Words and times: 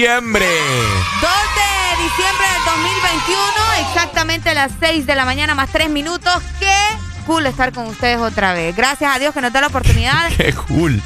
diciembre. 0.00 0.46
2 1.20 1.30
de 1.30 2.02
diciembre 2.02 2.46
del 2.54 2.64
2021, 2.64 3.42
exactamente 3.86 4.48
a 4.48 4.54
las 4.54 4.72
6 4.80 5.04
de 5.04 5.14
la 5.14 5.26
mañana 5.26 5.54
más 5.54 5.68
3 5.70 5.90
minutos. 5.90 6.42
Qué 6.58 6.72
cool 7.26 7.44
estar 7.44 7.70
con 7.74 7.86
ustedes 7.86 8.16
otra 8.18 8.54
vez. 8.54 8.74
Gracias 8.74 9.14
a 9.14 9.18
Dios 9.18 9.34
que 9.34 9.42
nos 9.42 9.52
da 9.52 9.60
la 9.60 9.66
oportunidad. 9.66 10.30
Qué 10.38 10.54
cool. 10.54 11.02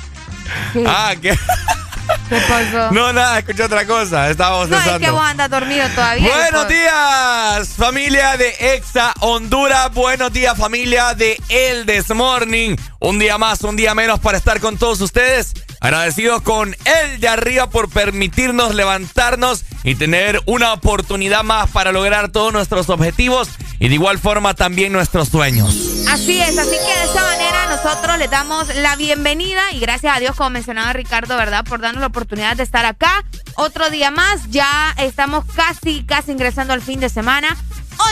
¿Qué, 0.72 0.84
Ah, 0.86 1.12
¿qué? 1.20 1.36
¿Qué 2.28 2.36
pasó? 2.48 2.92
No, 2.92 3.12
nada, 3.12 3.38
escuché 3.40 3.64
otra 3.64 3.84
cosa. 3.84 4.30
Estábamos 4.30 4.68
No, 4.68 4.76
es 4.76 4.82
pensando. 4.82 5.04
que 5.06 5.10
vos 5.10 5.22
andas 5.24 5.50
dormido 5.50 5.88
todavía. 5.88 6.28
Buenos 6.32 6.68
días, 6.68 7.68
familia 7.76 8.36
de 8.36 8.54
Exa 8.76 9.12
Honduras. 9.20 9.92
Buenos 9.92 10.32
días, 10.32 10.56
familia 10.56 11.14
de 11.14 11.40
El 11.48 11.84
Desmorning. 11.84 12.76
Un 13.00 13.18
día 13.18 13.38
más, 13.38 13.62
un 13.62 13.74
día 13.74 13.92
menos 13.94 14.20
para 14.20 14.38
estar 14.38 14.60
con 14.60 14.76
todos 14.78 15.00
ustedes. 15.00 15.53
Agradecidos 15.84 16.40
con 16.40 16.74
El 16.86 17.20
de 17.20 17.28
arriba 17.28 17.68
por 17.68 17.90
permitirnos 17.90 18.74
levantarnos 18.74 19.66
y 19.82 19.96
tener 19.96 20.40
una 20.46 20.72
oportunidad 20.72 21.44
más 21.44 21.68
para 21.72 21.92
lograr 21.92 22.30
todos 22.30 22.54
nuestros 22.54 22.88
objetivos 22.88 23.50
y 23.78 23.88
de 23.88 23.94
igual 23.94 24.18
forma 24.18 24.54
también 24.54 24.94
nuestros 24.94 25.28
sueños. 25.28 26.06
Así 26.08 26.40
es, 26.40 26.56
así 26.56 26.70
que 26.70 26.98
de 27.00 27.04
esta 27.04 27.22
manera 27.22 27.66
nosotros 27.68 28.16
les 28.18 28.30
damos 28.30 28.74
la 28.76 28.96
bienvenida 28.96 29.60
y 29.72 29.80
gracias 29.80 30.16
a 30.16 30.20
Dios, 30.20 30.34
como 30.36 30.48
mencionaba 30.48 30.94
Ricardo, 30.94 31.36
¿verdad? 31.36 31.66
Por 31.66 31.82
darnos 31.82 32.00
la 32.00 32.06
oportunidad 32.06 32.56
de 32.56 32.62
estar 32.62 32.86
acá. 32.86 33.22
Otro 33.56 33.90
día 33.90 34.10
más, 34.10 34.48
ya 34.48 34.94
estamos 34.96 35.44
casi, 35.54 36.02
casi 36.04 36.32
ingresando 36.32 36.72
al 36.72 36.80
fin 36.80 36.98
de 36.98 37.10
semana. 37.10 37.58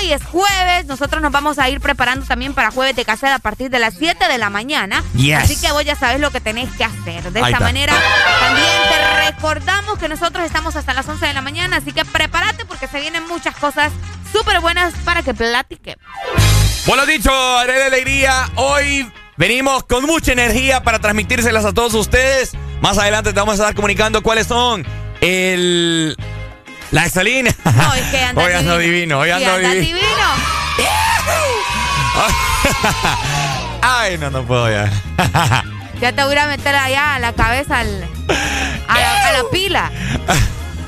Hoy 0.03 0.13
es 0.13 0.25
jueves, 0.25 0.87
nosotros 0.87 1.23
nos 1.23 1.31
vamos 1.31 1.61
a 1.61 1.69
ir 1.69 1.81
preparando 1.81 2.27
también 2.27 2.55
para 2.55 2.73
jueves 2.73 2.97
de 2.97 3.05
caseta 3.05 3.37
a 3.37 3.39
partir 3.39 3.71
de 3.71 3.79
las 3.79 3.95
7 3.95 4.27
de 4.27 4.37
la 4.37 4.51
mañana. 4.51 5.05
Yes. 5.15 5.39
Así 5.39 5.61
que 5.61 5.71
vos 5.71 5.85
ya 5.85 5.95
sabes 5.95 6.21
lo 6.21 6.33
que 6.33 6.41
tenés 6.41 6.69
que 6.73 6.83
hacer. 6.83 7.31
De 7.31 7.41
esta 7.41 7.61
manera, 7.61 7.95
también 8.41 8.67
te 8.89 9.31
recordamos 9.31 10.01
que 10.01 10.09
nosotros 10.09 10.45
estamos 10.45 10.75
hasta 10.75 10.93
las 10.93 11.09
11 11.09 11.25
de 11.25 11.33
la 11.35 11.41
mañana, 11.41 11.77
así 11.77 11.93
que 11.93 12.05
prepárate 12.05 12.65
porque 12.65 12.89
se 12.89 12.99
vienen 12.99 13.29
muchas 13.29 13.55
cosas 13.55 13.93
súper 14.33 14.59
buenas 14.59 14.93
para 15.05 15.23
que 15.23 15.35
platiquemos. 15.35 16.05
Bueno 16.85 17.07
dicho, 17.07 17.31
haré 17.59 17.75
de 17.75 17.85
alegría. 17.85 18.51
Hoy 18.57 19.09
venimos 19.37 19.85
con 19.85 20.05
mucha 20.05 20.33
energía 20.33 20.83
para 20.83 20.99
transmitírselas 20.99 21.65
a 21.65 21.73
todos 21.73 21.95
ustedes. 21.95 22.55
Más 22.81 22.99
adelante 22.99 23.33
te 23.33 23.39
vamos 23.39 23.61
a 23.61 23.63
estar 23.63 23.75
comunicando 23.77 24.21
cuáles 24.21 24.49
son 24.49 24.85
el... 25.21 26.17
La 26.93 27.07
exalina. 27.07 27.51
No, 27.65 27.95
es 27.95 28.03
que 28.11 28.21
anda 28.23 28.45
Hoy 28.45 28.53
ando 28.53 28.79
divino, 28.79 29.19
hoy 29.19 29.31
ando 29.31 29.51
anda 29.51 29.71
divino. 29.71 29.99
divino. 29.99 30.27
Ay, 33.83 34.19
no, 34.19 34.31
no 34.31 34.45
puedo 34.45 34.71
ya. 34.71 34.93
ya 36.01 36.13
te 36.13 36.23
voy 36.23 36.37
a 36.37 36.47
meter 36.47 36.75
allá 36.75 37.17
a 37.17 37.19
la 37.19 37.33
cabeza 37.33 37.81
a, 37.81 37.85
la, 37.85 38.07
pila. 39.51 39.91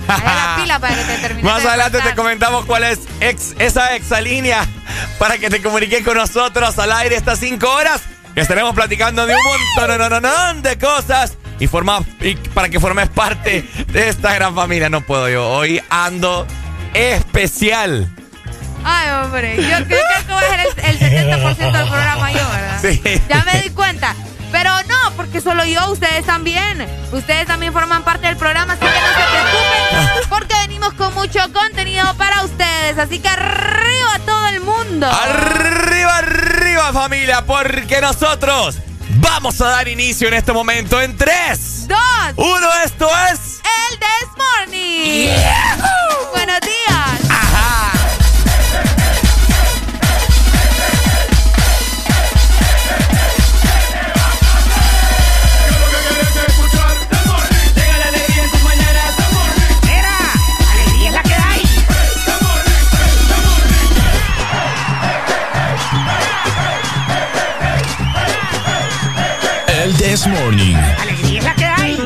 a 0.08 0.16
la 0.16 0.56
pila 0.60 0.78
para 0.78 0.94
que 0.94 1.04
te. 1.04 1.42
Más 1.42 1.64
adelante 1.64 2.00
te 2.00 2.14
comentamos 2.14 2.66
cuál 2.66 2.84
es 2.84 3.00
ex, 3.20 3.54
esa 3.58 3.96
exalínea 3.96 4.66
para 5.18 5.38
que 5.38 5.48
te 5.48 5.62
comuniques 5.62 6.04
con 6.04 6.18
nosotros 6.18 6.78
al 6.78 6.92
aire 6.92 7.16
estas 7.16 7.40
cinco 7.40 7.70
horas. 7.70 8.02
Que 8.34 8.40
estaremos 8.40 8.74
platicando 8.74 9.26
de 9.26 9.34
un 9.34 9.40
montón 9.76 10.62
de 10.62 10.76
cosas 10.76 11.38
y, 11.58 11.66
forma, 11.66 12.00
y 12.20 12.34
para 12.34 12.68
que 12.68 12.80
formes 12.80 13.08
parte 13.08 13.68
de 13.88 14.08
esta 14.08 14.34
gran 14.34 14.54
familia. 14.54 14.88
No 14.88 15.00
puedo 15.00 15.28
yo. 15.28 15.48
Hoy 15.48 15.80
ando 15.88 16.46
especial. 16.94 18.08
Ay, 18.84 19.10
hombre, 19.10 19.56
yo 19.56 19.86
creo 19.86 20.02
que 20.26 20.32
va 20.32 20.40
a 20.40 20.42
ser 20.42 20.60
el, 20.60 20.98
70% 20.98 21.56
del 21.56 21.88
programa 21.88 22.32
yo, 22.32 22.48
¿verdad? 22.50 22.78
Sí. 22.82 23.02
Ya 23.28 23.44
me 23.44 23.62
di 23.62 23.70
cuenta. 23.70 24.14
Pero 24.52 24.70
no, 24.86 25.16
porque 25.16 25.40
solo 25.40 25.64
yo, 25.64 25.90
ustedes 25.90 26.24
también. 26.26 26.86
Ustedes 27.10 27.46
también 27.46 27.72
forman 27.72 28.04
parte 28.04 28.28
del 28.28 28.36
programa, 28.36 28.74
así 28.74 28.84
que 28.84 29.00
no 29.00 29.08
se 29.08 29.24
preocupen, 29.32 30.28
porque 30.28 30.54
venimos 30.66 30.92
con 30.94 31.12
mucho 31.14 31.40
contenido 31.52 32.14
para 32.16 32.44
ustedes. 32.44 32.98
Así 32.98 33.18
que 33.18 33.28
arriba 33.28 34.20
todo 34.24 34.46
el 34.46 34.60
mundo. 34.60 35.08
Arriba, 35.10 36.18
arriba 36.18 36.92
familia, 36.92 37.44
porque 37.44 38.00
nosotros 38.00 38.78
vamos 39.16 39.60
a 39.60 39.66
dar 39.66 39.88
inicio 39.88 40.28
en 40.28 40.34
este 40.34 40.52
momento 40.52 41.00
en 41.00 41.16
3, 41.16 41.88
2, 41.88 41.98
1. 42.36 42.74
Esto 42.84 43.08
es... 43.32 43.60
El 43.90 43.98
This 43.98 44.28
Morning. 44.36 45.28
Buenos 46.32 46.60
días. 46.60 47.23
Morning. 70.44 70.76
Alegría 71.00 71.38
es 71.38 71.44
la 71.44 71.54
que 71.54 71.64
hay. 71.64 71.96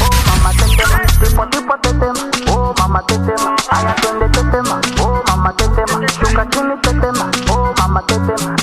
Oh, 0.00 0.10
mamá, 0.26 0.50
te 0.50 0.66
tema. 0.76 0.98
Tipo, 1.20 1.46
tipo, 1.46 1.78
te 1.78 1.90
tema. 1.94 2.30
Oh, 2.50 2.74
mamá, 2.76 3.00
te 3.06 3.16
tema. 3.18 3.54
Ay, 3.70 3.86
atiende, 3.86 4.28
te 4.30 4.42
tema. 4.50 4.80
Oh, 5.00 5.22
mamá, 5.28 5.52
te 5.56 5.68
tema. 5.68 6.06
Chuca, 6.06 6.48
chini, 6.50 6.76
te 6.82 6.92
tema. 6.94 7.30
Oh, 7.50 7.72
mamá, 7.78 8.02
te 8.02 8.14
tema. 8.18 8.56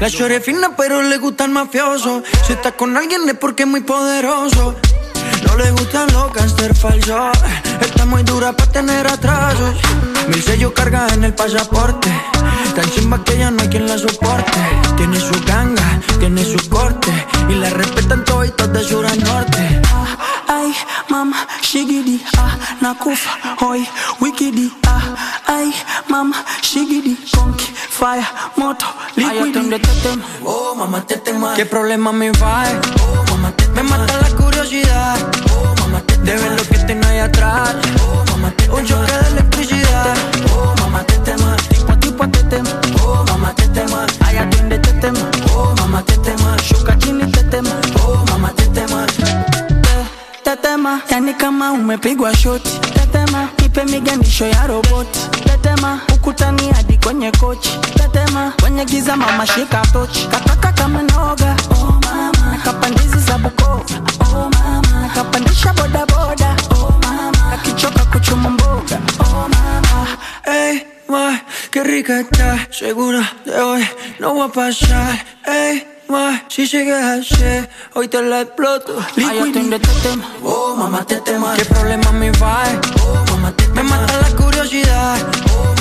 La 0.00 0.08
chore 0.08 0.40
fina, 0.40 0.76
pero 0.76 1.02
le 1.02 1.18
gusta 1.18 1.44
el 1.44 1.50
mafioso. 1.50 2.22
Si 2.46 2.52
está 2.52 2.72
con 2.72 2.96
alguien 2.96 3.28
es 3.28 3.36
porque 3.36 3.64
es 3.64 3.68
muy 3.68 3.80
poderoso. 3.80 4.76
No 5.44 5.56
le 5.56 5.72
gustan 5.72 6.06
los 6.12 6.30
cáncer 6.30 6.74
falsos. 6.76 7.36
Está 7.80 8.04
muy 8.04 8.22
dura 8.22 8.52
para 8.52 8.70
tener 8.70 9.06
atrasos. 9.08 9.74
Mil 10.28 10.42
sellos 10.42 10.72
carga 10.72 11.08
en 11.14 11.24
el 11.24 11.34
pasaporte. 11.34 12.10
Tan 12.76 12.88
chimba 12.90 13.24
que 13.24 13.38
ya 13.38 13.50
no 13.50 13.60
hay 13.60 13.68
quien 13.68 13.88
la 13.88 13.98
soporte. 13.98 14.60
Tiene 14.96 15.18
su 15.18 15.34
ganga, 15.44 16.00
tiene 16.20 16.44
su 16.44 16.68
corte. 16.68 17.10
Y 17.48 17.54
la 17.54 17.70
respetan 17.70 18.24
todos 18.24 18.38
de 18.72 18.84
sur 18.84 19.04
a 19.04 19.14
norte. 19.16 19.80
Ay, 20.46 20.74
mama, 21.08 21.46
shigidi, 21.60 22.22
ah, 22.36 22.56
nakufa, 22.80 23.30
hoy, 23.60 23.86
wikidi, 24.20 24.72
ah, 24.86 25.14
ay, 25.46 25.74
mama, 26.08 26.44
shigidi, 26.62 27.16
conky, 27.34 27.66
fire, 27.98 28.24
moto, 28.56 28.86
liquidi. 29.16 29.82
oh, 30.44 30.74
mamá, 30.76 31.04
te 31.04 31.16
tema. 31.16 31.54
¿Qué 31.54 31.66
problema 31.66 32.12
me 32.12 32.30
va? 32.30 32.62
Oh, 33.02 33.24
mamá, 33.30 33.50
te 33.56 33.66
Me 33.74 33.82
mata 33.82 34.14
la 34.22 34.28
curiosidad, 34.36 35.16
oh, 35.50 35.74
mamá, 35.80 36.00
te 36.06 36.16
De 36.18 36.32
ver 36.36 36.52
lo 36.52 36.62
que 36.68 36.78
tengo 36.86 37.06
ahí 37.08 37.18
atrás, 37.18 37.74
oh, 38.00 38.24
mamá, 38.30 38.52
te 38.56 38.70
Un 38.70 38.84
choque 38.86 39.12
de 39.12 39.28
electricidad, 39.30 40.14
oh, 40.54 40.74
mamá, 40.80 41.02
te 41.04 41.14
tema. 41.18 41.56
Tipo 41.68 41.92
a 41.92 41.96
tipo 41.98 42.28
te 42.28 42.42
tema, 42.44 42.70
oh, 43.02 43.24
mamá, 43.26 43.52
te 43.54 43.66
tema. 43.68 44.06
Ay, 44.24 44.36
atiende, 44.38 44.78
te 44.78 44.92
tema, 45.00 45.30
oh, 45.56 45.74
mamá, 45.78 46.00
te 46.04 46.16
tema. 46.18 46.56
Shuka 46.62 46.96
chini, 46.98 47.28
te 47.32 47.42
tema, 47.44 47.74
oh, 48.06 48.24
mamá, 48.30 48.52
te 48.54 48.66
tema. 48.68 49.06
Tetema, 50.44 51.02
yani 51.10 51.34
kama 51.34 51.72
umepigwa 51.72 52.32
shoti 52.36 52.78
tetema, 52.94 53.48
ipe 53.64 53.84
miganisho 53.84 54.46
ya 54.46 54.66
roboti 54.66 55.20
tetema, 56.18 56.22
ukutani 56.22 56.72
hadi 56.72 56.98
kwenye 56.98 57.30
kochi. 57.30 57.78
Tetema, 57.94 58.52
kwenye 58.60 58.84
giza 58.84 59.16
mama 59.16 59.46
shika 59.46 59.82
tochi, 59.92 60.26
kataka 60.26 60.72
kama 60.72 61.02
noga 61.02 61.56
oh 61.70 62.00
mama, 62.04 62.52
nakapandizi 62.52 63.18
za 63.18 63.38
Bukoba. 63.38 63.84
Oh 64.20 64.50
mama, 64.50 65.00
nakapandisha 65.02 65.72
bodaboda 65.72 66.56
oh 66.70 66.92
mama, 67.02 67.50
nakichoka 67.50 68.04
kuchuma 68.04 68.50
mboga. 68.50 68.98
Oh 69.20 69.48
mama, 69.48 70.06
hey, 70.44 70.80
ma, 71.08 71.40
qué 71.70 71.82
rica 71.84 72.20
está, 72.20 72.66
segura 72.70 73.22
de 73.44 73.60
hoy 73.60 73.86
no 74.20 74.34
va 74.34 74.44
a 74.44 74.48
pasar, 74.48 75.24
hey 75.44 75.98
si 76.48 76.66
llegas 76.66 77.30
ayer, 77.32 77.68
hoy 77.94 78.08
te 78.08 78.22
la 78.22 78.40
exploto. 78.40 78.98
Ay, 79.16 79.52
te 79.52 79.60
tema. 80.02 80.24
Oh, 80.42 80.74
mamá, 80.74 81.04
te 81.04 81.20
tema. 81.20 81.54
¿Qué 81.54 81.64
problema 81.66 82.10
me 82.12 82.30
va? 82.32 82.64
Oh, 83.02 83.24
mamá, 83.30 83.52
te 83.52 83.68
Me 83.68 83.82
mata 83.82 84.12
la 84.22 84.30
curiosidad. 84.36 85.18
Oh, 85.52 85.77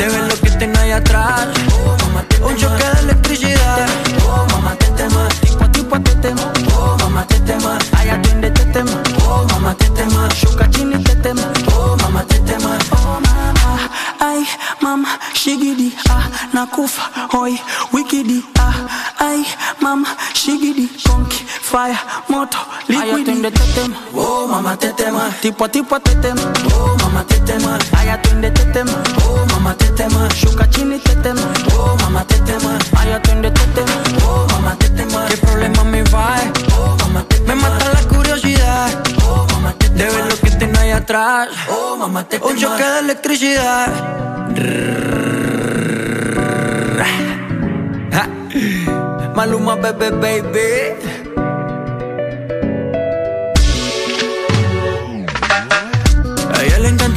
De 0.00 0.08
ver 0.08 0.22
lo 0.28 0.40
que 0.40 0.50
tengo 0.52 0.78
ahí 0.78 0.92
atrás. 0.92 1.48
Oh, 1.74 1.94
mamá, 2.06 2.22
te 2.22 2.42
Un 2.42 2.56
choque 2.56 2.82
de 2.82 3.00
electricidad. 3.00 3.86
Oh, 4.26 4.46
mamá, 4.50 4.74
te 4.76 4.86
tema. 4.92 5.28
Tipo 5.42 5.70
tipo 5.70 6.00
te 6.00 6.14
tema. 6.22 6.52
Oh, 6.74 6.96
mamá, 7.00 7.26
te 7.26 7.38
tema. 7.40 7.76
Ay, 7.98 8.08
atiende, 8.08 8.50
te 8.50 8.64
tema. 8.72 8.92
Oh, 9.28 9.44
mamá, 9.50 9.74
te 9.74 9.90
tema. 9.90 10.26
Shuka 10.34 10.70
chini, 10.70 10.96
te 11.04 11.14
tema. 11.16 11.42
Oh, 11.76 11.96
mamá, 12.00 12.24
te 12.24 12.38
tema. 12.40 12.78
Oh, 12.92 13.20
mamá. 13.20 13.90
Ay, 14.20 14.46
mamá, 14.80 15.18
shigidi. 15.34 15.94
Ah, 16.08 16.26
nakufa. 16.54 17.02
Hoy, 17.34 17.60
wikidi. 17.92 18.42
Ah, 18.58 18.72
ay, 19.18 19.44
mama, 19.80 20.16
shigidi, 20.32 20.88
conky, 21.06 21.29
fire, 21.70 21.96
moto, 22.28 22.58
liquid. 22.88 23.28
Ay, 23.28 23.50
tetema, 23.52 23.96
oh 24.14 24.46
mama 24.48 24.76
tetema, 24.76 25.30
tipo 25.40 25.64
a 25.64 25.68
tipo 25.68 26.00
tetema, 26.00 26.42
oh 26.74 26.96
mama 27.00 27.22
tetema. 27.24 27.78
Ay, 27.96 28.10
atiende 28.10 28.50
tetema, 28.50 28.98
oh 29.24 29.46
mama 29.52 29.74
tetema, 29.74 30.28
shuka 30.34 30.66
chini 30.70 30.98
tetema, 30.98 31.46
oh 31.76 31.96
mama 32.02 32.24
tetema. 32.24 32.76
Ay, 32.98 33.12
atiende 33.14 33.50
tetema, 33.52 33.94
oh 34.26 34.46
mama 34.50 34.74
tetema. 34.78 35.26
¿Qué 35.28 35.36
problema 35.36 35.84
me 35.84 36.02
va? 36.10 36.40
Oh 36.76 36.96
mama 36.98 37.22
tetema. 37.28 37.54
Me 37.54 37.62
mata 37.62 37.86
la 37.94 38.02
curiosidad, 38.08 38.90
oh 39.24 39.46
mama 39.52 39.72
tetema. 39.78 39.98
De 39.98 40.10
ver 40.10 40.24
lo 40.26 40.36
que 40.40 40.50
tengo 40.50 40.78
ahí 40.80 40.90
atrás, 40.90 41.48
oh 41.70 41.96
mama 41.96 42.24
tetema. 42.24 42.50
Un 42.50 42.58
choque 42.58 42.82
de 42.82 42.98
electricidad. 42.98 43.88
Maluma, 49.36 49.76
bebé, 49.76 50.10
baby. 50.10 51.39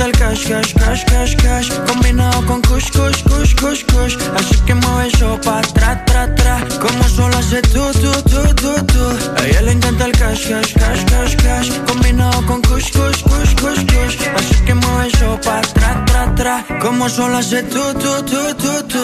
Encanta 0.04 0.06
el 0.06 0.12
cash, 0.12 0.48
cash, 0.48 0.74
cash, 0.74 1.06
cash, 1.06 1.36
cash. 1.38 1.70
Combinado 1.88 2.46
con 2.46 2.62
kush, 2.62 2.92
kush, 2.92 3.24
kush, 3.24 3.56
kush, 3.56 3.84
kush. 3.86 4.18
Así 4.36 4.60
que 4.66 4.74
mueve 4.76 5.08
eso 5.08 5.40
pa' 5.44 5.62
tra, 5.62 6.04
tra, 6.06 6.36
tra. 6.36 6.60
Como 6.80 7.04
solo 7.04 7.38
hace 7.38 7.62
tú, 7.62 7.84
tú, 8.02 8.12
tú, 8.24 8.56
tú, 8.56 8.86
tú 8.86 9.04
A 9.38 9.46
ella 9.46 9.62
le 9.62 9.72
encanta 9.72 10.06
el 10.06 10.12
cash, 10.12 10.50
cash, 10.50 10.74
cash, 10.74 11.06
cash, 11.06 11.36
cash. 11.38 11.70
Combinado 11.88 12.46
con 12.46 12.62
kush, 12.62 12.92
kush, 12.92 13.24
kush, 13.24 13.56
kush, 13.56 13.86
kush. 13.86 14.18
Así 14.36 14.56
que 14.66 14.74
mueve 14.74 15.08
eso 15.08 15.40
pa' 15.44 15.62
tra, 15.62 16.06
tra, 16.06 16.36
tra. 16.36 16.66
Como 16.82 17.10
solo 17.10 17.38
hace 17.38 17.64
tú, 17.64 17.82
tú, 17.94 18.24
tú, 18.24 18.56
tú, 18.56 18.84
tú 18.88 19.04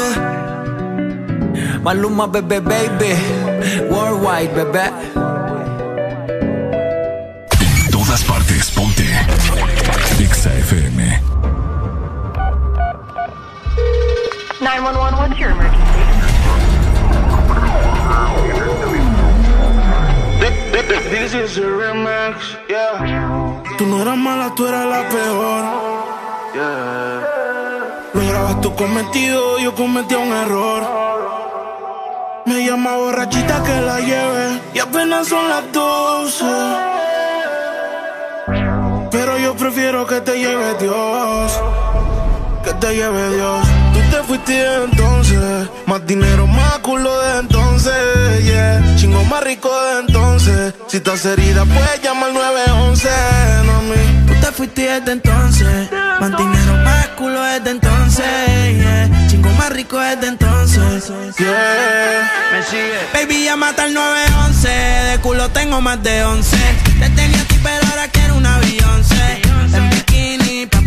Maluma, 1.84 2.28
bebé, 2.28 2.60
baby. 2.60 3.16
Worldwide, 3.90 4.54
bebé. 4.54 5.29
Exa 10.40 10.56
FM. 10.56 11.00
911, 14.64 15.18
what's 15.20 15.38
your 15.38 15.52
emergency? 15.52 15.84
This 21.12 21.34
is 21.34 21.58
a 21.58 21.68
remix, 21.68 22.56
yeah. 22.70 23.04
Tú 23.78 23.86
no 23.86 24.02
eras 24.02 24.18
mala, 24.18 24.56
tú 24.56 24.66
eras 24.66 24.86
la 24.86 25.10
peor. 25.10 25.64
Yeah. 26.56 28.14
Lo 28.14 28.22
grabas 28.30 28.62
tu 28.62 28.74
cometido, 28.76 29.60
yo 29.60 29.76
cometí 29.76 30.16
un 30.16 30.32
error. 30.32 30.84
Me 32.46 32.66
llama 32.66 32.96
borrachita 32.96 33.62
que 33.62 33.82
la 33.82 34.00
lleve 34.00 34.62
y 34.74 34.80
apenas 34.80 35.28
son 35.28 35.50
las 35.50 35.70
12. 35.74 37.09
Pero 39.12 39.40
yo 39.40 39.56
prefiero 39.56 40.06
que 40.06 40.22
te 40.22 40.38
lleve 40.38 40.76
Dios. 40.80 41.52
Que 42.64 42.74
te 42.74 42.96
lleve 42.96 43.36
Dios. 43.36 43.66
Tú 43.94 44.00
te 44.12 44.24
fuiste 44.24 44.84
entonces. 44.84 45.68
Más 45.88 46.06
dinero, 46.06 46.46
más 46.46 46.80
culo 46.80 47.20
de 47.20 47.40
entonces. 47.40 48.44
Yeah. 48.44 48.96
Chingo 48.98 49.24
más 49.26 49.44
rico 49.44 49.70
de 49.70 50.00
entonces. 50.02 50.74
Si 50.88 50.98
estás 50.98 51.26
herida, 51.26 51.66
puedes 51.66 52.02
llamar 52.04 52.34
911. 52.34 53.10
No 53.66 53.82
me. 53.82 54.32
Tú 54.32 54.40
te 54.40 54.52
fuiste 54.52 54.82
desde 54.84 55.14
entonces. 55.14 55.92
Más 56.20 56.30
dinero, 56.38 56.74
más 56.84 57.08
culo 57.18 57.42
desde 57.42 57.72
entonces. 57.72 58.26
Yeah. 58.78 59.28
Chingo 59.28 59.50
más 59.52 59.72
rico 59.72 60.00
desde 60.00 60.28
entonces. 60.28 61.12
Yeah. 61.40 62.32
Me 62.52 62.64
sigue. 62.64 63.00
Baby, 63.14 63.46
ya 63.46 63.56
mata 63.56 63.86
el 63.86 63.94
911. 63.96 64.70
De 64.70 65.20
culo 65.22 65.50
tengo 65.50 65.82
más 65.82 66.02
de 66.04 66.24
11. 66.24 66.58
Te 67.00 67.10
tenía 67.10 67.42
a 67.42 67.46
ti, 67.46 67.60
pero 67.64 67.88
ahora 67.90 68.08
quiero 68.08 68.19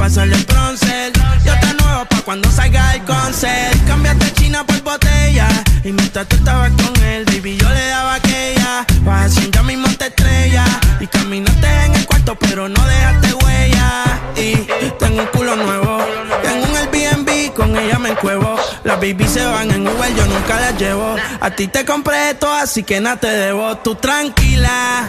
pasarle 0.02 0.34
el 0.34 0.44
bronce. 0.46 1.12
Yo 1.44 1.52
te 1.60 1.74
nuevo 1.80 2.04
pa' 2.06 2.22
cuando 2.22 2.50
salga 2.50 2.94
el 2.96 3.04
concert. 3.04 3.86
Cambiaste 3.86 4.32
China 4.32 4.66
por 4.66 4.82
botella. 4.82 5.46
Y 5.84 5.92
mientras 5.92 6.26
tú 6.26 6.34
estabas 6.34 6.72
con 6.72 6.92
él, 7.04 7.24
baby, 7.26 7.56
yo 7.56 7.68
le 7.68 7.86
daba 7.86 8.14
aquella. 8.14 8.84
Vas 9.02 9.32
ya 9.52 9.62
mismo 9.62 9.86
te 9.96 10.06
estrella. 10.08 10.64
Y 10.98 11.06
caminaste 11.06 11.68
en 11.86 11.94
el 11.94 12.04
cuarto, 12.04 12.34
pero 12.34 12.68
no 12.68 12.84
dejaste 12.84 13.34
huella. 13.44 14.20
Y 14.34 14.56
tengo 14.98 15.20
un 15.22 15.28
culo 15.28 15.54
nuevo. 15.54 15.98
Tengo 16.42 16.66
un 16.66 16.76
Airbnb, 16.76 17.54
con 17.54 17.76
ella 17.76 17.98
me 18.00 18.08
encuevo. 18.08 18.56
Las 18.82 18.96
baby 18.96 19.28
se 19.28 19.44
van 19.46 19.70
en 19.70 19.86
Uber, 19.86 20.12
yo 20.16 20.26
nunca 20.26 20.60
las 20.60 20.76
llevo. 20.80 21.14
A 21.40 21.50
ti 21.50 21.68
te 21.68 21.84
compré 21.84 22.30
esto, 22.30 22.52
así 22.52 22.82
que 22.82 23.00
nada 23.00 23.18
te 23.18 23.28
debo. 23.28 23.76
Tú 23.76 23.94
tranquila 23.94 25.08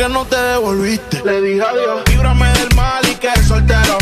Qué 0.00 0.08
no 0.08 0.24
te 0.24 0.36
devolviste. 0.36 1.22
Le 1.26 1.42
dije 1.42 1.60
adiós. 1.62 2.00
Líbrame 2.08 2.50
del 2.52 2.74
mal 2.74 3.06
y 3.06 3.14
que 3.16 3.30
soltero. 3.42 3.98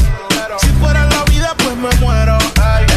Si 0.61 0.69
fuera 0.81 1.05
la 1.07 1.25
vida, 1.25 1.53
pues 1.59 1.77
me 1.77 1.91
muero. 1.97 2.39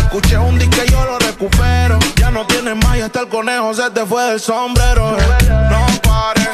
escuché 0.03 0.38
un 0.38 0.60
disco 0.60 0.84
y 0.86 0.91
yo 0.91 1.03
lo 1.05 1.17
recupero 1.17 1.98
no 2.31 2.46
tienes 2.46 2.75
más 2.75 2.98
y 2.98 3.01
hasta 3.01 3.22
el 3.22 3.27
conejo 3.27 3.74
se 3.74 3.89
te 3.89 4.05
fue 4.05 4.24
del 4.25 4.39
sombrero. 4.39 5.17
No 5.72 5.86
pares, 6.03 6.48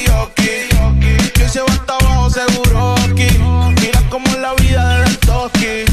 y 0.00 0.06
yo 0.06 0.22
aquí. 0.22 1.30
Que 1.34 1.48
se 1.48 1.60
va 1.60 1.72
hasta 1.72 1.96
abajo 1.96 2.30
seguro 2.30 2.94
aquí. 2.94 3.36
Mira 3.80 4.00
cómo 4.10 4.26
es 4.28 4.38
la 4.38 4.54
vida 4.54 5.00
del 5.00 5.18
toki. 5.18 5.84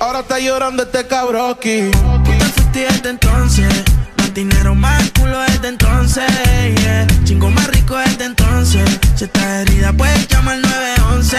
Ahora 0.00 0.18
está 0.18 0.40
llorando 0.40 0.82
este 0.82 1.06
cabroki. 1.06 1.92
Tú 1.92 2.22
te 2.24 2.44
fuiste 2.46 2.80
desde 2.80 3.10
entonces. 3.10 4.01
Dinero, 4.34 4.74
más 4.74 5.10
culo 5.10 5.38
desde 5.40 5.68
entonces. 5.68 6.24
Yeah. 6.80 7.06
Chingo 7.24 7.50
más 7.50 7.66
rico 7.68 7.96
desde 7.98 8.24
entonces. 8.24 8.82
Si 9.14 9.24
estás 9.24 9.44
herida, 9.44 9.92
puedes 9.92 10.26
llamar 10.26 10.58
911, 10.58 11.36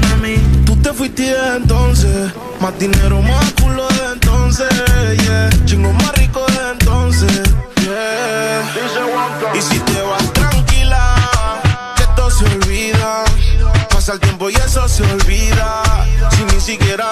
mami. 0.00 0.36
Tú 0.66 0.74
te 0.76 0.92
fuiste 0.92 1.22
desde 1.22 1.56
entonces. 1.56 2.32
Más 2.60 2.76
dinero, 2.80 3.22
más 3.22 3.52
culo 3.60 3.86
desde 3.88 4.12
entonces. 4.14 4.68
Yeah. 5.24 5.50
Chingo 5.66 5.92
más 5.92 6.12
rico 6.14 6.44
entonces. 6.72 7.42
Y 9.54 9.60
si 9.60 9.78
te 9.78 10.02
vas 10.02 10.32
tranquila, 10.32 11.14
que 11.96 12.02
esto 12.02 12.30
se 12.30 12.44
olvida. 12.44 13.24
Pasa 13.88 14.14
el 14.14 14.20
tiempo 14.20 14.50
y 14.50 14.54
eso 14.54 14.88
se 14.88 15.04
olvida. 15.04 15.82
Si 16.30 16.44
ni 16.44 16.60
siquiera 16.60 17.11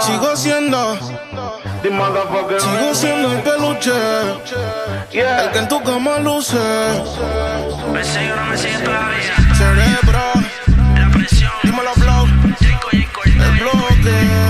Sigo 0.00 0.36
siendo. 0.36 0.98
Sigo 2.58 2.94
siendo 2.94 3.32
el 3.32 3.42
peluche, 3.42 3.92
el 5.12 5.50
que 5.52 5.58
en 5.58 5.68
tu 5.68 5.82
cama 5.82 6.18
luce. 6.18 6.56
Me 7.92 8.04
sigue 8.04 8.28
no 8.34 8.44
me 8.46 8.58
sigue 8.58 8.78
todavía. 8.78 9.34
Cerebro, 9.56 10.20
la 10.96 11.10
presión, 11.12 11.52
dímelo, 11.62 11.94
blow. 11.96 12.26
El 13.24 13.60
bloque. 13.60 14.48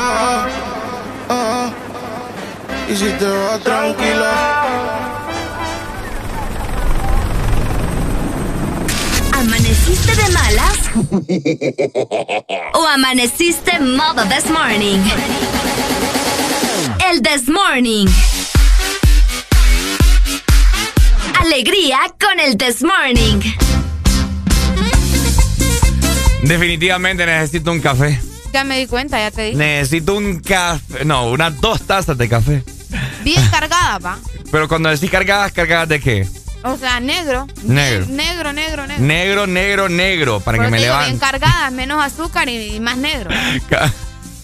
Ah, 0.00 0.46
ah, 1.28 1.70
y 2.88 2.94
si 2.94 3.10
te 3.12 3.26
vas 3.26 3.60
tranquila. 3.60 5.17
¿Amaneciste 9.98 10.16
de 10.16 10.28
malas? 10.32 10.78
¿O 12.74 12.86
amaneciste 12.86 13.80
modo 13.80 14.24
this 14.28 14.48
morning? 14.50 15.00
El 17.10 17.22
this 17.22 17.48
morning. 17.48 18.06
Alegría 21.40 21.98
con 22.20 22.38
el 22.38 22.56
this 22.56 22.82
morning. 22.82 23.40
Definitivamente 26.42 27.26
necesito 27.26 27.72
un 27.72 27.80
café. 27.80 28.20
Ya 28.52 28.64
me 28.64 28.78
di 28.78 28.86
cuenta, 28.86 29.18
ya 29.18 29.30
te 29.30 29.42
dije. 29.42 29.56
Necesito 29.56 30.14
un 30.14 30.40
café. 30.40 31.04
No, 31.04 31.30
unas 31.30 31.60
dos 31.60 31.82
tazas 31.82 32.16
de 32.16 32.28
café. 32.28 32.62
Bien 33.24 33.44
cargada, 33.50 33.98
pa. 33.98 34.18
Pero 34.50 34.68
cuando 34.68 34.88
decís 34.90 35.10
cargadas, 35.10 35.52
¿cargadas 35.52 35.88
de 35.88 36.00
qué? 36.00 36.26
O 36.64 36.76
sea, 36.76 37.00
negro. 37.00 37.46
Negro. 37.62 38.06
Negro, 38.06 38.52
negro, 38.52 38.86
negro. 38.86 39.04
Negro, 39.04 39.46
negro, 39.46 39.88
negro. 39.88 40.40
Para 40.40 40.58
que 40.58 40.70
me 40.70 40.80
levante. 40.80 41.10
Bien 41.10 41.18
cargadas, 41.18 41.72
menos 41.72 42.04
azúcar 42.04 42.48
y, 42.48 42.80
más 42.80 42.96
negro. 42.96 43.30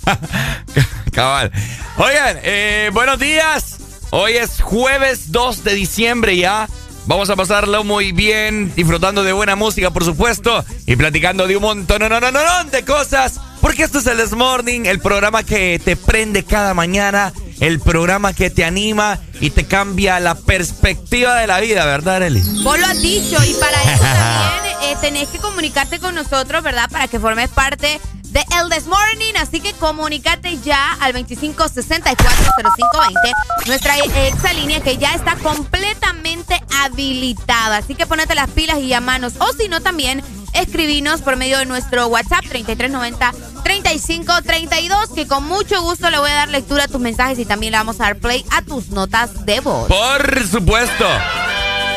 Cabal. 1.12 1.50
Oigan, 1.96 2.38
eh, 2.42 2.90
buenos 2.92 3.18
días. 3.18 3.78
Hoy 4.10 4.34
es 4.34 4.60
jueves 4.60 5.32
2 5.32 5.64
de 5.64 5.74
diciembre 5.74 6.36
ya. 6.36 6.68
Vamos 7.06 7.28
a 7.28 7.36
pasarlo 7.36 7.84
muy 7.84 8.12
bien, 8.12 8.72
disfrutando 8.74 9.24
de 9.24 9.32
buena 9.32 9.56
música, 9.56 9.90
por 9.90 10.04
supuesto, 10.04 10.64
y 10.86 10.96
platicando 10.96 11.46
de 11.46 11.56
un 11.56 11.62
montón, 11.62 12.00
no, 12.00 12.08
no, 12.08 12.18
no, 12.18 12.30
no, 12.30 12.64
de 12.70 12.82
cosas. 12.84 13.40
Porque 13.60 13.82
esto 13.82 13.98
es 13.98 14.06
el 14.06 14.18
This 14.18 14.32
Morning, 14.32 14.82
el 14.86 15.00
programa 15.00 15.42
que 15.42 15.78
te 15.84 15.96
prende 15.96 16.44
cada 16.44 16.72
mañana, 16.72 17.32
el 17.60 17.80
programa 17.80 18.32
que 18.32 18.50
te 18.50 18.64
anima 18.64 19.18
y 19.40 19.50
te 19.50 19.66
cambia 19.66 20.20
la 20.20 20.34
perspectiva 20.34 21.36
de 21.36 21.46
la 21.46 21.60
vida, 21.60 21.84
¿verdad, 21.84 22.22
Eli? 22.22 22.40
Vos 22.62 22.78
lo 22.78 22.86
has 22.86 23.00
dicho, 23.00 23.36
y 23.44 23.54
para 23.54 23.82
eso 23.82 24.02
también 24.02 24.76
eh, 24.82 24.96
tenés 25.00 25.28
que 25.28 25.38
comunicarte 25.38 25.98
con 25.98 26.14
nosotros, 26.14 26.62
¿verdad? 26.62 26.88
Para 26.90 27.08
que 27.08 27.20
formes 27.20 27.50
parte 27.50 28.00
de 28.34 28.44
El 28.60 28.68
This 28.68 28.86
Morning. 28.86 29.32
Así 29.38 29.60
que 29.60 29.72
comunícate 29.72 30.58
ya 30.58 30.92
al 31.00 31.14
25640520, 31.14 33.32
nuestra 33.66 33.96
exa 33.98 34.52
línea 34.52 34.80
que 34.80 34.98
ya 34.98 35.14
está 35.14 35.36
completamente 35.36 36.60
habilitada. 36.82 37.78
Así 37.78 37.94
que 37.94 38.06
ponete 38.06 38.34
las 38.34 38.50
pilas 38.50 38.80
y 38.80 38.88
llamanos. 38.88 39.34
O 39.38 39.46
si 39.58 39.68
no, 39.68 39.80
también 39.80 40.22
escribinos 40.52 41.22
por 41.22 41.36
medio 41.36 41.56
de 41.58 41.66
nuestro 41.66 42.08
WhatsApp 42.08 42.44
3390-3532, 42.44 45.14
que 45.14 45.26
con 45.26 45.44
mucho 45.44 45.80
gusto 45.82 46.10
le 46.10 46.18
voy 46.18 46.30
a 46.30 46.34
dar 46.34 46.48
lectura 46.48 46.84
a 46.84 46.88
tus 46.88 47.00
mensajes 47.00 47.38
y 47.38 47.44
también 47.44 47.72
le 47.72 47.78
vamos 47.78 48.00
a 48.00 48.04
dar 48.04 48.16
play 48.16 48.44
a 48.50 48.62
tus 48.62 48.88
notas 48.90 49.44
de 49.46 49.60
voz. 49.60 49.88
Por 49.88 50.46
supuesto. 50.46 51.06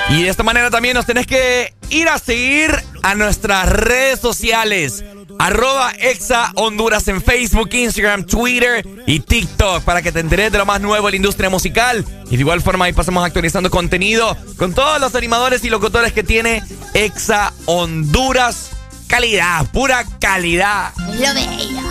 Y 0.10 0.24
de 0.24 0.30
esta 0.30 0.44
manera 0.44 0.70
también 0.70 0.94
nos 0.94 1.06
tenés 1.06 1.28
que 1.28 1.74
ir 1.90 2.08
a 2.08 2.18
seguir 2.20 2.72
a 3.04 3.16
nuestras 3.16 3.70
redes 3.70 4.20
sociales. 4.20 5.04
Arroba 5.40 5.92
Exa 6.00 6.52
Honduras 6.56 7.08
en 7.08 7.22
Facebook, 7.22 7.70
Instagram, 7.72 8.26
Twitter 8.26 8.88
y 9.06 9.20
TikTok 9.20 9.84
para 9.84 10.02
que 10.02 10.12
te 10.12 10.20
enteres 10.20 10.52
de 10.52 10.58
lo 10.58 10.66
más 10.66 10.82
nuevo 10.82 11.08
en 11.08 11.14
la 11.14 11.16
industria 11.18 11.50
musical. 11.50 12.06
Y 12.30 12.36
de 12.36 12.42
igual 12.42 12.62
forma 12.62 12.86
ahí 12.86 12.94
pasamos 12.94 13.26
actualizando 13.26 13.70
contenido 13.70 14.36
con 14.58 14.74
todos 14.74 15.00
los 15.00 15.16
animadores 15.16 15.64
y 15.64 15.70
locutores 15.70 16.14
que 16.14 16.24
tiene 16.24 16.64
Exa 16.94 17.54
Honduras. 17.66 18.72
Calidad, 19.08 19.66
pura 19.72 20.04
calidad. 20.20 20.94
Lo 20.98 21.34
bello. 21.34 21.88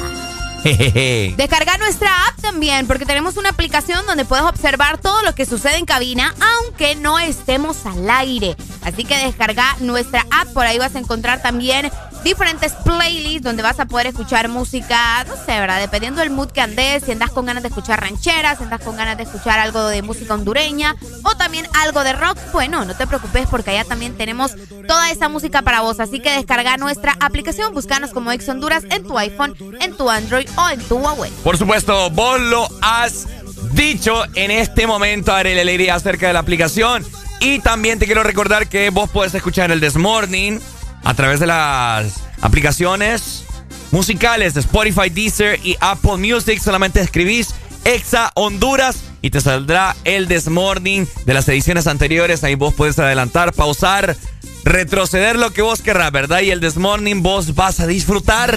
Descarga 1.37 1.79
nuestra 1.79 2.27
app 2.27 2.41
también, 2.41 2.89
porque 2.89 3.07
tenemos 3.07 3.37
una 3.37 3.51
aplicación 3.51 4.05
donde 4.05 4.25
puedes 4.25 4.45
observar 4.45 4.99
todo 4.99 5.23
lo 5.23 5.33
que 5.33 5.47
sucede 5.47 5.77
en 5.77 5.87
cabina, 5.87 6.35
aunque 6.59 6.97
no 6.97 7.21
estemos 7.21 7.87
al 7.87 8.11
aire. 8.11 8.57
Así 8.83 9.05
que 9.05 9.17
descarga 9.17 9.77
nuestra 9.79 10.27
app, 10.31 10.53
por 10.53 10.67
ahí 10.67 10.79
vas 10.79 10.97
a 10.97 10.99
encontrar 10.99 11.41
también 11.41 11.93
diferentes 12.27 12.73
playlists 12.83 13.43
donde 13.43 13.63
vas 13.63 13.79
a 13.79 13.87
poder 13.87 14.09
escuchar 14.09 14.49
música, 14.49 15.23
no 15.29 15.37
sé, 15.37 15.61
¿verdad? 15.61 15.79
Dependiendo 15.79 16.21
del 16.21 16.31
mood 16.31 16.49
que 16.49 16.61
andes, 16.61 17.05
si 17.05 17.13
andas 17.13 17.31
con 17.31 17.47
ganas 17.47 17.63
de 17.63 17.69
escuchar 17.69 18.01
rancheras, 18.01 18.59
si 18.59 18.65
andas 18.65 18.81
con 18.81 18.97
ganas 18.97 19.17
de 19.17 19.23
escuchar 19.23 19.61
algo 19.61 19.87
de 19.87 20.03
música 20.03 20.35
hondureña 20.35 20.97
o 21.23 21.37
también 21.37 21.69
algo 21.85 22.03
de 22.03 22.13
rock, 22.13 22.37
bueno, 22.53 22.85
no 22.85 22.97
te 22.97 23.07
preocupes 23.07 23.47
porque 23.49 23.71
allá 23.71 23.85
también 23.85 24.17
tenemos 24.17 24.57
toda 24.89 25.13
esa 25.13 25.29
música 25.29 25.63
para 25.63 25.83
vos. 25.83 26.01
Así 26.01 26.19
que 26.19 26.33
descarga 26.33 26.77
nuestra 26.79 27.17
aplicación, 27.21 27.73
búscanos 27.73 28.11
como 28.11 28.33
Ex 28.33 28.49
Honduras 28.49 28.83
en 28.91 29.07
tu 29.07 29.17
iPhone, 29.17 29.55
en 29.81 29.97
tu 29.97 30.11
Android 30.11 30.49
o 30.57 30.69
en 30.69 30.81
tu 30.81 30.97
Huawei. 30.97 31.31
Por 31.45 31.57
supuesto, 31.57 32.11
vos 32.11 32.41
lo 32.41 32.67
has 32.83 33.29
dicho 33.71 34.25
en 34.35 34.51
este 34.51 34.89
momento, 34.89 35.33
haré 35.33 35.55
la 35.55 35.61
alegría 35.61 35.95
acerca 35.95 36.27
de 36.27 36.33
la 36.33 36.41
aplicación. 36.41 37.07
Y 37.39 37.61
también 37.61 38.01
te 38.01 38.07
quiero 38.07 38.25
recordar 38.25 38.67
que 38.67 38.91
vos 38.91 39.09
puedes 39.11 39.33
escuchar 39.33 39.71
el 39.71 39.81
This 39.81 39.95
Morning 39.95 40.59
a 41.07 41.15
través 41.15 41.39
de 41.39 41.47
las 41.47 42.15
aplicaciones 42.41 43.45
musicales 43.93 44.55
de 44.55 44.61
Spotify, 44.61 45.09
Deezer 45.09 45.61
y 45.65 45.77
Apple 45.81 46.17
Music. 46.17 46.61
Solamente 46.61 47.01
escribís 47.01 47.55
Exa 47.85 48.33
Honduras 48.35 49.05
y 49.23 49.31
te 49.31 49.41
saldrá 49.41 49.95
el 50.03 50.27
Desmorning 50.27 51.07
de 51.25 51.33
las 51.33 51.49
ediciones 51.49 51.87
anteriores. 51.87 52.43
Ahí 52.43 52.57
vos 52.57 52.75
puedes 52.75 52.99
adelantar, 52.99 53.53
pausar, 53.53 54.17
retroceder 54.65 55.39
lo 55.39 55.53
que 55.53 55.63
vos 55.63 55.81
querrás, 55.81 56.11
¿verdad? 56.11 56.41
Y 56.41 56.51
el 56.51 56.59
Desmorning 56.59 57.23
vos 57.23 57.55
vas 57.55 57.79
a 57.79 57.87
disfrutar. 57.87 58.51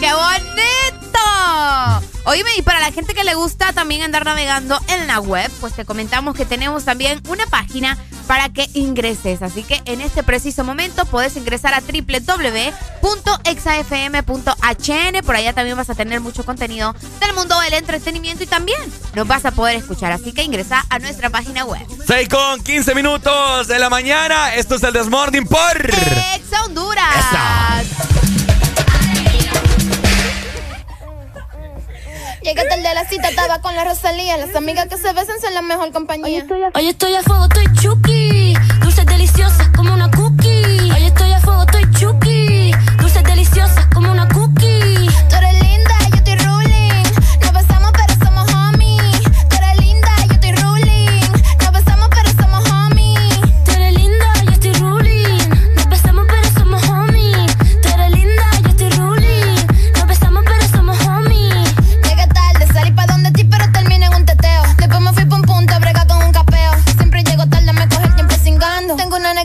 ¡Qué 0.00 0.10
bonito! 0.10 1.03
Oíme, 2.26 2.50
y 2.56 2.62
para 2.62 2.80
la 2.80 2.90
gente 2.90 3.12
que 3.12 3.22
le 3.22 3.34
gusta 3.34 3.74
también 3.74 4.00
andar 4.02 4.24
navegando 4.24 4.80
en 4.88 5.06
la 5.06 5.20
web, 5.20 5.50
pues 5.60 5.74
te 5.74 5.84
comentamos 5.84 6.34
que 6.34 6.46
tenemos 6.46 6.84
también 6.84 7.20
una 7.28 7.46
página 7.46 7.98
para 8.26 8.48
que 8.48 8.68
ingreses. 8.72 9.42
Así 9.42 9.62
que 9.62 9.82
en 9.84 10.00
este 10.00 10.22
preciso 10.22 10.64
momento 10.64 11.04
puedes 11.04 11.36
ingresar 11.36 11.74
a 11.74 11.80
www.exafm.hn. 11.80 12.74
Por 15.24 15.36
allá 15.36 15.52
también 15.52 15.76
vas 15.76 15.90
a 15.90 15.94
tener 15.94 16.20
mucho 16.20 16.46
contenido 16.46 16.94
del 17.20 17.34
mundo 17.34 17.60
del 17.60 17.74
entretenimiento 17.74 18.42
y 18.44 18.46
también 18.46 18.80
nos 19.14 19.26
vas 19.26 19.44
a 19.44 19.50
poder 19.50 19.76
escuchar. 19.76 20.10
Así 20.12 20.32
que 20.32 20.42
ingresa 20.42 20.86
a 20.88 20.98
nuestra 20.98 21.28
página 21.28 21.66
web. 21.66 21.86
6 22.06 22.28
con 22.28 22.62
15 22.62 22.94
minutos 22.94 23.68
de 23.68 23.78
la 23.78 23.90
mañana. 23.90 24.54
Esto 24.54 24.76
es 24.76 24.82
el 24.82 24.94
Desmorning 24.94 25.46
por 25.46 25.90
Exa 26.36 26.64
Honduras. 26.64 28.23
Llega 32.44 32.62
tarde 32.68 32.86
de 32.86 32.94
la 32.94 33.08
cita, 33.08 33.30
estaba 33.30 33.62
con 33.62 33.74
la 33.74 33.84
Rosalía. 33.84 34.36
Las 34.36 34.54
amigas 34.54 34.86
que 34.86 34.98
se 34.98 35.10
besan 35.14 35.40
son 35.40 35.54
la 35.54 35.62
mejor 35.62 35.90
compañía. 35.92 36.44
Hoy 36.74 36.88
estoy 36.88 37.14
a 37.14 37.22
fuego, 37.22 37.44
estoy 37.44 37.64
chuki. 37.72 38.54
Dulces 38.82 39.06
deliciosas 39.06 39.70
como 39.74 39.94
una 39.94 40.10
cookie. 40.10 40.92
Hoy 40.92 41.03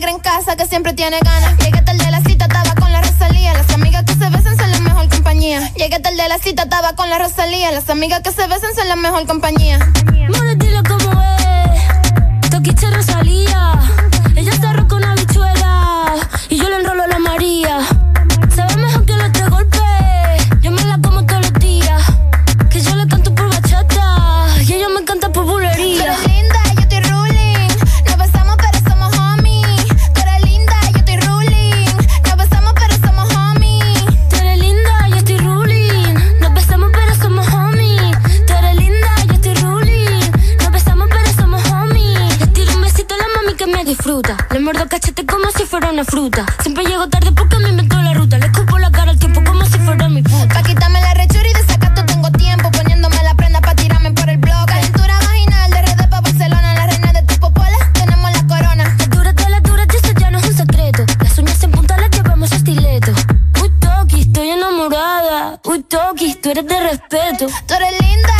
en 0.08 0.18
casa 0.18 0.56
que 0.56 0.66
siempre 0.66 0.92
tiene 0.94 1.18
ganas. 1.20 1.56
Llegué 1.58 1.82
tarde 1.82 2.04
a 2.06 2.10
la 2.10 2.20
cita, 2.22 2.46
estaba 2.46 2.74
con 2.74 2.90
la 2.90 3.02
Rosalía. 3.02 3.52
Las 3.52 3.70
amigas 3.70 4.04
que 4.04 4.14
se 4.14 4.30
besan 4.30 4.56
son 4.56 4.70
la 4.70 4.78
mejor 4.80 5.08
compañía. 5.08 5.72
Llegué 5.74 6.00
tarde 6.00 6.22
a 6.22 6.28
la 6.28 6.38
cita, 6.38 6.62
estaba 6.62 6.94
con 6.94 7.10
la 7.10 7.18
Rosalía. 7.18 7.70
Las 7.70 7.88
amigas 7.90 8.20
que 8.20 8.32
se 8.32 8.46
besan 8.46 8.74
son 8.74 8.88
la 8.88 8.96
mejor 8.96 9.26
compañía. 9.26 9.78
More, 10.28 10.54
dilo 10.56 10.82
como 10.84 11.22
es. 11.22 12.50
Toquiche 12.50 12.90
Rosalía. 12.90 13.78
Ella 14.36 14.52
está 14.52 14.72
roca 14.72 14.96
una 14.96 15.14
bichuela. 15.14 16.14
Y 16.48 16.56
yo 16.56 16.68
le 16.68 16.76
enrolo 16.76 17.02
a 17.02 17.06
la 17.06 17.18
María. 17.18 17.80
Disfruta. 44.10 44.36
Le 44.50 44.58
muerdo 44.58 44.88
cachete 44.88 45.24
como 45.24 45.50
si 45.56 45.64
fuera 45.64 45.90
una 45.90 46.04
fruta. 46.04 46.44
Siempre 46.62 46.84
llego 46.84 47.08
tarde 47.08 47.30
porque 47.32 47.58
me 47.58 47.68
inventó 47.68 47.96
la 48.02 48.12
ruta. 48.12 48.38
Le 48.38 48.46
escupo 48.46 48.78
la 48.78 48.90
cara 48.90 49.12
al 49.12 49.18
tiempo 49.18 49.40
como 49.44 49.64
si 49.64 49.78
fuera 49.78 50.08
mi 50.08 50.22
puta. 50.22 50.48
Pa' 50.48 50.62
quitarme 50.62 51.00
la 51.00 51.14
rechura 51.14 51.48
y 51.48 51.52
desacato 51.52 52.04
tengo 52.06 52.30
tiempo. 52.32 52.70
Poniéndome 52.72 53.22
la 53.22 53.34
prenda 53.36 53.60
pa' 53.60 53.74
tirarme 53.74 54.10
por 54.10 54.28
el 54.28 54.38
blog. 54.38 54.66
Calentura 54.66 55.14
vaginal 55.14 55.70
de 55.70 55.82
RD 55.82 56.08
pa' 56.10 56.20
Barcelona. 56.20 56.74
La 56.74 56.86
reina 56.86 57.12
de 57.12 57.22
tu 57.22 57.34
popola, 57.38 57.78
tenemos 57.92 58.30
la 58.32 58.46
corona. 58.48 58.84
Las 58.98 59.10
duras 59.10 59.36
de 59.36 59.48
las 59.48 59.62
duras, 59.62 59.86
eso 59.94 60.12
ya 60.18 60.30
no 60.30 60.38
es 60.38 60.46
un 60.46 60.56
secreto. 60.56 61.04
Las 61.22 61.38
uñas 61.38 61.62
en 61.62 61.70
punta 61.70 61.96
las 61.96 62.10
llevamos 62.10 62.50
estileto. 62.50 63.12
Uy, 63.62 63.70
Toki, 63.78 64.20
estoy 64.22 64.50
enamorada. 64.50 65.60
Uy, 65.64 65.84
Toki, 65.84 66.34
tú 66.34 66.50
eres 66.50 66.66
de 66.66 66.80
respeto. 66.80 67.46
Tú 67.66 67.74
eres 67.74 67.92
linda, 68.00 68.34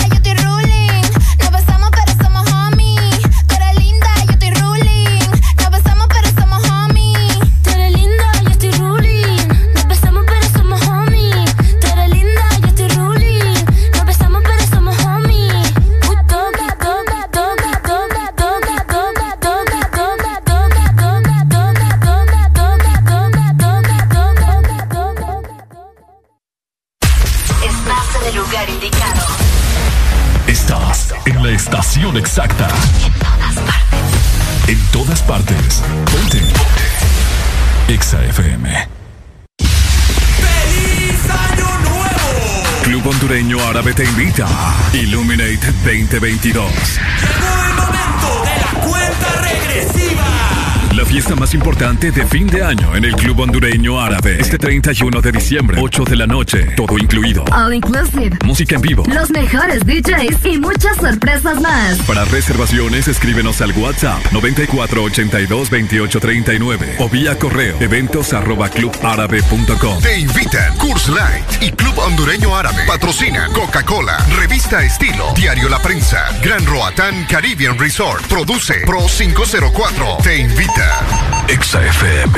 de 52.01 52.27
fin 52.27 52.47
de 52.47 52.65
año 52.65 52.97
en 52.97 53.05
el 53.05 53.15
Club 53.15 53.41
Hondureño 53.41 54.01
Árabe. 54.01 54.39
Este 54.41 54.57
31 54.57 55.21
de 55.21 55.33
diciembre, 55.33 55.77
8 55.79 56.05
de 56.05 56.17
la 56.17 56.27
noche. 56.27 56.73
Todo 56.75 56.97
incluido. 56.97 57.45
All 57.53 57.75
inclusive. 57.75 58.39
Música 58.43 58.77
en 58.77 58.81
vivo. 58.81 59.05
Los 59.07 59.29
mejores 59.31 59.85
DJs 59.85 60.47
y 60.47 60.57
muchas 60.59 60.97
sorpresas 60.97 61.61
más. 61.61 61.99
Para 62.07 62.25
reservaciones, 62.25 63.07
escríbenos 63.07 63.61
al 63.61 63.73
WhatsApp 63.73 64.19
94822839 64.33 66.95
o 67.01 67.11
vía 67.11 67.39
correo 67.39 67.77
eventos 67.81 68.33
arroba 68.33 68.71
clubárabe.com. 68.71 70.03
Te 70.03 70.21
invitan 70.21 70.75
Curse 70.79 71.13
Light 71.13 71.45
y 71.61 71.71
Club 71.73 71.99
Hondureño 71.99 72.57
Árabe. 72.57 72.83
Patrocina 72.87 73.49
Coca-Cola, 73.53 74.17
Revista 74.39 74.83
Estilo, 74.83 75.35
Diario 75.37 75.69
La 75.69 75.83
Prensa, 75.83 76.29
Gran 76.43 76.65
Roatán 76.65 77.27
Caribbean 77.29 77.79
Resort. 77.79 78.27
Produce 78.27 78.87
Pro 78.87 79.05
504. 79.07 80.17
Te 80.23 80.39
invita. 80.39 81.30
Exa 81.51 81.85
FM. 81.85 82.33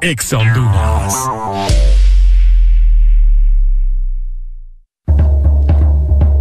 Exa 0.00 0.38
Honduras. 0.38 1.14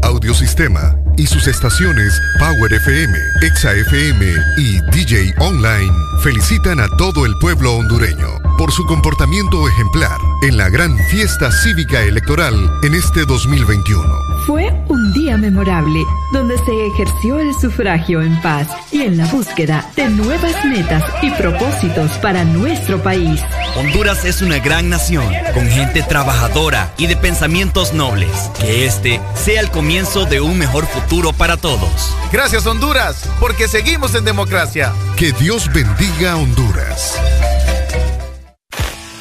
Audiosistema 0.03 0.95
y 1.17 1.27
sus 1.27 1.47
estaciones 1.47 2.17
Power 2.39 2.71
FM, 2.71 3.13
Exa 3.41 3.73
FM 3.73 4.25
y 4.55 4.79
DJ 4.91 5.33
Online 5.39 5.91
felicitan 6.23 6.79
a 6.79 6.87
todo 6.95 7.25
el 7.25 7.35
pueblo 7.39 7.75
hondureño 7.75 8.29
por 8.57 8.71
su 8.71 8.85
comportamiento 8.85 9.67
ejemplar 9.67 10.17
en 10.43 10.55
la 10.55 10.69
gran 10.69 10.97
fiesta 11.09 11.51
cívica 11.51 12.03
electoral 12.03 12.55
en 12.83 12.95
este 12.95 13.25
2021 13.25 14.38
fue 14.49 14.73
un 14.87 15.13
día 15.13 15.37
memorable 15.37 16.03
donde 16.33 16.57
se 16.57 16.87
ejerció 16.87 17.37
el 17.37 17.53
sufragio 17.53 18.23
en 18.23 18.41
paz 18.41 18.67
y 18.91 19.03
en 19.03 19.15
la 19.15 19.27
búsqueda 19.27 19.87
de 19.95 20.09
nuevas 20.09 20.65
metas 20.65 21.03
y 21.21 21.29
propósitos 21.29 22.09
para 22.13 22.43
nuestro 22.45 22.99
país. 23.03 23.39
Honduras 23.77 24.25
es 24.25 24.41
una 24.41 24.57
gran 24.57 24.89
nación 24.89 25.31
con 25.53 25.67
gente 25.67 26.01
trabajadora 26.01 26.91
y 26.97 27.05
de 27.05 27.15
pensamientos 27.15 27.93
nobles. 27.93 28.31
Que 28.59 28.87
este 28.87 29.21
sea 29.35 29.61
el 29.61 29.69
comienzo 29.69 30.25
de 30.25 30.41
un 30.41 30.57
mejor 30.57 30.87
futuro 30.87 31.31
para 31.31 31.55
todos. 31.55 32.11
Gracias 32.31 32.65
Honduras, 32.65 33.29
porque 33.39 33.67
seguimos 33.67 34.15
en 34.15 34.25
democracia. 34.25 34.93
Que 35.15 35.31
Dios 35.31 35.71
bendiga 35.71 36.31
a 36.31 36.37
Honduras. 36.37 37.19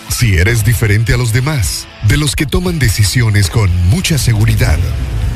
Si 0.09 0.37
eres 0.37 0.65
diferente 0.65 1.15
a 1.15 1.17
los 1.17 1.33
demás, 1.33 1.87
de 2.09 2.17
los 2.17 2.35
que 2.35 2.45
toman 2.45 2.81
decisiones 2.81 3.51
con 3.51 3.71
mucha 3.89 4.19
seguridad, 4.19 4.77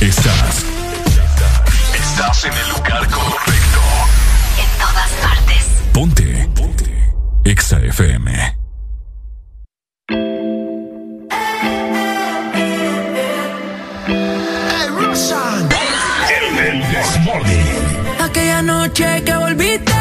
Estás. 0.00 0.64
Estás 1.94 2.44
en 2.44 2.52
el 2.52 2.68
lugar 2.68 3.08
correcto. 3.08 3.80
En 4.58 4.78
todas 4.78 5.10
partes. 5.22 5.64
Ponte. 5.92 6.48
Ponte. 6.54 7.14
Exa 7.44 7.78
FM. 7.78 8.56
Hey, 10.08 10.18
Aquella 18.20 18.62
noche 18.62 19.22
que 19.24 19.34
volviste 19.34 19.95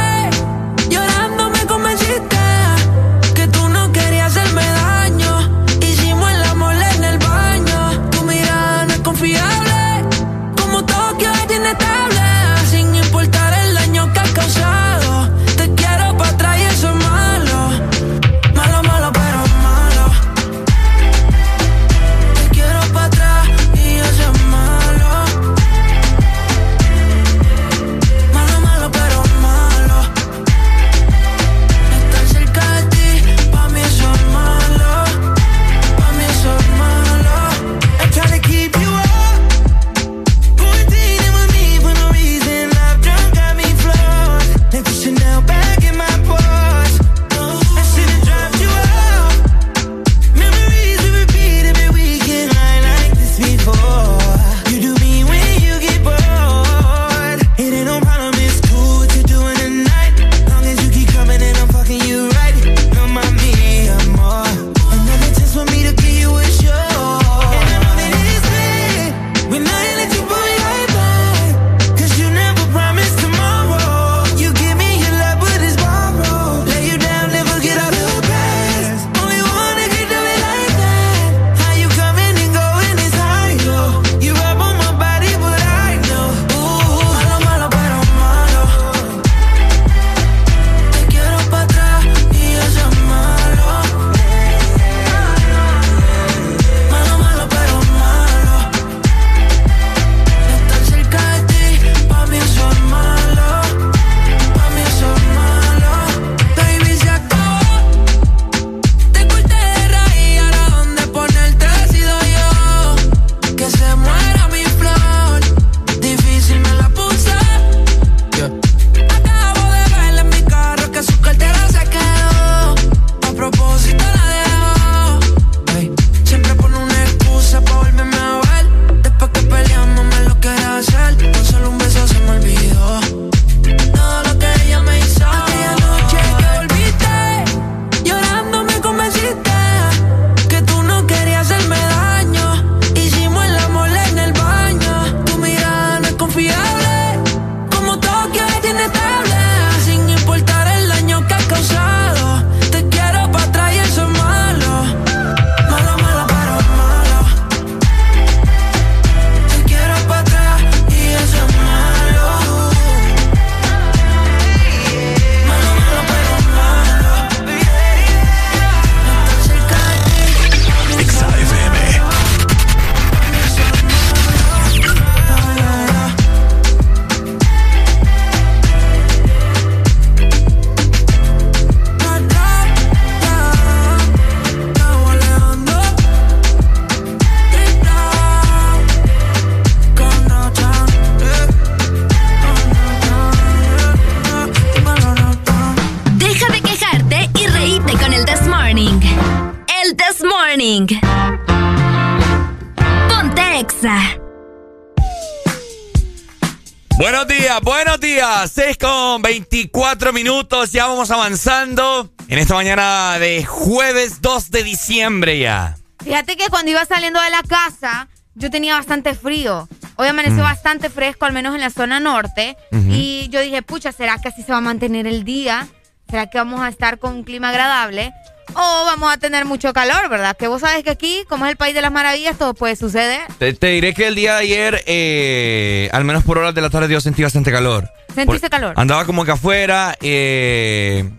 avanzando 211.11 212.11
en 212.27 212.39
esta 212.39 212.55
mañana 212.55 213.17
de 213.19 213.43
jueves 213.45 214.21
2 214.21 214.51
de 214.51 214.63
diciembre 214.63 215.39
ya. 215.39 215.77
Fíjate 216.03 216.35
que 216.37 216.49
cuando 216.49 216.71
iba 216.71 216.85
saliendo 216.85 217.21
de 217.21 217.29
la 217.29 217.41
casa, 217.43 218.07
yo 218.35 218.51
tenía 218.51 218.75
bastante 218.75 219.15
frío. 219.15 219.67
Hoy 219.95 220.07
amaneció 220.07 220.39
mm. 220.39 220.47
bastante 220.47 220.89
fresco, 220.89 221.25
al 221.25 221.33
menos 221.33 221.55
en 221.55 221.61
la 221.61 221.69
zona 221.69 221.99
norte. 221.99 222.57
Uh. 222.71 222.77
Y 222.89 223.29
yo 223.29 223.41
dije, 223.41 223.61
pucha, 223.61 223.91
¿será 223.91 224.17
que 224.19 224.27
así 224.27 224.43
se 224.43 224.51
va 224.51 224.59
a 224.59 224.61
mantener 224.61 225.07
el 225.07 225.23
día? 225.23 225.67
¿Será 226.09 226.29
que 226.29 226.37
vamos 226.37 226.61
a 226.61 226.69
estar 226.69 226.99
con 226.99 227.13
un 227.13 227.23
clima 227.23 227.49
agradable? 227.49 228.13
O 228.57 228.85
vamos 228.85 229.11
a 229.13 229.17
tener 229.17 229.43
mucho 229.45 229.73
calor, 229.73 230.07
¿verdad? 230.09 230.35
Que 230.37 230.47
vos 230.47 230.61
sabes 230.61 230.83
que 230.83 230.89
aquí, 230.89 231.23
como 231.27 231.45
es 231.45 231.51
el 231.51 231.57
país 231.57 231.75
de 231.75 231.81
las 231.81 231.91
maravillas, 231.91 232.37
todo 232.37 232.53
puede 232.53 232.75
suceder. 232.75 233.21
Te, 233.37 233.53
te 233.53 233.67
diré 233.67 233.93
que 233.93 234.07
el 234.07 234.15
día 234.15 234.35
de 234.35 234.39
ayer, 234.41 234.83
eh, 234.87 235.89
al 235.91 236.05
menos 236.05 236.23
por 236.23 236.37
horas 236.37 236.55
de 236.55 236.61
la 236.61 236.69
tarde, 236.69 236.91
yo 236.93 237.01
sentí 237.01 237.21
bastante 237.23 237.51
calor. 237.51 237.89
¿Sentiste 238.13 238.49
Por- 238.49 238.59
calor? 238.59 238.73
Andaba 238.77 239.05
como 239.05 239.25
que 239.25 239.31
afuera 239.31 239.95
eh, 239.99 241.09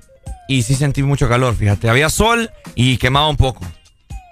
y 0.49 0.63
sí 0.63 0.75
sentí 0.75 1.03
mucho 1.03 1.29
calor, 1.29 1.55
fíjate. 1.55 1.91
Había 1.91 2.09
sol 2.09 2.51
y 2.75 2.97
quemaba 2.97 3.29
un 3.29 3.37
poco. 3.37 3.61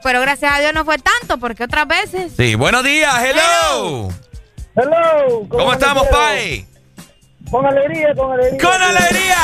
Pero 0.02 0.20
gracias 0.22 0.52
a 0.54 0.60
Dios 0.60 0.72
no 0.72 0.84
fue 0.86 0.96
tanto, 0.98 1.38
porque 1.38 1.64
otras 1.64 1.86
veces... 1.86 2.32
Sí, 2.36 2.54
buenos 2.54 2.84
días, 2.84 3.14
hello. 3.22 4.08
Hello. 4.76 5.46
¿Cómo 5.48 5.72
estamos, 5.74 6.06
Pai? 6.08 6.66
Con 7.50 7.66
alegría, 7.66 8.14
con 8.16 8.32
alegría. 8.32 8.58
¡Con 8.60 8.82
alegría! 8.82 9.36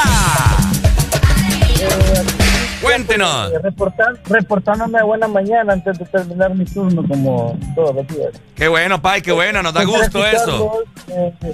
Cuéntenos. 2.83 3.53
Eh, 3.53 3.59
reportan- 3.62 4.19
reportándome 4.27 4.99
a 4.99 5.05
buena 5.05 5.29
mañana 5.29 5.73
antes 5.75 5.99
de 5.99 6.05
terminar 6.07 6.55
mi 6.55 6.64
turno, 6.64 7.07
como 7.07 7.59
todos 7.75 7.95
los 7.97 8.07
días. 8.09 8.31
Qué 8.55 8.69
bueno, 8.69 9.01
Pai, 9.03 9.21
qué 9.23 9.33
bueno, 9.33 9.62
nos 9.62 9.75
da 9.75 9.85
gusto 9.85 10.27
eso. 10.27 10.73
eh, 11.09 11.33
eh, 11.43 11.53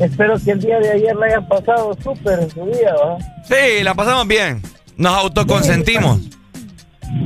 espero 0.00 0.34
que 0.44 0.52
el 0.52 0.60
día 0.60 0.78
de 0.78 0.92
ayer 0.92 1.16
la 1.16 1.26
hayan 1.26 1.48
pasado 1.48 1.96
súper 2.02 2.38
en 2.40 2.50
su 2.50 2.64
día, 2.66 2.94
¿va? 2.94 3.18
Sí, 3.44 3.82
la 3.82 3.94
pasamos 3.94 4.26
bien. 4.28 4.62
Nos 4.96 5.16
autoconsentimos. 5.16 6.20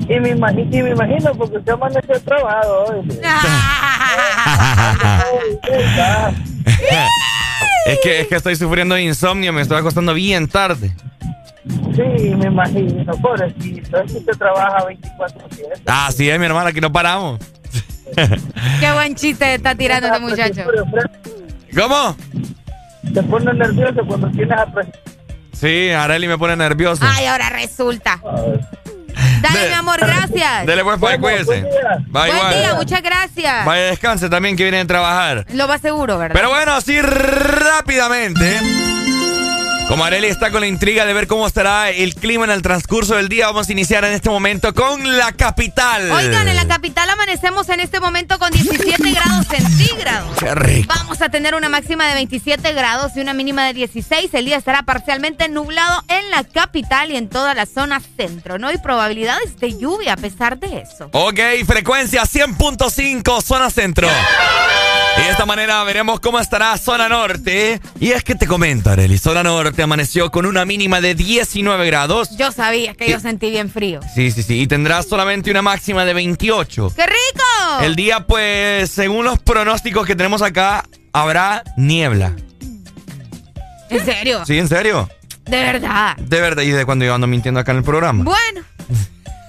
Y 0.09 0.21
me, 0.21 0.35
imagi- 0.37 0.69
y 0.73 0.83
me 0.83 0.91
imagino 0.91 1.35
porque 1.35 1.57
usted 1.59 1.73
amaneció 1.73 2.21
trabajado 2.21 2.85
hoy. 2.85 3.09
es, 7.87 7.99
que, 8.03 8.21
es 8.21 8.29
que 8.29 8.37
estoy 8.37 8.57
sufriendo 8.57 8.95
de 8.95 9.03
insomnio, 9.03 9.53
me 9.53 9.63
estoy 9.63 9.79
acostando 9.79 10.15
bien 10.15 10.49
tarde. 10.49 10.95
Sí, 11.95 12.35
me 12.37 12.47
imagino, 12.47 13.13
pobrecito. 13.17 14.01
Es 14.01 14.13
que 14.13 14.19
usted 14.19 14.33
trabaja 14.39 14.87
24-7. 14.87 15.83
Así 15.87 16.31
es, 16.31 16.39
mi 16.39 16.47
hermana, 16.47 16.71
aquí 16.71 16.81
no 16.81 16.93
paramos. 16.93 17.39
Qué 18.81 18.93
buen 18.93 19.15
chiste 19.15 19.55
está 19.55 19.75
tirando 19.75 20.07
este 20.09 20.21
muchacho. 20.21 20.65
¿Cómo? 21.77 22.17
Te 23.15 23.23
pone 23.23 23.53
nervioso 23.55 24.05
cuando 24.07 24.31
tienes 24.31 24.59
a. 24.59 24.67
Sí, 25.53 25.91
Areli 25.91 26.29
me 26.29 26.39
pone 26.39 26.57
nervioso. 26.57 27.05
Ay, 27.07 27.27
ahora 27.27 27.51
resulta. 27.51 28.21
Dale, 29.43 29.69
mi 29.69 29.75
amor, 29.75 29.99
gracias. 29.99 30.67
Dele 30.67 30.85
pues, 30.85 30.99
Pai, 30.99 31.19
cuídese. 31.19 31.63
Va 32.15 32.27
Buen 32.27 32.37
igual. 32.37 32.59
día, 32.59 32.75
muchas 32.75 33.03
gracias. 33.03 33.65
Vaya, 33.67 33.83
descanse 33.85 34.29
también 34.31 34.57
que 34.57 34.63
viene 34.65 34.81
a 34.81 34.87
trabajar. 34.87 35.47
Lo 35.53 35.67
va 35.69 35.79
seguro, 35.79 36.19
¿verdad? 36.19 36.35
Pero 36.35 36.49
bueno, 36.51 36.73
así 36.73 37.01
rápidamente. 37.01 38.59
Como 39.93 40.07
Areli 40.07 40.29
está 40.29 40.51
con 40.51 40.63
la 40.63 40.67
intriga 40.67 41.05
de 41.05 41.13
ver 41.13 41.27
cómo 41.27 41.47
estará 41.47 41.91
el 41.91 42.15
clima 42.15 42.47
en 42.47 42.51
el 42.51 42.63
transcurso 42.63 43.17
del 43.17 43.29
día, 43.29 43.49
vamos 43.49 43.69
a 43.69 43.73
iniciar 43.73 44.07
en 44.07 44.15
este 44.15 44.31
momento 44.31 44.73
con 44.73 45.19
la 45.19 45.33
capital. 45.33 46.11
Oigan, 46.11 46.49
en 46.49 46.57
la 46.57 46.67
capital 46.67 47.11
amanecemos 47.11 47.69
en 47.69 47.81
este 47.81 48.01
momento 48.01 48.39
con 48.39 48.51
17 48.53 49.11
grados 49.11 49.47
centígrados. 49.49 50.35
Qué 50.39 50.55
rico. 50.55 50.95
Vamos 50.97 51.21
a 51.21 51.29
tener 51.29 51.55
una 51.55 51.69
máxima 51.69 52.09
de 52.09 52.15
27 52.15 52.73
grados 52.73 53.13
y 53.17 53.21
una 53.21 53.35
mínima 53.35 53.67
de 53.67 53.75
16. 53.75 54.33
El 54.33 54.47
día 54.47 54.57
estará 54.57 54.83
parcialmente 54.85 55.51
nublado 55.51 56.03
en 56.09 56.31
la 56.31 56.43
capital 56.45 57.11
y 57.11 57.19
en 57.19 57.29
toda 57.29 57.53
la 57.53 57.67
zona 57.67 58.01
centro. 58.17 58.59
No 58.59 58.69
hay 58.69 58.79
probabilidades 58.79 59.59
de 59.59 59.77
lluvia 59.77 60.15
a 60.15 60.17
pesar 60.17 60.59
de 60.59 60.79
eso. 60.79 61.11
Ok, 61.13 61.39
frecuencia 61.67 62.23
100.5, 62.23 63.43
zona 63.43 63.69
centro. 63.69 64.09
Y 65.19 65.21
de 65.21 65.31
esta 65.31 65.45
manera 65.45 65.85
veremos 65.85 66.21
cómo 66.21 66.41
estará 66.41 66.77
zona 66.79 67.11
norte. 67.11 67.81
Y 68.01 68.13
es 68.13 68.25
que 68.25 68.35
te 68.35 68.47
comento, 68.47 68.89
Areli, 68.89 69.19
zona 69.19 69.43
norte 69.43 69.82
amaneció 69.83 70.31
con 70.31 70.47
una 70.47 70.65
mínima 70.65 71.01
de 71.01 71.15
19 71.15 71.87
grados. 71.87 72.37
Yo 72.37 72.53
sabía 72.53 72.95
que 72.95 73.11
yo 73.11 73.21
sentí 73.21 73.51
bien 73.51 73.71
frío. 73.71 74.01
Sí, 74.15 74.31
sí, 74.31 74.43
sí. 74.43 74.61
Y 74.61 74.67
tendrá 74.67 75.03
solamente 75.03 75.51
una 75.51 75.63
máxima 75.63 76.05
de 76.05 76.15
28. 76.15 76.93
¡Qué 76.95 77.07
rico! 77.07 77.83
El 77.83 77.97
día, 77.97 78.27
pues, 78.27 78.91
según 78.91 79.25
los 79.25 79.39
pronósticos 79.39 80.07
que 80.07 80.17
tenemos 80.17 80.43
acá, 80.43 80.85
habrá 81.13 81.63
niebla. 81.77 82.35
¿En 83.91 84.05
serio? 84.05 84.45
Sí, 84.47 84.59
en 84.59 84.69
serio. 84.69 85.09
De 85.45 85.59
verdad. 85.59 86.17
De 86.17 86.41
verdad. 86.41 86.63
¿Y 86.63 86.71
de 86.71 86.85
cuando 86.85 87.05
yo 87.05 87.15
ando 87.15 87.27
mintiendo 87.27 87.61
acá 87.61 87.73
en 87.73 87.79
el 87.79 87.85
programa? 87.85 88.25
Bueno. 88.25 88.63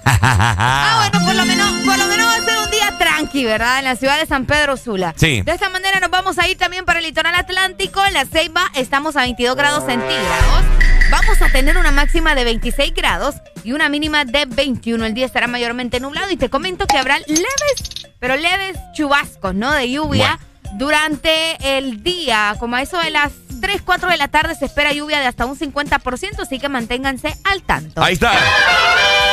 Ah, 0.06 1.10
bueno, 1.12 1.26
por 1.26 1.36
lo 1.36 1.46
menos, 1.46 1.72
por 1.86 1.98
lo 1.98 2.08
menos 2.08 2.28
va 2.28 2.36
a 2.36 2.42
ser 2.42 2.60
un 2.60 2.72
día 2.72 2.98
tranqui, 2.98 3.46
¿verdad? 3.46 3.80
En 3.80 3.86
la 3.86 3.96
ciudad 3.96 4.20
de 4.20 4.26
San 4.26 4.46
Pedro 4.46 4.78
Sula. 4.78 5.14
Sí. 5.18 5.42
De 5.42 5.52
esta 5.52 5.70
manera 5.70 6.00
nos 6.00 6.10
vamos 6.10 6.38
a 6.40 6.48
ir 6.48 6.58
también 6.58 6.86
para 6.86 7.00
el 7.00 7.06
litoral 7.06 7.36
atlántico. 7.36 8.04
En 8.06 8.14
la 8.14 8.26
Ceiba 8.26 8.64
estamos 8.76 9.16
a 9.16 9.22
22 9.22 9.56
grados 9.56 9.86
centígrados. 9.86 10.64
Vamos 11.12 11.42
a 11.42 11.50
tener 11.50 11.78
una 11.78 11.92
máxima 11.92 12.34
de 12.36 12.44
26 12.44 12.94
grados 12.94 13.36
y 13.64 13.74
una 13.74 13.88
mínima 13.90 14.26
de 14.26 14.46
21. 14.46 15.06
El 15.06 15.14
día 15.14 15.26
estará 15.26 15.48
mayormente 15.48 16.00
nublado 16.00 16.32
y 16.32 16.38
te 16.38 16.50
comento 16.50 16.88
que 16.88 16.98
habrá 16.98 17.20
leves, 17.20 18.08
pero 18.20 18.36
leves 18.36 18.78
chubascos, 18.94 19.54
¿no? 19.54 19.72
De 19.72 19.90
lluvia. 19.90 20.40
Durante 20.76 21.78
el 21.78 22.02
día, 22.02 22.56
como 22.60 22.78
a 22.78 22.82
eso 22.82 22.98
de 22.98 23.12
las 23.12 23.32
3, 23.62 23.84
4 23.86 24.10
de 24.10 24.18
la 24.18 24.28
tarde, 24.28 24.56
se 24.56 24.66
espera 24.66 24.92
lluvia 24.92 25.20
de 25.20 25.28
hasta 25.28 25.46
un 25.46 25.58
50%, 25.58 26.40
así 26.42 26.60
que 26.60 26.68
manténganse 26.68 27.38
al 27.44 27.62
tanto. 27.62 28.02
Ahí 28.04 28.16
está. 28.16 28.34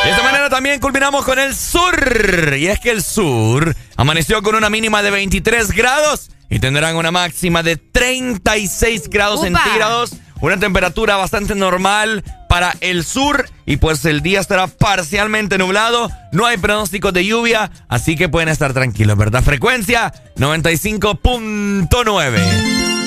De 0.05 0.11
esta 0.11 0.23
manera 0.23 0.49
también 0.49 0.79
culminamos 0.81 1.25
con 1.25 1.39
el 1.39 1.55
sur. 1.55 2.55
Y 2.57 2.69
es 2.69 2.81
que 2.81 2.91
el 2.91 3.03
sur 3.03 3.75
amaneció 3.97 4.43
con 4.43 4.55
una 4.55 4.71
mínima 4.71 5.03
de 5.03 5.11
23 5.11 5.73
grados 5.73 6.31
y 6.49 6.59
tendrán 6.59 6.97
una 6.97 7.11
máxima 7.11 7.63
de 7.63 7.77
36 7.77 9.11
grados 9.11 9.41
Upa. 9.41 9.49
centígrados. 9.63 10.13
Una 10.41 10.59
temperatura 10.59 11.17
bastante 11.17 11.55
normal 11.55 12.25
para 12.49 12.75
el 12.81 13.05
sur 13.05 13.47
y 13.67 13.77
pues 13.77 14.03
el 14.07 14.23
día 14.23 14.41
estará 14.41 14.69
parcialmente 14.69 15.59
nublado. 15.59 16.11
No 16.33 16.47
hay 16.47 16.57
pronósticos 16.57 17.13
de 17.13 17.27
lluvia, 17.27 17.71
así 17.89 18.17
que 18.17 18.31
pueden 18.31 18.49
estar 18.49 18.73
tranquilos, 18.73 19.19
¿verdad? 19.19 19.43
Frecuencia 19.43 20.15
95.9. 20.37 23.00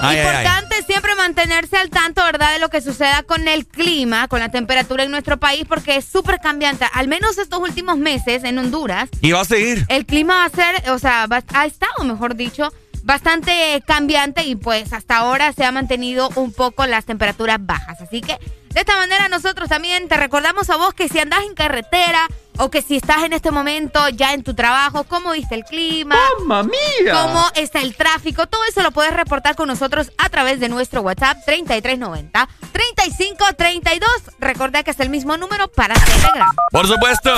Ay, 0.00 0.18
ay, 0.18 0.26
ay. 0.26 0.36
Importante 0.46 0.82
siempre 0.86 1.14
mantenerse 1.16 1.76
al 1.76 1.90
tanto, 1.90 2.22
¿verdad? 2.24 2.52
De 2.52 2.58
lo 2.58 2.68
que 2.70 2.80
suceda 2.80 3.22
con 3.24 3.46
el 3.48 3.66
clima, 3.66 4.28
con 4.28 4.40
la 4.40 4.48
temperatura 4.50 5.04
en 5.04 5.10
nuestro 5.10 5.38
país, 5.38 5.64
porque 5.68 5.96
es 5.96 6.04
súper 6.04 6.38
cambiante. 6.40 6.86
Al 6.92 7.08
menos 7.08 7.38
estos 7.38 7.58
últimos 7.60 7.96
meses 7.98 8.44
en 8.44 8.58
Honduras, 8.58 9.08
Y 9.20 9.32
va 9.32 9.40
a 9.40 9.44
seguir. 9.44 9.84
el 9.88 10.06
clima 10.06 10.36
va 10.36 10.44
a 10.44 10.50
ser, 10.50 10.90
o 10.90 10.98
sea, 10.98 11.26
va- 11.26 11.42
ha 11.54 11.66
estado, 11.66 12.04
mejor 12.04 12.34
dicho, 12.36 12.72
bastante 13.02 13.82
cambiante 13.86 14.44
y 14.44 14.54
pues 14.54 14.92
hasta 14.92 15.16
ahora 15.16 15.52
se 15.52 15.64
ha 15.64 15.72
mantenido 15.72 16.30
un 16.34 16.52
poco 16.52 16.86
las 16.86 17.04
temperaturas 17.04 17.58
bajas. 17.60 18.00
Así 18.00 18.20
que 18.20 18.38
de 18.70 18.80
esta 18.80 18.96
manera 18.96 19.28
nosotros 19.28 19.68
también 19.68 20.08
te 20.08 20.16
recordamos 20.16 20.70
a 20.70 20.76
vos 20.76 20.94
que 20.94 21.08
si 21.08 21.18
andás 21.18 21.44
en 21.44 21.54
carretera 21.54 22.28
o 22.58 22.70
que 22.70 22.82
si 22.82 22.96
estás 22.96 23.22
en 23.22 23.32
este 23.32 23.50
momento 23.50 24.08
ya 24.08 24.34
en 24.34 24.42
tu 24.42 24.54
trabajo, 24.54 25.04
cómo 25.04 25.32
viste 25.32 25.54
el 25.54 25.64
clima, 25.64 26.16
¡Mamma 26.40 26.64
mía! 26.64 27.12
cómo 27.12 27.46
está 27.54 27.80
el 27.80 27.94
tráfico, 27.94 28.46
todo 28.46 28.60
eso 28.68 28.82
lo 28.82 28.90
puedes 28.90 29.12
reportar 29.14 29.54
con 29.54 29.68
nosotros 29.68 30.10
a 30.18 30.28
través 30.28 30.60
de 30.60 30.68
nuestro 30.68 31.02
WhatsApp 31.02 31.38
3390 31.46 32.48
3532. 32.72 34.10
Recuerda 34.40 34.82
que 34.82 34.90
es 34.90 35.00
el 35.00 35.10
mismo 35.10 35.36
número 35.36 35.68
para 35.68 35.94
Telegram. 35.94 36.54
Por 36.70 36.86
supuesto. 36.86 37.30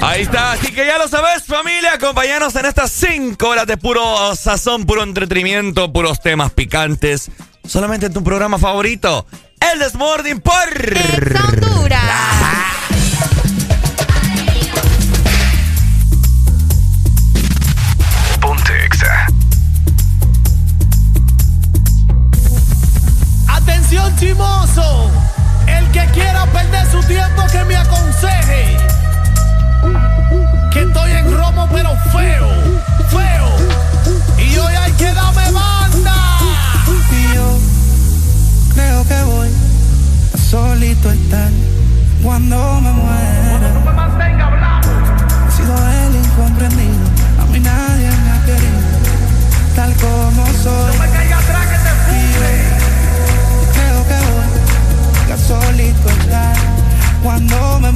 Ahí 0.00 0.22
está, 0.22 0.52
así 0.52 0.72
que 0.72 0.86
ya 0.86 0.98
lo 0.98 1.06
sabes, 1.08 1.44
familia. 1.44 1.94
Acompáñanos 1.94 2.56
en 2.56 2.66
estas 2.66 2.90
5 2.92 3.46
horas 3.46 3.66
de 3.66 3.76
puro 3.76 4.34
sazón, 4.34 4.84
puro 4.84 5.02
entretenimiento, 5.02 5.92
puros 5.92 6.20
temas 6.20 6.52
picantes. 6.52 7.30
Solamente 7.66 8.06
en 8.06 8.12
tu 8.12 8.24
programa 8.24 8.58
favorito, 8.58 9.26
El 9.70 9.78
Desmorning 9.78 10.40
por 10.40 10.54
Honduras. 11.44 12.00
Ponte 18.40 18.84
Exa. 18.84 19.26
Atención 23.48 24.16
chimoso, 24.16 25.10
el 25.68 25.90
que 25.92 26.06
quiera 26.12 26.44
perder 26.46 26.90
su 26.90 27.00
tiempo 27.04 27.46
que 27.52 27.64
me 27.64 27.76
aconseje. 27.76 28.76
Que 30.72 30.82
estoy 30.82 31.10
en 31.12 31.36
romo 31.36 31.68
pero 31.72 31.96
feo. 32.10 32.61
Solito 40.82 41.12
estar 41.12 41.50
cuando 42.24 42.80
me 42.80 42.90
muera. 42.90 43.68
He 45.46 45.52
sido 45.52 45.76
el 45.76 46.16
incomprendido, 46.16 47.06
a 47.40 47.46
mí 47.46 47.60
nadie 47.60 48.10
me 48.10 48.30
ha 48.32 48.44
querido, 48.44 48.80
tal 49.76 49.94
como 49.94 50.44
soy. 50.60 50.94
Y 52.10 52.32
yo 52.32 52.48
creo 53.74 54.00
que 54.08 54.18
voy 55.22 55.32
a 55.32 55.36
solito 55.36 56.08
estar 56.08 56.56
de 57.80 57.92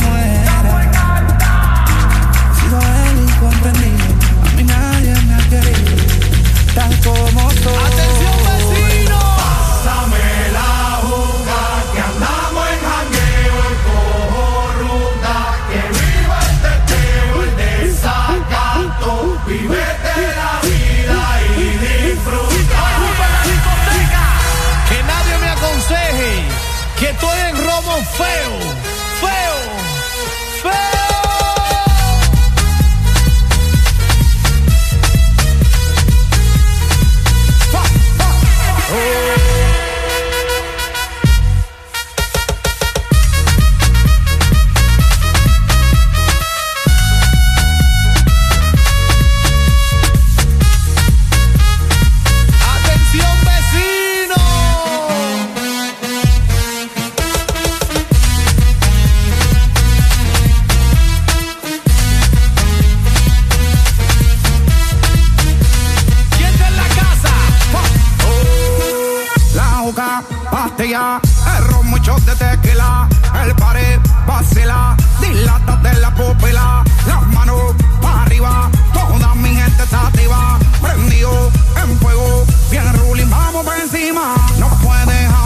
vamos 83.31 83.65
por 83.65 83.77
encima. 83.79 84.35
No 84.59 84.69
puedes 84.83 85.29
hablar 85.31 85.46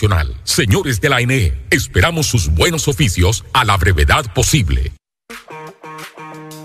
Señores 0.43 1.01
de 1.01 1.09
la 1.09 1.17
ANE, 1.17 1.53
esperamos 1.69 2.27
sus 2.27 2.49
buenos 2.49 2.87
oficios 2.87 3.45
a 3.53 3.65
la 3.65 3.77
brevedad 3.77 4.33
posible. 4.33 4.91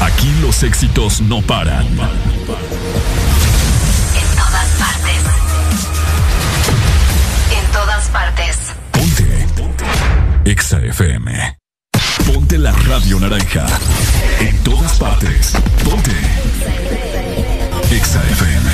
Aquí 0.00 0.32
los 0.42 0.62
éxitos 0.62 1.20
no 1.20 1.40
paran. 1.42 1.86
En 1.86 1.96
todas 4.36 4.68
partes. 4.78 5.22
En 7.50 7.72
todas 7.72 8.08
partes. 8.08 8.58
EXA 10.44 10.78
FM. 10.78 11.58
Ponte 12.26 12.58
la 12.58 12.72
radio 12.72 13.18
naranja. 13.18 13.66
En 14.40 14.56
todas 14.62 14.98
partes. 14.98 15.52
Ponte. 15.84 16.12
EXA 17.90 18.22
FM. 18.30 18.70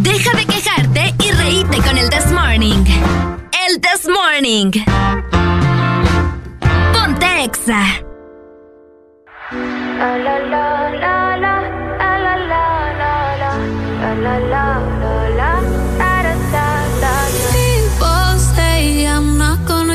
Deja 0.00 0.36
de 0.36 0.46
quejarte 0.46 1.14
y 1.24 1.30
reíte 1.32 1.78
con 1.78 1.96
el 1.96 2.10
This 2.10 2.30
Morning. 2.32 2.84
El 3.66 3.80
This 3.80 4.08
Morning. 4.08 4.70
Ponte 6.92 7.44
Exa. 7.44 8.04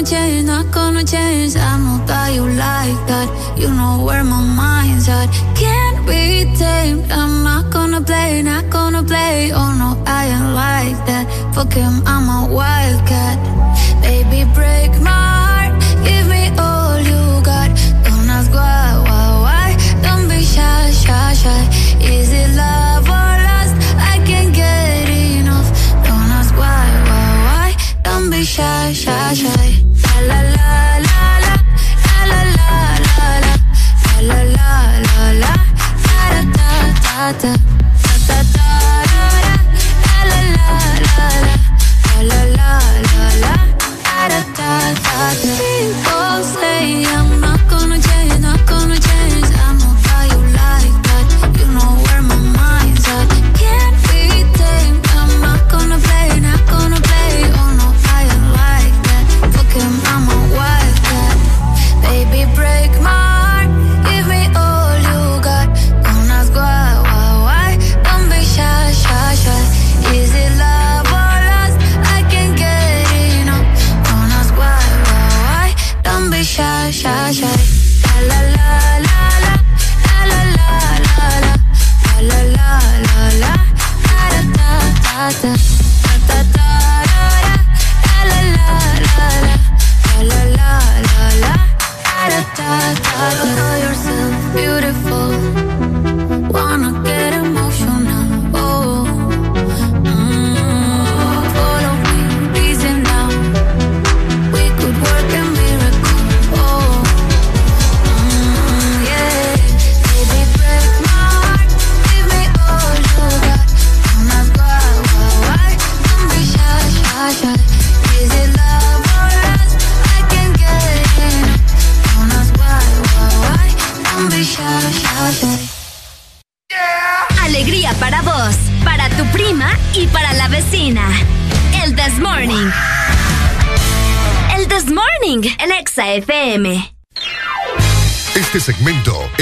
change, 0.06 0.46
not 0.46 0.72
gonna 0.72 1.04
change. 1.04 1.56
I 1.56 1.78
know 1.78 2.06
that 2.06 2.34
you 2.34 2.46
like 2.48 3.00
that. 3.10 3.28
You 3.58 3.70
know 3.70 4.04
where 4.06 4.24
my 4.24 4.42
mind's 4.62 5.10
at. 5.10 5.28
Can't 5.56 6.06
be 6.06 6.46
tamed. 6.56 7.12
I'm 7.12 7.44
not 7.44 7.72
gonna 7.72 8.02
play, 8.02 8.42
not 8.42 8.70
gonna 8.70 9.04
play. 9.04 9.52
Oh 9.52 9.72
no, 9.82 9.90
I 10.06 10.22
ain't 10.36 10.54
like 10.54 11.00
that. 11.10 11.26
Fuck 11.54 11.74
him, 11.74 12.04
I'm 12.06 12.30
a 12.30 12.54
wildcat. 12.54 13.65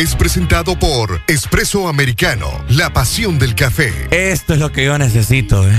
Es 0.04 0.16
presentado 0.18 0.78
por 0.78 1.22
Espresso 1.28 1.88
Americano, 1.88 2.48
la 2.68 2.92
pasión 2.92 3.40
del 3.40 3.56
café. 3.56 3.94
Esto 4.12 4.54
es 4.54 4.60
lo 4.60 4.70
que 4.70 4.84
yo 4.84 4.98
necesito, 4.98 5.66
¿eh? 5.66 5.74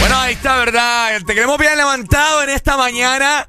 Bueno, 0.00 0.16
ahí 0.16 0.34
está, 0.34 0.56
¿verdad? 0.56 1.20
Te 1.26 1.34
queremos 1.34 1.58
bien 1.58 1.76
levantado 1.76 2.42
en 2.42 2.50
esta 2.50 2.76
mañana 2.76 3.46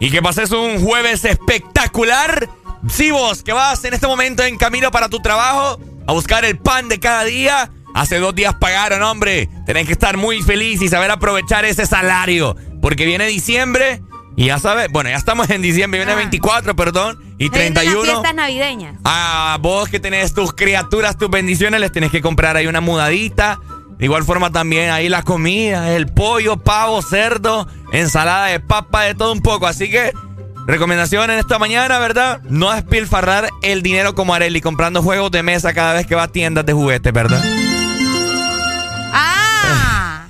y 0.00 0.10
que 0.10 0.22
pases 0.22 0.50
un 0.52 0.84
jueves 0.84 1.24
espectacular. 1.24 2.48
Si 2.88 3.10
vos 3.10 3.42
que 3.42 3.52
vas 3.52 3.84
en 3.84 3.94
este 3.94 4.06
momento 4.06 4.42
en 4.42 4.58
camino 4.58 4.90
para 4.90 5.08
tu 5.08 5.20
trabajo 5.20 5.80
a 6.06 6.12
buscar 6.12 6.44
el 6.44 6.58
pan 6.58 6.88
de 6.88 7.00
cada 7.00 7.24
día, 7.24 7.70
hace 7.94 8.18
dos 8.18 8.34
días 8.34 8.54
pagaron, 8.60 9.02
hombre. 9.02 9.48
Tenés 9.64 9.86
que 9.86 9.92
estar 9.92 10.16
muy 10.16 10.42
feliz 10.42 10.82
y 10.82 10.88
saber 10.88 11.10
aprovechar 11.10 11.64
ese 11.64 11.86
salario. 11.86 12.56
Porque 12.80 13.06
viene 13.06 13.26
diciembre 13.26 14.02
y 14.36 14.46
ya 14.46 14.58
sabes, 14.58 14.88
bueno, 14.92 15.08
ya 15.08 15.16
estamos 15.16 15.48
en 15.48 15.62
diciembre, 15.62 15.98
viene 15.98 16.14
24, 16.14 16.76
perdón, 16.76 17.18
y 17.38 17.44
Se 17.46 17.50
vienen 17.50 17.72
las 17.74 17.84
31. 17.84 18.12
fiestas 18.12 18.34
navideñas. 18.34 18.96
A 19.04 19.56
vos 19.62 19.88
que 19.88 19.98
tenés 19.98 20.34
tus 20.34 20.52
criaturas, 20.52 21.16
tus 21.16 21.30
bendiciones, 21.30 21.80
les 21.80 21.90
tenés 21.90 22.10
que 22.10 22.20
comprar 22.20 22.54
ahí 22.54 22.66
una 22.66 22.82
mudadita. 22.82 23.58
De 23.98 24.04
igual 24.04 24.24
forma 24.24 24.50
también 24.50 24.90
ahí 24.90 25.08
la 25.08 25.22
comida, 25.22 25.92
el 25.92 26.06
pollo, 26.06 26.58
pavo, 26.58 27.00
cerdo, 27.00 27.66
ensalada 27.92 28.46
de 28.46 28.60
papa, 28.60 29.02
de 29.02 29.14
todo 29.14 29.32
un 29.32 29.40
poco. 29.40 29.66
Así 29.66 29.90
que 29.90 30.12
recomendación 30.66 31.30
en 31.30 31.38
esta 31.38 31.58
mañana, 31.58 31.98
¿verdad? 31.98 32.40
No 32.44 32.72
despilfarrar 32.72 33.48
el 33.62 33.82
dinero 33.82 34.14
como 34.14 34.34
Areli 34.34 34.60
comprando 34.60 35.02
juegos 35.02 35.30
de 35.30 35.42
mesa 35.42 35.72
cada 35.72 35.94
vez 35.94 36.06
que 36.06 36.14
va 36.14 36.24
a 36.24 36.28
tiendas 36.28 36.66
de 36.66 36.74
juguetes, 36.74 37.12
¿verdad? 37.12 37.42
Ah, 39.12 40.26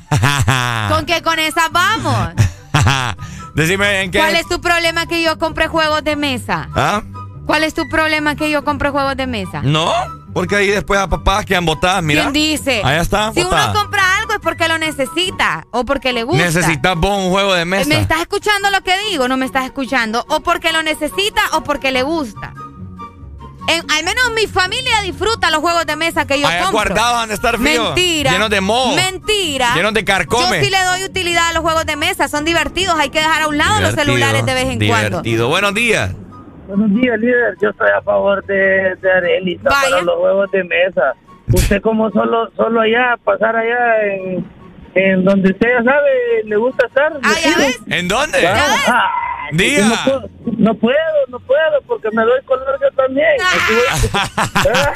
¿con 0.91 1.05
qué 1.05 1.23
con 1.23 1.39
esas 1.41 1.73
vamos? 1.73 2.29
Decime 3.57 4.03
en 4.03 4.11
qué. 4.12 4.19
¿Cuál 4.19 4.37
es 4.37 4.47
tu 4.49 4.61
problema 4.61 5.07
que 5.07 5.23
yo 5.23 5.39
compre 5.39 5.67
juegos 5.67 6.05
de 6.05 6.14
mesa? 6.14 6.69
¿Ah? 6.77 7.03
¿Cuál 7.47 7.64
es 7.64 7.75
tu 7.75 7.89
problema 7.89 8.37
que 8.37 8.51
yo 8.51 8.64
compre 8.64 8.91
juegos 8.91 9.17
de 9.17 9.27
mesa? 9.27 9.62
No, 9.62 9.93
porque 10.37 10.55
ahí 10.55 10.66
después 10.66 11.01
a 11.01 11.09
papás 11.09 11.47
quedan 11.47 11.64
botadas, 11.64 12.03
mira. 12.03 12.20
¿Quién 12.24 12.34
dice? 12.34 12.82
Ahí 12.84 13.01
está, 13.01 13.32
Si 13.32 13.41
uno 13.41 13.72
compra 13.72 14.03
algo 14.18 14.34
es 14.34 14.39
porque 14.41 14.68
lo 14.68 14.76
necesita 14.76 15.66
o 15.70 15.87
porque 15.87 16.12
le 16.12 16.24
gusta. 16.24 16.45
Necesitas 16.45 16.95
vos 16.95 17.16
un 17.24 17.30
juego 17.30 17.55
de 17.55 17.64
mesa. 17.64 17.89
¿Me 17.89 17.99
estás 17.99 18.20
escuchando 18.20 18.70
lo 18.70 18.82
que 18.82 18.93
digo? 19.11 19.28
No 19.28 19.39
me 19.39 19.47
estás 19.47 19.64
escuchando. 19.64 20.26
O 20.28 20.41
porque 20.41 20.72
lo 20.74 20.82
necesita 20.82 21.41
o 21.53 21.62
porque 21.64 21.91
le 21.91 22.03
gusta. 22.03 22.53
En- 23.68 23.91
al 23.91 24.05
menos 24.05 24.24
mi 24.34 24.47
familia 24.47 25.01
disfruta 25.01 25.51
los 25.51 25.61
juegos 25.61 25.87
de 25.87 25.97
mesa 25.97 26.26
que 26.26 26.39
yo 26.39 26.47
Allá 26.47 26.64
compro. 26.64 26.72
guardados 26.80 27.22
han 27.22 27.28
de 27.30 27.34
estar 27.34 27.57
fríos. 27.57 27.95
Mentira. 27.95 28.30
Llenos 28.32 28.51
de 28.51 28.61
moho. 28.61 28.95
Mentira. 28.95 29.74
Llenos 29.74 29.95
de 29.95 30.05
carcome. 30.05 30.59
Yo 30.59 30.64
sí 30.66 30.70
le 30.70 30.82
doy 30.84 31.05
utilidad 31.05 31.49
a 31.49 31.53
los 31.55 31.62
juegos 31.62 31.87
de 31.87 31.97
mesa. 31.97 32.28
Son 32.28 32.45
divertidos. 32.45 32.95
Hay 32.99 33.09
que 33.09 33.20
dejar 33.20 33.41
a 33.41 33.49
un 33.49 33.57
lado 33.57 33.80
los 33.80 33.93
Divertido, 33.93 34.05
celulares 34.05 34.45
de 34.45 34.53
vez 34.53 34.64
en 34.64 34.87
cuando. 34.87 35.09
Divertido. 35.22 35.49
Buenos 35.49 35.72
días. 35.72 36.11
Buenos 36.69 36.91
días, 36.95 37.19
líder. 37.21 37.57
Yo 37.61 37.71
estoy 37.71 37.89
a 37.97 38.03
favor 38.03 38.45
de, 38.47 38.97
de 38.97 39.12
Arelita 39.12 39.71
Vaya. 39.71 39.91
para 39.91 40.03
los 40.03 40.17
juegos 40.17 40.51
de 40.51 40.64
mesa. 40.64 41.14
Usted 41.53 41.81
como 41.81 42.11
solo 42.11 42.51
solo 42.57 42.81
allá, 42.81 43.17
pasar 43.23 43.55
allá 43.55 44.05
en, 44.05 44.45
en 44.95 45.25
donde 45.25 45.51
usted 45.51 45.69
ya 45.79 45.85
sabe, 45.85 46.43
le 46.45 46.57
gusta 46.57 46.87
estar. 46.87 47.12
Ah, 47.23 47.35
ya 47.43 47.57
ves. 47.57 47.81
¿En 47.89 48.09
dónde? 48.09 48.41
Claro. 48.41 48.59
Ah, 48.89 49.11
Diga. 49.53 49.86
No 49.88 49.94
puedo, 50.05 50.28
no 50.59 50.74
puedo, 50.74 50.97
no 51.28 51.40
puedo, 51.40 51.82
porque 51.86 52.09
me 52.12 52.22
doy 52.22 52.42
color 52.44 52.78
yo 52.80 52.90
también. 52.97 53.28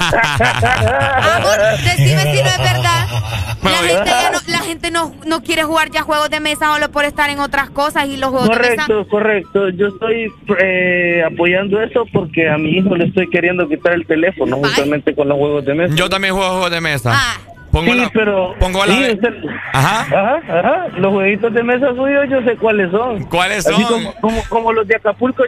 Amor, 1.36 1.59
decime 1.84 2.22
si 2.22 2.42
no 2.42 2.48
es 2.48 2.59
verdad. 2.59 3.07
La 3.62 3.70
gente, 3.76 4.11
ya 4.11 4.30
no, 4.30 4.38
la 4.46 4.59
gente 4.61 4.90
no, 4.90 5.14
no 5.26 5.42
quiere 5.42 5.64
jugar 5.64 5.90
ya 5.90 6.01
juegos 6.03 6.30
de 6.30 6.40
mesa 6.40 6.72
solo 6.72 6.90
por 6.90 7.05
estar 7.05 7.28
en 7.28 7.40
otras 7.40 7.68
cosas 7.70 8.07
y 8.07 8.16
los 8.16 8.30
juegos 8.30 8.48
de 8.48 8.55
Correcto, 8.57 8.98
mesa. 8.98 9.11
correcto. 9.11 9.68
Yo 9.70 9.88
estoy 9.88 10.32
eh, 10.62 11.22
apoyando 11.30 11.80
eso 11.82 12.07
porque 12.12 12.48
a 12.48 12.57
mi 12.57 12.70
hijo 12.78 12.96
le 12.96 13.05
estoy 13.07 13.28
queriendo 13.28 13.68
quitar 13.68 13.92
el 13.92 14.07
teléfono 14.07 14.57
justamente 14.57 15.14
con 15.14 15.28
los 15.28 15.36
juegos 15.38 15.64
de 15.66 15.74
mesa. 15.74 15.94
Yo 15.94 16.09
también 16.09 16.34
juego 16.34 16.51
juegos 16.53 16.70
de 16.70 16.80
mesa. 16.80 17.12
Ah. 17.14 17.36
Pongo 17.71 17.93
sí, 17.93 17.99
la- 17.99 18.11
pero 18.11 18.55
pongo 18.59 18.85
la- 18.85 18.93
sí, 18.95 19.11
usted- 19.12 19.35
Ajá. 19.73 20.01
ajá, 20.01 20.41
ajá. 20.49 20.89
Los 20.97 21.12
jueguitos 21.12 21.55
de 21.55 21.62
mesa 21.62 21.87
suyos 21.95 22.27
yo 22.29 22.43
sé 22.43 22.57
cuáles 22.57 22.91
son. 22.91 23.25
¿Cuáles 23.27 23.64
Así 23.66 23.81
son? 23.83 23.93
como, 23.93 24.14
como, 24.21 24.43
como 24.49 24.73
los 24.73 24.89
de 24.89 24.97
Acapulco 24.97 25.45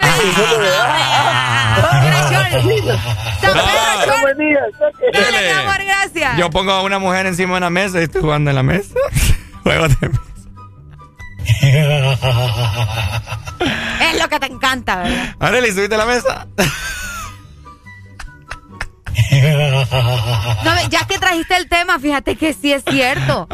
Ah, 0.00 0.06
amor, 5.62 5.84
gracias. 5.84 6.36
Yo 6.38 6.50
pongo 6.50 6.72
a 6.72 6.82
una 6.82 6.98
mujer 6.98 7.26
encima 7.26 7.52
de 7.52 7.58
una 7.58 7.70
mesa 7.70 8.00
y 8.00 8.04
estoy 8.04 8.22
jugando 8.22 8.50
en 8.50 8.56
la 8.56 8.62
mesa. 8.62 8.94
Juegos 9.64 9.98
de 10.00 10.08
mesa. 10.08 10.20
Es 14.00 14.20
lo 14.20 14.28
que 14.28 14.38
te 14.40 14.46
encanta, 14.46 14.96
¿verdad? 14.96 15.34
Arely, 15.40 15.72
subiste 15.72 15.94
a 15.94 15.98
la 15.98 16.06
mesa. 16.06 16.46
No, 20.64 20.88
ya 20.90 21.06
que 21.06 21.18
trajiste 21.18 21.56
el 21.56 21.68
tema, 21.68 21.98
fíjate 21.98 22.36
que 22.36 22.52
sí 22.52 22.72
es 22.72 22.82
cierto. 22.88 23.48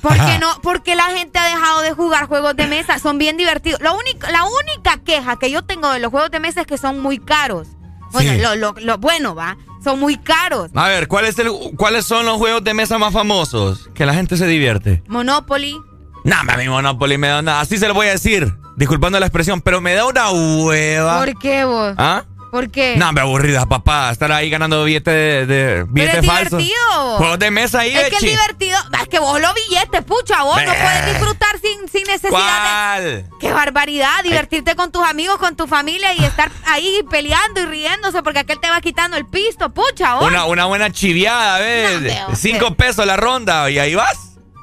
¿Por 0.00 0.14
qué 0.14 0.38
no? 0.40 0.48
Porque 0.62 0.96
la 0.96 1.04
gente 1.16 1.38
ha 1.38 1.46
dejado 1.46 1.80
de 1.82 1.92
jugar 1.92 2.26
juegos 2.26 2.56
de 2.56 2.66
mesa. 2.66 2.98
Son 2.98 3.18
bien 3.18 3.36
divertidos. 3.36 3.80
Lo 3.80 3.94
único, 3.96 4.26
la 4.28 4.44
única 4.44 4.96
queja 5.04 5.38
que 5.38 5.50
yo 5.50 5.62
tengo 5.62 5.90
de 5.92 6.00
los 6.00 6.10
juegos 6.10 6.30
de 6.30 6.40
mesa 6.40 6.62
es 6.62 6.66
que 6.66 6.76
son 6.78 6.98
muy 7.00 7.18
caros. 7.18 7.68
Bueno, 8.10 8.32
Sí. 8.32 8.38
lo, 8.40 8.56
lo- 8.56 8.74
lo 8.80 8.98
bueno, 8.98 9.34
va. 9.34 9.56
Son 9.82 9.98
muy 10.00 10.16
caros. 10.16 10.70
A 10.74 10.88
ver, 10.88 11.08
¿cuál 11.08 11.24
es 11.24 11.38
el, 11.38 11.50
¿cuáles 11.76 12.04
son 12.04 12.26
los 12.26 12.36
juegos 12.38 12.62
de 12.64 12.74
mesa 12.74 12.98
más 12.98 13.12
famosos? 13.12 13.88
Que 13.94 14.04
la 14.06 14.14
gente 14.14 14.36
se 14.36 14.46
divierte. 14.46 15.02
Monopoly. 15.08 15.78
Nah, 16.24 16.40
a 16.48 16.56
mi 16.56 16.68
Monopoly 16.68 17.16
me 17.18 17.28
da 17.28 17.38
una... 17.40 17.60
Así 17.60 17.78
se 17.78 17.88
lo 17.88 17.94
voy 17.94 18.06
a 18.08 18.10
decir, 18.12 18.54
disculpando 18.76 19.18
la 19.18 19.26
expresión, 19.26 19.60
pero 19.60 19.80
me 19.80 19.94
da 19.94 20.04
una 20.06 20.30
hueva. 20.30 21.18
¿Por 21.18 21.36
qué 21.38 21.64
vos? 21.64 21.94
¿Ah? 21.98 22.24
¿Por 22.52 22.70
qué? 22.70 22.96
No, 22.98 23.10
me 23.14 23.22
aburrida, 23.22 23.64
papá. 23.64 24.10
Estar 24.10 24.30
ahí 24.30 24.50
ganando 24.50 24.84
billetes 24.84 25.14
de, 25.14 25.46
de 25.46 25.72
Pero 25.74 25.86
billetes 25.86 26.18
es 26.18 26.26
falsos. 26.26 26.58
divertido. 26.58 27.16
Juegos 27.16 27.38
de 27.38 27.50
mesa 27.50 27.80
ahí, 27.80 27.96
Es 27.96 28.10
que 28.10 28.16
es 28.16 28.22
divertido. 28.22 28.78
Es 29.00 29.08
que 29.08 29.18
vos 29.20 29.40
lo 29.40 29.48
billetes, 29.54 30.04
pucha, 30.04 30.42
vos 30.42 30.58
no 30.62 30.70
puedes 30.74 31.06
disfrutar 31.06 31.58
sin, 31.62 31.88
sin 31.88 32.06
necesidad 32.06 33.00
de... 33.00 33.24
¡Qué 33.40 33.50
barbaridad! 33.54 34.22
Divertirte 34.22 34.76
con 34.76 34.92
tus 34.92 35.02
amigos, 35.02 35.38
con 35.38 35.56
tu 35.56 35.66
familia 35.66 36.12
y 36.12 36.22
estar 36.24 36.52
ahí 36.66 37.00
peleando 37.10 37.62
y 37.62 37.64
riéndose 37.64 38.22
porque 38.22 38.40
aquel 38.40 38.60
te 38.60 38.68
va 38.68 38.82
quitando 38.82 39.16
el 39.16 39.24
pisto, 39.24 39.70
pucha, 39.70 40.16
vos. 40.16 40.26
Una, 40.26 40.44
una 40.44 40.66
buena 40.66 40.90
chiviada, 40.92 41.58
¿ves? 41.58 42.02
No, 42.02 42.36
Cinco 42.36 42.74
pesos 42.74 43.06
la 43.06 43.16
ronda 43.16 43.70
y 43.70 43.78
ahí 43.78 43.94
vas, 43.94 44.18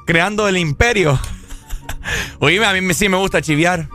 creando 0.06 0.46
el 0.46 0.58
imperio. 0.58 1.18
Oíme, 2.38 2.66
a 2.66 2.72
mí 2.72 2.94
sí 2.94 3.08
me 3.08 3.16
gusta 3.16 3.42
chiviar. 3.42 3.88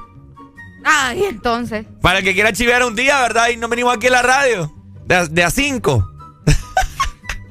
Ay, 0.85 1.23
entonces. 1.25 1.85
Para 2.01 2.19
el 2.19 2.23
que 2.25 2.33
quiera 2.33 2.53
chiviar 2.53 2.83
un 2.83 2.95
día, 2.95 3.19
¿verdad? 3.21 3.49
Y 3.49 3.57
no 3.57 3.67
venimos 3.67 3.95
aquí 3.95 4.07
a 4.07 4.11
la 4.11 4.21
radio. 4.21 4.71
De 5.05 5.15
a, 5.15 5.25
de 5.25 5.43
a 5.43 5.49
cinco. 5.49 6.07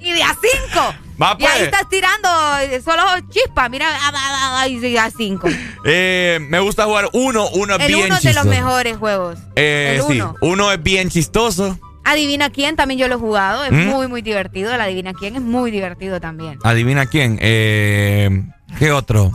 Y 0.00 0.12
de 0.12 0.22
a 0.22 0.28
cinco. 0.34 0.94
Va, 1.20 1.36
Y 1.38 1.44
ahí 1.44 1.50
pues. 1.58 1.62
estás 1.62 1.88
tirando 1.88 2.28
eh, 2.60 2.80
solo 2.84 3.02
chispas. 3.30 3.70
Mira, 3.70 3.86
ah, 3.88 4.12
ah, 4.14 4.62
ah, 4.62 4.66
sí, 4.66 4.96
a 4.96 5.10
cinco. 5.10 5.48
Eh, 5.84 6.38
me 6.48 6.60
gusta 6.60 6.84
jugar 6.84 7.08
uno, 7.12 7.48
uno 7.50 7.74
es 7.76 7.80
El 7.80 7.86
bien 7.88 8.06
uno 8.06 8.16
es 8.16 8.22
de 8.22 8.28
chistoso. 8.30 8.46
los 8.48 8.54
mejores 8.56 8.96
juegos. 8.98 9.38
Eh, 9.56 9.96
el 9.98 10.02
sí, 10.12 10.20
uno. 10.20 10.34
uno 10.40 10.72
es 10.72 10.82
bien 10.82 11.08
chistoso. 11.10 11.78
Adivina 12.04 12.50
quién, 12.50 12.76
también 12.76 13.00
yo 13.00 13.08
lo 13.08 13.14
he 13.14 13.18
jugado. 13.18 13.64
Es 13.64 13.72
¿Mm? 13.72 13.86
muy, 13.86 14.08
muy 14.08 14.20
divertido. 14.22 14.74
El 14.74 14.80
adivina 14.80 15.14
quién 15.14 15.36
es 15.36 15.42
muy 15.42 15.70
divertido 15.70 16.20
también. 16.20 16.58
Adivina 16.62 17.06
quién. 17.06 17.38
Eh, 17.40 18.44
¿Qué 18.78 18.92
otro? 18.92 19.32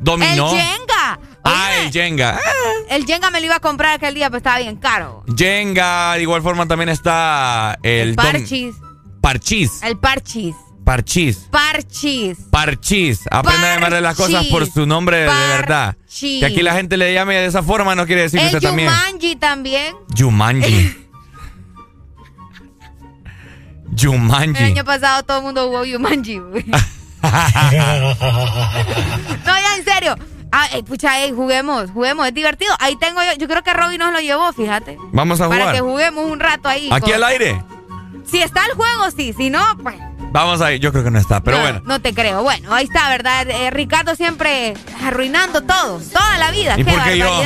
Dominó. 0.00 0.50
El 0.52 0.58
Jenga. 0.60 0.87
Ah, 1.48 1.70
el 1.84 1.92
Jenga. 1.92 2.38
El 2.90 3.04
Jenga 3.06 3.30
me 3.30 3.40
lo 3.40 3.46
iba 3.46 3.56
a 3.56 3.60
comprar 3.60 3.94
aquel 3.94 4.14
día, 4.14 4.28
pero 4.30 4.38
estaba 4.38 4.58
bien 4.58 4.76
caro. 4.76 5.24
Jenga, 5.36 6.14
de 6.14 6.22
igual 6.22 6.42
forma 6.42 6.66
también 6.66 6.88
está 6.88 7.78
el... 7.82 8.14
Parchis. 8.14 8.74
Parchís. 9.20 9.82
El 9.82 9.98
Parchis. 9.98 10.54
Parchís. 10.84 11.48
Parchis. 11.50 12.38
Parchís. 12.50 13.20
Aprenda 13.30 13.72
a 13.72 13.74
llamarle 13.74 14.00
las 14.00 14.16
cosas 14.16 14.46
por 14.46 14.66
su 14.70 14.86
nombre 14.86 15.18
de 15.18 15.26
verdad. 15.26 15.96
Que 16.18 16.46
aquí 16.46 16.62
la 16.62 16.72
gente 16.74 16.96
le 16.96 17.12
llame 17.12 17.34
de 17.34 17.44
esa 17.46 17.62
forma 17.62 17.94
no 17.94 18.06
quiere 18.06 18.22
decir 18.22 18.40
que 18.40 18.48
El 18.48 18.54
usted 18.54 18.68
también. 18.68 18.88
Jumanji 18.88 19.36
también. 19.36 19.94
Yumanji. 20.14 20.96
El 23.90 23.96
Yumanji. 23.96 24.62
año 24.62 24.84
pasado 24.84 25.22
todo 25.24 25.38
el 25.38 25.44
mundo 25.44 25.66
jugó 25.66 25.84
Jumanji. 25.84 26.38
no, 27.22 27.30
ya 29.44 29.76
en 29.76 29.84
serio. 29.84 30.16
Ah, 30.52 30.66
ey, 30.72 30.82
pucha, 30.82 31.20
ey, 31.22 31.32
juguemos, 31.32 31.90
juguemos, 31.90 32.26
es 32.26 32.34
divertido. 32.34 32.72
Ahí 32.80 32.96
tengo 32.96 33.22
yo, 33.22 33.34
yo 33.38 33.48
creo 33.48 33.62
que 33.62 33.72
Robin 33.72 33.98
nos 33.98 34.12
lo 34.12 34.20
llevó, 34.20 34.52
fíjate. 34.52 34.96
Vamos 35.12 35.40
a 35.40 35.48
Para 35.48 35.60
jugar. 35.60 35.74
que 35.74 35.80
juguemos 35.82 36.24
un 36.30 36.40
rato 36.40 36.68
ahí. 36.68 36.88
Aquí 36.90 37.06
con- 37.06 37.14
al 37.14 37.24
aire. 37.24 37.62
Si 38.30 38.40
está 38.40 38.64
el 38.66 38.72
juego, 38.72 39.10
sí. 39.10 39.34
Si 39.36 39.50
no, 39.50 39.62
pues. 39.82 39.96
Vamos 40.30 40.60
ahí. 40.60 40.78
Yo 40.78 40.92
creo 40.92 41.04
que 41.04 41.10
no 41.10 41.18
está, 41.18 41.42
pero 41.42 41.56
no, 41.58 41.62
bueno. 41.62 41.80
No 41.86 42.00
te 42.00 42.12
creo. 42.12 42.42
Bueno, 42.42 42.74
ahí 42.74 42.84
está, 42.84 43.08
¿verdad? 43.08 43.48
Eh, 43.48 43.70
Ricardo 43.70 44.14
siempre 44.14 44.74
arruinando 45.02 45.62
todo, 45.62 45.98
toda 46.12 46.36
la 46.38 46.50
vida. 46.50 46.74
¿Y 46.78 46.84
qué 46.84 46.90
por 46.92 47.02
qué 47.04 47.18
yo? 47.18 47.42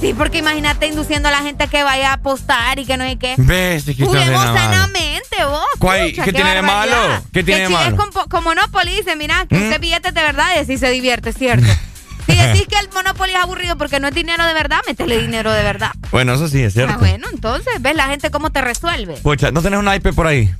Sí, 0.00 0.12
porque 0.12 0.38
imagínate 0.38 0.86
induciendo 0.88 1.28
a 1.28 1.32
la 1.32 1.38
gente 1.38 1.68
que 1.68 1.82
vaya 1.82 2.10
a 2.10 2.14
apostar 2.14 2.78
y 2.78 2.84
que 2.84 2.98
no 2.98 3.04
hay 3.04 3.16
que. 3.16 3.34
Ves, 3.38 3.84
Juguemos 3.98 4.42
de 4.42 4.58
sanamente, 4.58 5.44
vos. 5.46 5.64
¿Cuál- 5.78 6.10
pucha, 6.10 6.24
qué 6.24 6.32
tiene 6.34 6.54
de 6.54 6.62
malo? 6.62 6.96
¿Qué 7.32 7.42
tiene 7.42 7.60
de 7.62 7.66
Que 7.68 7.72
si 7.72 7.72
malo? 7.72 7.96
Es 7.96 8.12
como, 8.12 8.26
como 8.28 8.42
Monopoly, 8.50 8.94
dice, 8.96 9.16
mira, 9.16 9.46
que 9.46 9.54
¿Mm? 9.56 9.62
ese 9.70 9.78
billete 9.78 10.12
de 10.12 10.20
verdad 10.20 10.48
y 10.56 10.58
así 10.58 10.76
se 10.76 10.90
divierte, 10.90 11.32
¿cierto? 11.32 11.66
si 12.26 12.34
decís 12.34 12.66
que 12.68 12.78
el 12.78 12.88
Monopoly 12.92 13.32
es 13.32 13.38
aburrido 13.42 13.76
porque 13.76 14.00
no 14.00 14.08
es 14.08 14.14
dinero 14.14 14.44
de 14.46 14.54
verdad, 14.54 14.78
métele 14.86 15.18
dinero 15.20 15.52
de 15.52 15.62
verdad. 15.62 15.90
Bueno, 16.10 16.34
eso 16.34 16.48
sí 16.48 16.62
es 16.62 16.72
cierto. 16.74 16.94
Ah, 16.94 16.98
bueno, 16.98 17.26
entonces, 17.32 17.74
¿ves 17.80 17.94
la 17.96 18.06
gente 18.08 18.30
cómo 18.30 18.50
te 18.50 18.60
resuelve? 18.60 19.14
Pucha, 19.18 19.50
¿no 19.50 19.62
tenés 19.62 19.78
un 19.80 19.92
iPad 19.92 20.14
por 20.14 20.26
ahí? 20.26 20.52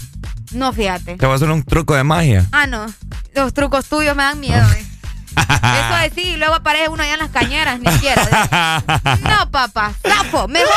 No, 0.52 0.72
fíjate. 0.72 1.16
Te 1.16 1.26
voy 1.26 1.32
a 1.32 1.36
hacer 1.36 1.50
un 1.50 1.62
truco 1.64 1.94
de 1.94 2.04
magia. 2.04 2.46
Ah, 2.52 2.66
no. 2.66 2.86
Los 3.34 3.52
trucos 3.52 3.86
tuyos 3.86 4.14
me 4.16 4.22
dan 4.22 4.38
miedo. 4.40 4.64
eh. 4.72 4.86
Eso 5.36 5.98
es 6.06 6.12
sí, 6.14 6.22
y 6.30 6.36
luego 6.36 6.54
aparece 6.54 6.88
uno 6.88 7.02
allá 7.02 7.12
en 7.14 7.18
las 7.18 7.30
cañeras, 7.30 7.78
ni 7.80 7.90
siquiera. 7.92 8.22
No, 9.22 9.50
papá, 9.50 9.92
zafo. 10.02 10.48
Mejor 10.48 10.70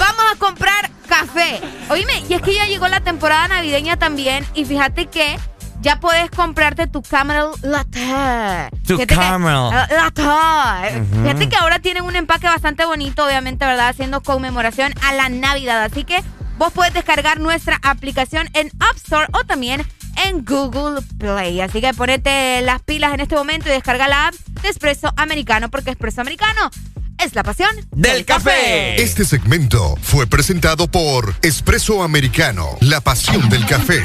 vamos 0.00 0.24
a 0.32 0.36
comprar 0.38 0.90
café. 1.08 1.60
Oíme, 1.90 2.24
y 2.28 2.34
es 2.34 2.42
que 2.42 2.54
ya 2.54 2.66
llegó 2.66 2.88
la 2.88 3.00
temporada 3.00 3.46
navideña 3.48 3.96
también, 3.96 4.44
y 4.54 4.64
fíjate 4.64 5.06
que 5.06 5.38
ya 5.80 6.00
puedes 6.00 6.30
comprarte 6.30 6.86
tu 6.86 7.02
Camel 7.02 7.46
Latte. 7.62 8.70
Tu 8.86 8.98
Camel. 9.06 9.70
Ah, 9.72 9.88
Latte. 9.90 11.04
Fíjate 11.22 11.48
que 11.48 11.56
ahora 11.56 11.78
tienen 11.78 12.04
un 12.04 12.16
empaque 12.16 12.46
bastante 12.46 12.84
bonito, 12.84 13.24
obviamente, 13.24 13.64
¿verdad? 13.64 13.88
Haciendo 13.88 14.22
conmemoración 14.22 14.92
a 15.02 15.14
la 15.14 15.28
Navidad. 15.28 15.84
Así 15.84 16.04
que 16.04 16.22
vos 16.58 16.72
puedes 16.72 16.94
descargar 16.94 17.40
nuestra 17.40 17.78
aplicación 17.82 18.48
en 18.54 18.70
App 18.80 18.96
Store 18.96 19.26
o 19.32 19.44
también 19.44 19.86
en 20.24 20.44
Google 20.44 21.02
Play. 21.18 21.60
Así 21.60 21.80
que 21.80 21.92
ponete 21.94 22.62
las 22.62 22.82
pilas 22.82 23.14
en 23.14 23.20
este 23.20 23.36
momento 23.36 23.68
y 23.68 23.72
descarga 23.72 24.08
la 24.08 24.28
app 24.28 24.34
de 24.62 24.68
Espresso 24.68 25.12
Americano, 25.16 25.70
porque 25.70 25.90
Espresso 25.90 26.20
Americano 26.20 26.70
es 27.18 27.34
la 27.34 27.42
pasión 27.42 27.70
del 27.92 28.24
café. 28.24 29.00
Este 29.00 29.24
segmento 29.24 29.96
fue 30.00 30.26
presentado 30.26 30.86
por 30.86 31.34
Espresso 31.42 32.02
Americano, 32.02 32.76
la 32.80 33.00
pasión 33.00 33.48
del 33.48 33.64
café. 33.66 34.02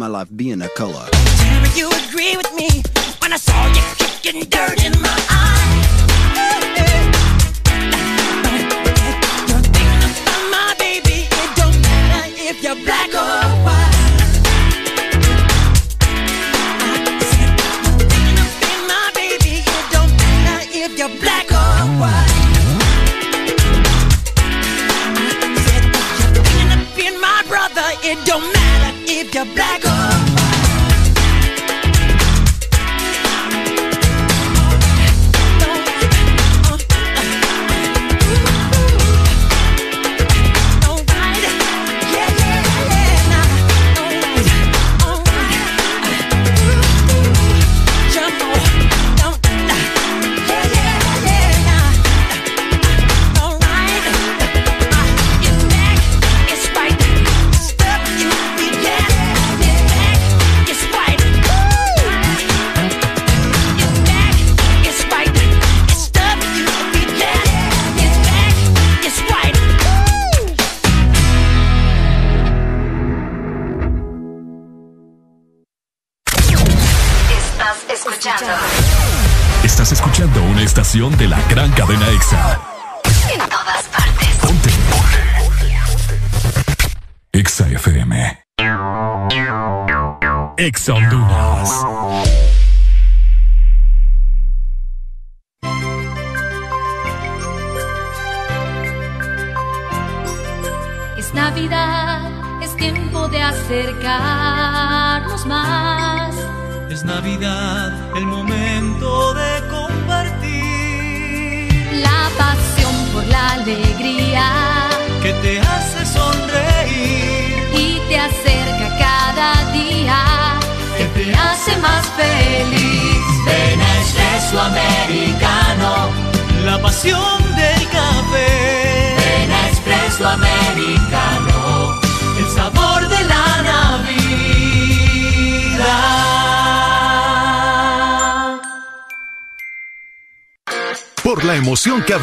My 0.00 0.06
life 0.06 0.28
being 0.34 0.62
a 0.62 0.68
color. 0.70 1.06
You 1.74 1.90
agree 2.08 2.34
with 2.34 2.50
me 2.54 2.82
when 3.20 3.34
I 3.34 3.36
saw 3.36 3.66
you 3.66 3.82
kicking 3.98 4.48
dirt 4.48 4.82
in 4.82 4.92
my 5.02 5.18
eye. 5.28 5.66
You're 12.62 12.76
black 12.84 13.08
or 13.14 13.44
white. 13.64 13.96
You're 16.84 17.02
thinking 18.10 18.38
about 18.38 18.80
my 18.92 19.10
baby. 19.14 19.56
It 19.60 19.86
don't 19.90 20.12
matter 20.22 20.60
if 20.80 20.98
you're 20.98 21.14
black 21.20 21.50
or 21.50 21.86
white. 22.00 22.38
Of 26.22 26.96
being. 26.96 27.18
It 28.02 28.18
don't 28.26 28.42
matter 28.42 28.59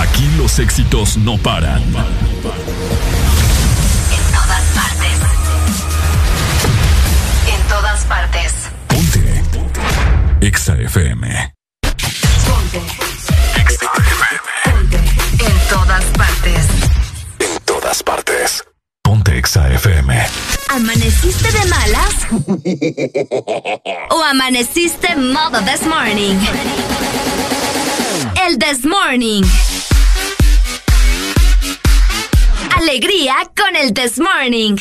Aquí 0.00 0.26
los 0.38 0.58
éxitos 0.58 1.18
no 1.18 1.36
paran. 1.36 1.82
En 1.82 1.92
todas 4.32 4.64
partes. 4.74 5.18
En 7.46 7.68
todas 7.68 8.04
partes. 8.06 8.54
Exa 10.40 10.74
FM. 10.80 11.52
En 15.44 15.68
todas 15.68 16.04
partes. 16.16 16.66
En 17.38 17.60
todas 17.66 18.02
partes. 18.02 18.64
Ponte 19.02 19.36
Exa 19.36 19.68
FM. 19.70 20.26
¿Amaneciste 20.70 21.52
de 21.52 21.66
malas? 21.66 22.14
¿O 24.08 24.22
amaneciste 24.24 25.14
modo 25.16 25.60
this 25.60 25.82
morning? 25.86 26.38
El 28.46 28.58
this 28.58 28.86
morning 28.86 29.44
alegría 32.80 33.34
con 33.54 33.76
el 33.76 33.92
This 33.92 34.18
Morning. 34.18 34.76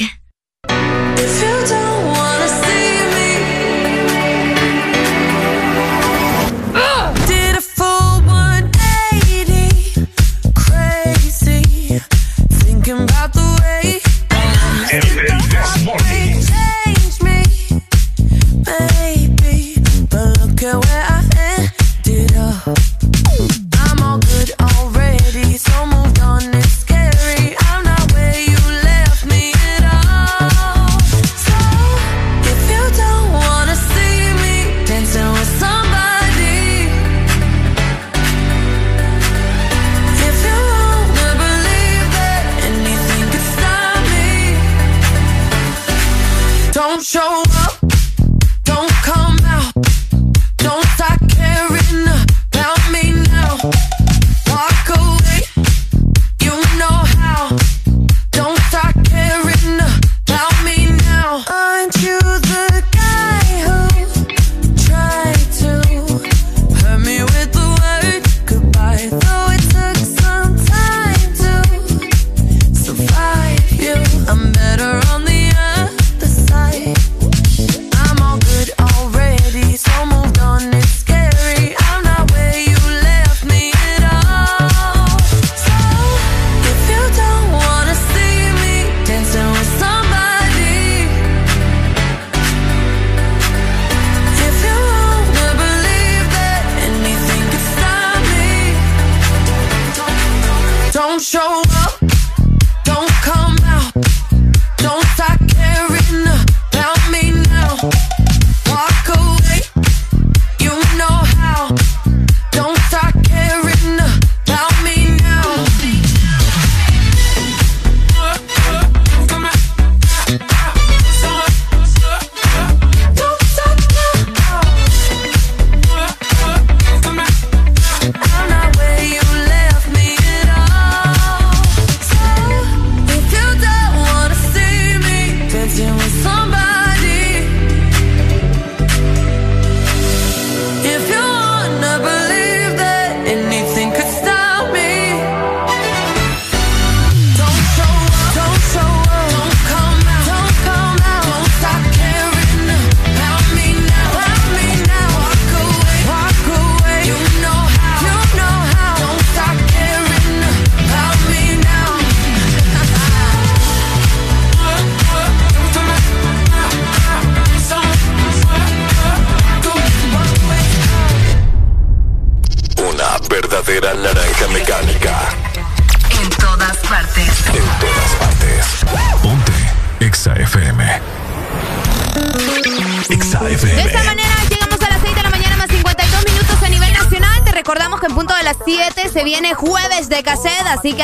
show 47.10 47.39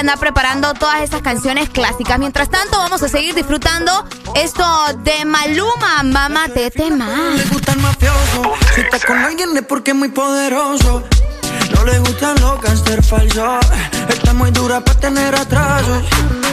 wanna 0.06 0.14
que 0.14 0.14
anda 0.14 0.18
preparando 0.18 0.74
todas 0.74 1.02
esas 1.02 1.22
canciones 1.22 1.70
clásicas. 1.70 2.20
Mientras 2.20 2.50
tanto, 2.50 2.78
vamos 2.78 3.02
a 3.04 3.10
seguir 3.10 3.34
disfrutando 3.34 3.92
esto 4.36 4.64
de 5.04 5.26
Maluma, 5.26 6.04
Mamá 6.04 6.48
Tete 6.54 6.90
No 6.90 7.06
le 7.36 7.44
gusta 7.46 7.74
el 7.74 7.80
mafioso. 7.80 8.54
Si 8.74 8.82
está 8.82 9.00
con 9.06 9.18
alguien 9.18 9.56
es 9.56 9.64
porque 9.64 9.92
es 9.92 9.98
muy 9.98 10.10
poderoso. 10.10 11.04
No 11.74 11.86
le 11.86 12.00
gustan 12.00 12.36
los 12.42 12.60
cáncer 12.60 13.04
falsos. 13.04 13.66
Está 14.10 14.34
muy 14.34 14.52
dura 14.52 14.82
para 14.82 15.00
tener 15.00 15.36
atrasos. 15.36 16.04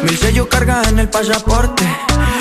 Mil 0.02 0.16
sellos 0.16 0.46
carga 0.48 0.82
en 0.88 0.98
el 0.98 1.08
pasaporte. 1.08 1.84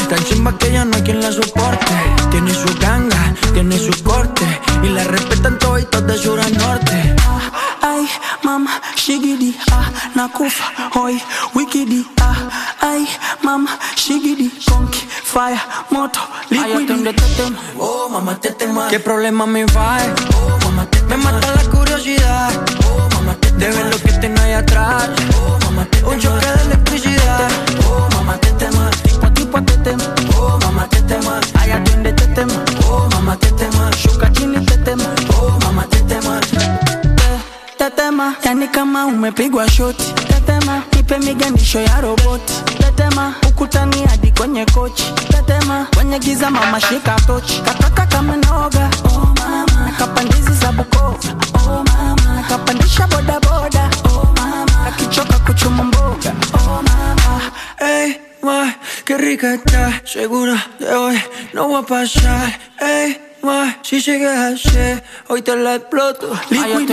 Tan 0.09 0.23
chimba 0.25 0.57
que 0.57 0.71
ya 0.71 0.85
no 0.85 0.95
hay 0.95 1.03
quien 1.03 1.21
la 1.21 1.31
soporte. 1.31 1.93
Tiene 2.29 2.53
su 2.53 2.77
ganga, 2.79 3.33
tiene 3.53 3.77
su 3.77 4.03
corte. 4.03 4.45
Y 4.83 4.89
la 4.89 5.03
respetan 5.03 5.59
todos 5.59 5.89
de 6.07 6.17
sur 6.17 6.39
a 6.39 6.49
norte. 6.49 7.20
Nakufa, 10.21 10.63
hoy, 10.93 11.19
wikidi, 11.55 12.05
ah, 12.21 12.35
ay, 12.81 13.07
mama, 13.41 13.69
shigidi, 13.95 14.51
conky, 14.69 14.99
fire, 15.23 15.59
moto, 15.89 16.19
liquidi. 16.49 17.15
oh. 17.79 18.07
¿Qué 18.89 18.99
problema 18.99 19.47
me 19.47 19.65
va? 19.65 19.97
Oh, 20.35 20.57
mamá, 20.65 20.85
te 20.85 21.01
Me 21.03 21.17
mata 21.17 21.47
la 21.55 21.63
curiosidad, 21.71 22.51
oh, 22.85 23.09
mamá, 23.15 23.33
te 23.41 23.51
De 23.53 23.67
ver 23.71 23.85
lo 23.91 23.97
que 23.97 24.11
tengo 24.21 24.39
ahí 24.41 24.53
atrás, 24.53 25.09
oh, 25.39 25.57
mamá, 25.65 25.85
te 25.85 26.03
Un 26.05 26.19
choque 26.19 26.45
de 26.45 26.61
electricidad, 26.65 27.10
umepigwa 39.21 39.69
shoti. 39.69 40.13
Tetema, 40.13 40.83
nipe 40.95 41.17
miganisho 41.19 41.79
ya 41.79 42.01
roboti. 42.01 42.53
Tetema, 42.77 43.35
ukutani 43.49 44.03
hadi 44.05 44.31
kwenye 44.31 44.65
kochi. 44.65 45.03
Tetema, 45.29 45.87
kwenye 45.95 46.19
giza 46.19 46.49
mama 46.49 46.79
shika 46.81 47.15
tochi, 47.27 47.61
kataka 47.61 48.05
kama 48.05 48.35
noga. 48.35 48.89
Oh 49.05 49.33
mama, 49.39 49.85
nakapandizi 49.85 50.53
za 50.53 50.71
Bukoba 50.71 51.17
oh 51.67 51.83
mama, 51.83 52.35
nakapandisha 52.35 53.07
bodaboda. 53.07 53.89
Oh 54.05 54.27
mama, 54.37 54.87
akichoka 54.87 55.39
kuchuma 55.39 55.83
mboga. 55.83 56.33
Oh 56.53 56.81
mama, 56.81 57.41
hey, 57.79 58.13
ma, 58.41 58.73
segura 60.05 60.57
de 60.79 60.85
hoy 60.93 61.17
no 61.53 61.69
va 61.69 61.79
a 61.79 61.83
pasar, 61.83 62.59
hey 62.79 63.15
si 63.83 63.99
llegas 64.01 64.65
ayer, 64.67 65.03
hoy 65.31 65.41
te 65.41 65.55
la 65.55 65.75
exploto. 65.75 66.27
Liquid 66.49 66.91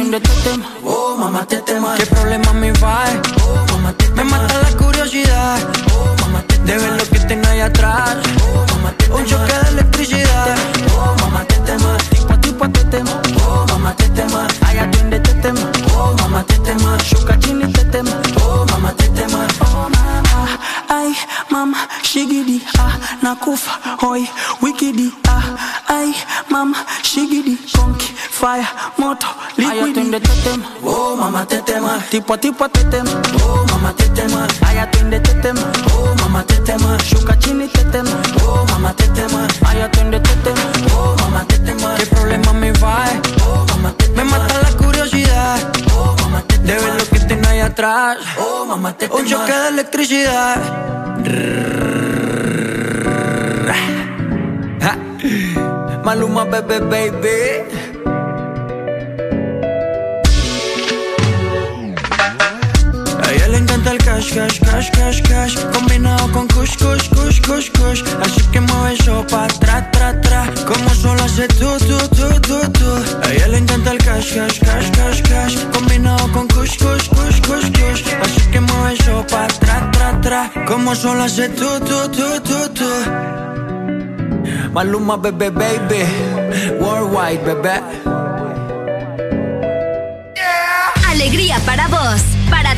oh 0.84 1.16
mamá 1.18 1.45
te 1.45 1.61
tema. 1.62 1.95
¿Qué 1.97 2.07
problema 2.07 2.53
me 2.53 2.70
va? 2.74 3.05
Oh 3.43 3.66
mamá 3.72 3.93
te 3.95 4.09
Me 4.11 4.22
mata 4.22 4.55
la 4.62 4.76
curiosidad, 4.76 5.59
oh 5.93 6.14
mamá 6.20 6.43
te 6.43 6.57
De 6.59 6.78
ver 6.78 6.93
lo 6.93 7.05
que 7.11 7.18
tengo 7.20 7.49
ahí 7.49 7.61
atrás, 7.61 8.16
oh 8.41 8.64
mamá 8.74 8.93
te 8.97 9.12
Un 9.12 9.24
choque 9.26 9.53
de 9.53 9.68
electricidad, 9.70 10.57
oh 10.97 11.16
mamá 11.20 11.45
te 11.45 11.57
tema. 11.66 11.97
Tipo 12.11 12.32
a 12.32 12.41
tipo 12.41 12.70
te 12.70 12.84
tema, 12.84 13.20
oh 13.45 13.66
mamá 13.70 13.95
te 13.97 14.09
tema. 14.11 14.47
Ay 14.66 14.78
atiende 14.78 15.18
te 15.18 15.34
tema, 15.34 15.61
oh 15.97 16.14
mamá 16.20 16.45
te 16.45 16.59
tema. 16.61 16.97
Shuka 16.99 17.36
chini 17.41 17.72
te 17.72 17.84
tema, 17.86 18.12
oh 18.41 18.64
mamá 18.70 18.93
te 18.93 19.09
tema. 19.09 19.47
Oh 19.62 19.89
mamá, 19.91 20.59
ay 20.89 21.12
mama, 21.51 21.89
shigidi, 22.03 22.62
ah, 22.78 22.97
nakufa, 23.20 23.80
hoy, 24.01 24.28
wikidi, 24.61 25.07
Fire, 28.39 28.62
moto, 28.97 29.26
liquid. 29.57 29.97
in 29.97 30.12
the 30.12 30.20
totem. 30.20 30.62
Oh, 30.84 31.16
mama, 31.16 31.45
tetema. 31.45 31.99
Tipo, 32.09 32.39
tipo, 32.39 32.68
tetem. 32.68 33.05
Oh, 33.43 33.66
mama, 33.66 33.93
tetema. 33.93 34.47
Ayato 34.62 35.01
in 35.01 35.11
the. 35.11 35.18
Oh, 35.91 36.14
mama, 36.22 36.45
tetema. 36.45 36.97
Shuka 37.03 37.34
chini, 37.41 37.66
tetem. 37.66 38.07
Oh, 38.47 38.64
mama, 38.70 38.95
tetema. 38.95 39.43
Ayato 39.66 40.01
in 40.03 40.12
the 40.12 40.20
totem. 40.20 40.55
Oh, 40.95 41.16
mama, 41.18 41.45
tetema. 41.49 41.97
¿Qué 41.97 42.07
problema 42.07 42.53
me 42.53 42.70
va? 42.78 43.11
Eh. 43.11 43.20
Oh, 43.43 43.66
mama, 43.70 43.93
tetema. 43.99 44.22
Me 44.22 44.30
mata 44.30 44.55
la 44.62 44.70
curiosidad. 44.76 45.59
Oh, 45.91 46.14
mama, 46.22 46.41
tetema. 46.43 46.66
De 46.66 46.78
ver 46.78 46.95
lo 46.95 47.07
que 47.11 47.18
tiene 47.26 47.49
ahí 47.49 47.59
atrás. 47.59 48.18
Oh, 48.39 48.64
mama, 48.64 48.93
tetema. 48.93 49.18
Un 49.18 49.26
choque 49.26 49.53
de 49.53 49.68
electricidad. 49.68 50.62
Maluma, 56.05 56.45
bebé, 56.45 56.78
baby. 56.78 57.11
baby. 57.11 57.88
A 63.28 63.32
ella 63.32 63.48
le 63.48 63.58
encanta 63.58 63.90
el 63.92 63.98
cash, 63.98 64.32
cash, 64.32 64.58
cash, 64.60 64.90
cash, 64.90 65.20
cash. 65.20 65.54
Combinado 65.74 66.32
con 66.32 66.48
kush, 66.48 66.74
kush, 66.78 67.10
kush, 67.10 67.38
kush, 67.42 67.70
kush. 67.72 68.02
Así 68.22 68.40
que 68.50 68.58
mueve 68.58 68.94
eso 68.94 69.22
pa' 69.30 69.46
tra, 69.60 69.90
tra, 69.90 70.18
tra. 70.22 70.46
Como 70.66 70.88
solo 70.94 71.22
hace 71.22 71.46
tú, 71.48 71.68
tú, 71.86 71.98
tú, 72.16 72.40
tú, 72.40 72.58
tú 72.72 72.90
A 73.22 73.30
ella 73.30 73.48
le 73.48 73.58
encanta 73.58 73.92
el 73.92 73.98
cash, 73.98 74.34
cash, 74.34 74.58
cash, 74.60 74.90
cash, 74.92 75.22
cash. 75.28 75.56
Combinado 75.74 76.32
con 76.32 76.48
kush, 76.48 76.78
kush, 76.78 77.06
kush, 77.10 77.40
kush, 77.46 77.70
kush. 77.78 78.02
Así 78.22 78.40
que 78.50 78.60
mueve 78.60 78.94
eso 78.94 79.22
pa' 79.30 79.46
tra, 79.60 79.90
tra, 79.90 80.18
tra. 80.22 80.50
Como 80.66 80.94
solo 80.94 81.24
hace 81.24 81.50
tú, 81.50 81.68
tú, 81.80 82.08
tú, 82.08 82.40
tú, 82.40 82.68
tú 82.72 82.90
Maluma, 84.72 85.18
bebé, 85.18 85.50
baby. 85.50 86.00
Worldwide, 86.80 87.44
bebé 87.44 88.27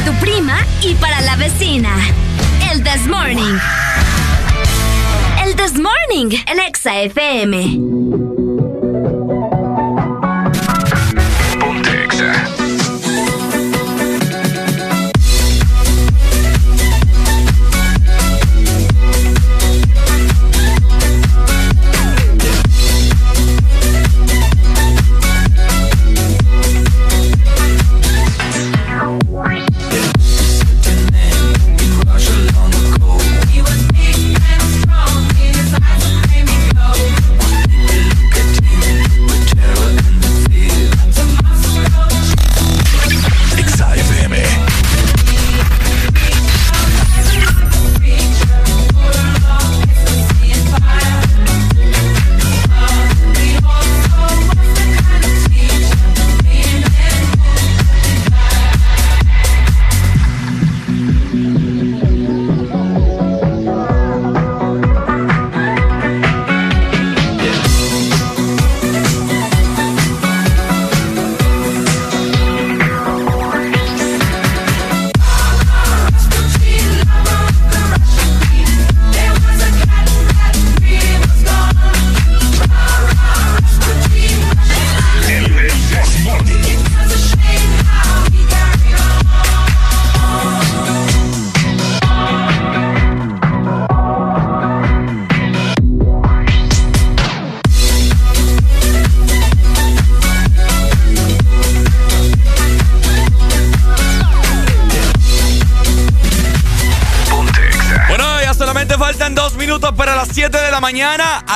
tu 0.04 0.12
prima 0.14 0.58
y 0.82 0.94
para 0.94 1.20
la 1.22 1.36
vecina. 1.36 1.90
El 2.70 2.82
This 2.82 3.06
Morning. 3.06 3.58
El 5.44 5.56
This 5.56 5.74
Morning, 5.74 6.36
el 6.46 6.58
Exa 6.60 7.00
FM. 7.02 8.49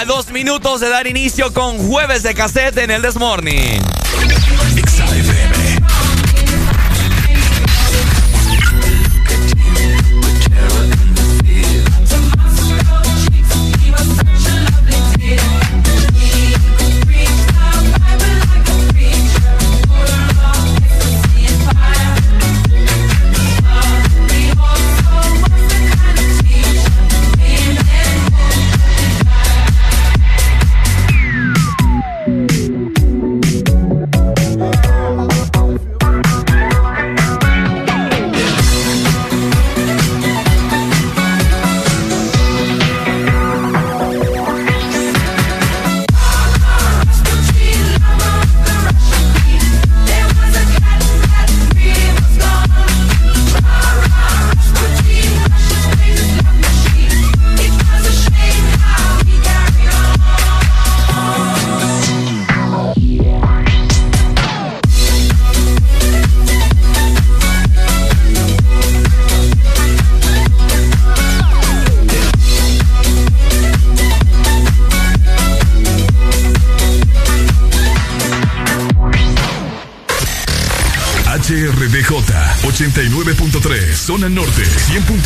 Dos 0.07 0.31
minutos 0.31 0.81
de 0.81 0.89
dar 0.89 1.07
inicio 1.07 1.53
con 1.53 1.79
jueves 1.79 2.23
de 2.23 2.35
cassette 2.35 2.79
en 2.79 2.91
el 2.91 3.03
Desmorning. 3.03 3.83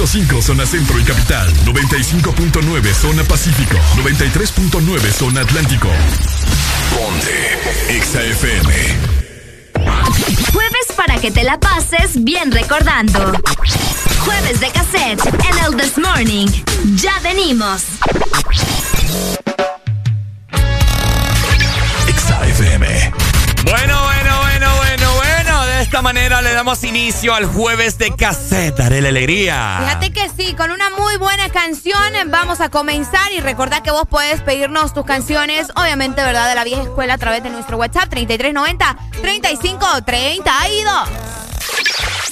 100.5 0.09 0.41
zona 0.41 0.65
centro 0.65 0.99
y 0.99 1.05
capital, 1.05 1.53
95.9 1.67 2.95
zona 2.95 3.25
pacífico, 3.25 3.77
93.9 3.97 5.13
zona 5.13 5.43
atlántico. 5.43 5.89
Ponte 6.97 8.01
XAFM. 8.01 8.73
Jueves 10.51 10.87
para 10.97 11.19
que 11.19 11.31
te 11.31 11.45
la 11.45 11.61
pases 11.61 12.25
bien 12.25 12.51
recordando. 12.51 13.33
Jueves 14.21 14.61
de 14.61 14.71
cassette 14.71 15.27
en 15.27 15.65
el 15.67 15.77
This 15.77 15.99
Morning. 15.99 16.47
Ya 16.95 17.21
venimos. 17.23 17.83
Damos 26.69 26.85
inicio 26.85 27.35
al 27.35 27.47
jueves 27.47 27.97
de 27.97 28.15
cassette. 28.15 28.77
Daré 28.77 29.01
la 29.01 29.09
alegría. 29.09 29.79
Fíjate 29.81 30.13
que 30.13 30.29
sí, 30.29 30.53
con 30.53 30.71
una 30.71 30.91
muy 30.91 31.17
buena 31.17 31.49
canción 31.49 31.97
vamos 32.27 32.61
a 32.61 32.69
comenzar 32.69 33.33
y 33.33 33.41
recordad 33.41 33.83
que 33.83 33.91
vos 33.91 34.05
puedes 34.07 34.43
pedirnos 34.43 34.93
tus 34.93 35.07
canciones, 35.07 35.69
obviamente, 35.77 36.23
¿verdad? 36.23 36.47
De 36.47 36.55
la 36.55 36.65
vieja 36.65 36.83
escuela 36.83 37.15
a 37.15 37.19
través 37.19 37.43
de 37.43 37.49
nuestro 37.49 37.79
WhatsApp 37.79 38.11
3390 38.11 38.99
3532. 39.23 41.09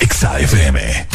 XAFM. 0.07 1.06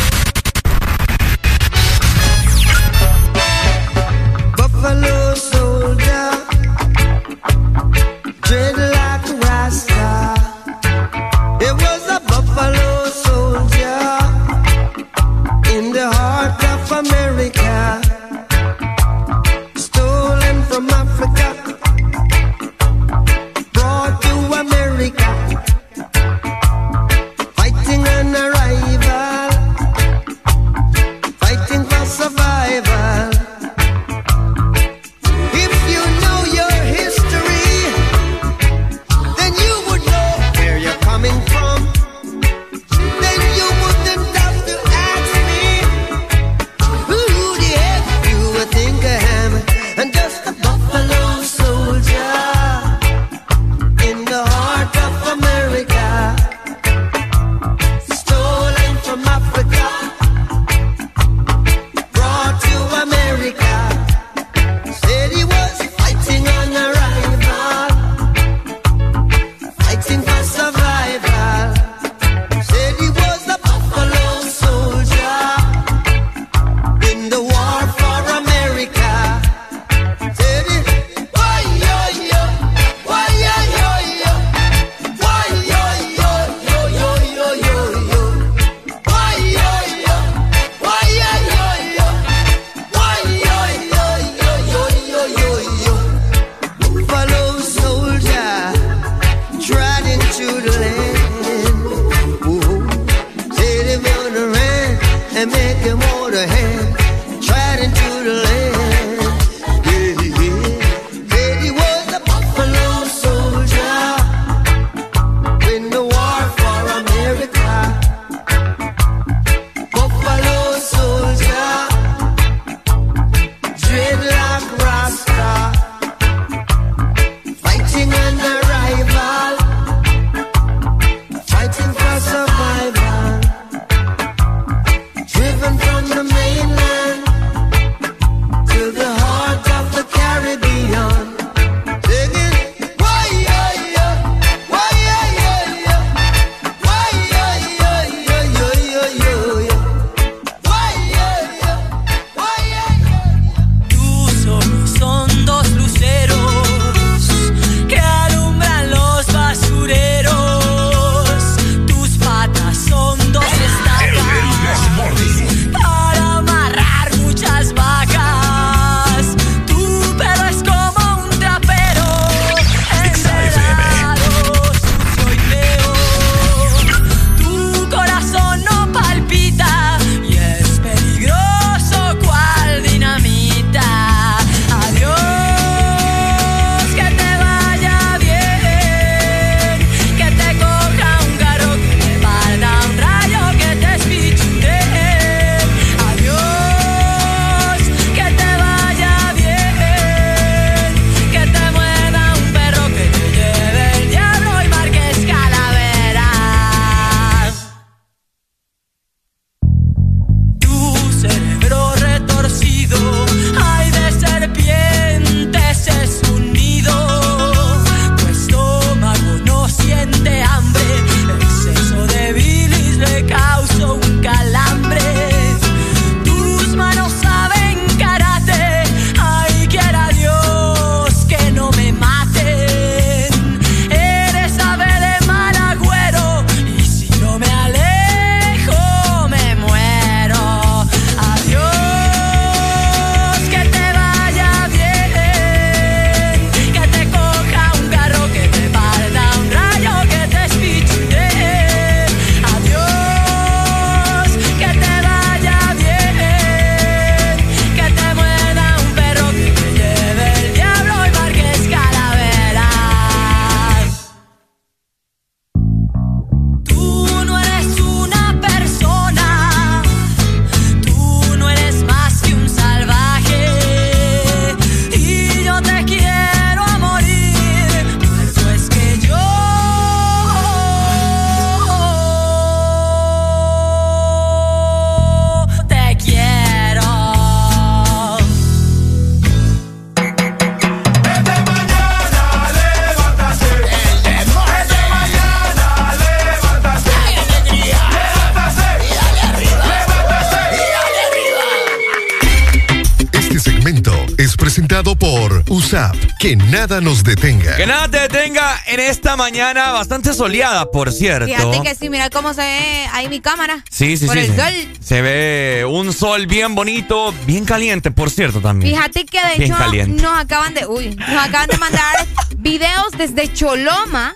Nada 306.61 306.79
nos 306.79 307.03
detenga. 307.03 307.55
Que 307.57 307.65
nada 307.65 307.87
te 307.87 307.99
detenga 308.01 308.61
en 308.67 308.79
esta 308.79 309.17
mañana 309.17 309.71
bastante 309.71 310.13
soleada, 310.13 310.69
por 310.69 310.91
cierto. 310.91 311.25
Fíjate 311.25 311.61
que 311.61 311.73
sí, 311.73 311.89
mira 311.89 312.11
cómo 312.11 312.35
se 312.35 312.41
ve 312.41 312.85
ahí 312.93 313.09
mi 313.09 313.19
cámara. 313.19 313.63
Sí, 313.71 313.97
sí, 313.97 314.05
por 314.05 314.15
sí. 314.15 314.25
el 314.25 314.27
sí. 314.27 314.37
sol. 314.37 314.77
Se 314.79 315.01
ve 315.01 315.65
un 315.67 315.91
sol 315.91 316.27
bien 316.27 316.53
bonito, 316.53 317.15
bien 317.25 317.45
caliente, 317.45 317.89
por 317.89 318.11
cierto, 318.11 318.41
también. 318.41 318.75
Fíjate 318.75 319.05
que 319.05 319.19
de 319.19 319.37
Bien 319.39 319.51
hecho 319.51 319.57
caliente. 319.57 320.03
nos 320.03 320.19
acaban 320.19 320.53
de, 320.53 320.67
uy, 320.67 320.93
nos 320.95 321.09
acaban 321.25 321.47
de 321.47 321.57
mandar 321.57 322.05
videos 322.37 322.91
desde 322.95 323.33
Choloma 323.33 324.13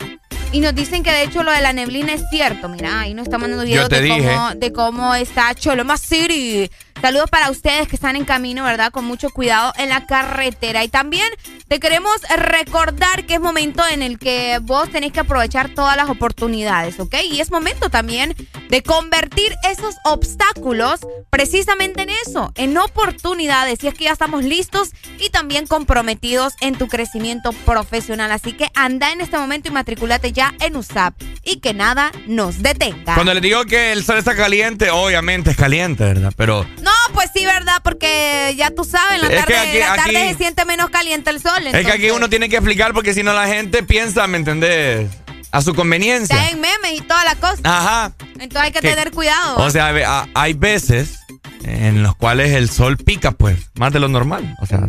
y 0.51 0.59
nos 0.59 0.75
dicen 0.75 1.01
que 1.01 1.11
de 1.11 1.23
hecho 1.23 1.41
lo 1.41 1.51
de 1.51 1.61
la 1.61 1.73
neblina 1.73 2.13
es 2.13 2.21
cierto. 2.29 2.69
Mira, 2.69 2.99
ahí 2.99 3.15
nos 3.15 3.23
están 3.23 3.41
mandando 3.41 3.65
videos 3.65 3.89
de 3.89 4.01
dije. 4.01 4.19
cómo, 4.23 4.49
de 4.55 4.71
cómo 4.71 5.15
está 5.15 5.55
Choloma 5.55 5.97
City. 5.97 6.69
Saludos 7.01 7.29
para 7.29 7.51
ustedes 7.51 7.87
que 7.87 7.95
están 7.95 8.15
en 8.15 8.25
camino, 8.25 8.63
¿verdad? 8.63 8.91
Con 8.91 9.05
mucho 9.05 9.29
cuidado 9.29 9.73
en 9.77 9.89
la 9.89 10.05
carretera. 10.05 10.83
Y 10.83 10.87
también 10.87 11.27
te 11.67 11.79
queremos 11.79 12.11
recordar 12.35 13.25
que 13.25 13.35
es 13.35 13.39
momento 13.39 13.83
en 13.91 14.01
el 14.01 14.17
que 14.17 14.59
vos 14.61 14.89
tenés 14.89 15.11
que 15.11 15.19
aprovechar 15.19 15.69
todas 15.69 15.95
las 15.97 16.09
oportunidades, 16.09 16.99
¿ok? 16.99 17.15
Y 17.29 17.41
es 17.41 17.51
momento 17.51 17.89
también 17.89 18.35
de 18.69 18.81
convertir 18.81 19.53
esos 19.69 19.95
obstáculos 20.03 21.01
precisamente 21.29 22.03
en 22.03 22.09
eso, 22.25 22.51
en 22.55 22.77
oportunidades. 22.77 23.83
Y 23.83 23.87
es 23.87 23.93
que 23.93 24.05
ya 24.05 24.11
estamos 24.11 24.43
listos 24.43 24.89
y 25.19 25.29
también 25.29 25.67
comprometidos 25.67 26.53
en 26.61 26.75
tu 26.75 26.87
crecimiento 26.87 27.51
profesional. 27.65 28.31
Así 28.31 28.53
que 28.53 28.67
anda 28.73 29.11
en 29.11 29.21
este 29.21 29.37
momento 29.37 29.69
y 29.69 29.71
matriculate 29.71 30.31
ya 30.31 30.55
en 30.59 30.75
USAP 30.75 31.13
y 31.43 31.59
que 31.59 31.73
nada 31.73 32.11
nos 32.25 32.63
detenga. 32.63 33.15
Cuando 33.15 33.33
les 33.33 33.43
digo 33.43 33.65
que 33.65 33.91
el 33.91 34.03
sol 34.03 34.17
está 34.17 34.35
caliente, 34.35 34.89
obviamente 34.89 35.51
es 35.51 35.57
caliente, 35.57 36.03
¿verdad? 36.03 36.33
Pero 36.35 36.65
No, 36.86 37.13
pues 37.13 37.29
sí, 37.33 37.43
¿verdad? 37.45 37.77
Porque 37.83 38.53
ya 38.57 38.69
tú 38.71 38.83
sabes, 38.83 39.21
en 39.23 39.27
la 39.29 39.36
Es 39.36 39.41
tarde, 39.45 39.57
aquí- 39.57 39.77
en 39.77 39.79
la 39.81 39.95
tarde 39.95 40.17
aquí- 40.17 40.31
se 40.33 40.38
siente 40.38 40.65
menos 40.65 40.89
caliente 40.91 41.29
el 41.31 41.41
sol. 41.41 41.65
es 41.67 41.86
que 41.86 41.91
aquí 41.91 42.09
uno 42.11 42.29
tiene 42.29 42.47
que 42.47 42.57
explicar 42.57 42.93
porque 42.93 43.13
si 43.13 43.23
no 43.23 43.33
la 43.33 43.47
gente 43.47 43.83
piensa, 43.83 44.27
¿me 44.27 44.38
entendés? 44.38 45.09
A 45.51 45.61
su 45.61 45.73
conveniencia. 45.73 46.36
Está 46.36 46.49
en 46.49 46.59
memes 46.61 46.91
y 46.93 47.01
toda 47.01 47.23
la 47.23 47.36
cosa. 47.36 47.61
Ajá. 47.63 48.11
Entonces 48.39 48.57
hay 48.61 48.71
que 48.71 48.81
tener 48.81 49.11
cuidado. 49.11 49.57
O 49.57 49.69
sea, 49.69 50.27
hay 50.33 50.53
veces 50.53 51.17
en 51.63 52.03
los 52.03 52.15
cuales 52.15 52.51
el 52.53 52.69
sol 52.69 52.97
pica, 52.97 53.31
pues, 53.31 53.57
más 53.75 53.91
de 53.93 53.99
lo 53.99 54.07
normal. 54.07 54.55
O 54.61 54.65
sea, 54.65 54.81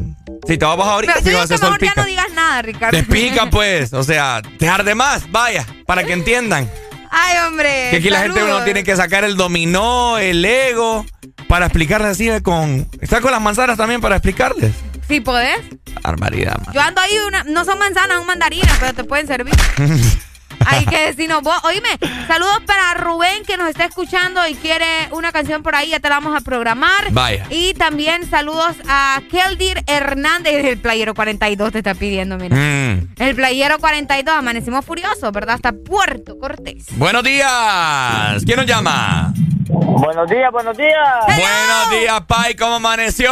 si 0.47 0.59
te 0.59 0.65
vas 0.65 0.75
a 0.75 0.77
bajar 0.77 0.95
ahorita, 0.95 1.15
Pero 1.23 1.27
si 1.27 1.35
vas 1.35 1.51
a 1.53 1.57
sol 1.59 1.71
mejor 1.81 1.87
ya 1.87 1.93
no 2.03 2.05
digas 2.07 2.27
nada, 2.35 2.63
Ricardo. 2.63 2.99
Te 2.99 3.05
pica, 3.05 3.49
pues. 3.51 3.93
O 3.93 4.03
sea, 4.03 4.43
te 4.59 4.69
arde 4.69 4.95
más, 4.95 5.31
vaya, 5.31 5.65
para 5.87 6.05
que 6.05 6.13
entiendan. 6.13 6.69
Ay, 7.11 7.39
hombre. 7.47 7.89
Que 7.91 7.97
aquí 7.97 8.11
la 8.11 8.21
gente 8.21 8.43
uno 8.43 8.63
tiene 8.65 8.85
que 8.85 8.97
sacar 8.97 9.25
el 9.25 9.37
dominó, 9.37 10.19
el 10.19 10.45
ego, 10.45 11.07
para 11.49 11.67
explicarles 11.67 12.13
así 12.13 12.29
eh, 12.29 12.43
con... 12.43 12.89
Está 13.01 13.21
con 13.21 13.31
las 13.31 13.41
manzanas 13.41 13.77
también 13.77 14.01
para 14.01 14.17
explicarles. 14.17 14.73
Sí, 15.09 15.21
podés. 15.21 15.59
Barbaridad, 16.03 16.59
man. 16.65 16.75
Yo 16.75 16.81
ando 16.81 17.01
ahí, 17.01 17.17
una, 17.27 17.45
no 17.45 17.65
son 17.65 17.79
manzanas, 17.79 18.19
son 18.19 18.27
mandarinas, 18.27 18.77
pero 18.81 18.95
te 18.95 19.05
pueden 19.05 19.27
servir. 19.27 19.55
Hay 20.67 20.85
que 20.87 21.07
decirnos 21.07 21.43
vos. 21.43 21.57
Oíme, 21.65 21.89
saludos 22.27 22.61
para 22.67 22.95
Rubén 22.95 23.45
que 23.47 23.57
nos 23.57 23.69
está 23.69 23.85
escuchando 23.85 24.47
y 24.47 24.55
quiere 24.55 24.87
una 25.13 25.33
canción 25.33 25.63
por 25.63 25.75
ahí, 25.75 25.91
ya 25.91 26.01
te 26.01 26.09
la 26.09 26.17
vamos 26.17 26.37
a 26.37 26.41
programar. 26.41 27.11
Vaya. 27.11 27.47
Y 27.51 27.75
también 27.75 28.29
saludos 28.29 28.77
a 28.89 29.21
Keldir 29.31 29.83
Hernández, 29.87 30.65
el 30.65 30.79
playero 30.79 31.15
42 31.15 31.73
te 31.73 31.79
está 31.79 31.95
pidiendo, 31.95 32.37
mira. 32.37 32.57
Mm. 32.57 33.09
El 33.19 33.35
playero 33.35 33.79
42, 33.79 34.35
amanecimos 34.37 34.85
furiosos, 34.85 35.33
¿verdad? 35.33 35.57
Hasta 35.57 35.73
Puerto 35.73 36.39
Cortés. 36.39 36.87
Buenos 36.93 37.23
días. 37.23 38.45
¿Quién 38.45 38.57
nos 38.57 38.67
llama? 38.67 39.33
Buenos 39.69 40.29
días, 40.29 40.53
buenos 40.53 40.77
días. 40.77 41.27
Buenos 41.27 41.91
días, 41.91 42.21
Pai. 42.27 42.55
¿Cómo 42.55 42.75
amaneció? 42.75 43.31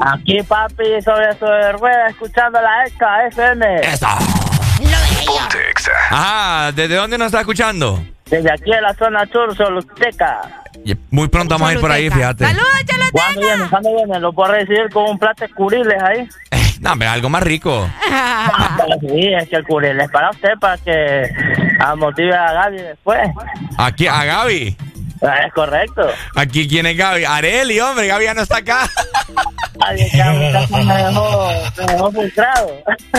Aquí, 0.00 0.42
papi, 0.42 1.02
sobre 1.04 1.32
su 1.38 1.46
rueda, 1.78 2.06
escuchando 2.08 2.60
la 2.60 2.86
EXA 2.86 3.26
FM. 3.26 3.80
Eso. 3.82 4.45
Ajá, 6.10 6.72
¿desde 6.72 6.94
dónde 6.96 7.18
nos 7.18 7.26
está 7.26 7.40
escuchando? 7.40 8.02
Desde 8.30 8.50
aquí 8.52 8.72
en 8.72 8.82
la 8.82 8.94
zona 8.94 9.24
sur, 9.30 9.56
Soluteca. 9.56 10.62
Muy 11.10 11.28
pronto 11.28 11.54
vamos 11.54 11.70
a 11.70 11.72
ir 11.74 11.80
por 11.80 11.90
ahí, 11.90 12.10
fíjate. 12.10 12.44
¡Saludos, 12.44 12.66
¿Cuándo 13.12 13.40
viene? 13.40 13.68
¿Cuándo 13.68 13.94
viene? 13.96 14.20
¿Lo 14.20 14.32
puedo 14.32 14.52
recibir 14.52 14.90
con 14.92 15.10
un 15.10 15.18
plato 15.18 15.44
de 15.44 15.50
curiles 15.54 16.02
ahí? 16.02 16.28
No, 16.80 16.92
hombre, 16.92 17.08
algo 17.08 17.28
más 17.28 17.42
rico. 17.42 17.88
Sí, 19.00 19.32
es 19.32 19.48
que 19.48 19.56
el 19.56 19.64
curil 19.64 19.98
es 20.00 20.10
para 20.10 20.30
usted, 20.30 20.50
para 20.60 20.76
que 20.78 21.30
motive 21.96 22.34
a 22.34 22.52
Gaby 22.52 22.76
después. 22.76 23.28
Aquí, 23.78 24.06
a 24.06 24.24
Gaby. 24.24 24.76
Es 25.20 25.52
correcto. 25.54 26.08
Aquí, 26.34 26.68
¿quién 26.68 26.86
es 26.86 26.96
Gaby? 26.96 27.24
Areli, 27.24 27.80
hombre, 27.80 28.06
Gaby 28.06 28.24
ya 28.24 28.34
no 28.34 28.42
está 28.42 28.58
acá. 28.58 28.88
Ay, 29.80 30.08
a 30.20 30.30
me 30.32 30.52
dejó, 30.52 31.48
me 31.76 31.86
dejó 31.92 32.10
frustrado. 32.12 32.70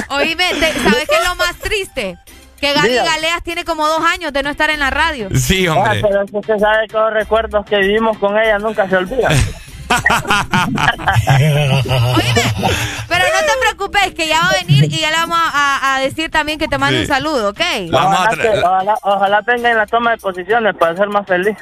Oíme, 0.10 0.46
te- 0.60 0.74
¿sabes 0.80 1.08
qué 1.10 1.16
es 1.16 1.28
lo 1.28 1.36
más 1.36 1.56
triste? 1.58 2.18
Que 2.60 2.74
Gaby 2.74 2.90
Dígame. 2.90 3.10
Galeas 3.10 3.44
tiene 3.44 3.64
como 3.66 3.88
dos 3.88 4.02
años 4.04 4.34
de 4.34 4.42
no 4.44 4.50
estar 4.50 4.70
en 4.72 4.80
la 4.80 4.90
radio. 4.90 5.30
Sí, 5.36 5.68
Ah, 5.68 5.94
pero 6.02 6.24
es 6.24 6.32
que 6.32 6.38
usted 6.38 6.58
sabe 6.58 6.88
que 6.88 6.98
los 6.98 7.14
recuerdos 7.14 7.66
que 7.66 7.78
vivimos 7.78 8.18
con 8.18 8.38
ella 8.38 8.58
nunca 8.58 8.88
se 8.90 8.98
olvidan. 8.98 9.32
Pero 13.08 13.26
no 13.26 13.40
te 13.46 13.60
preocupes, 13.62 14.14
que 14.16 14.28
ya 14.28 14.42
va 14.42 14.50
a 14.50 14.54
venir 14.66 14.86
y 14.86 15.00
ya 15.00 15.12
le 15.12 15.18
vamos 15.18 15.38
a, 15.40 15.78
a- 15.78 15.96
a 15.96 16.00
decir 16.00 16.30
también 16.32 16.58
que 16.60 16.68
te 16.68 16.78
mande 16.78 16.98
Sí. 16.98 17.02
un 17.04 17.08
saludo, 17.08 17.50
¿ok? 17.50 17.62
ojalá, 17.94 18.36
que- 18.42 18.50
ojalá, 18.50 18.96
ojalá 19.04 19.42
venga 19.42 19.70
en 19.72 19.78
la 19.78 19.86
toma 19.86 20.12
de 20.12 20.18
posiciones 20.18 20.76
para 20.76 20.96
ser 20.96 21.08
más 21.10 21.26
feliz. 21.28 21.56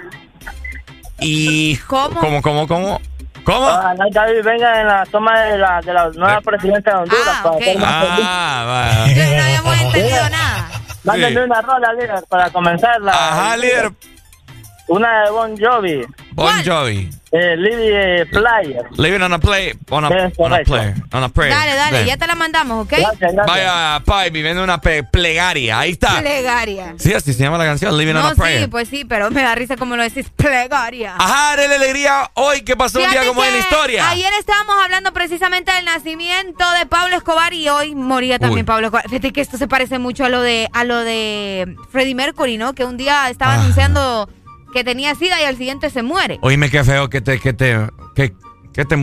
Y... 1.20 1.78
¿Cómo? 1.88 2.20
¿Cómo, 2.20 2.42
cómo, 2.42 2.68
cómo? 2.68 3.02
¿Cómo? 3.44 3.68
Ojalá 3.68 4.06
Gaby 4.12 4.42
venga 4.42 4.82
en 4.82 4.88
la 4.88 5.06
toma 5.06 5.40
de 5.42 5.58
la, 5.58 5.80
de 5.82 5.94
la 5.94 6.10
nueva 6.10 6.42
presidenta 6.42 6.92
de 6.92 6.98
Honduras 6.98 7.42
para 7.44 7.56
más 7.56 7.60
feliz. 7.60 8.26
Ah, 8.28 8.64
vaya. 9.06 9.36
No 9.38 9.44
habíamos 9.44 9.82
entendido 9.82 10.30
nada. 10.30 10.70
Mándenme 11.04 11.44
una 11.44 11.62
rola, 11.62 11.94
líder, 11.94 12.24
para 12.28 12.50
comenzarla. 12.50 13.12
Ajá, 13.12 13.58
líder. 13.58 13.92
Una 14.88 15.24
de 15.24 15.30
Bon 15.30 15.56
Jovi. 15.58 16.06
Bon 16.32 16.64
Jovi. 16.66 17.10
Eh, 17.38 17.58
Lily 17.58 17.90
eh, 17.92 18.26
Player. 18.32 18.86
Living 18.98 19.22
on 19.22 19.34
a 19.34 19.40
play. 19.40 19.74
On 19.90 20.06
a, 20.06 20.08
Es 20.08 20.34
on 20.38 20.54
a 20.54 20.64
correcto. 20.64 20.72
play. 20.74 20.94
On 21.12 21.24
a 21.24 21.30
prayer. 21.30 21.54
Dale, 21.54 21.76
dale, 21.76 21.98
Ven. 22.00 22.08
ya 22.08 22.18
te 22.18 22.28
la 22.28 22.36
mandamos, 22.36 22.86
¿ok? 22.86 22.94
Vaya, 23.46 24.02
Pai, 24.06 24.30
viviendo 24.30 24.64
una 24.64 24.80
plegaria. 24.80 25.80
Ahí 25.80 25.92
está. 25.92 26.20
Plegaria. 26.22 26.94
Sí, 26.98 27.14
así 27.14 27.34
se 27.34 27.44
llama 27.44 27.58
la 27.58 27.66
canción, 27.66 27.98
Living 27.98 28.16
on 28.16 28.26
a 28.26 28.36
prayer. 28.36 28.62
sí, 28.62 28.68
pues 28.68 28.88
sí, 28.88 29.04
pero 29.06 29.32
me 29.32 29.42
da 29.42 29.54
risa 29.56 29.76
como 29.76 29.96
lo 29.98 30.04
decís, 30.04 30.30
plegaria. 30.36 31.16
Ajá, 31.18 31.58
de 31.58 31.68
la 31.68 31.76
alegría 31.76 32.32
hoy 32.36 32.62
que 32.62 32.76
pasó 32.78 33.00
un 33.04 33.10
día 33.10 33.26
como 33.26 33.44
en 33.44 33.52
la 33.54 33.60
historia. 33.60 34.10
Ayer 34.10 34.32
estábamos 34.40 34.76
hablando 34.84 35.12
precisamente 35.12 35.72
del 35.74 35.86
nacimiento 35.86 36.64
de 36.80 36.86
Pablo 36.86 37.16
Escobar 37.18 37.54
y 37.54 37.68
hoy 37.70 37.96
moría 37.96 38.40
también 38.40 38.60
Uy. 38.60 38.66
Pablo 38.66 38.88
Escobar. 38.88 39.10
Fíjate 39.10 39.34
que 39.34 39.42
esto 39.42 39.58
se 39.58 39.68
parece 39.68 40.00
mucho 40.00 40.24
a 40.26 40.30
lo 40.30 40.42
de 40.42 40.70
a 40.74 40.84
lo 40.84 41.00
de 41.04 41.76
Freddie 41.92 42.16
Mercury, 42.16 42.58
¿no? 42.58 42.74
Que 42.74 42.86
un 42.86 42.98
día 42.98 43.30
estaba 43.30 43.54
Ah. 43.56 43.62
anunciando 43.62 44.30
que 44.76 44.84
tenía 44.84 45.16
sida 45.16 45.40
y 45.42 45.46
al 45.46 45.56
siguiente 45.58 45.90
se 45.90 46.04
muere. 46.04 46.38
Oíme 46.42 46.70
qué 46.70 46.84
feo 46.84 47.10
que 47.10 47.22
te, 47.22 47.40
que 47.40 47.54
te, 47.54 47.80
que, 48.14 48.34
que 48.74 48.84
te, 48.84 48.96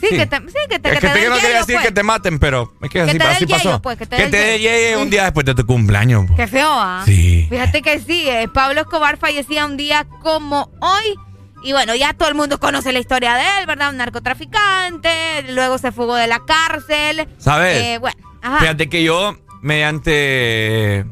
Sí, 0.00 0.06
que 0.10 0.26
te, 0.26 0.36
sí, 0.36 0.54
que 0.70 0.78
te, 0.78 0.88
es 0.90 0.94
que 0.94 1.00
que 1.00 1.06
te 1.08 1.12
te, 1.12 1.20
den 1.20 1.28
no 1.30 1.34
quería 1.40 1.58
decir 1.58 1.74
pues. 1.74 1.86
que 1.86 1.92
te 1.92 2.02
maten, 2.04 2.38
pero 2.38 2.72
es 2.80 2.88
que 2.88 3.00
Que 3.04 3.10
así, 3.10 3.18
te 3.18 3.24
así 3.24 3.46
yello, 3.46 3.56
pasó. 3.64 3.82
pues, 3.82 3.98
que 3.98 4.06
te 4.06 4.16
que 4.16 4.26
te 4.28 4.96
un 4.96 5.10
día 5.10 5.24
después 5.24 5.44
de 5.44 5.56
tu 5.56 5.66
cumpleaños. 5.66 6.26
pues. 6.28 6.36
Qué 6.38 6.46
feo, 6.46 6.70
¿ah? 6.70 7.02
Sí. 7.04 7.46
Fíjate 7.50 7.82
que 7.82 7.98
sí, 7.98 8.28
eh, 8.28 8.46
Pablo 8.46 8.82
Escobar 8.82 9.16
fallecía 9.16 9.66
un 9.66 9.76
día 9.76 10.06
como 10.22 10.70
hoy. 10.80 11.16
Y 11.64 11.72
bueno, 11.72 11.96
ya 11.96 12.12
todo 12.12 12.28
el 12.28 12.36
mundo 12.36 12.60
conoce 12.60 12.92
la 12.92 13.00
historia 13.00 13.34
de 13.34 13.42
él, 13.58 13.66
¿verdad? 13.66 13.90
Un 13.90 13.96
narcotraficante, 13.96 15.10
luego 15.50 15.78
se 15.78 15.90
fugó 15.90 16.14
de 16.14 16.28
la 16.28 16.38
cárcel. 16.46 17.26
¿Sabes? 17.38 17.82
Eh, 17.82 17.98
bueno, 17.98 18.16
ajá. 18.40 18.60
Fíjate 18.60 18.88
que 18.88 19.02
yo, 19.02 19.36
mediante. 19.62 21.04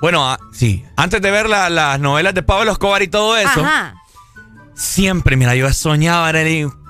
Bueno, 0.00 0.28
ah, 0.28 0.38
sí. 0.52 0.84
Antes 0.96 1.20
de 1.20 1.30
ver 1.30 1.48
la- 1.48 1.68
las 1.70 2.00
novelas 2.00 2.34
de 2.34 2.42
Pablo 2.42 2.72
Escobar 2.72 3.02
y 3.02 3.08
todo 3.08 3.36
eso, 3.36 3.60
Ajá. 3.64 3.94
siempre, 4.74 5.36
mira, 5.36 5.54
yo 5.54 5.70
soñaba, 5.72 6.32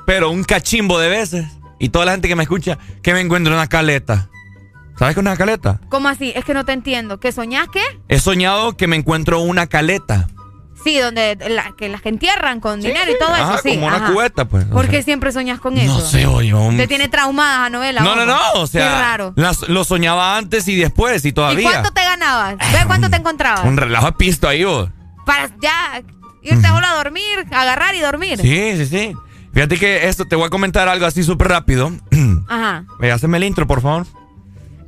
pero 0.06 0.30
un 0.30 0.44
cachimbo 0.44 0.98
de 0.98 1.08
veces. 1.08 1.46
Y 1.78 1.88
toda 1.88 2.04
la 2.04 2.12
gente 2.12 2.28
que 2.28 2.36
me 2.36 2.42
escucha, 2.42 2.78
que 3.02 3.14
me 3.14 3.20
encuentro 3.20 3.54
una 3.54 3.66
caleta. 3.66 4.28
¿Sabes 4.98 5.14
qué 5.14 5.20
es 5.20 5.26
una 5.26 5.36
caleta? 5.36 5.80
¿Cómo 5.88 6.08
así? 6.08 6.30
Es 6.36 6.44
que 6.44 6.52
no 6.52 6.64
te 6.66 6.72
entiendo. 6.72 7.18
¿Que 7.18 7.32
soñás 7.32 7.68
qué? 7.72 7.80
He 8.08 8.18
soñado 8.20 8.76
que 8.76 8.86
me 8.86 8.96
encuentro 8.96 9.40
una 9.40 9.66
caleta. 9.66 10.28
Sí, 10.82 10.98
donde 10.98 11.36
la- 11.50 11.72
que 11.76 11.88
las 11.90 12.00
que 12.00 12.08
entierran 12.08 12.60
con 12.60 12.80
dinero 12.80 13.10
y 13.10 13.18
todo 13.18 13.34
Ajá, 13.34 13.54
eso, 13.54 13.62
sí. 13.62 13.74
como 13.74 13.86
una 13.88 13.96
ajá. 13.96 14.12
cubeta, 14.12 14.44
pues. 14.46 14.64
¿Por 14.64 14.88
qué 14.88 15.02
siempre 15.02 15.30
soñás 15.30 15.60
con 15.60 15.76
eso? 15.76 15.92
No 15.92 16.00
sé, 16.00 16.26
oye. 16.26 16.54
un- 16.54 16.76
Te 16.78 16.86
tiene 16.86 17.08
traumada 17.08 17.64
la 17.64 17.70
novela. 17.70 18.00
No, 18.00 18.16
no, 18.16 18.24
no. 18.24 18.38
O 18.54 18.66
sea, 18.66 18.88
Qué 18.88 18.94
raro. 19.00 19.32
las- 19.36 19.68
lo 19.68 19.84
soñaba 19.84 20.36
antes 20.38 20.66
y 20.68 20.76
después 20.76 21.24
y 21.24 21.28
¿Y 21.28 21.32
todavía. 21.32 21.70
cuánto 21.70 21.90
te 21.92 22.02
ganabas? 22.02 22.56
Ve 22.58 22.78
cuánto 22.86 23.10
te 23.10 23.16
encontrabas. 23.16 23.64
Un 23.64 23.76
relajo 23.76 24.06
de 24.06 24.12
pisto 24.12 24.48
ahí, 24.48 24.64
vos. 24.64 24.88
Para 25.26 25.50
ya 25.60 26.02
irte 26.42 26.66
solo 26.66 26.86
a 26.86 26.94
dormir, 26.94 27.46
agarrar 27.52 27.94
y 27.94 28.00
dormir. 28.00 28.38
Sí, 28.40 28.72
sí, 28.78 28.86
sí. 28.86 29.14
Fíjate 29.52 29.78
que 29.78 30.08
esto, 30.08 30.24
te 30.26 30.36
voy 30.36 30.46
a 30.46 30.50
comentar 30.50 30.88
algo 30.88 31.04
así 31.06 31.22
súper 31.24 31.48
rápido. 31.48 31.92
Ajá. 32.48 32.84
Ve, 32.98 33.12
Hazme 33.12 33.36
el 33.36 33.44
intro, 33.44 33.66
por 33.66 33.82
favor. 33.82 34.06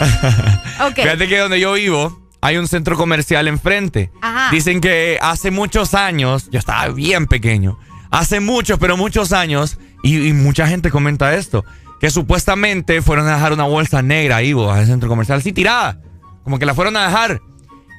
Ok. 0.88 0.94
Fíjate 0.94 1.28
que 1.28 1.38
donde 1.38 1.60
yo 1.60 1.72
vivo 1.72 2.28
hay 2.40 2.56
un 2.56 2.68
centro 2.68 2.96
comercial 2.96 3.48
enfrente. 3.48 4.10
Ajá. 4.20 4.50
Dicen 4.52 4.80
que 4.80 5.18
hace 5.20 5.50
muchos 5.50 5.94
años, 5.94 6.48
yo 6.50 6.58
estaba 6.58 6.88
bien 6.88 7.26
pequeño, 7.26 7.78
hace 8.10 8.40
muchos, 8.40 8.78
pero 8.78 8.96
muchos 8.96 9.32
años, 9.32 9.78
y, 10.02 10.28
y 10.28 10.32
mucha 10.32 10.68
gente 10.68 10.90
comenta 10.90 11.34
esto, 11.34 11.64
que 12.00 12.10
supuestamente 12.10 13.02
fueron 13.02 13.26
a 13.26 13.34
dejar 13.34 13.52
una 13.52 13.64
bolsa 13.64 14.02
negra 14.02 14.36
ahí, 14.36 14.52
vos, 14.52 14.74
al 14.74 14.86
centro 14.86 15.08
comercial, 15.08 15.42
sí, 15.42 15.52
tirada. 15.52 16.00
Como 16.44 16.58
que 16.58 16.66
la 16.66 16.74
fueron 16.74 16.96
a 16.96 17.06
dejar. 17.06 17.40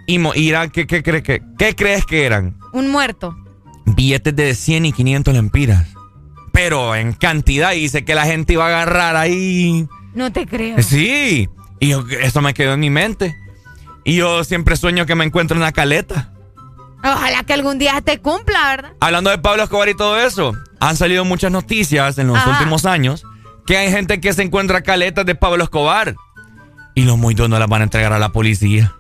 Y, 0.08 0.20
y 0.40 0.50
eran, 0.50 0.70
¿qué, 0.70 0.88
qué, 0.88 1.04
crees 1.04 1.24
que, 1.24 1.42
¿qué 1.58 1.76
crees 1.76 2.06
que 2.06 2.26
eran? 2.26 2.58
Un 2.74 2.90
muerto. 2.90 3.36
Billetes 3.86 4.36
de 4.36 4.56
100 4.56 4.86
y 4.86 4.94
500 4.94 5.34
lempiras. 5.34 5.88
Pero 6.52 6.96
en 6.96 7.14
cantidad, 7.14 7.74
y 7.74 7.82
dice 7.82 8.06
que 8.06 8.16
la 8.16 8.26
gente 8.26 8.54
iba 8.54 8.66
a 8.66 8.68
agarrar 8.70 9.16
ahí. 9.16 9.88
No 10.16 10.32
te 10.32 10.48
creo. 10.48 10.82
Sí, 10.82 11.48
y 11.80 11.90
yo- 11.90 12.06
eso 12.22 12.42
me 12.42 12.54
quedó 12.54 12.74
en 12.74 12.80
mi 12.80 12.90
mente. 12.90 13.36
Y 14.04 14.16
yo 14.16 14.44
siempre 14.44 14.76
sueño 14.76 15.06
que 15.06 15.16
me 15.16 15.26
encuentro 15.26 15.56
en 15.58 15.62
la 15.62 15.72
caleta. 15.72 16.32
Ojalá 17.04 17.44
que 17.44 17.54
algún 17.54 17.80
día 17.80 18.02
te 18.02 18.20
cumpla, 18.20 18.70
¿verdad? 18.76 18.92
Hablando 19.00 19.30
de 19.30 19.38
Pablo 19.38 19.64
Escobar 19.64 19.88
y 19.90 19.96
todo 19.96 20.20
eso, 20.20 20.54
han 20.80 20.98
salido 20.98 21.24
muchas 21.26 21.52
noticias 21.52 22.18
en 22.18 22.28
los 22.28 22.38
Ajá. 22.38 22.52
últimos 22.52 22.86
años 22.86 23.24
que 23.66 23.78
hay 23.78 23.92
gente 23.92 24.20
que 24.20 24.34
se 24.34 24.42
encuentra 24.44 24.82
caletas 24.82 25.26
de 25.26 25.36
Pablo 25.36 25.64
Escobar 25.64 26.16
y 26.96 27.04
los 27.04 27.18
muy 27.18 27.36
no 27.48 27.60
las 27.60 27.70
van 27.70 27.82
a 27.82 27.84
entregar 27.86 28.12
a 28.14 28.20
la 28.20 28.30
policía. 28.30 28.96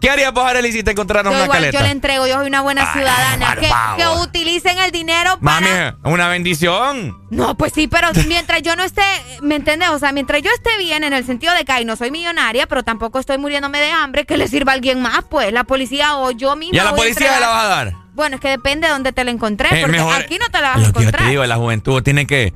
¿Qué 0.00 0.08
harías 0.08 0.32
vos, 0.32 0.44
Arely, 0.46 0.72
si 0.72 0.82
te 0.82 0.94
Yo 0.94 1.02
una 1.02 1.44
igual, 1.44 1.58
caleta? 1.58 1.78
yo 1.78 1.84
le 1.84 1.90
entrego, 1.92 2.26
yo 2.26 2.36
soy 2.38 2.46
una 2.46 2.62
buena 2.62 2.90
ciudadana. 2.92 3.56
Que, 3.56 4.06
utilicen 4.22 4.78
el 4.78 4.90
dinero 4.92 5.38
para... 5.40 5.60
Mami, 5.60 6.12
una 6.14 6.28
bendición. 6.28 7.18
No, 7.30 7.56
pues 7.56 7.72
sí, 7.74 7.86
pero 7.86 8.08
mientras 8.26 8.62
yo 8.62 8.76
no 8.76 8.82
esté, 8.82 9.02
¿me 9.42 9.56
entiendes? 9.56 9.90
O 9.90 9.98
sea, 9.98 10.12
mientras 10.12 10.40
yo 10.42 10.50
esté 10.54 10.70
bien 10.78 11.04
en 11.04 11.12
el 11.12 11.24
sentido 11.26 11.52
de 11.54 11.64
que 11.64 11.72
ay, 11.72 11.84
no 11.84 11.96
soy 11.96 12.10
millonaria, 12.10 12.66
pero 12.66 12.82
tampoco 12.82 13.18
estoy 13.18 13.36
muriéndome 13.38 13.78
de 13.78 13.90
hambre, 13.90 14.24
que 14.24 14.36
le 14.36 14.48
sirva 14.48 14.72
a 14.72 14.74
alguien 14.76 15.00
más, 15.02 15.24
pues, 15.30 15.52
la 15.52 15.64
policía 15.64 16.16
o 16.16 16.30
yo 16.30 16.56
misma. 16.56 16.76
¿Y 16.76 16.78
a 16.78 16.84
la 16.84 16.94
policía 16.94 17.26
entregar- 17.26 17.40
la 17.40 17.48
vas 17.48 17.64
a 17.64 17.68
dar? 17.68 17.94
Bueno, 18.14 18.36
es 18.36 18.40
que 18.42 18.48
depende 18.48 18.86
de 18.86 18.92
dónde 18.92 19.12
te 19.12 19.22
la 19.24 19.30
encontré, 19.30 19.68
Eh, 19.68 19.80
porque 19.82 19.98
mejor- 19.98 20.14
aquí 20.14 20.38
no 20.38 20.48
te 20.48 20.60
la 20.60 20.68
vas 20.70 20.76
a 20.76 20.78
que 20.78 20.82
yo 20.82 20.88
encontrar. 20.88 21.22
te 21.24 21.30
digo, 21.30 21.46
la 21.46 21.56
juventud 21.56 22.02
tiene 22.02 22.26
que 22.26 22.52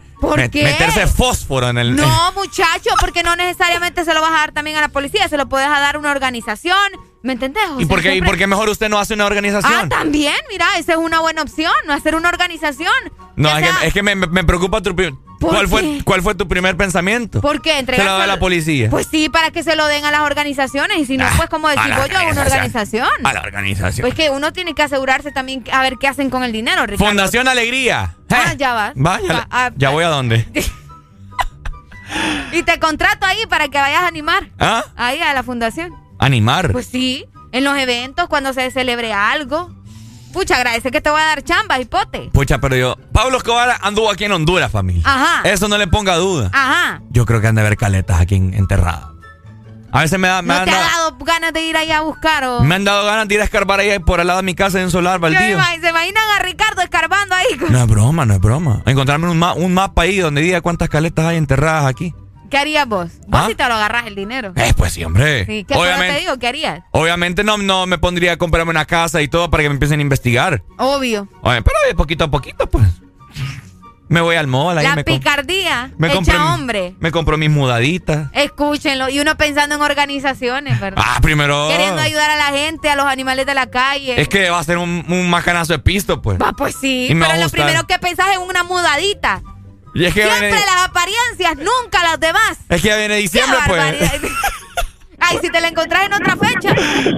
meterse 0.53 1.07
fósforo 1.07 1.69
en 1.69 1.79
el... 1.79 1.95
No, 1.97 2.33
muchacho, 2.33 2.91
porque 3.01 3.23
no 3.23 3.37
necesariamente 3.37 4.05
se 4.05 4.13
lo 4.15 4.21
vas 4.21 4.31
a 4.31 4.35
dar 4.37 4.53
también 4.53 4.77
a 4.77 4.81
la 4.81 4.89
policía, 4.89 5.29
se 5.29 5.37
lo 5.37 5.49
puedes 5.49 5.69
dar 5.69 5.97
a 5.97 5.99
una 5.99 6.11
organización, 6.11 6.77
¿me 7.25 7.33
entendés? 7.33 7.63
¿Y 7.79 7.87
por 7.87 8.01
qué, 8.03 8.15
¿Y 8.15 8.23
por 8.23 8.37
qué 8.39 8.47
mejor 8.47 8.69
usted 8.69 8.89
no 8.89 8.99
hace 9.01 9.15
una 9.15 9.25
Ah, 9.25 9.27
organización? 9.27 9.89
también, 9.89 10.37
mira, 10.51 10.67
esa 10.79 10.93
es 10.93 10.99
una 10.99 11.19
buena 11.21 11.43
opción, 11.43 11.73
no 11.87 11.93
hacer 11.93 12.15
una 12.15 12.29
organización. 12.29 12.93
no, 13.35 13.49
Ya 13.49 13.59
es 13.59 13.65
sea- 13.67 13.81
que, 13.81 13.87
es 13.89 13.95
que 13.95 14.03
me, 14.05 14.15
me 14.15 14.45
preocupa 14.45 14.81
tu... 14.81 14.95
pri- 14.95 15.13
¿Por 15.41 15.51
¿Cuál 15.51 15.69
fue? 15.69 16.01
¿Cuál 16.05 16.23
fue 16.23 16.35
tu 16.37 16.47
primer 16.49 16.75
pensamiento? 16.77 17.41
¿Por 17.43 17.61
qué? 17.61 17.73
Se 17.73 17.79
Entregar 17.81 18.07
lo 18.07 18.13
da 18.19 18.25
a 18.25 18.27
la 18.27 18.39
policía. 18.39 18.89
Pues 18.89 19.09
sí, 19.11 19.29
para 19.29 19.51
que 19.51 19.63
se 19.63 19.75
lo 19.77 19.87
den 19.89 20.05
a 20.07 20.11
las 20.11 20.21
organizaciones 20.21 20.97
y 20.97 21.05
si 21.05 21.19
no, 21.19 21.25
Ah, 21.27 21.33
pues 21.37 21.51
como 21.51 21.69
decir 21.69 21.83
voy 21.99 22.09
yo 22.09 22.19
a 22.19 22.23
una 22.31 22.43
organización. 22.43 23.09
A 23.25 23.33
la 23.35 23.41
organización. 23.43 24.05
Pues 24.07 24.15
que 24.15 24.31
uno 24.31 24.53
tiene 24.55 24.75
que 24.75 24.83
asegurarse 24.83 25.33
también 25.33 25.63
a 25.71 25.83
ver 25.83 25.97
qué 26.01 26.09
hacen 26.09 26.31
con 26.31 26.45
el 26.45 26.53
dinero, 26.53 26.87
Ricardo. 26.87 27.05
Fundación 27.11 27.49
Alegría. 27.49 28.15
Ah, 28.31 28.55
ya 28.57 28.73
vas. 28.73 28.93
Vaya, 28.95 29.33
Va, 29.35 29.47
ah, 29.51 29.71
ya 29.77 29.91
voy 29.91 30.05
a 30.05 30.09
dónde. 30.09 30.47
Y 32.53 32.63
te 32.63 32.79
contrato 32.79 33.27
ahí 33.27 33.45
para 33.49 33.69
que 33.69 33.79
vayas 33.79 34.03
a 34.03 34.07
animar. 34.07 34.49
¿Ah? 34.59 34.85
Ahí 34.97 35.21
a 35.21 35.35
la 35.35 35.43
fundación. 35.43 35.93
Animar. 36.25 36.73
Pues 36.73 36.87
sí, 36.87 37.25
en 37.53 37.65
los 37.65 37.77
eventos, 37.77 38.29
cuando 38.29 38.53
se 38.53 38.71
celebre 38.71 39.13
algo. 39.13 39.71
Pucha, 40.33 40.57
agradece 40.57 40.91
que 40.91 41.01
te 41.01 41.11
voy 41.11 41.21
a 41.21 41.27
dar 41.27 41.45
chamba, 41.45 41.79
hipote. 41.79 42.31
Pucha, 42.33 42.59
pero 42.59 42.75
yo. 42.75 42.97
Pablo 43.13 43.37
Escobar 43.39 43.77
anduvo 43.83 44.11
aquí 44.11 44.25
en 44.25 44.33
Honduras, 44.33 44.71
familia. 44.73 45.03
Ajá. 45.05 45.49
Eso 45.49 45.69
no 45.69 45.79
le 45.79 45.87
ponga 45.87 46.17
duda. 46.17 46.51
Ajá. 46.53 47.03
Yo 47.11 47.25
creo 47.25 47.41
que 47.41 47.47
han 47.47 47.55
de 47.55 47.61
haber 47.61 47.77
caletas 47.77 48.21
aquí 48.21 48.35
en- 48.35 48.53
enterradas. 48.55 49.05
A 49.93 50.01
veces 50.01 50.19
me, 50.19 50.27
da, 50.27 50.43
me, 50.43 50.49
¿No 50.49 50.55
han 50.61 50.65
te 50.65 50.73
ha 50.73 50.75
dado, 50.81 51.11
dado 51.13 51.25
ganas 51.25 51.53
de 51.53 51.63
ir 51.63 51.77
allá 51.77 51.99
a 51.99 52.01
buscar 52.01 52.43
o...? 52.43 52.65
me 52.65 52.75
han 52.75 52.83
dado 52.83 53.07
ganas 53.07 53.29
de 53.29 53.35
ir 53.37 53.41
a 53.41 53.45
escarbar 53.45 53.79
ahí 53.79 53.97
por 54.01 54.21
al 54.21 54.27
lado 54.27 54.41
de 54.41 54.43
mi 54.43 54.57
casa 54.57 54.79
en 54.81 54.87
un 54.87 54.91
solar 54.91 55.21
¿Qué 55.21 55.31
me 55.31 55.37
baldío. 55.55 55.57
¿Se 55.81 55.89
imaginan 55.91 56.25
a 56.37 56.43
Ricardo 56.43 56.83
escarbando 56.83 57.33
ahí? 57.37 57.47
No 57.71 57.79
es 57.79 57.87
broma, 57.87 58.27
no 58.27 58.35
es 58.35 58.41
broma. 58.41 58.83
Encontrarme 58.87 59.31
un, 59.31 59.39
ma- 59.39 59.55
un 59.55 59.73
mapa 59.73 60.03
ahí 60.03 60.17
donde 60.19 60.41
diga 60.41 60.63
cuántas 60.63 60.89
caletas 60.89 61.27
hay 61.27 61.37
enterradas 61.37 61.87
aquí. 61.87 62.13
¿Qué 62.55 62.59
harías 62.59 62.87
vos? 62.87 63.11
Vos 63.27 63.41
¿Ah? 63.43 63.47
si 63.49 63.57
te 63.57 63.67
lo 63.67 63.75
agarras 63.75 64.07
el 64.07 64.15
dinero. 64.15 64.53
Eh, 64.55 64.73
pues 64.77 64.93
sí, 64.93 65.03
hombre. 65.03 65.45
Sí, 65.45 65.65
¿qué 65.65 65.75
te 65.75 66.21
digo? 66.21 66.39
¿Qué 66.39 66.47
harías? 66.47 66.83
obviamente 66.93 67.43
no, 67.43 67.59
no 67.59 67.85
me 67.87 67.99
pondría 67.99 68.35
a 68.35 68.37
comprarme 68.37 68.71
una 68.71 68.85
casa 68.85 69.21
y 69.23 69.27
todo 69.27 69.51
para 69.51 69.65
que 69.65 69.69
me 69.69 69.73
empiecen 69.73 69.99
a 69.99 70.03
investigar. 70.03 70.63
Obvio. 70.79 71.27
Oye, 71.43 71.63
pero 71.63 71.77
de 71.89 71.97
poquito 71.97 72.23
a 72.23 72.31
poquito, 72.31 72.69
pues. 72.71 72.87
Me 74.07 74.21
voy 74.21 74.37
al 74.37 74.47
mall 74.47 74.79
ahí 74.79 74.85
La 74.87 74.95
me, 74.95 75.03
picardía 75.03 75.91
me 75.99 76.07
hecha 76.07 76.15
compro 76.17 76.47
hombre. 76.55 76.95
me 77.01 77.11
compro 77.11 77.37
mis 77.37 77.51
mudaditas. 77.51 78.29
Escúchenlo. 78.33 79.09
Y 79.09 79.19
uno 79.19 79.37
pensando 79.37 79.75
en 79.75 79.81
organizaciones, 79.83 80.79
¿verdad? 80.79 81.03
Ah, 81.05 81.19
primero. 81.21 81.67
Queriendo 81.71 82.01
ayudar 82.03 82.31
a 82.31 82.37
la 82.37 82.57
gente, 82.57 82.89
a 82.89 82.95
los 82.95 83.07
animales 83.07 83.47
de 83.47 83.55
la 83.55 83.67
calle. 83.69 84.21
Es 84.21 84.29
que 84.29 84.49
va 84.51 84.61
a 84.61 84.63
ser 84.65 84.79
un, 84.79 85.05
un 85.09 85.29
macanazo 85.29 85.73
de 85.73 85.81
pisto, 85.81 86.23
pues. 86.23 86.39
Va, 86.41 86.53
pues 86.53 86.77
sí. 86.81 87.09
Y 87.11 87.15
Pero 87.17 87.37
lo 87.37 87.49
primero 87.49 87.85
que 87.89 87.99
pensás 87.99 88.29
es 88.31 88.39
una 88.39 88.63
mudadita. 88.63 89.43
Y 89.95 90.05
es 90.05 90.13
que 90.15 90.23
Siempre 90.23 90.49
viene, 90.51 90.65
las 90.67 90.85
apariencias, 90.89 91.57
nunca 91.57 92.03
las 92.03 92.19
demás. 92.21 92.59
es 92.69 92.83
que 92.83 92.89
ya 92.89 92.97
viene 92.97 93.15
¡Qué 93.17 93.21
diciembre, 93.23 93.59
pues. 93.67 93.83
Ay, 95.21 95.39
si 95.41 95.49
te 95.49 95.61
la 95.61 95.69
encontrás 95.69 96.05
en 96.07 96.13
otra 96.13 96.37
fecha. 96.37 96.75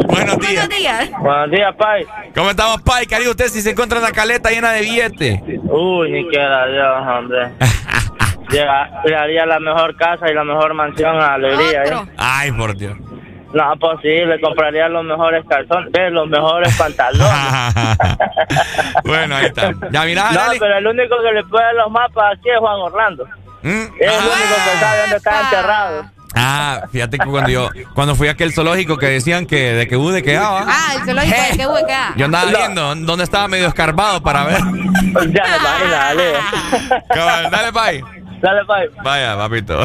Buenos 0.06 0.38
días. 0.38 0.54
Buenos 0.66 0.68
días. 0.78 1.10
Buenos 1.18 1.50
días, 1.50 1.74
Pai. 1.76 2.06
¿Cómo 2.34 2.50
estamos, 2.50 2.82
Pai? 2.82 3.06
¿Qué 3.06 3.16
haría 3.16 3.30
usted 3.30 3.48
si 3.48 3.62
se 3.62 3.70
encuentra 3.70 3.98
una 3.98 4.12
caleta 4.12 4.50
llena 4.50 4.70
de 4.72 4.82
billetes? 4.82 5.40
Uy, 5.64 6.10
ni 6.12 6.28
quiera 6.28 6.66
Dios, 6.68 7.08
hombre. 7.08 7.48
Llega- 8.50 9.02
Le 9.04 9.16
haría 9.16 9.44
la 9.46 9.58
mejor 9.58 9.96
casa 9.96 10.30
y 10.30 10.34
la 10.34 10.44
mejor 10.44 10.72
mansión 10.74 11.16
a 11.20 11.34
Alegría. 11.34 11.82
¿eh? 11.82 12.06
Ay, 12.16 12.52
por 12.52 12.76
Dios. 12.76 12.96
No, 13.55 13.74
pues 13.78 13.98
sí, 14.02 14.09
le 14.09 14.40
compraría 14.40 14.89
los 14.89 15.05
mejores 15.05 15.44
calzones, 15.48 15.90
eh, 15.94 16.10
los 16.10 16.28
mejores 16.28 16.74
pantalones. 16.78 17.74
bueno, 19.05 19.36
ahí 19.36 19.47
está. 19.47 19.73
Ya 19.90 20.05
mirá, 20.05 20.31
no, 20.32 20.40
Arely. 20.40 20.59
pero 20.59 20.78
el 20.78 20.86
único 20.86 21.16
que 21.23 21.32
le 21.32 21.44
puede 21.44 21.64
dar 21.64 21.74
los 21.74 21.90
mapas 21.90 22.32
aquí 22.39 22.51
es 22.51 22.59
Juan 22.59 22.74
Orlando. 22.81 23.24
¿Mm? 23.62 23.68
Es 23.98 24.12
el 24.12 24.18
único 24.18 24.55
que 24.64 24.78
sabe 24.81 25.01
dónde 25.02 25.16
está 25.16 25.40
enterrado. 25.43 26.05
Ah, 26.39 26.82
fíjate 26.93 27.18
que 27.18 27.24
cuando 27.27 27.48
yo 27.48 27.70
cuando 27.94 28.14
fui 28.14 28.28
a 28.28 28.32
aquel 28.32 28.52
zoológico 28.52 28.98
que 28.98 29.06
decían 29.06 29.47
que 29.47 29.73
de 29.73 29.89
que 29.89 29.97
U 29.97 30.10
de 30.10 30.23
que 30.23 30.35
daba, 30.35 30.64
Ah, 30.68 30.93
el 30.97 31.02
zoológico 31.06 31.36
de 31.51 31.56
qué 31.56 31.66
hueca. 31.66 32.12
yo 32.16 32.27
andaba 32.27 32.51
viendo 32.51 32.94
dónde 32.97 33.24
estaba 33.24 33.48
medio 33.48 33.68
escarbado 33.68 34.23
para 34.23 34.44
ver. 34.44 34.59
Ya 34.59 35.56
imagino, 35.56 35.90
dale. 35.90 36.32
Cabal, 37.09 37.51
Dale, 37.51 37.73
Pai. 37.73 38.02
Dale, 38.43 38.64
Pai. 38.66 38.89
Vaya, 39.02 39.36
papito. 39.39 39.82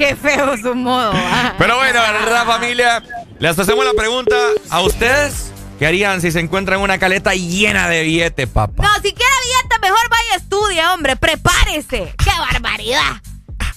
Qué 0.00 0.16
feo 0.16 0.56
su 0.56 0.74
modo. 0.74 1.12
ah. 1.14 1.52
Pero 1.58 1.76
bueno, 1.76 2.00
¿verdad, 2.00 2.46
familia? 2.46 3.02
Les 3.38 3.58
hacemos 3.58 3.84
la 3.84 3.92
pregunta 3.92 4.34
a 4.70 4.80
ustedes. 4.80 5.52
¿Qué 5.78 5.86
harían 5.86 6.22
si 6.22 6.32
se 6.32 6.40
encuentran 6.40 6.78
en 6.78 6.84
una 6.84 6.98
caleta 6.98 7.34
llena 7.34 7.86
de 7.86 8.00
billetes, 8.04 8.48
papá? 8.48 8.82
No, 8.82 8.94
si 9.02 9.12
quiere 9.12 9.32
billete, 9.44 9.78
mejor 9.82 10.08
vaya 10.08 10.32
a 10.32 10.36
estudie, 10.38 10.86
hombre. 10.86 11.16
Prepárese. 11.16 12.14
¡Qué 12.16 12.30
barbaridad! 12.50 13.20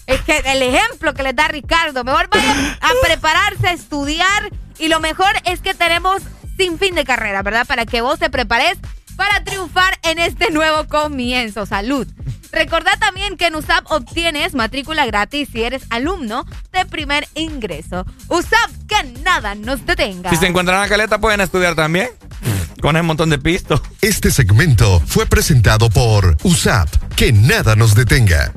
Es 0.07 0.21
que 0.21 0.37
el 0.45 0.61
ejemplo 0.61 1.13
que 1.13 1.23
les 1.23 1.35
da 1.35 1.49
Ricardo, 1.49 2.05
mejor 2.05 2.29
vaya 2.29 2.77
a 2.79 2.91
prepararse, 3.05 3.67
a 3.67 3.73
estudiar. 3.73 4.49
Y 4.79 4.87
lo 4.87 5.01
mejor 5.01 5.33
es 5.43 5.59
que 5.59 5.73
tenemos 5.73 6.21
sin 6.57 6.79
fin 6.79 6.95
de 6.95 7.03
carrera, 7.03 7.41
¿verdad? 7.41 7.67
Para 7.67 7.85
que 7.85 7.99
vos 7.99 8.17
te 8.17 8.29
prepares 8.29 8.77
para 9.17 9.43
triunfar 9.43 9.99
en 10.03 10.19
este 10.19 10.51
nuevo 10.51 10.87
comienzo. 10.87 11.65
Salud. 11.65 12.07
Recordá 12.53 12.91
también 12.99 13.35
que 13.35 13.47
en 13.47 13.55
USAP 13.55 13.91
obtienes 13.91 14.53
matrícula 14.53 15.07
gratis 15.07 15.49
si 15.51 15.63
eres 15.63 15.84
alumno 15.89 16.45
de 16.71 16.85
primer 16.85 17.27
ingreso. 17.34 18.05
USAP, 18.27 18.69
que 18.88 19.03
nada 19.23 19.55
nos 19.55 19.85
detenga. 19.88 20.30
Si 20.30 20.35
se 20.35 20.45
encuentran 20.45 20.75
en 20.77 20.81
una 20.81 20.89
caleta, 20.89 21.19
pueden 21.19 21.41
estudiar 21.41 21.75
también. 21.75 22.09
Con 22.80 22.95
ese 22.95 23.03
montón 23.03 23.30
de 23.31 23.39
pistos. 23.39 23.81
Este 24.01 24.30
segmento 24.30 25.01
fue 25.07 25.25
presentado 25.25 25.89
por 25.89 26.38
USAP. 26.43 26.89
Que 27.15 27.31
nada 27.31 27.75
nos 27.75 27.95
detenga. 27.95 28.51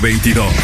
2022. 0.00 0.63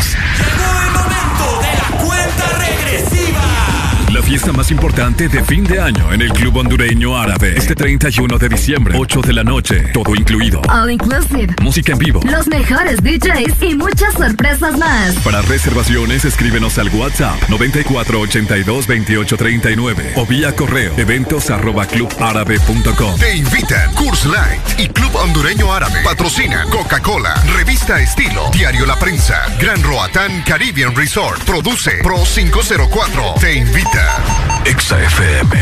Importante 5.20 5.28
de 5.28 5.44
fin 5.44 5.64
de 5.64 5.80
año 5.80 6.12
en 6.12 6.22
el 6.22 6.32
Club 6.32 6.56
Hondureño 6.56 7.16
Árabe. 7.16 7.54
Este 7.56 7.74
31 7.74 8.38
de 8.38 8.48
diciembre, 8.48 8.94
8 8.96 9.20
de 9.20 9.32
la 9.32 9.42
noche, 9.44 9.80
todo 9.92 10.14
incluido. 10.14 10.62
All 10.68 10.90
inclusive. 10.90 11.54
Música 11.60 11.92
en 11.92 11.98
vivo. 11.98 12.20
Los 12.24 12.46
mejores 12.46 13.02
DJs 13.02 13.62
y 13.62 13.74
muchas 13.74 14.14
sorpresas 14.14 14.78
más. 14.78 15.16
Para 15.16 15.42
reservaciones, 15.42 16.24
escríbenos 16.24 16.78
al 16.78 16.88
WhatsApp 16.90 17.36
94822839 17.48 20.12
o 20.16 20.24
vía 20.26 20.56
correo 20.56 20.94
eventos 20.96 21.50
arroba 21.50 21.86
clubárabe.com. 21.86 23.18
Te 23.18 23.36
invitan 23.36 23.92
Curse 23.94 24.28
Light 24.28 24.60
y 24.78 24.88
Club 24.88 25.14
Hondureño 25.16 25.72
Árabe. 25.72 26.00
Patrocina 26.04 26.64
Coca-Cola, 26.70 27.34
Revista 27.56 28.00
Estilo, 28.00 28.48
Diario 28.52 28.86
La 28.86 28.96
Prensa, 28.98 29.42
Gran 29.60 29.82
Roatán 29.82 30.42
Caribbean 30.46 30.94
Resort. 30.94 31.42
Produce 31.44 31.98
Pro 32.02 32.22
504. 32.22 33.34
Te 33.40 33.56
invita. 33.56 34.49
Exa 34.64 34.96
FM. 35.02 35.58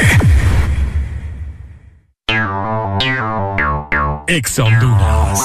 Exa 4.26 4.64
Honduras. 4.64 5.40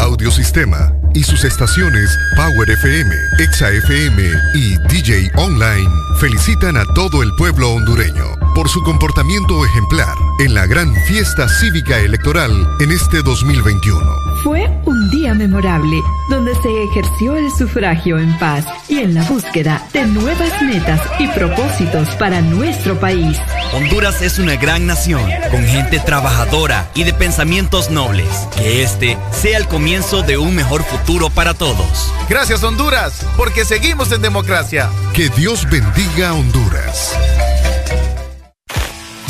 Audiosistema 0.00 0.92
y 1.14 1.24
sus 1.24 1.44
estaciones 1.44 2.16
Power 2.36 2.70
FM, 2.70 3.14
Exa 3.38 3.70
FM 3.70 4.22
y 4.54 4.76
DJ 4.88 5.30
Online 5.36 5.88
felicitan 6.20 6.76
a 6.76 6.84
todo 6.94 7.22
el 7.22 7.32
pueblo 7.36 7.72
hondureño 7.72 8.24
por 8.54 8.68
su 8.68 8.82
comportamiento 8.82 9.64
ejemplar 9.64 10.14
en 10.40 10.54
la 10.54 10.66
gran 10.66 10.92
fiesta 11.06 11.48
cívica 11.48 11.98
electoral 11.98 12.52
en 12.80 12.90
este 12.92 13.22
2021. 13.22 14.00
Fue 14.42 14.68
un 15.08 15.22
día 15.22 15.34
memorable 15.34 16.02
donde 16.28 16.54
se 16.56 16.84
ejerció 16.84 17.36
el 17.36 17.50
sufragio 17.50 18.18
en 18.18 18.36
paz 18.38 18.64
y 18.88 18.98
en 18.98 19.14
la 19.14 19.22
búsqueda 19.24 19.86
de 19.92 20.06
nuevas 20.06 20.60
metas 20.62 21.00
y 21.18 21.26
propósitos 21.28 22.08
para 22.16 22.40
nuestro 22.42 22.98
país. 22.98 23.38
Honduras 23.72 24.20
es 24.22 24.38
una 24.38 24.56
gran 24.56 24.86
nación, 24.86 25.22
con 25.50 25.64
gente 25.64 25.98
trabajadora 25.98 26.90
y 26.94 27.04
de 27.04 27.14
pensamientos 27.14 27.90
nobles. 27.90 28.28
Que 28.56 28.82
este 28.82 29.16
sea 29.30 29.56
el 29.56 29.66
comienzo 29.66 30.22
de 30.22 30.36
un 30.36 30.54
mejor 30.54 30.82
futuro 30.82 31.30
para 31.30 31.54
todos. 31.54 32.12
Gracias 32.28 32.62
Honduras, 32.62 33.24
porque 33.36 33.64
seguimos 33.64 34.12
en 34.12 34.20
democracia. 34.20 34.90
Que 35.14 35.30
Dios 35.30 35.66
bendiga 35.70 36.30
a 36.30 36.34
Honduras. 36.34 37.16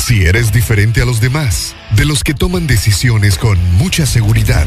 Si 0.08 0.24
eres 0.24 0.52
diferente 0.52 1.02
a 1.02 1.04
los 1.04 1.20
demás, 1.20 1.76
de 1.94 2.06
los 2.06 2.24
que 2.24 2.32
toman 2.32 2.66
decisiones 2.66 3.36
con 3.36 3.62
mucha 3.74 4.06
seguridad, 4.06 4.66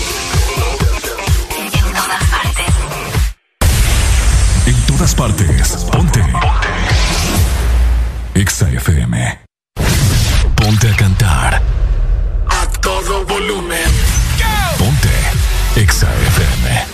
Todas 5.01 5.15
partes. 5.15 5.87
Ponte. 5.91 6.21
Exa 8.35 8.69
FM. 8.69 9.39
Ponte 10.55 10.89
a 10.89 10.95
cantar. 10.95 11.61
A 12.47 12.67
todo 12.81 13.25
volumen. 13.25 13.79
Ponte. 14.77 15.09
Exa 15.75 16.07
FM. 16.27 16.85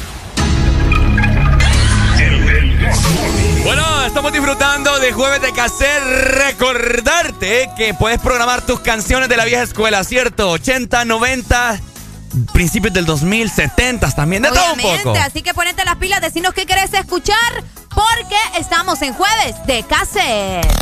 Bueno, 3.66 4.06
estamos 4.06 4.32
disfrutando 4.32 5.00
de 5.00 5.12
Jueves 5.12 5.42
de 5.42 5.52
Caser. 5.52 6.02
Recordarte 6.48 7.70
que 7.76 7.94
puedes 7.94 8.22
programar 8.22 8.62
tus 8.62 8.80
canciones 8.80 9.28
de 9.28 9.36
la 9.36 9.44
vieja 9.44 9.64
escuela, 9.64 10.06
¿cierto? 10.06 10.52
80, 10.52 11.04
90, 11.04 11.82
principios 12.54 12.94
del 12.94 13.06
2000, 13.06 13.50
70 13.50 14.12
también, 14.12 14.44
de 14.44 14.50
todo 14.50 14.60
un 14.60 14.80
Obviamente, 14.80 15.04
poco. 15.04 15.20
así 15.20 15.42
que 15.42 15.54
ponete 15.54 15.84
las 15.86 15.96
pilas, 15.98 16.22
decinos 16.22 16.54
qué 16.54 16.66
querés 16.66 16.94
escuchar, 16.94 17.64
porque 18.18 18.60
estamos 18.60 19.02
en 19.02 19.14
jueves 19.14 19.56
de 19.66 19.84
cassette. 19.84 20.77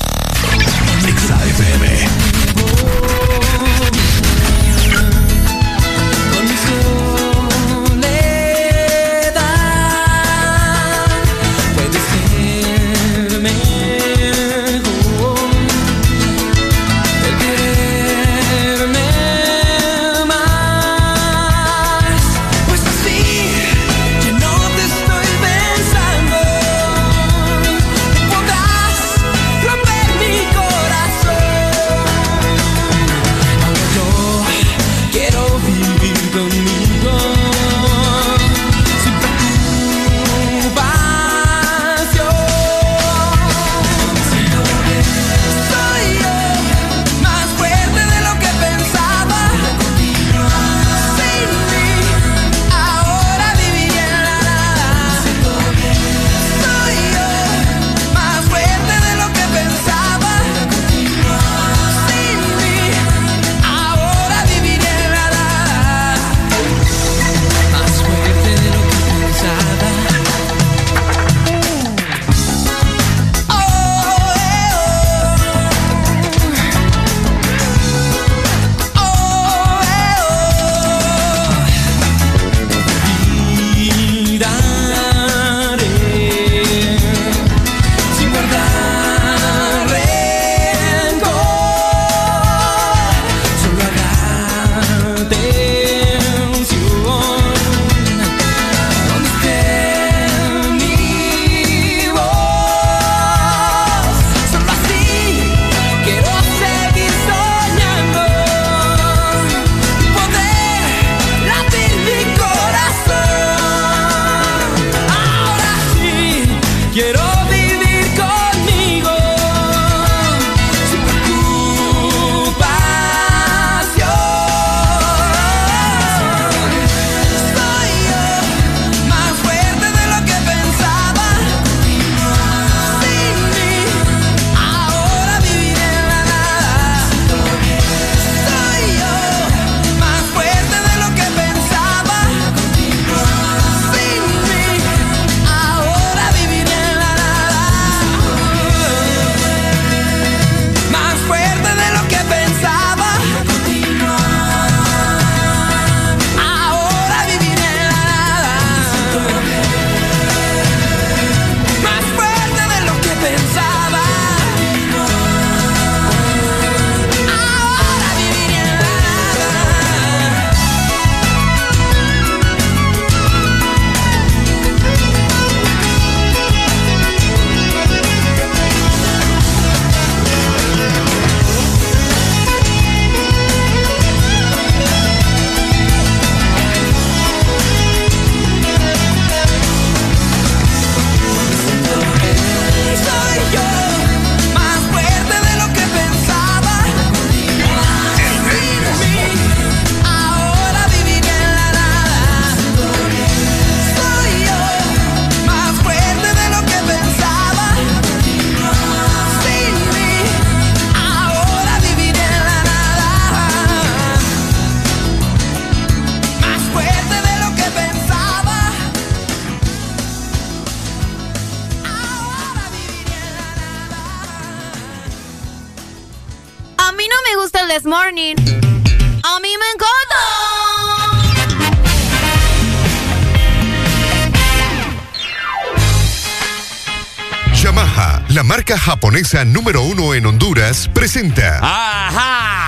Japonesa 239.15 239.45
número 239.45 239.81
uno 239.81 240.13
en 240.13 240.25
Honduras, 240.25 240.89
presenta. 240.93 241.59
Ajá. 241.61 242.65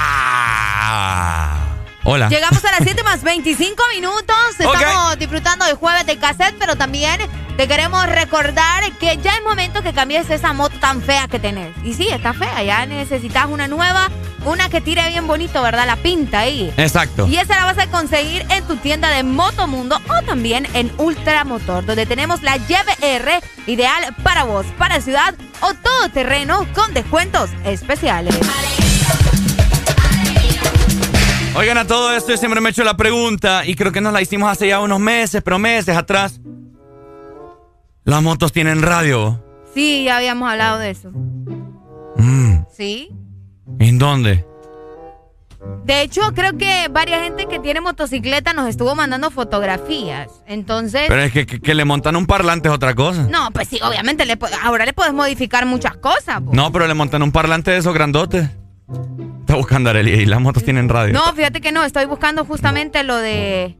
Hola. 2.05 2.29
Llegamos 2.29 2.63
a 2.63 2.71
las 2.71 2.79
7 2.83 3.03
más 3.03 3.21
25 3.21 3.83
minutos. 3.93 4.37
Estamos 4.57 5.19
disfrutando 5.19 5.65
de 5.65 5.73
jueves 5.73 6.05
de 6.05 6.15
cassette, 6.17 6.55
pero 6.57 6.77
también 6.77 7.19
te 7.57 7.67
queremos 7.67 8.05
recordar 8.07 8.89
que 8.93 9.17
ya 9.17 9.33
es 9.33 9.43
momento 9.43 9.83
que 9.83 9.91
cambies 9.91 10.29
esa 10.29 10.53
moto 10.53 10.79
tan 10.79 11.01
fea 11.01 11.27
que 11.27 11.37
tenés. 11.37 11.75
Y 11.83 11.95
sí, 11.95 12.07
está 12.07 12.31
fea. 12.33 12.63
Ya 12.63 12.85
necesitas 12.85 13.47
una 13.47 13.67
nueva, 13.67 14.09
una 14.45 14.69
que 14.69 14.79
tire 14.79 15.05
bien 15.09 15.27
bonito, 15.27 15.61
¿verdad? 15.61 15.85
La 15.85 15.97
pinta 15.97 16.39
ahí. 16.39 16.73
Exacto. 16.77 17.27
Y 17.27 17.39
esa 17.39 17.57
la 17.57 17.65
vas 17.65 17.77
a 17.77 17.87
conseguir 17.87 18.45
en 18.51 18.63
tu 18.63 18.77
tienda 18.77 19.09
de 19.09 19.23
Motomundo 19.23 19.99
o 20.07 20.21
también 20.23 20.65
en 20.75 20.93
Ultramotor, 20.97 21.85
donde 21.85 22.05
tenemos 22.05 22.41
la 22.41 22.55
YBR 22.55 23.41
ideal 23.65 24.15
para 24.23 24.45
vos, 24.45 24.65
para 24.77 25.01
ciudad 25.01 25.35
todo 25.99 26.09
terreno 26.09 26.65
con 26.73 26.93
descuentos 26.93 27.49
especiales. 27.65 28.37
Oigan, 31.55 31.77
a 31.79 31.87
todo 31.87 32.15
esto 32.15 32.31
yo 32.31 32.37
siempre 32.37 32.61
me 32.61 32.69
he 32.69 32.71
hecho 32.71 32.83
la 32.83 32.95
pregunta 32.95 33.65
y 33.65 33.73
creo 33.75 33.91
que 33.91 34.01
nos 34.01 34.13
la 34.13 34.21
hicimos 34.21 34.51
hace 34.51 34.67
ya 34.67 34.79
unos 34.79 34.99
meses, 34.99 35.41
pero 35.43 35.57
meses 35.57 35.95
atrás. 35.97 36.39
Las 38.03 38.21
motos 38.21 38.51
tienen 38.51 38.81
radio. 38.83 39.43
Sí, 39.73 40.03
ya 40.05 40.17
habíamos 40.17 40.49
hablado 40.49 40.77
de 40.79 40.91
eso. 40.91 41.09
Mm, 42.17 42.63
Sí. 42.75 43.09
¿En 43.79 43.97
dónde? 43.97 44.45
De 45.85 46.01
hecho, 46.01 46.21
creo 46.35 46.57
que 46.57 46.87
varias 46.91 47.21
gente 47.21 47.45
que 47.47 47.59
tiene 47.59 47.79
motocicleta 47.79 48.51
nos 48.53 48.67
estuvo 48.67 48.93
mandando 48.93 49.31
fotografías. 49.31 50.27
Entonces, 50.45 51.03
Pero 51.07 51.21
es 51.21 51.31
que, 51.31 51.45
que- 51.45 51.61
que 51.61 51.73
le 51.73 51.85
montan 51.85 52.15
un 52.17 52.25
parlante 52.25 52.67
es 52.67 52.73
otra 52.75 52.93
cosa. 52.93 53.23
no, 53.29 53.51
pues 53.51 53.69
sí, 53.69 53.79
obviamente 53.81 54.25
le 54.25 54.37
ahora 54.63 54.85
le 54.85 54.91
puedes 54.93 55.13
modificar 55.13 55.65
muchas 55.65 55.95
cosas. 55.97 56.41
No, 56.41 56.71
pero 56.73 56.87
le 56.87 56.93
montan 56.93 57.21
un 57.23 57.31
parlante 57.31 57.71
de 57.71 57.77
esos 57.77 57.93
grandotes. 57.93 58.49
Está 59.39 59.55
buscando 59.55 59.89
Arely 59.89 60.11
y 60.11 60.25
las 60.25 60.41
motos 60.41 60.63
tienen 60.63 60.89
radio. 60.89 61.13
No, 61.13 61.33
fíjate 61.33 61.61
que 61.61 61.71
no, 61.71 61.85
estoy 61.85 62.05
buscando 62.05 62.43
justamente 62.43 63.03
lo 63.03 63.15
de 63.15 63.77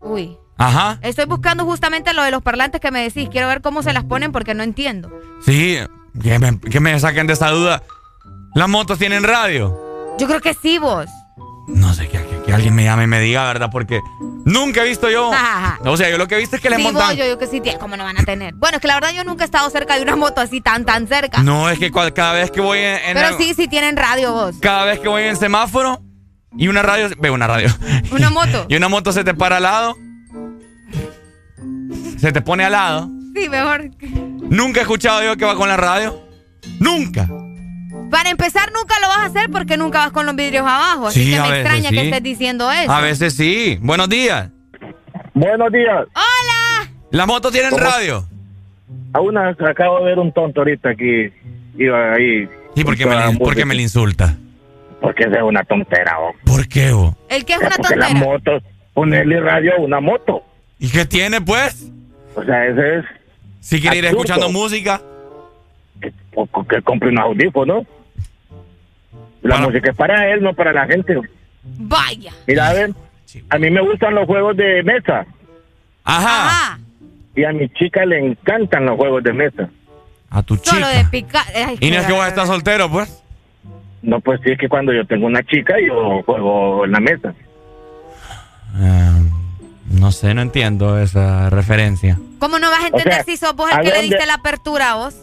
Uy, 0.00 0.36
Ajá. 0.58 0.98
estoy 1.02 1.24
buscando 1.24 1.64
justamente 1.64 2.12
lo 2.12 2.22
de 2.22 2.30
los 2.30 2.42
parlantes 2.42 2.80
que 2.80 2.90
me 2.90 3.02
decís. 3.02 3.28
Quiero 3.30 3.48
ver 3.48 3.62
cómo 3.62 3.82
se 3.82 3.92
las 3.94 4.04
ponen 4.04 4.32
porque 4.32 4.52
no 4.54 4.62
entiendo. 4.62 5.10
Sí, 5.40 5.78
que 6.22 6.38
me, 6.38 6.58
que 6.60 6.80
me 6.80 6.98
saquen 7.00 7.26
de 7.26 7.32
esa 7.32 7.50
duda. 7.50 7.82
Las 8.54 8.68
motos 8.68 8.98
tienen 8.98 9.22
radio. 9.24 9.78
Yo 10.18 10.26
creo 10.26 10.40
que 10.40 10.54
sí, 10.54 10.78
vos. 10.78 11.06
No 11.68 11.92
sé, 11.94 12.08
que, 12.08 12.18
que- 12.18 12.42
que 12.46 12.54
alguien 12.54 12.74
me 12.74 12.84
llame 12.84 13.04
y 13.04 13.06
me 13.08 13.20
diga, 13.20 13.44
¿verdad? 13.46 13.68
Porque 13.70 14.00
nunca 14.46 14.82
he 14.82 14.88
visto 14.88 15.10
yo. 15.10 15.30
Ajá. 15.34 15.78
O 15.84 15.96
sea, 15.98 16.08
yo 16.10 16.16
lo 16.18 16.26
que 16.26 16.34
he 16.36 16.38
visto 16.38 16.56
es 16.56 16.62
que 16.62 16.70
les 16.70 16.78
sí, 16.78 16.82
montan. 16.84 17.08
vos, 17.08 17.16
yo 17.16 17.24
digo 17.24 17.38
que 17.38 17.46
sí, 17.46 17.60
¿cómo 17.78 17.96
no 17.96 18.04
van 18.04 18.18
a 18.18 18.24
tener? 18.24 18.54
Bueno, 18.54 18.76
es 18.76 18.80
que 18.80 18.88
la 18.88 18.94
verdad 18.94 19.10
yo 19.14 19.22
nunca 19.24 19.44
he 19.44 19.46
estado 19.46 19.68
cerca 19.70 19.96
de 19.96 20.02
una 20.02 20.16
moto 20.16 20.40
así 20.40 20.60
tan, 20.62 20.84
tan 20.86 21.06
cerca. 21.06 21.42
No, 21.42 21.68
es 21.68 21.78
que 21.78 21.90
cual- 21.90 22.14
cada 22.14 22.32
vez 22.32 22.50
que 22.50 22.60
voy 22.62 22.78
en. 22.78 22.96
en 23.04 23.14
Pero 23.14 23.28
el- 23.28 23.36
sí, 23.36 23.52
sí 23.54 23.68
tienen 23.68 23.96
radio 23.96 24.32
vos. 24.32 24.56
Cada 24.60 24.84
vez 24.86 24.98
que 25.00 25.08
voy 25.08 25.24
en 25.24 25.36
semáforo 25.36 26.00
y 26.56 26.68
una 26.68 26.82
radio. 26.82 27.10
Ve, 27.18 27.30
una 27.30 27.46
radio. 27.46 27.68
Una 28.12 28.30
moto. 28.30 28.64
y 28.70 28.76
una 28.76 28.88
moto 28.88 29.12
se 29.12 29.22
te 29.24 29.34
para 29.34 29.58
al 29.58 29.62
lado. 29.64 29.96
Se 32.18 32.32
te 32.32 32.40
pone 32.40 32.64
al 32.64 32.72
lado. 32.72 33.08
Sí, 33.34 33.48
mejor. 33.48 33.90
Nunca 34.50 34.80
he 34.80 34.82
escuchado 34.82 35.22
yo 35.22 35.36
que 35.36 35.44
va 35.44 35.54
con 35.54 35.68
la 35.68 35.76
radio. 35.76 36.18
Nunca. 36.80 37.28
Para 38.10 38.30
empezar, 38.30 38.70
nunca 38.72 38.94
lo 39.00 39.08
vas 39.08 39.18
a 39.18 39.24
hacer 39.26 39.50
porque 39.50 39.76
nunca 39.76 39.98
vas 39.98 40.12
con 40.12 40.24
los 40.26 40.34
vidrios 40.36 40.62
abajo. 40.62 41.08
Así 41.08 41.24
Sí, 41.24 41.30
que 41.32 41.36
a 41.38 41.42
me 41.42 41.50
veces 41.50 41.64
extraña 41.66 41.90
que 41.90 42.06
estés 42.06 42.22
diciendo 42.22 42.70
eso. 42.70 42.90
A 42.92 43.00
veces 43.00 43.34
sí. 43.36 43.78
Buenos 43.80 44.08
días. 44.08 44.50
Buenos 45.34 45.70
días. 45.72 46.06
¡Hola! 46.14 46.90
¿Las 47.10 47.26
motos 47.26 47.52
tienen 47.52 47.70
¿Cómo? 47.70 47.82
radio? 47.84 48.26
A 49.12 49.20
una 49.20 49.48
acabo 49.50 49.98
de 50.00 50.04
ver 50.06 50.18
un 50.18 50.32
tonto 50.32 50.60
ahorita 50.60 50.90
aquí. 50.90 51.28
Iba 51.78 52.14
ahí. 52.14 52.48
¿Y 52.74 52.84
por 52.84 52.96
qué 52.96 53.06
me, 53.06 53.14
le- 53.16 53.38
por 53.38 53.54
qué 53.54 53.64
me 53.64 53.74
le 53.74 53.82
insulta? 53.82 54.36
Porque 55.00 55.24
esa 55.24 55.36
es 55.36 55.42
una 55.42 55.62
tontera, 55.64 56.16
oh. 56.20 56.32
¿Por 56.44 56.66
qué, 56.66 56.90
vos? 56.92 57.14
El 57.28 57.44
que 57.44 57.52
es 57.54 57.60
una 57.60 57.70
Porque 57.70 57.94
las 57.96 58.08
tontera. 58.10 58.26
motos, 58.32 58.62
ponerle 58.94 59.40
radio 59.40 59.74
a 59.76 59.80
una 59.80 60.00
moto. 60.00 60.42
¿Y 60.80 60.88
qué 60.90 61.04
tiene, 61.04 61.40
pues? 61.40 61.86
O 62.34 62.42
sea, 62.42 62.66
ese 62.66 62.98
es. 62.98 63.04
Si 63.60 63.80
quiere 63.80 63.98
ir 63.98 64.04
escuchando 64.06 64.48
música. 64.50 65.00
Que 66.00 66.82
compre 66.82 67.08
unos 67.10 67.24
audífonos. 67.24 67.84
La 69.48 69.58
música 69.58 69.90
es 69.90 69.96
para 69.96 70.28
él, 70.32 70.42
no 70.42 70.52
para 70.54 70.72
la 70.72 70.86
gente. 70.86 71.16
Vaya. 71.62 72.32
Mira, 72.46 72.68
a 72.68 72.72
ver, 72.74 72.90
a 73.50 73.58
mí 73.58 73.70
me 73.70 73.80
gustan 73.80 74.14
los 74.14 74.26
juegos 74.26 74.56
de 74.56 74.82
mesa. 74.82 75.26
Ajá. 76.04 76.78
Y 77.36 77.44
a 77.44 77.52
mi 77.52 77.68
chica 77.70 78.04
le 78.04 78.18
encantan 78.18 78.86
los 78.86 78.96
juegos 78.96 79.22
de 79.22 79.32
mesa. 79.32 79.68
A 80.30 80.42
tu 80.42 80.56
Solo 80.56 80.86
chica. 80.86 80.88
de 80.98 81.04
picar. 81.06 81.44
Ay, 81.54 81.76
Y 81.80 81.90
no 81.90 81.98
es 81.98 82.06
que 82.06 82.12
vos 82.12 82.26
estás 82.26 82.48
soltero, 82.48 82.90
pues. 82.90 83.22
No, 84.02 84.20
pues 84.20 84.40
sí, 84.44 84.50
es 84.52 84.58
que 84.58 84.68
cuando 84.68 84.92
yo 84.92 85.04
tengo 85.06 85.26
una 85.26 85.42
chica, 85.42 85.74
yo 85.84 86.22
juego 86.22 86.84
en 86.84 86.92
la 86.92 87.00
mesa. 87.00 87.34
Ah, 88.74 89.18
no 89.90 90.12
sé, 90.12 90.34
no 90.34 90.42
entiendo 90.42 90.98
esa 90.98 91.50
referencia. 91.50 92.18
¿Cómo 92.38 92.58
no 92.58 92.70
vas 92.70 92.84
a 92.84 92.86
entender 92.88 93.14
sea, 93.14 93.24
si 93.24 93.36
sos 93.36 93.54
vos 93.56 93.70
el 93.70 93.76
¿a 93.76 93.80
que 93.80 93.88
le 93.88 93.94
dónde- 93.96 94.08
diste 94.08 94.26
la 94.26 94.34
apertura 94.34 94.92
a 94.92 94.94
vos? 94.96 95.16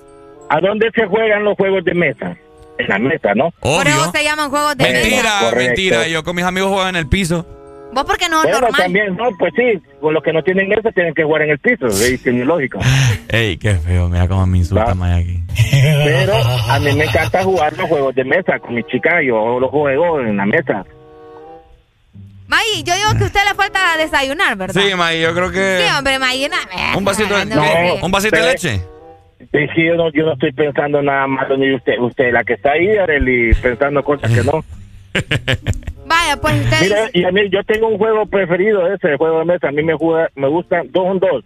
¿A 0.50 0.60
dónde 0.60 0.92
se 0.94 1.06
juegan 1.06 1.44
los 1.44 1.56
juegos 1.56 1.84
de 1.86 1.94
mesa? 1.94 2.36
En 2.78 2.88
la 2.90 3.00
mesa, 3.00 3.34
¿no? 3.36 3.52
Por 3.62 3.88
eso 3.88 4.12
se 4.12 4.24
llaman 4.24 4.50
juegos 4.50 4.76
de 4.78 4.84
Mentira, 4.92 5.16
mesa. 5.24 5.40
Correcto. 5.42 5.66
mentira. 5.68 6.08
Yo 6.08 6.24
con 6.24 6.36
mis 6.36 6.46
amigos 6.46 6.70
juego 6.72 6.88
en 6.90 6.96
el 6.98 7.08
piso. 7.08 7.46
Vos 7.94 8.04
porque 8.04 8.28
no 8.28 8.42
Bueno, 8.42 8.60
normal. 8.60 8.82
también, 8.82 9.16
no, 9.16 9.30
pues 9.40 9.54
sí, 9.56 9.82
con 10.02 10.14
los 10.14 10.22
que 10.22 10.34
no 10.34 10.44
tienen 10.44 10.68
mesa 10.68 10.92
tienen 10.92 11.14
que 11.14 11.24
jugar 11.24 11.44
en 11.44 11.52
el 11.52 11.60
piso, 11.60 11.88
es 11.88 12.26
lógica. 12.26 12.80
Ey, 13.30 13.56
qué 13.58 13.76
feo. 13.76 14.10
Mira 14.10 14.28
cómo 14.28 14.46
me 14.46 14.58
insulta 14.58 14.94
Maya 14.94 15.16
aquí. 15.16 15.40
Pero 15.72 16.34
a 16.36 16.80
mí 16.80 16.92
me 16.94 17.06
encanta 17.06 17.42
jugar 17.44 17.72
los 17.78 17.88
juegos 17.88 18.14
de 18.16 18.26
mesa 18.26 18.60
con 18.60 18.76
mi 18.76 18.84
chica, 18.84 19.22
yo 19.26 19.58
los 19.62 19.70
juego 19.70 20.20
en 20.20 20.36
la 20.36 20.46
mesa. 20.46 20.84
May, 22.48 22.84
yo 22.84 22.94
digo 22.94 23.10
que 23.18 23.24
a 23.24 23.28
usted 23.28 23.40
le 23.48 23.56
falta 23.56 23.98
desayunar, 23.98 24.56
¿verdad? 24.56 24.82
Sí, 24.82 24.94
May, 24.96 25.22
yo 25.22 25.34
creo 25.34 25.52
que. 25.52 25.80
Sí, 25.82 25.98
hombre, 25.98 26.20
May, 26.20 26.48
no, 26.50 26.98
Un 26.98 27.06
vasito, 27.06 27.36
de- 27.38 27.46
no, 27.46 27.64
un 28.04 28.12
vasito 28.12 28.36
de 28.36 28.42
pero- 28.42 28.52
leche. 28.52 28.82
Es 29.52 29.72
que 29.74 29.86
yo 29.86 29.96
no, 29.96 30.12
yo 30.12 30.26
no 30.26 30.34
estoy 30.34 30.52
pensando 30.52 31.02
nada 31.02 31.28
malo 31.28 31.58
ni 31.58 31.74
usted, 31.74 31.98
usted 32.00 32.32
la 32.32 32.44
que 32.44 32.54
está 32.54 32.72
ahí, 32.72 32.98
Arely, 32.98 33.54
pensando 33.56 34.04
cosas 34.04 34.32
que 34.32 34.44
no. 34.44 34.64
Vaya, 36.08 36.38
pues 36.40 36.64
usted 36.64 36.82
Mira, 36.82 37.10
y 37.14 37.24
a 37.24 37.32
mí 37.32 37.50
yo 37.50 37.64
tengo 37.64 37.88
un 37.88 37.98
juego 37.98 38.26
preferido, 38.26 38.86
ese 38.94 39.10
el 39.10 39.18
juego 39.18 39.40
de 39.40 39.46
mesa, 39.46 39.70
a 39.70 39.72
mí 39.72 39.82
me 39.82 39.96
juega, 39.96 40.30
me 40.36 40.48
gusta 40.48 40.82
dos 40.90 41.08
en 41.12 41.20
dos. 41.20 41.44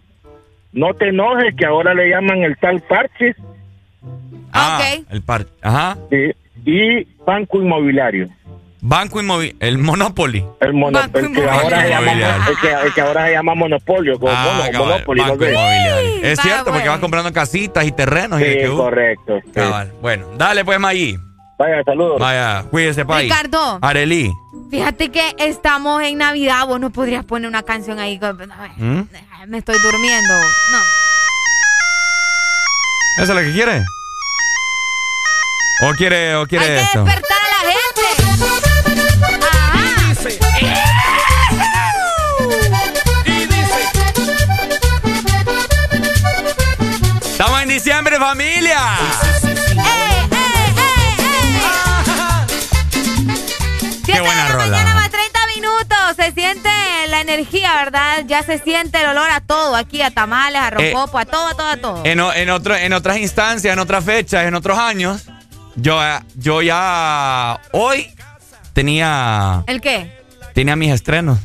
No 0.72 0.94
te 0.94 1.08
enojes 1.08 1.54
que 1.56 1.66
ahora 1.66 1.94
le 1.94 2.10
llaman 2.10 2.42
el 2.42 2.56
tal 2.58 2.80
parchis 2.80 3.36
Ah, 4.52 4.82
el 5.10 5.22
par. 5.22 5.46
Ajá. 5.62 5.96
sí, 6.10 6.32
y 6.64 7.06
banco 7.24 7.60
inmobiliario. 7.60 8.28
Banco 8.82 9.20
Inmobiliario. 9.20 9.58
El 9.60 9.78
Monopoly. 9.78 10.44
El, 10.60 10.72
mono- 10.72 11.00
el 11.12 11.32
que 11.34 11.48
ahora 11.48 11.82
se 11.82 11.88
llama, 11.90 12.02
Inmobiliario. 12.12 12.44
el 12.52 12.58
que, 12.60 12.72
el 12.86 12.94
que 12.94 13.00
ahora 13.02 13.26
se 13.26 13.32
llama 13.32 13.54
monopolio, 13.54 14.18
como 14.18 14.32
Ah, 14.34 14.44
mono- 14.58 14.72
cabal, 14.72 14.88
monopoly, 14.90 15.20
no 15.20 15.28
Banco. 15.28 15.44
Inmobiliario. 15.44 16.22
Es 16.22 16.40
cierto, 16.40 16.64
porque 16.64 16.78
pues. 16.80 16.88
vas 16.90 16.98
comprando 17.00 17.32
casitas 17.32 17.84
y 17.84 17.92
terrenos. 17.92 18.40
y 18.40 18.44
Sí, 18.44 18.58
que, 18.58 18.68
uh, 18.70 18.76
correcto. 18.76 19.40
sí. 19.54 19.60
Bueno, 20.00 20.26
dale 20.36 20.64
pues, 20.64 20.78
Mayi. 20.80 21.18
Vaya, 21.58 21.82
saludos. 21.84 22.18
Vaya, 22.18 22.64
cuídese, 22.70 23.04
país. 23.04 23.30
Ricardo. 23.30 23.78
Arelí. 23.82 24.32
Fíjate 24.70 25.10
que 25.10 25.34
estamos 25.38 26.02
en 26.02 26.16
Navidad, 26.16 26.66
vos 26.66 26.80
no 26.80 26.88
podrías 26.90 27.22
poner 27.24 27.48
una 27.48 27.62
canción 27.62 27.98
ahí. 27.98 28.18
con- 28.18 28.36
¿Mm? 28.76 29.08
Me 29.48 29.58
estoy 29.58 29.76
durmiendo. 29.82 30.34
No. 30.72 30.78
¿Eso 33.22 33.32
es 33.34 33.38
lo 33.40 33.46
que 33.46 33.52
quiere? 33.52 33.82
¿O 35.82 35.92
quiere, 35.96 36.34
o 36.36 36.46
quiere 36.46 36.64
Hay 36.64 36.70
que 36.70 36.80
esto? 36.82 37.04
despertar 37.04 37.38
a 37.40 37.64
la 37.64 37.70
gente. 37.72 38.69
¡Estamos 47.40 47.62
en 47.62 47.68
diciembre, 47.70 48.18
familia! 48.18 48.78
Siete 54.04 54.20
buena 54.20 54.42
de 54.42 54.48
la 54.50 54.56
rola. 54.56 54.66
mañana 54.66 54.94
más 54.94 55.10
30 55.10 55.38
minutos. 55.56 55.96
Se 56.16 56.32
siente 56.32 56.68
la 57.08 57.22
energía, 57.22 57.76
¿verdad? 57.76 58.24
Ya 58.26 58.42
se 58.42 58.58
siente 58.58 59.00
el 59.00 59.06
olor 59.08 59.30
a 59.30 59.40
todo 59.40 59.74
aquí, 59.74 60.02
a 60.02 60.10
tamales, 60.10 60.60
a 60.60 60.68
rompopo, 60.68 61.18
a 61.18 61.24
todo, 61.24 61.46
a 61.48 61.54
todo, 61.54 61.68
a 61.68 61.78
todo. 61.78 62.02
En, 62.04 62.20
en, 62.20 62.50
otro, 62.50 62.76
en 62.76 62.92
otras 62.92 63.16
instancias, 63.16 63.72
en 63.72 63.78
otras 63.78 64.04
fechas, 64.04 64.44
en 64.44 64.54
otros 64.54 64.78
años, 64.78 65.24
yo, 65.76 66.04
eh, 66.04 66.20
yo 66.34 66.60
ya 66.60 67.58
hoy 67.72 68.14
tenía, 68.74 69.64
¿El 69.66 69.80
qué? 69.80 70.14
tenía 70.52 70.76
mis 70.76 70.92
estrenos. 70.92 71.38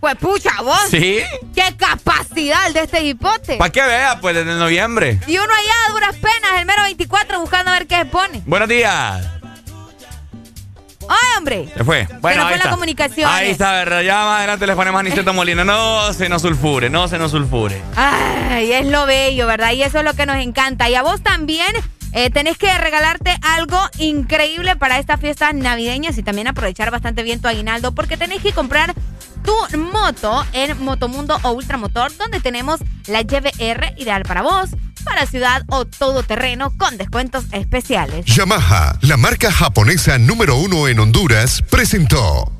Pues 0.00 0.16
pucha, 0.16 0.50
vos. 0.62 0.80
Sí. 0.90 1.20
¡Qué 1.54 1.76
capacidad 1.76 2.70
de 2.72 2.80
este 2.84 3.02
hipote! 3.02 3.56
Para 3.58 3.70
que 3.70 3.82
vea, 3.82 4.18
pues 4.20 4.34
desde 4.34 4.54
noviembre. 4.54 5.20
Y 5.26 5.36
uno 5.36 5.52
allá 5.52 5.72
a 5.86 5.92
duras 5.92 6.16
penas, 6.16 6.58
el 6.58 6.64
mero 6.64 6.82
24, 6.84 7.38
buscando 7.40 7.70
a 7.70 7.74
ver 7.74 7.86
qué 7.86 7.96
se 7.96 8.04
pone. 8.06 8.42
Buenos 8.46 8.68
días. 8.68 9.26
¡Ay, 11.06 11.36
hombre! 11.36 11.68
Se 11.76 11.84
fue. 11.84 12.06
Bueno, 12.20 12.42
nos 12.42 12.46
fue 12.46 12.54
ahí 12.54 12.60
la 12.64 12.70
comunicación. 12.70 13.30
Ahí 13.30 13.50
está, 13.50 13.72
¿verdad? 13.72 14.00
Ya 14.00 14.24
más 14.24 14.38
adelante 14.38 14.66
les 14.66 14.76
ponemos 14.76 14.98
a 14.98 15.00
Aniceto 15.00 15.34
Molina. 15.34 15.64
No 15.64 16.12
se 16.14 16.28
nos 16.28 16.40
sulfure, 16.40 16.88
no 16.88 17.08
se 17.08 17.18
nos 17.18 17.32
sulfure. 17.32 17.82
Ay, 17.96 18.72
es 18.72 18.86
lo 18.86 19.04
bello, 19.06 19.46
¿verdad? 19.46 19.72
Y 19.72 19.82
eso 19.82 19.98
es 19.98 20.04
lo 20.04 20.14
que 20.14 20.24
nos 20.24 20.36
encanta. 20.36 20.88
Y 20.88 20.94
a 20.94 21.02
vos 21.02 21.20
también 21.22 21.74
eh, 22.12 22.30
tenés 22.30 22.58
que 22.58 22.72
regalarte 22.78 23.36
algo 23.42 23.78
increíble 23.98 24.76
para 24.76 24.98
estas 24.98 25.20
fiestas 25.20 25.54
navideñas 25.54 26.18
y 26.18 26.22
también 26.22 26.48
aprovechar 26.48 26.90
bastante 26.90 27.22
bien 27.22 27.40
tu 27.40 27.48
aguinaldo 27.48 27.92
porque 27.92 28.16
tenés 28.16 28.42
que 28.42 28.52
comprar 28.52 28.94
tu 29.44 29.78
moto 29.78 30.44
en 30.52 30.82
Motomundo 30.82 31.38
o 31.42 31.52
Ultramotor 31.52 32.16
donde 32.16 32.40
tenemos 32.40 32.80
la 33.06 33.20
YBR 33.20 33.94
ideal 33.96 34.22
para 34.22 34.42
vos, 34.42 34.70
para 35.04 35.26
ciudad 35.26 35.62
o 35.68 35.84
todoterreno 35.84 36.76
con 36.76 36.96
descuentos 36.98 37.44
especiales. 37.52 38.26
Yamaha, 38.26 38.98
la 39.02 39.16
marca 39.16 39.50
japonesa 39.50 40.18
número 40.18 40.56
uno 40.56 40.88
en 40.88 41.00
Honduras, 41.00 41.62
presentó. 41.70 42.52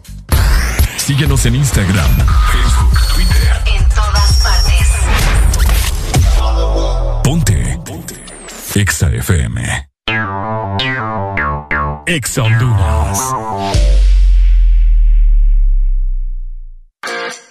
Síguenos 0.96 1.44
en 1.46 1.56
Instagram, 1.56 2.10
Facebook, 2.52 2.98
Exa 8.74 9.10
FM. 9.12 9.88
Exa 12.06 12.42
Honduras. 12.42 13.18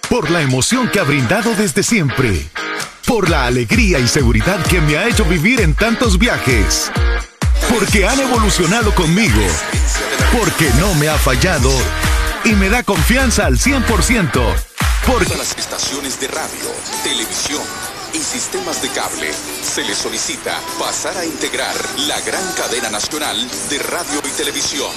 Por 0.08 0.30
la 0.30 0.40
emoción 0.40 0.88
que 0.88 0.98
ha 0.98 1.02
brindado 1.02 1.54
desde 1.54 1.82
siempre. 1.82 2.46
Por 3.06 3.28
la 3.28 3.44
alegría 3.44 3.98
y 3.98 4.08
seguridad 4.08 4.64
que 4.66 4.80
me 4.80 4.96
ha 4.96 5.08
hecho 5.08 5.24
vivir 5.26 5.60
en 5.60 5.74
tantos 5.74 6.18
viajes. 6.18 6.90
Porque 7.68 8.08
han 8.08 8.18
evolucionado 8.18 8.94
conmigo. 8.94 9.42
Porque 10.32 10.70
no 10.80 10.94
me 10.94 11.08
ha 11.08 11.18
fallado. 11.18 11.70
Y 12.44 12.54
me 12.54 12.70
da 12.70 12.82
confianza 12.82 13.44
al 13.44 13.58
100%. 13.58 13.84
Porque 15.06 15.26
Todas 15.26 15.38
las 15.38 15.58
estaciones 15.58 16.18
de 16.18 16.28
radio, 16.28 16.70
televisión 17.04 17.99
y 18.12 18.18
sistemas 18.18 18.82
de 18.82 18.88
cable 18.90 19.30
se 19.62 19.82
les 19.84 19.98
solicita 19.98 20.58
pasar 20.78 21.16
a 21.16 21.24
integrar 21.24 21.74
la 22.06 22.20
gran 22.20 22.52
cadena 22.52 22.90
nacional 22.90 23.36
de 23.68 23.78
radio 23.78 24.20
y 24.24 24.30
televisión. 24.30 24.92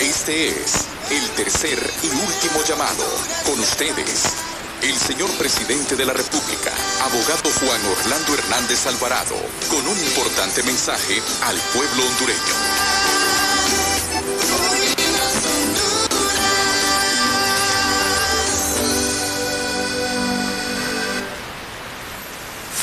Este 0.00 0.48
es 0.48 0.86
el 1.10 1.30
tercer 1.30 1.78
y 2.02 2.06
último 2.06 2.62
llamado. 2.66 3.04
Con 3.44 3.60
ustedes, 3.60 4.34
el 4.82 4.96
señor 4.96 5.30
presidente 5.38 5.96
de 5.96 6.06
la 6.06 6.12
República, 6.12 6.72
abogado 7.02 7.50
Juan 7.60 7.80
Orlando 7.86 8.34
Hernández 8.34 8.86
Alvarado, 8.86 9.36
con 9.70 9.86
un 9.86 9.98
importante 9.98 10.62
mensaje 10.62 11.22
al 11.42 11.56
pueblo 11.72 12.06
hondureño. 12.06 13.53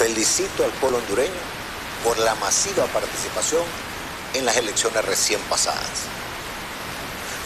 Felicito 0.01 0.65
al 0.65 0.71
pueblo 0.71 0.97
hondureño 0.97 1.29
por 2.03 2.17
la 2.17 2.33
masiva 2.33 2.87
participación 2.87 3.61
en 4.33 4.47
las 4.47 4.57
elecciones 4.57 5.05
recién 5.05 5.39
pasadas. 5.41 6.07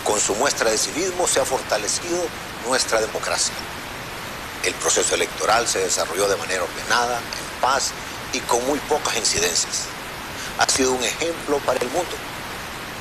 Con 0.06 0.22
su 0.22 0.34
muestra 0.36 0.72
de 0.72 0.78
civismo 0.78 1.28
se 1.28 1.42
ha 1.42 1.46
fortalecido 1.46 2.18
nuestra 2.66 3.02
democracia. 3.02 3.54
El 4.64 4.74
proceso 4.76 5.16
electoral 5.16 5.68
se 5.68 5.80
desarrolló 5.80 6.30
de 6.30 6.38
manera 6.38 6.64
ordenada, 6.64 7.18
en 7.18 7.62
paz 7.62 7.92
y 8.32 8.40
con 8.40 8.66
muy 8.66 8.80
pocas 8.80 9.18
incidencias. 9.18 9.88
Ha 10.58 10.70
sido 10.70 10.94
un 10.94 11.04
ejemplo 11.04 11.58
para 11.58 11.82
el 11.82 11.90
mundo, 11.90 12.16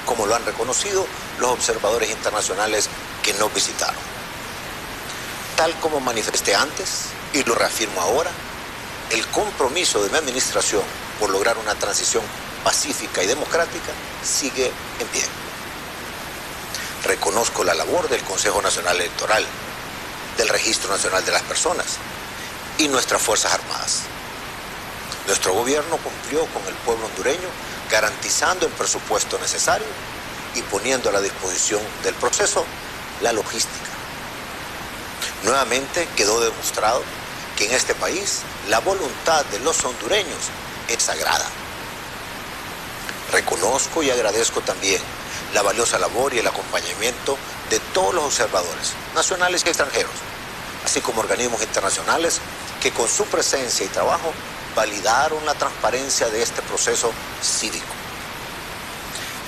como 0.05 0.27
lo 0.27 0.35
han 0.35 0.45
reconocido 0.45 1.07
los 1.39 1.53
observadores 1.53 2.11
internacionales 2.11 2.89
que 3.23 3.33
nos 3.35 3.55
visitaron. 3.55 4.03
Tal 5.57 5.73
como 5.79 6.01
manifesté 6.01 6.57
antes 6.57 7.11
y 7.33 7.45
lo 7.45 7.55
reafirmo 7.55 8.01
ahora, 8.01 8.33
el 9.11 9.27
compromiso 9.29 10.03
de 10.03 10.11
mi 10.11 10.19
administración 10.19 10.83
por 11.19 11.31
lograr 11.31 11.57
una 11.59 11.75
transición 11.75 12.23
pacífica 12.63 13.23
y 13.23 13.27
democrática 13.27 13.93
sigue 14.23 14.73
en 14.99 15.07
pie. 15.09 15.25
Reconozco 17.05 17.65
la 17.65 17.75
labor 17.75 18.09
del 18.09 18.23
Consejo 18.23 18.63
Nacional 18.63 18.97
Electoral, 18.97 19.45
del 20.39 20.49
Registro 20.49 20.91
Nacional 20.91 21.25
de 21.25 21.33
las 21.33 21.43
Personas 21.43 21.87
y 22.79 22.89
nuestras 22.89 23.21
Fuerzas 23.21 23.53
Armadas. 23.53 24.03
Nuestro 25.27 25.53
gobierno 25.53 25.97
cumplió 25.99 26.47
con 26.47 26.67
el 26.67 26.75
pueblo 26.75 27.07
hondureño 27.07 27.49
garantizando 27.91 28.67
el 28.67 28.73
presupuesto 28.73 29.39
necesario 29.39 29.87
y 30.55 30.63
poniendo 30.63 31.11
a 31.11 31.13
la 31.13 31.21
disposición 31.21 31.81
del 32.03 32.15
proceso 32.15 32.65
la 33.23 33.33
logística. 33.33 33.91
Nuevamente 35.45 36.09
quedó 36.17 36.41
demostrado 36.41 37.03
que 37.57 37.67
en 37.67 37.73
este 37.73 37.95
país 37.95 38.41
la 38.69 38.81
voluntad 38.81 39.45
de 39.47 39.61
los 39.61 39.85
hondureños 39.85 40.51
es 40.89 41.03
sagrada. 41.03 41.47
Reconozco 43.33 44.03
y 44.03 44.11
agradezco 44.11 44.61
también 44.61 45.01
la 45.53 45.63
valiosa 45.63 45.99
labor 45.99 46.35
y 46.35 46.39
el 46.39 46.47
acompañamiento 46.47 47.37
de 47.71 47.79
todos 47.93 48.15
los 48.15 48.25
observadores, 48.25 48.93
nacionales 49.15 49.63
y 49.65 49.69
extranjeros, 49.69 50.13
así 50.85 51.01
como 51.01 51.21
organismos 51.21 51.63
internacionales 51.63 52.41
que 52.83 52.93
con 52.93 53.09
su 53.09 53.25
presencia 53.27 53.85
y 53.85 53.89
trabajo 53.89 54.33
validaron 54.75 55.45
la 55.47 55.55
transparencia 55.55 56.29
de 56.29 56.43
este 56.43 56.63
proceso 56.63 57.13
cívico. 57.43 57.87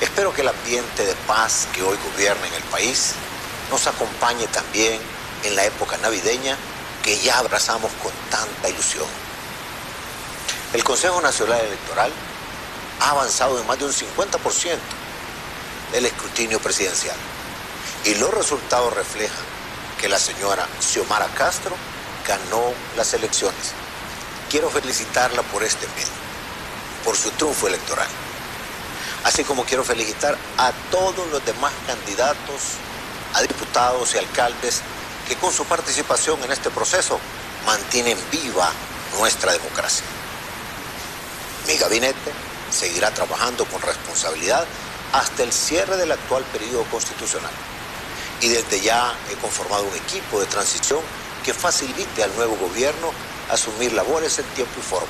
Espero 0.01 0.32
que 0.32 0.43
el 0.43 0.48
ambiente 0.48 1.05
de 1.05 1.14
paz 1.26 1.66
que 1.74 1.82
hoy 1.82 1.97
gobierna 2.12 2.47
en 2.47 2.55
el 2.55 2.62
país 2.64 3.14
nos 3.70 3.86
acompañe 3.86 4.47
también 4.48 5.01
en 5.44 5.56
la 5.56 5.64
época 5.64 5.97
navideña 5.98 6.56
que 7.07 7.16
ya 7.20 7.39
abrazamos 7.39 7.93
con 8.03 8.11
tanta 8.31 8.69
ilusión. 8.69 9.07
El 10.73 10.83
Consejo 10.83 11.20
Nacional 11.20 11.61
Electoral 11.61 12.11
ha 13.01 13.11
avanzado 13.11 13.61
en 13.61 13.66
más 13.69 13.78
de 13.78 13.85
un 13.85 13.93
50% 13.93 14.77
del 15.93 16.07
escrutinio 16.07 16.59
presidencial 16.59 17.15
y 18.05 18.16
los 18.16 18.35
resultados 18.35 18.93
reflejan 18.93 19.45
que 20.01 20.09
la 20.09 20.19
señora 20.19 20.66
Xiomara 20.81 21.28
Castro 21.28 21.77
ganó 22.27 22.73
las 22.97 23.15
elecciones. 23.15 23.73
Quiero 24.51 24.69
felicitarla 24.69 25.43
por 25.43 25.62
este 25.62 25.87
medio, 25.87 26.11
por 27.05 27.16
su 27.16 27.31
triunfo 27.31 27.69
electoral. 27.69 28.09
Así 29.23 29.45
como 29.45 29.65
quiero 29.65 29.85
felicitar 29.85 30.37
a 30.59 30.73
todos 30.91 31.24
los 31.31 31.45
demás 31.47 31.73
candidatos, 31.87 32.78
a 33.35 33.43
diputados 33.43 34.12
y 34.16 34.19
alcaldes 34.19 34.83
que 35.28 35.36
con 35.36 35.53
su 35.53 35.65
participación 35.65 36.43
en 36.44 36.53
este 36.53 36.70
proceso 36.70 37.19
mantienen 37.65 38.19
viva 38.31 38.70
nuestra 39.19 39.53
democracia. 39.53 40.05
Mi 41.66 41.77
gabinete 41.77 42.32
seguirá 42.70 43.11
trabajando 43.11 43.65
con 43.66 43.82
responsabilidad 43.82 44.65
hasta 45.12 45.43
el 45.43 45.53
cierre 45.53 45.97
del 45.97 46.12
actual 46.12 46.44
periodo 46.44 46.85
constitucional. 46.85 47.51
Y 48.40 48.48
desde 48.48 48.81
ya 48.81 49.15
he 49.31 49.35
conformado 49.36 49.85
un 49.85 49.94
equipo 49.97 50.40
de 50.40 50.47
transición 50.47 51.01
que 51.44 51.55
facilite 51.55 52.23
al 52.23 52.35
nuevo 52.36 52.57
gobierno 52.57 53.12
asumir 53.51 53.93
labores 53.93 54.39
en 54.39 54.44
tiempo 54.47 54.74
y 54.78 54.82
forma. 54.82 55.09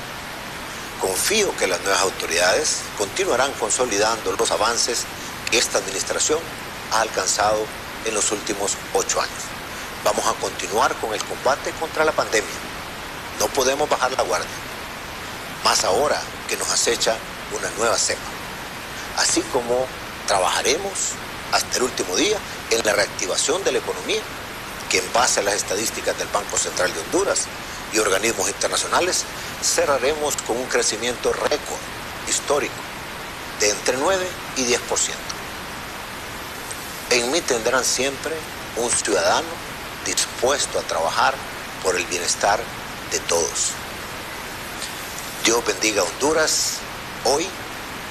Confío 1.01 1.55
que 1.57 1.67
las 1.67 1.81
nuevas 1.83 2.03
autoridades 2.03 2.81
continuarán 2.97 3.53
consolidando 3.53 4.33
los 4.33 4.51
avances 4.51 5.05
que 5.51 5.59
esta 5.59 5.79
administración 5.79 6.39
ha 6.93 7.01
alcanzado 7.01 7.67
en 8.05 8.15
los 8.15 8.31
últimos 8.33 8.77
ocho 8.95 9.21
años. 9.21 9.56
Vamos 10.07 10.25
a 10.25 10.35
continuar 10.35 10.95
con 11.01 11.13
el 11.13 11.25
combate 11.25 11.73
contra 11.81 12.05
la 12.05 12.13
pandemia. 12.13 12.49
No 13.41 13.49
podemos 13.49 13.91
bajar 13.91 14.13
la 14.13 14.23
guardia. 14.23 14.49
Más 15.65 15.83
ahora 15.83 16.23
que 16.49 16.57
nos 16.57 16.71
acecha 16.71 17.17
una 17.51 17.69
nueva 17.71 17.99
cepa. 17.99 18.21
Así 19.17 19.41
como 19.53 19.85
trabajaremos 20.29 20.93
hasta 21.51 21.79
el 21.79 21.83
último 21.83 22.15
día 22.15 22.39
en 22.71 22.87
la 22.87 22.93
reactivación 22.93 23.65
de 23.65 23.73
la 23.73 23.79
economía, 23.79 24.21
que 24.89 24.99
en 24.99 25.13
base 25.13 25.41
a 25.41 25.43
las 25.43 25.55
estadísticas 25.55 26.17
del 26.17 26.29
Banco 26.29 26.57
Central 26.57 26.95
de 26.95 27.01
Honduras 27.01 27.47
y 27.93 27.99
organismos 27.99 28.49
internacionales, 28.49 29.25
cerraremos 29.61 30.37
con 30.47 30.57
un 30.57 30.67
crecimiento 30.67 31.33
récord 31.33 31.81
histórico 32.29 32.75
de 33.59 33.71
entre 33.71 33.97
9 33.97 34.25
y 34.55 34.67
10%. 34.67 34.79
En 37.11 37.33
mí 37.33 37.41
tendrán 37.41 37.85
siempre 37.85 38.37
un 38.77 38.89
ciudadano 38.89 39.66
dispuesto 40.07 40.79
a 40.79 40.83
trabajar 40.83 41.35
por 41.83 41.97
el 41.97 42.07
bienestar 42.07 42.61
de 43.11 43.21
todos. 43.21 43.73
Dios 45.45 45.65
bendiga 45.67 46.03
a 46.03 46.05
Honduras 46.05 46.79
hoy 47.25 47.47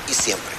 y 0.07 0.13
siempre. 0.13 0.55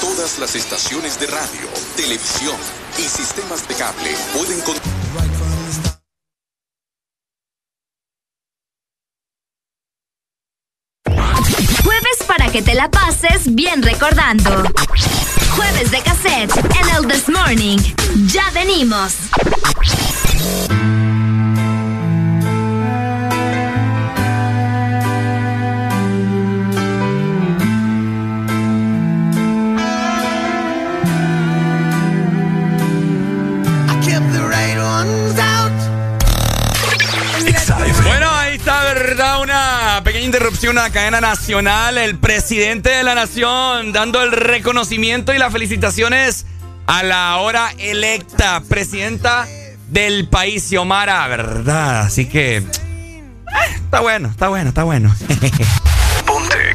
Todas 0.00 0.38
las 0.38 0.54
estaciones 0.54 1.18
de 1.18 1.26
radio, 1.26 1.68
televisión 1.96 2.56
y 2.98 3.02
sistemas 3.02 3.66
de 3.66 3.74
cable 3.74 4.16
pueden 4.32 4.62
Jueves 11.82 12.18
para 12.26 12.50
que 12.52 12.62
te 12.62 12.74
la 12.74 12.90
pases 12.90 13.54
bien 13.54 13.82
recordando. 13.82 14.62
Jueves 15.50 15.90
de 15.90 16.00
cassette 16.02 16.56
en 16.56 16.96
el 16.96 17.06
This 17.06 17.28
Morning. 17.28 17.78
Ya 18.26 18.50
venimos. 18.52 19.14
Bueno, 38.02 38.30
ahí 38.30 38.56
está, 38.56 38.82
¿verdad? 38.84 39.40
Una 39.40 39.67
pequeña 40.38 40.50
interrupción 40.50 40.78
a 40.78 40.90
cadena 40.90 41.20
nacional. 41.20 41.98
El 41.98 42.16
presidente 42.16 42.90
de 42.90 43.02
la 43.02 43.14
nación 43.14 43.92
dando 43.92 44.22
el 44.22 44.30
reconocimiento 44.30 45.34
y 45.34 45.38
las 45.38 45.52
felicitaciones 45.52 46.46
a 46.86 47.02
la 47.02 47.30
ahora 47.30 47.72
electa 47.78 48.62
presidenta 48.68 49.46
del 49.88 50.28
país, 50.28 50.68
Xiomara, 50.68 51.26
¿verdad? 51.26 52.02
Así 52.02 52.26
que. 52.26 52.58
eh, 52.58 53.22
está 53.74 54.00
bueno, 54.00 54.28
está 54.28 54.48
bueno, 54.48 54.68
está 54.68 54.84
bueno. 54.84 55.14
Ponte 56.26 56.70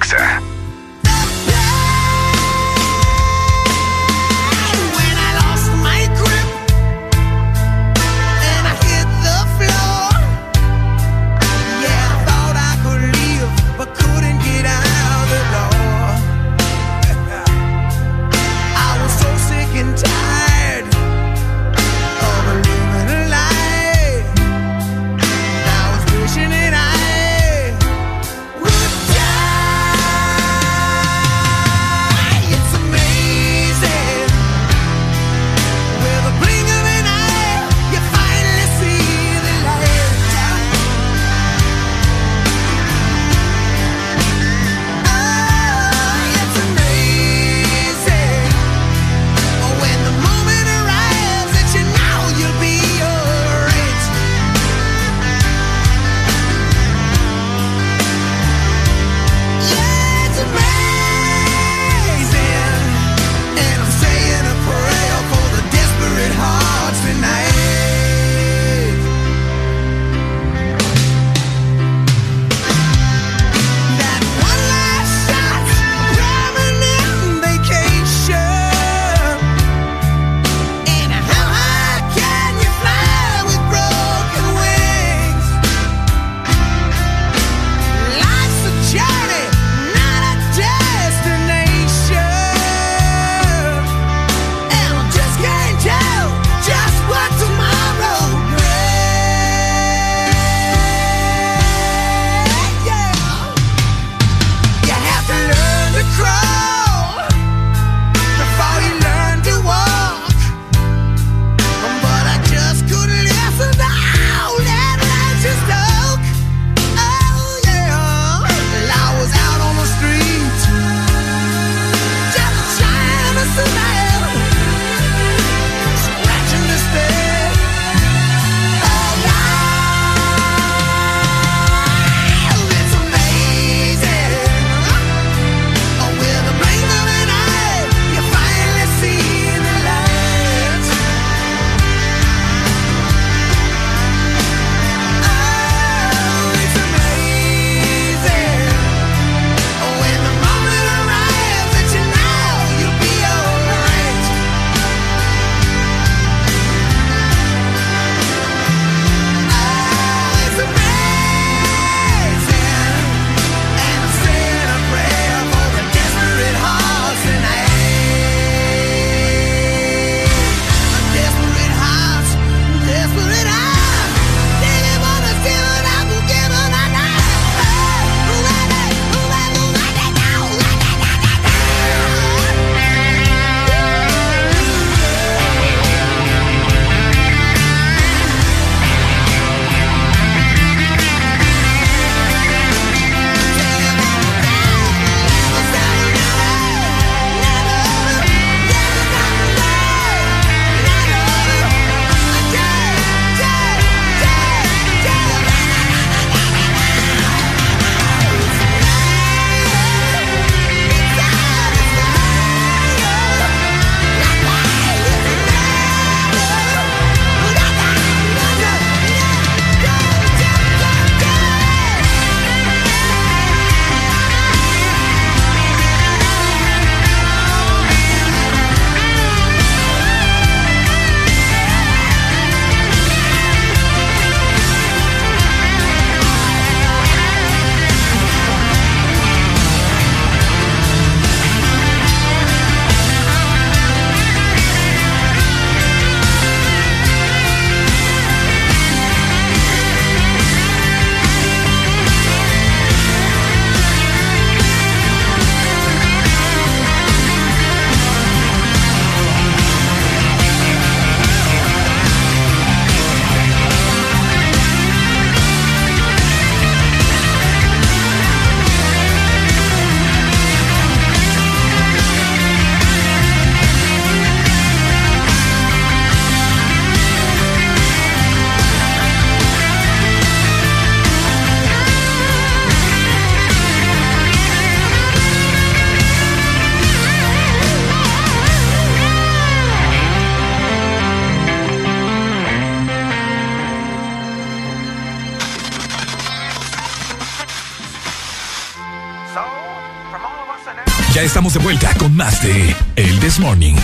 estamos 301.53 301.53
de 301.53 301.59
vuelta 301.59 301.93
con 301.99 302.15
más 302.15 302.41
de 302.41 302.75
El 302.95 303.19
This 303.19 303.39
Morning. 303.39 303.75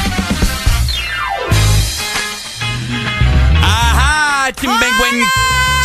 Ajá, 3.61 4.51
chimbengüen, 4.53 5.25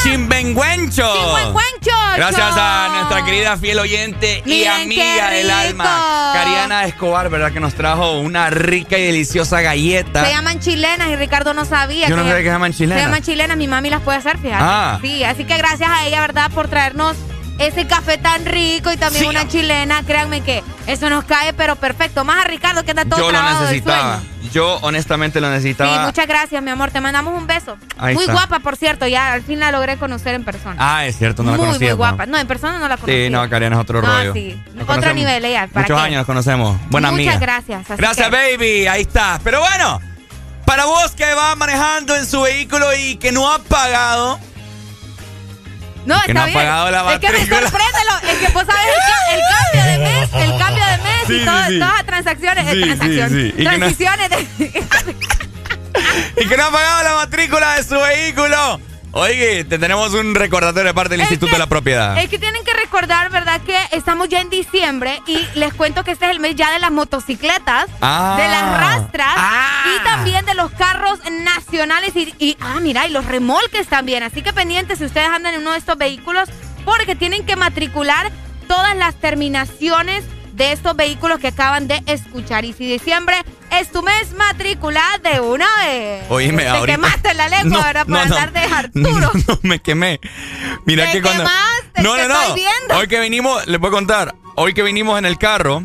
chimbengüencho. 0.02 1.12
Chimbengüencho. 1.14 1.90
Gracias 2.16 2.54
a 2.56 2.88
nuestra 2.94 3.24
querida 3.24 3.56
fiel 3.56 3.78
oyente 3.80 4.42
y 4.46 4.48
Miren 4.48 4.72
amiga 4.82 5.30
del 5.30 5.50
alma, 5.50 6.32
Cariana 6.32 6.84
Escobar, 6.84 7.28
¿verdad? 7.28 7.52
Que 7.52 7.60
nos 7.60 7.74
trajo 7.74 8.20
una 8.20 8.50
rica 8.50 8.96
y 8.98 9.02
deliciosa 9.02 9.60
galleta. 9.60 10.24
Se 10.24 10.30
llaman 10.30 10.60
chilenas 10.60 11.08
y 11.10 11.16
Ricardo 11.16 11.54
no 11.54 11.64
sabía. 11.64 12.08
Yo 12.08 12.16
no 12.16 12.22
sabía 12.22 12.38
que 12.38 12.44
se 12.44 12.50
llaman 12.50 12.72
chilenas. 12.72 12.98
Se 12.98 13.06
llaman 13.06 13.22
chilenas, 13.22 13.56
mi 13.56 13.66
mami 13.68 13.90
las 13.90 14.00
puede 14.02 14.18
hacer, 14.18 14.38
fíjate. 14.38 14.64
Ah. 14.64 14.98
Sí, 15.02 15.24
así 15.24 15.44
que 15.44 15.56
gracias 15.58 15.90
a 15.90 16.06
ella, 16.06 16.20
¿verdad? 16.20 16.50
Por 16.52 16.68
traernos 16.68 17.16
ese 17.58 17.86
café 17.86 18.18
tan 18.18 18.46
rico 18.46 18.90
y 18.92 18.96
también 18.96 19.24
Sí. 19.24 19.28
una 19.28 19.48
chilena. 19.48 20.02
Créanme 20.04 20.40
que 20.40 20.62
eso 20.86 21.08
nos 21.10 21.24
cae, 21.24 21.52
pero 21.52 21.76
perfecto. 21.76 22.24
Más 22.24 22.44
a 22.44 22.48
Ricardo 22.48 22.84
que 22.84 22.90
anda 22.92 23.04
todo 23.04 23.18
Yo 23.20 23.32
lo 23.32 23.42
necesitaba. 23.42 24.20
Yo 24.52 24.76
honestamente 24.82 25.40
lo 25.40 25.48
Sí, 25.48 25.52
necesitaba. 25.54 26.04
muchas 26.06 26.26
gracias, 26.28 26.62
mi 26.62 26.70
amor. 26.70 26.90
Te 26.90 27.00
mandamos 27.00 27.36
un 27.36 27.46
beso. 27.46 27.76
Ahí 27.98 28.14
muy 28.14 28.24
está. 28.24 28.34
guapa, 28.34 28.60
por 28.60 28.76
cierto. 28.76 29.06
Ya 29.06 29.32
al 29.32 29.42
fin 29.42 29.58
la 29.58 29.72
logré 29.72 29.96
conocer 29.96 30.34
en 30.34 30.44
persona. 30.44 30.76
Ah, 30.78 31.06
es 31.06 31.16
cierto, 31.18 31.42
no 31.42 31.50
la 31.52 31.56
muy, 31.56 31.66
conocía. 31.66 31.88
muy 31.88 31.96
guapa. 31.96 32.26
No, 32.26 32.38
en 32.38 32.46
persona 32.46 32.78
no 32.78 32.86
la 32.88 32.96
conocí. 32.96 33.24
Sí, 33.24 33.30
no, 33.30 33.48
Cariana 33.50 33.76
es 33.76 33.82
otro 33.82 34.00
No, 34.02 34.06
rollo. 34.06 34.32
sí. 34.32 34.60
Nos 34.74 34.88
Otro 34.88 35.12
nivel, 35.14 35.44
ella. 35.44 35.66
¿para 35.72 35.82
Muchos 35.86 35.98
qué? 35.98 36.06
años 36.06 36.18
nos 36.18 36.26
conocemos. 36.26 36.76
Buena 36.90 37.10
Muchas 37.10 37.34
amiga. 37.34 37.38
gracias. 37.40 37.86
Gracias, 37.98 38.28
que- 38.28 38.36
baby. 38.56 38.86
Ahí 38.86 39.02
está. 39.02 39.40
Pero 39.42 39.60
bueno, 39.60 40.00
para 40.66 40.84
vos 40.84 41.10
que 41.12 41.32
va 41.34 41.56
manejando 41.56 42.14
en 42.14 42.26
su 42.26 42.42
vehículo 42.42 42.86
y 42.94 43.16
que 43.16 43.32
no 43.32 43.50
ha 43.52 43.58
pagado. 43.58 44.38
No, 46.06 46.14
que 46.22 46.32
está 46.32 46.34
no 46.34 46.40
ha 46.42 46.46
bien. 46.46 46.58
pagado 46.58 46.90
la 46.90 46.98
es 47.14 47.18
que 47.20 47.26
me 47.30 47.32
matrícula. 47.38 47.60
sorprende. 47.70 47.98
lo- 48.10 48.28
es 48.30 48.38
que 48.38 48.48
vos 48.52 48.64
sabés 48.66 48.86
el, 48.86 49.00
ca- 49.00 49.34
el 49.34 49.40
cambio 49.54 49.84
de 49.92 49.98
mes, 49.98 50.28
el 50.34 50.58
cambio 50.58 50.84
de 50.84 50.98
mes 50.98 51.26
Sí, 51.26 51.32
y 51.34 51.38
sí, 51.40 51.44
todo- 51.44 51.66
sí. 51.68 51.78
todas 51.78 51.94
las 51.94 52.06
transacciones, 52.06 52.66
eh, 52.66 52.70
Sí, 52.72 52.80
transacciones, 52.82 53.30
sí. 53.32 53.46
Y 53.48 53.52
que 53.56 53.62
no- 53.64 53.70
transiciones 53.78 54.30
de- 54.30 54.86
Y 56.42 56.48
que 56.48 56.56
no 56.56 56.64
ha 56.64 56.70
pagado 56.70 57.02
la 57.04 57.14
matrícula 57.14 57.74
de 57.76 57.84
su 57.84 57.94
vehículo. 57.98 58.80
Oye, 59.16 59.62
te 59.64 59.78
tenemos 59.78 60.12
un 60.12 60.34
recordatorio 60.34 60.88
de 60.88 60.94
parte 60.94 61.10
del 61.10 61.20
Instituto 61.20 61.52
de 61.52 61.58
la 61.60 61.68
Propiedad. 61.68 62.18
Es 62.18 62.28
que 62.28 62.38
tienen 62.40 62.64
que 62.64 62.72
recordar, 62.74 63.30
¿verdad? 63.30 63.60
Que 63.60 63.76
estamos 63.92 64.28
ya 64.28 64.40
en 64.40 64.50
diciembre 64.50 65.22
y 65.28 65.38
les 65.54 65.72
cuento 65.72 66.02
que 66.02 66.10
este 66.10 66.24
es 66.24 66.32
el 66.32 66.40
mes 66.40 66.56
ya 66.56 66.72
de 66.72 66.80
las 66.80 66.90
motocicletas, 66.90 67.86
Ah. 68.00 68.34
de 68.36 68.48
las 68.48 68.80
rastras 68.80 69.36
y 69.94 70.02
también 70.04 70.44
de 70.46 70.54
los 70.54 70.72
carros 70.72 71.20
nacionales 71.30 72.16
y, 72.16 72.34
y- 72.40 72.56
ah, 72.60 72.80
mira, 72.82 73.06
y 73.06 73.10
los 73.10 73.24
remolques 73.24 73.86
también. 73.86 74.24
Así 74.24 74.42
que 74.42 74.52
pendientes 74.52 74.98
si 74.98 75.04
ustedes 75.04 75.28
andan 75.28 75.54
en 75.54 75.60
uno 75.60 75.72
de 75.72 75.78
estos 75.78 75.96
vehículos 75.96 76.48
porque 76.84 77.14
tienen 77.14 77.46
que 77.46 77.54
matricular 77.54 78.32
todas 78.66 78.96
las 78.96 79.14
terminaciones 79.20 80.24
de 80.54 80.72
estos 80.72 80.94
vehículos 80.96 81.38
que 81.40 81.48
acaban 81.48 81.88
de 81.88 82.02
escuchar. 82.06 82.64
Y 82.64 82.72
si 82.72 82.86
diciembre 82.86 83.36
es 83.72 83.90
tu 83.90 84.02
mes, 84.02 84.32
matricula 84.36 85.02
de 85.22 85.40
una 85.40 85.66
vez. 85.84 86.24
Oíme, 86.28 86.62
Te 86.62 86.68
ahorita- 86.68 86.86
quemaste 86.96 87.34
la 87.34 87.48
lengua, 87.48 87.78
No, 87.78 87.84
¿verdad? 87.84 88.02
Por 88.06 88.10
no, 88.12 88.16
no. 88.26 88.36
andar 88.36 88.52
de 88.52 88.60
Arturo. 88.74 89.30
No, 89.48 89.58
me 89.62 89.78
quemé. 89.80 90.20
Mira 90.86 91.06
Te 91.06 91.12
que 91.12 91.22
cuando. 91.22 91.42
quemaste, 91.44 92.02
no, 92.02 92.16
no, 92.16 92.28
no. 92.28 92.54
viendo. 92.54 92.96
Hoy 92.96 93.08
que 93.08 93.20
vinimos, 93.20 93.66
les 93.66 93.80
voy 93.80 93.88
a 93.88 93.92
contar. 93.92 94.34
Hoy 94.56 94.74
que 94.74 94.82
vinimos 94.82 95.18
en 95.18 95.24
el 95.26 95.36
carro, 95.38 95.82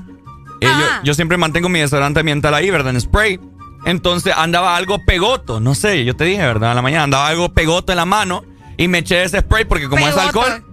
eh, 0.61 0.67
yo, 1.03 1.13
siempre 1.15 1.37
mantengo 1.37 1.69
mi 1.69 1.79
desodorante 1.79 2.19
ambiental 2.19 2.53
ahí, 2.53 2.69
¿verdad? 2.69 2.93
En 2.93 3.01
spray. 3.01 3.39
Entonces 3.85 4.33
andaba 4.35 4.75
algo 4.75 5.03
pegoto, 5.05 5.59
no 5.59 5.73
sé, 5.73 6.03
yo 6.03 6.15
te 6.15 6.25
dije, 6.25 6.41
¿verdad? 6.41 6.71
En 6.71 6.75
la 6.75 6.81
mañana 6.81 7.03
andaba 7.05 7.27
algo 7.27 7.49
pegoto 7.53 7.93
en 7.93 7.95
la 7.95 8.05
mano 8.05 8.43
y 8.77 8.87
me 8.89 8.99
eché 8.99 9.23
ese 9.23 9.39
spray 9.39 9.63
porque 9.65 9.87
como 9.87 10.05
es 10.07 10.17
alcohol 10.17 10.63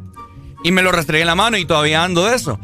y 0.64 0.72
me 0.72 0.82
lo 0.82 0.90
restregué 0.90 1.22
en 1.22 1.28
la 1.28 1.36
mano 1.36 1.56
y 1.56 1.64
todavía 1.64 2.02
ando 2.02 2.26
de 2.26 2.34
eso. 2.34 2.58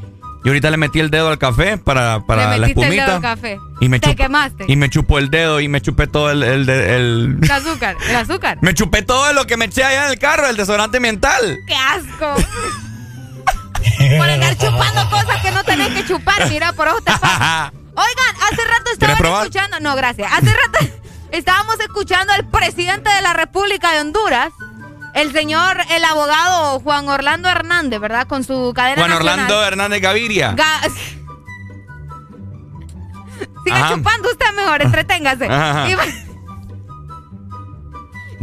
Y 0.44 0.48
ahorita 0.48 0.70
le 0.70 0.76
metí 0.76 0.98
el 0.98 1.10
dedo 1.10 1.28
al 1.28 1.38
café 1.38 1.78
para, 1.78 2.20
para 2.26 2.50
Le 2.50 2.58
la 2.58 2.66
metiste 2.66 2.84
el 2.88 2.90
dedo 2.96 3.02
espumita. 3.06 3.14
al 3.30 3.36
café. 3.36 3.58
Y 3.80 3.88
me 3.88 4.00
Te 4.00 4.16
quemaste. 4.16 4.64
Y 4.66 4.74
me 4.76 4.90
chupó 4.90 5.18
el 5.18 5.30
dedo 5.30 5.60
y 5.60 5.68
me 5.68 5.80
chupé 5.80 6.06
todo 6.08 6.30
el- 6.32 6.42
el- 6.42 6.68
el 6.68 7.38
El 7.42 7.50
azúcar, 7.50 7.96
el 8.08 8.16
azúcar. 8.16 8.58
me 8.62 8.74
chupé 8.74 9.02
todo 9.02 9.32
lo 9.34 9.46
que 9.46 9.56
me 9.56 9.66
eché 9.66 9.84
allá 9.84 10.06
en 10.06 10.10
el 10.12 10.18
carro, 10.18 10.48
el 10.48 10.56
desodorante 10.56 10.96
ambiental. 10.96 11.58
¡Qué 11.66 11.74
asco! 11.74 12.34
Por 14.18 14.28
andar 14.28 14.56
chupando 14.58 15.10
cosas 15.10 15.42
que 15.42 15.50
no 15.52 15.64
tenés 15.64 15.88
que 15.88 16.04
chupar, 16.06 16.48
mira, 16.48 16.72
por 16.72 16.88
ojo 16.88 17.00
te 17.02 17.12
pasa. 17.12 17.72
Oigan, 17.94 18.42
hace 18.50 18.64
rato 18.64 18.90
estaban 18.92 19.16
escuchando, 19.42 19.80
no, 19.80 19.94
gracias. 19.96 20.32
Hace 20.32 20.46
rato 20.46 20.92
estábamos 21.30 21.78
escuchando 21.80 22.32
al 22.32 22.48
presidente 22.48 23.10
de 23.10 23.22
la 23.22 23.32
República 23.32 23.92
de 23.92 24.00
Honduras, 24.00 24.52
el 25.14 25.32
señor, 25.32 25.76
el 25.90 26.04
abogado 26.04 26.80
Juan 26.80 27.08
Orlando 27.08 27.48
Hernández, 27.48 28.00
¿verdad? 28.00 28.26
Con 28.26 28.44
su 28.44 28.72
cadena 28.74 28.96
Juan 29.02 29.10
nacional. 29.10 29.38
Orlando 29.40 29.64
Hernández 29.64 30.00
Gaviria. 30.02 30.54
Ga- 30.56 30.90
Siga 33.64 33.76
Ajá. 33.76 33.94
chupando 33.94 34.28
usted 34.30 34.52
mejor, 34.56 34.82
entreténgase. 34.82 35.46
Ajá. 35.46 35.88
Y- 35.88 35.94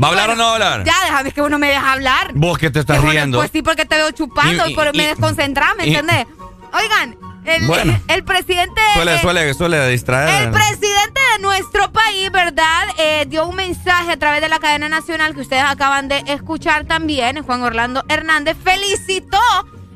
¿Va 0.01 0.07
a 0.07 0.11
hablar 0.11 0.29
o 0.29 0.35
no 0.37 0.43
va 0.45 0.49
a 0.51 0.53
hablar? 0.53 0.83
Ya, 0.85 0.93
déjame 1.03 1.31
que 1.33 1.41
uno 1.41 1.59
me 1.59 1.67
deja 1.67 1.91
hablar. 1.91 2.31
Vos 2.33 2.57
que 2.57 2.69
te 2.71 2.79
estás 2.79 2.97
bueno, 2.97 3.11
riendo. 3.11 3.37
Pues 3.39 3.51
sí, 3.51 3.61
porque 3.61 3.85
te 3.85 3.97
veo 3.97 4.11
chupando 4.11 4.65
Y- 4.67 4.71
y, 4.73 4.97
me 4.97 5.07
desconcentrás, 5.07 5.75
¿me 5.77 5.87
entendés? 5.87 6.25
Oigan, 6.71 7.17
el, 7.49 7.65
Bueno. 7.67 7.99
el 8.07 8.23
presidente... 8.23 8.81
Suele, 8.93 9.19
suele, 9.21 9.53
suele 9.53 9.89
distraer. 9.89 10.43
el 10.43 10.51
presidente 10.51 11.19
de 11.35 11.41
nuestro 11.41 11.91
país, 11.91 12.31
¿verdad? 12.31 12.83
Eh, 12.97 13.25
dio 13.27 13.45
un 13.47 13.55
mensaje 13.55 14.11
a 14.11 14.17
través 14.17 14.41
de 14.41 14.49
la 14.49 14.59
cadena 14.59 14.89
nacional 14.89 15.33
que 15.35 15.41
ustedes 15.41 15.63
acaban 15.65 16.07
de 16.07 16.23
escuchar 16.27 16.85
también. 16.85 17.43
Juan 17.43 17.61
Orlando 17.63 18.03
Hernández 18.09 18.57
felicitó 18.63 19.39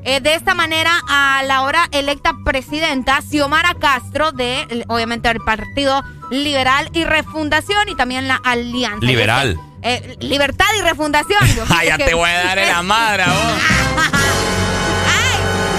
eh, 0.05 0.19
de 0.19 0.35
esta 0.35 0.53
manera 0.53 0.91
a 1.09 1.41
la 1.45 1.57
ahora 1.57 1.87
electa 1.91 2.33
presidenta 2.43 3.21
Xiomara 3.21 3.73
Castro 3.79 4.31
de, 4.31 4.85
obviamente, 4.89 5.29
el 5.29 5.39
Partido 5.39 6.03
Liberal 6.29 6.89
y 6.93 7.03
Refundación 7.05 7.87
y 7.89 7.95
también 7.95 8.27
la 8.27 8.39
Alianza. 8.43 9.05
Liberal. 9.05 9.59
Eh, 9.81 10.15
libertad 10.21 10.65
y 10.79 10.81
refundación. 10.81 11.43
Mío, 11.43 11.63
Ay, 11.69 11.87
ya 11.87 11.97
que- 11.97 12.05
te 12.05 12.13
voy 12.13 12.29
a 12.29 12.43
dar 12.43 12.57
en 12.57 12.69
la 12.69 12.81
madre, 12.83 13.23
vos. 13.25 13.33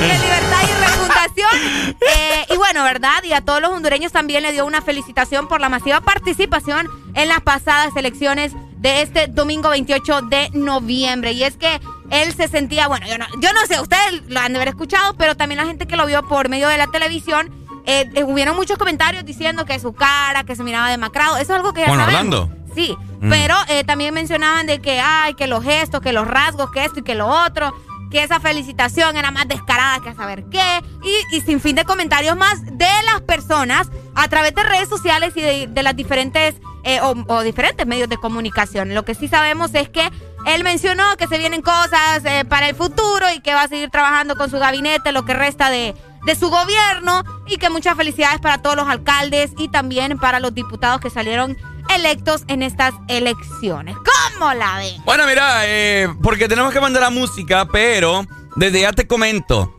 de 0.01 0.19
libertad 0.19 0.63
y 0.63 0.85
refundación. 0.85 1.95
Eh, 2.17 2.47
y 2.53 2.57
bueno, 2.57 2.83
¿verdad? 2.85 3.23
Y 3.25 3.33
a 3.33 3.41
todos 3.41 3.61
los 3.61 3.71
hondureños 3.71 4.13
también 4.13 4.43
le 4.43 4.53
dio 4.53 4.67
una 4.67 4.83
felicitación 4.83 5.49
por 5.49 5.61
la 5.61 5.69
masiva 5.69 6.01
participación 6.01 6.89
en 7.15 7.29
las 7.29 7.41
pasadas 7.41 7.95
elecciones 7.97 8.53
de 8.77 9.03
este 9.03 9.27
domingo 9.29 9.71
28 9.71 10.23
de 10.23 10.51
noviembre. 10.53 11.33
Y 11.33 11.45
es 11.45 11.57
que 11.57 11.81
él 12.11 12.35
se 12.35 12.49
sentía, 12.49 12.89
bueno, 12.89 13.07
yo 13.07 13.17
no, 13.19 13.27
yo 13.41 13.53
no 13.53 13.61
sé, 13.67 13.81
ustedes 13.81 14.23
lo 14.29 14.41
han 14.41 14.53
de 14.53 14.59
haber 14.59 14.69
escuchado, 14.69 15.15
pero 15.15 15.37
también 15.37 15.59
la 15.61 15.67
gente 15.67 15.87
que 15.87 15.97
lo 15.97 16.07
vio 16.07 16.27
por 16.29 16.49
medio 16.49 16.69
de 16.69 16.77
la 16.79 16.87
televisión, 16.89 17.51
eh, 17.87 18.09
eh, 18.15 18.25
hubieron 18.25 18.57
muchos 18.57 18.77
comentarios 18.79 19.25
diciendo 19.25 19.65
que 19.65 19.79
su 19.79 19.93
cara, 19.93 20.45
que 20.45 20.57
se 20.57 20.63
miraba 20.63 20.91
demacrado. 20.91 21.37
Eso 21.37 21.53
es 21.53 21.59
algo 21.59 21.73
que 21.73 21.81
ya 21.83 21.87
Juan 21.89 22.01
sabemos. 22.01 22.21
Orlando. 22.43 22.51
Sí, 22.75 22.97
Mm. 23.21 23.31
pero 23.31 23.55
eh, 23.69 23.85
también 23.85 24.13
mencionaban 24.13 24.67
de 24.67 24.81
que, 24.81 25.01
ay, 25.01 25.33
que 25.35 25.47
los 25.47 25.65
gestos, 25.65 26.03
que 26.03 26.13
los 26.13 26.27
rasgos, 26.27 26.71
que 26.71 26.85
esto 26.85 27.01
y 27.01 27.03
que 27.03 27.15
lo 27.15 27.27
otro, 27.27 27.73
que 28.15 28.23
esa 28.23 28.39
felicitación 28.39 29.17
era 29.17 29.33
más 29.33 29.49
descarada 29.49 29.99
que 29.99 30.11
a 30.11 30.15
saber 30.15 30.45
qué, 30.45 30.85
y, 31.33 31.41
sin 31.41 31.59
fin 31.61 31.75
de 31.75 31.85
comentarios 31.85 32.37
más 32.37 32.65
de 32.65 32.87
las 33.07 33.23
personas 33.23 33.91
a 34.15 34.29
través 34.29 34.55
de 34.55 34.63
redes 34.63 34.89
sociales 34.89 35.33
y 35.35 35.41
de, 35.41 35.67
de 35.67 35.83
las 35.83 35.97
diferentes 35.97 36.55
eh, 36.85 37.01
o, 37.01 37.43
diferentes 37.43 37.85
medios 37.89 38.09
de 38.09 38.17
comunicación. 38.17 38.95
Lo 38.95 39.05
que 39.05 39.17
sí 39.17 39.27
sabemos 39.27 39.75
es 39.75 39.89
que 39.89 40.13
él 40.47 40.63
mencionó 40.63 41.17
que 41.17 41.27
se 41.27 41.39
vienen 41.39 41.61
cosas 41.61 42.25
eh, 42.25 42.45
para 42.45 42.69
el 42.69 42.77
futuro 42.77 43.27
y 43.35 43.41
que 43.41 43.53
va 43.53 43.63
a 43.63 43.69
seguir 43.69 43.91
trabajando 43.91 44.37
con 44.37 44.49
su 44.49 44.61
gabinete 44.61 45.11
lo 45.11 45.25
que 45.25 45.35
resta 45.35 45.69
de 45.69 45.97
su 46.39 46.51
gobierno 46.51 47.25
y 47.49 47.57
que 47.57 47.69
muchas 47.69 47.97
felicidades 47.97 48.39
para 48.39 48.63
todos 48.63 48.77
los 48.77 48.87
alcaldes 48.87 49.51
y 49.59 49.67
también 49.71 50.21
para 50.21 50.39
los 50.39 50.55
diputados 50.55 51.01
que 51.01 51.11
salieron 51.11 51.57
electos 51.95 52.43
en 52.49 52.63
estas 52.63 52.95
elecciones. 53.09 53.97
¿Cómo 53.97 54.53
la 54.55 54.79
ven? 54.79 55.03
Bueno, 55.05 55.27
mira, 55.27 55.63
eh, 55.67 56.09
porque 56.23 56.49
tenemos 56.49 56.73
que 56.73 56.81
mandar 56.81 57.03
la 57.03 57.11
música, 57.11 57.67
pero 57.67 58.25
desde 58.57 58.81
ya 58.83 58.93
te 58.93 59.07
comento. 59.07 59.75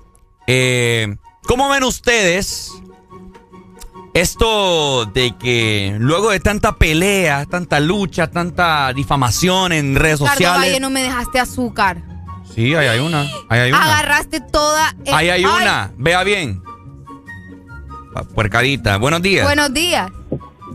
eh, 0.48 1.16
¿Cómo 1.48 1.70
ven 1.70 1.84
ustedes 1.84 2.72
esto 4.14 5.06
de 5.06 5.36
que 5.38 5.96
luego 6.00 6.32
de 6.32 6.40
tanta 6.40 6.76
pelea, 6.78 7.46
tanta 7.46 7.80
lucha, 7.80 8.28
tanta 8.32 8.92
difamación 8.94 9.72
en 9.74 9.96
redes 9.96 10.20
Ricardo 10.20 10.34
sociales? 10.36 10.70
Valle, 10.70 10.80
no 10.80 10.90
me 10.90 11.04
dejaste 11.04 11.40
azúcar. 11.40 12.02
Sí, 12.54 12.74
ahí 12.74 12.88
hay 12.88 13.00
una. 13.00 13.22
Ahí 13.50 13.60
hay 13.60 13.72
una. 13.72 13.84
Agarraste 13.84 14.40
toda. 14.40 14.96
eh, 15.04 15.12
Ahí 15.14 15.30
hay 15.30 15.44
ay, 15.44 15.62
una. 15.62 15.92
Vea 15.98 16.24
bien. 16.24 16.62
Puercadita. 18.34 18.98
Buenos 18.98 19.22
días. 19.22 19.46
Buenos 19.46 19.74
días. 19.74 20.10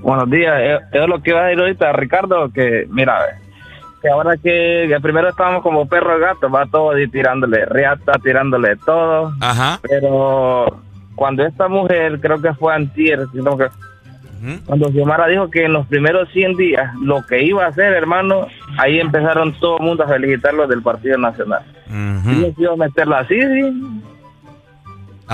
Buenos 0.02 0.30
días, 0.30 0.60
es, 0.60 0.80
es 0.92 1.08
lo 1.08 1.22
que 1.22 1.30
iba 1.30 1.40
a 1.40 1.44
decir 1.46 1.60
ahorita, 1.60 1.92
Ricardo, 1.92 2.50
que 2.52 2.86
mira, 2.90 3.38
que 4.00 4.08
ahora 4.08 4.36
que, 4.36 4.86
que 4.88 5.00
primero 5.00 5.28
estábamos 5.28 5.62
como 5.62 5.86
perro 5.86 6.16
y 6.16 6.20
gato, 6.20 6.50
va 6.50 6.66
todo 6.66 6.92
ahí 6.92 7.06
tirándole 7.08 7.66
riata, 7.66 8.12
tirándole 8.22 8.76
todo. 8.76 9.32
Ajá. 9.40 9.78
Pero 9.82 10.80
cuando 11.14 11.44
esta 11.44 11.68
mujer, 11.68 12.18
creo 12.20 12.40
que 12.40 12.54
fue 12.54 12.74
antier, 12.74 13.26
sino 13.32 13.56
que 13.58 13.68
cuando 14.64 14.90
Xiomara 14.90 15.26
dijo 15.26 15.50
que 15.50 15.66
en 15.66 15.74
los 15.74 15.86
primeros 15.86 16.30
100 16.30 16.56
días 16.56 16.94
lo 17.02 17.24
que 17.26 17.42
iba 17.42 17.64
a 17.64 17.68
hacer, 17.68 17.92
hermano, 17.92 18.46
ahí 18.78 18.98
empezaron 18.98 19.52
todo 19.60 19.76
el 19.78 19.84
mundo 19.84 20.04
a 20.04 20.08
felicitarlo 20.08 20.66
del 20.66 20.82
Partido 20.82 21.18
Nacional. 21.18 21.62
Y 22.26 22.62
yo 22.62 22.76
meterla 22.76 23.18
así, 23.18 23.38
sí. 23.38 24.02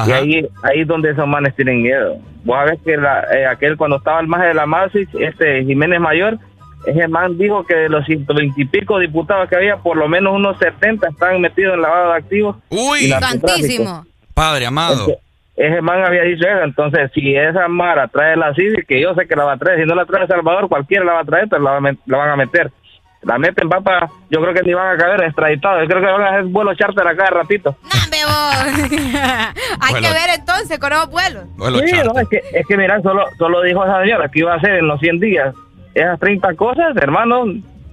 Y 0.06 0.12
ahí 0.12 0.48
ahí 0.62 0.80
es 0.80 0.86
donde 0.86 1.10
esos 1.10 1.26
manes 1.26 1.54
tienen 1.56 1.82
miedo. 1.82 2.16
Vos 2.44 2.56
sabés 2.58 2.80
que 2.84 2.96
la- 2.96 3.24
eh, 3.34 3.46
aquel 3.46 3.76
cuando 3.76 3.96
estaba 3.96 4.20
el 4.20 4.26
maje 4.26 4.48
de 4.48 4.54
la 4.54 4.66
Masis, 4.66 5.08
este 5.18 5.64
Jiménez 5.64 6.00
Mayor, 6.00 6.38
ese 6.86 7.08
man 7.08 7.36
dijo 7.38 7.64
que 7.64 7.74
de 7.74 7.88
los 7.88 8.04
120 8.04 8.60
y 8.60 8.64
pico 8.66 8.98
diputados 8.98 9.48
que 9.48 9.56
había, 9.56 9.76
por 9.78 9.96
lo 9.96 10.08
menos 10.08 10.34
unos 10.34 10.58
70 10.58 11.08
están 11.08 11.40
metidos 11.40 11.74
en 11.74 11.82
lavado 11.82 12.12
de 12.12 12.18
activos. 12.18 12.56
Uy, 12.68 13.08
narcotráfico. 13.08 14.06
Padre 14.34 14.66
amado. 14.66 15.06
Ese, 15.08 15.18
ese 15.72 15.80
man 15.80 16.04
había 16.04 16.22
dicho 16.22 16.46
eso, 16.46 16.62
entonces 16.62 17.10
si 17.14 17.34
esa 17.34 17.66
Mara 17.68 18.06
trae 18.08 18.36
la 18.36 18.54
CIDI, 18.54 18.84
que 18.86 19.00
yo 19.00 19.14
sé 19.14 19.26
que 19.26 19.34
la 19.34 19.44
va 19.44 19.52
a 19.54 19.56
traer, 19.56 19.80
si 19.80 19.86
no 19.86 19.94
la 19.94 20.04
trae 20.04 20.22
El 20.22 20.28
Salvador, 20.28 20.68
cualquiera 20.68 21.04
la 21.04 21.14
va 21.14 21.20
a 21.20 21.24
traer, 21.24 21.48
pero 21.48 21.62
la, 21.62 21.70
va 21.70 21.76
a 21.78 21.80
met- 21.80 21.98
la 22.06 22.18
van 22.18 22.30
a 22.30 22.36
meter. 22.36 22.70
La 23.26 23.38
meten, 23.38 23.68
papá, 23.68 24.08
yo 24.30 24.40
creo 24.40 24.54
que 24.54 24.62
ni 24.62 24.72
van 24.72 24.94
a 24.94 24.96
caber 24.96 25.24
extraditados, 25.24 25.82
yo 25.82 25.88
creo 25.88 26.00
que 26.00 26.12
van 26.12 26.22
a 26.22 26.28
hacer 26.28 26.44
vuelos 26.44 26.76
charter 26.78 27.06
acá 27.08 27.24
de 27.24 27.30
ratito. 27.30 27.76
Hay 29.80 29.90
Bueno. 29.92 30.08
que 30.08 30.14
ver 30.14 30.30
entonces 30.38 30.78
con 30.78 30.90
nuevos 30.90 31.10
vuelos. 31.10 31.44
Sí, 31.86 31.96
no, 32.04 32.20
es 32.20 32.28
que, 32.28 32.40
es 32.52 32.66
que 32.66 32.76
mira, 32.76 33.00
solo, 33.02 33.24
solo 33.38 33.62
dijo 33.62 33.84
esa 33.84 34.00
señora 34.02 34.28
que 34.28 34.38
iba 34.40 34.52
a 34.52 34.56
hacer 34.56 34.76
en 34.76 34.86
los 34.86 35.00
100 35.00 35.18
días 35.20 35.54
esas 35.94 36.18
30 36.20 36.54
cosas, 36.54 36.96
hermano. 36.96 37.44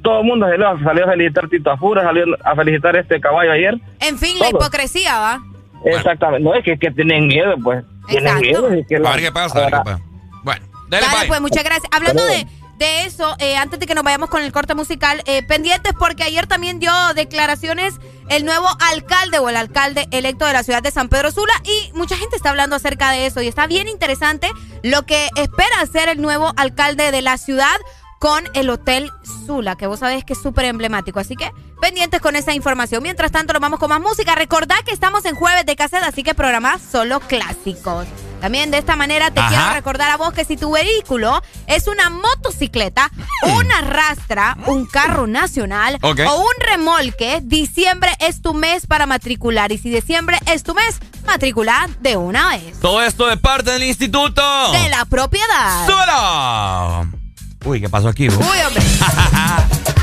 Todo 0.03 0.19
el 0.19 0.25
mundo 0.25 0.47
salió, 0.49 0.77
salió 0.83 1.05
a 1.05 1.11
felicitar 1.11 1.47
Tito 1.47 1.71
Afura, 1.71 2.03
salió 2.03 2.25
a 2.43 2.55
felicitar 2.55 2.95
este 2.97 3.21
caballo 3.21 3.51
ayer. 3.53 3.75
En 4.01 4.17
fin, 4.17 4.37
la 4.37 4.49
hipocresía, 4.49 5.17
¿va? 5.17 5.39
Exactamente, 5.85 6.43
no 6.43 6.53
es 6.53 6.63
que, 6.63 6.77
que 6.77 6.91
tienen 6.91 7.27
miedo, 7.27 7.55
pues. 7.63 7.83
Tienen 8.07 8.27
Exacto. 8.37 8.69
miedo. 8.69 8.85
que 8.87 8.95
A 8.97 9.11
ver 9.11 9.19
qué 9.21 9.31
pasa, 9.31 9.59
a 9.59 9.61
ver 9.63 9.71
qué 9.71 9.79
pasa. 9.83 9.99
Bueno, 10.43 10.65
dale, 10.89 11.05
Dale, 11.07 11.27
pues 11.27 11.41
muchas 11.41 11.63
gracias. 11.63 11.89
Hablando 11.93 12.21
Pero- 12.27 12.37
de, 12.39 12.62
de 12.77 13.05
eso, 13.05 13.35
eh, 13.39 13.55
antes 13.55 13.79
de 13.79 13.85
que 13.85 13.95
nos 13.95 14.03
vayamos 14.03 14.29
con 14.29 14.41
el 14.41 14.51
corte 14.51 14.75
musical, 14.75 15.21
eh, 15.25 15.43
pendientes 15.43 15.93
porque 15.97 16.23
ayer 16.23 16.47
también 16.47 16.79
dio 16.79 16.91
declaraciones 17.15 17.95
el 18.29 18.45
nuevo 18.45 18.67
alcalde 18.91 19.39
o 19.39 19.49
el 19.49 19.57
alcalde 19.57 20.07
electo 20.11 20.45
de 20.45 20.53
la 20.53 20.63
ciudad 20.63 20.81
de 20.81 20.91
San 20.91 21.09
Pedro 21.09 21.31
Sula 21.31 21.53
y 21.63 21.91
mucha 21.93 22.17
gente 22.17 22.35
está 22.35 22.49
hablando 22.49 22.75
acerca 22.75 23.11
de 23.11 23.25
eso 23.25 23.41
y 23.41 23.47
está 23.47 23.67
bien 23.67 23.87
interesante 23.87 24.49
lo 24.81 25.05
que 25.05 25.29
espera 25.35 25.81
hacer 25.81 26.09
el 26.09 26.21
nuevo 26.21 26.51
alcalde 26.57 27.11
de 27.11 27.21
la 27.21 27.37
ciudad 27.37 27.75
con 28.23 28.43
el 28.53 28.69
Hotel 28.69 29.11
Sula, 29.45 29.75
que 29.75 29.85
vos 29.85 29.99
sabés 29.99 30.23
que 30.23 30.31
es 30.31 30.41
súper 30.41 30.63
emblemático. 30.63 31.19
Así 31.19 31.35
que 31.35 31.51
pendientes 31.81 32.21
con 32.21 32.37
esa 32.37 32.53
información. 32.53 33.03
Mientras 33.03 33.33
tanto, 33.33 33.51
nos 33.51 33.61
vamos 33.61 33.79
con 33.79 33.89
más 33.89 33.99
música. 33.99 34.33
Recordá 34.33 34.75
que 34.85 34.93
estamos 34.93 35.25
en 35.25 35.35
jueves 35.35 35.65
de 35.65 35.75
cassette, 35.75 36.03
así 36.03 36.23
que 36.23 36.33
programá 36.33 36.79
solo 36.79 37.19
clásicos. 37.19 38.07
También 38.43 38.71
de 38.71 38.77
esta 38.77 38.97
manera 38.97 39.31
te 39.31 39.39
Ajá. 39.39 39.47
quiero 39.47 39.73
recordar 39.73 40.11
a 40.11 40.17
vos 40.17 40.33
que 40.33 40.43
si 40.43 40.57
tu 40.57 40.71
vehículo 40.73 41.41
es 41.65 41.87
una 41.87 42.09
motocicleta, 42.09 43.09
una 43.41 43.79
rastra, 43.79 44.57
un 44.65 44.85
carro 44.85 45.27
nacional 45.27 45.97
o 46.01 46.09
un 46.09 46.53
remolque, 46.59 47.39
diciembre 47.41 48.11
es 48.19 48.41
tu 48.41 48.53
mes 48.53 48.85
para 48.85 49.05
matricular. 49.05 49.71
Y 49.71 49.77
si 49.77 49.89
diciembre 49.89 50.39
es 50.47 50.63
tu 50.63 50.73
mes, 50.75 50.99
matricula 51.25 51.87
de 52.01 52.17
una 52.17 52.49
vez. 52.49 52.81
Todo 52.81 53.01
esto 53.01 53.27
de 53.27 53.37
parte 53.37 53.71
del 53.71 53.83
instituto. 53.83 54.41
De 54.73 54.89
la 54.89 55.05
propiedad. 55.05 55.87
¡Súbelo! 55.87 57.17
Uy, 57.63 57.79
¿qué 57.79 57.87
pasó 57.87 58.09
aquí? 58.09 58.27
vos? 58.27 58.45
Uy, 58.45 58.59
hombre. 58.67 58.83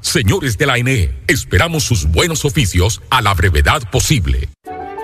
Señores 0.00 0.58
de 0.58 0.66
la 0.66 0.74
ANE, 0.74 1.14
esperamos 1.28 1.84
sus 1.84 2.06
buenos 2.06 2.44
oficios 2.44 3.00
a 3.10 3.22
la 3.22 3.34
brevedad 3.34 3.90
posible. 3.90 4.48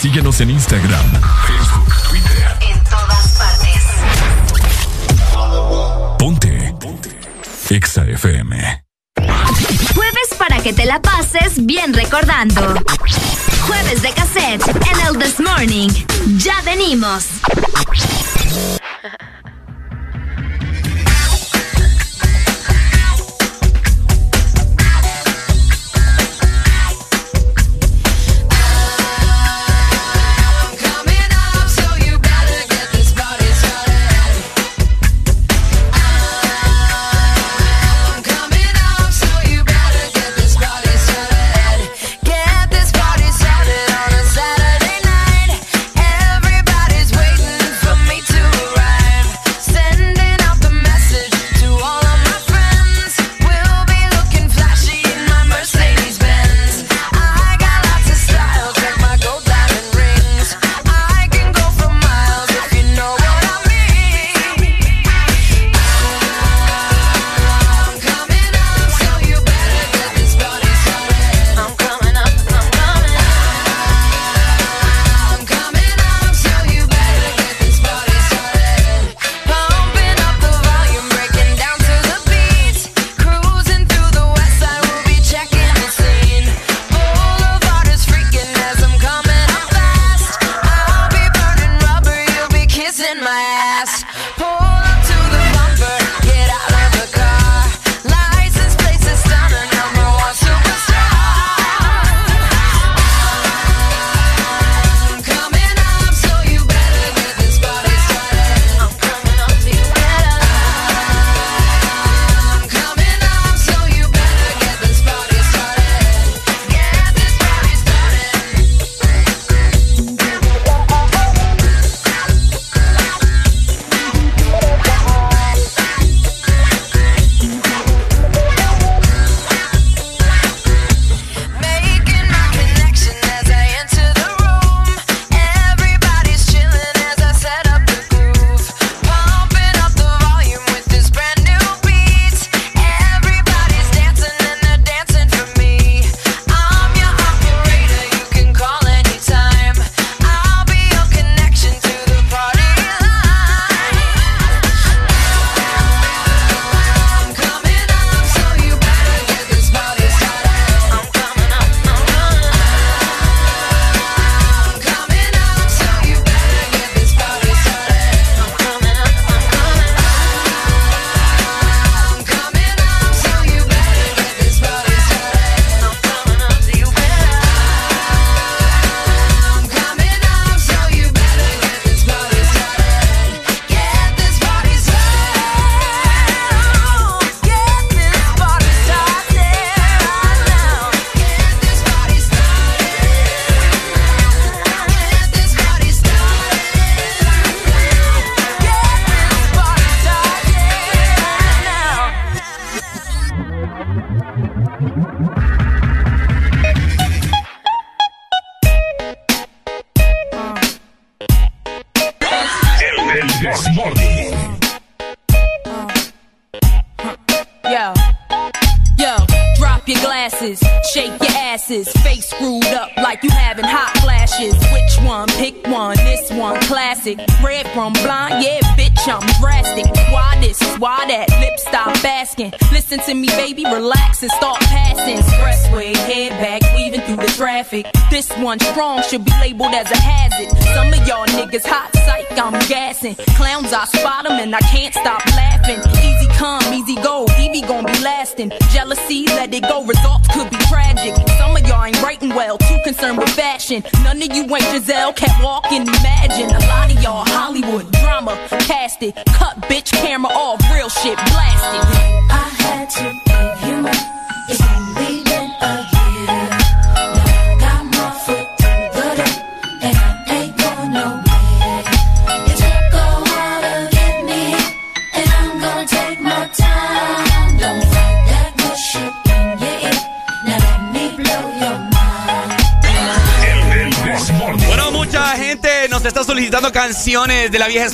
Síguenos 0.00 0.40
en 0.40 0.48
Instagram, 0.48 1.12
Facebook, 1.46 1.94
Twitter. 2.08 2.56
En 2.62 2.82
todas 2.84 3.36
partes. 3.36 3.82
Ponte. 6.18 6.74
Ponte. 6.80 7.10
Exa 7.68 8.06
FM. 8.06 8.82
Jueves 9.94 10.28
para 10.38 10.62
que 10.62 10.72
te 10.72 10.86
la 10.86 11.02
pases 11.02 11.66
bien 11.66 11.92
recordando. 11.92 12.82
Jueves 13.66 14.00
de 14.00 14.10
cassette 14.12 14.66
en 14.68 15.06
el 15.06 15.18
This 15.18 15.38
Morning. 15.38 15.90
Ya 16.38 16.62
venimos. 16.62 17.26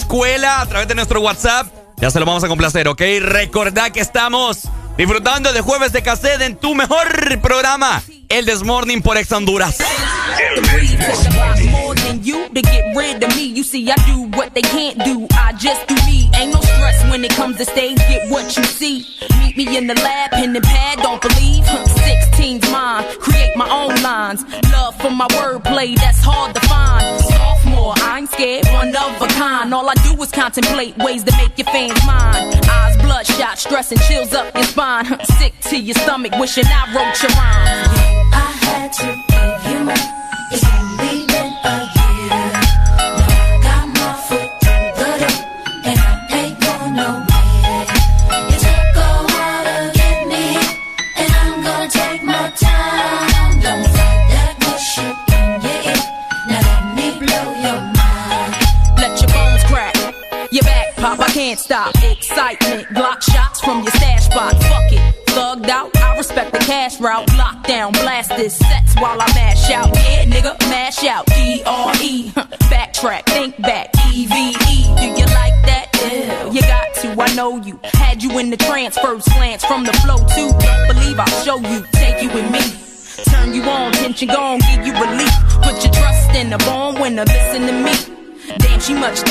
escuela 0.07 0.61
a 0.61 0.67
través 0.67 0.87
de 0.87 0.95
nuestro 0.95 1.21
WhatsApp. 1.21 1.67
Ya 1.97 2.11
se 2.11 2.21
lo 2.21 2.27
vamos 2.27 2.45
a 2.45 2.49
complacer, 2.49 2.87
¿ok? 2.87 3.03
Recordá 3.21 3.91
que 3.91 3.99
estamos 3.99 4.69
disfrutando 4.97 5.53
de 5.53 5.61
jueves 5.61 5.93
de 5.93 6.03
cassette 6.03 6.43
en 6.43 6.57
tu 6.57 6.77
mejor 6.77 7.09
programa, 7.43 8.01
el 8.29 8.47
Desmorning 8.47 9.03
por 9.03 9.17
Ex 9.17 9.33
Honduras. 9.33 9.79
Create 23.19 23.57
my 23.57 23.69
own 23.69 24.03
lines. 24.03 24.45
Love 24.71 24.95
for 25.01 25.11
my 25.11 25.27
wordplay, 25.29 25.97
that's 25.97 26.23
hard 26.23 26.55
to 26.55 26.66
Contemplate 30.47 30.97
ways 30.99 31.25
to 31.25 31.33
make 31.39 31.59
your 31.59 31.67
fans 31.67 32.07
mine. 32.07 32.55
Eyes 32.71 32.97
bloodshot, 32.99 33.59
stress 33.59 33.91
and 33.91 34.01
chills 34.03 34.33
up 34.33 34.55
your 34.55 34.63
spine. 34.63 35.05
Sick 35.25 35.59
to 35.63 35.77
your 35.77 35.97
stomach, 35.97 36.39
wishing 36.39 36.65
I 36.65 36.87
wrote 36.95 37.21
your 37.21 37.33
rhyme. 37.33 38.31
I 38.33 38.53
had 38.63 38.93
to. 38.93 39.26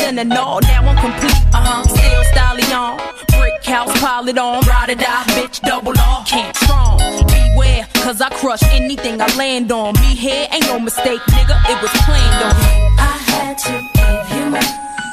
and 0.05 0.33
all. 0.33 0.61
Now 0.61 0.87
I'm 0.87 0.97
complete, 0.97 1.41
uh 1.53 1.65
huh. 1.65 1.83
Still 1.83 2.23
styling 2.25 2.71
on. 2.71 2.97
Brick 3.27 3.65
house, 3.65 3.99
pile 3.99 4.27
it 4.27 4.37
on. 4.37 4.61
Ride 4.65 4.91
or 4.91 4.95
die, 4.95 5.23
bitch, 5.33 5.61
double 5.61 5.93
all. 5.99 6.23
Can't 6.25 6.55
strong. 6.55 6.97
Beware, 7.25 7.87
cause 7.95 8.21
I 8.21 8.29
crush 8.29 8.63
anything 8.71 9.21
I 9.21 9.27
land 9.35 9.71
on. 9.71 9.93
Me 9.95 10.15
here 10.15 10.47
ain't 10.51 10.67
no 10.67 10.79
mistake, 10.79 11.21
nigga. 11.21 11.57
It 11.69 11.81
was 11.81 11.91
planned 12.05 12.43
on. 12.45 12.55
I 12.99 13.17
had 13.31 13.57
to 13.65 13.73
give 13.97 14.37
you 14.37 14.49
my. 14.51 15.04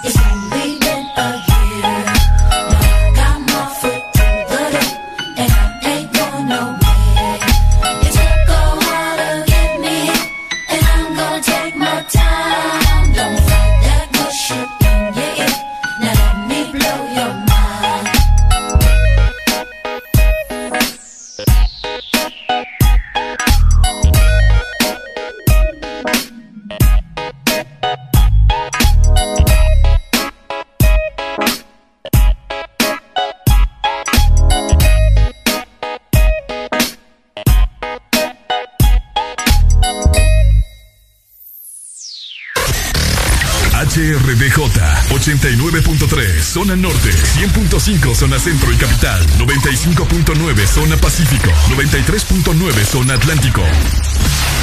Atlántico. 53.10 53.62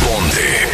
Ponte. 0.05 0.68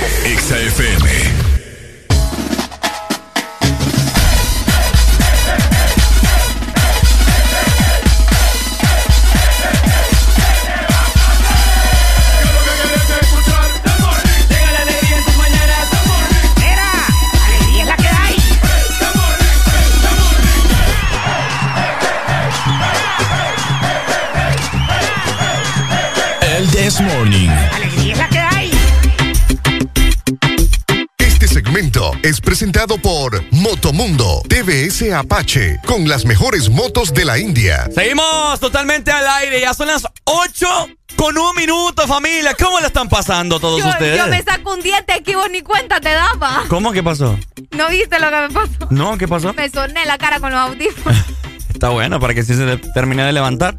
por 32.87 33.43
Motomundo, 33.51 34.43
TBS 34.47 35.11
Apache, 35.11 35.79
con 35.87 36.07
las 36.07 36.23
mejores 36.23 36.69
motos 36.69 37.11
de 37.13 37.25
la 37.25 37.39
India. 37.39 37.89
Seguimos 37.93 38.59
totalmente 38.59 39.11
al 39.11 39.27
aire, 39.27 39.59
ya 39.59 39.73
son 39.73 39.87
las 39.87 40.03
8 40.25 40.67
con 41.15 41.35
un 41.35 41.55
minuto, 41.55 42.07
familia. 42.07 42.53
¿Cómo 42.53 42.79
la 42.79 42.87
están 42.87 43.09
pasando 43.09 43.59
todos 43.59 43.83
ustedes? 43.83 44.19
Yo 44.19 44.27
me 44.27 44.43
saco 44.43 44.73
un 44.73 44.81
diente 44.81 45.13
aquí, 45.13 45.33
vos 45.33 45.49
ni 45.49 45.61
cuenta 45.61 45.99
te 45.99 46.09
daba. 46.09 46.63
¿Cómo? 46.67 46.91
¿Qué 46.91 47.01
pasó? 47.01 47.37
¿No 47.71 47.89
viste 47.89 48.19
lo 48.19 48.29
que 48.29 48.37
me 48.37 48.49
pasó? 48.49 48.87
No, 48.91 49.17
¿qué 49.17 49.27
pasó? 49.27 49.51
Me 49.53 49.67
soné 49.67 50.05
la 50.05 50.19
cara 50.19 50.39
con 50.39 50.51
los 50.51 50.59
audífonos. 50.59 51.17
está 51.85 51.93
bueno 51.93 52.19
para 52.19 52.33
que 52.33 52.41
sí 52.41 52.55
se 52.55 52.77
termine 52.95 53.23
de 53.23 53.31
levantar. 53.31 53.75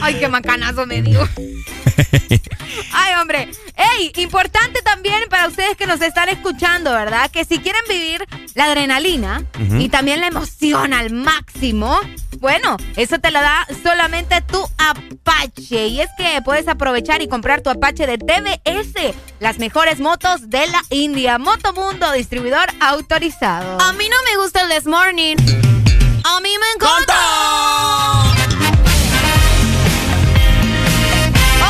Ay, 0.00 0.14
qué 0.14 0.28
macanazo 0.28 0.86
me 0.86 1.02
dio. 1.02 1.20
Ay, 2.94 3.14
hombre. 3.20 3.50
Ey, 3.76 4.12
importante 4.16 4.80
también 4.80 5.24
para 5.28 5.46
ustedes 5.46 5.76
que 5.76 5.86
nos 5.86 6.00
están 6.00 6.30
escuchando, 6.30 6.90
¿verdad? 6.90 7.30
Que 7.30 7.44
si 7.44 7.58
quieren 7.58 7.82
vivir 7.86 8.24
la 8.54 8.64
adrenalina 8.64 9.44
y 9.78 9.90
también 9.90 10.20
la 10.20 10.28
emoción 10.28 10.94
al 10.94 11.10
máximo, 11.10 12.00
bueno, 12.38 12.78
eso 12.96 13.18
te 13.18 13.30
lo 13.30 13.40
da 13.42 13.66
solamente 13.82 14.40
tu 14.40 14.66
Apache. 14.78 15.88
Y 15.88 16.00
es 16.00 16.08
que 16.16 16.40
puedes 16.42 16.66
aprovechar 16.66 17.20
y 17.20 17.28
comprar 17.28 17.60
tu 17.60 17.68
Apache 17.68 18.06
de 18.06 18.16
TBS, 18.16 19.14
las 19.38 19.58
mejores 19.58 20.00
motos 20.00 20.48
de 20.48 20.66
la 20.66 20.80
India. 20.88 21.36
Motomundo, 21.36 22.10
distribuidor 22.12 22.68
autorizado. 22.80 23.78
A 23.82 23.92
mí 23.92 24.08
no 24.08 24.16
me 24.30 24.42
gusta 24.42 24.62
el 24.62 24.70
This 24.70 24.86
Morning. 24.86 25.36
A 26.24 26.40
mí 26.40 26.50
me 26.58 26.66
encanta. 26.74 27.14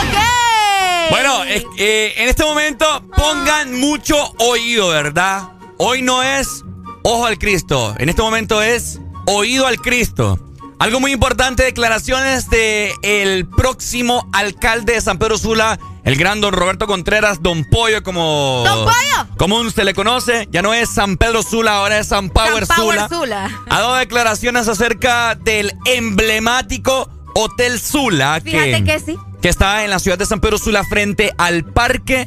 Ok. 0.00 1.10
Bueno, 1.10 1.44
eh, 1.44 2.14
en 2.16 2.28
este 2.28 2.44
momento 2.44 3.02
pongan 3.16 3.78
mucho 3.78 4.16
oído, 4.38 4.88
¿verdad? 4.88 5.52
Hoy 5.78 6.02
no 6.02 6.22
es 6.22 6.64
ojo 7.02 7.26
al 7.26 7.38
Cristo, 7.38 7.94
en 7.98 8.08
este 8.08 8.22
momento 8.22 8.60
es 8.62 9.00
oído 9.26 9.66
al 9.66 9.80
Cristo. 9.80 10.38
Algo 10.80 10.98
muy 10.98 11.12
importante, 11.12 11.64
declaraciones 11.64 12.48
de 12.48 12.94
el 13.02 13.46
próximo 13.46 14.26
alcalde 14.32 14.94
de 14.94 15.00
San 15.02 15.18
Pedro 15.18 15.36
Sula, 15.36 15.78
el 16.04 16.16
gran 16.16 16.40
don 16.40 16.54
Roberto 16.54 16.86
Contreras, 16.86 17.42
don 17.42 17.66
Pollo, 17.66 18.02
como, 18.02 18.64
¡Don 18.66 18.86
Pollo! 18.86 19.36
como 19.36 19.68
se 19.68 19.84
le 19.84 19.92
conoce, 19.92 20.48
ya 20.50 20.62
no 20.62 20.72
es 20.72 20.88
San 20.88 21.18
Pedro 21.18 21.42
Sula, 21.42 21.74
ahora 21.76 21.98
es 21.98 22.06
San 22.06 22.30
Power, 22.30 22.64
San 22.64 22.78
Power 22.78 22.98
Sula. 22.98 23.08
Sula. 23.10 23.50
Ha 23.68 23.78
dado 23.78 23.94
declaraciones 23.96 24.68
acerca 24.68 25.34
del 25.34 25.70
emblemático 25.84 27.10
Hotel 27.34 27.78
Sula, 27.78 28.40
Fíjate 28.42 28.82
que 28.82 29.00
sí. 29.00 29.18
que 29.42 29.50
está 29.50 29.84
en 29.84 29.90
la 29.90 29.98
ciudad 29.98 30.16
de 30.16 30.24
San 30.24 30.40
Pedro 30.40 30.56
Sula 30.56 30.82
frente 30.84 31.34
al 31.36 31.62
parque. 31.62 32.26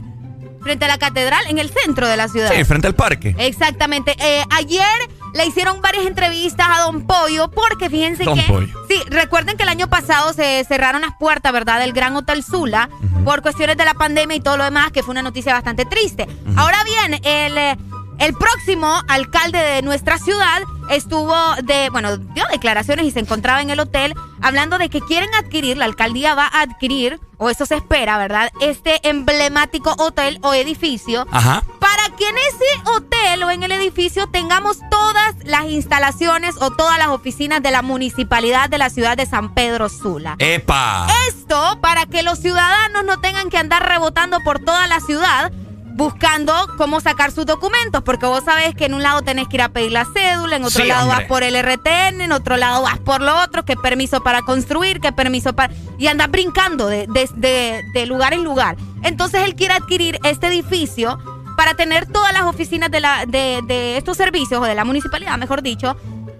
Frente 0.61 0.85
a 0.85 0.89
la 0.89 0.99
catedral, 0.99 1.43
en 1.47 1.57
el 1.57 1.71
centro 1.71 2.07
de 2.07 2.17
la 2.17 2.27
ciudad. 2.27 2.51
Sí, 2.55 2.63
frente 2.65 2.85
al 2.85 2.93
parque. 2.93 3.35
Exactamente. 3.39 4.15
Eh, 4.19 4.43
ayer 4.51 4.85
le 5.33 5.45
hicieron 5.45 5.81
varias 5.81 6.05
entrevistas 6.05 6.67
a 6.69 6.81
Don 6.83 7.05
Pollo 7.05 7.49
porque 7.49 7.89
fíjense 7.89 8.23
Don 8.23 8.37
que... 8.37 8.43
Pollo. 8.43 8.85
Sí, 8.87 9.01
recuerden 9.07 9.57
que 9.57 9.63
el 9.63 9.69
año 9.69 9.87
pasado 9.87 10.33
se 10.33 10.63
cerraron 10.65 11.01
las 11.01 11.15
puertas, 11.17 11.51
¿verdad? 11.51 11.79
Del 11.79 11.93
Gran 11.93 12.15
Hotel 12.15 12.43
Sula 12.43 12.89
por 13.25 13.41
cuestiones 13.41 13.77
de 13.77 13.85
la 13.85 13.93
pandemia 13.93 14.37
y 14.37 14.41
todo 14.41 14.57
lo 14.57 14.63
demás, 14.63 14.91
que 14.91 15.01
fue 15.03 15.11
una 15.11 15.21
noticia 15.21 15.53
bastante 15.53 15.85
triste. 15.85 16.27
Ahora 16.55 16.77
bien, 16.83 17.21
el... 17.23 17.92
el 18.19 18.33
próximo 18.33 19.01
alcalde 19.07 19.59
de 19.59 19.81
nuestra 19.81 20.17
ciudad 20.17 20.61
estuvo 20.89 21.35
de, 21.63 21.89
bueno, 21.89 22.17
dio 22.17 22.45
declaraciones 22.51 23.05
y 23.05 23.11
se 23.11 23.19
encontraba 23.19 23.61
en 23.61 23.69
el 23.69 23.79
hotel 23.79 24.13
hablando 24.41 24.77
de 24.77 24.89
que 24.89 25.01
quieren 25.01 25.33
adquirir, 25.35 25.77
la 25.77 25.85
alcaldía 25.85 26.35
va 26.35 26.45
a 26.45 26.61
adquirir, 26.61 27.19
o 27.37 27.49
eso 27.49 27.65
se 27.65 27.75
espera, 27.75 28.17
¿verdad? 28.17 28.51
Este 28.61 29.07
emblemático 29.07 29.93
hotel 29.97 30.39
o 30.43 30.53
edificio 30.53 31.25
Ajá. 31.31 31.63
para 31.79 32.15
que 32.15 32.27
en 32.27 32.35
ese 32.37 32.89
hotel 32.91 33.43
o 33.43 33.51
en 33.51 33.63
el 33.63 33.71
edificio 33.71 34.27
tengamos 34.27 34.79
todas 34.89 35.35
las 35.43 35.65
instalaciones 35.65 36.55
o 36.59 36.71
todas 36.71 36.97
las 36.97 37.09
oficinas 37.09 37.61
de 37.61 37.71
la 37.71 37.81
municipalidad 37.81 38.69
de 38.69 38.77
la 38.77 38.89
ciudad 38.89 39.17
de 39.17 39.25
San 39.25 39.53
Pedro 39.53 39.89
Sula. 39.89 40.35
¡Epa! 40.39 41.07
Esto 41.27 41.79
para 41.81 42.05
que 42.05 42.23
los 42.23 42.39
ciudadanos 42.39 43.03
no 43.05 43.19
tengan 43.19 43.49
que 43.49 43.57
andar 43.57 43.87
rebotando 43.87 44.39
por 44.41 44.59
toda 44.59 44.87
la 44.87 44.99
ciudad 44.99 45.51
buscando 45.95 46.53
cómo 46.77 46.99
sacar 47.01 47.31
sus 47.31 47.45
documentos, 47.45 48.01
porque 48.03 48.25
vos 48.25 48.43
sabés 48.43 48.73
que 48.75 48.85
en 48.85 48.93
un 48.93 49.03
lado 49.03 49.21
tenés 49.21 49.47
que 49.47 49.57
ir 49.57 49.61
a 49.61 49.69
pedir 49.69 49.91
la 49.91 50.05
cédula, 50.05 50.55
en 50.55 50.63
otro 50.63 50.81
Sí, 50.81 50.87
lado 50.87 51.03
hombre. 51.03 51.17
vas 51.19 51.27
por 51.27 51.43
el 51.43 51.55
RTN, 51.55 52.21
en 52.21 52.31
otro 52.31 52.57
lado 52.57 52.81
vas 52.81 52.99
por 52.99 53.21
lo 53.21 53.37
otro, 53.41 53.63
qué 53.63 53.75
permiso 53.75 54.21
para 54.23 54.41
construir, 54.41 54.99
qué 54.99 55.11
permiso 55.11 55.53
para... 55.53 55.73
Y 55.99 56.07
andas 56.07 56.29
brincando 56.31 56.87
de, 56.87 57.05
de- 57.07 57.29
de- 57.35 57.81
de 57.93 58.05
lugar 58.05 58.33
en 58.33 58.43
lugar. 58.43 58.75
Entonces 59.03 59.41
él 59.43 59.55
quiere 59.55 59.75
adquirir 59.75 60.19
este 60.23 60.47
edificio 60.47 61.19
para 61.55 61.75
tener 61.75 62.07
todas 62.07 62.33
las 62.33 62.43
oficinas 62.43 62.89
de, 62.89 62.99
la, 62.99 63.25
de, 63.27 63.59
de 63.67 63.97
estos 63.97 64.17
servicios, 64.17 64.59
o 64.61 64.65
de 64.65 64.73
la 64.75 64.85
municipalidad, 64.85 65.37
mejor 65.37 65.61
dicho, 65.61 65.95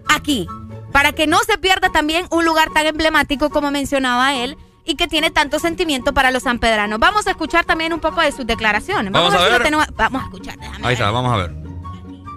aquí. 0.10 0.48
Para 0.92 1.12
que 1.14 1.28
no 1.28 1.40
se 1.40 1.58
pierda 1.58 1.90
también 1.92 2.26
un 2.32 2.46
lugar 2.46 2.70
tan 2.74 2.86
emblemático 2.88 3.50
como 3.50 3.70
mencionaba 3.72 4.36
él 4.36 4.58
y 4.86 4.96
que 4.96 5.08
tiene 5.08 5.32
tanto 5.32 5.60
sentimiento 5.60 6.14
para 6.14 6.32
los 6.32 6.44
sanpedranos. 6.44 7.00
Vamos 7.00 7.26
a 7.28 7.32
escuchar 7.32 7.66
también 7.66 7.94
un 7.94 8.00
poco 8.00 8.22
de 8.22 8.32
sus 8.32 8.46
declaraciones. 8.46 9.12
Vamos 9.12 9.34
a 9.34 9.38
si 9.38 9.44
lo 9.46 9.52
ver. 9.52 9.64
tenemos- 9.64 9.88
Vamos 9.96 10.22
a 10.22 10.26
escuchar. 10.26 10.58
déjame 10.60 10.88
Ahí 10.88 10.94
está, 10.94 11.12
vamos 11.12 11.34
a 11.34 11.38
ver. 11.38 11.64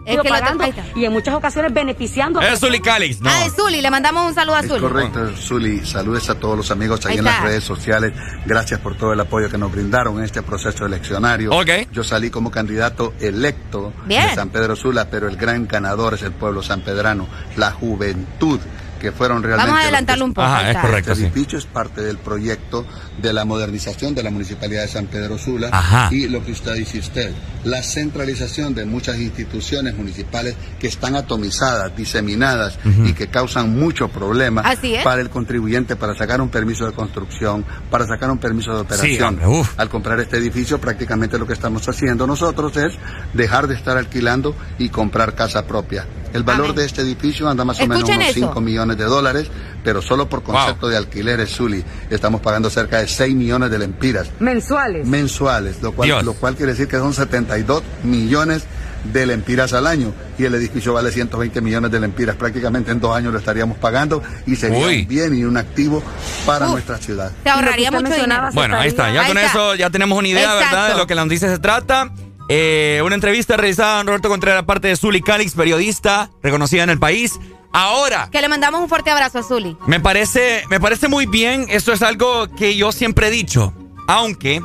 Es 0.06 0.20
que 0.20 0.28
lo 0.28 0.35
pagando 0.36 0.62
ahí 0.62 0.70
está. 0.70 0.85
y 0.94 1.05
en 1.05 1.12
muchas 1.12 1.35
ocasiones 1.35 1.74
beneficiando. 1.74 2.40
Es 2.40 2.60
Zuli 2.60 2.78
Calix, 2.78 3.20
no. 3.20 3.28
Ah, 3.28 3.44
es 3.44 3.56
Zuli, 3.56 3.82
le 3.82 3.90
mandamos 3.90 4.24
un 4.28 4.35
saludo 4.36 4.55
a 4.55 4.60
Es 4.60 4.68
Zuli. 4.68 4.81
correcto, 4.81 5.32
Zuli. 5.36 5.85
Saludes 5.85 6.31
a 6.31 6.36
todos 6.39 6.56
los 6.56 6.70
amigos 6.70 7.05
ahí, 7.06 7.14
Ahí 7.14 7.18
en 7.18 7.24
las 7.24 7.43
redes 7.43 7.64
sociales. 7.64 8.12
Gracias 8.44 8.78
por 8.78 8.97
todo 8.97 9.12
el 9.14 9.18
apoyo 9.18 9.51
que 9.51 9.59
nos 9.59 9.73
brindaron 9.73 10.16
en 10.18 10.24
este 10.24 10.43
proceso 10.43 10.86
eleccionario. 10.86 11.51
Ok. 11.51 11.90
Yo 11.90 12.05
salí 12.05 12.31
como 12.31 12.52
candidato 12.52 13.14
electo 13.18 13.93
Bien. 14.05 14.28
de 14.28 14.35
San 14.36 14.51
Pedro 14.51 14.77
Sula, 14.77 15.10
pero 15.10 15.27
el 15.27 15.36
gran 15.36 15.66
ganador 15.66 16.14
es 16.14 16.23
el 16.23 16.31
pueblo 16.31 16.62
sanpedrano, 16.62 17.27
la 17.56 17.73
juventud 17.73 18.60
que 19.01 19.12
fueron 19.12 19.43
realmente. 19.43 19.66
Vamos 19.70 19.81
a 19.81 19.82
adelantarlo 19.85 20.24
que- 20.24 20.28
un 20.28 20.35
poco, 20.35 20.47
Ajá, 20.47 20.56
ahí 20.59 20.64
es 20.64 20.70
está. 20.70 20.81
correcto, 20.82 21.12
Este 21.12 21.24
sí. 21.24 21.31
edificio 21.31 21.59
es 21.59 21.66
parte 21.66 22.01
del 22.02 22.18
proyecto 22.18 22.86
de 23.20 23.32
la 23.32 23.44
modernización 23.44 24.14
de 24.14 24.23
la 24.23 24.31
municipalidad 24.31 24.82
de 24.82 24.89
San 24.89 25.06
Pedro 25.06 25.39
Sula 25.39 25.68
Ajá. 25.73 26.09
y 26.12 26.28
lo 26.28 26.44
que 26.44 26.52
usted 26.52 26.74
dice 26.74 26.98
usted, 26.98 27.32
la 27.64 27.82
centralización 27.82 28.74
de 28.74 28.85
muchas 28.85 29.18
instituciones 29.18 29.97
municipales 29.97 30.55
que 30.78 30.86
están 30.89 31.16
atomizadas, 31.16 31.97
diseminadas 31.97 32.78
y 33.05 33.12
que 33.12 33.28
causan 33.28 33.77
mucho 33.78 34.09
problema 34.09 34.60
Así 34.62 34.94
es. 34.94 35.02
para 35.05 35.20
el 35.20 35.31
contribuyente 35.31 35.97
para 35.97 36.14
sacar 36.14 36.40
un 36.40 36.48
permiso 36.48 36.86
de 36.86 36.93
construcción, 36.93 37.64
para 37.90 38.06
sacar 38.06 38.31
un 38.31 38.39
permiso 38.39 38.73
de 38.74 38.81
operación. 38.81 39.39
hombre. 39.43 39.70
Al 39.77 39.89
comprar 39.89 40.20
este 40.20 40.36
edificio, 40.36 40.81
prácticamente 40.81 41.39
lo 41.39 41.47
que 41.47 41.52
estamos 41.55 41.89
haciendo 41.89 42.27
nosotros 42.27 42.77
es 42.77 42.93
dejar 43.32 43.66
de 43.66 43.74
estar 43.74 43.97
alquilando 43.97 44.55
y 44.78 44.89
comprar 44.89 45.35
casa 45.35 45.66
propia. 45.66 46.06
El 46.36 46.42
valor 46.44 46.66
Amén. 46.66 46.76
de 46.76 46.84
este 46.84 47.02
edificio 47.02 47.48
anda 47.48 47.64
más 47.64 47.78
o 47.80 47.86
menos 47.86 48.04
unos 48.08 48.22
eso. 48.24 48.34
5 48.34 48.60
millones 48.60 48.96
de 48.98 49.04
dólares, 49.04 49.48
pero 49.82 50.02
solo 50.02 50.28
por 50.28 50.42
concepto 50.42 50.88
de 50.88 50.96
alquileres, 50.96 51.50
Zuli, 51.56 51.84
estamos 52.10 52.40
pagando 52.40 52.68
cerca 52.70 52.98
de 52.98 53.08
6 53.08 53.34
millones 53.34 53.70
de 53.70 53.78
lempiras 53.78 54.28
Mensuales. 54.38 55.06
mensuales, 55.06 55.80
lo 55.82 55.92
cual, 55.92 56.06
Dios. 56.08 56.24
lo 56.24 56.34
cual 56.34 56.54
quiere 56.56 56.72
decir 56.72 56.88
que 56.88 56.96
son 56.98 57.12
72 57.14 57.82
millones 58.04 58.64
de 59.12 59.24
lempiras 59.24 59.72
al 59.72 59.86
año 59.86 60.12
y 60.36 60.44
el 60.44 60.54
edificio 60.56 60.92
vale 60.92 61.12
120 61.12 61.60
millones 61.60 61.90
de 61.92 62.00
lempiras. 62.00 62.34
Prácticamente 62.34 62.90
en 62.90 62.98
dos 63.00 63.14
años 63.16 63.32
lo 63.32 63.38
estaríamos 63.38 63.78
pagando 63.78 64.20
y 64.46 64.56
sería 64.56 64.84
Uy. 64.86 65.02
un 65.02 65.08
bien 65.08 65.34
y 65.36 65.44
un 65.44 65.56
activo 65.56 66.02
para 66.44 66.66
Uf. 66.66 66.72
nuestra 66.72 66.98
ciudad. 66.98 67.30
Se 67.44 67.50
ahorraría 67.50 67.90
mucho 67.92 68.12
dinero. 68.14 68.48
Bueno, 68.52 68.76
ahí 68.76 68.88
está. 68.88 69.12
Ya 69.12 69.20
Ahí 69.22 69.28
con 69.28 69.38
está. 69.38 69.50
eso 69.50 69.74
ya 69.76 69.90
tenemos 69.90 70.18
una 70.18 70.26
idea, 70.28 70.54
¿verdad? 70.54 70.88
De 70.90 70.96
lo 70.96 71.06
que 71.06 71.14
la 71.14 71.24
noticia 71.24 71.48
se 71.48 71.58
trata. 71.60 72.10
Eh, 72.48 73.01
una 73.05 73.14
entrevista 73.16 73.56
realizada 73.56 74.01
en 74.01 74.06
Roberto 74.06 74.28
Contreras, 74.28 74.62
parte 74.64 74.89
de 74.89 74.97
Zuli 74.97 75.20
Calix, 75.20 75.55
periodista 75.55 76.31
reconocida 76.43 76.82
en 76.85 76.90
el 76.90 76.98
país. 76.98 77.39
Ahora, 77.73 78.28
Que 78.31 78.40
le 78.40 78.48
mandamos 78.48 78.81
un 78.81 78.89
fuerte 78.89 79.10
abrazo 79.10 79.40
a 79.40 79.43
Zuli. 79.43 79.77
me 79.86 80.01
parece, 80.01 80.64
me 80.70 80.81
parece 80.81 81.09
muy 81.09 81.27
bien. 81.27 81.66
Esto 81.68 81.93
es 81.93 82.02
algo 82.02 82.48
que 82.56 82.77
yo 82.77 82.93
siempre 82.93 83.27
he 83.27 83.31
dicho. 83.31 83.74
Aunque 84.09 84.60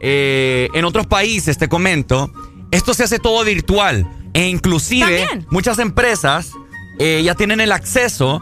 eh, 0.00 0.68
en 0.74 0.84
otros 0.84 1.06
países, 1.06 1.56
te 1.56 1.68
comento, 1.68 2.30
esto 2.70 2.92
se 2.94 3.04
hace 3.04 3.18
todo 3.18 3.44
virtual. 3.44 4.06
E 4.34 4.46
inclusive 4.48 5.24
También. 5.26 5.46
muchas 5.50 5.78
empresas 5.78 6.52
eh, 6.98 7.22
ya 7.24 7.34
tienen 7.34 7.60
el 7.60 7.72
acceso 7.72 8.40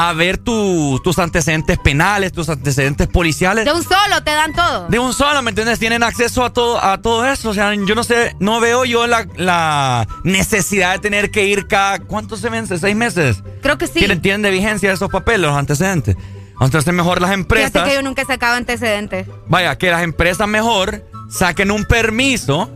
a 0.00 0.12
ver 0.12 0.38
tu- 0.38 1.00
tus 1.02 1.18
antecedentes 1.18 1.76
penales, 1.76 2.30
tus 2.32 2.48
antecedentes 2.48 3.08
policiales. 3.08 3.64
De 3.64 3.72
un 3.72 3.82
solo 3.82 4.22
te 4.22 4.30
dan 4.30 4.52
todo. 4.52 4.86
De 4.88 4.98
un 5.00 5.12
solo, 5.12 5.42
¿me 5.42 5.50
entiendes? 5.50 5.80
Tienen 5.80 6.04
acceso 6.04 6.44
a 6.44 6.52
todo, 6.52 6.82
a 6.82 7.02
todo 7.02 7.26
eso. 7.26 7.50
O 7.50 7.54
sea, 7.54 7.74
yo 7.74 7.94
no 7.96 8.04
sé, 8.04 8.36
no 8.38 8.60
veo 8.60 8.84
yo 8.84 9.08
la, 9.08 9.26
la 9.34 10.06
necesidad 10.22 10.92
de 10.92 10.98
tener 11.00 11.32
que 11.32 11.46
ir 11.46 11.66
cada. 11.66 11.98
¿Cuántos 11.98 12.38
se 12.40 12.48
vence? 12.48 12.78
¿Seis 12.78 12.94
meses? 12.94 13.42
Creo 13.60 13.76
que 13.76 13.88
sí. 13.88 13.94
Tienen, 13.98 14.22
tienen 14.22 14.42
de 14.42 14.50
vigencia 14.52 14.92
esos 14.92 15.10
papeles, 15.10 15.40
los 15.40 15.56
antecedentes. 15.56 16.14
Entonces, 16.60 16.92
mejor 16.94 17.20
las 17.20 17.32
empresas. 17.32 17.72
Fíjate 17.72 17.90
que 17.90 17.96
yo 17.96 18.02
nunca 18.02 18.22
he 18.22 18.24
sacado 18.26 18.54
antecedentes. 18.54 19.26
Vaya, 19.48 19.76
que 19.78 19.90
las 19.90 20.02
empresas 20.04 20.46
mejor 20.46 21.04
saquen 21.28 21.72
un 21.72 21.84
permiso 21.84 22.70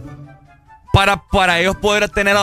para, 0.93 1.23
para 1.29 1.61
ellos 1.61 1.77
poder 1.77 2.09
tener 2.09 2.37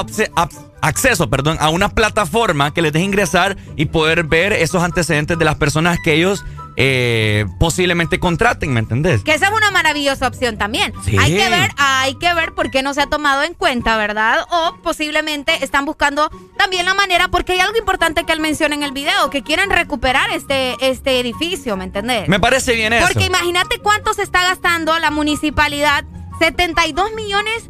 acceso 0.81 1.29
perdón, 1.29 1.57
a 1.59 1.69
una 1.69 1.89
plataforma 1.89 2.73
que 2.73 2.81
les 2.81 2.93
deje 2.93 3.05
ingresar 3.05 3.57
y 3.75 3.85
poder 3.85 4.23
ver 4.23 4.53
esos 4.53 4.83
antecedentes 4.83 5.37
de 5.37 5.45
las 5.45 5.55
personas 5.55 5.97
que 6.03 6.13
ellos 6.13 6.43
eh, 6.81 7.45
posiblemente 7.59 8.19
contraten, 8.19 8.71
¿me 8.71 8.79
entendés? 8.79 9.21
Que 9.23 9.33
esa 9.33 9.47
es 9.47 9.51
una 9.51 9.69
maravillosa 9.69 10.27
opción 10.27 10.57
también. 10.57 10.93
Sí. 11.03 11.17
Hay 11.19 11.35
que 11.35 11.49
ver, 11.49 11.71
hay 11.75 12.15
que 12.15 12.33
ver 12.33 12.53
por 12.53 12.71
qué 12.71 12.81
no 12.83 12.93
se 12.93 13.01
ha 13.01 13.07
tomado 13.07 13.43
en 13.43 13.53
cuenta, 13.53 13.97
¿verdad? 13.97 14.47
O 14.49 14.77
posiblemente 14.81 15.61
están 15.61 15.85
buscando 15.85 16.31
también 16.57 16.85
la 16.85 16.93
manera, 16.93 17.27
porque 17.27 17.51
hay 17.51 17.59
algo 17.59 17.77
importante 17.77 18.23
que 18.23 18.31
él 18.31 18.39
menciona 18.39 18.75
en 18.75 18.83
el 18.83 18.93
video, 18.93 19.29
que 19.29 19.43
quieren 19.43 19.69
recuperar 19.69 20.29
este, 20.31 20.75
este 20.79 21.19
edificio, 21.19 21.75
¿me 21.75 21.83
entendés? 21.83 22.29
Me 22.29 22.39
parece 22.39 22.73
bien 22.73 22.93
eso. 22.93 23.07
Porque 23.07 23.25
imagínate 23.25 23.79
cuánto 23.79 24.13
se 24.13 24.23
está 24.23 24.43
gastando 24.43 24.97
la 24.99 25.11
municipalidad, 25.11 26.05
72 26.39 27.11
millones. 27.13 27.69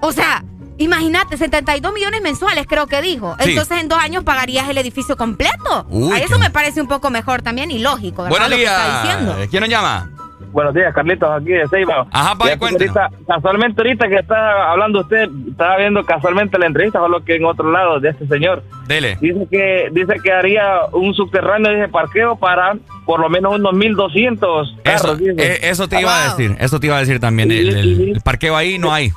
O 0.00 0.12
sea, 0.12 0.44
Imagínate, 0.78 1.36
72 1.36 1.92
millones 1.94 2.20
mensuales 2.22 2.66
creo 2.68 2.86
que 2.86 3.00
dijo. 3.02 3.34
Sí. 3.40 3.50
Entonces 3.50 3.80
en 3.80 3.88
dos 3.88 3.98
años 3.98 4.24
pagarías 4.24 4.68
el 4.68 4.78
edificio 4.78 5.16
completo. 5.16 5.86
Uy, 5.88 6.12
a 6.14 6.18
eso 6.18 6.34
qué- 6.36 6.40
me 6.42 6.50
parece 6.50 6.80
un 6.80 6.88
poco 6.88 7.10
mejor 7.10 7.42
también 7.42 7.70
y 7.70 7.78
lógico, 7.78 8.22
¿verdad? 8.24 8.30
Buenos 8.38 8.50
Lo 8.50 8.56
que 8.56 8.64
está 8.64 9.02
diciendo. 9.02 9.36
días. 9.36 9.48
¿Quién 9.48 9.60
nos 9.62 9.70
llama? 9.70 10.10
Buenos 10.52 10.72
días, 10.74 10.94
Carlitos, 10.94 11.28
aquí 11.30 11.50
de 11.50 11.68
Ceiba. 11.68 12.06
Ajá, 12.12 12.34
pa, 12.34 12.44
Fíjate 12.46 12.52
que 12.52 12.58
cuéntenos. 12.58 12.96
ahorita, 12.96 13.16
Casualmente 13.26 13.80
ahorita 13.82 14.08
que 14.08 14.14
está 14.16 14.70
hablando 14.70 15.00
usted, 15.00 15.28
estaba 15.50 15.76
viendo 15.76 16.02
casualmente 16.04 16.58
la 16.58 16.66
entrevista, 16.66 16.98
solo 16.98 17.22
que 17.24 17.36
en 17.36 17.44
otro 17.44 17.70
lado 17.70 18.00
de 18.00 18.10
este 18.10 18.26
señor. 18.26 18.62
Dele. 18.86 19.18
Dice 19.20 19.46
que 19.50 19.88
dice 19.92 20.14
que 20.22 20.32
haría 20.32 20.62
un 20.92 21.12
subterráneo 21.14 21.72
de 21.72 21.88
parqueo 21.88 22.36
para 22.36 22.74
por 23.04 23.20
lo 23.20 23.28
menos 23.28 23.54
unos 23.56 23.74
1200 23.74 24.68
Eso, 24.84 25.02
carros. 25.02 25.18
dice. 25.18 25.34
eh, 25.38 25.58
eso 25.62 25.88
te 25.88 26.00
iba 26.00 26.22
a 26.24 26.28
decir. 26.30 26.56
Eso 26.58 26.80
te 26.80 26.86
iba 26.86 26.96
a 26.96 27.00
decir 27.00 27.20
también. 27.20 27.50
El, 27.50 27.68
el- 27.76 28.08
el 28.16 28.20
parqueo 28.22 28.56
ahí 28.56 28.78
no 28.78 28.92
hay. 28.92 29.12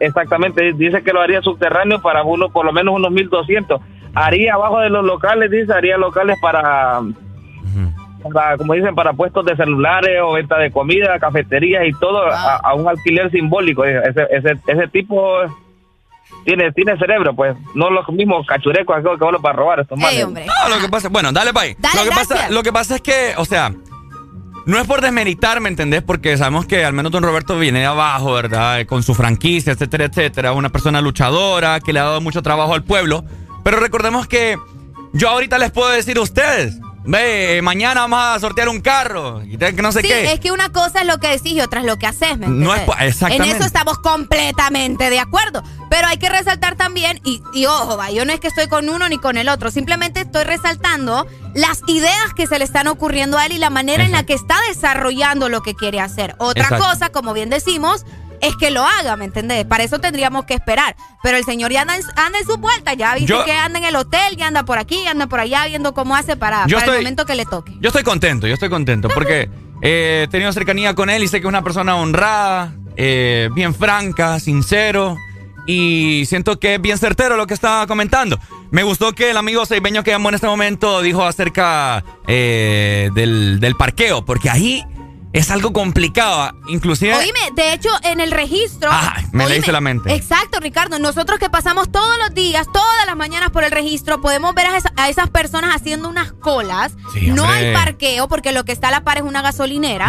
Exactamente, 0.00 0.72
dice 0.74 1.02
que 1.02 1.12
lo 1.12 1.20
haría 1.20 1.40
subterráneo 1.42 2.00
para 2.00 2.22
uno 2.22 2.48
por 2.50 2.66
lo 2.66 2.72
menos 2.72 2.94
unos 2.94 3.10
1200. 3.12 3.80
Haría 4.14 4.54
abajo 4.54 4.80
de 4.80 4.90
los 4.90 5.04
locales, 5.04 5.50
dice, 5.50 5.72
haría 5.72 5.96
locales 5.96 6.38
para 6.40 7.00
para, 8.32 8.56
como 8.56 8.72
dicen, 8.72 8.94
para 8.94 9.12
puestos 9.12 9.44
de 9.44 9.54
celulares 9.54 10.20
o 10.22 10.32
venta 10.32 10.56
de 10.56 10.70
comida, 10.70 11.18
cafeterías 11.18 11.86
y 11.86 11.92
todo 11.92 12.26
a, 12.26 12.56
a 12.56 12.74
un 12.74 12.88
alquiler 12.88 13.30
simbólico. 13.30 13.84
Ese, 13.84 14.26
ese, 14.30 14.56
ese 14.66 14.88
tipo 14.88 15.40
tiene 16.44 16.72
tiene 16.72 16.96
cerebro, 16.98 17.34
pues, 17.34 17.56
no 17.74 17.90
los 17.90 18.08
mismos 18.08 18.46
cachurecos 18.46 18.96
que 18.96 19.02
que 19.02 19.24
vuelven 19.24 19.42
para 19.42 19.56
robar 19.56 19.80
estos 19.80 19.98
manes. 19.98 20.26
No, 20.26 20.68
lo 20.68 20.80
que 20.80 20.88
pasa, 20.88 21.08
bueno, 21.08 21.32
dale 21.32 21.52
pa' 21.52 21.62
ahí. 21.62 21.76
Dale, 21.78 21.96
lo, 21.96 22.04
que 22.04 22.16
pasa, 22.16 22.50
lo 22.50 22.62
que 22.62 22.72
pasa 22.72 22.96
es 22.96 23.02
que, 23.02 23.34
o 23.36 23.44
sea, 23.44 23.72
no 24.66 24.78
es 24.78 24.86
por 24.86 25.00
desmeritar, 25.00 25.60
¿me 25.60 25.68
entendés? 25.68 26.02
Porque 26.02 26.36
sabemos 26.36 26.66
que 26.66 26.84
al 26.84 26.92
menos 26.92 27.12
don 27.12 27.22
Roberto 27.22 27.58
viene 27.58 27.80
de 27.80 27.86
abajo, 27.86 28.32
¿verdad? 28.32 28.80
Eh, 28.80 28.86
Con 28.86 29.02
su 29.02 29.14
franquicia, 29.14 29.72
etcétera, 29.72 30.06
etcétera. 30.06 30.52
Una 30.52 30.70
persona 30.70 31.00
luchadora 31.00 31.80
que 31.80 31.92
le 31.92 32.00
ha 32.00 32.04
dado 32.04 32.20
mucho 32.20 32.42
trabajo 32.42 32.74
al 32.74 32.84
pueblo. 32.84 33.24
Pero 33.62 33.78
recordemos 33.78 34.26
que 34.26 34.58
yo 35.12 35.28
ahorita 35.28 35.58
les 35.58 35.70
puedo 35.70 35.90
decir 35.90 36.16
a 36.16 36.22
ustedes, 36.22 36.78
ve, 37.04 37.58
eh, 37.58 37.62
mañana 37.62 38.02
vamos 38.02 38.18
a 38.20 38.40
sortear 38.40 38.68
un 38.68 38.80
carro 38.80 39.42
y 39.44 39.56
que 39.56 39.72
no 39.82 39.92
sé 39.92 40.00
Sí, 40.00 40.08
qué. 40.08 40.32
es 40.32 40.40
que 40.40 40.52
una 40.52 40.70
cosa 40.70 41.00
es 41.02 41.06
lo 41.06 41.18
que 41.18 41.28
decís 41.28 41.52
y 41.52 41.60
otra 41.60 41.80
es 41.80 41.86
lo 41.86 41.96
que 41.98 42.06
haces, 42.06 42.38
¿me 42.38 42.46
No 42.48 42.74
es 42.74 42.82
exactamente. 43.00 43.50
En 43.50 43.56
eso 43.56 43.64
estamos 43.66 43.98
completamente 43.98 45.10
de 45.10 45.18
acuerdo. 45.20 45.62
Pero 45.90 46.08
hay 46.08 46.16
que 46.16 46.28
resaltar 46.28 46.74
también, 46.76 47.20
y, 47.24 47.42
y 47.52 47.66
ojo, 47.66 47.96
va, 47.96 48.10
yo 48.10 48.24
no 48.24 48.32
es 48.32 48.40
que 48.40 48.48
estoy 48.48 48.66
con 48.68 48.88
uno 48.88 49.08
ni 49.08 49.18
con 49.18 49.36
el 49.36 49.48
otro, 49.48 49.70
simplemente 49.70 50.20
estoy 50.22 50.44
resaltando 50.44 51.26
las 51.54 51.82
ideas 51.86 52.34
que 52.34 52.46
se 52.48 52.58
le 52.58 52.64
están 52.64 52.88
ocurriendo 52.88 53.38
a 53.38 53.46
él 53.46 53.52
y 53.52 53.58
la 53.58 53.70
manera 53.70 54.04
en 54.04 54.10
la 54.12 54.24
que 54.24 54.34
está 54.34 54.56
desarrollando 54.68 55.48
lo 55.48 55.62
que 55.62 55.74
quiere 55.74 56.00
hacer. 56.00 56.34
Otra 56.38 56.64
Exacto. 56.64 56.84
cosa, 56.84 57.08
como 57.10 57.32
bien 57.32 57.48
decimos, 57.50 58.04
es 58.46 58.56
que 58.56 58.70
lo 58.70 58.84
haga, 58.84 59.16
¿me 59.16 59.24
entendés? 59.24 59.64
Para 59.64 59.84
eso 59.84 59.98
tendríamos 59.98 60.44
que 60.44 60.54
esperar. 60.54 60.96
Pero 61.22 61.36
el 61.36 61.44
señor 61.44 61.72
ya 61.72 61.82
anda 61.82 61.96
en, 61.96 62.02
anda 62.16 62.38
en 62.38 62.44
su 62.46 62.56
vuelta, 62.58 62.94
ya 62.94 63.14
viste 63.14 63.28
Yo- 63.28 63.44
que 63.44 63.52
anda 63.52 63.78
en 63.78 63.84
el 63.84 63.96
hotel, 63.96 64.36
ya 64.36 64.46
anda 64.48 64.64
por 64.64 64.78
aquí, 64.78 65.06
anda 65.06 65.26
por 65.26 65.40
allá, 65.40 65.66
viendo 65.66 65.94
cómo 65.94 66.14
hace 66.16 66.36
para, 66.36 66.66
Yo 66.66 66.76
para 66.76 66.86
el 66.86 66.90
estoy- 66.92 67.04
momento 67.04 67.26
que 67.26 67.34
le 67.34 67.46
toque. 67.46 67.72
Yo 67.80 67.88
estoy 67.88 68.02
contento, 68.02 68.46
yo 68.46 68.54
estoy 68.54 68.68
contento 68.70 69.08
porque 69.08 69.48
eh, 69.82 70.22
he 70.24 70.28
tenido 70.30 70.52
cercanía 70.52 70.94
con 70.94 71.10
él 71.10 71.22
y 71.22 71.28
sé 71.28 71.40
que 71.40 71.46
es 71.46 71.48
una 71.48 71.62
persona 71.62 71.96
honrada, 71.96 72.74
eh, 72.96 73.48
bien 73.54 73.74
franca, 73.74 74.38
sincero 74.40 75.16
y 75.66 76.24
siento 76.26 76.58
que 76.60 76.74
es 76.74 76.80
bien 76.82 76.98
certero 76.98 77.36
lo 77.36 77.46
que 77.46 77.54
estaba 77.54 77.86
comentando. 77.86 78.38
Me 78.70 78.82
gustó 78.82 79.12
que 79.12 79.30
el 79.30 79.36
amigo 79.36 79.64
seibeño 79.64 80.02
que 80.04 80.10
llamó 80.10 80.28
en 80.28 80.34
este 80.34 80.46
momento 80.46 81.00
dijo 81.00 81.24
acerca 81.24 82.04
eh, 82.26 83.10
del, 83.14 83.60
del 83.60 83.74
parqueo, 83.76 84.24
porque 84.24 84.50
ahí 84.50 84.84
es 85.34 85.50
algo 85.50 85.72
complicado, 85.72 86.52
inclusive... 86.68 87.14
Oíme, 87.14 87.38
de 87.56 87.74
hecho, 87.74 87.90
en 88.04 88.20
el 88.20 88.30
registro. 88.30 88.88
Ah, 88.90 89.16
me 89.32 89.42
oíme, 89.44 89.56
leíste 89.56 89.72
la 89.72 89.80
mente. 89.82 90.14
Exacto, 90.14 90.60
Ricardo. 90.60 90.98
Nosotros 91.00 91.38
que 91.40 91.50
pasamos 91.50 91.90
todos 91.92 92.16
los 92.20 92.32
días, 92.34 92.66
todas 92.72 93.06
las 93.06 93.16
mañanas 93.16 93.50
por 93.50 93.64
el 93.64 93.72
registro, 93.72 94.20
podemos 94.20 94.54
ver 94.54 94.66
a, 94.68 94.76
esa- 94.76 94.92
a 94.96 95.08
esas 95.08 95.28
personas 95.30 95.74
haciendo 95.74 96.08
unas 96.08 96.32
colas. 96.32 96.92
Sí, 97.12 97.32
no 97.32 97.46
hay 97.46 97.74
parqueo 97.74 98.28
porque 98.28 98.52
lo 98.52 98.64
que 98.64 98.72
está 98.72 98.88
a 98.88 98.90
la 98.92 99.00
par 99.02 99.18
es 99.18 99.24
una 99.24 99.42
gasolinera. 99.42 100.08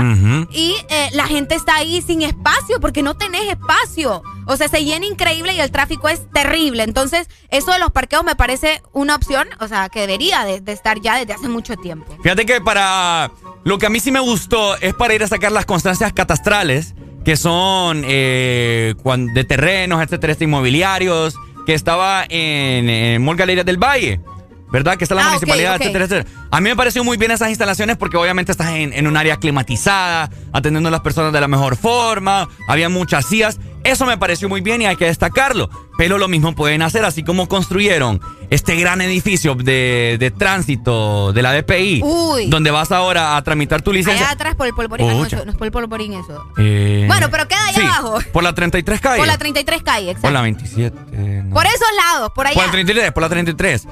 Y 0.52 0.76
eh, 0.89 1.10
la 1.14 1.26
gente 1.26 1.56
está 1.56 1.76
ahí 1.76 2.02
sin 2.02 2.22
espacio 2.22 2.80
porque 2.80 3.02
no 3.02 3.15
tenés 3.18 3.49
espacio. 3.49 4.22
O 4.47 4.57
sea, 4.57 4.67
se 4.67 4.84
llena 4.84 5.05
increíble 5.05 5.53
y 5.53 5.59
el 5.59 5.72
tráfico 5.72 6.07
es 6.09 6.30
terrible. 6.31 6.84
Entonces, 6.84 7.27
eso 7.49 7.72
de 7.72 7.80
los 7.80 7.91
parqueos 7.91 8.23
me 8.23 8.35
parece 8.35 8.81
una 8.93 9.15
opción, 9.15 9.47
o 9.59 9.67
sea, 9.67 9.89
que 9.89 10.01
debería 10.01 10.43
de, 10.45 10.61
de 10.61 10.72
estar 10.72 10.99
ya 11.01 11.17
desde 11.17 11.34
hace 11.34 11.47
mucho 11.49 11.76
tiempo. 11.77 12.15
Fíjate 12.22 12.45
que 12.45 12.61
para 12.61 13.31
lo 13.63 13.77
que 13.77 13.88
a 13.88 13.89
mí 13.89 13.99
sí 13.99 14.11
me 14.11 14.19
gustó 14.19 14.77
es 14.77 14.93
para 14.93 15.13
ir 15.15 15.23
a 15.23 15.27
sacar 15.27 15.51
las 15.51 15.65
constancias 15.65 16.13
catastrales, 16.13 16.93
que 17.23 17.38
son 17.38 18.03
eh, 18.05 18.93
de 19.34 19.43
terrenos, 19.43 20.01
etcétera, 20.03 20.31
este, 20.34 20.43
inmobiliarios, 20.43 21.35
que 21.65 21.73
estaba 21.73 22.23
en, 22.30 22.88
en 22.89 23.23
Mall 23.23 23.35
Galerías 23.38 23.65
del 23.65 23.77
Valle. 23.77 24.19
¿Verdad? 24.72 24.97
Que 24.97 25.05
está 25.05 25.15
la 25.15 25.22
Ah, 25.22 25.30
municipalidad, 25.30 25.76
etcétera, 25.77 26.05
etcétera. 26.05 26.30
A 26.51 26.59
mí 26.59 26.69
me 26.69 26.76
pareció 26.76 27.03
muy 27.03 27.17
bien 27.17 27.31
esas 27.31 27.49
instalaciones 27.49 27.95
porque 27.97 28.17
obviamente 28.17 28.51
estás 28.51 28.72
en, 28.72 28.91
en 28.93 29.07
un 29.07 29.15
área 29.15 29.38
climatizada, 29.38 30.30
atendiendo 30.51 30.89
a 30.89 30.91
las 30.91 30.99
personas 31.01 31.31
de 31.31 31.39
la 31.39 31.47
mejor 31.47 31.77
forma, 31.77 32.49
había 32.67 32.89
muchas 32.89 33.26
sillas. 33.26 33.59
Eso 33.86 34.06
me 34.06 34.18
pareció 34.18 34.49
muy 34.49 34.62
bien 34.62 34.82
y 34.82 34.86
hay 34.88 34.95
que 34.98 35.06
destacarlo. 35.06 35.70
Pero 35.98 36.18
lo 36.18 36.28
mismo 36.28 36.53
pueden 36.56 36.82
hacer, 36.82 37.06
así 37.06 37.24
como 37.24 37.48
construyeron 37.48 38.20
este 38.49 38.76
gran 38.76 38.99
edificio 38.99 39.56
de, 39.56 40.18
de 40.20 40.32
tránsito 40.32 41.32
de 41.32 41.41
la 41.41 41.53
DPI, 41.53 42.02
Uy. 42.03 42.48
donde 42.48 42.72
vas 42.72 42.91
ahora 42.91 43.38
a 43.38 43.44
tramitar 43.44 43.82
tu 43.82 43.94
licencia. 43.94 44.26
Allá 44.26 44.34
atrás 44.34 44.56
por 44.56 44.68
el 44.68 44.74
polvorín. 44.74 45.10
Ah, 45.10 45.14
no, 45.45 45.52
es 45.52 45.56
por 45.57 45.66
el 45.68 45.72
polvorín 45.72 46.14
eso. 46.14 46.44
Eh, 46.57 47.06
Bueno, 47.07 47.30
pero 47.32 47.48
queda 47.48 47.64
allá 47.68 47.80
sí, 47.80 47.86
abajo. 47.86 48.18
Por 48.34 48.44
la 48.44 48.53
33 48.53 48.99
calle. 48.99 49.18
Por 49.20 49.28
la 49.28 49.38
33 49.38 49.84
calle, 49.84 50.06
exacto. 50.12 50.22
Por 50.24 50.32
la 50.34 50.41
27. 50.41 50.98
eh, 51.14 51.41
no. 51.45 51.53
Por 51.56 51.66
esos 51.66 51.88
lados, 51.95 52.32
por 52.36 52.48
allá. 52.48 52.56
Por 52.56 52.66
la 52.66 52.72
33, 52.72 53.12
por 53.14 53.24
la 53.24 53.30
33. 53.30 53.88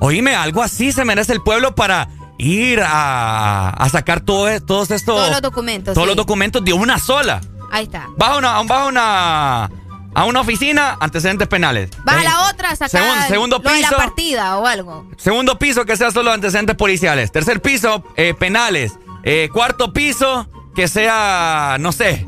Oíme, 0.00 0.34
algo 0.36 0.62
así 0.62 0.92
se 0.92 1.04
merece 1.04 1.32
el 1.32 1.42
pueblo 1.42 1.74
para 1.74 2.08
ir 2.38 2.80
a, 2.84 3.70
a 3.70 3.88
sacar 3.88 4.20
todo, 4.20 4.48
e- 4.48 4.60
todos 4.60 4.90
estos. 4.92 5.16
Todos 5.16 5.30
los 5.30 5.42
documentos, 5.42 5.94
Todos 5.94 6.04
sí. 6.06 6.08
los 6.08 6.16
documentos 6.16 6.64
de 6.64 6.72
una 6.72 6.98
sola. 6.98 7.40
Ahí 7.70 7.84
está. 7.84 8.06
Vas 8.16 8.30
a 8.30 8.36
una, 8.38 8.62
vas 8.62 8.70
a 8.70 8.86
una, 8.86 9.70
a 10.14 10.24
una 10.24 10.40
oficina, 10.40 10.96
antecedentes 11.00 11.48
penales. 11.48 11.90
Vas 12.04 12.16
a 12.16 12.22
la 12.24 12.48
otra 12.48 12.70
sacar 12.76 12.90
Segundo- 13.02 13.26
segundo 13.28 13.60
lo 13.62 13.70
de 13.70 13.80
la 13.80 13.88
piso. 13.88 13.96
partida 13.96 14.58
o 14.58 14.66
algo. 14.66 15.06
Segundo 15.16 15.58
piso, 15.58 15.84
que 15.84 15.96
sea 15.96 16.10
solo 16.10 16.32
antecedentes 16.32 16.76
policiales. 16.76 17.30
Tercer 17.32 17.60
piso, 17.60 18.04
eh, 18.16 18.34
penales. 18.34 18.98
Eh, 19.24 19.48
cuarto 19.52 19.92
piso, 19.92 20.48
que 20.74 20.88
sea, 20.88 21.76
no 21.80 21.92
sé. 21.92 22.26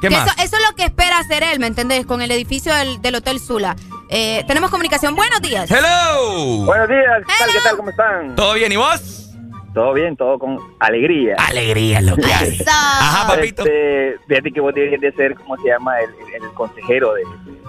¿Qué 0.00 0.08
Que 0.08 0.16
más? 0.16 0.26
Eso, 0.26 0.34
eso 0.44 0.56
es 0.56 0.62
lo 0.70 0.74
que 0.76 0.84
espera 0.84 1.18
hacer 1.18 1.42
él, 1.42 1.58
¿me 1.60 1.66
entendés? 1.66 2.06
Con 2.06 2.22
el 2.22 2.30
edificio 2.30 2.74
del, 2.74 3.02
del 3.02 3.16
Hotel 3.16 3.38
Sula. 3.38 3.76
Eh, 4.08 4.42
tenemos 4.48 4.70
comunicación. 4.70 5.14
Buenos 5.14 5.40
días. 5.42 5.70
Hello. 5.70 6.64
Buenos 6.64 6.88
días, 6.88 7.22
¿qué 7.26 7.32
tal? 7.38 7.50
¿Qué 7.52 7.60
tal? 7.60 7.76
¿Cómo 7.76 7.90
están? 7.90 8.34
¿Todo 8.34 8.54
bien 8.54 8.72
y 8.72 8.76
vos? 8.76 9.29
Todo 9.72 9.92
bien, 9.92 10.16
todo 10.16 10.38
con 10.38 10.58
alegría. 10.80 11.36
Alegría, 11.38 12.00
lo 12.00 12.16
que 12.16 12.32
hay. 12.32 12.58
Ajá, 12.68 13.28
papito. 13.28 13.62
Este, 13.62 14.16
fíjate 14.26 14.50
que 14.52 14.60
vos 14.60 14.74
deberías 14.74 15.00
de 15.00 15.12
ser, 15.12 15.34
¿cómo 15.36 15.56
se 15.58 15.68
llama? 15.68 15.98
El, 16.00 16.10
el- 16.34 16.42
el 16.44 16.50
consejero 16.54 17.14
de, 17.14 17.22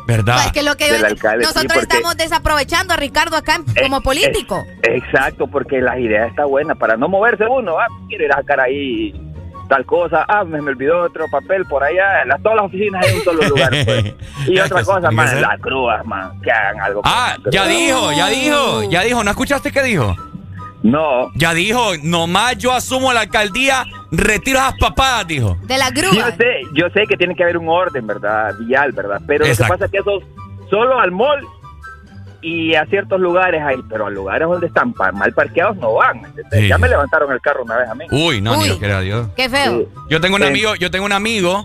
¿Verdad? 0.07 0.51
Que 0.51 0.63
lo 0.63 0.75
que 0.75 0.91
del 0.91 1.05
alcalde. 1.05 1.45
sí, 1.45 1.49
nosotros 1.53 1.73
porque- 1.73 1.95
estamos 1.97 2.17
desaprovechando 2.17 2.93
a 2.95 2.97
Ricardo 2.97 3.37
acá 3.37 3.61
Eh, 3.75 3.83
como 3.83 4.01
político. 4.01 4.63
Exacto, 4.81 5.45
porque 5.47 5.79
la 5.79 5.99
idea 5.99 6.25
está 6.25 6.45
buena 6.45 6.73
para 6.73 6.97
no 6.97 7.07
moverse 7.07 7.45
uno. 7.45 7.77
Ah, 7.79 7.85
quiero 8.09 8.25
ir 8.25 8.31
a 8.31 8.37
sacar 8.37 8.59
ahí 8.61 9.13
tal 9.69 9.85
cosa. 9.85 10.25
Ah, 10.27 10.43
me, 10.43 10.59
me 10.59 10.71
olvidó 10.71 11.03
otro 11.03 11.25
papel 11.31 11.65
por 11.65 11.83
allá. 11.83 12.25
Las, 12.25 12.41
todas 12.41 12.55
las 12.57 12.65
oficinas 12.65 13.07
en 13.07 13.15
un 13.17 13.23
solo 13.23 13.43
lugar. 13.47 13.69
pues. 13.85 14.13
Y 14.47 14.59
otra 14.59 14.83
cosa, 14.83 15.07
hacer. 15.07 15.41
las 15.41 15.61
grúas, 15.61 16.03
man, 16.05 16.41
que 16.41 16.51
hagan 16.51 16.81
algo. 16.81 17.01
Ah, 17.05 17.37
ya 17.51 17.67
dijo, 17.67 18.11
ya 18.11 18.27
dijo, 18.27 18.83
ya 18.89 19.01
dijo. 19.03 19.23
¿No 19.23 19.29
escuchaste 19.29 19.71
qué 19.71 19.83
dijo? 19.83 20.15
No. 20.83 21.31
Ya 21.35 21.53
dijo, 21.53 21.91
nomás 22.03 22.57
yo 22.57 22.71
asumo 22.73 23.13
la 23.13 23.21
alcaldía, 23.21 23.85
retiro 24.11 24.57
esas 24.59 24.73
papadas, 24.79 25.27
dijo. 25.27 25.57
De 25.63 25.77
la 25.77 25.89
Sí, 25.89 26.01
yo 26.01 26.25
sé, 26.37 26.45
yo 26.73 26.89
sé 26.93 27.05
que 27.07 27.17
tiene 27.17 27.35
que 27.35 27.43
haber 27.43 27.57
un 27.57 27.69
orden, 27.69 28.07
¿verdad? 28.07 28.55
Vial, 28.59 28.91
¿verdad? 28.91 29.21
Pero 29.27 29.45
Exacto. 29.45 29.63
lo 29.63 29.67
que 29.67 29.73
pasa 29.73 29.85
es 29.85 29.91
que 29.91 29.97
eso 29.99 30.19
solo 30.69 30.99
al 30.99 31.11
mall 31.11 31.45
y 32.41 32.73
a 32.73 32.85
ciertos 32.87 33.19
lugares 33.19 33.61
ahí, 33.61 33.77
pero 33.87 34.07
a 34.07 34.09
lugares 34.09 34.47
donde 34.47 34.65
están 34.65 34.95
mal 35.13 35.31
parqueados 35.33 35.77
no 35.77 35.93
van. 35.93 36.21
Ya 36.67 36.77
me 36.79 36.89
levantaron 36.89 37.31
el 37.31 37.39
carro 37.41 37.63
una 37.63 37.77
vez 37.77 37.87
a 37.89 37.93
mí. 37.93 38.05
Uy, 38.09 38.41
no, 38.41 38.53
Uy. 38.57 38.63
ni 38.63 38.69
lo 38.69 38.79
quiera 38.79 39.01
Dios. 39.01 39.27
Qué 39.35 39.47
feo. 39.49 39.85
Yo 40.09 40.19
tengo 40.19 40.37
un 40.37 40.41
Sí. 40.41 40.47
amigo, 40.47 40.73
yo 40.75 40.89
tengo 40.89 41.05
un 41.05 41.11
amigo 41.13 41.63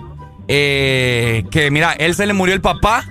eh, 0.48 1.44
que, 1.50 1.70
mira, 1.70 1.92
él 1.94 2.14
se 2.14 2.26
le 2.26 2.32
murió 2.34 2.54
el 2.54 2.60
papá 2.60 3.02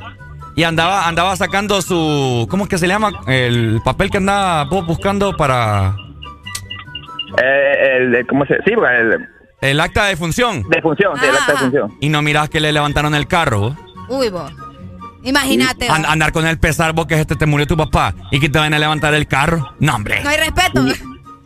y 0.56 0.64
andaba, 0.64 1.08
andaba 1.08 1.36
sacando 1.36 1.82
su, 1.82 2.48
¿cómo 2.50 2.64
es 2.64 2.70
que 2.70 2.78
se 2.78 2.88
llama? 2.88 3.12
El 3.28 3.82
papel 3.84 4.10
que 4.10 4.18
andaba 4.18 4.64
vos 4.66 4.86
buscando 4.86 5.36
para 5.36 5.96
Eh, 7.42 7.98
el, 7.98 8.26
¿Cómo 8.28 8.46
se 8.46 8.56
Sí, 8.66 8.72
el, 8.72 9.28
el 9.62 9.80
acta 9.80 10.06
de 10.06 10.16
función. 10.16 10.64
de 10.70 10.82
función, 10.82 11.14
sí, 11.20 11.26
el 11.26 11.32
acta 11.36 11.46
de 11.48 11.54
Ajá. 11.54 11.62
función. 11.64 11.94
Y 12.00 12.10
no 12.10 12.22
mirás 12.22 12.50
que 12.50 12.60
le 12.60 12.72
levantaron 12.72 13.14
el 13.16 13.28
carro. 13.28 13.60
vos. 13.60 13.76
Uy, 14.10 14.30
vos. 14.30 14.52
Imagínate. 15.24 15.88
An- 15.90 16.06
andar 16.06 16.32
con 16.32 16.46
el 16.46 16.60
pesar 16.60 16.94
vos 16.94 17.08
que 17.08 17.20
este 17.20 17.36
te 17.36 17.46
murió 17.48 17.66
tu 17.66 17.76
papá 17.76 18.14
y 18.32 18.40
que 18.40 18.48
te 18.48 18.60
van 18.60 18.74
a 18.76 18.80
levantar 18.80 19.14
el 19.16 19.28
carro. 19.28 19.74
No, 19.80 19.96
hombre. 19.96 20.22
No 20.24 20.30
hay 20.30 20.38
respeto. 20.38 20.84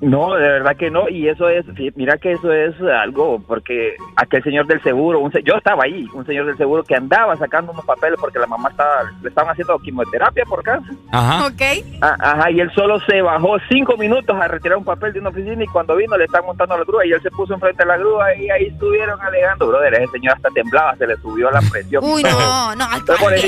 No, 0.02 0.34
de 0.36 0.48
verdad 0.48 0.78
que 0.78 0.90
no, 0.90 1.10
y 1.10 1.28
eso 1.28 1.50
es, 1.50 1.66
mira 1.96 2.18
que 2.18 2.32
eso 2.32 2.54
es 2.54 2.74
algo, 2.82 3.42
porque 3.46 3.96
aquel 4.16 4.42
señor 4.44 4.66
del 4.66 4.82
seguro, 4.82 5.20
un 5.20 5.30
se- 5.32 5.44
yo 5.44 5.56
estaba 5.56 5.84
ahí, 5.84 6.08
un 6.14 6.26
señor 6.26 6.46
del 6.46 6.56
seguro 6.58 6.84
que 6.84 6.96
andaba 6.96 7.36
sacando 7.36 7.74
unos 7.74 7.84
papeles 7.84 8.18
porque 8.20 8.40
la 8.40 8.48
mamá 8.48 8.70
estaba, 8.70 9.04
le 9.22 9.28
estaban 9.28 9.52
haciendo 9.52 9.78
quimioterapia 9.80 10.46
por 10.46 10.64
cáncer. 10.64 10.96
Ajá. 11.12 11.48
Ok. 11.48 11.62
Ah, 12.02 12.16
Ajá, 12.18 12.50
y 12.52 12.62
él 12.62 12.72
solo 12.74 12.98
se 13.02 13.22
bajó 13.22 13.58
cinco 13.70 13.98
minutos 13.98 14.34
a 14.40 14.48
retirar 14.48 14.78
un 14.78 14.86
papel 14.86 15.12
de 15.12 15.20
una 15.20 15.30
oficina 15.30 15.62
y 15.64 15.68
cuando 15.68 15.98
vino 15.98 16.16
le 16.18 16.26
están 16.26 16.46
montando 16.46 16.78
la 16.78 16.86
grúa 16.86 17.06
y 17.06 17.12
él 17.12 17.22
se 17.22 17.30
puso 17.32 17.54
enfrente 17.56 17.84
de 17.84 17.88
la 17.88 17.98
grúa 17.98 18.34
y 18.36 18.50
ahí 18.50 18.68
estuvieron 18.68 19.20
alegando, 19.22 19.68
brother, 19.68 19.96
ese 19.96 20.08
señor 20.14 20.36
hasta 20.36 20.50
temblaba, 20.52 20.96
se 20.96 21.08
le 21.08 21.18
subió 21.18 21.52
la 21.52 21.60
presión. 21.70 22.04
Uy, 22.06 22.24
no, 22.24 22.30
no. 22.78 22.86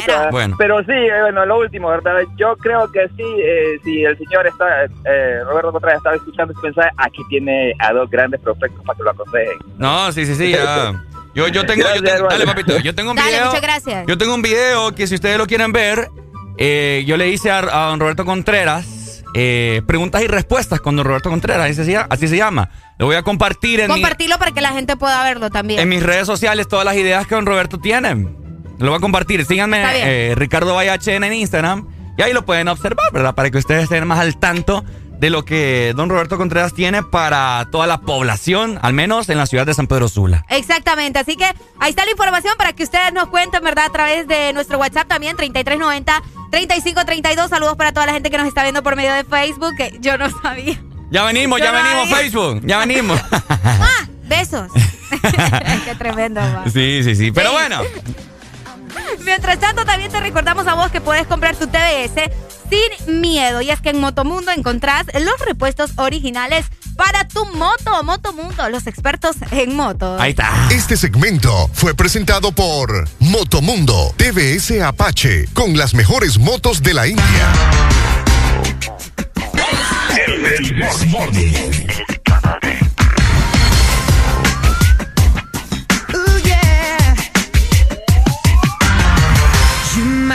¿verdad? 0.07 0.31
Bueno. 0.31 0.55
Pero 0.57 0.79
sí, 0.83 0.91
eh, 0.91 1.21
bueno, 1.21 1.45
lo 1.45 1.59
último, 1.59 1.87
¿verdad? 1.89 2.23
Yo 2.35 2.57
creo 2.57 2.91
que 2.91 3.07
sí, 3.15 3.23
eh, 3.37 3.79
si 3.85 4.03
el 4.03 4.17
señor 4.17 4.47
está, 4.47 4.83
eh, 5.05 5.39
Roberto 5.45 5.71
Contreras 5.71 5.97
estaba 5.99 6.15
escuchando 6.17 6.40
este 6.49 6.61
mensaje, 6.67 6.89
aquí 6.97 7.21
tiene 7.29 7.73
a 7.79 7.93
dos 7.93 8.09
grandes 8.09 8.41
prospectos 8.41 8.83
para 8.85 8.97
que 8.97 9.03
lo 9.03 9.11
aconsejen. 9.11 9.57
No, 9.77 10.11
sí, 10.11 10.25
sí, 10.25 10.35
sí, 10.35 10.51
ya. 10.51 11.03
Yo, 11.33 11.47
yo 11.47 11.65
tengo, 11.65 11.83
yo 11.83 11.87
Gracias, 11.87 12.01
tengo- 12.03 12.15
hermano. 12.15 12.29
dale 12.31 12.45
papito, 12.45 12.77
yo 12.79 12.93
tengo 12.93 13.11
un 13.11 13.15
Dale, 13.15 13.29
video. 13.31 13.45
muchas 13.45 13.61
gracias. 13.61 14.05
Yo 14.05 14.17
tengo 14.17 14.35
un 14.35 14.41
video 14.41 14.93
que 14.93 15.07
si 15.07 15.15
ustedes 15.15 15.37
lo 15.37 15.47
quieren 15.47 15.71
ver, 15.71 16.09
eh, 16.57 17.05
yo 17.07 17.15
le 17.15 17.29
hice 17.29 17.49
a, 17.49 17.59
a 17.59 17.89
don 17.91 18.01
Roberto 18.01 18.25
Contreras 18.25 19.23
eh, 19.33 19.81
preguntas 19.87 20.21
y 20.21 20.27
respuestas 20.27 20.81
con 20.81 20.97
don 20.97 21.05
Roberto 21.05 21.29
Contreras, 21.29 21.71
así 21.71 21.85
se, 21.85 21.89
llama- 21.93 22.07
así 22.09 22.27
se 22.27 22.35
llama. 22.35 22.69
Lo 22.97 23.05
voy 23.05 23.15
a 23.15 23.21
compartir 23.23 23.79
en, 23.79 23.87
mi- 23.87 23.93
Compartirlo 23.93 24.37
para 24.39 24.51
que 24.51 24.59
la 24.59 24.71
gente 24.73 24.97
pueda 24.97 25.23
verlo 25.23 25.49
también. 25.49 25.79
en 25.79 25.87
mis 25.87 26.03
redes 26.03 26.27
sociales 26.27 26.67
todas 26.67 26.83
las 26.83 26.95
ideas 26.97 27.25
que 27.25 27.35
don 27.35 27.45
Roberto 27.45 27.79
tiene. 27.79 28.13
Lo 28.79 28.89
voy 28.89 28.97
a 28.97 28.99
compartir. 28.99 29.45
Síganme, 29.45 29.81
eh, 29.85 30.33
Ricardo 30.35 30.75
VHN 30.75 31.23
en 31.23 31.33
Instagram. 31.33 31.87
Y 32.17 32.23
ahí 32.23 32.33
lo 32.33 32.43
pueden 32.45 32.67
observar, 32.67 33.05
¿verdad? 33.13 33.33
Para 33.35 33.49
que 33.49 33.57
ustedes 33.57 33.83
estén 33.83 34.05
más 34.05 34.19
al 34.19 34.37
tanto 34.37 34.83
de 35.21 35.29
lo 35.29 35.45
que 35.45 35.93
don 35.95 36.09
Roberto 36.09 36.35
Contreras 36.35 36.73
tiene 36.73 37.03
para 37.03 37.67
toda 37.71 37.85
la 37.85 38.01
población, 38.01 38.79
al 38.81 38.93
menos 38.93 39.29
en 39.29 39.37
la 39.37 39.45
ciudad 39.45 39.67
de 39.67 39.75
San 39.75 39.85
Pedro 39.85 40.09
Sula. 40.09 40.43
Exactamente, 40.49 41.19
así 41.19 41.35
que 41.37 41.45
ahí 41.79 41.91
está 41.91 42.03
la 42.05 42.11
información 42.11 42.55
para 42.57 42.73
que 42.73 42.81
ustedes 42.83 43.13
nos 43.13 43.27
cuenten, 43.29 43.63
¿verdad? 43.63 43.85
A 43.85 43.91
través 43.91 44.27
de 44.27 44.51
nuestro 44.51 44.79
WhatsApp 44.79 45.07
también, 45.07 45.37
3390-3532. 45.37 47.49
Saludos 47.49 47.75
para 47.77 47.91
toda 47.93 48.07
la 48.07 48.13
gente 48.13 48.31
que 48.31 48.37
nos 48.39 48.47
está 48.47 48.63
viendo 48.63 48.81
por 48.81 48.95
medio 48.95 49.13
de 49.13 49.23
Facebook, 49.23 49.75
que 49.77 49.95
yo 50.01 50.17
no 50.17 50.27
sabía. 50.41 50.81
Ya 51.11 51.23
venimos, 51.23 51.59
Yo 51.59 51.65
ya 51.65 51.71
no 51.71 51.83
venimos, 51.83 52.09
Facebook. 52.19 52.61
Ya 52.65 52.79
venimos. 52.79 53.21
¡Ah! 53.31 54.07
Besos. 54.23 54.71
Qué 55.85 55.93
tremendo, 55.95 56.41
va. 56.41 56.63
sí, 56.65 57.03
sí, 57.03 57.15
sí. 57.15 57.31
Pero 57.31 57.49
Sí. 57.49 57.55
bueno. 57.55 57.81
Mientras 59.23 59.59
tanto, 59.59 59.85
también 59.85 60.11
te 60.11 60.19
recordamos 60.19 60.67
a 60.67 60.75
vos 60.75 60.91
que 60.91 61.01
puedes 61.01 61.27
comprar 61.27 61.55
tu 61.55 61.67
TBS 61.67 62.31
sin 62.69 63.21
miedo. 63.21 63.61
Y 63.61 63.69
es 63.69 63.81
que 63.81 63.89
en 63.89 63.99
Motomundo 63.99 64.51
encontrás 64.51 65.05
los 65.13 65.39
repuestos 65.45 65.91
originales 65.97 66.65
para 66.95 67.27
tu 67.27 67.45
moto. 67.45 68.03
Motomundo, 68.03 68.69
los 68.69 68.87
expertos 68.87 69.35
en 69.51 69.75
motos. 69.75 70.19
Ahí 70.21 70.31
está. 70.31 70.51
Este 70.71 70.97
segmento 70.97 71.69
fue 71.73 71.95
presentado 71.95 72.51
por 72.51 73.07
Motomundo 73.19 74.13
TVS 74.17 74.81
Apache 74.81 75.47
con 75.53 75.77
las 75.77 75.93
mejores 75.93 76.37
motos 76.37 76.81
de 76.81 76.93
la 76.93 77.07
India. 77.07 77.53
Ooh, 79.53 79.91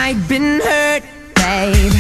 I've 0.09 0.29
been 0.29 0.61
hurt, 0.61 1.03
baby. 1.35 1.96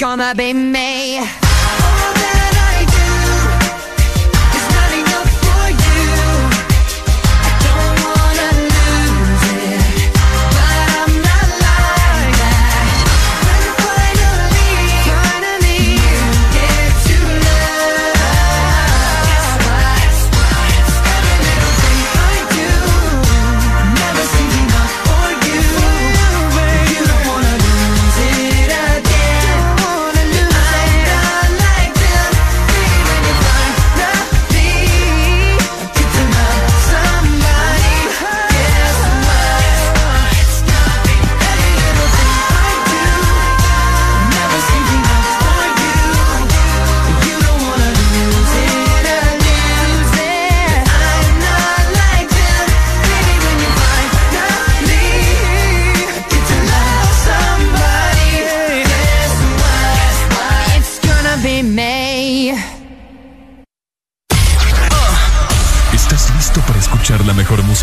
Gonna 0.00 0.34
be 0.34 0.54
me. 0.54 1.49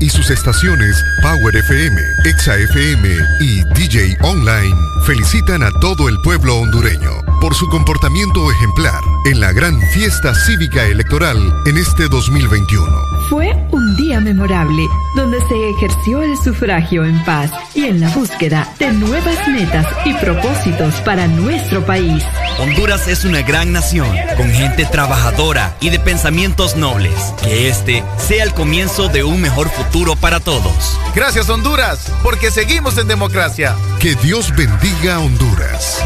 y 0.00 0.08
sus 0.08 0.30
estaciones 0.30 1.04
Power 1.22 1.54
FM, 1.54 2.00
Exa 2.24 2.56
FM 2.56 3.08
y 3.40 3.62
DJ 3.74 4.16
Online 4.22 4.74
felicitan 5.04 5.62
a 5.62 5.70
todo 5.80 6.08
el 6.08 6.18
pueblo 6.20 6.56
hondureño 6.56 7.10
por 7.40 7.54
su 7.54 7.68
comportamiento 7.68 8.50
ejemplar 8.50 9.00
en 9.26 9.40
la 9.40 9.52
gran 9.52 9.80
fiesta 9.92 10.34
cívica 10.34 10.84
electoral 10.86 11.38
en 11.66 11.78
este 11.78 12.08
2021. 12.08 12.86
Fue 13.28 13.52
un 13.70 13.96
día 13.96 14.20
memorable 14.20 14.82
donde 15.14 15.38
se 15.46 15.70
ejerció 15.70 16.22
el 16.22 16.36
sufragio 16.36 17.04
en 17.04 17.22
paz 17.24 17.50
y 17.74 17.84
en 17.84 18.00
la 18.00 18.10
búsqueda 18.10 18.68
de 18.78 18.92
nuevas 18.92 19.48
metas 19.48 19.86
y 20.04 20.14
propósitos 20.14 20.94
para 21.02 21.28
nuestro 21.28 21.84
país. 21.84 22.24
Honduras 22.58 23.08
es 23.08 23.24
una 23.24 23.42
gran 23.42 23.72
nación, 23.72 24.08
con 24.36 24.50
gente 24.50 24.84
trabajadora 24.84 25.76
y 25.80 25.90
de 25.90 25.98
pensamientos 25.98 26.76
nobles. 26.76 27.14
Que 27.42 27.68
este 27.68 28.04
sea 28.18 28.44
el 28.44 28.52
comienzo 28.52 29.08
de 29.08 29.22
un 29.22 29.40
mejor 29.40 29.70
futuro 29.70 29.89
para 30.20 30.40
todos. 30.40 30.98
Gracias 31.14 31.48
Honduras, 31.48 32.12
porque 32.22 32.50
seguimos 32.50 32.96
en 32.98 33.08
democracia. 33.08 33.74
Que 33.98 34.14
Dios 34.14 34.54
bendiga 34.54 35.16
a 35.16 35.18
Honduras. 35.18 36.02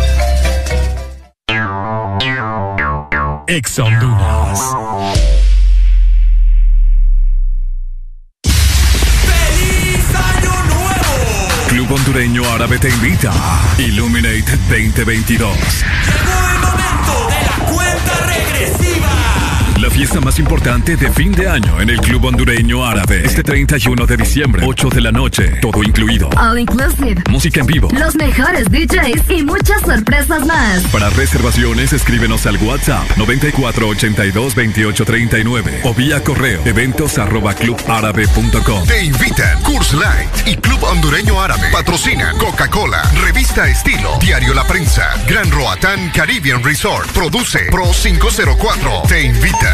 Ex 3.47 3.79
Honduras. 3.79 4.61
Club 11.69 11.93
Hondureño 11.93 12.51
Árabe 12.53 12.79
te 12.79 12.89
invita. 12.89 13.33
Illuminate 13.79 14.57
2022. 14.69 15.85
Cuenta 16.39 16.73
regresiva. 16.73 17.34
La 19.85 19.91
fiesta 19.91 20.19
más 20.19 20.39
importante 20.39 20.97
de 20.97 21.11
fin 21.11 21.31
de 21.33 21.47
año 21.47 21.79
en 21.79 21.91
el 21.91 22.01
Club 22.01 22.25
Hondureño 22.25 22.87
Árabe. 22.87 23.21
Este 23.23 23.43
31 23.43 24.07
de 24.07 24.17
diciembre, 24.17 24.65
8 24.67 24.89
de 24.89 25.03
la 25.03 25.13
noche. 25.13 25.59
Todo 25.61 25.83
incluido. 25.83 26.31
All 26.39 26.59
inclusive. 26.59 27.23
Música 27.29 27.61
en 27.61 27.67
vivo. 27.67 27.91
Los 27.93 28.15
mejores 28.15 28.71
DJs 28.71 29.29
y 29.29 29.43
muchas 29.43 29.83
sorpresas 29.83 30.47
más. 30.47 30.85
Para 30.85 31.11
reservaciones, 31.11 31.93
escríbenos 31.93 32.47
al 32.47 32.57
WhatsApp 32.57 33.07
94822839 33.19 35.81
o 35.85 35.93
vía 35.93 36.25
correo 36.25 36.63
eventos 36.65 37.19
arroba 37.19 37.53
clubárabe.com. 37.53 38.87
Te 38.87 39.05
invitan 39.05 39.61
Curse 39.65 39.99
Light 39.99 40.31
y 40.47 40.57
Club 40.57 40.83
Hondureño 40.83 41.39
Árabe. 41.39 41.69
Patrocina 41.71 42.33
Coca-Cola, 42.39 43.03
Revista 43.23 43.69
Estilo, 43.69 44.17
Diario 44.19 44.55
La 44.55 44.67
Prensa, 44.67 45.11
Gran 45.29 45.51
Roatán 45.51 46.11
Caribbean 46.15 46.65
Resort. 46.65 47.13
Produce 47.13 47.67
Pro 47.71 47.91
504. 47.93 49.03
Te 49.09 49.25
invita. 49.25 49.74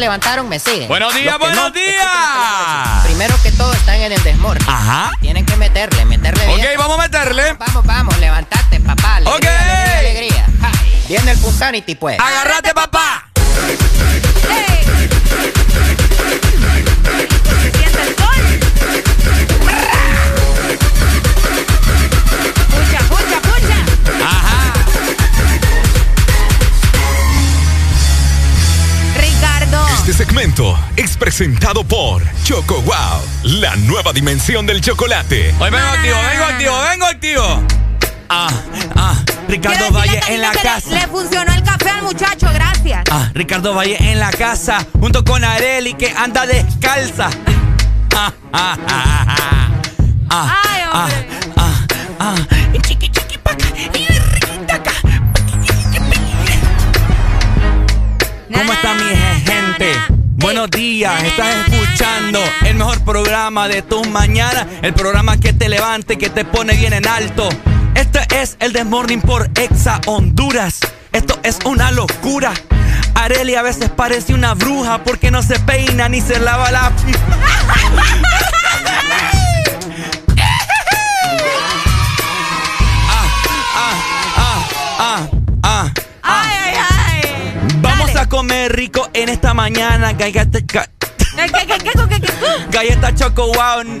levantaron 0.00 0.48
me 0.48 0.58
siguen. 0.58 0.88
Buenos 0.88 1.14
días, 1.14 1.38
buenos 1.38 1.56
no, 1.56 1.70
días. 1.70 3.04
Primero 3.04 3.34
que 3.42 3.52
todo 3.52 3.72
están 3.74 3.96
en 3.96 4.12
el 4.12 4.22
desmorning. 4.22 4.68
Ajá. 4.68 5.12
Tienen 5.20 5.44
que 5.46 5.56
meterle, 5.56 6.04
meterle 6.06 6.46
bien. 6.46 6.60
Ok, 6.60 6.66
vamos 6.78 6.98
a 6.98 7.02
meterle. 7.02 7.52
Vamos, 7.54 7.84
vamos, 7.84 8.18
levantate, 8.18 8.80
papá. 8.80 9.16
Alegría, 9.16 9.36
Ok. 9.36 9.46
alegría, 9.46 9.98
alegría. 9.98 10.46
Ja, 10.60 10.72
Viene 11.08 11.30
el 11.32 11.38
Punsanity, 11.38 11.94
pues. 11.94 12.18
Agárrate, 12.18 12.72
papá. 12.74 13.19
Es 30.96 31.18
presentado 31.18 31.84
por 31.84 32.22
Choco 32.44 32.80
Wow, 32.80 33.20
la 33.60 33.76
nueva 33.76 34.10
dimensión 34.14 34.64
del 34.64 34.80
chocolate. 34.80 35.54
Hoy 35.58 35.70
vengo 35.70 35.86
activo, 35.86 36.16
vengo 36.30 36.44
activo, 36.44 36.80
vengo 36.88 37.04
activo. 37.04 37.62
Ah, 38.30 38.48
ah, 38.96 39.22
Ricardo 39.48 39.90
Valle 39.92 40.18
en 40.28 40.40
la 40.40 40.52
casa. 40.52 40.88
Le, 40.88 41.00
le 41.00 41.08
funcionó 41.08 41.52
el 41.52 41.62
café 41.62 41.90
al 41.90 42.04
muchacho, 42.04 42.46
gracias. 42.54 43.04
Ah, 43.10 43.30
Ricardo 43.34 43.74
Valle 43.74 43.98
en 44.00 44.18
la 44.18 44.30
casa, 44.30 44.78
junto 44.98 45.22
con 45.24 45.44
Areli 45.44 45.92
que 45.92 46.10
anda 46.16 46.46
descalza. 46.46 47.28
Ah, 48.16 48.32
ah, 48.54 48.78
ah, 48.88 49.24
ah, 49.28 49.36
ah. 49.36 49.68
Ah, 50.30 50.62
Ay, 50.64 50.82
ah, 50.90 51.02
hombre. 51.04 51.28
ah, 51.56 51.86
ah. 52.18 52.34
Buenos 60.60 60.78
días, 60.78 61.22
estás 61.22 61.70
escuchando 61.70 62.38
el 62.66 62.74
mejor 62.74 63.02
programa 63.02 63.66
de 63.66 63.80
tus 63.80 64.06
mañanas, 64.06 64.66
el 64.82 64.92
programa 64.92 65.38
que 65.38 65.54
te 65.54 65.70
levante, 65.70 66.18
que 66.18 66.28
te 66.28 66.44
pone 66.44 66.76
bien 66.76 66.92
en 66.92 67.08
alto. 67.08 67.48
Este 67.94 68.20
es 68.30 68.58
el 68.60 68.74
Desmorning 68.74 69.22
por 69.22 69.48
Exa 69.58 70.02
Honduras. 70.04 70.80
Esto 71.12 71.40
es 71.44 71.60
una 71.64 71.90
locura. 71.92 72.52
Areli 73.14 73.54
a 73.54 73.62
veces 73.62 73.88
parece 73.88 74.34
una 74.34 74.52
bruja 74.52 75.02
porque 75.02 75.30
no 75.30 75.42
se 75.42 75.58
peina 75.60 76.10
ni 76.10 76.20
se 76.20 76.38
lava 76.38 76.70
la... 76.70 76.92
ah, 83.08 83.24
ah, 84.98 85.26
ah. 85.62 85.90
Vamos 87.80 88.14
a 88.16 88.28
comer 88.28 88.72
rico 88.76 89.09
esta 89.30 89.54
mañana. 89.54 90.12
Galleta, 90.12 90.58
ga- 90.60 90.88
¿Qué, 90.98 91.46
qué, 91.46 91.66
qué, 91.66 91.78
qué, 91.78 91.90
qué, 92.08 92.20
qué? 92.20 92.32
galleta 92.70 93.14
Choco 93.14 93.46
Wow. 93.46 93.98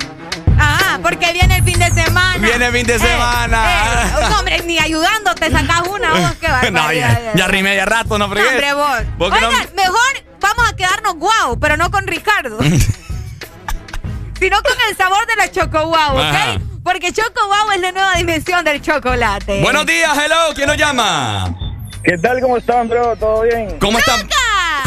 Ah, 0.62 0.98
porque 1.02 1.32
viene 1.32 1.56
el 1.56 1.64
fin 1.64 1.78
de 1.78 1.90
semana. 1.90 2.36
Viene 2.38 2.66
el 2.66 2.72
fin 2.72 2.86
de 2.86 2.96
Eh, 2.96 2.98
semana. 2.98 3.64
eh, 3.64 4.12
no, 4.28 4.38
hombre, 4.38 4.62
ni 4.66 4.78
ayudándote 4.78 5.50
sacas 5.50 5.82
una 5.88 6.12
vos, 6.12 6.32
qué 6.40 6.48
no, 6.70 6.80
barbaridad. 6.82 7.20
ya, 7.24 7.34
ya 7.34 7.46
rimé 7.48 7.76
de 7.76 7.86
rato, 7.86 8.18
no 8.18 8.26
No, 8.26 8.32
fregues. 8.34 8.50
hombre, 8.52 8.74
vos. 8.74 9.00
¿Por 9.18 9.32
qué 9.32 9.40
no? 9.40 9.48
Oigan, 9.48 9.68
mejor 9.74 10.24
vamos 10.40 10.68
a 10.70 10.76
quedarnos 10.76 11.14
guau, 11.14 11.58
pero 11.58 11.76
no 11.78 11.90
con 11.90 12.06
Ricardo. 12.06 12.58
sino 14.38 14.62
con 14.62 14.72
el 14.88 14.96
sabor 14.96 15.26
de 15.26 15.36
la 15.36 15.50
Choco 15.50 15.86
Wow, 15.86 16.16
¿ok? 16.18 16.20
Ajá. 16.24 16.58
Porque 16.82 17.12
Choco 17.12 17.46
Wow 17.46 17.72
es 17.72 17.80
la 17.80 17.92
nueva 17.92 18.14
dimensión 18.16 18.64
del 18.64 18.80
chocolate. 18.82 19.60
Buenos 19.62 19.86
días, 19.86 20.16
hello. 20.18 20.36
¿Quién 20.54 20.66
nos 20.66 20.76
llama? 20.76 21.54
¿Qué 22.02 22.16
tal? 22.18 22.40
¿Cómo 22.40 22.56
están, 22.56 22.88
bro? 22.88 23.14
¿Todo 23.16 23.42
bien? 23.42 23.76
¿Cómo 23.78 23.98
estás? 23.98 24.24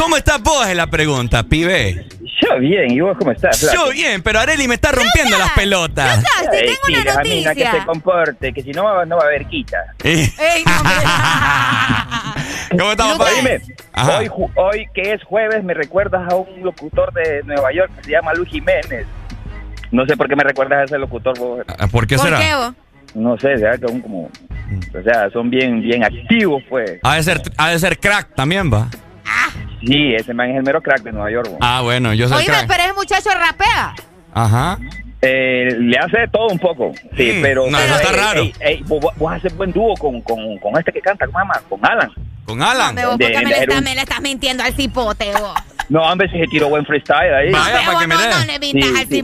¿Cómo 0.04 0.18
estás 0.18 0.42
vos? 0.44 0.68
Es 0.68 0.76
la 0.76 0.88
pregunta, 0.88 1.44
pibe. 1.44 2.06
Yo 2.42 2.60
bien, 2.60 2.92
¿y 2.92 3.00
vos 3.00 3.16
cómo 3.18 3.32
estás? 3.32 3.72
Yo 3.74 3.90
bien, 3.92 4.22
pero 4.22 4.40
Areli 4.40 4.68
me 4.68 4.76
está 4.76 4.92
rompiendo 4.92 5.38
las 5.38 5.52
pelotas. 5.52 6.18
Lucas, 6.18 6.52
te 6.52 6.58
tengo 6.64 7.02
una 7.02 7.14
Jamina, 7.14 7.56
que 7.56 7.64
noticia. 7.64 7.80
se 7.80 7.86
comporte, 7.86 8.54
que 8.54 8.62
si 8.64 8.72
no, 8.72 8.84
va- 8.84 9.06
no 9.06 9.16
va 9.16 9.24
a 9.24 9.28
haber 9.28 9.46
quita. 9.46 9.78
Eh, 10.04 10.30
Ey. 10.38 10.64
¿Cómo 12.78 12.92
estamos, 12.92 13.18
Lucas? 13.18 13.34
Dime, 13.38 13.62
hoy, 14.56 14.88
que 14.94 15.14
es 15.14 15.24
jueves, 15.24 15.64
me 15.64 15.74
recuerdas 15.74 16.30
a 16.32 16.36
un 16.36 16.64
locutor 16.64 17.14
de 17.14 17.42
Nueva 17.46 17.72
York 17.72 17.90
que 17.98 18.04
se 18.04 18.12
llama 18.12 18.34
Luis 18.34 18.50
Jiménez. 18.50 19.06
No 19.92 20.06
sé 20.06 20.18
por 20.18 20.28
qué 20.28 20.36
me 20.36 20.44
recuerdas 20.44 20.82
a 20.82 20.84
ese 20.84 20.98
locutor, 20.98 21.38
vos. 21.40 21.62
Ah, 21.80 21.88
¿Por 21.88 22.06
qué 22.08 22.18
¿Por 22.18 22.26
será? 22.26 22.40
qué 22.40 22.56
vos? 22.56 22.74
No 23.16 23.38
sé, 23.40 23.50
¿verdad? 23.56 23.80
Que 23.80 23.88
son 23.88 24.02
como... 24.02 24.24
O 24.24 25.02
sea, 25.04 25.30
son 25.32 25.50
bien, 25.50 25.82
bien 25.82 26.04
activos, 26.04 26.62
pues. 26.68 27.00
Ha 27.04 27.16
de 27.16 27.24
ser, 27.24 27.42
ha 27.58 27.70
de 27.70 27.80
ser 27.80 27.98
crack 28.00 28.36
también, 28.36 28.72
va. 28.74 28.90
Sí, 29.86 30.14
ese 30.16 30.34
man 30.34 30.50
es 30.52 30.58
el 30.58 30.64
mero 30.64 30.82
crack 30.82 31.02
de 31.04 31.12
Nueva 31.12 31.32
York. 31.32 31.50
Ah, 31.62 31.82
bueno, 31.82 32.14
yo 32.14 32.28
soy 32.28 32.38
Oíme, 32.38 32.48
crack. 32.48 32.68
pero 32.68 32.84
ese 32.84 32.94
muchacho 32.94 33.30
rapea. 33.32 33.94
Ajá. 34.34 34.78
Eh, 35.26 35.70
le 35.80 35.98
hace 35.98 36.20
de 36.20 36.28
todo 36.28 36.48
un 36.48 36.60
poco, 36.60 36.92
sí, 37.16 37.34
Mm, 37.38 37.42
pero... 37.42 37.66
no, 37.70 37.78
pero, 37.78 37.84
eso 37.86 37.96
está 37.96 38.10
ey, 38.12 38.16
raro. 38.20 38.42
ey, 38.42 38.54
ey, 38.60 38.84
vos, 38.86 39.00
vos 39.16 39.34
haces 39.34 39.56
buen 39.56 39.72
dúo 39.72 39.94
con, 39.96 40.22
con, 40.22 40.58
con 40.58 40.78
este 40.78 40.92
que 40.92 41.00
canta, 41.02 41.26
¿cómo 41.28 41.40
se 41.40 41.44
llama? 41.46 41.62
Con 41.70 41.86
Alan. 41.86 42.12
Con 42.46 42.62
Alan. 42.62 42.94
Me 42.94 43.06
vos, 43.06 43.18
De- 43.18 43.26
porque 43.30 43.46
me, 43.46 43.66
le 43.66 43.78
un- 43.78 43.84
me 43.86 43.96
le 43.96 44.02
estás 44.02 44.22
mintiendo 44.22 44.64
al 44.64 44.74
cipote, 44.74 45.32
vos. 45.40 45.54
No, 45.90 46.02
hombre, 46.02 46.30
si 46.30 46.40
se 46.40 46.48
tiró 46.48 46.70
buen 46.70 46.86
freestyle 46.86 47.34
ahí. 47.34 47.52
Vaya, 47.52 47.82
para 47.86 48.00
que 48.00 48.08
me 48.08 48.16
no, 48.16 48.22
dé. 48.22 48.30
no 48.30 48.46
le 48.46 48.60
vintas 48.60 48.90
Sí, 48.90 48.96
al 48.98 49.08
sí. 49.08 49.24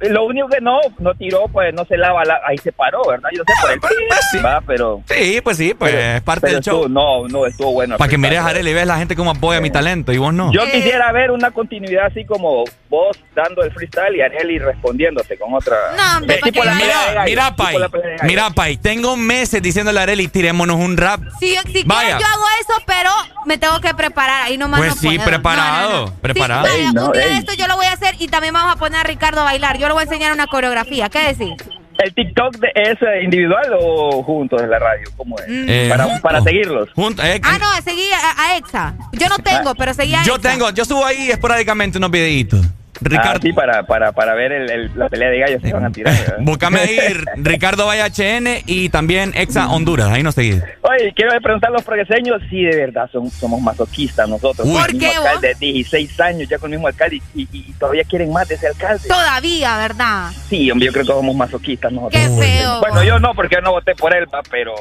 eh, 0.00 0.08
lo 0.10 0.24
único 0.24 0.48
que 0.48 0.60
no, 0.60 0.78
no 0.98 1.12
tiró, 1.14 1.46
pues 1.52 1.74
no 1.74 1.84
se 1.84 1.96
lava, 1.96 2.24
la, 2.24 2.40
ahí 2.46 2.56
se 2.58 2.70
paró, 2.72 3.02
¿verdad? 3.08 3.30
Yo 3.36 3.42
sé 3.46 3.52
por 3.60 3.72
el 3.72 3.80
Pues 3.80 3.92
sí. 4.30 4.38
va, 4.38 4.60
pero... 4.66 5.02
Sí, 5.06 5.40
pues 5.42 5.56
sí, 5.56 5.74
pues 5.74 5.92
es 5.94 6.20
parte 6.22 6.42
pero 6.42 6.54
del 6.54 6.62
show. 6.64 6.76
estuvo- 6.82 6.88
no, 6.88 7.28
no, 7.28 7.46
estuvo 7.46 7.72
bueno. 7.72 7.96
Para 7.98 8.08
que 8.08 8.16
mires, 8.18 8.38
Areli, 8.40 8.72
ves 8.72 8.86
la 8.86 8.98
gente 8.98 9.16
cómo 9.16 9.32
apoya 9.32 9.60
mi 9.60 9.70
talento 9.70 10.12
y 10.12 10.18
vos 10.18 10.32
no. 10.32 10.52
Yo 10.52 10.62
Eh. 10.64 10.70
quisiera 10.72 11.10
ver 11.12 11.30
una 11.32 11.50
continuidad 11.50 12.06
así 12.06 12.24
como 12.24 12.64
vos 12.88 13.18
dando 13.34 13.62
el 13.62 13.72
freestyle 13.72 14.16
y 14.16 14.20
Areli 14.22 14.58
respondiéndote 14.80 15.38
con 15.38 15.54
otra... 15.54 15.76
No, 15.96 16.18
hombre, 16.18 16.36
Eh, 16.36 16.40
tipo 16.42 16.64
la 16.64 16.74
Mira, 16.74 17.24
mira, 17.24 17.56
Pai. 17.56 17.76
Mira, 18.22 18.50
Pai. 18.50 18.76
Tengo 18.78 19.16
meses 19.16 19.60
diciéndole 19.62 20.00
a 20.00 20.04
Areli, 20.04 20.28
tirémonos 20.28 20.76
un 20.76 20.96
rap. 20.96 21.20
Si, 21.38 21.56
si 21.72 21.82
Vaya. 21.84 22.16
quieres, 22.16 22.20
yo 22.20 22.26
hago 22.26 22.44
eso, 22.60 22.82
pero 22.86 23.10
me 23.46 23.58
tengo 23.58 23.80
que 23.80 23.92
preparar. 23.94 24.42
Ahí 24.44 24.56
nomás 24.56 24.80
Pues 24.80 24.94
no 24.96 25.00
sí, 25.10 25.16
puedo. 25.16 25.24
preparado, 25.24 25.90
No, 25.90 25.98
no, 26.00 26.06
no. 26.06 26.14
preparado. 26.20 26.66
Sí, 26.66 26.70
vaya, 26.72 26.84
Ey, 26.88 26.92
no, 26.94 27.06
un 27.06 27.12
día 27.12 27.22
ey. 27.24 27.28
de 27.32 27.38
esto 27.38 27.52
yo 27.54 27.66
lo 27.66 27.76
voy 27.76 27.86
a 27.86 27.92
hacer 27.92 28.14
y 28.18 28.28
también 28.28 28.54
vamos 28.54 28.72
a 28.72 28.76
poner 28.76 29.00
a 29.00 29.02
Ricardo 29.02 29.40
a 29.42 29.44
bailar. 29.44 29.78
Yo 29.78 29.86
le 29.88 29.92
voy 29.94 30.00
a 30.00 30.04
enseñar 30.04 30.32
una 30.32 30.46
coreografía. 30.46 31.08
¿Qué 31.08 31.34
decís? 31.34 31.52
¿El 31.98 32.14
TikTok 32.14 32.56
de, 32.56 32.68
es 32.74 32.96
eh, 33.02 33.24
individual 33.24 33.76
o 33.78 34.22
juntos 34.22 34.62
en 34.62 34.70
la 34.70 34.78
radio? 34.78 35.06
¿Cómo 35.18 35.36
es? 35.38 35.46
Mm. 35.48 35.64
Eh, 35.68 36.18
para, 36.22 36.40
seguirlos. 36.42 36.88
Junto- 36.94 37.22
eh, 37.22 37.38
Ah, 37.44 37.58
no, 37.58 37.66
seguí 37.82 38.06
a, 38.12 38.42
a 38.42 38.56
Exa. 38.56 38.94
Yo 39.12 39.28
no 39.28 39.36
tengo, 39.38 39.74
pero 39.74 39.92
seguí 39.92 40.14
a 40.14 40.22
yo 40.22 40.36
Exa. 40.36 40.50
tengo, 40.50 40.70
yo 40.70 40.84
subo 40.86 41.04
ahí 41.04 41.30
esporádicamente 41.30 41.98
unos 41.98 42.10
videitos. 42.10 42.64
Ricardo, 43.00 43.30
Ah, 43.36 43.38
sí, 43.42 43.52
para, 43.52 43.82
para, 43.84 44.12
para 44.12 44.34
ver 44.34 44.52
el, 44.52 44.70
el- 44.70 44.90
la 44.94 45.08
pelea 45.08 45.30
de 45.30 45.38
gallos 45.38 45.62
que 45.62 45.72
van 45.72 45.84
a 45.86 45.90
tirar. 45.90 46.14
¿verdad? 46.14 46.36
búscame 46.40 46.80
ahí 46.80 46.98
Ricardo 47.36 47.86
Valle 47.86 48.02
HN 48.10 48.62
y 48.66 48.88
también 48.90 49.32
Exa 49.34 49.68
Honduras. 49.70 50.08
Ahí 50.10 50.22
nos 50.22 50.34
seguís. 50.34 50.62
Oye, 50.82 51.12
quiero 51.14 51.32
preguntar 51.40 51.70
a 51.70 51.72
los 51.74 51.82
progreseños 51.82 52.42
si 52.50 52.62
de 52.62 52.76
verdad 52.76 53.08
son, 53.10 53.30
somos 53.30 53.60
masoquistas 53.60 54.28
nosotros. 54.28 54.66
Uy. 54.68 54.74
¿Por 54.74 54.90
el 54.90 54.96
mismo 54.96 55.10
qué, 55.10 55.16
alcalde, 55.28 55.54
16 55.58 56.20
años 56.20 56.48
ya 56.48 56.58
con 56.58 56.70
el 56.72 56.78
mismo 56.78 56.88
alcalde 56.88 57.22
y, 57.34 57.42
y- 57.42 57.48
y 57.52 57.72
todavía 57.78 58.04
quieren 58.04 58.32
más 58.32 58.46
de 58.48 58.56
ese 58.56 58.66
alcalde. 58.68 59.08
Todavía, 59.08 59.76
¿verdad? 59.78 60.30
Sí, 60.48 60.70
hombre, 60.70 60.86
yo 60.86 60.92
creo 60.92 61.04
que 61.04 61.12
somos 61.12 61.34
masoquistas 61.36 61.90
nosotros. 61.92 62.22
Qué 62.22 62.28
feo. 62.42 62.80
Bueno, 62.80 63.02
yo 63.04 63.18
no, 63.18 63.34
porque 63.34 63.54
yo 63.56 63.60
no 63.62 63.72
voté 63.72 63.94
por 63.94 64.14
él, 64.14 64.26
va, 64.32 64.40
pero 64.50 64.74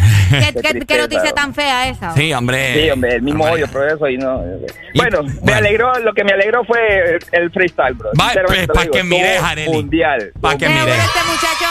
¿Qué, 0.30 0.60
Qué 0.62 0.86
qué- 0.86 0.98
noticia 0.98 1.32
tan 1.32 1.54
fea 1.54 1.88
esa? 1.88 2.12
Sí, 2.14 2.32
hombre. 2.32 2.74
sí, 2.84 2.90
hombre, 2.90 3.14
el 3.16 3.22
mismo 3.22 3.44
Hombre. 3.44 3.62
odio, 3.64 3.72
progreso 3.72 4.08
y 4.08 4.16
no. 4.18 4.42
eh, 4.44 4.66
Y- 4.94 4.98
Bueno, 4.98 5.22
me 5.22 5.32
bueno. 5.40 5.56
alegró, 5.58 5.98
lo 6.00 6.12
que 6.14 6.24
me 6.24 6.32
alegró 6.32 6.64
fue 6.64 7.18
el, 7.32 7.50
freestyle, 7.50 7.94
bro. 7.94 8.10
Va, 8.20 8.32
pues, 8.46 8.60
te 8.66 8.66
pa' 8.68 8.84
lo 8.84 8.90
que 8.90 9.02
digo, 9.02 9.16
mires, 9.16 9.30
estuvo 9.32 9.46
Areli. 9.48 9.72
Mundial. 9.72 10.32
Pa' 10.40 10.56
que 10.56 10.68
mire. 10.68 10.80
este 10.92 11.18
muchacho. 11.26 11.66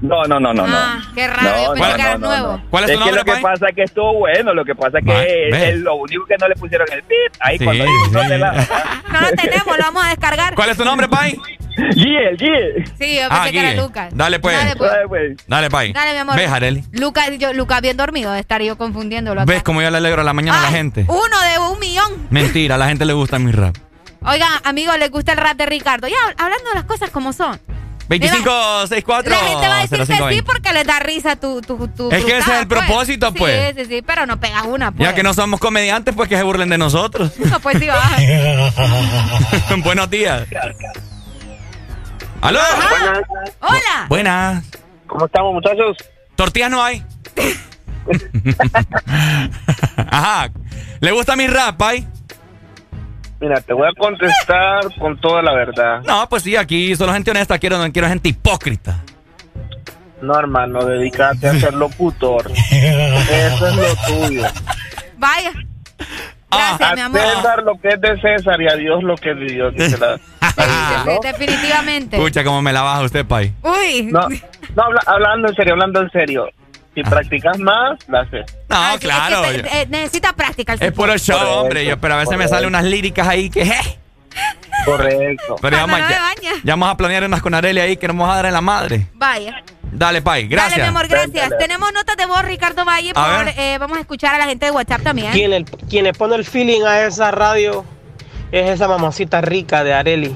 No, 0.03 0.23
no, 0.25 0.41
no, 0.41 0.53
no, 0.53 0.67
no. 0.67 0.77
Ah, 0.77 1.01
qué 1.15 1.27
raro, 1.29 1.63
yo 1.65 1.73
pensé 1.75 1.95
que 1.95 2.03
eras 2.03 2.19
nuevo. 2.21 2.61
¿Cuál 2.71 2.85
es 2.85 2.91
tu 2.91 2.99
que 2.99 3.05
nombre, 3.05 3.17
lo 3.21 3.25
que 3.25 3.41
pasa 3.41 3.69
es 3.69 3.75
que 3.77 3.83
estuvo 3.85 4.19
bueno, 4.19 4.53
lo 4.53 4.65
que 4.65 4.75
pasa 4.75 4.99
es 4.99 5.05
que 5.05 5.13
es 5.49 5.51
ve. 5.53 5.69
es 5.71 5.77
lo 5.79 5.95
único 5.95 6.27
que 6.27 6.35
no 6.41 6.49
le 6.49 6.57
pusieron 6.57 6.89
el 6.93 7.03
beat. 7.03 7.33
Ahí 7.41 7.57
Sí, 7.59 7.65
cuando 7.65 7.85
dijo, 7.85 8.05
sí. 8.07 8.11
¿dónde 8.13 8.39
la- 8.39 8.53
No 9.13 9.21
lo 9.21 9.31
tenemos, 9.31 9.79
lo 9.79 9.85
vamos 9.85 10.05
a 10.05 10.09
descargar. 10.09 10.55
¿Cuál 10.57 10.71
es 10.71 10.77
tu 10.77 10.85
nombre, 10.85 11.09
Pai? 11.09 11.37
Guille, 11.95 12.37
Guille. 12.37 12.85
Sí, 12.99 13.15
yo 13.17 13.29
pensé 13.29 13.31
Ah, 13.31 13.49
que 13.51 13.59
era. 13.61 13.81
Lucas. 13.83 14.09
Dale, 14.13 14.41
pues. 14.41 14.57
Dale, 14.57 14.77
pues. 14.77 14.91
Ay, 14.93 15.05
pues. 15.09 15.47
Dale, 15.47 15.71
Pai. 15.71 15.93
Dale, 15.93 16.13
mi 16.13 16.19
amor. 16.19 16.37
¿Ves, 16.37 16.51
Areli? 16.51 16.85
Lucas, 16.93 17.31
yo, 17.39 17.53
Lucas 17.55 17.81
bien 17.81 17.97
dormido, 17.97 18.33
de 18.33 18.41
estar 18.41 18.61
yo 18.61 18.77
confundiéndolo. 18.77 19.41
acá. 19.43 19.53
¿Ves 19.53 19.63
cómo 19.63 19.81
yo 19.83 19.91
le 19.91 19.97
alegro 19.99 20.21
a 20.21 20.25
la 20.25 20.33
mañana 20.33 20.59
a 20.59 20.63
la 20.63 20.69
gente? 20.77 21.05
Uno 21.09 21.21
de 21.23 21.59
un 21.73 21.79
millón. 21.79 22.27
Mentira, 22.31 22.75
a 22.75 22.79
la 22.79 22.89
gente 22.89 23.05
le 23.07 23.13
gusta 23.15 23.39
mi 23.39 23.53
rap. 23.53 23.77
Oigan, 24.25 24.51
amigos, 24.65 24.99
¿les 24.99 25.11
gusta 25.11 25.33
el 25.33 25.39
rap 25.39 25.57
de 25.57 25.67
Ricardo? 25.67 26.09
Ya, 26.09 26.17
hablando 26.37 26.69
de 26.71 26.75
las 26.75 26.85
cosas 26.85 27.11
como 27.11 27.33
son. 27.33 27.59
2564 28.09 29.31
La 29.31 29.37
gente 29.39 29.69
va 29.69 29.79
a 29.79 29.81
decir 29.83 29.99
que 29.99 30.07
sí 30.07 30.13
0520. 30.13 30.43
porque 30.43 30.73
les 30.73 30.87
da 30.87 30.99
risa 31.01 31.37
tu, 31.37 31.61
tu, 31.63 31.89
tu 31.89 32.11
Es 32.11 32.25
que 32.25 32.39
ese 32.39 32.53
es 32.53 32.61
el 32.61 32.69
propósito, 32.69 33.33
pues. 33.33 33.75
Sí, 33.77 33.85
sí, 33.85 33.89
sí, 33.97 34.03
pero 34.03 34.27
no 34.27 34.39
pegas 34.41 34.65
una, 34.67 34.91
pues. 34.93 35.09
Ya 35.09 35.15
que 35.15 35.23
no 35.23 35.33
somos 35.35 35.61
comediantes, 35.61 36.15
pues 36.15 36.29
que 36.29 36.37
se 36.37 36.43
burlen 36.43 36.69
de 36.69 36.79
nosotros. 36.79 37.33
No, 37.39 37.61
pues 37.61 37.79
sí, 37.79 37.87
va. 37.87 38.03
Buenos 39.85 40.09
días. 40.11 40.47
¿Aló? 42.41 42.61
Hola. 43.61 44.07
Buenas. 44.09 44.65
¿Cómo 45.07 45.27
estamos, 45.27 45.53
muchachos? 45.55 45.97
¿Tortillas 46.35 46.71
no 46.71 46.83
hay? 46.83 47.05
Ajá. 49.97 50.51
¿Le 51.01 51.11
gusta 51.13 51.37
mi 51.37 51.47
rap, 51.47 51.77
Pai? 51.77 52.07
Mira, 53.43 53.61
te 53.61 53.73
voy 53.73 53.89
a 53.89 53.93
contestar 53.99 54.85
con 55.01 55.21
toda 55.21 55.43
la 55.43 55.53
verdad. 55.53 56.01
No, 56.07 56.29
pues 56.29 56.45
sí, 56.45 56.55
aquí 56.55 56.95
solo 56.95 57.13
gente 57.13 57.33
honesta, 57.33 57.59
quiero, 57.59 57.77
no 57.77 57.93
quiero 57.93 58.07
gente 58.07 58.29
hipócrita. 58.29 59.03
No, 60.21 60.39
hermano, 60.39 60.85
dedícate 60.85 61.49
a 61.49 61.55
ser 61.59 61.75
locutor. 61.75 62.49
Eso 62.71 63.67
es 63.67 63.77
lo 63.77 63.97
tuyo. 64.07 64.43
Vaya. 65.19 65.51
Ah. 66.53 66.77
Gracias, 66.79 66.95
mi 66.95 67.01
A 67.01 67.07
amor. 67.07 67.21
César 67.21 67.63
lo 67.65 67.81
que 67.81 67.89
es 67.89 68.01
de 68.01 68.21
César 68.21 68.63
y 68.63 68.69
a 68.69 68.77
Dios 68.77 69.03
lo 69.03 69.17
que 69.17 69.31
es 69.33 69.37
de 69.37 69.47
Dios. 69.47 69.75
la- 69.99 70.19
Sí, 70.55 71.11
definitivamente. 71.23 72.17
Escucha 72.17 72.45
cómo 72.45 72.63
me 72.63 72.73
la 72.73 72.83
baja 72.83 73.01
usted, 73.03 73.27
Pai. 73.27 73.53
Uy. 73.63 74.03
No, 74.13 74.29
no 74.77 74.83
habla- 74.85 75.03
hablando 75.07 75.49
en 75.49 75.55
serio, 75.57 75.73
hablando 75.73 76.01
en 76.03 76.11
serio. 76.11 76.47
Si 76.95 77.03
practicas 77.03 77.59
más, 77.59 77.99
la 78.09 78.21
haces. 78.21 78.45
No, 78.69 78.93
sí, 78.93 78.99
claro. 78.99 79.45
es 79.47 79.63
que, 79.63 79.81
eh, 79.83 79.87
necesita 79.89 80.35
práctica. 80.35 80.75
el 80.75 80.83
Es 80.83 80.93
puro 80.93 81.17
show, 81.17 81.39
Correcto, 81.39 81.61
hombre. 81.61 81.85
Yo, 81.87 81.99
pero 81.99 82.15
a 82.15 82.19
veces 82.19 82.37
me 82.37 82.47
salen 82.49 82.69
unas 82.69 82.85
líricas 82.85 83.27
ahí 83.27 83.49
que. 83.49 83.65
je. 83.65 83.99
Correcto. 84.85 85.57
Pero 85.61 85.77
vamos, 85.79 86.01
no 86.01 86.09
ya, 86.09 86.21
baña. 86.21 86.51
ya 86.65 86.73
vamos 86.73 86.89
a 86.91 86.97
planear 86.97 87.25
unas 87.25 87.41
con 87.43 87.55
Arely 87.55 87.81
ahí 87.81 87.97
que 87.97 88.09
nos 88.09 88.17
vamos 88.17 88.33
a 88.33 88.37
dar 88.37 88.47
en 88.47 88.53
la 88.53 88.61
madre. 88.61 89.07
Vaya. 89.15 89.63
Dale, 89.91 90.23
Pai. 90.23 90.49
Gracias. 90.49 90.73
Dale, 90.79 90.83
mi 90.83 90.89
amor, 90.89 91.09
gracias. 91.09 91.51
Tenemos 91.59 91.93
notas 91.93 92.17
de 92.17 92.27
voz, 92.27 92.43
Ricardo 92.43 92.85
Valle. 92.85 93.13
A 93.15 93.37
Por, 93.37 93.49
eh, 93.57 93.77
vamos 93.79 93.99
a 93.99 94.01
escuchar 94.01 94.35
a 94.35 94.39
la 94.39 94.47
gente 94.47 94.67
de 94.67 94.73
WhatsApp 94.73 95.03
también. 95.03 95.33
Quien, 95.33 95.53
el- 95.53 95.65
quien 95.65 96.05
le 96.05 96.13
pone 96.15 96.35
el 96.37 96.45
feeling 96.45 96.83
a 96.83 97.03
esa 97.07 97.31
radio 97.31 97.85
es 98.51 98.71
esa 98.71 98.89
mamacita 98.89 99.41
rica 99.43 99.85
de 99.85 99.93
Areli. 99.95 100.35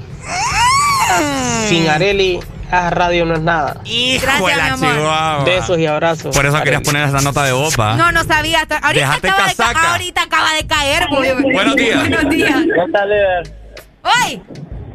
Sin 1.68 1.88
Areli, 1.88 2.40
esa 2.68 2.90
radio 2.90 3.24
no 3.24 3.34
es 3.34 3.40
nada. 3.40 3.76
Hijo 3.84 4.46
de 4.46 4.56
la 4.56 4.74
chihuahua. 4.74 5.44
Besos 5.44 5.78
y 5.78 5.86
abrazos. 5.86 6.34
Por 6.36 6.46
eso 6.46 6.62
querías 6.62 6.82
poner 6.82 7.08
esa 7.08 7.20
nota 7.20 7.44
de 7.44 7.52
¿va? 7.78 7.96
No, 7.96 8.12
no 8.12 8.24
sabía. 8.24 8.60
hasta- 8.62 8.78
ahorita, 8.78 9.12
acaba 9.14 9.46
de, 9.48 9.54
ca- 9.54 9.92
ahorita 9.92 10.22
acaba 10.22 10.52
de 10.54 10.66
caer. 10.66 11.06
güey. 11.08 11.32
Buenos 11.52 11.76
días. 11.76 11.98
Buenos 12.00 12.28
días. 12.30 12.56
¿Qué 12.62 12.92
tal, 12.92 13.08
líder? 13.08 13.54
¡Ay! 14.02 14.42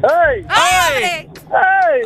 ¡Ay! 0.02 0.46
¡Ay! 0.48 1.28
¡Ay! 1.52 2.00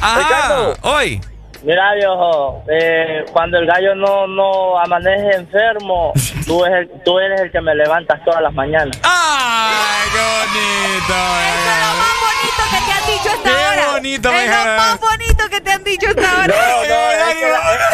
Ajá. 0.00 0.18
Ricardo. 0.18 0.76
Hoy. 0.82 1.20
Mira, 1.64 1.94
viejo, 1.94 2.62
eh, 2.68 3.24
cuando 3.32 3.56
el 3.58 3.66
gallo 3.66 3.94
no, 3.94 4.26
no 4.26 4.78
amanece 4.78 5.30
enfermo, 5.36 6.12
tú, 6.46 6.64
es 6.66 6.72
el- 6.72 6.90
tú 7.04 7.18
eres 7.18 7.40
el 7.40 7.50
que 7.50 7.60
me 7.62 7.74
levantas 7.74 8.22
todas 8.24 8.42
las 8.42 8.52
mañanas. 8.52 8.98
¡Ay, 9.02 10.08
qué 10.12 10.18
bonito! 10.20 11.14
Eso 11.40 11.70
es 11.70 11.80
lo 11.80 11.94
más 11.96 12.14
bonito 12.20 12.62
que 12.70 12.80
te 12.84 12.92
han 12.92 13.06
dicho 13.06 13.30
hasta 13.30 13.48
Qué 13.50 13.64
ahora. 13.64 13.92
bonito, 13.92 14.30
Es 14.30 14.46
lo 14.50 14.64
más 14.76 15.00
bonito 15.00 15.48
que 15.48 15.60
te 15.62 15.70
han 15.72 15.84
dicho 15.84 16.06
hasta 16.08 16.30
ahora. 16.30 16.46
No, 16.46 16.54
no, 16.54 17.10
es 17.10 17.34
que 17.34 17.48
la- 17.50 17.72
es-. 17.72 17.84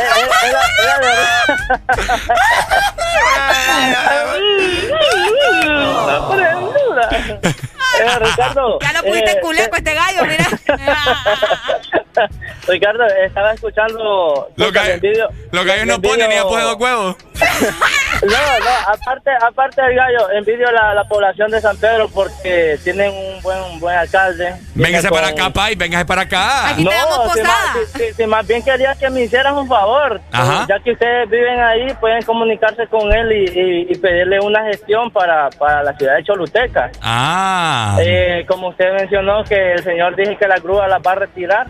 Eh, 8.00 8.18
Ricardo. 8.18 8.78
Ya 8.80 8.92
lo 8.94 9.02
pudiste 9.02 9.32
eh, 9.32 9.40
culiar 9.40 9.68
con 9.68 9.78
este 9.78 9.94
gallo, 9.94 10.24
mira. 10.24 10.46
Ricardo, 12.68 13.04
estaba 13.06 13.56
escuchando. 13.64 14.48
Los 14.56 14.72
gallos, 14.72 14.96
envidio- 14.96 15.28
los 15.52 15.64
gallos 15.64 15.86
no 15.86 15.94
envidio- 15.94 16.10
ponen 16.10 16.28
ni 16.28 16.34
después 16.36 16.56
de 16.56 16.62
dos 16.70 16.76
huevos. 16.78 17.16
No, 18.22 18.28
no, 18.28 18.92
aparte, 18.92 19.30
aparte 19.40 19.80
del 19.80 19.94
gallo, 19.96 20.30
envidio 20.32 20.70
la, 20.72 20.92
la 20.92 21.04
población 21.04 21.50
de 21.50 21.58
San 21.58 21.74
Pedro 21.78 22.06
porque 22.12 22.78
tienen 22.84 23.10
un 23.14 23.40
buen, 23.40 23.58
un 23.62 23.80
buen 23.80 23.96
alcalde. 23.96 24.52
Véngase 24.74 25.08
para 25.08 25.28
acá, 25.28 25.48
Pai. 25.48 25.74
Véngase 25.74 26.04
para 26.04 26.22
acá. 26.22 26.68
Aquí 26.68 26.84
te 26.84 26.94
damos 26.94 27.32
si 27.32 27.40
más, 27.42 27.54
si- 27.94 27.98
si- 28.08 28.12
si 28.12 28.26
más 28.26 28.46
bien 28.46 28.62
quería 28.62 28.94
que 28.94 29.08
me 29.08 29.22
hicieran 29.22 29.56
un 29.56 29.66
favor, 29.66 30.20
Ajá. 30.32 30.66
ya 30.68 30.78
que 30.80 30.92
ustedes 30.92 31.30
viven 31.30 31.60
ahí, 31.60 31.94
pueden 31.98 32.20
comunicarse 32.24 32.86
con 32.88 33.10
él 33.10 33.32
y, 33.32 33.58
y- 33.58 33.86
y 33.90 33.94
pedirle 33.98 34.38
una 34.40 34.64
gestión 34.64 35.10
para, 35.10 35.48
para 35.50 35.82
la 35.82 35.94
ciudad 35.96 36.16
de 36.16 36.24
Choluteca. 36.24 36.90
Ah. 37.00 37.96
Eh, 38.02 38.44
como 38.46 38.68
usted 38.68 38.92
mencionó 38.92 39.44
que 39.44 39.72
el 39.72 39.82
señor 39.82 40.14
dijo 40.14 40.36
que 40.38 40.46
la 40.46 40.56
grúa 40.58 40.86
la 40.88 40.98
va 40.98 41.12
a 41.12 41.14
retirar, 41.14 41.66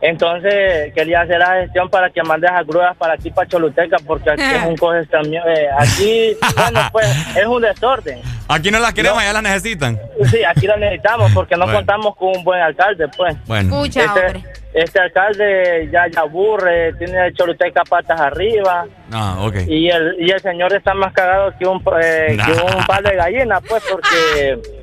entonces 0.00 0.91
quería 0.92 1.22
hacer 1.22 1.38
la 1.38 1.54
gestión 1.62 1.88
para 1.90 2.10
que 2.10 2.22
mande 2.22 2.46
esas 2.46 2.66
grúas 2.66 2.96
para 2.96 3.14
aquí, 3.14 3.30
para 3.30 3.48
Choluteca, 3.48 3.96
porque 4.06 4.30
aquí 4.30 4.42
es 4.42 4.64
un 4.64 4.76
congestión- 4.76 5.32
eh, 5.34 5.68
aquí, 5.78 6.36
bueno, 6.56 6.80
pues 6.92 7.06
es 7.36 7.46
un 7.46 7.62
desorden. 7.62 8.20
Aquí 8.48 8.70
no 8.70 8.78
las 8.78 8.92
queremos, 8.92 9.22
ya 9.22 9.32
las 9.32 9.42
necesitan. 9.42 9.98
Sí, 10.30 10.44
aquí 10.44 10.66
la 10.66 10.76
necesitamos 10.76 11.32
porque 11.32 11.56
no 11.56 11.64
Bueno. 11.64 11.78
contamos 11.78 12.16
con 12.16 12.36
un 12.36 12.44
buen 12.44 12.60
alcalde, 12.60 13.08
pues. 13.16 13.34
Bueno. 13.46 13.74
Escucha, 13.74 14.04
Este, 14.04 14.20
hombre. 14.26 14.42
este 14.74 15.00
alcalde 15.00 15.88
ya, 15.92 16.06
ya 16.12 16.20
aburre, 16.20 16.92
tiene 16.94 17.32
Choluteca 17.32 17.82
patas 17.88 18.20
arriba 18.20 18.84
Ah, 19.10 19.36
ok. 19.40 19.56
y 19.66 19.88
el, 19.88 20.16
y 20.18 20.30
el 20.30 20.40
señor 20.40 20.74
está 20.74 20.92
más 20.94 21.12
cagado 21.14 21.52
que 21.58 21.66
un, 21.66 21.82
eh, 22.02 22.36
que 22.44 22.52
un 22.52 22.84
par 22.86 23.02
de 23.02 23.16
gallinas, 23.16 23.60
pues, 23.68 23.82
porque... 23.90 24.58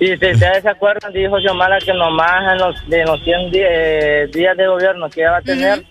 Y 0.00 0.06
si 0.06 0.12
ustedes 0.14 0.62
se 0.62 0.68
acuerdan, 0.68 1.12
dijo 1.12 1.38
Xiomara 1.38 1.78
que 1.78 1.92
nomás 1.92 2.52
en 2.52 2.58
los, 2.58 2.88
de 2.88 3.04
los 3.04 3.22
100 3.22 3.50
di- 3.52 3.60
eh, 3.62 4.28
días 4.32 4.56
de 4.56 4.66
gobierno 4.66 5.08
que 5.08 5.20
ella 5.20 5.30
va 5.32 5.36
a 5.38 5.42
tener, 5.42 5.84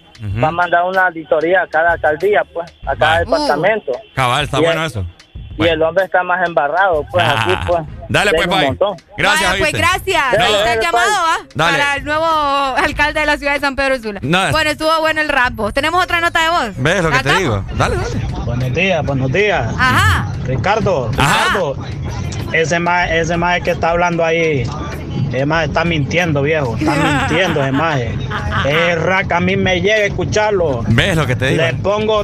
va 0.43 0.47
a 0.49 0.51
mandar 0.51 0.83
una 0.83 1.07
auditoría 1.07 1.61
a 1.63 1.67
cada 1.67 1.93
alcaldía, 1.93 2.43
pues, 2.53 2.71
a 2.85 2.95
cada 2.95 3.19
departamento. 3.19 3.91
Cabal, 4.13 4.43
está 4.45 4.59
Y 4.59 4.63
bueno 4.63 4.81
el- 4.81 4.87
eso. 4.87 5.05
Y 5.55 5.67
el 5.67 5.79
hombre 5.83 6.03
está 6.05 6.23
más 6.23 6.45
embarrado, 6.47 7.05
pues, 7.11 7.23
Ah. 7.23 7.43
aquí, 7.43 7.53
pues. 7.67 7.81
Dale, 8.09 8.31
pues, 8.33 8.47
montón. 8.47 8.97
Gracias, 9.15 9.55
pues 9.59 9.71
gracias. 9.71 10.23
Dale, 10.31 10.43
Ahí 10.45 10.53
está 10.55 10.73
el 10.73 10.79
dale, 10.79 10.81
llamado. 10.81 11.11
¿va? 11.11 11.47
Dale. 11.53 11.77
Para 11.77 11.95
el 11.95 12.03
nuevo 12.05 12.25
alcalde 12.83 13.19
de 13.19 13.25
la 13.27 13.37
ciudad 13.37 13.53
de 13.53 13.59
San 13.59 13.75
Pedro 13.75 13.99
Sula. 13.99 14.19
No, 14.23 14.45
es- 14.47 14.51
Bueno, 14.51 14.71
estuvo 14.71 14.99
bueno 14.99 15.21
el 15.21 15.29
rap. 15.29 15.53
vos. 15.53 15.71
Tenemos 15.73 16.03
otra 16.03 16.21
nota 16.21 16.41
de 16.43 16.49
voz. 16.49 16.71
¿Ves 16.77 17.03
lo 17.03 17.11
que 17.11 17.19
te 17.19 17.33
digo? 17.35 17.63
Dale, 17.75 17.95
dale. 17.97 18.43
Buenos 18.45 18.73
días, 18.73 19.05
buenos 19.05 19.31
días. 19.31 19.73
Ajá. 19.79 20.33
Ricardo, 20.43 21.09
Ricardo, 21.11 21.75
ese 22.53 22.79
más, 22.79 23.09
ese 23.11 23.37
más 23.37 23.61
que 23.61 23.71
está 23.71 23.89
hablando 23.91 24.23
ahí, 24.23 24.63
ese 25.29 25.45
más 25.45 25.65
está 25.67 25.83
mintiendo, 25.83 26.41
viejo. 26.41 26.75
Está 26.77 26.95
mintiendo 26.95 27.61
ese 27.61 27.71
más. 27.71 27.99
Es 27.99 29.27
que 29.27 29.33
a 29.33 29.39
mí 29.39 29.55
me 29.55 29.81
llega 29.81 29.95
a 30.03 30.05
escucharlo. 30.05 30.83
¿Ves 30.87 31.15
lo 31.15 31.25
que 31.25 31.35
te 31.35 31.47
digo? 31.47 31.63
Le 31.63 31.73
pongo, 31.75 32.23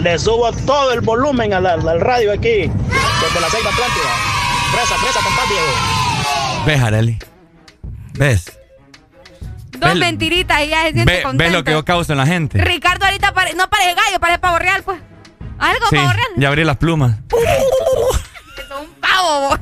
le 0.00 0.18
subo 0.18 0.52
todo 0.52 0.92
el 0.92 1.00
volumen 1.00 1.52
al, 1.54 1.66
al 1.66 2.00
radio 2.00 2.32
aquí, 2.32 2.48
desde 2.62 3.40
la 3.40 3.48
selva 3.50 3.70
Atlántida. 3.70 4.10
Presa, 4.72 4.94
presa, 5.02 5.20
compás, 5.24 5.48
viejo. 5.48 6.64
¿Ves, 6.66 6.82
Areli? 6.82 7.18
¿Ves? 8.14 8.52
Dos 9.78 9.90
Ves- 9.90 9.98
mentiritas 10.00 10.62
y 10.64 10.68
ya 10.68 10.82
se 10.86 10.92
siente 10.92 11.12
Ve- 11.12 11.22
contento. 11.22 11.44
¿Ves 11.44 11.52
lo 11.52 11.64
que 11.64 11.70
yo 11.72 11.84
causo 11.84 12.12
en 12.12 12.18
la 12.18 12.26
gente? 12.26 12.58
Ricardo 12.58 13.04
ahorita 13.06 13.32
pare- 13.32 13.54
no 13.54 13.68
parece 13.70 13.94
gallo, 13.94 14.18
parece 14.20 14.38
pavo 14.40 14.58
real, 14.58 14.82
pues. 14.82 14.98
Algo 15.58 15.86
Sí, 15.90 15.96
pavo 15.96 16.12
real. 16.12 16.28
ya 16.36 16.48
abrí 16.48 16.64
las 16.64 16.76
plumas. 16.78 17.16
Pavo. 19.28 19.58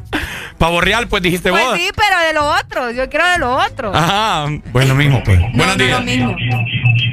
Pavo 0.58 0.80
real, 0.80 1.06
pues 1.08 1.22
dijiste 1.22 1.50
Pues 1.50 1.64
vos. 1.64 1.76
sí, 1.76 1.90
pero 1.94 2.18
de 2.26 2.32
lo 2.32 2.46
otro. 2.46 2.90
Yo 2.90 3.08
quiero 3.10 3.26
de 3.26 3.38
lo 3.38 3.56
otro. 3.56 3.94
Ajá, 3.94 4.46
pues 4.72 4.88
lo 4.88 4.94
mismo, 4.94 5.22
pues. 5.24 5.38
No, 5.40 5.48
Buenos 5.54 5.76
no 5.76 5.84
días. 5.84 5.98
lo 5.98 6.04
mismo. 6.04 6.36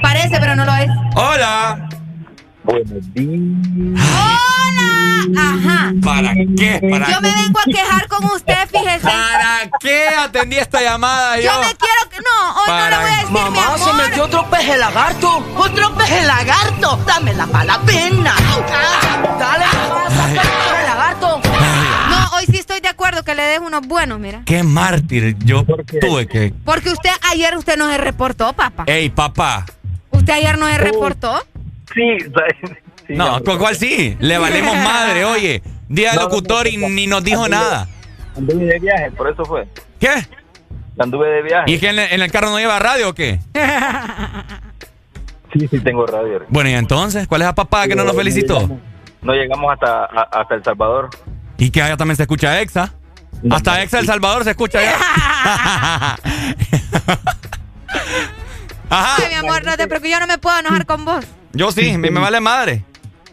Parece, 0.01 0.39
pero 0.39 0.55
no 0.55 0.63
lo 0.65 0.73
es. 0.75 0.87
Hola. 1.15 1.89
Buenos 2.63 3.13
días. 3.13 3.41
¡Hola! 3.97 5.41
Ajá. 5.41 5.91
¿Para 6.03 6.33
qué? 6.57 6.81
¿Para 6.89 7.09
Yo 7.09 7.21
me 7.21 7.31
vengo 7.31 7.59
a 7.59 7.63
quejar 7.65 8.07
con 8.07 8.25
usted, 8.25 8.55
fíjese. 8.71 9.01
¿Para 9.07 9.69
qué 9.79 10.07
atendí 10.07 10.57
esta 10.57 10.81
llamada 10.81 11.37
yo? 11.37 11.43
Yo 11.43 11.59
me 11.59 11.75
quiero 11.75 12.09
que. 12.09 12.17
No, 12.17 12.55
hoy 12.55 12.67
no 12.67 12.89
le 12.89 12.95
voy 12.95 13.05
a 13.05 13.09
decir 13.09 13.27
mi 13.27 13.33
Mamá, 13.33 13.65
amor. 13.65 13.79
se 13.79 13.93
metió 13.93 14.23
otro 14.25 14.49
peje 14.49 14.77
lagarto. 14.77 15.45
Otro 15.57 15.93
peje 15.95 16.21
lagarto. 16.25 16.97
Dámela 17.05 17.45
para 17.47 17.65
la 17.65 17.79
pena. 17.81 18.33
Dale, 19.39 19.65
mamá, 19.65 20.03
sí 22.53 22.59
estoy 22.59 22.79
de 22.81 22.87
acuerdo 22.87 23.23
que 23.23 23.35
le 23.35 23.43
des 23.43 23.59
unos 23.59 23.81
buenos, 23.87 24.19
mira. 24.19 24.43
Qué 24.45 24.63
mártir. 24.63 25.35
Yo 25.43 25.65
tuve 25.99 26.27
que. 26.27 26.53
Porque 26.63 26.89
usted 26.89 27.09
ayer 27.31 27.57
usted 27.57 27.77
no 27.77 27.89
se 27.91 27.97
reportó, 27.97 28.53
papá. 28.53 28.83
Ey, 28.87 29.09
papá. 29.09 29.65
¿Usted 30.11 30.33
ayer 30.33 30.57
no 30.57 30.67
se 30.67 30.77
reportó? 30.77 31.41
Sí, 31.93 32.17
sí, 33.07 33.13
No, 33.15 33.43
¿cu- 33.43 33.57
¿cuál 33.57 33.75
sí? 33.75 34.15
Le 34.19 34.37
valemos 34.37 34.75
madre, 34.77 35.25
oye. 35.35 35.61
Día 35.89 36.13
No, 36.13 36.21
no, 36.21 36.29
locutor 36.29 36.67
y 36.67 36.77
ni 36.77 37.07
nos 37.07 37.23
dijo 37.23 37.43
Anduve- 37.45 37.49
nada. 37.49 37.87
Anduve 38.37 38.65
de 38.65 38.79
viaje, 38.79 39.11
por 39.11 39.29
eso 39.29 39.43
fue. 39.45 39.67
¿Qué? 39.99 40.09
Anduve 40.97 41.27
de 41.29 41.41
viaje. 41.43 41.71
¿Y 41.71 41.79
que 41.79 41.89
en, 41.89 41.99
el- 41.99 42.11
en 42.13 42.21
el 42.21 42.31
carro 42.31 42.49
no 42.49 42.59
lleva 42.59 42.79
radio 42.79 43.09
o 43.09 43.13
qué? 43.13 43.39
Sí, 45.53 45.67
sí, 45.67 45.79
tengo 45.81 46.05
radio. 46.07 46.41
Bueno, 46.49 46.69
y 46.71 46.73
entonces, 46.73 47.27
¿cuál 47.27 47.41
es 47.41 47.45
la 47.47 47.53
papá 47.53 47.87
que 47.87 47.95
no 47.95 48.03
nos 48.03 48.15
felicitó? 48.15 48.67
No 49.21 49.33
llegamos 49.33 49.71
hasta, 49.71 50.05
a- 50.05 50.27
hasta 50.41 50.55
El 50.55 50.63
Salvador. 50.63 51.09
Y 51.57 51.71
que 51.71 51.81
allá 51.81 51.97
también 51.97 52.17
se 52.17 52.23
escucha 52.23 52.61
Exa. 52.61 52.93
Hasta 53.49 53.81
Exa 53.81 53.99
El 53.99 54.05
Salvador 54.05 54.43
se 54.43 54.51
escucha 54.51 54.79
allá. 54.79 54.95
Ajá. 58.89 59.15
Ay, 59.17 59.29
mi 59.29 59.35
amor, 59.35 59.65
no 59.65 59.75
te 59.75 59.87
preocupes, 59.87 60.11
yo 60.11 60.19
no 60.19 60.27
me 60.27 60.37
puedo 60.37 60.59
enojar 60.59 60.85
con 60.85 61.03
vos. 61.03 61.25
Yo 61.53 61.71
sí, 61.71 61.97
me, 61.97 62.11
me 62.11 62.19
vale 62.19 62.39
madre. 62.39 62.83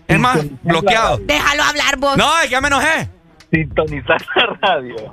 Es 0.09 0.19
más, 0.19 0.41
bloqueado. 0.63 1.19
Déjalo 1.19 1.63
hablar 1.63 1.97
vos. 1.99 2.17
No, 2.17 2.39
es 2.39 2.45
que 2.45 2.51
ya 2.51 2.61
me 2.61 2.69
enojé. 2.69 3.09
Sintonizar 3.51 4.21
la 4.35 4.47
radio. 4.61 5.13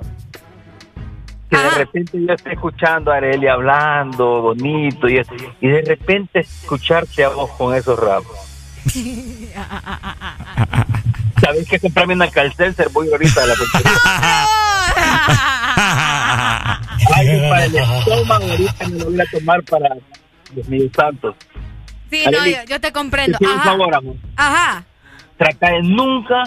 de 1.50 1.70
repente 1.70 2.18
yo 2.26 2.34
estoy 2.34 2.52
escuchando 2.52 3.12
a 3.12 3.16
Arely 3.16 3.46
hablando 3.46 4.42
bonito 4.42 5.08
y, 5.08 5.18
eso, 5.18 5.34
y 5.60 5.68
de 5.68 5.82
repente 5.82 6.40
escucharte 6.40 7.24
a 7.24 7.28
vos 7.28 7.50
con 7.52 7.74
esos 7.74 7.98
raps. 7.98 8.26
¿Sabes 11.48 11.66
que 11.66 11.80
comprarme 11.80 12.12
una 12.14 12.28
calcelser? 12.30 12.90
Voy 12.90 13.08
ahorita 13.10 13.42
a 13.42 13.46
la 13.46 13.54
Ay, 17.14 17.40
para 17.48 17.64
el 17.64 17.76
estómago 17.76 18.50
ahorita 18.50 18.86
me 18.88 18.98
lo 18.98 19.04
voy 19.06 19.20
a 19.20 19.24
tomar 19.30 19.62
para 19.62 19.88
los 20.54 20.68
míos 20.68 20.90
santos. 20.94 21.34
Sí, 22.10 22.22
no, 22.30 22.38
Arely, 22.38 22.52
yo, 22.54 22.64
yo 22.68 22.80
te 22.82 22.92
comprendo. 22.92 23.38
te 23.38 23.46
un 23.46 23.52
Ajá. 23.52 23.64
favor, 23.64 23.94
amor. 23.94 24.16
Ajá. 24.36 24.84
Trata 25.38 25.70
de 25.70 25.82
nunca, 25.84 26.42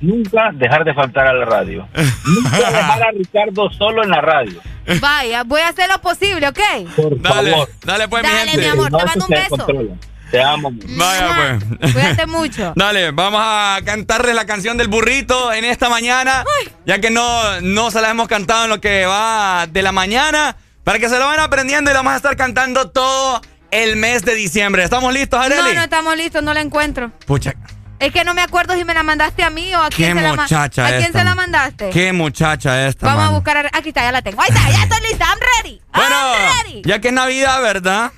nunca 0.00 0.50
dejar 0.54 0.84
de 0.84 0.94
faltar 0.94 1.26
a 1.26 1.34
la 1.34 1.44
radio. 1.44 1.86
Nunca 2.24 2.56
dejar 2.70 3.02
a 3.02 3.10
Ricardo 3.10 3.70
solo 3.70 4.02
en 4.02 4.10
la 4.10 4.22
radio. 4.22 4.60
Vaya, 5.00 5.44
voy 5.44 5.60
a 5.60 5.68
hacer 5.68 5.90
lo 5.90 5.98
posible, 6.00 6.48
¿ok? 6.48 6.60
Por 6.96 7.20
Dale, 7.20 7.50
favor. 7.50 7.68
dale 7.84 8.08
pues, 8.08 8.22
mi 8.22 8.28
Dale, 8.30 8.50
gente. 8.50 8.64
mi 8.64 8.68
amor, 8.68 8.86
te 8.86 8.90
No, 8.92 8.98
mando 8.98 9.12
eso 9.12 9.24
un 9.24 9.28
beso. 9.30 9.48
controla. 9.66 9.94
Te 10.30 10.42
amo. 10.42 10.70
Vaya 10.72 11.58
pues. 11.80 11.92
Cuídate 11.92 12.26
mucho. 12.26 12.72
Dale, 12.76 13.10
vamos 13.12 13.40
a 13.42 13.78
cantarles 13.84 14.34
la 14.34 14.44
canción 14.46 14.76
del 14.76 14.88
burrito 14.88 15.52
en 15.52 15.64
esta 15.64 15.88
mañana, 15.88 16.44
ya 16.86 17.00
que 17.00 17.10
no, 17.10 17.60
no 17.62 17.90
se 17.90 18.00
la 18.00 18.10
hemos 18.10 18.28
cantado 18.28 18.64
en 18.64 18.70
lo 18.70 18.80
que 18.80 19.06
va 19.06 19.66
de 19.70 19.82
la 19.82 19.92
mañana, 19.92 20.56
para 20.84 20.98
que 20.98 21.08
se 21.08 21.18
lo 21.18 21.26
vayan 21.26 21.44
aprendiendo 21.44 21.90
y 21.90 21.94
la 21.94 22.00
vamos 22.00 22.12
a 22.14 22.16
estar 22.16 22.36
cantando 22.36 22.90
todo 22.90 23.40
el 23.70 23.96
mes 23.96 24.22
de 24.24 24.34
diciembre. 24.34 24.84
¿Estamos 24.84 25.12
listos, 25.14 25.40
Arely? 25.40 25.62
No, 25.62 25.74
no 25.74 25.82
estamos 25.82 26.16
listos, 26.16 26.42
no 26.42 26.52
la 26.54 26.60
encuentro. 26.60 27.10
Pucha, 27.26 27.54
Es 27.98 28.12
que 28.12 28.22
no 28.24 28.32
me 28.34 28.42
acuerdo 28.42 28.74
si 28.74 28.84
me 28.84 28.94
la 28.94 29.02
mandaste 29.02 29.42
a 29.42 29.50
mí 29.50 29.74
o 29.74 29.82
a 29.82 29.88
qué 29.90 29.96
quién 29.96 30.16
se 30.16 30.22
la 30.22 30.34
muchacha 30.34 30.86
¿A 30.86 30.88
quién 30.90 31.02
esta, 31.04 31.18
se 31.18 31.24
la 31.24 31.34
man. 31.34 31.50
mandaste? 31.50 31.90
Qué 31.90 32.12
muchacha 32.12 32.86
esta, 32.86 33.06
Vamos 33.06 33.24
a 33.24 33.30
buscar. 33.30 33.56
a- 33.56 33.70
Aquí 33.72 33.88
está, 33.88 34.02
ya 34.02 34.12
la 34.12 34.22
tengo. 34.22 34.40
Ahí 34.40 34.48
está, 34.50 34.70
ya 34.70 34.82
estoy 34.84 35.00
lista. 35.08 35.24
I'm 35.26 35.38
ready. 35.62 35.80
Bueno, 35.94 36.16
I'm 36.16 36.64
ready. 36.66 36.82
ya 36.84 37.00
que 37.00 37.08
es 37.08 37.14
Navidad, 37.14 37.60
¿verdad? 37.62 38.12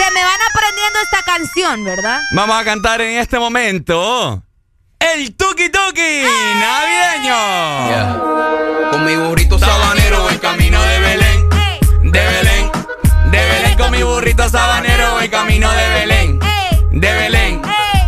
Se 0.00 0.10
me 0.12 0.24
van 0.24 0.40
aprendiendo 0.48 0.98
esta 1.02 1.22
canción, 1.24 1.84
¿verdad? 1.84 2.22
Vamos 2.32 2.58
a 2.58 2.64
cantar 2.64 3.02
en 3.02 3.18
este 3.18 3.38
momento 3.38 4.42
el 4.98 5.36
Tuki 5.36 5.68
Tuki 5.68 6.22
navideño. 6.58 7.36
Con 8.92 9.04
mi 9.04 9.14
burrito 9.16 9.58
sabanero 9.58 10.22
voy 10.22 10.38
camino 10.38 10.82
de 10.82 11.00
Belén. 11.00 11.50
De 12.02 12.18
Belén, 12.18 12.72
de 13.26 13.44
Belén 13.44 13.76
con 13.76 13.90
mi 13.90 14.02
burrito 14.02 14.48
sabanero 14.48 15.16
voy 15.16 15.28
camino 15.28 15.70
de 15.70 15.88
Belén. 15.90 16.40
De 16.92 17.12
Belén, 17.12 17.60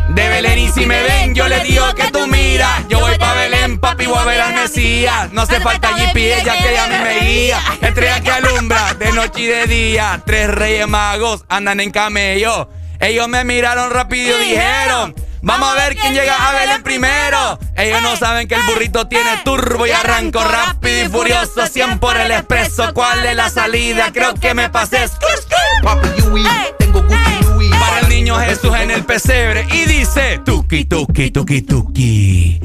de 0.09 0.29
Belén 0.29 0.59
y 0.61 0.71
si 0.71 0.87
me 0.87 1.03
ven 1.03 1.35
yo 1.35 1.47
les 1.47 1.62
digo 1.65 1.95
que 1.95 2.11
tú 2.11 2.27
mira. 2.27 2.85
Yo 2.89 3.01
voy 3.01 3.19
pa' 3.19 3.35
Belén, 3.35 3.52
papi, 3.83 4.07
voy 4.07 4.17
a 4.17 4.25
ver 4.25 4.41
al 4.41 4.55
Mesías. 4.55 5.33
No 5.33 5.43
hace 5.43 5.61
falta 5.61 5.89
GPS 5.89 6.44
ya 6.44 6.57
que 6.57 6.78
a 6.78 6.86
mí 6.86 6.94
me 7.02 7.20
guía. 7.20 7.61
Estrella 7.83 8.20
que 8.20 8.31
alumbra 8.31 8.94
de 8.94 9.12
noche 9.12 9.43
y 9.43 9.47
de 9.47 9.67
día. 9.67 10.23
Tres 10.25 10.49
reyes 10.49 10.89
magos 10.89 11.44
andan 11.49 11.81
en 11.81 11.91
camello. 11.91 12.70
Ellos 13.01 13.28
me 13.28 13.44
miraron 13.44 13.91
rápido 13.91 14.41
y 14.41 14.51
dijeron. 14.51 15.15
Vamos 15.44 15.69
a 15.73 15.75
ver 15.75 15.97
quién 15.97 16.15
llega 16.15 16.36
a 16.36 16.52
Belén 16.52 16.85
primero. 16.85 17.59
Ellos 17.77 18.01
no 18.01 18.15
saben 18.15 18.47
que 18.47 18.55
el 18.55 18.62
burrito 18.62 19.09
tiene 19.09 19.39
turbo 19.44 19.85
y 19.89 19.91
arranco 19.91 20.43
rápido 20.44 21.05
y 21.05 21.09
furioso. 21.09 21.67
100 21.67 21.99
por 21.99 22.17
el 22.17 22.31
expreso. 22.31 22.94
¿Cuál 22.94 23.27
es 23.27 23.35
la 23.35 23.51
salida? 23.51 24.12
Creo 24.12 24.35
que 24.35 24.55
me 24.55 24.70
pasé. 24.70 25.09
Papi 25.83 26.09
Yui, 26.19 26.47
tengo 26.78 27.02
Gucci. 27.02 27.70
Para 27.81 27.99
el 28.01 28.09
niño 28.09 28.36
Jesús 28.39 28.73
en 28.78 28.93
el 28.93 29.05
pesebre 29.05 29.67
y 29.73 29.85
dice 29.86 30.41
tuki 30.44 30.85
tuki 30.85 31.31
tuki 31.33 31.62
tuki 31.62 32.61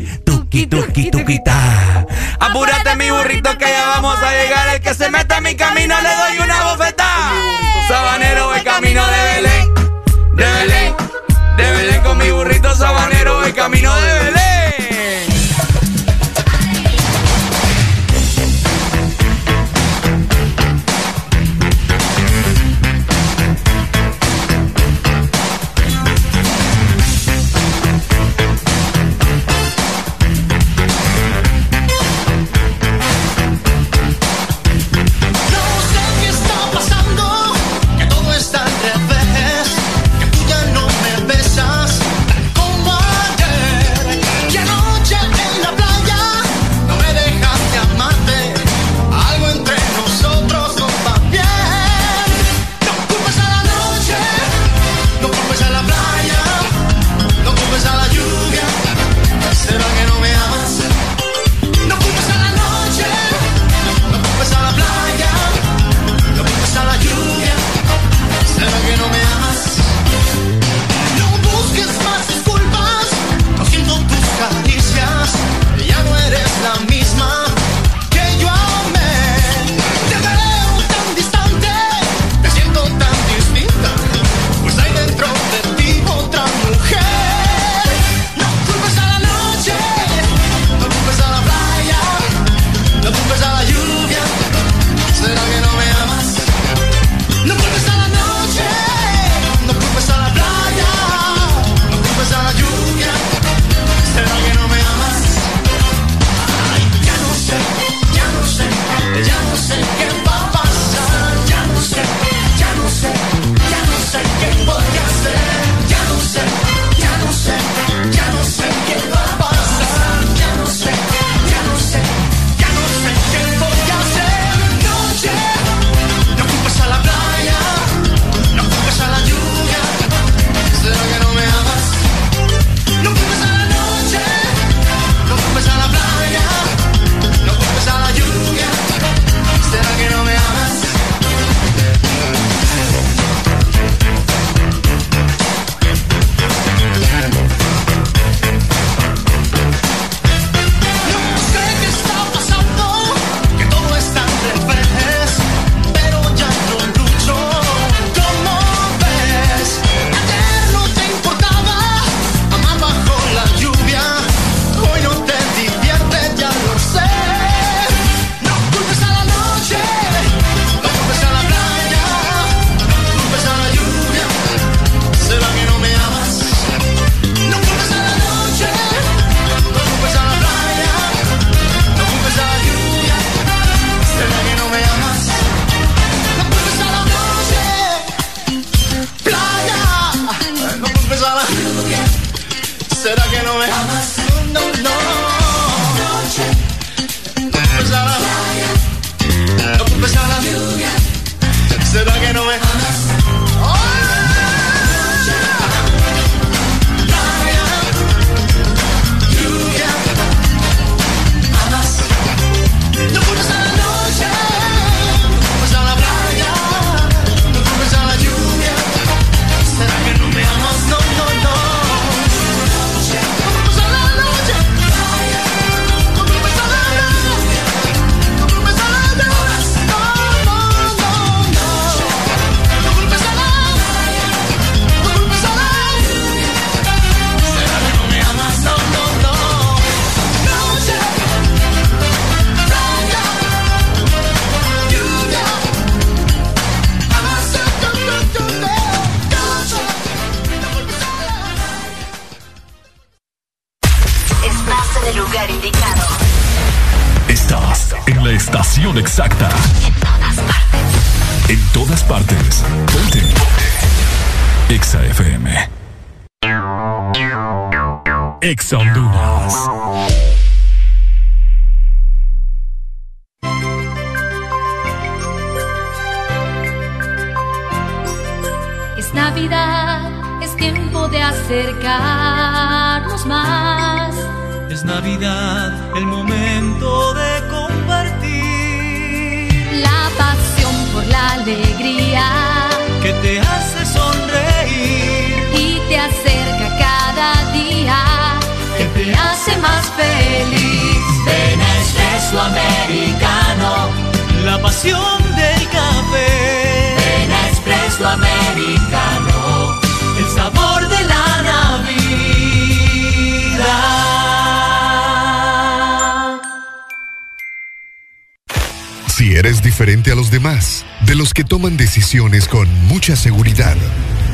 tuki 0.50 0.68
tuki 0.68 1.12
tuki 1.12 1.40
ta. 1.44 2.06
Apúrate 2.40 2.96
mi 2.96 3.10
burrito 3.12 3.58
que 3.58 3.66
ya 3.66 3.88
vamos 3.88 4.18
a 4.22 4.32
llegar. 4.32 4.76
El 4.76 4.82
que 4.82 4.94
se 4.94 5.10
meta 5.10 5.38
en 5.38 5.44
mi 5.44 5.56
camino 5.56 5.96
le 6.02 6.10
doy 6.16 6.40
una 6.44 6.64
bofetada. 6.64 7.34
Sabanero 7.88 8.48
voy 8.48 8.62
camino 8.62 9.06
de 9.08 9.24
Belén, 9.34 9.74
de 10.36 10.46
Belén, 10.46 10.96
de 11.58 11.72
Belén 11.72 12.02
con 12.02 12.18
mi 12.18 12.32
burrito 12.32 12.74
sabanero 12.76 13.40
voy 13.40 13.54
camino 13.54 13.96
de 13.96 14.14
Belén. 14.20 14.37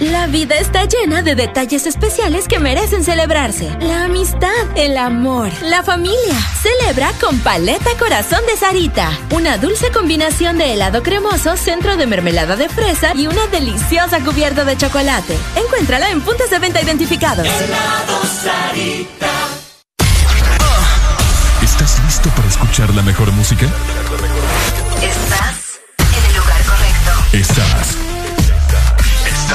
La 0.00 0.28
vida 0.28 0.56
está 0.56 0.84
llena 0.84 1.22
de 1.22 1.34
detalles 1.34 1.84
especiales 1.84 2.46
que 2.46 2.60
merecen 2.60 3.02
celebrarse. 3.02 3.68
La 3.80 4.04
amistad, 4.04 4.48
el 4.76 4.96
amor, 4.96 5.50
la 5.62 5.82
familia. 5.82 6.38
Celebra 6.62 7.10
con 7.20 7.36
Paleta 7.40 7.90
Corazón 7.98 8.38
de 8.46 8.56
Sarita. 8.56 9.10
Una 9.32 9.58
dulce 9.58 9.90
combinación 9.90 10.56
de 10.56 10.74
helado 10.74 11.02
cremoso, 11.02 11.56
centro 11.56 11.96
de 11.96 12.06
mermelada 12.06 12.54
de 12.54 12.68
fresa 12.68 13.12
y 13.16 13.26
una 13.26 13.48
deliciosa 13.48 14.20
cubierta 14.20 14.64
de 14.64 14.76
chocolate. 14.76 15.36
Encuéntrala 15.56 16.10
en 16.10 16.20
puntos 16.20 16.48
de 16.48 16.60
venta 16.60 16.80
identificados. 16.80 17.48
¿Estás 21.60 22.00
listo 22.04 22.28
para 22.36 22.46
escuchar 22.46 22.94
la 22.94 23.02
mejor 23.02 23.32
música? 23.32 23.66
Estás 25.02 25.80
en 25.98 26.30
el 26.30 26.36
lugar 26.36 26.62
correcto. 26.62 27.36
Estás. 27.36 28.07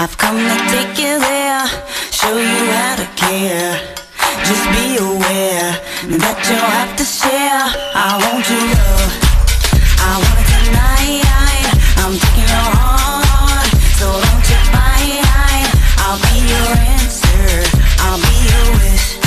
I've 0.00 0.16
come 0.16 0.36
to 0.36 0.56
take 0.70 0.96
you 0.96 1.18
there, 1.18 1.66
show 2.12 2.30
you 2.38 2.70
how 2.70 2.94
to 2.94 3.06
care. 3.16 3.74
Just 4.46 4.64
be 4.70 4.94
aware 4.94 5.74
that 6.22 6.38
you'll 6.46 6.70
have 6.78 6.94
to 6.94 7.02
share. 7.02 7.66
I 7.98 8.14
want 8.22 8.46
your 8.46 8.62
love. 8.78 9.10
I 9.98 10.22
want 10.22 10.38
it 10.38 10.48
tonight. 10.54 11.66
I'm 11.98 12.14
taking 12.14 12.46
your 12.46 12.70
heart, 12.78 13.74
so 13.98 14.06
don't 14.06 14.46
you 14.46 14.60
fight. 14.70 15.66
I'll 16.06 16.22
be 16.30 16.46
your 16.46 16.70
answer. 16.94 17.66
I'll 17.98 18.22
be 18.22 18.36
your 18.54 18.66
wish. 18.78 19.18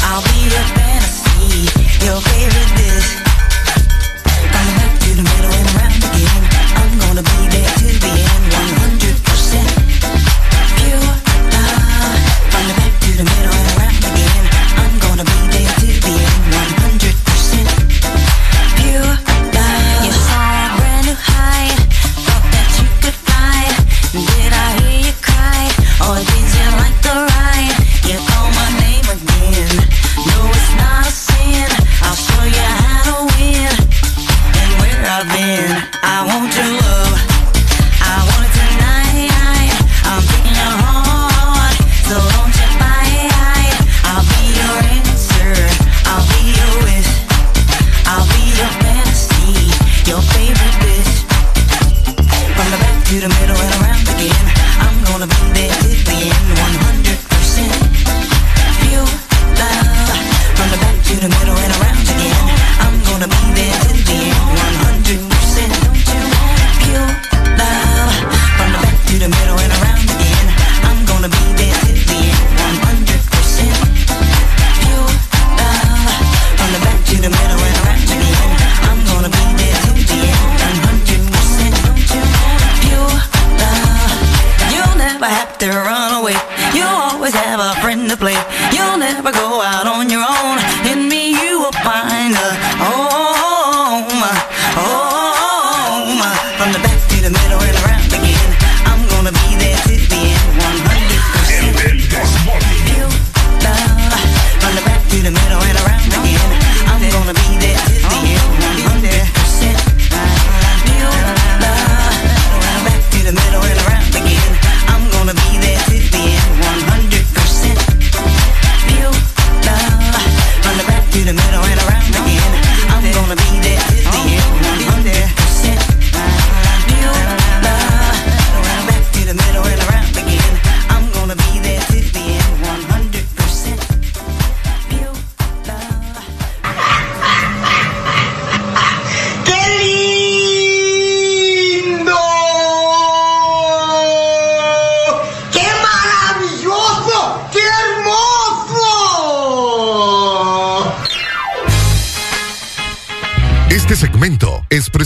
I'll 0.00 0.24
be 0.32 0.48
your 0.48 0.66
fantasy, 0.80 1.68
your 2.08 2.24
favorite 2.24 2.79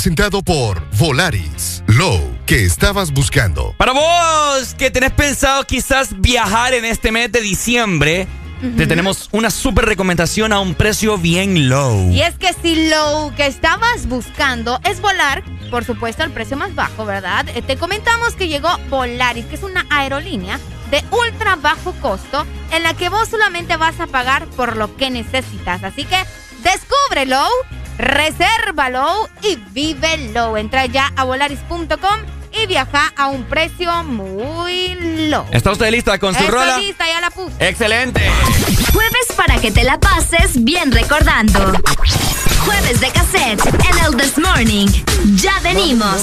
presentado 0.05 0.43
por 0.43 0.87
Volaris. 0.99 1.83
Low, 1.87 2.21
que 2.45 2.63
estabas 2.67 3.11
buscando. 3.11 3.75
Para 3.79 3.93
vos 3.93 4.75
que 4.77 4.91
tenés 4.91 5.13
pensado 5.13 5.65
quizás 5.65 6.21
viajar 6.21 6.75
en 6.75 6.85
este 6.85 7.11
mes 7.11 7.33
de 7.33 7.41
diciembre, 7.41 8.29
te 8.77 8.87
tenemos 8.87 9.31
una 9.33 9.51
súper 9.51 9.87
recomendación 9.87 10.53
a 10.53 10.61
un 10.61 10.75
precio 10.75 11.17
bien 11.17 11.71
low. 11.71 12.11
Y 12.11 12.21
es 12.21 12.35
que 12.35 12.53
si 12.53 12.91
lo 12.91 13.33
que 13.35 13.47
estabas 13.47 14.07
buscando 14.07 14.79
es 14.85 15.01
volar, 15.01 15.43
por 15.71 15.87
supuesto 15.87 16.23
al 16.23 16.33
precio 16.33 16.59
más 16.59 16.75
bajo, 16.75 17.07
¿verdad? 17.07 17.49
Eh, 17.55 17.63
Te 17.63 17.79
comentamos 17.79 18.35
que 18.35 18.49
llegó 18.49 18.69
Volaris, 18.91 19.47
que 19.47 19.55
es 19.55 19.63
una 19.63 19.87
aerolínea 19.89 20.61
de 20.91 21.03
ultra 21.13 21.57
bajo 21.57 21.95
costo 22.03 22.47
en 22.73 22.83
la 22.83 22.93
que 22.93 23.09
vos 23.09 23.31
solamente 23.31 23.79
vas 23.79 23.99
a 24.01 24.07
pagar 24.07 24.49
por 24.49 24.77
lo 24.77 24.95
que 24.99 25.09
necesitas. 25.09 25.83
Así 25.83 26.05
que 26.05 26.19
descúbrelo, 26.63 27.49
resérvalo 27.99 29.29
y 29.43 29.57
vívelo. 29.73 30.57
Entra 30.57 30.87
ya 30.87 31.13
a 31.17 31.25
volaris.com 31.25 32.21
y 32.63 32.67
viaja 32.67 33.13
a 33.17 33.27
un 33.29 33.45
precio 33.45 34.05
muy 34.05 34.95
low. 35.29 35.45
¿Está 35.51 35.73
usted 35.73 35.91
lista 35.91 36.19
con 36.19 36.35
su 36.35 36.41
Estoy 36.41 36.55
rola? 36.55 36.79
lista, 36.79 37.05
ya 37.07 37.21
la 37.21 37.31
puse. 37.31 37.55
Excelente. 37.69 38.21
Jueves 38.93 39.27
para 39.37 39.59
que 39.61 39.71
te 39.73 39.83
la 39.85 39.99
pases 39.99 40.63
bien 40.65 40.93
recordando. 40.93 41.73
Jueves 42.65 43.01
de 43.01 43.11
cassette 43.11 43.61
en 43.67 44.05
el 44.07 44.17
This 44.17 44.39
Morning. 44.39 44.87
Ya 45.37 45.59
venimos. 45.61 46.23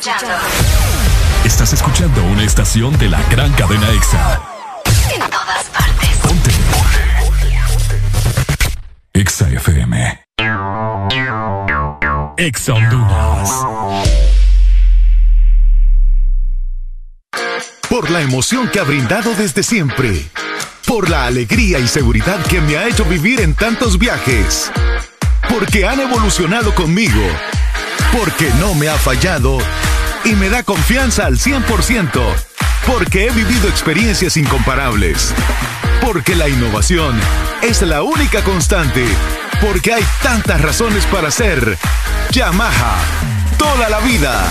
Escuchando. 0.00 0.34
Estás 1.44 1.72
escuchando 1.74 2.24
una 2.24 2.42
estación 2.42 2.96
de 2.98 3.08
la 3.08 3.22
gran 3.24 3.52
cadena 3.52 3.90
EXA. 3.90 4.40
En 5.14 5.20
todas 5.20 5.64
partes. 5.66 6.08
Ponte. 6.22 6.50
EXA 9.12 9.48
FM. 9.50 10.24
EXA 12.38 12.72
Honduras. 12.72 13.50
Por 17.90 18.10
la 18.10 18.22
emoción 18.22 18.68
que 18.68 18.80
ha 18.80 18.84
brindado 18.84 19.34
desde 19.34 19.62
siempre. 19.62 20.24
por 20.86 21.08
la 21.08 21.26
alegría 21.26 21.78
y 21.78 21.86
seguridad 21.86 22.44
que 22.46 22.60
me 22.60 22.76
ha 22.76 22.88
hecho 22.88 23.04
vivir 23.04 23.40
en 23.40 23.54
tantos 23.54 23.96
viajes, 23.96 24.72
porque 25.48 25.86
han 25.86 26.00
evolucionado 26.00 26.74
conmigo, 26.74 27.22
porque 28.12 28.50
no 28.58 28.74
me 28.74 28.88
ha 28.88 28.96
fallado 28.96 29.58
y 30.24 30.34
me 30.34 30.48
da 30.48 30.62
confianza 30.62 31.26
al 31.26 31.38
100%, 31.38 32.20
porque 32.86 33.26
he 33.26 33.30
vivido 33.30 33.68
experiencias 33.68 34.36
incomparables, 34.36 35.34
porque 36.00 36.34
la 36.34 36.48
innovación 36.48 37.18
es 37.62 37.82
la 37.82 38.02
única 38.02 38.42
constante, 38.42 39.04
porque 39.60 39.94
hay 39.94 40.04
tantas 40.22 40.60
razones 40.60 41.04
para 41.06 41.30
ser 41.30 41.78
Yamaha 42.30 42.96
toda 43.58 43.88
la 43.88 44.00
vida. 44.00 44.50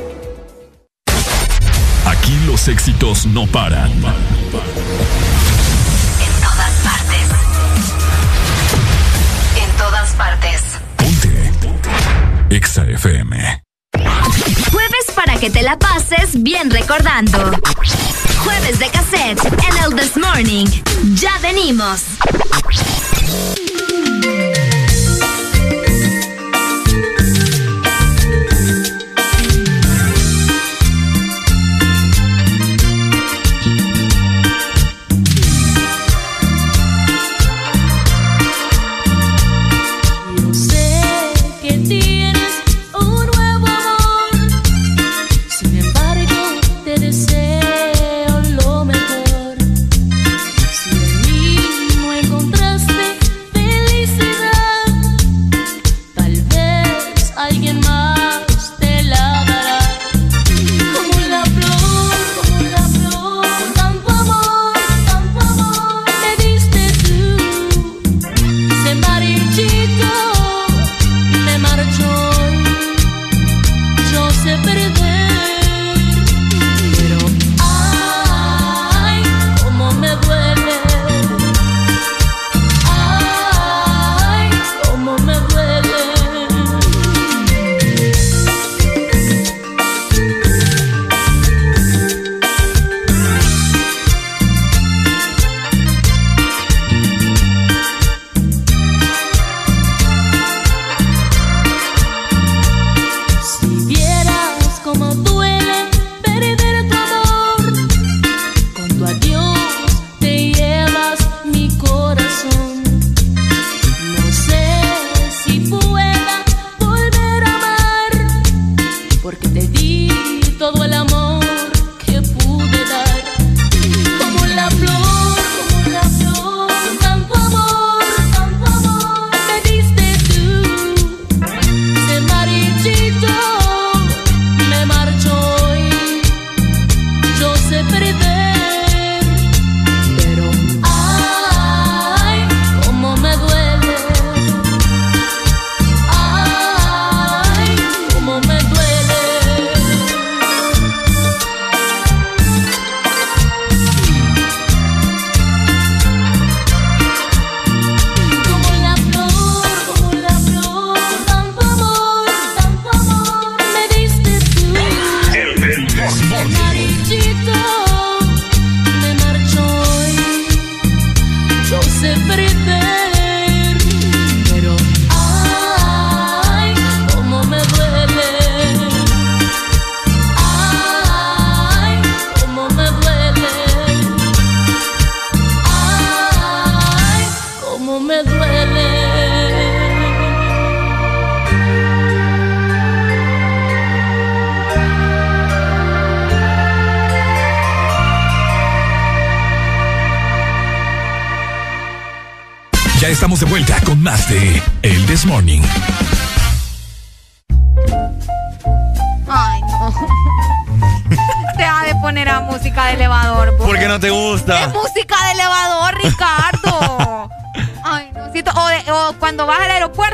Los 2.61 2.67
éxitos 2.67 3.25
no 3.25 3.47
paran. 3.47 3.89
En 3.89 4.01
todas 6.43 6.73
partes. 6.83 7.27
En 9.57 9.77
todas 9.77 10.11
partes. 10.11 10.61
Exa 12.51 12.83
FM. 12.83 13.63
Jueves 14.71 15.05
para 15.15 15.39
que 15.39 15.49
te 15.49 15.63
la 15.63 15.79
pases 15.79 16.43
bien 16.43 16.69
recordando. 16.69 17.39
Jueves 18.43 18.77
de 18.77 18.89
cassette 18.89 19.43
en 19.43 19.83
el 19.83 19.95
This 19.99 20.15
Morning. 20.17 20.67
Ya 21.15 21.39
venimos. 21.41 22.01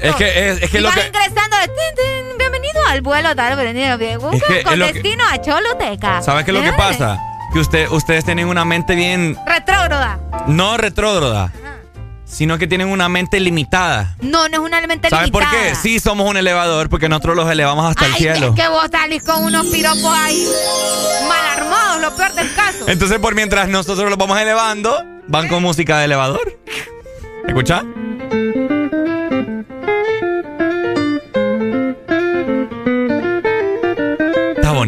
Es 0.10 0.16
que- 0.16 0.50
es- 0.50 0.62
es 0.64 0.70
que 0.72 0.78
y 0.78 0.82
lo 0.82 0.88
vas 0.90 0.98
que- 0.98 1.08
ingresando. 1.08 1.58
tin, 1.66 1.96
tin, 1.96 2.38
bienvenido 2.38 2.86
al 2.88 3.02
vuelo 3.02 3.36
tal, 3.36 3.56
bienvenido, 3.56 3.94
Es 3.96 4.44
que 4.44 4.64
con 4.64 4.74
que- 4.80 4.94
destino 4.94 5.24
a 5.32 5.42
Choluteca. 5.42 6.22
¿Sabes 6.22 6.46
qué 6.46 6.52
es 6.52 6.58
lo 6.58 6.64
que 6.64 6.74
pasa? 6.74 7.18
Que 7.54 7.60
usted, 7.60 7.90
ustedes 7.90 8.26
tienen 8.26 8.48
una 8.48 8.66
mente 8.66 8.96
bien, 8.96 9.38
Retrógrada. 9.46 10.20
no 10.48 10.78
retrógrada, 10.78 11.52
sino 12.26 12.58
que 12.58 12.68
tienen 12.68 12.90
una 12.90 13.08
mente 13.10 13.40
limitada. 13.40 14.16
No, 14.20 14.48
no 14.50 14.54
es 14.58 14.60
una 14.60 14.80
elemento 14.80 15.08
¿Sabes 15.10 15.32
por 15.32 15.44
limitada. 15.44 15.70
qué? 15.70 15.76
Sí 15.76 16.00
somos 16.00 16.30
un 16.30 16.36
elevador, 16.38 16.90
porque 16.90 17.08
nosotros 17.08 17.36
los 17.38 17.50
elevamos 17.50 17.90
hasta 17.90 18.06
el 18.06 18.14
cielo. 18.16 18.48
es 18.50 18.56
que 18.62 18.68
vos 18.68 18.88
salís 18.92 19.24
con 19.24 19.44
unos 19.44 19.66
piropos 19.68 20.14
ahí 20.14 20.46
mal 21.30 21.60
armados, 21.62 22.02
lo 22.02 22.16
peor 22.16 22.34
del 22.34 22.54
caso. 22.54 22.86
Entonces, 22.88 23.18
por 23.20 23.34
mientras 23.34 23.70
nosotros 23.70 24.10
los 24.10 24.18
vamos 24.18 24.40
elevando, 24.40 25.04
van 25.28 25.48
con 25.48 25.62
música 25.64 26.00
de 26.00 26.06
elevador. 26.06 26.42
¿Escucha? 27.48 27.84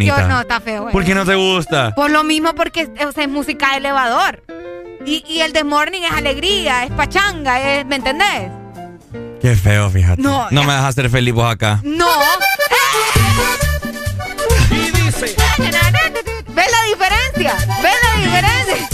Bonita. 0.07 0.21
Yo 0.21 0.27
no, 0.27 0.41
está 0.41 0.59
feo. 0.59 0.89
¿Por 0.89 1.03
qué 1.05 1.15
no 1.15 1.25
te 1.25 1.35
gusta? 1.35 1.93
Por 1.95 2.11
lo 2.11 2.23
mismo, 2.23 2.53
porque 2.55 2.89
o 3.07 3.11
sea, 3.11 3.23
es 3.23 3.29
música 3.29 3.71
de 3.71 3.77
elevador. 3.77 4.43
Y, 5.05 5.23
y 5.27 5.41
el 5.41 5.53
de 5.53 5.63
morning 5.63 6.01
es 6.01 6.11
alegría, 6.11 6.83
es 6.83 6.91
pachanga, 6.91 7.61
es, 7.61 7.85
¿me 7.85 7.95
entendés? 7.95 8.51
Qué 9.41 9.55
feo, 9.55 9.89
fíjate. 9.89 10.21
No, 10.21 10.47
No 10.51 10.63
me 10.63 10.73
a 10.73 10.87
hacer 10.87 11.09
feliz 11.09 11.33
vos 11.33 11.51
acá. 11.51 11.79
No. 11.83 12.07
¿Ves 15.19 16.67
la 16.71 16.83
diferencia? 16.87 17.53
¿Ves 17.81 17.95
la 18.03 18.21
diferencia? 18.21 18.89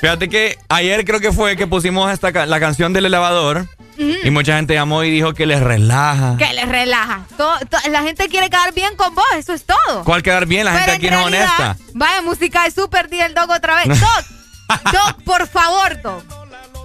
Fíjate 0.00 0.28
que 0.28 0.58
ayer 0.68 1.04
creo 1.04 1.20
que 1.20 1.32
fue 1.32 1.56
que 1.56 1.66
pusimos 1.66 2.12
esta 2.12 2.46
la 2.46 2.60
canción 2.60 2.92
del 2.92 3.06
elevador 3.06 3.66
y 3.98 4.30
mucha 4.30 4.56
gente 4.56 4.74
llamó 4.74 5.02
y 5.04 5.10
dijo 5.10 5.32
que 5.32 5.46
les 5.46 5.60
relaja. 5.60 6.36
Que 6.36 6.52
les 6.52 6.68
relaja. 6.68 7.05
Todo- 7.36 7.58
to- 7.68 7.88
la 7.90 8.02
gente 8.02 8.28
quiere 8.28 8.48
quedar 8.50 8.72
bien 8.72 8.96
con 8.96 9.14
vos, 9.14 9.24
eso 9.36 9.52
es 9.52 9.64
todo. 9.64 10.04
¿Cuál 10.04 10.22
quedar 10.22 10.46
bien? 10.46 10.64
La 10.64 10.72
gente 10.72 10.92
aquí 10.92 11.10
no 11.10 11.20
es 11.20 11.26
honesta. 11.26 11.76
Vaya 11.94 12.22
música 12.22 12.64
de 12.64 12.70
Super 12.70 13.08
D 13.08 13.20
el 13.20 13.34
Dog 13.34 13.50
otra 13.50 13.76
vez. 13.76 13.88
Doc, 14.00 14.92
Doc, 14.92 15.22
por 15.24 15.46
favor, 15.46 16.00
Doc. 16.02 16.24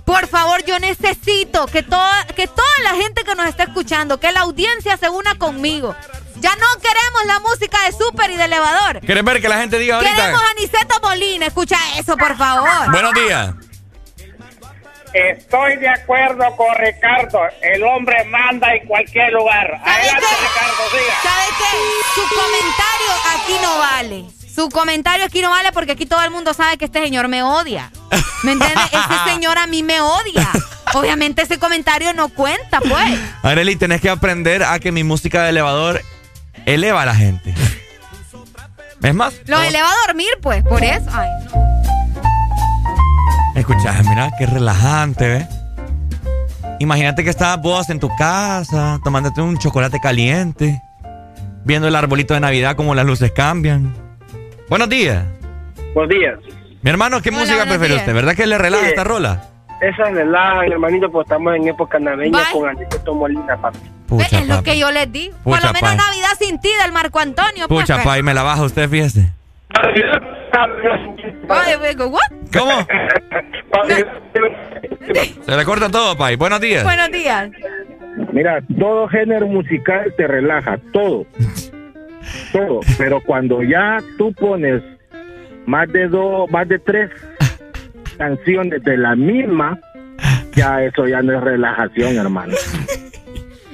Por 0.05 0.27
favor, 0.27 0.63
yo 0.65 0.77
necesito 0.80 1.67
que 1.67 1.83
toda, 1.83 2.25
que 2.27 2.47
toda 2.47 2.67
la 2.83 2.95
gente 2.95 3.23
que 3.23 3.33
nos 3.35 3.45
está 3.47 3.63
escuchando, 3.63 4.19
que 4.19 4.31
la 4.31 4.41
audiencia 4.41 4.97
se 4.97 5.09
una 5.09 5.35
conmigo. 5.35 5.95
Ya 6.38 6.55
no 6.55 6.65
queremos 6.81 7.25
la 7.27 7.39
música 7.39 7.77
de 7.85 7.91
Super 7.93 8.31
y 8.31 8.35
de 8.35 8.45
elevador. 8.45 8.99
¿Quieres 9.01 9.23
ver 9.23 9.41
que 9.41 9.47
la 9.47 9.59
gente 9.59 9.77
diga 9.77 9.97
ahorita? 9.97 10.15
Queremos 10.15 10.41
a 10.41 10.53
Niceto 10.59 10.99
Molina. 11.03 11.45
Escucha 11.45 11.77
eso, 11.97 12.17
por 12.17 12.35
favor. 12.35 12.91
Buenos 12.91 13.13
días. 13.13 13.53
Estoy 15.14 15.77
de 15.77 15.90
acuerdo 15.90 16.56
con 16.56 16.73
Ricardo. 16.77 17.40
El 17.61 17.83
hombre 17.83 18.23
manda 18.25 18.73
en 18.73 18.88
cualquier 18.88 19.31
lugar. 19.33 19.81
Adelante, 19.83 20.25
Ricardo, 20.41 20.90
siga. 20.91 21.14
¿Sabe 21.22 21.45
qué? 21.57 22.15
Su 22.15 22.22
comentario 22.30 23.11
aquí 23.35 23.53
no 23.61 23.77
vale. 23.77 24.25
Su 24.53 24.69
comentario 24.69 25.25
aquí 25.25 25.41
no 25.41 25.49
vale 25.49 25.72
porque 25.72 25.93
aquí 25.93 26.06
todo 26.06 26.23
el 26.23 26.31
mundo 26.31 26.53
sabe 26.53 26.77
que 26.77 26.85
este 26.85 27.01
señor 27.01 27.27
me 27.27 27.43
odia. 27.43 27.91
¿Me 28.43 28.53
entiendes? 28.53 28.85
Ese 28.91 29.31
señor 29.33 29.57
a 29.57 29.67
mí 29.67 29.83
me 29.83 30.01
odia. 30.01 30.49
Obviamente 30.93 31.41
ese 31.41 31.57
comentario 31.57 32.11
no 32.14 32.27
cuenta, 32.27 32.80
pues. 32.81 33.17
Areli, 33.43 33.77
tenés 33.77 34.01
que 34.01 34.09
aprender 34.09 34.64
a 34.64 34.77
que 34.80 34.91
mi 34.91 35.06
música 35.06 35.43
de 35.43 35.49
elevador 35.51 36.01
eleva 36.65 37.03
a 37.03 37.06
la 37.06 37.15
gente. 37.15 37.53
¿Es 39.01 39.14
más? 39.14 39.33
Lo 39.45 39.61
eleva 39.61 39.90
a 39.90 40.07
dormir, 40.07 40.30
pues, 40.41 40.64
por 40.64 40.83
eso. 40.83 41.06
Ay, 41.14 41.30
no. 41.45 42.00
Escuchá, 43.61 43.93
mira, 44.09 44.31
qué 44.40 44.48
relajante, 44.48 45.27
¿ves? 45.27 45.48
Imagínate 46.80 47.23
que 47.23 47.30
estás 47.30 47.61
vos 47.61 47.90
en 47.91 47.99
tu 47.99 48.09
casa, 48.15 48.99
tomándote 49.03 49.40
un 49.40 49.57
chocolate 49.59 49.99
caliente, 49.99 50.81
viendo 51.64 51.88
el 51.88 51.95
arbolito 51.95 52.33
de 52.33 52.40
Navidad, 52.40 52.75
como 52.75 52.95
las 52.95 53.06
luces 53.06 53.31
cambian. 53.31 53.93
Buenos 54.67 54.90
días. 54.90 55.23
Buenos 55.93 56.09
días. 56.09 56.40
Mi 56.81 56.90
hermano, 56.90 57.22
¿qué 57.22 57.30
Hola, 57.30 57.38
música 57.40 57.61
prefiere 57.65 57.90
días. 57.90 57.99
usted? 57.99 58.15
¿Verdad 58.15 58.35
que 58.35 58.48
le 58.48 58.57
relaja 58.57 58.83
Sí. 58.83 58.90
esta 58.90 59.03
rola? 59.03 59.43
Esa 59.80 60.06
relaja, 60.09 60.65
hermanito, 60.65 61.11
pues 61.11 61.25
estamos 61.25 61.56
en 61.56 61.67
época 61.67 61.99
navideña 61.99 62.40
Bye. 62.40 62.51
con 62.53 62.67
Aniceto 62.69 63.14
Molina, 63.14 63.57
papi. 63.61 63.77
Pucha, 64.07 64.40
es 64.40 64.48
lo 64.48 64.64
que 64.64 64.80
yo 64.80 64.90
les 64.91 65.11
di. 65.11 65.30
Por 65.43 65.57
Pucha, 65.57 65.67
lo 65.67 65.73
menos 65.73 65.90
pa. 65.91 65.95
Navidad 65.95 66.30
sin 66.40 66.59
ti 66.59 66.69
del 66.81 66.91
Marco 66.91 67.19
Antonio. 67.19 67.67
pues, 67.67 67.81
Pucha, 67.81 67.98
pero- 67.98 68.09
pa, 68.09 68.17
y 68.17 68.23
me 68.23 68.33
la 68.33 68.41
baja 68.41 68.64
usted, 68.64 68.90
fíjese. 68.90 69.31
¿Cómo? 72.53 72.71
Se 75.45 75.55
le 75.57 75.65
corta 75.65 75.89
todo, 75.89 76.17
Pai. 76.17 76.35
Buenos 76.35 76.59
días. 76.61 76.83
Buenos 76.83 77.11
días. 77.11 77.49
Mira, 78.33 78.61
todo 78.80 79.07
género 79.07 79.47
musical 79.47 80.13
te 80.17 80.27
relaja, 80.27 80.77
todo. 80.93 81.25
Todo. 82.51 82.80
Pero 82.97 83.21
cuando 83.21 83.63
ya 83.63 83.97
tú 84.17 84.33
pones 84.33 84.81
más 85.65 85.91
de 85.91 86.07
dos, 86.07 86.49
más 86.51 86.67
de 86.67 86.80
tres 86.80 87.09
canciones 88.17 88.83
de 88.83 88.97
la 88.97 89.15
misma, 89.15 89.80
ya 90.53 90.83
eso 90.83 91.07
ya 91.07 91.21
no 91.21 91.33
es 91.38 91.41
relajación, 91.43 92.15
hermano. 92.17 92.53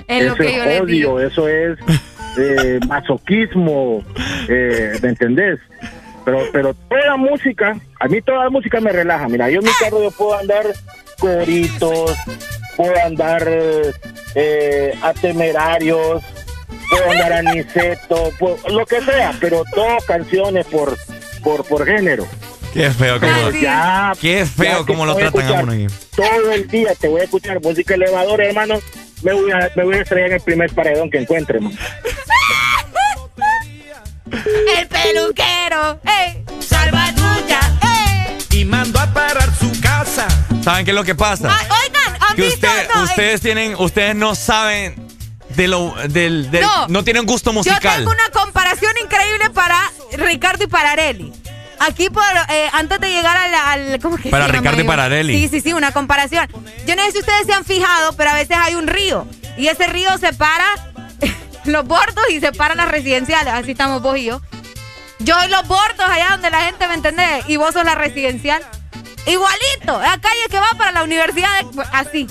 Es 0.10 0.24
lo 0.26 0.32
eso 0.36 0.42
que 0.42 0.56
yo 0.56 0.64
es 0.64 0.86
digo. 0.86 1.12
odio, 1.16 1.28
eso 1.28 1.50
es 1.50 1.78
eh, 2.40 2.80
masoquismo, 2.88 4.02
eh, 4.48 4.94
¿me 5.04 5.10
entendés? 5.10 5.60
Pero, 6.28 6.40
pero 6.52 6.74
toda 6.90 7.16
música, 7.16 7.78
a 8.02 8.08
mí 8.10 8.22
toda 8.22 8.50
música 8.50 8.82
me 8.82 8.92
relaja. 8.92 9.30
Mira, 9.30 9.50
yo 9.50 9.60
en 9.60 9.66
mi 9.66 9.72
carro 9.80 10.04
yo 10.04 10.12
puedo 10.12 10.38
andar 10.38 10.66
coritos, 11.20 12.18
puedo 12.76 12.94
andar 13.06 13.48
eh, 14.36 14.94
a 15.02 15.14
temerarios, 15.14 16.22
puedo 16.90 17.12
andar 17.12 17.32
a 17.32 17.42
Niceto, 17.44 18.30
puedo- 18.38 18.58
lo 18.68 18.86
que 18.86 19.00
sea, 19.04 19.34
pero 19.40 19.64
todas 19.74 20.04
canciones 20.04 20.66
por, 20.66 20.98
por, 21.46 21.64
por 21.64 21.86
género. 21.86 22.28
Qué 22.74 22.92
feo 22.92 23.22
como, 23.22 23.50
ya, 23.52 24.12
qué 24.20 24.46
feo 24.46 24.86
como 24.86 25.06
lo 25.06 25.16
tratan 25.16 25.48
a 25.48 25.62
uno 25.64 25.72
aquí. 25.72 25.88
Todo 26.14 26.52
el 26.52 26.68
día 26.68 26.94
te 27.00 27.08
voy 27.08 27.22
a 27.22 27.24
escuchar 27.24 27.62
música 27.62 27.94
elevadora, 27.96 28.46
hermano. 28.46 28.80
Me 29.24 29.32
voy 29.32 29.50
a, 29.52 29.72
me 29.78 29.84
voy 29.86 29.96
a 29.96 30.02
estrellar 30.02 30.28
en 30.28 30.36
el 30.36 30.42
primer 30.42 30.72
paredón 30.74 31.10
que 31.10 31.20
encuentre, 31.20 31.62
man. 31.62 31.72
El 34.32 34.88
peluquero. 34.88 36.00
¡Ey! 36.06 36.44
Salvatrucha. 36.60 37.60
¡Ey! 37.82 38.38
Y 38.60 38.66
mandó 38.66 39.00
a 39.00 39.08
parar 39.14 39.50
su 39.60 39.70
casa. 39.82 40.28
¿Saben 40.64 40.86
qué 40.86 40.92
es 40.92 40.96
lo 40.96 41.04
que 41.04 41.16
pasa? 41.16 41.50
Ay, 41.58 41.68
oigan, 41.86 42.22
¿han 42.22 42.36
que 42.36 42.42
visto? 42.44 42.68
usted- 42.68 42.90
No, 42.94 43.02
eh, 43.02 43.04
ustedes 43.06 43.42
tienen, 43.42 43.76
ustedes 43.76 44.16
no 44.16 44.36
saben 44.36 45.08
de 45.50 45.68
lo, 45.68 45.96
del, 46.10 46.52
del- 46.52 46.62
No. 46.62 46.88
no. 46.88 47.04
tienen 47.04 47.26
gusto 47.26 47.52
Yo 47.52 47.54
musical. 47.56 47.98
tengo 48.00 48.12
una 48.12 48.30
comparación 48.32 48.92
increíble 49.04 49.50
para 49.52 49.78
Ricardo 50.14 50.64
y 50.64 50.68
para 50.68 50.92
Areli. 50.92 51.32
Aquí 51.80 52.10
por 52.10 52.24
eh, 52.50 52.68
antes 52.74 53.00
de 53.00 53.10
llegar 53.12 53.38
al, 53.38 53.54
al- 53.54 54.00
¿cómo 54.02 54.18
que 54.18 54.30
Para 54.30 54.46
se 54.46 54.52
llama, 54.54 54.60
Ricardo 54.62 54.82
y 54.82 54.84
para 54.86 55.04
Areli. 55.06 55.34
Sí, 55.42 55.48
sí, 55.50 55.62
sí, 55.62 55.74
una 55.74 55.92
comparación. 55.92 56.48
Yo 56.88 56.96
no 56.96 57.06
sé 57.06 57.12
si 57.12 57.20
ustedes 57.20 57.46
se 57.46 57.54
han 57.54 57.66
fijado, 57.66 58.14
pero 58.14 58.32
a 58.32 58.34
veces 58.34 58.58
hay 58.60 58.74
un 58.76 58.88
río 58.88 59.28
y 59.58 59.68
ese 59.68 59.86
río 59.88 60.18
separa 60.18 60.66
los 61.68 61.86
bordos 61.86 62.24
y 62.30 62.40
separa 62.40 62.76
las 62.76 62.90
residenciales. 62.90 63.54
Así 63.54 63.72
estamos 63.72 64.02
vos 64.02 64.18
y 64.18 64.26
yo. 64.26 64.42
Yo 65.20 65.36
soy 65.40 65.50
los 65.50 65.68
bordos 65.68 66.08
allá 66.08 66.28
donde 66.32 66.50
la 66.52 66.62
gente 66.62 66.88
me 66.88 66.94
entiende 66.96 67.24
y 67.48 67.58
vos 67.58 67.74
sos 67.74 67.84
la 67.84 67.96
residencial. 67.96 68.62
Igualito, 69.26 70.00
la 70.00 70.18
calle 70.22 70.40
que 70.50 70.58
va 70.60 70.68
para 70.78 70.92
la 70.94 71.04
universidad, 71.04 71.50
de- 71.66 71.84
así. 71.92 72.28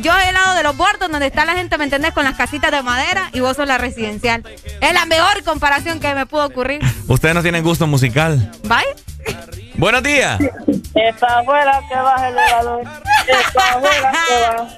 Yo 0.00 0.12
soy 0.12 0.24
el 0.26 0.34
lado 0.34 0.56
de 0.56 0.62
los 0.64 0.76
bordos 0.76 1.08
donde 1.10 1.26
está 1.28 1.44
la 1.44 1.52
gente, 1.52 1.78
¿me 1.78 1.84
entendés? 1.84 2.12
Con 2.12 2.24
las 2.24 2.34
casitas 2.34 2.72
de 2.72 2.82
madera 2.82 3.30
y 3.32 3.40
vos 3.40 3.56
sos 3.56 3.68
la 3.68 3.78
residencial. 3.78 4.42
Es 4.80 4.92
la 4.92 5.06
mejor 5.06 5.44
comparación 5.44 6.00
que 6.00 6.12
me 6.14 6.26
pudo 6.26 6.46
ocurrir. 6.46 6.80
Ustedes 7.06 7.34
no 7.34 7.42
tienen 7.42 7.62
gusto 7.62 7.86
musical. 7.86 8.50
¿Bye? 8.64 9.34
Buenos 9.76 10.02
días. 10.02 10.40
Está 10.94 11.38
afuera 11.38 11.80
que 11.88 11.94
baja 11.94 12.28
el 12.28 12.36
elevador. 12.38 12.82
Está 13.28 13.68
afuera 13.74 14.12
que 14.28 14.34
va. 14.40 14.68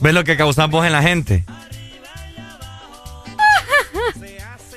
¿Ves 0.00 0.12
lo 0.14 0.24
que 0.24 0.36
causamos 0.36 0.84
en 0.86 0.92
la 0.92 1.02
gente? 1.02 1.44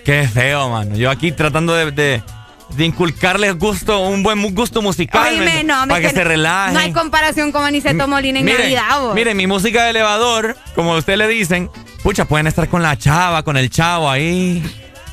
Qué 0.05 0.27
feo, 0.27 0.69
mano. 0.69 0.95
Yo 0.95 1.09
aquí 1.11 1.31
tratando 1.31 1.73
de, 1.73 1.91
de- 1.91 2.23
de 2.69 2.85
inculcarles 2.85 3.57
gusto, 3.57 3.99
un 4.01 4.23
buen 4.23 4.53
gusto 4.53 4.81
musical. 4.81 5.25
Oíme, 5.27 5.45
¿me- 5.45 5.63
no, 5.63 5.87
para 5.87 6.01
que, 6.01 6.07
que 6.09 6.13
se 6.13 6.23
relajen. 6.23 6.73
No 6.73 6.79
hay 6.81 6.91
comparación 6.93 7.51
con 7.51 7.63
Aniceto 7.63 8.07
Molina 8.07 8.39
en 8.39 8.45
miren, 8.45 8.61
Navidad, 8.61 8.99
vos. 9.01 9.15
miren, 9.15 9.37
mi 9.37 9.47
música 9.47 9.83
de 9.85 9.91
elevador, 9.91 10.55
como 10.75 10.93
ustedes 10.95 11.17
le 11.17 11.27
dicen, 11.29 11.69
pucha, 12.03 12.25
pueden 12.25 12.45
estar 12.47 12.67
con 12.67 12.83
la 12.83 12.97
chava, 12.97 13.43
con 13.43 13.55
el 13.57 13.69
chavo 13.69 14.09
ahí. 14.09 14.61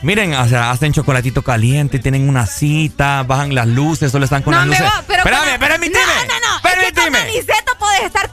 Miren, 0.02 0.34
o 0.34 0.46
sea, 0.48 0.70
hacen 0.72 0.92
chocolatito 0.92 1.42
caliente, 1.42 1.98
tienen 2.00 2.28
una 2.28 2.44
cita, 2.44 3.22
bajan 3.22 3.54
las 3.54 3.66
luces, 3.68 4.12
solo 4.12 4.24
están 4.26 4.42
con 4.42 4.52
no, 4.52 4.58
las 4.58 4.66
luces. 4.68 4.82
voy, 4.82 5.04
pero 5.06 5.18
Espérame, 5.20 5.58
permíteme. 5.58 6.04
No, 6.04 6.34
no, 6.34 6.40
no. 6.40 6.56
Es 6.56 6.74
que 6.74 6.92
con 6.92 6.94
Permíteme. 7.04 7.18
Aniceto 7.18 7.78
podés 7.78 8.02
estar. 8.04 8.30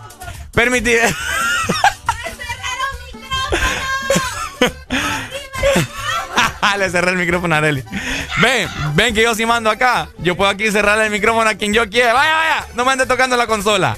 Permíteme. 0.53 1.13
Le 6.77 6.89
cerré 6.89 7.11
el 7.11 7.17
micrófono 7.17 7.53
a 7.53 7.59
Areli. 7.59 7.83
Ven, 8.41 8.67
ven 8.95 9.13
que 9.13 9.21
yo 9.21 9.35
sí 9.35 9.45
mando 9.45 9.69
acá. 9.69 10.09
Yo 10.17 10.35
puedo 10.35 10.49
aquí 10.49 10.71
cerrarle 10.71 11.05
el 11.05 11.11
micrófono 11.11 11.47
a 11.47 11.53
quien 11.53 11.73
yo 11.73 11.87
quiera. 11.87 12.11
Vaya, 12.13 12.33
vaya. 12.33 12.67
No 12.73 12.85
me 12.85 12.91
ande 12.93 13.05
tocando 13.05 13.37
la 13.37 13.45
consola. 13.45 13.95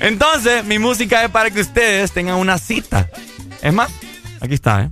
Entonces, 0.00 0.64
mi 0.64 0.78
música 0.78 1.22
es 1.22 1.30
para 1.30 1.50
que 1.50 1.60
ustedes 1.60 2.12
tengan 2.12 2.36
una 2.36 2.56
cita. 2.56 3.10
Es 3.60 3.74
más, 3.74 3.90
aquí 4.40 4.54
está, 4.54 4.84
¿eh? 4.84 4.90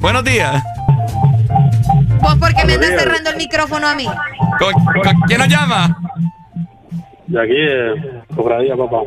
Buenos 0.00 0.24
días. 0.24 0.62
¿Vos 2.20 2.34
por 2.36 2.54
qué 2.54 2.64
me 2.64 2.74
andas 2.74 2.90
días. 2.90 3.02
cerrando 3.02 3.30
el 3.30 3.36
micrófono 3.36 3.86
a 3.86 3.94
mí? 3.94 4.06
¿Con- 4.58 4.72
con- 5.02 5.20
¿Quién 5.26 5.38
nos 5.38 5.48
llama? 5.48 5.96
De 7.26 7.40
aquí, 7.42 7.52
eh, 7.56 8.22
cofradía, 8.34 8.76
papá. 8.76 8.98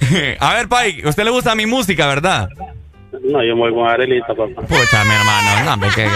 A 0.40 0.54
ver, 0.54 0.68
Pai, 0.68 1.02
¿usted 1.04 1.24
le 1.24 1.30
gusta 1.30 1.54
mi 1.54 1.66
música, 1.66 2.06
verdad? 2.06 2.48
No, 3.12 3.42
yo 3.44 3.54
me 3.54 3.62
voy 3.62 3.74
con 3.74 3.88
Arelita, 3.88 4.28
papá. 4.28 4.62
Pucha, 4.62 5.04
mi 5.04 5.14
hermano. 5.14 5.76
No, 5.76 5.90
que- 5.94 6.08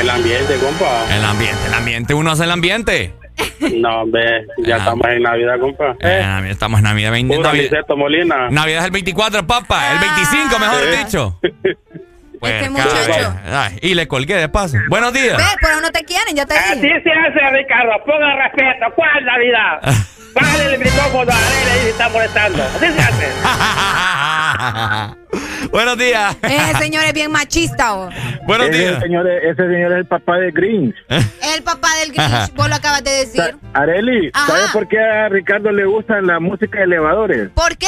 El 0.00 0.10
ambiente, 0.10 0.56
compa. 0.58 1.14
El 1.14 1.24
ambiente, 1.24 1.66
el 1.66 1.74
ambiente. 1.74 2.14
Uno 2.14 2.30
hace 2.32 2.44
el 2.44 2.50
ambiente. 2.50 3.14
No, 3.76 4.02
hombre, 4.02 4.46
ya 4.64 4.76
estamos 4.76 5.06
en 5.08 5.22
Navidad, 5.22 5.58
compa. 5.60 5.96
Eh, 6.00 6.20
Navidad, 6.22 6.50
estamos 6.50 6.78
en 6.78 6.84
Navidad. 6.84 7.12
veinte- 7.12 7.36
Pura 7.36 7.48
Navidad, 7.50 7.70
Niceto 7.70 7.96
Molina. 7.96 8.50
Navidad 8.50 8.80
es 8.80 8.84
el 8.86 8.90
24, 8.90 9.46
papá. 9.46 9.92
El 9.92 9.98
25, 10.00 10.58
mejor 10.58 11.04
dicho. 11.04 11.40
Pues, 12.44 12.54
Este 12.56 12.70
muchacho. 12.70 13.34
ay, 13.52 13.78
y 13.80 13.94
le 13.94 14.06
colgué 14.08 14.36
de 14.36 14.48
paso. 14.48 14.76
Buenos 14.88 15.12
días. 15.12 15.36
Ve, 15.36 15.44
pero 15.60 15.80
no 15.80 15.90
te 15.90 16.04
quieren, 16.04 16.34
ya 16.36 16.44
te 16.46 16.54
Así 16.56 16.80
dije. 16.80 17.02
se 17.02 17.10
hace, 17.10 17.56
Ricardo. 17.56 17.92
Ponga 18.04 18.36
respeto. 18.36 18.86
¿Cuál 18.94 19.24
Navidad? 19.24 19.80
Bájale 20.34 20.74
el 20.74 20.78
micrófono 20.80 21.30
a 21.30 21.36
Arela 21.36 21.76
y 21.76 21.80
se 21.80 21.90
está 21.90 22.08
molestando. 22.08 22.62
Así 22.64 22.86
se 22.92 23.00
hace. 23.00 23.28
Buenos 25.70 25.96
días. 25.98 26.36
Ese 26.42 26.78
señor 26.78 27.04
es 27.04 27.12
bien 27.12 27.30
machista, 27.30 27.94
¿o? 27.94 28.10
Buenos 28.46 28.68
ese 28.68 28.78
días. 28.78 29.00
Señor, 29.02 29.26
ese 29.28 29.62
señor 29.62 29.92
es 29.92 29.98
el 29.98 30.06
papá 30.06 30.36
de 30.38 30.50
Grinch. 30.50 30.94
El 31.08 31.62
papá 31.62 31.88
del 32.00 32.12
Grinch, 32.12 32.52
vos 32.54 32.68
lo 32.68 32.74
acabas 32.74 33.04
de 33.04 33.10
decir. 33.10 33.56
Areli, 33.74 34.30
Ajá. 34.34 34.46
¿sabe 34.46 34.62
por 34.72 34.88
qué 34.88 34.98
a 34.98 35.28
Ricardo 35.28 35.70
le 35.70 35.84
gusta 35.84 36.20
la 36.20 36.40
música 36.40 36.78
de 36.78 36.84
elevadores? 36.84 37.50
¿Por 37.54 37.76
qué? 37.76 37.86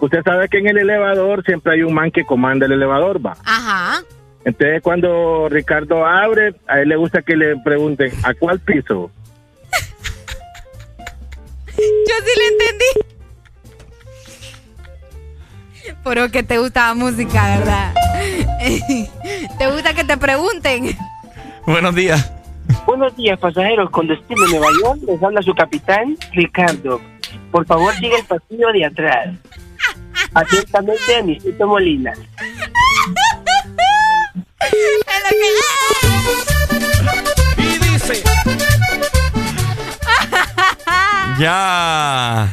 Usted 0.00 0.22
sabe 0.22 0.48
que 0.48 0.58
en 0.58 0.68
el 0.68 0.78
elevador 0.78 1.44
siempre 1.44 1.74
hay 1.74 1.82
un 1.82 1.94
man 1.94 2.10
que 2.10 2.24
comanda 2.24 2.66
el 2.66 2.72
elevador, 2.72 3.24
va. 3.24 3.36
Ajá. 3.44 4.02
Entonces, 4.44 4.82
cuando 4.82 5.48
Ricardo 5.48 6.04
abre, 6.06 6.54
a 6.68 6.80
él 6.80 6.90
le 6.90 6.96
gusta 6.96 7.22
que 7.22 7.34
le 7.34 7.56
pregunten, 7.56 8.12
¿a 8.22 8.34
cuál 8.34 8.60
piso? 8.60 9.10
Yo 11.76 11.76
sí 11.76 12.38
le 12.38 12.46
entendí. 12.48 12.84
Pero 16.04 16.30
que 16.30 16.42
te 16.42 16.58
gusta 16.58 16.88
la 16.88 16.94
música, 16.94 17.58
¿verdad? 17.58 17.94
te 19.58 19.70
gusta 19.70 19.94
que 19.94 20.04
te 20.04 20.16
pregunten. 20.16 20.96
Buenos 21.66 21.94
días. 21.94 22.32
Buenos 22.86 23.16
días, 23.16 23.38
pasajeros. 23.38 23.90
Con 23.90 24.06
destino 24.06 24.44
a 24.44 24.48
Nueva 24.48 24.68
York, 24.82 25.00
les 25.08 25.22
habla 25.22 25.42
su 25.42 25.54
capitán, 25.54 26.16
Ricardo. 26.32 27.00
Por 27.50 27.66
favor, 27.66 27.92
siga 27.94 28.18
el 28.18 28.24
pasillo 28.24 28.72
de 28.72 28.84
atrás. 28.84 29.34
Atentamente, 30.36 31.16
Anicito 31.16 31.66
Molina. 31.66 32.12
Y 37.58 37.78
dice. 37.78 38.22
Ya. 41.38 42.48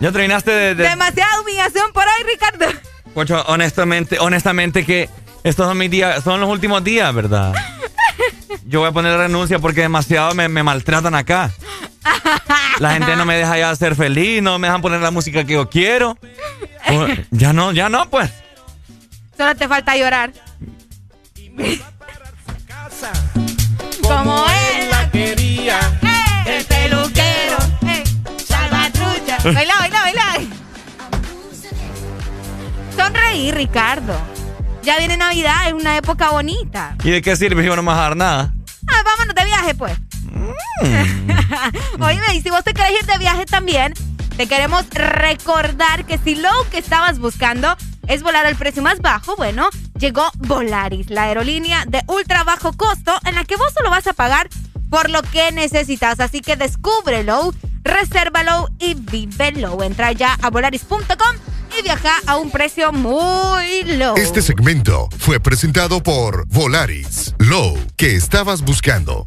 Ya 0.00 0.10
terminaste 0.10 0.50
de. 0.50 0.74
de- 0.74 0.88
Demasiada 0.88 1.40
humillación 1.40 1.92
por 1.92 2.02
hoy, 2.02 2.24
Ricardo. 2.32 2.66
Pocho, 3.14 3.44
honestamente, 3.46 4.18
honestamente 4.18 4.84
que 4.84 5.08
estos 5.44 5.68
son 5.68 5.78
mis 5.78 5.88
días, 5.90 6.24
son 6.24 6.40
los 6.40 6.48
últimos 6.50 6.82
días, 6.82 7.14
¿verdad? 7.14 7.54
Yo 8.64 8.80
voy 8.80 8.88
a 8.88 8.92
poner 8.92 9.16
renuncia 9.16 9.58
porque 9.60 9.82
demasiado 9.82 10.34
me, 10.34 10.48
me 10.48 10.62
maltratan 10.64 11.14
acá. 11.14 11.52
La 12.80 12.94
gente 12.94 13.14
no 13.14 13.24
me 13.24 13.36
deja 13.36 13.56
ya 13.58 13.76
ser 13.76 13.94
feliz, 13.94 14.42
no 14.42 14.58
me 14.58 14.66
dejan 14.66 14.82
poner 14.82 15.00
la 15.00 15.10
música 15.12 15.44
que 15.44 15.52
yo 15.52 15.68
quiero. 15.70 16.18
O- 16.90 17.06
Ya 17.30 17.52
no, 17.52 17.72
ya 17.72 17.88
no, 17.88 18.08
pues. 18.10 18.30
Solo 19.36 19.54
te 19.56 19.66
falta 19.68 19.96
llorar. 19.96 20.32
Como 24.02 24.46
él 24.48 24.90
la 24.90 25.10
quería. 25.10 25.78
El 26.46 26.64
peluquero. 26.64 27.56
eh, 27.86 28.04
Salvatrucha. 28.46 29.38
Baila, 29.52 29.74
baila, 29.78 30.00
baila. 30.02 30.24
Sonreí, 32.96 33.50
Ricardo. 33.52 34.14
Ya 34.82 34.98
viene 34.98 35.16
Navidad, 35.16 35.68
es 35.68 35.72
una 35.74 35.96
época 35.96 36.30
bonita. 36.30 36.96
¿Y 37.04 37.10
de 37.10 37.22
qué 37.22 37.36
sirve 37.36 37.62
si 37.62 37.68
no 37.68 37.76
me 37.76 37.82
vas 37.82 37.98
a 37.98 38.02
dar 38.02 38.16
nada? 38.16 38.52
Ah, 38.88 39.02
vámonos 39.04 39.34
de 39.34 39.44
viaje, 39.44 39.74
pues. 39.74 39.92
Oíme, 42.00 42.34
y 42.34 42.40
si 42.42 42.50
vos 42.50 42.64
te 42.64 42.74
querés 42.74 42.92
ir 43.00 43.06
de 43.06 43.18
viaje 43.18 43.46
también, 43.46 43.94
te 44.36 44.46
queremos 44.46 44.86
recordar 44.90 46.04
que 46.06 46.18
si 46.18 46.34
lo 46.34 46.50
que 46.70 46.78
estabas 46.78 47.18
buscando 47.18 47.76
es 48.06 48.22
volar 48.22 48.46
al 48.46 48.56
precio 48.56 48.82
más 48.82 49.00
bajo, 49.00 49.36
bueno, 49.36 49.68
llegó 49.98 50.30
Volaris, 50.38 51.10
la 51.10 51.24
aerolínea 51.24 51.84
de 51.86 52.02
ultra 52.08 52.44
bajo 52.44 52.72
costo 52.72 53.12
en 53.24 53.34
la 53.34 53.44
que 53.44 53.56
vos 53.56 53.72
solo 53.74 53.90
vas 53.90 54.06
a 54.06 54.12
pagar 54.12 54.48
por 54.90 55.10
lo 55.10 55.22
que 55.22 55.52
necesitas. 55.52 56.20
Así 56.20 56.40
que 56.40 56.56
descúbrelo, 56.56 57.54
resérvalo 57.82 58.68
y 58.78 58.94
vívelo. 58.94 59.82
Entra 59.82 60.12
ya 60.12 60.36
a 60.42 60.50
volaris.com 60.50 61.36
y 61.78 61.82
viaja 61.82 62.12
a 62.26 62.36
un 62.36 62.50
precio 62.50 62.92
muy 62.92 63.82
low. 63.84 64.16
Este 64.16 64.42
segmento 64.42 65.08
fue 65.18 65.40
presentado 65.40 66.02
por 66.02 66.46
Volaris. 66.48 67.34
Low, 67.38 67.78
que 67.96 68.16
estabas 68.16 68.62
buscando. 68.62 69.26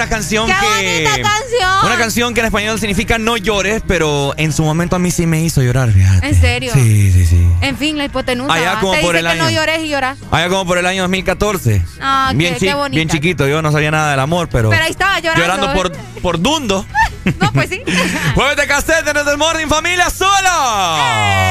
una 0.00 0.08
canción 0.08 0.46
¡Qué 0.46 0.54
que. 0.54 1.04
bonita 1.04 1.28
canción! 1.30 1.84
Una 1.86 1.96
canción 1.98 2.32
que 2.34 2.40
en 2.40 2.46
español 2.46 2.80
significa 2.80 3.18
no 3.18 3.36
llores, 3.36 3.82
pero 3.86 4.32
en 4.38 4.52
su 4.52 4.62
momento 4.62 4.96
a 4.96 4.98
mí 4.98 5.10
sí 5.10 5.26
me 5.26 5.42
hizo 5.42 5.62
llorar, 5.62 5.92
fíjate. 5.92 6.26
¿En 6.26 6.40
serio? 6.40 6.72
Sí, 6.72 7.12
sí, 7.12 7.26
sí. 7.26 7.46
En 7.60 7.76
fin, 7.76 7.98
la 7.98 8.04
hipotenusa. 8.06 8.52
Allá 8.52 8.80
como 8.80 8.92
Te 8.92 9.00
por 9.02 9.14
el 9.16 9.26
que 9.26 9.34
no 9.34 9.50
llores 9.50 9.80
y 9.82 9.88
lloras. 9.88 10.16
Allá 10.30 10.48
como 10.48 10.64
por 10.64 10.78
el 10.78 10.86
año 10.86 11.02
2014. 11.02 11.82
Ah, 12.00 12.32
bien, 12.34 12.54
qué, 12.54 12.60
qué 12.60 12.66
chi- 12.68 12.72
bonita. 12.72 12.96
bien 12.96 13.08
chiquito, 13.10 13.46
yo 13.46 13.60
no 13.60 13.70
sabía 13.72 13.90
nada 13.90 14.10
del 14.12 14.20
amor, 14.20 14.48
pero. 14.50 14.70
Pero 14.70 14.82
ahí 14.84 14.90
estaba 14.90 15.18
llorando. 15.20 15.42
llorando 15.42 15.72
por, 15.74 15.92
por 16.22 16.40
Dundo. 16.40 16.86
No, 17.38 17.52
pues 17.52 17.68
sí. 17.68 17.82
Jueves 18.34 18.56
de 18.56 18.66
cassette 18.66 19.06
en 19.06 19.16
el 19.28 19.36
Morning 19.36 19.66
Familia 19.66 20.08
solo. 20.08 20.30
Exa 20.32 21.49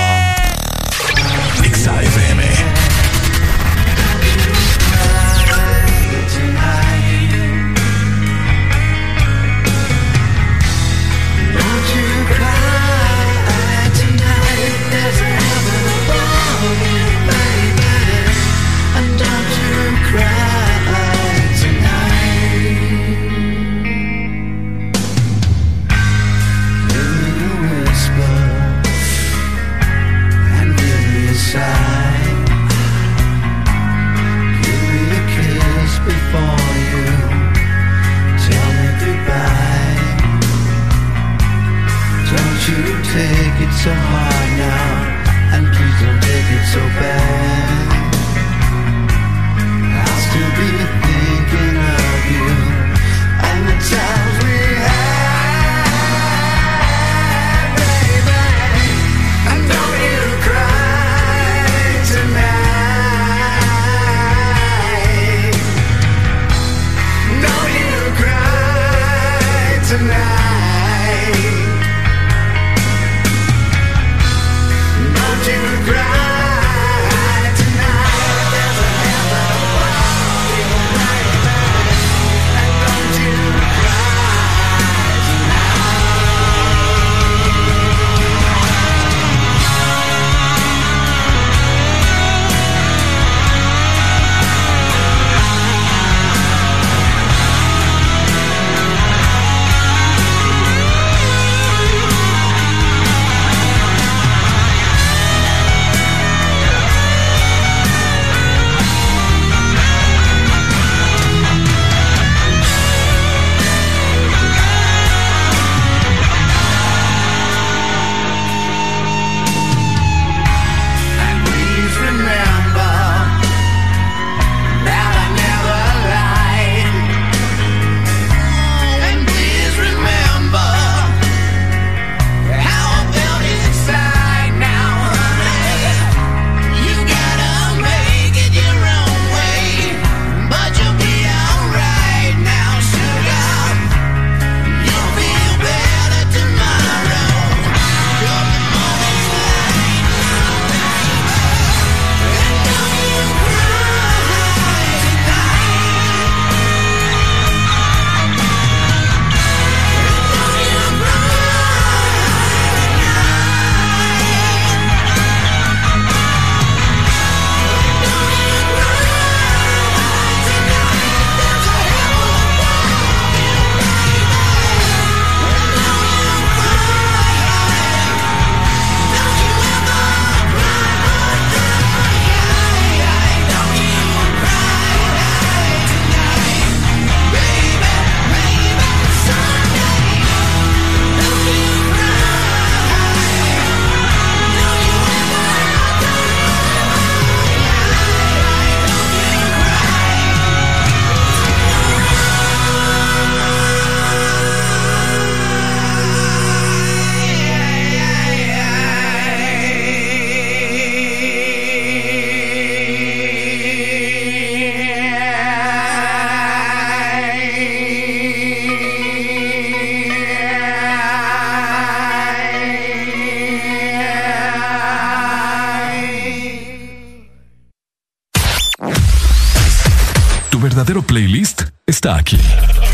está 232.09 232.17
aquí. 232.17 232.37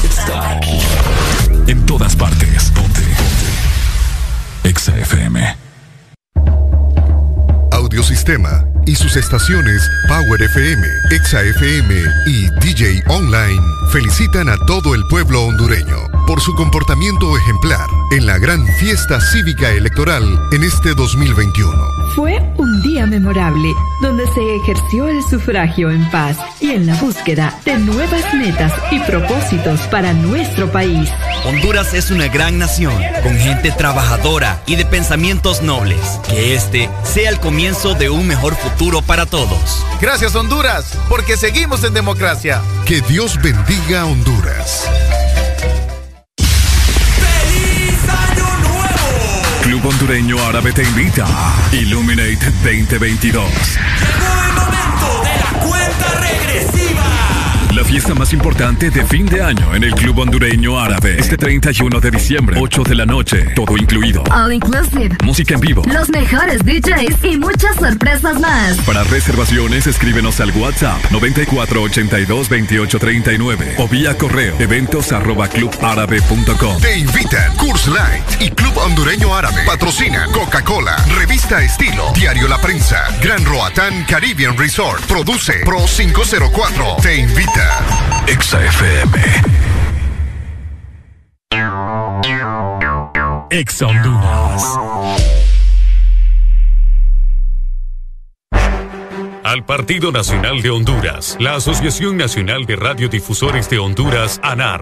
Está 0.03 0.57
aquí. 0.57 0.79
En 1.67 1.85
todas 1.85 2.15
partes. 2.15 2.71
Ponte. 2.71 3.01
Ponte. 3.01 4.69
Exa 4.69 4.97
FM. 4.97 5.57
Audiosistema. 7.71 8.65
y 8.87 8.95
sus 8.95 9.15
estaciones 9.15 9.89
Power 10.07 10.41
FM, 10.41 10.87
Exa 11.11 11.41
FM 11.41 11.95
y 12.27 12.49
DJ 12.59 13.03
Online 13.07 13.59
felicitan 13.91 14.47
a 14.49 14.57
todo 14.67 14.93
el 14.93 15.03
pueblo 15.07 15.43
hondureño 15.43 15.97
por 16.27 16.39
su 16.39 16.53
comportamiento 16.55 17.35
ejemplar 17.35 17.87
en 18.11 18.25
la 18.25 18.37
gran 18.37 18.65
fiesta 18.79 19.19
cívica 19.19 19.71
electoral 19.71 20.23
en 20.51 20.63
este 20.63 20.93
2021. 20.93 21.73
Fue 22.15 22.39
día 22.95 23.05
memorable 23.05 23.75
donde 23.99 24.25
se 24.27 24.55
ejerció 24.55 25.09
el 25.09 25.21
sufragio 25.21 25.91
en 25.91 26.09
paz 26.11 26.37
y 26.61 26.71
en 26.71 26.85
la 26.85 26.95
búsqueda 26.95 27.59
de 27.65 27.77
nuevas 27.77 28.33
metas 28.33 28.71
y 28.89 28.99
propósitos 28.99 29.81
para 29.87 30.13
nuestro 30.13 30.71
país. 30.71 31.09
Honduras 31.45 31.93
es 31.93 32.09
una 32.09 32.29
gran 32.29 32.57
nación, 32.57 32.93
con 33.21 33.35
gente 33.35 33.71
trabajadora 33.71 34.61
y 34.65 34.77
de 34.77 34.85
pensamientos 34.85 35.61
nobles. 35.61 35.99
Que 36.29 36.55
este 36.55 36.89
sea 37.03 37.29
el 37.29 37.39
comienzo 37.41 37.95
de 37.95 38.09
un 38.09 38.27
mejor 38.27 38.55
futuro 38.55 39.01
para 39.01 39.25
todos. 39.25 39.85
Gracias 39.99 40.33
Honduras, 40.33 40.97
porque 41.09 41.35
seguimos 41.35 41.83
en 41.83 41.93
democracia. 41.93 42.61
Que 42.85 43.01
Dios 43.01 43.37
bendiga 43.41 44.01
a 44.01 44.05
Honduras. 44.05 44.89
Hondureño 49.85 50.43
Árabe 50.47 50.73
te 50.73 50.81
invita. 50.83 51.27
Illuminate 51.71 52.37
2022. 52.63 53.45
Cuenta 55.61 56.19
regresiva. 56.19 57.03
La 57.75 57.83
fiesta 57.83 58.15
más 58.15 58.31
importante 58.31 58.89
de 58.89 59.05
fin 59.05 59.25
de 59.25 59.41
año 59.43 59.75
en 59.75 59.83
el 59.83 59.93
Club 59.93 60.19
Hondureño 60.19 60.79
Árabe. 60.79 61.17
Este 61.19 61.37
31 61.37 61.99
de 61.99 62.09
diciembre, 62.09 62.57
8 62.57 62.83
de 62.83 62.95
la 62.95 63.05
noche, 63.05 63.49
todo 63.53 63.75
incluido. 63.75 64.23
All 64.31 64.53
inclusive. 64.53 65.17
Música 65.23 65.55
en 65.55 65.59
vivo. 65.59 65.83
Los 65.91 66.07
mejores 66.09 66.63
DJs 66.63 67.23
y 67.23 67.37
muchas 67.37 67.75
sorpresas 67.75 68.39
más. 68.39 68.77
Para 68.85 69.03
reservaciones, 69.03 69.87
escríbenos 69.87 70.39
al 70.39 70.51
WhatsApp 70.51 70.99
9482 71.11 72.49
2839 72.49 73.75
o 73.77 73.87
vía 73.89 74.17
correo 74.17 74.55
eventos 74.57 75.11
arroba 75.11 75.49
clubárabe.com. 75.49 76.79
Te 76.81 76.97
invitan 76.97 77.55
Curse 77.75 77.91
Light 77.91 78.41
y 78.41 78.49
Club 78.51 78.77
Hondureño 78.77 79.35
Árabe. 79.35 79.65
Patrocinan 79.65 80.31
Coca-Cola, 80.31 80.95
Revista 81.17 81.61
Estilo, 81.61 82.09
Diario 82.13 82.47
La 82.47 82.57
Prensa, 82.57 83.03
Gran 83.21 83.43
Roatán 83.43 84.05
Caribbean 84.07 84.57
Resort. 84.57 85.03
Produce 85.05 85.55
Pro 85.65 85.79
504. 85.85 86.95
Te 87.01 87.17
invita. 87.17 87.83
Exa 88.27 88.63
FM. 88.63 89.19
Exa 93.49 93.87
Honduras. 93.87 94.63
Al 99.45 99.63
Partido 99.63 100.11
Nacional 100.11 100.61
de 100.63 100.71
Honduras, 100.71 101.37
la 101.39 101.53
Asociación 101.53 102.17
Nacional 102.17 102.65
de 102.65 102.75
Radiodifusores 102.77 103.69
de 103.69 103.77
Honduras, 103.77 104.39
ANAR, 104.41 104.81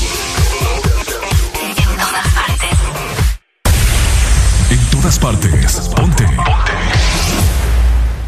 Todas 5.01 5.17
partes. 5.17 5.89
Ponte. 5.95 6.23
Ponte. 6.25 6.73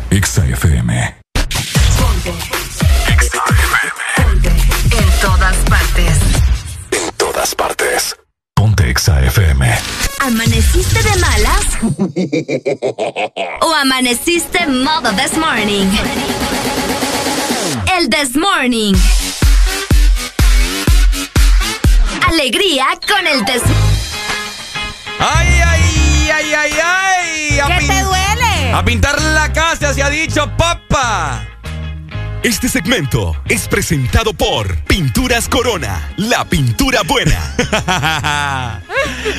Exa 0.10 0.44
FM. 0.44 1.16
En 4.92 5.20
todas 5.22 5.56
partes. 5.70 6.18
En 6.92 7.12
todas 7.18 7.54
partes. 7.54 8.16
Ponte 8.56 8.90
Exa 8.90 9.22
FM. 9.22 9.72
¿Amaneciste 10.20 11.04
de 11.04 11.16
malas? 11.18 11.66
¿O 13.62 13.76
amaneciste 13.76 14.66
modo 14.66 15.12
this 15.14 15.38
morning? 15.38 15.88
El 18.00 18.10
this 18.10 18.36
morning. 18.36 18.96
Alegría 22.28 22.88
con 23.08 23.28
el 23.28 23.46
des... 23.46 23.62
¡Ay, 25.20 25.62
ay, 25.66 25.93
ay, 26.56 26.72
ay, 26.74 26.80
ay! 26.84 27.60
A 27.60 27.68
¿Qué 27.68 27.88
te 27.88 28.02
duele? 28.02 28.74
A 28.74 28.84
pintar 28.86 29.22
la 29.22 29.52
casa 29.52 29.94
se 29.94 30.04
ha 30.04 30.10
dicho 30.10 30.50
papa. 30.58 31.48
Este 32.44 32.68
segmento 32.68 33.36
es 33.48 33.68
presentado 33.70 34.34
por 34.34 34.76
Pinturas 34.84 35.48
Corona, 35.48 36.14
la 36.18 36.44
pintura 36.44 37.02
buena. 37.04 37.40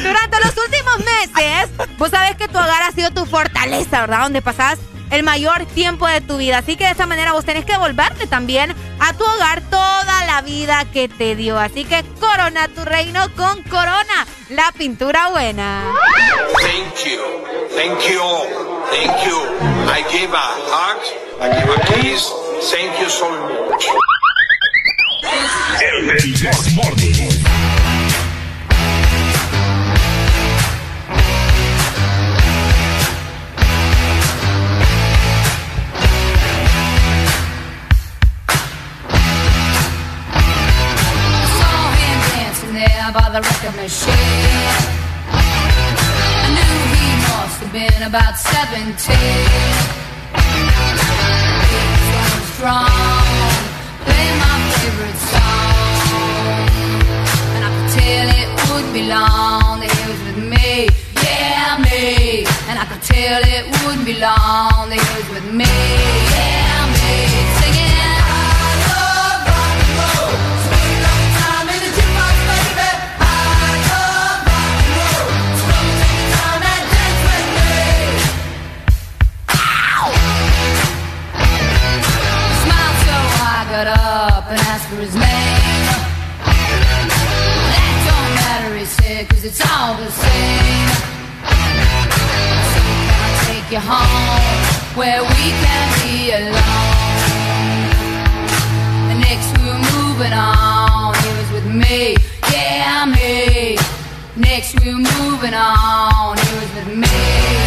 Durante 0.02 0.38
los 0.42 0.56
últimos 0.56 0.98
meses, 1.00 1.70
vos 1.98 2.10
sabés 2.10 2.36
que 2.36 2.48
tu 2.48 2.56
hogar 2.56 2.82
ha 2.82 2.92
sido 2.92 3.10
tu 3.10 3.26
fortaleza, 3.26 4.00
¿verdad? 4.00 4.22
Donde 4.22 4.40
pasás 4.40 4.78
el 5.10 5.22
mayor 5.22 5.66
tiempo 5.66 6.06
de 6.06 6.20
tu 6.20 6.38
vida. 6.38 6.58
Así 6.58 6.76
que 6.76 6.84
de 6.84 6.92
esa 6.92 7.06
manera 7.06 7.32
vos 7.32 7.44
tenés 7.44 7.64
que 7.64 7.76
volverte 7.76 8.26
también 8.26 8.74
a 8.98 9.12
tu 9.12 9.24
hogar 9.24 9.62
toda 9.62 10.24
la 10.26 10.42
vida 10.42 10.84
que 10.92 11.08
te 11.08 11.36
dio. 11.36 11.58
Así 11.58 11.84
que 11.84 12.04
corona 12.20 12.68
tu 12.68 12.84
reino 12.84 13.20
con 13.36 13.62
Corona, 13.64 14.26
la 14.50 14.72
pintura 14.76 15.30
buena. 15.30 15.92
Thank 16.60 17.04
you. 17.06 17.20
Thank 17.74 18.00
you. 18.08 18.22
Thank 18.90 19.26
you. 19.26 19.38
I 19.88 20.04
give 20.10 20.32
a 20.32 20.46
hug. 20.70 21.00
I 21.40 21.48
give 21.58 21.70
a 21.70 21.80
kiss. 22.02 22.30
Thank 22.70 23.00
you 23.00 23.08
so 23.08 23.30
much. 23.30 23.84
saw 26.44 27.33
there 43.04 43.12
by 43.12 43.28
the 43.28 43.40
record 43.40 43.76
machine. 43.76 44.12
I 45.28 46.48
knew 46.54 46.76
he 46.94 47.06
must 47.28 47.58
have 47.60 47.72
been 47.72 48.02
about 48.02 48.36
17. 48.38 48.94
He 51.68 51.80
was 51.90 52.04
going 52.14 52.44
strong, 52.54 53.44
playing 54.04 54.38
my 54.40 54.56
favorite 54.72 55.20
song. 55.32 56.68
And 57.54 57.62
I 57.64 57.70
could 57.74 57.90
tell 57.98 58.26
it 58.40 58.48
would 58.70 58.88
be 58.92 59.02
long 59.08 59.80
that 59.80 59.90
he 59.92 60.02
was 60.10 60.20
with 60.28 60.40
me, 60.52 60.88
yeah, 61.20 61.76
me. 61.84 62.46
And 62.68 62.76
I 62.78 62.84
could 62.88 63.02
tell 63.02 63.40
it 63.44 63.64
wouldn't 63.84 64.06
be 64.06 64.16
long 64.20 64.88
that 64.88 65.00
he 65.00 65.10
was 65.18 65.28
with 65.34 65.48
me, 65.52 66.23
for 84.94 85.00
his 85.00 85.14
name. 85.14 85.22
That 87.70 87.94
don't 88.06 88.34
matter, 88.38 88.76
he 88.78 88.84
said, 88.84 89.28
cause 89.28 89.44
it's 89.44 89.60
all 89.60 89.94
the 89.96 90.10
same. 90.10 90.88
So 92.70 92.78
can 92.78 93.08
I 93.10 93.30
take 93.48 93.68
you 93.74 93.82
home 93.82 94.62
where 94.94 95.22
we 95.22 95.44
can 95.62 95.86
be 96.02 96.30
alone? 96.30 97.14
Next 99.18 99.48
we 99.58 99.64
were 99.66 99.84
moving 99.98 100.32
on, 100.32 101.14
he 101.22 101.30
was 101.38 101.50
with 101.56 101.66
me, 101.66 102.16
yeah, 102.52 103.06
me. 103.06 103.76
Next 104.36 104.78
we 104.80 104.94
were 104.94 105.06
moving 105.18 105.54
on, 105.54 106.38
he 106.38 106.50
was 106.60 106.70
with 106.74 106.90
me, 107.02 107.63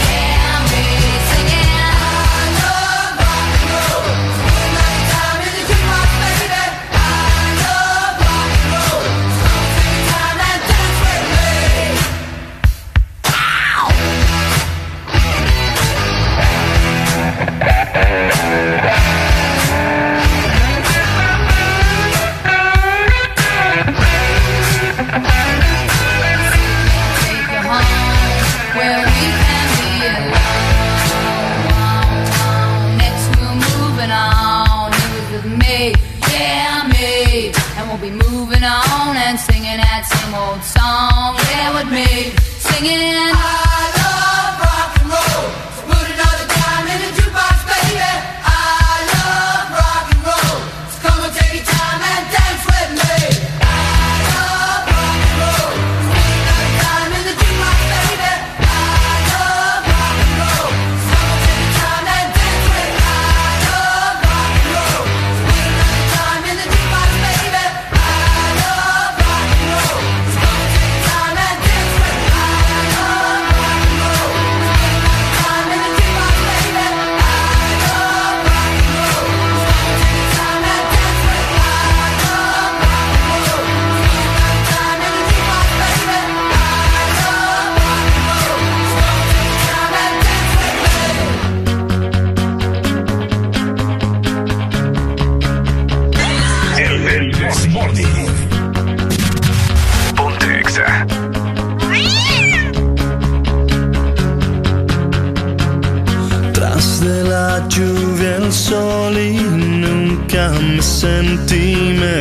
same 40.10 40.34
old 40.36 40.64
song. 40.64 41.36
There 41.38 41.74
with 41.74 41.92
me, 41.92 42.34
singing. 42.60 43.67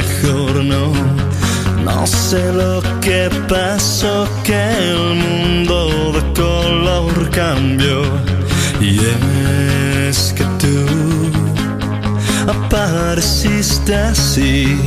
mejor 0.07 0.65
no. 0.65 0.93
No 1.85 2.07
sé 2.07 2.53
lo 2.53 2.83
que 3.01 3.31
pasó, 3.49 4.29
que 4.45 4.61
el 4.91 5.15
mundo 5.15 6.13
de 6.13 6.23
color 6.41 7.31
cambió. 7.31 8.03
Y 8.81 8.99
es 10.09 10.33
que 10.37 10.45
tú 10.63 10.77
apareciste 12.49 13.95
así 13.95 14.79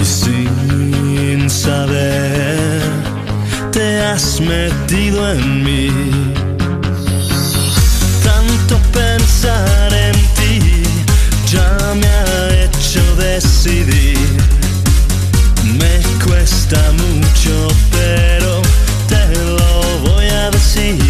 y 0.00 0.04
sin 0.04 1.50
saber 1.50 2.80
te 3.70 4.02
has 4.02 4.40
metido 4.40 5.32
en 5.32 5.64
mí. 5.64 5.90
Tanto 8.22 8.78
pensar 8.92 9.92
en 9.92 10.16
ti 10.38 10.82
ya 11.50 11.94
me 12.00 12.06
ha 12.06 12.53
mucho 12.94 13.16
decidir, 13.16 14.18
me 15.78 16.00
cuesta 16.24 16.92
mucho, 16.92 17.68
pero 17.90 18.62
te 19.08 19.36
lo 19.40 20.12
voy 20.12 20.26
a 20.26 20.50
decir. 20.50 21.03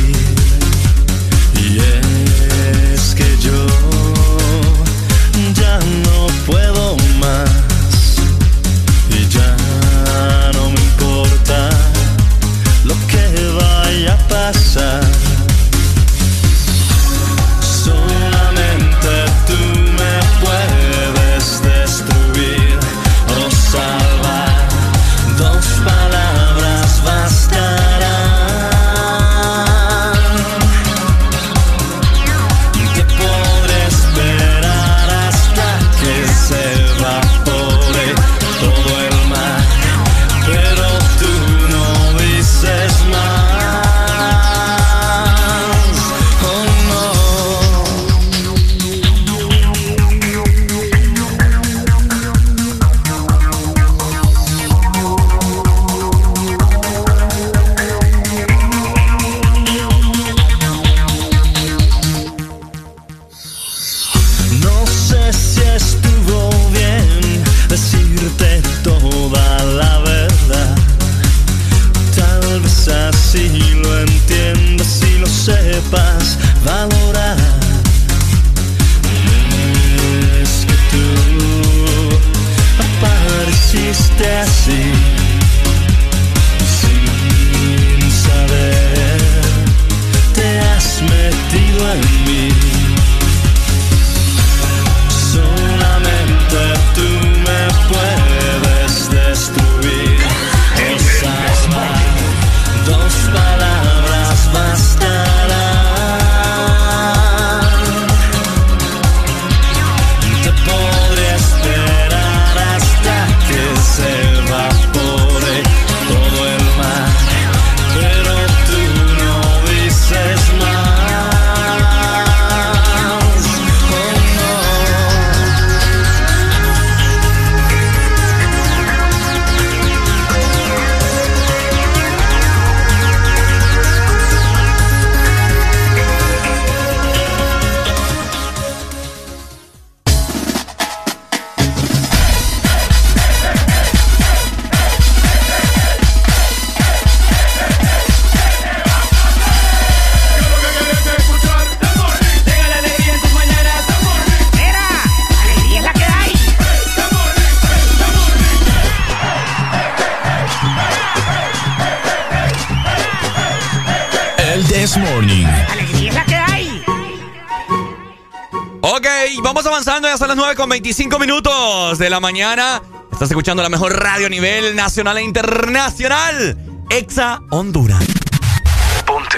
las 170.34 170.36
9 170.36 170.56
con 170.56 170.68
25 170.68 171.18
minutos 171.20 171.96
de 171.96 172.10
la 172.10 172.18
mañana. 172.18 172.82
Estás 173.12 173.30
escuchando 173.30 173.62
la 173.62 173.68
mejor 173.68 173.96
radio 173.96 174.26
a 174.26 174.28
nivel 174.28 174.74
nacional 174.74 175.16
e 175.18 175.22
internacional. 175.22 176.58
Exa 176.90 177.40
Honduras. 177.50 178.04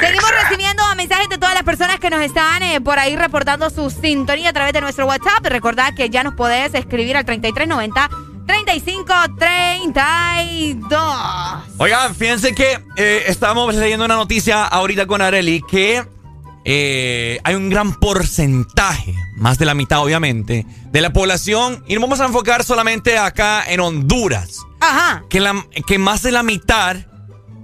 Seguimos 0.00 0.30
recibiendo 0.30 0.82
mensajes 0.96 1.28
de 1.28 1.36
todas 1.36 1.54
las 1.54 1.64
personas 1.64 2.00
que 2.00 2.08
nos 2.08 2.22
están 2.22 2.62
eh, 2.62 2.80
por 2.80 2.98
ahí 2.98 3.14
reportando 3.14 3.68
su 3.68 3.90
sintonía 3.90 4.48
a 4.48 4.54
través 4.54 4.72
de 4.72 4.80
nuestro 4.80 5.04
WhatsApp. 5.04 5.44
Recordad 5.44 5.92
que 5.94 6.08
ya 6.08 6.22
nos 6.22 6.32
podés 6.34 6.72
escribir 6.72 7.18
al 7.18 7.26
3390 7.26 8.08
3532. 8.46 11.04
Oigan, 11.76 12.14
fíjense 12.14 12.54
que 12.54 12.80
eh, 12.96 13.24
estamos 13.26 13.74
leyendo 13.74 14.06
una 14.06 14.16
noticia 14.16 14.64
ahorita 14.64 15.06
con 15.06 15.20
Areli 15.20 15.60
que 15.60 16.06
eh, 16.68 17.38
hay 17.44 17.54
un 17.54 17.70
gran 17.70 17.94
porcentaje, 17.94 19.14
más 19.36 19.56
de 19.58 19.64
la 19.66 19.74
mitad 19.74 20.02
obviamente, 20.02 20.66
de 20.90 21.00
la 21.00 21.12
población, 21.12 21.84
y 21.86 21.94
nos 21.94 22.02
vamos 22.02 22.18
a 22.20 22.26
enfocar 22.26 22.64
solamente 22.64 23.16
acá 23.18 23.62
en 23.68 23.78
Honduras, 23.78 24.58
Ajá. 24.80 25.22
que, 25.30 25.38
la, 25.38 25.64
que 25.86 25.98
más 25.98 26.22
de 26.22 26.32
la 26.32 26.42
mitad, 26.42 26.96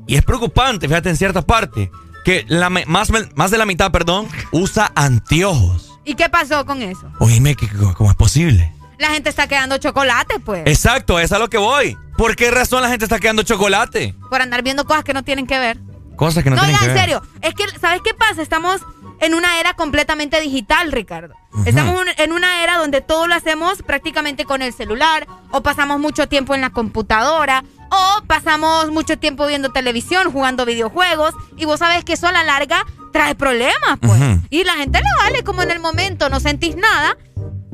y 0.06 0.14
es 0.14 0.22
preocupante, 0.24 0.86
fíjate 0.86 1.10
en 1.10 1.16
cierta 1.16 1.42
parte, 1.42 1.90
que 2.24 2.44
la, 2.46 2.70
más, 2.70 3.08
más 3.34 3.50
de 3.50 3.58
la 3.58 3.66
mitad, 3.66 3.90
perdón, 3.90 4.28
usa 4.52 4.92
anteojos. 4.94 5.90
¿Y 6.04 6.14
qué 6.14 6.28
pasó 6.28 6.64
con 6.64 6.80
eso? 6.80 7.10
Oíme, 7.18 7.56
¿qué- 7.56 7.68
¿cómo 7.96 8.08
es 8.10 8.16
posible? 8.16 8.72
La 8.98 9.08
gente 9.08 9.30
está 9.30 9.48
quedando 9.48 9.78
chocolate, 9.78 10.38
pues. 10.38 10.62
Exacto, 10.66 11.18
es 11.18 11.32
a 11.32 11.40
lo 11.40 11.50
que 11.50 11.58
voy. 11.58 11.96
¿Por 12.16 12.36
qué 12.36 12.52
razón 12.52 12.82
la 12.82 12.88
gente 12.88 13.04
está 13.04 13.18
quedando 13.18 13.42
chocolate? 13.42 14.14
Por 14.30 14.40
andar 14.40 14.62
viendo 14.62 14.84
cosas 14.84 15.02
que 15.02 15.12
no 15.12 15.24
tienen 15.24 15.48
que 15.48 15.58
ver. 15.58 15.78
Cosas 16.22 16.44
que 16.44 16.50
no, 16.50 16.56
No, 16.56 16.62
tienen 16.62 16.80
ya, 16.80 16.86
que 16.86 16.92
en 16.92 16.98
serio. 16.98 17.22
Es 17.40 17.54
que, 17.54 17.64
¿sabes 17.80 18.00
qué 18.04 18.14
pasa? 18.14 18.42
Estamos 18.42 18.80
en 19.18 19.34
una 19.34 19.58
era 19.58 19.74
completamente 19.74 20.40
digital, 20.40 20.92
Ricardo. 20.92 21.34
Estamos 21.66 22.00
en 22.16 22.32
una 22.32 22.62
era 22.62 22.78
donde 22.78 23.00
todo 23.00 23.26
lo 23.26 23.34
hacemos 23.34 23.82
prácticamente 23.82 24.44
con 24.44 24.62
el 24.62 24.72
celular, 24.72 25.26
o 25.50 25.62
pasamos 25.62 25.98
mucho 25.98 26.28
tiempo 26.28 26.54
en 26.54 26.60
la 26.60 26.70
computadora, 26.70 27.64
o 27.90 28.22
pasamos 28.28 28.92
mucho 28.92 29.18
tiempo 29.18 29.48
viendo 29.48 29.72
televisión, 29.72 30.30
jugando 30.30 30.64
videojuegos, 30.64 31.34
y 31.56 31.64
vos 31.64 31.80
sabés 31.80 32.04
que 32.04 32.12
eso 32.12 32.28
a 32.28 32.32
la 32.32 32.44
larga 32.44 32.86
trae 33.12 33.34
problemas, 33.34 33.98
pues. 34.00 34.20
Y 34.48 34.62
la 34.62 34.74
gente 34.74 35.00
le 35.00 35.24
vale 35.24 35.42
como 35.42 35.62
en 35.62 35.72
el 35.72 35.80
momento, 35.80 36.28
no 36.28 36.38
sentís 36.38 36.76
nada, 36.76 37.16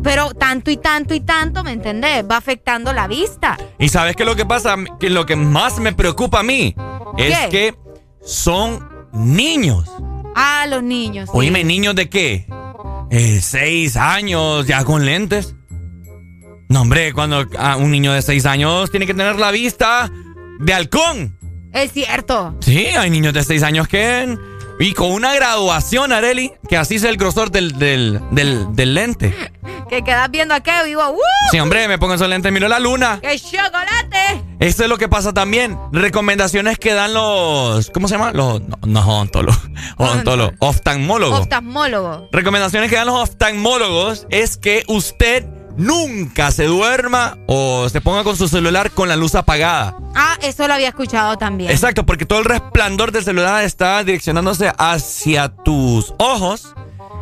pero 0.03 0.33
tanto 0.33 0.71
y 0.71 0.79
tanto 0.79 1.13
y 1.13 1.21
tanto, 1.21 1.65
¿me 1.65 1.73
entendés? 1.73 2.25
Va 2.29 2.39
afectando 2.39 2.95
la 2.95 3.09
vista. 3.09 3.59
Y 3.79 3.91
sabes 3.91 4.17
qué 4.17 4.23
es 4.23 4.29
lo 4.29 4.37
que 4.37 4.47
pasa, 4.47 4.75
que 4.99 5.11
lo 5.11 5.27
que 5.27 5.37
más 5.37 5.79
me 5.81 5.93
preocupa 5.93 6.41
a 6.41 6.43
mí 6.43 6.75
es 7.19 7.39
que 7.49 7.75
son 8.29 8.87
niños. 9.13 9.91
Ah, 10.37 10.67
los 10.69 10.83
niños. 10.83 11.31
sí. 11.33 11.37
Oíme, 11.37 11.65
niños 11.65 11.95
de 11.95 12.09
qué? 12.11 12.47
Eh, 13.11 13.41
seis 13.43 13.97
años, 13.97 14.67
ya 14.67 14.85
con 14.85 15.07
lentes. 15.07 15.55
No, 16.69 16.83
hombre, 16.83 17.15
cuando 17.15 17.47
ah, 17.59 17.77
un 17.77 17.91
niño 17.91 18.13
de 18.13 18.21
seis 18.21 18.45
años 18.45 18.91
tiene 18.91 19.07
que 19.07 19.15
tener 19.15 19.37
la 19.37 19.51
vista 19.51 20.11
de 20.61 20.75
halcón. 20.75 21.39
Es 21.73 21.93
cierto. 21.93 22.55
Sí, 22.61 22.87
hay 22.87 23.09
niños 23.09 23.33
de 23.33 23.43
seis 23.43 23.63
años 23.63 23.89
que... 23.89 24.37
Y 24.81 24.93
con 24.93 25.11
una 25.11 25.35
graduación, 25.35 26.13
Areli, 26.13 26.53
que 26.69 26.77
así 26.77 26.97
es 26.97 27.05
el 27.05 27.17
grosor 27.17 27.51
del, 27.51 27.79
del, 27.79 28.21
del, 28.31 28.77
del 28.77 28.95
lente. 28.95 29.35
Que 29.89 30.05
quedas 30.05 30.31
viendo 30.31 30.53
aquello 30.55 30.85
y 30.85 30.89
digo, 30.89 31.09
¡uh! 31.09 31.19
Sí, 31.51 31.59
hombre, 31.59 31.89
me 31.89 31.97
pongo 31.97 32.13
esos 32.13 32.29
lentes, 32.29 32.53
miro 32.53 32.69
la 32.69 32.79
luna. 32.79 33.21
¡Qué 33.23 33.39
chocolate! 33.39 34.45
Esto 34.61 34.83
es 34.83 34.89
lo 34.89 34.99
que 34.99 35.09
pasa 35.09 35.33
también. 35.33 35.79
Recomendaciones 35.93 36.79
que 36.79 36.93
dan 36.93 37.15
los. 37.15 37.91
¿Cómo 37.91 38.09
se 38.09 38.17
llama? 38.17 38.33
Los. 38.33 38.61
No, 38.63 38.79
no 38.85 39.01
odontólogos. 39.01 39.61
Odontólogos. 39.97 40.55
Oftalmólogos. 40.59 41.41
Oftalmólogo. 41.41 42.29
Recomendaciones 42.33 42.91
que 42.91 42.97
dan 42.97 43.07
los 43.07 43.21
oftalmólogos 43.21 44.27
es 44.31 44.57
que 44.57 44.83
usted 44.89 45.47
nunca 45.77 46.51
se 46.51 46.65
duerma 46.65 47.39
o 47.47 47.89
se 47.89 48.01
ponga 48.01 48.25
con 48.25 48.37
su 48.37 48.49
celular 48.49 48.91
con 48.91 49.09
la 49.09 49.17
luz 49.17 49.37
apagada. 49.37 49.97
Ah, 50.17 50.37
eso 50.43 50.67
lo 50.67 50.75
había 50.75 50.89
escuchado 50.89 51.39
también. 51.39 51.71
Exacto, 51.71 52.05
porque 52.05 52.27
todo 52.27 52.41
el 52.41 52.45
resplandor 52.45 53.13
del 53.13 53.25
celular 53.25 53.63
está 53.65 54.03
direccionándose 54.03 54.73
hacia 54.77 55.49
tus 55.51 56.15
ojos 56.19 56.75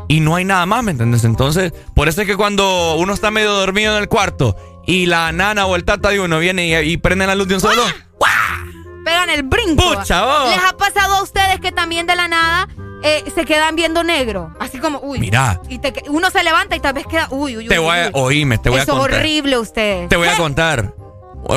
y 0.08 0.20
no 0.20 0.36
hay 0.36 0.44
nada 0.44 0.64
más, 0.66 0.82
¿me 0.82 0.92
entiendes? 0.92 1.24
Entonces, 1.24 1.72
por 1.94 2.08
eso 2.08 2.22
es 2.22 2.26
que 2.26 2.36
cuando 2.36 2.96
uno 2.96 3.12
está 3.12 3.30
medio 3.30 3.52
dormido 3.52 3.94
en 3.94 4.02
el 4.02 4.08
cuarto 4.08 4.56
y 4.86 5.06
la 5.06 5.32
nana 5.32 5.66
o 5.66 5.76
el 5.76 5.84
tata 5.84 6.08
de 6.10 6.20
uno 6.20 6.38
viene 6.38 6.66
y, 6.68 6.92
y 6.92 6.96
prende 6.96 7.26
la 7.26 7.34
luz 7.34 7.48
de 7.48 7.54
un 7.54 7.60
solo, 7.60 7.82
Pegan 9.04 9.30
el 9.30 9.44
brinco. 9.44 9.84
Pucha. 9.94 10.48
¿Les 10.48 10.58
ha 10.64 10.76
pasado 10.76 11.14
a 11.14 11.22
ustedes 11.22 11.60
que 11.60 11.70
también 11.70 12.08
de 12.08 12.16
la 12.16 12.26
nada 12.26 12.66
eh, 13.04 13.22
se 13.32 13.44
quedan 13.44 13.76
viendo 13.76 14.02
negro? 14.02 14.52
Así 14.58 14.78
como, 14.80 14.98
uy. 14.98 15.20
Mira. 15.20 15.60
Y 15.68 15.78
te 15.78 15.94
uno 16.08 16.28
se 16.30 16.42
levanta 16.42 16.74
y 16.74 16.80
tal 16.80 16.94
vez 16.94 17.06
queda, 17.06 17.28
uy, 17.30 17.56
uy, 17.56 17.68
te 17.68 17.78
uy, 17.78 17.84
voy 17.84 17.96
a 17.98 18.10
oíme, 18.14 18.58
te 18.58 18.68
voy 18.68 18.80
Eso 18.80 18.92
a 18.92 18.94
es 18.96 19.00
contar. 19.02 19.20
horrible 19.20 19.58
ustedes. 19.58 20.08
Te 20.08 20.16
voy 20.16 20.26
a 20.26 20.36
contar. 20.36 20.92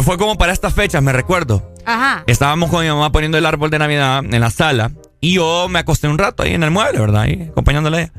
Fue 0.03 0.19
como 0.19 0.37
para 0.37 0.53
estas 0.53 0.75
fechas, 0.75 1.01
me 1.01 1.11
recuerdo. 1.11 1.73
Ajá. 1.87 2.23
Estábamos 2.27 2.69
con 2.69 2.83
mi 2.83 2.87
mamá 2.87 3.11
poniendo 3.11 3.39
el 3.39 3.45
árbol 3.47 3.71
de 3.71 3.79
Navidad 3.79 4.19
en 4.23 4.39
la 4.39 4.51
sala 4.51 4.91
y 5.19 5.33
yo 5.33 5.67
me 5.69 5.79
acosté 5.79 6.07
un 6.07 6.19
rato 6.19 6.43
ahí 6.43 6.53
en 6.53 6.61
el 6.61 6.69
mueble, 6.69 6.99
¿verdad? 6.99 7.21
Ahí 7.23 7.47
acompañándole 7.49 7.97
a 7.97 8.01
ella. 8.01 8.11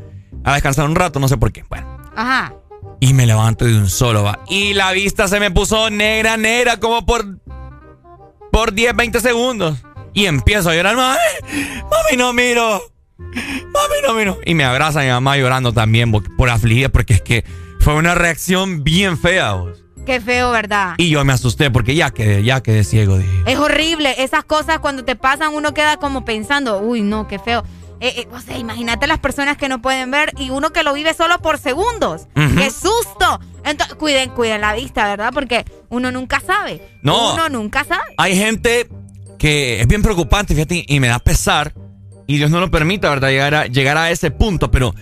a 0.43 0.55
descansar 0.55 0.87
un 0.87 0.97
rato, 0.97 1.21
no 1.21 1.29
sé 1.29 1.37
por 1.37 1.53
qué. 1.53 1.63
Bueno. 1.69 1.87
Ajá. 2.17 2.53
Y 3.01 3.15
me 3.15 3.27
levanto 3.27 3.65
de 3.65 3.77
un 3.77 3.89
solo, 3.89 4.23
va. 4.23 4.41
Y 4.49 4.75
la 4.75 4.93
vista 4.93 5.27
se 5.27 5.41
me 5.41 5.51
puso 5.51 5.89
negra, 5.91 6.37
negra, 6.37 6.79
como 6.79 7.05
por. 7.07 7.39
por 8.53 8.73
10, 8.73 8.95
20 8.95 9.20
segundos. 9.20 9.79
Y 10.12 10.27
empiezo 10.27 10.70
a 10.70 10.75
llorar, 10.75 10.97
mami, 10.97 11.19
mami, 11.83 12.17
no 12.17 12.33
miro. 12.33 12.83
Mami, 13.19 13.97
no 14.07 14.15
miro. 14.15 14.39
Y 14.45 14.55
me 14.55 14.65
abraza 14.65 15.01
mi 15.01 15.09
mamá 15.09 15.37
llorando 15.37 15.73
también 15.73 16.11
por, 16.12 16.51
afligida, 16.51 16.89
porque 16.89 17.15
es 17.15 17.23
que 17.23 17.45
fue 17.81 17.95
una 17.95 18.15
reacción 18.15 18.85
bien 18.85 19.17
fea, 19.19 19.53
vos. 19.53 19.79
Qué 20.05 20.20
feo, 20.20 20.51
¿verdad? 20.51 20.95
Y 20.97 21.11
yo 21.11 21.25
me 21.25 21.33
asusté 21.33 21.70
porque 21.70 21.95
ya 21.95 22.11
quedé, 22.11 22.43
ya 22.43 22.62
quedé 22.62 22.85
ciego, 22.85 23.19
dije. 23.19 23.43
Es 23.47 23.59
horrible. 23.59 24.15
Esas 24.19 24.45
cosas 24.45 24.81
cuando 24.81 25.05
te 25.05 25.15
pasan 25.15 25.55
uno 25.55 25.73
queda 25.73 25.99
como 25.99 26.25
pensando, 26.25 26.81
uy, 26.81 27.03
no, 27.03 27.29
qué 27.29 27.39
feo. 27.39 27.62
Eh, 28.01 28.15
eh, 28.17 28.29
o 28.33 28.41
sea, 28.41 28.59
imagínate 28.59 29.07
las 29.07 29.19
personas 29.19 29.57
que 29.57 29.69
no 29.69 29.83
pueden 29.83 30.11
ver 30.11 30.33
y 30.39 30.51
uno 30.51 30.70
que 30.70 30.83
lo 30.83 30.95
vive 30.95 31.15
solo 31.15 31.39
por 31.41 31.59
segundos. 31.59 32.27
¡Qué 32.35 32.70
susto! 32.70 33.41
Entonces, 33.65 33.95
cuiden, 33.97 34.31
cuiden 34.31 34.62
la 34.62 34.75
vista, 34.75 35.07
¿verdad? 35.07 35.31
Porque 35.35 35.65
uno 35.91 36.11
nunca 36.11 36.41
sabe. 36.41 36.83
No. 37.03 37.35
Uno 37.35 37.49
nunca 37.51 37.85
sabe. 37.85 38.15
Hay 38.17 38.37
gente 38.37 38.89
que 39.39 39.81
es 39.81 39.87
bien 39.87 40.03
preocupante, 40.03 40.55
fíjate, 40.55 40.85
y 40.87 41.01
me 41.01 41.09
da 41.09 41.19
pesar, 41.19 41.75
y 42.27 42.37
Dios 42.37 42.51
no 42.51 42.61
lo 42.61 42.70
permita, 42.70 43.09
¿verdad? 43.11 43.31
Llegar 43.31 43.55
a, 43.55 43.67
llegar 43.67 43.97
a 43.97 44.11
ese 44.11 44.31
punto, 44.31 44.70
pero 44.70 44.95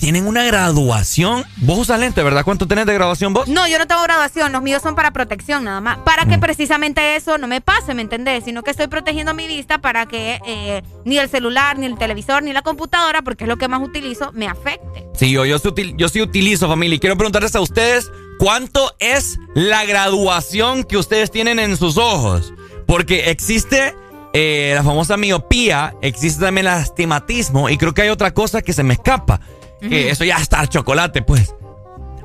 tienen 0.00 0.26
una 0.26 0.42
graduación. 0.44 1.44
Vos 1.58 1.78
usas 1.78 2.00
lente, 2.00 2.22
¿verdad? 2.22 2.42
¿Cuánto 2.42 2.66
tenés 2.66 2.86
de 2.86 2.94
graduación 2.94 3.34
vos? 3.34 3.46
No, 3.48 3.68
yo 3.68 3.78
no 3.78 3.86
tengo 3.86 4.02
graduación, 4.02 4.50
los 4.50 4.62
míos 4.62 4.82
son 4.82 4.94
para 4.94 5.10
protección 5.12 5.62
nada 5.64 5.80
más. 5.82 5.98
Para 5.98 6.24
Mm. 6.24 6.30
que 6.30 6.38
precisamente 6.38 7.16
eso 7.16 7.36
no 7.38 7.46
me 7.46 7.60
pase, 7.60 7.92
¿me 7.94 8.00
entendés? 8.02 8.44
Sino 8.44 8.62
que 8.62 8.70
estoy 8.70 8.86
protegiendo 8.88 9.34
mi 9.34 9.46
vista 9.46 9.78
para 9.78 10.06
que 10.06 10.40
eh, 10.46 10.82
ni 11.04 11.18
el 11.18 11.28
celular, 11.28 11.78
ni 11.78 11.84
el 11.86 11.98
televisor, 11.98 12.42
ni 12.42 12.52
la 12.54 12.62
computadora, 12.62 13.20
porque 13.22 13.44
es 13.44 13.48
lo 13.48 13.58
que 13.58 13.68
más 13.68 13.82
utilizo, 13.82 14.32
me 14.32 14.48
afecte. 14.48 15.06
Sí, 15.14 15.30
yo 15.30 16.08
sí 16.08 16.22
utilizo, 16.22 16.66
familia. 16.66 16.96
Y 16.96 16.98
quiero 16.98 17.16
preguntarles 17.16 17.54
a 17.54 17.60
ustedes, 17.60 18.10
¿cuánto 18.38 18.94
es 18.98 19.38
la 19.54 19.84
graduación 19.84 20.84
que 20.84 20.96
ustedes 20.96 21.30
tienen 21.30 21.58
en 21.58 21.76
sus 21.76 21.98
ojos? 21.98 22.54
Porque 22.86 23.30
existe 23.30 23.94
eh, 24.32 24.72
la 24.74 24.82
famosa 24.82 25.16
miopía, 25.16 25.94
existe 26.00 26.42
también 26.42 26.66
el 26.68 26.72
astigmatismo, 26.72 27.68
y 27.68 27.76
creo 27.76 27.92
que 27.92 28.02
hay 28.02 28.08
otra 28.08 28.32
cosa 28.32 28.62
que 28.62 28.72
se 28.72 28.82
me 28.82 28.94
escapa. 28.94 29.40
Que 29.80 30.10
eso 30.10 30.24
ya 30.24 30.36
está 30.36 30.66
chocolate, 30.66 31.22
pues. 31.22 31.54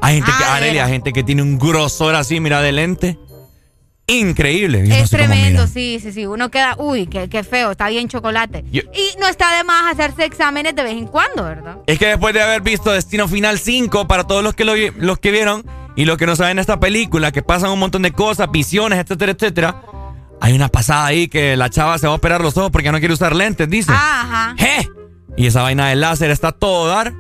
Hay 0.01 0.16
gente 0.16 0.32
que, 0.38 0.43
Ah, 0.43 0.59
de 0.59 0.66
hay 0.66 0.74
veras. 0.74 0.90
gente 0.90 1.14
que 1.14 1.24
tiene 1.24 1.42
un 1.42 1.58
grosor 1.58 2.16
así, 2.16 2.40
mira, 2.40 2.61
de 2.61 2.72
lente. 2.72 3.17
Increíble. 4.08 4.84
Yo 4.84 4.90
no 4.90 4.95
es 5.03 5.09
sé 5.09 5.17
tremendo, 5.17 5.66
sí, 5.66 6.00
sí, 6.00 6.11
sí. 6.11 6.27
Uno 6.27 6.51
queda, 6.51 6.75
uy, 6.77 7.08
qué, 7.08 7.27
qué 7.27 7.43
feo, 7.43 7.72
está 7.72 7.90
bien 7.90 8.08
chocolate. 8.08 8.64
Yo- 8.72 8.84
Y 8.93 9.19
no 9.19 9.27
está 9.27 9.58
de 9.58 9.64
más 9.64 9.92
hacerse 9.92 10.25
exámenes 10.25 10.75
de 10.75 10.84
vez 10.84 10.93
en 10.93 11.08
cuando, 11.08 11.43
¿verdad? 11.43 11.77
Es 11.88 11.98
que 11.98 12.08
después 12.08 12.34
de 12.35 12.43
haber 12.43 12.61
visto 12.61 12.92
Destino 12.92 13.27
Final 13.27 13.58
5, 13.58 14.08
para 14.08 14.25
todos 14.25 14.43
los 14.43 14.53
que, 14.53 14.64
lo 14.64 14.74
los 15.00 15.17
que 15.17 15.32
vieron 15.32 15.66
y 15.95 16.06
los 16.06 16.17
que 16.17 16.27
no 16.27 16.35
saben 16.35 16.59
esta 16.59 16.80
película, 16.80 17.32
que 17.32 17.42
pasan 17.42 17.72
un 17.72 17.80
montón 17.80 18.03
de 18.03 18.11
cosas, 18.11 18.51
visiones, 18.51 19.00
etcétera, 19.00 19.32
etcétera, 19.32 19.82
hay 20.40 20.53
una 20.53 20.67
pasada 20.67 21.08
ahí 21.08 21.27
que 21.27 21.58
la 21.58 21.72
chava 21.72 21.98
se 21.98 22.06
va 22.06 22.14
a 22.14 22.17
operar 22.17 22.42
los 22.42 22.56
ojos 22.58 22.69
porque 22.69 22.92
no 22.92 23.00
quiere 23.00 23.14
usar 23.16 23.35
lentes, 23.35 23.67
dice. 23.67 23.92
Ajá. 23.92 24.53
¡Je! 24.56 24.88
Y 25.35 25.48
esa 25.48 25.64
vaina 25.64 25.90
del 25.90 26.01
láser 26.01 26.30
está 26.30 26.51
todo 26.51 26.88
dar 26.88 27.11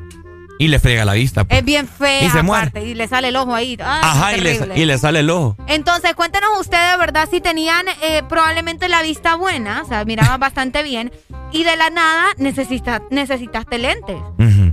y 0.59 0.67
le 0.67 0.79
friega 0.79 1.05
la 1.05 1.13
vista. 1.13 1.43
pues. 1.43 1.59
Es 1.59 1.65
bien 1.65 1.87
fea, 1.87 2.23
Y 2.23 2.29
se 2.29 2.41
muere. 2.43 2.67
aparte, 2.67 2.85
y 2.85 2.93
le 2.93 3.07
sale 3.07 3.27
el 3.29 3.35
ojo 3.35 3.53
ahí. 3.53 3.77
Ay, 3.83 4.01
Ajá, 4.03 4.37
y 4.37 4.41
le, 4.41 4.71
y 4.75 4.85
le 4.85 4.97
sale 4.97 5.19
el 5.19 5.29
ojo. 5.29 5.55
Entonces, 5.67 6.13
cuéntenos 6.15 6.49
ustedes, 6.59 6.97
¿verdad? 6.97 7.27
Si 7.29 7.41
tenían 7.41 7.85
eh, 8.03 8.23
probablemente 8.29 8.87
la 8.89 9.01
vista 9.01 9.35
buena, 9.35 9.81
o 9.83 9.87
sea, 9.87 10.05
miraban 10.05 10.39
bastante 10.39 10.83
bien, 10.83 11.11
y 11.51 11.63
de 11.63 11.75
la 11.75 11.89
nada 11.89 12.25
necesita, 12.37 13.01
necesitaste 13.11 13.77
lentes. 13.77 14.17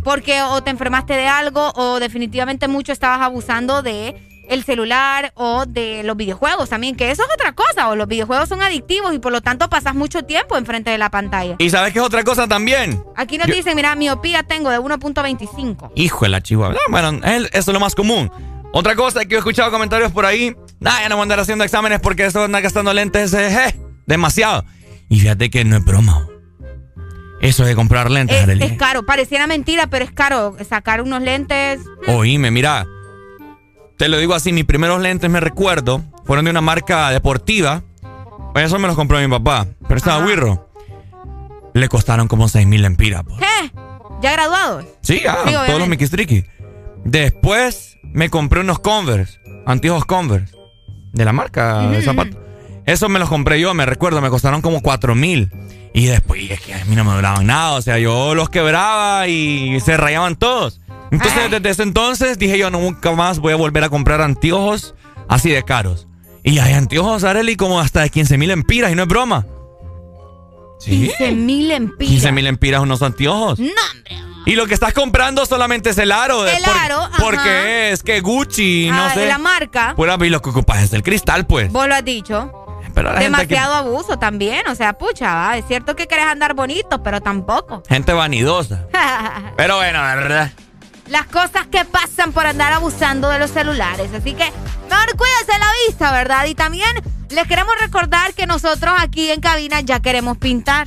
Porque 0.05 0.43
o 0.43 0.62
te 0.62 0.70
enfermaste 0.70 1.15
de 1.15 1.28
algo, 1.28 1.73
o 1.77 2.01
definitivamente 2.01 2.67
mucho 2.69 2.93
estabas 2.93 3.20
abusando 3.20 3.83
de 3.83 4.17
el 4.49 4.65
celular 4.65 5.33
o 5.37 5.65
de 5.67 6.03
los 6.03 6.17
videojuegos 6.17 6.69
también, 6.69 6.97
que 6.97 7.11
eso 7.11 7.23
es 7.23 7.29
otra 7.35 7.53
cosa, 7.55 7.89
o 7.89 7.97
los 7.97 8.07
videojuegos 8.09 8.49
son 8.49 8.62
adictivos 8.62 9.15
y 9.15 9.19
por 9.19 9.33
lo 9.33 9.41
tanto 9.41 9.69
pasas 9.69 9.95
mucho 9.95 10.23
tiempo 10.25 10.57
enfrente 10.57 10.91
de 10.91 10.99
la 10.99 11.11
pantalla. 11.11 11.57
¿Y 11.59 11.71
sabes 11.71 11.93
qué 11.93 11.99
es 12.01 12.05
otra 12.05 12.25
cosa 12.25 12.47
también? 12.49 13.03
Aquí 13.17 13.39
nos 13.39 13.47
Yo- 13.47 13.55
dicen, 13.55 13.77
mira, 13.77 13.95
miopía 13.95 14.43
tengo 14.43 14.71
de 14.71 14.79
1.25. 14.79 15.93
Hijo 15.95 16.25
de 16.25 16.29
la 16.29 16.41
chihuahua. 16.43 16.77
Ah, 16.77 16.91
Bueno, 16.91 17.21
es- 17.25 17.45
eso 17.53 17.71
es 17.71 17.75
lo 17.75 17.81
más 17.81 17.95
común. 17.95 18.31
Otra 18.73 18.97
cosa 18.97 19.25
que 19.27 19.35
he 19.35 19.39
escuchado 19.39 19.71
comentarios 19.71 20.12
por 20.12 20.25
ahí. 20.25 20.57
Nah, 20.81 21.01
ya 21.03 21.09
no 21.09 21.17
voy 21.17 21.21
a 21.21 21.25
andar 21.25 21.41
haciendo 21.41 21.62
exámenes 21.65 22.01
porque 22.01 22.25
eso 22.25 22.39
de 22.41 22.47
andar 22.47 22.62
gastando 22.62 22.93
lentes 22.95 23.33
es 23.35 23.53
eh, 23.75 23.77
demasiado. 24.07 24.65
Y 25.09 25.21
fíjate 25.21 25.51
que 25.51 25.65
no 25.65 25.77
es 25.77 25.85
broma. 25.85 26.27
Eso 27.41 27.65
de 27.65 27.75
comprar 27.75 28.11
lentes, 28.11 28.49
Es, 28.49 28.61
es 28.61 28.79
caro, 28.79 29.05
pareciera 29.05 29.47
mentira, 29.49 29.89
pero 29.89 30.05
es 30.05 30.12
caro 30.12 30.57
sacar 30.69 31.03
unos 31.03 31.21
lentes. 31.23 31.81
Oíme, 32.07 32.51
mira. 32.53 32.87
Te 33.97 34.09
lo 34.09 34.19
digo 34.19 34.35
así, 34.35 34.53
mis 34.53 34.65
primeros 34.65 35.01
lentes, 35.01 35.31
me 35.31 35.41
recuerdo, 35.41 36.03
fueron 36.25 36.45
de 36.45 36.51
una 36.51 36.61
marca 36.61 37.11
deportiva. 37.11 37.83
Pues 38.53 38.67
Eso 38.67 38.79
me 38.79 38.87
los 38.87 38.97
compró 38.97 39.19
mi 39.19 39.29
papá. 39.29 39.67
Pero 39.83 39.97
estaba 39.97 40.25
Wirro. 40.25 40.69
Le 41.75 41.89
costaron 41.89 42.29
como 42.29 42.49
6 42.49 42.67
mil 42.67 42.83
lempiras. 42.83 43.23
po. 43.25 43.37
¿Qué? 43.39 43.73
¿Ya 44.21 44.33
graduados? 44.33 44.85
Sí, 45.01 45.23
ah, 45.29 45.39
Sí, 45.47 45.55
todos 45.67 45.89
los 45.89 46.11
Tricky. 46.11 46.45
Después 47.05 47.99
me 48.03 48.31
compré 48.31 48.61
unos 48.61 48.79
Converse, 48.79 49.41
antiguos 49.67 50.05
Converse, 50.05 50.55
de 51.12 51.25
la 51.25 51.33
marca 51.33 51.89
de 51.89 52.03
zapatos. 52.03 52.37
Esos 52.85 53.09
me 53.09 53.19
los 53.19 53.29
compré 53.29 53.61
yo, 53.61 53.75
me 53.75 53.87
recuerdo, 53.87 54.21
me 54.21 54.31
costaron 54.31 54.61
como 54.61 54.81
4 54.83 55.15
mil. 55.15 55.51
Y 55.95 56.07
después, 56.07 56.41
y 56.41 56.53
es 56.53 56.61
que 56.61 56.75
a 56.75 56.85
mí 56.85 56.97
no 56.97 57.05
me 57.05 57.15
duraban 57.15 57.47
nada, 57.47 57.73
o 57.73 57.83
sea, 57.83 57.99
yo 57.99 58.35
los 58.35 58.49
quebraba 58.49 59.29
y 59.29 59.79
se 59.81 59.97
rayaban 59.97 60.37
todos. 60.37 60.81
Entonces, 61.12 61.50
desde 61.50 61.70
ese 61.70 61.82
entonces 61.84 62.39
dije 62.39 62.58
yo, 62.58 62.70
nunca 62.70 63.12
más 63.12 63.39
voy 63.39 63.52
a 63.52 63.57
volver 63.57 63.84
a 63.84 63.89
comprar 63.89 64.20
anteojos 64.20 64.94
así 65.28 65.50
de 65.50 65.62
caros. 65.62 66.08
Y 66.42 66.58
hay 66.58 66.73
anteojos, 66.73 67.23
Arely, 67.23 67.55
como 67.57 67.78
hasta 67.81 68.00
de 68.00 68.10
15 68.10 68.36
mil 68.39 68.50
empiras, 68.50 68.91
y 68.91 68.94
no 68.97 69.02
es 69.02 69.08
broma. 69.08 69.47
Sí. 70.81 71.08
15 71.18 71.32
mil 71.32 71.70
empiras. 71.70 72.10
15 72.12 72.32
mil 72.32 72.47
empiras 72.47 72.81
unos 72.81 73.02
anteojos. 73.02 73.58
No, 73.60 73.66
hombre. 73.92 74.16
Y 74.44 74.57
lo 74.57 74.66
que 74.66 74.74
estás 74.74 74.92
comprando 74.92 75.47
solamente 75.47 75.91
es 75.91 75.99
el 75.99 76.10
aro. 76.10 76.44
El 76.49 76.60
por- 76.65 76.76
aro. 76.76 77.08
Porque 77.20 77.92
es 77.92 78.02
que 78.02 78.20
Gucci, 78.20 78.89
no 78.91 79.05
Ah, 79.05 79.10
sé. 79.15 79.26
La 79.26 79.39
marca, 79.39 79.92
Pura, 79.94 80.16
y 80.20 80.28
lo 80.31 80.42
que 80.42 80.50
ocupas 80.50 80.82
es 80.82 80.92
el 80.94 81.05
cristal, 81.05 81.47
pues. 81.47 81.70
vos 81.70 81.86
lo 81.86 81.94
has 81.94 82.05
dicho. 82.05 82.50
Pero 82.94 83.12
Demasiado 83.15 83.74
abuso 83.74 84.18
también. 84.18 84.66
O 84.68 84.74
sea, 84.74 84.94
pucha, 84.94 85.32
¿va? 85.32 85.57
es 85.57 85.65
cierto 85.66 85.94
que 85.97 86.07
querés 86.08 86.26
andar 86.26 86.55
bonito, 86.55 87.02
pero 87.05 87.20
tampoco. 87.23 87.82
gente 87.89 88.12
vanidosa. 88.12 88.86
Pero 89.57 89.76
bueno, 89.76 90.02
la 90.02 90.15
verdad. 90.16 90.52
Las 91.12 91.26
cosas 91.26 91.66
que 91.70 91.84
pasan 91.84 92.32
por 92.32 92.47
andar 92.47 92.73
abusando 92.73 93.28
de 93.28 93.39
los 93.39 93.50
celulares. 93.50 94.10
Así 94.15 94.32
que 94.32 94.50
mejor 94.89 95.16
cuídense 95.18 95.58
la 95.58 95.70
vista, 95.86 96.10
¿verdad? 96.10 96.47
Y 96.47 96.55
también 96.55 96.89
les 97.28 97.47
queremos 97.47 97.74
recordar 97.81 98.32
que 98.32 98.47
nosotros 98.47 98.94
aquí 98.99 99.31
en 99.31 99.41
cabina 99.42 99.81
ya 99.82 100.00
queremos 100.00 100.39
pintar. 100.39 100.86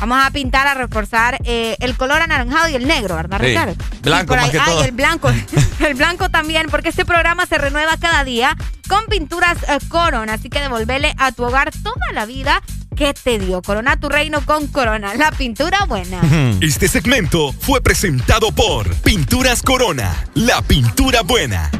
Vamos 0.00 0.18
a 0.24 0.30
pintar, 0.30 0.66
a 0.66 0.74
reforzar 0.74 1.38
eh, 1.44 1.76
el 1.80 1.96
color 1.96 2.20
anaranjado 2.22 2.68
y 2.68 2.74
el 2.74 2.88
negro, 2.88 3.14
¿verdad, 3.14 3.38
Sí, 3.38 3.46
Ricardo? 3.46 3.74
blanco 4.02 4.24
Y 4.24 4.26
por 4.26 4.36
más 4.38 4.44
ahí- 4.46 4.50
que 4.50 4.58
ay, 4.58 4.66
todo. 4.72 4.84
el 4.84 4.92
blanco. 4.92 5.30
el 5.86 5.94
blanco 5.94 6.28
también, 6.30 6.66
porque 6.70 6.88
este 6.88 7.04
programa 7.04 7.46
se 7.46 7.56
renueva 7.58 7.96
cada 7.96 8.24
día 8.24 8.56
con 8.88 9.04
pinturas 9.06 9.56
eh, 9.68 9.78
Corona. 9.88 10.32
Así 10.34 10.48
que 10.50 10.58
devolvele 10.60 11.14
a 11.16 11.30
tu 11.32 11.44
hogar 11.44 11.70
toda 11.82 12.12
la 12.12 12.26
vida 12.26 12.60
que 13.00 13.14
te 13.14 13.38
dio. 13.38 13.62
Corona 13.62 13.98
tu 13.98 14.10
reino 14.10 14.44
con 14.44 14.66
Corona, 14.66 15.14
la 15.14 15.32
pintura 15.32 15.86
buena. 15.86 16.20
Este 16.60 16.86
segmento 16.86 17.50
fue 17.50 17.80
presentado 17.80 18.52
por 18.52 18.94
Pinturas 18.96 19.62
Corona, 19.62 20.26
la 20.34 20.60
pintura 20.60 21.22
buena. 21.22 21.70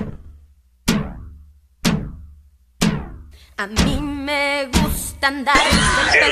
A 3.58 3.66
mí 3.66 4.00
me 4.00 4.70
gusta 4.72 5.26
andar 5.28 5.56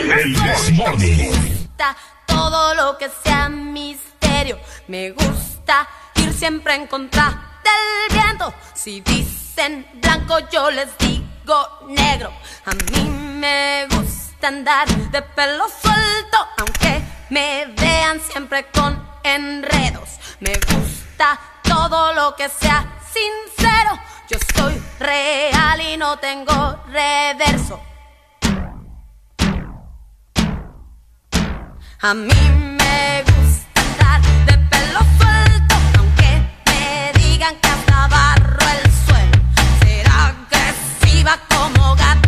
Me 0.07 1.15
gusta 1.37 1.95
todo 2.27 2.75
lo 2.75 2.97
que 2.97 3.11
sea 3.23 3.51
misterio. 3.51 4.59
Me 4.87 5.11
gusta 5.11 5.87
ir 6.15 6.33
siempre 6.33 6.77
en 6.77 6.87
contra 6.87 7.61
del 7.63 8.19
viento. 8.19 8.55
Si 8.73 9.03
dicen 9.03 9.87
blanco, 10.01 10.39
yo 10.51 10.71
les 10.71 10.89
digo 10.97 11.69
negro. 11.91 12.33
A 12.65 12.73
mí 12.73 13.11
me 13.11 13.87
gusta 13.91 14.28
andar 14.47 14.89
de 15.11 15.21
pelo 15.23 15.67
suelto, 15.69 16.39
aunque 16.59 17.03
me 17.31 17.67
vean 17.77 18.21
siempre 18.21 18.67
con 18.71 19.07
enredos. 19.25 20.19
Me 20.41 20.53
gusta 20.53 21.39
todo 21.63 22.13
lo 22.15 22.35
que 22.37 22.49
sea 22.49 22.87
sincero. 23.13 23.99
Yo 24.31 24.39
soy 24.55 24.81
real 24.99 25.81
y 25.81 25.97
no 25.97 26.19
tengo 26.19 26.83
reverso. 26.87 27.81
A 32.01 32.15
mí 32.15 32.29
me 32.29 33.25
gusta 33.25 33.81
andar 33.81 34.21
de 34.47 34.59
pelo 34.71 35.01
suelto, 35.19 35.75
aunque 35.99 36.43
me 36.67 37.13
digan 37.19 37.57
que 37.57 37.69
hasta 37.69 38.07
barro 38.07 38.59
el 38.61 38.93
suelo. 39.05 39.43
Ser 39.81 40.07
agresiva 40.09 41.39
como 41.49 41.97
gata 41.97 42.28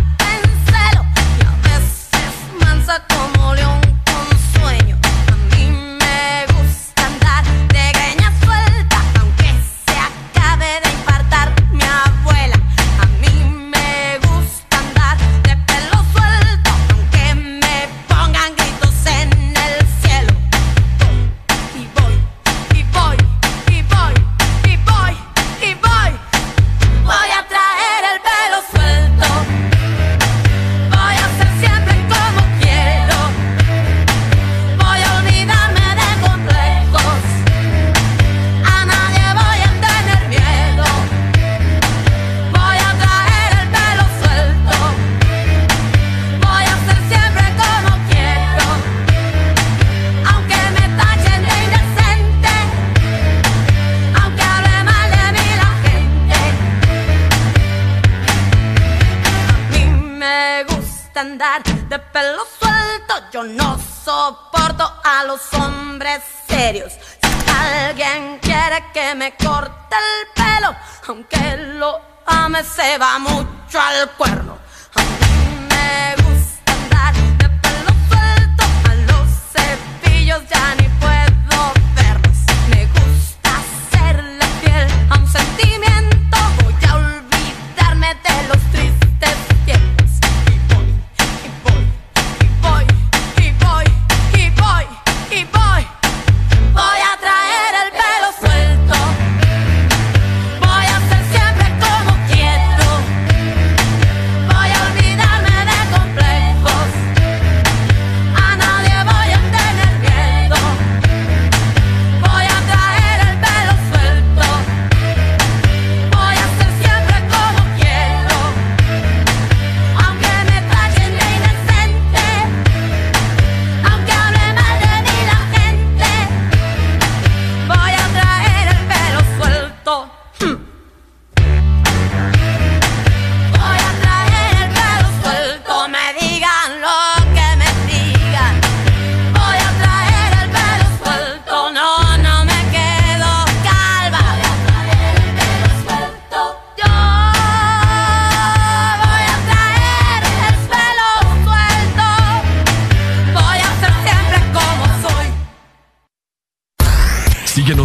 de 61.90 61.98
pelo 61.98 62.46
suelto. 62.58 63.14
Yo 63.32 63.42
no 63.42 63.76
soporto 64.04 64.84
a 65.02 65.24
los 65.24 65.40
hombres 65.54 66.22
serios. 66.48 66.92
Si 66.92 67.50
alguien 67.50 68.38
quiere 68.38 68.84
que 68.94 69.14
me 69.16 69.34
corte 69.34 69.96
el 70.06 70.28
pelo, 70.40 70.74
aunque 71.08 71.56
lo 71.78 72.00
ame, 72.26 72.62
se 72.62 72.96
va 72.96 73.18
mucho 73.18 73.80
al 73.80 74.08
cuerno. 74.12 74.56
A 74.94 75.02
mí 75.02 75.66
me 75.68 76.14
gusta 76.22 76.72
andar 76.72 77.14
de 77.38 77.48
pelo 77.64 77.92
suelto. 78.08 78.64
A 78.88 78.94
los 79.10 79.28
cepillos 79.52 80.42
ya 80.48 80.74
ni 80.76 80.88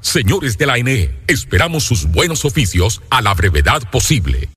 Señores 0.00 0.58
de 0.58 0.66
la 0.66 0.78
NE, 0.78 1.14
esperamos 1.28 1.84
sus 1.84 2.06
buenos 2.06 2.44
oficios 2.44 3.00
a 3.08 3.22
la 3.22 3.34
brevedad 3.34 3.88
posible. 3.90 4.48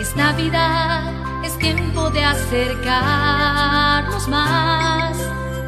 Es 0.00 0.16
Navidad, 0.16 1.44
es 1.44 1.56
tiempo 1.58 2.10
de 2.10 2.24
acercarnos 2.24 4.26
más. 4.28 5.16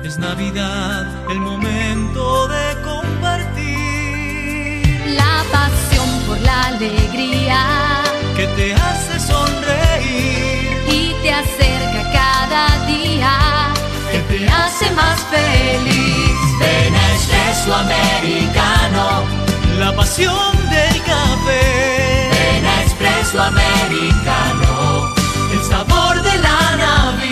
Es 0.05 0.19
Navidad, 0.19 1.31
el 1.31 1.39
momento 1.39 2.49
de 2.49 2.83
compartir. 2.83 3.77
La 5.15 5.45
pasión 5.53 6.09
por 6.27 6.41
la 6.41 6.65
alegría 6.65 8.03
que 8.37 8.49
te 8.57 8.75
hace 8.75 9.21
sonreír 9.21 10.83
y 10.89 11.15
te 11.23 11.33
acerca 11.33 12.11
cada 12.13 12.87
día, 12.87 13.39
te 14.33 14.49
hace 14.49 14.91
más 14.93 15.21
feliz. 15.31 16.37
Ven 16.59 16.95
a 16.95 17.15
Espresso 17.15 17.75
Americano, 17.75 19.25
La 19.79 19.95
pasión 19.95 20.53
del 20.71 21.03
café. 21.03 22.31
ven 22.33 22.67
a 22.67 22.83
Espresso 22.83 23.43
Americano, 23.43 25.15
El 25.53 25.63
sabor 25.65 26.23
de 26.23 26.39
la 26.39 26.77
Navidad. 26.77 27.32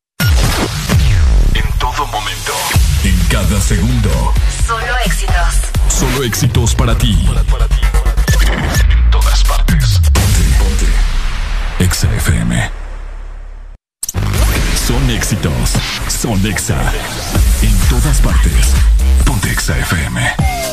En 2.01 2.07
todo 2.07 2.19
momento. 2.19 2.53
En 3.03 3.15
cada 3.29 3.61
segundo. 3.61 4.33
Solo 4.65 4.97
éxitos. 5.05 5.35
Solo 5.87 6.23
éxitos 6.23 6.73
para 6.73 6.97
ti. 6.97 7.27
En 8.49 9.11
todas 9.11 9.43
partes. 9.43 9.99
Ponte, 10.11 10.43
ponte. 10.57 11.83
Exa 11.83 12.07
FM. 12.15 12.71
Son 14.87 15.09
éxitos. 15.11 15.73
Son 16.07 16.43
Exa. 16.43 16.81
En 17.61 17.77
todas 17.87 18.19
partes. 18.21 18.73
Ponte 19.23 19.51
Exa 19.51 19.77
FM. 19.77 20.70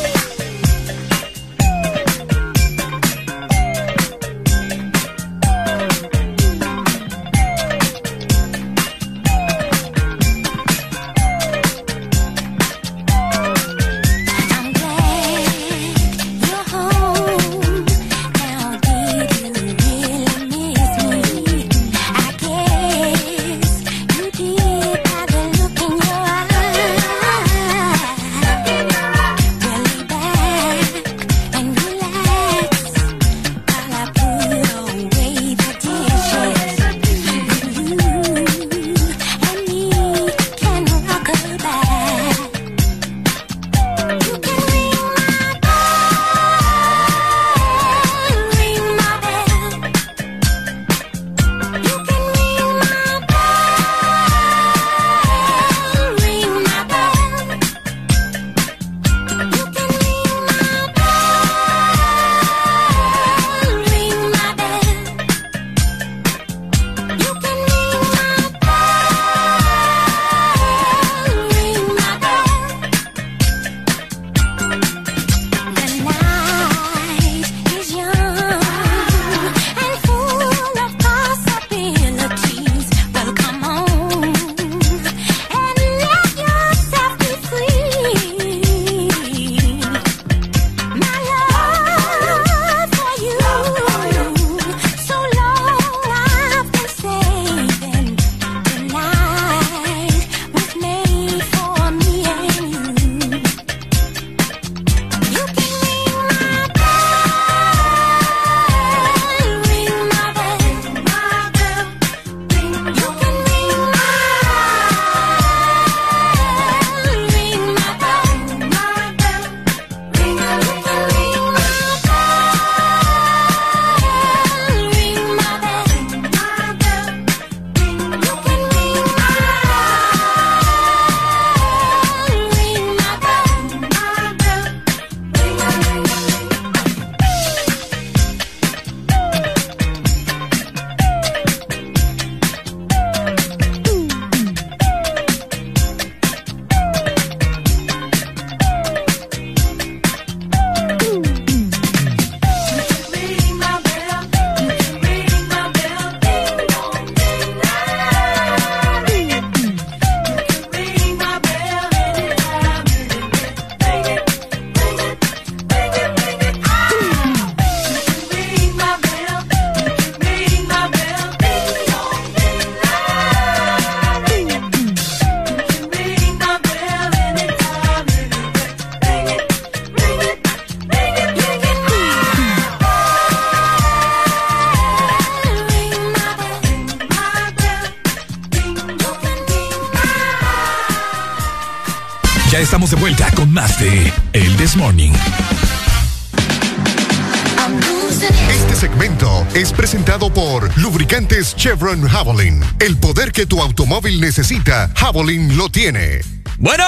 Chevron 201.59 202.07
Javelin. 202.07 202.63
El 202.79 202.97
poder 202.97 203.33
que 203.33 203.45
tu 203.45 203.61
automóvil 203.61 204.21
necesita, 204.21 204.89
Javelin 204.95 205.57
lo 205.57 205.67
tiene. 205.69 206.21
Bueno, 206.57 206.85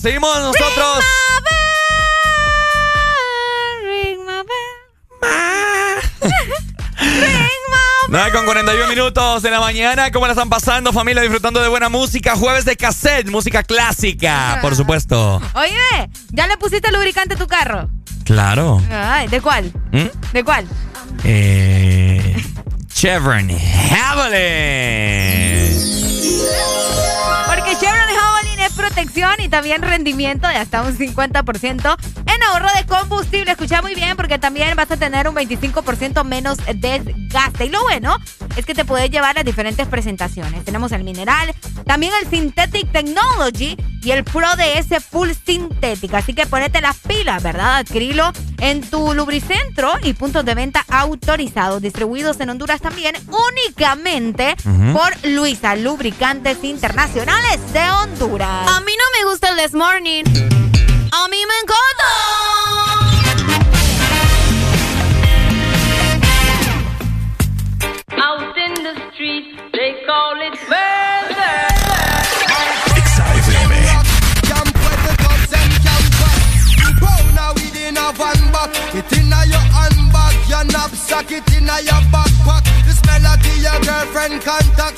seguimos 0.00 0.34
nosotros. 0.38 1.04
Nada 8.08 8.32
con 8.32 8.46
41 8.46 8.88
minutos 8.88 9.42
de 9.42 9.50
la 9.50 9.60
mañana. 9.60 10.10
¿Cómo 10.10 10.24
la 10.24 10.32
están 10.32 10.48
pasando, 10.48 10.90
familia? 10.90 11.20
Disfrutando 11.20 11.60
de 11.60 11.68
buena 11.68 11.90
música. 11.90 12.34
Jueves 12.34 12.64
de 12.64 12.78
cassette, 12.78 13.28
música 13.28 13.62
clásica, 13.62 14.58
por 14.62 14.74
supuesto. 14.74 15.42
Oye, 15.54 16.10
¿ya 16.30 16.46
le 16.46 16.56
pusiste 16.56 16.90
lubricante 16.90 17.34
a 17.34 17.36
tu 17.36 17.46
carro? 17.46 17.90
Claro. 18.24 18.82
Ay, 18.90 19.28
¿de 19.28 19.42
cuál? 19.42 19.70
¿Mm? 19.92 20.32
¿De 20.32 20.42
cuál? 20.42 20.66
Eh, 21.24 22.42
Chevron 22.94 23.50
Porque 27.46 27.76
Chevron 27.76 28.08
Javelin 28.08 28.60
es 28.60 28.72
protección 28.72 29.32
y 29.40 29.48
también 29.48 29.82
rendimiento 29.82 30.46
de 30.46 30.54
hasta 30.56 30.82
un 30.82 30.96
50% 30.96 31.96
en 32.26 32.42
ahorro 32.44 32.68
de 32.76 32.86
combustible. 32.86 33.50
Escucha 33.50 33.82
muy 33.82 33.94
bien 33.94 34.16
porque 34.16 34.38
también 34.38 34.76
vas 34.76 34.90
a 34.90 34.96
tener 34.96 35.28
un 35.28 35.34
25% 35.34 36.24
menos 36.24 36.58
desgaste. 36.74 37.66
Y 37.66 37.70
lo 37.70 37.82
bueno 37.82 38.16
es 38.56 38.64
que 38.64 38.74
te 38.74 38.84
puedes 38.84 39.10
llevar 39.10 39.34
las 39.34 39.44
diferentes 39.44 39.86
presentaciones. 39.88 40.64
Tenemos 40.64 40.92
el 40.92 41.02
mineral, 41.04 41.52
también 41.84 42.12
el 42.22 42.28
Synthetic 42.28 42.92
Technology 42.92 43.76
y 44.02 44.10
el 44.12 44.24
Pro 44.24 44.48
DS 44.56 45.02
Full 45.10 45.30
Synthetic. 45.44 46.14
Así 46.14 46.34
que 46.34 46.46
ponete 46.46 46.80
las 46.80 46.98
pilas, 46.98 47.42
¿verdad? 47.42 47.78
Adquirilo 47.78 48.32
en 48.64 48.80
tu 48.80 49.12
lubricentro 49.12 49.92
y 50.02 50.14
puntos 50.14 50.42
de 50.42 50.54
venta 50.54 50.86
autorizados, 50.88 51.82
distribuidos 51.82 52.40
en 52.40 52.48
Honduras 52.48 52.80
también, 52.80 53.14
únicamente 53.28 54.56
por 54.94 55.12
Luisa 55.28 55.76
Lubricantes 55.76 56.64
Internacionales 56.64 57.60
de 57.74 57.90
Honduras. 57.90 58.66
A 58.66 58.80
mí 58.80 58.92
no 58.98 59.04
me 59.18 59.30
gusta 59.30 59.50
el 59.50 59.58
This 59.58 59.74
Morning. 59.74 60.24
A 61.12 61.28
mí 61.28 61.36
me 61.46 61.58
encanta. 61.62 62.33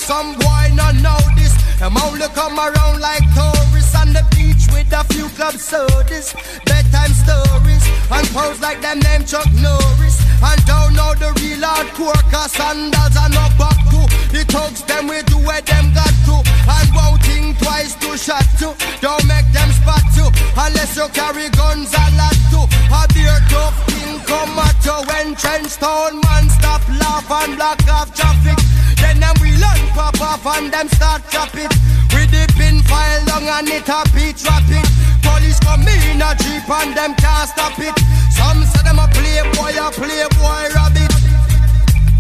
Some 0.06 0.38
boy 0.38 0.70
not 0.78 0.94
know 1.02 1.18
this. 1.34 1.50
Them 1.82 1.98
only 1.98 2.30
come 2.30 2.54
around 2.54 3.00
like 3.02 3.26
tourists 3.34 3.90
on 3.98 4.14
the 4.14 4.22
beach 4.30 4.70
with 4.70 4.86
a 4.94 5.02
few 5.10 5.26
club 5.34 5.58
sodas, 5.58 6.30
bedtime 6.62 7.10
stories, 7.10 7.82
and 8.14 8.22
pose 8.30 8.60
like 8.62 8.80
them 8.80 9.00
name 9.02 9.26
Chuck 9.26 9.50
Norris. 9.58 10.22
And 10.38 10.62
don't 10.62 10.94
know 10.94 11.10
the 11.18 11.34
real 11.42 11.58
hardcore, 11.58 12.22
cause 12.30 12.52
sandals 12.54 13.18
are 13.18 13.34
no 13.34 13.50
back 13.58 13.74
to. 13.90 14.06
The 14.30 14.46
thugs 14.46 14.86
them 14.86 15.10
we 15.10 15.26
do 15.26 15.42
where 15.42 15.60
them 15.66 15.90
got 15.90 16.14
to. 16.30 16.38
And 16.70 16.88
won't 16.94 17.18
think 17.26 17.58
twice 17.58 17.98
to 18.06 18.14
shot 18.14 18.46
to. 18.62 18.78
Don't 19.02 19.26
make 19.26 19.50
them 19.50 19.74
spot 19.74 20.06
you, 20.14 20.30
unless 20.54 20.94
you 20.94 21.10
carry 21.18 21.50
guns 21.50 21.90
a 21.90 22.06
lot 22.14 22.38
to. 22.54 22.62
A 22.94 23.02
beer 23.10 23.42
tough 23.50 23.74
thing 23.90 24.22
come 24.22 24.54
at 24.54 24.78
you 24.86 25.02
when 25.10 25.34
trench 25.34 25.74
town 25.82 26.22
man 26.22 26.46
stop 26.54 26.86
laugh 26.94 27.26
and 27.42 27.58
block 27.58 27.82
off 27.90 28.14
traffic. 28.14 28.54
Then 28.96 29.20
them 29.20 29.36
we 29.40 29.50
learn 29.56 29.82
pop 29.94 30.20
off 30.20 30.46
and 30.56 30.72
them 30.72 30.88
start 30.88 31.22
chop 31.30 31.54
it. 31.54 31.72
We 32.14 32.26
dip 32.26 32.58
in 32.60 32.82
file 32.82 33.22
long 33.28 33.46
and 33.48 33.68
it 33.68 33.88
a 33.88 34.04
beat 34.14 34.40
rapid. 34.44 34.84
Police 35.22 35.60
come 35.60 35.86
in 35.86 36.22
a 36.22 36.34
jeep 36.36 36.68
and 36.68 36.96
them 36.96 37.14
can't 37.14 37.48
stop 37.48 37.78
it. 37.78 37.96
Some 38.32 38.64
say 38.64 38.82
them 38.82 38.98
a 38.98 39.08
playboy, 39.08 39.76
a 39.76 39.90
playboy 39.92 40.64
rabbit. 40.74 41.12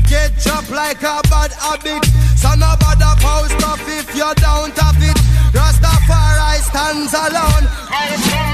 Get 0.08 0.38
chopped 0.38 0.70
like 0.70 1.02
a 1.02 1.20
bad 1.28 1.52
habit. 1.58 2.04
So 2.36 2.54
no 2.54 2.74
bother 2.78 3.14
post 3.20 3.58
off 3.64 3.82
if 3.88 4.14
you 4.14 4.30
don't 4.36 4.76
have 4.78 5.02
it. 5.02 5.18
Rastafari 5.52 6.60
stands 6.62 7.14
alone. 7.14 8.45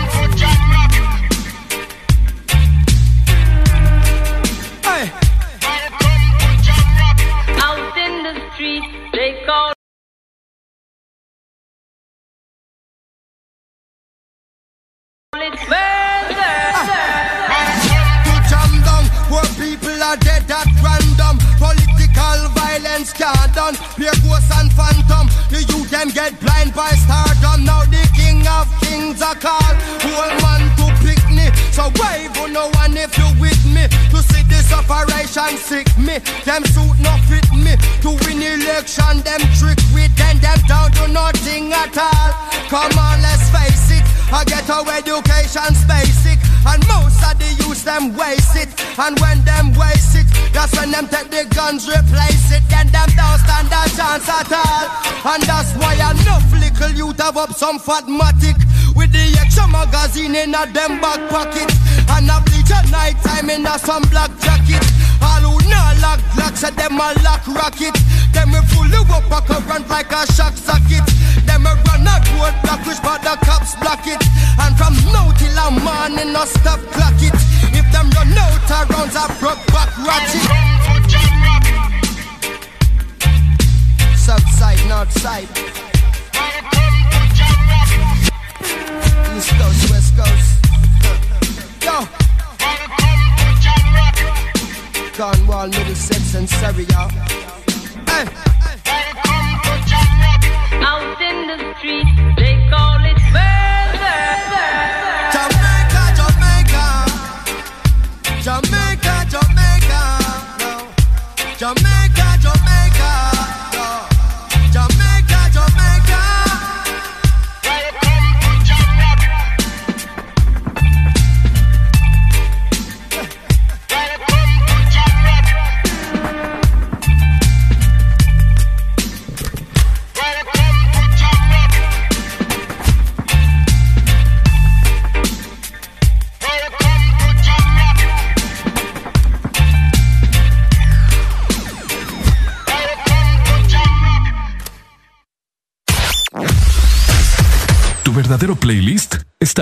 Some 57.73 57.81
fatmatic 57.81 58.57
With 58.97 59.13
the 59.13 59.39
extra 59.41 59.67
magazine 59.69 60.35
in 60.35 60.55
a 60.55 60.67
them 60.73 61.01
back 61.01 61.21
pocket. 61.31 61.71
And 62.11 62.29
a 62.29 62.41
bleach 62.45 62.71
at 62.71 62.91
night 62.91 63.17
time 63.23 63.49
in 63.51 63.67
a 63.67 63.79
some 63.79 64.03
black 64.11 64.31
jacket. 64.41 64.85
All 65.23 65.41
who 65.41 65.71
not 65.71 65.97
lock 66.01 66.21
lock 66.37 66.57
say 66.57 66.71
them 66.71 67.01
a 67.01 67.15
lock 67.23 67.47
rocket 67.49 68.02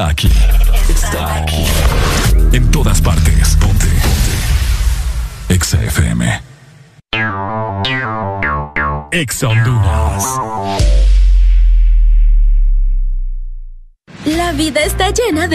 playlist 0.01 0.40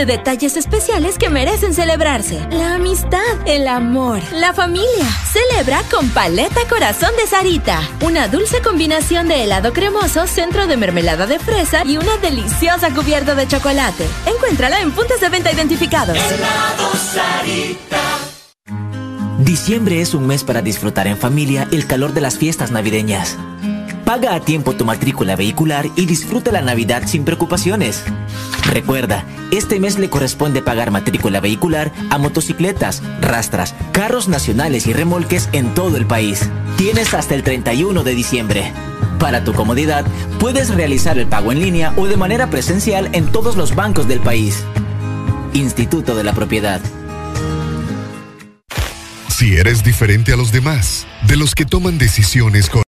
de 0.06 0.18
detalles 0.18 0.58
especiales 0.58 1.18
que 1.18 1.30
merecen 1.30 1.74
celebrarse. 1.74 2.40
La 2.52 2.76
amistad, 2.76 3.20
el 3.46 3.68
amor, 3.68 4.20
la 4.34 4.54
familia. 4.54 5.06
Celebra 5.32 5.82
con 5.92 6.10
Paleta 6.10 6.62
Corazón 6.70 7.12
de 7.18 7.28
Sarita. 7.28 7.82
Una 8.02 8.28
dulce 8.28 8.62
combinación 8.62 9.28
de 9.28 9.44
helado 9.44 9.74
cremoso, 9.74 10.28
centro 10.28 10.68
de 10.68 10.78
mermelada 10.78 11.28
de 11.28 11.40
fresa 11.40 11.84
y 11.86 11.98
una 11.98 12.18
deliciosa 12.18 12.94
cubierta 12.94 13.36
de 13.36 13.48
chocolate. 13.48 14.06
Encuéntrala 14.26 14.82
en 14.82 14.92
puntos 14.92 15.20
de 15.20 15.30
venta 15.30 15.52
identificados. 15.52 16.18
Diciembre 19.40 20.02
es 20.02 20.14
un 20.14 20.28
mes 20.28 20.44
para 20.44 20.62
disfrutar 20.62 21.08
en 21.08 21.18
familia 21.18 21.68
el 21.72 21.86
calor 21.88 22.14
de 22.14 22.22
las 22.22 22.38
fiestas 22.38 22.72
navideñas. 22.72 23.38
Paga 24.06 24.36
a 24.36 24.40
tiempo 24.40 24.74
tu 24.74 24.86
matrícula 24.86 25.36
vehicular 25.36 25.88
y 25.96 26.06
disfruta 26.06 26.52
la 26.52 26.62
Navidad 26.62 27.04
sin 27.08 27.26
preocupaciones. 27.26 28.04
Recuerda, 28.64 29.26
este 29.52 29.80
mes 29.80 30.00
le 30.00 30.10
corresponde 30.10 30.62
pagar 30.62 30.92
matrícula 30.92 31.40
vehicular 31.40 31.92
a 32.10 32.18
motocicletas, 32.18 33.02
rastras, 33.22 33.76
carros 33.92 34.28
nacionales 34.28 34.88
y 34.88 34.94
remolques 34.94 35.50
en 35.54 35.74
todo 35.74 35.98
el 35.98 36.06
país. 36.06 36.50
Tienes 36.78 37.14
hasta 37.14 37.36
el 37.36 37.44
31 37.44 38.04
de 38.04 38.16
diciembre. 38.16 38.74
Para 39.20 39.44
tu 39.44 39.54
comodidad, 39.54 40.06
puedes 40.40 40.74
realizar 40.74 41.18
el 41.18 41.28
pago 41.28 41.52
en 41.52 41.60
línea 41.60 41.94
o 41.98 42.08
de 42.08 42.18
manera 42.18 42.50
presencial 42.50 43.10
en 43.14 43.32
todos 43.32 43.56
los 43.56 43.76
bancos 43.76 44.08
del 44.08 44.20
país. 44.20 44.64
Instituto 45.54 46.16
de 46.16 46.24
la 46.24 46.34
Propiedad. 46.34 46.82
Si 49.30 49.56
eres 49.56 49.84
diferente 49.84 50.34
a 50.34 50.38
los 50.38 50.52
demás, 50.52 51.08
de 51.28 51.38
los 51.38 51.56
que 51.56 51.66
toman 51.66 51.98
decisiones 51.98 52.70
con 52.70 52.84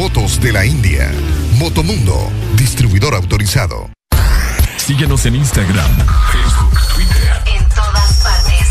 motos 0.00 0.40
de 0.40 0.50
la 0.50 0.64
India. 0.64 1.12
Motomundo, 1.58 2.32
distribuidor 2.56 3.14
autorizado. 3.14 3.90
Síguenos 4.78 5.26
en 5.26 5.34
Instagram, 5.34 5.94
Facebook, 6.32 6.80
Twitter. 6.94 7.42
En 7.54 7.68
todas 7.68 8.22
partes. 8.22 8.66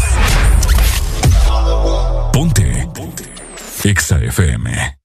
Ponte. 2.33 2.87
Ponte. 2.95 3.31
Exa 3.83 4.17
FM. 4.17 4.98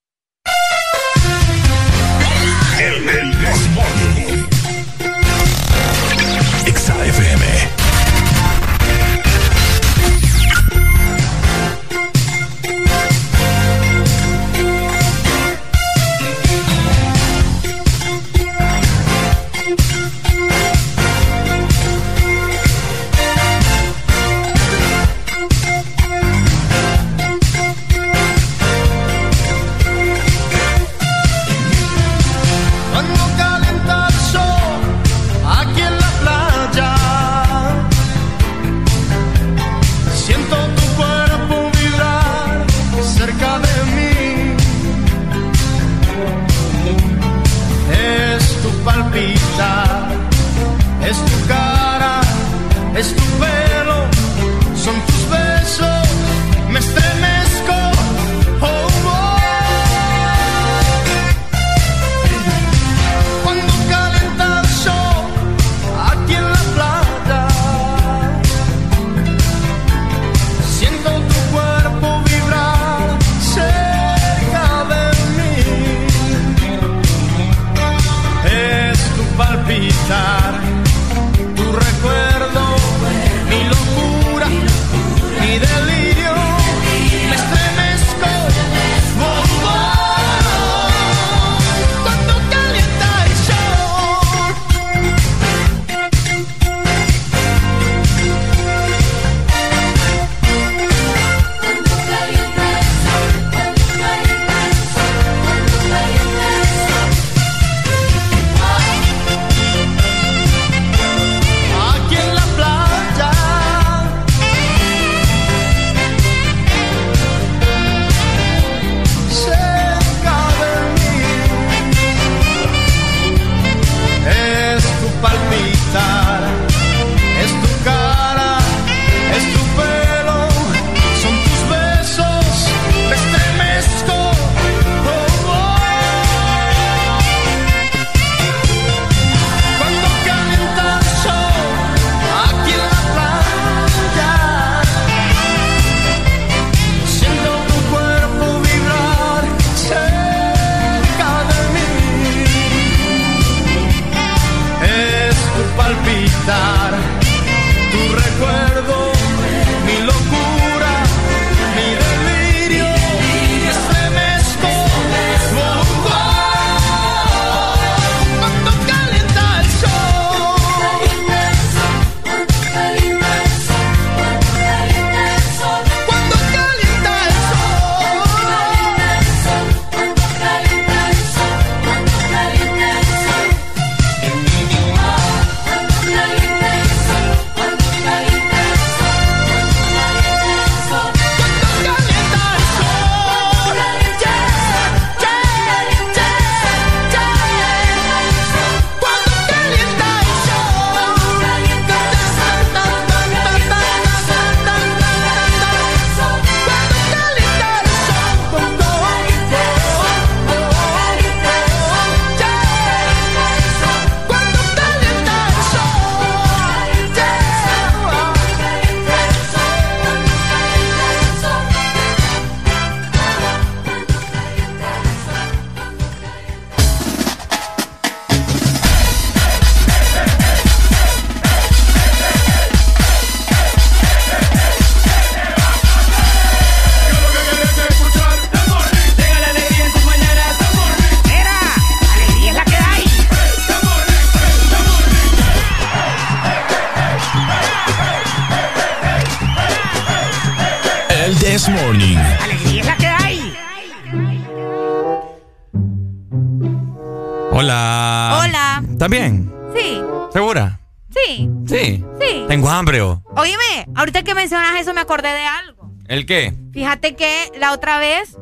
Acordé 265.05 265.29
de 265.29 265.47
algo. 265.47 265.91
¿El 266.09 266.27
qué? 266.27 266.53
Fíjate 266.73 267.15
que 267.17 267.51
la 267.59 267.73
otra 267.73 267.99
vez 267.99 268.37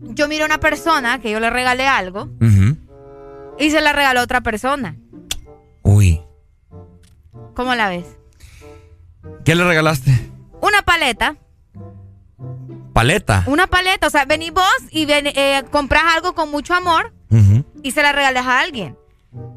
yo 0.00 0.26
miré 0.28 0.42
a 0.42 0.46
una 0.46 0.58
persona 0.58 1.20
que 1.20 1.30
yo 1.30 1.38
le 1.40 1.50
regalé 1.50 1.86
algo 1.86 2.28
y 3.58 3.70
se 3.70 3.80
la 3.80 3.92
regaló 3.92 4.20
a 4.20 4.24
otra 4.24 4.40
persona. 4.40 4.96
Uy. 5.82 6.20
¿Cómo 7.54 7.74
la 7.74 7.88
ves? 7.88 8.06
¿Qué 9.44 9.54
le 9.54 9.64
regalaste? 9.64 10.10
Una 10.60 10.82
paleta. 10.82 11.36
Paleta. 12.92 13.44
Una 13.46 13.66
paleta. 13.66 14.06
O 14.06 14.10
sea, 14.10 14.24
venís 14.24 14.52
vos 14.52 14.64
y 14.90 15.06
ven- 15.06 15.26
eh, 15.34 15.62
compras 15.70 16.02
algo 16.14 16.34
con 16.34 16.50
mucho 16.50 16.74
amor 16.74 17.12
y 17.82 17.92
se 17.92 18.02
la 18.02 18.12
regalas 18.12 18.46
a 18.46 18.60
alguien. 18.60 18.96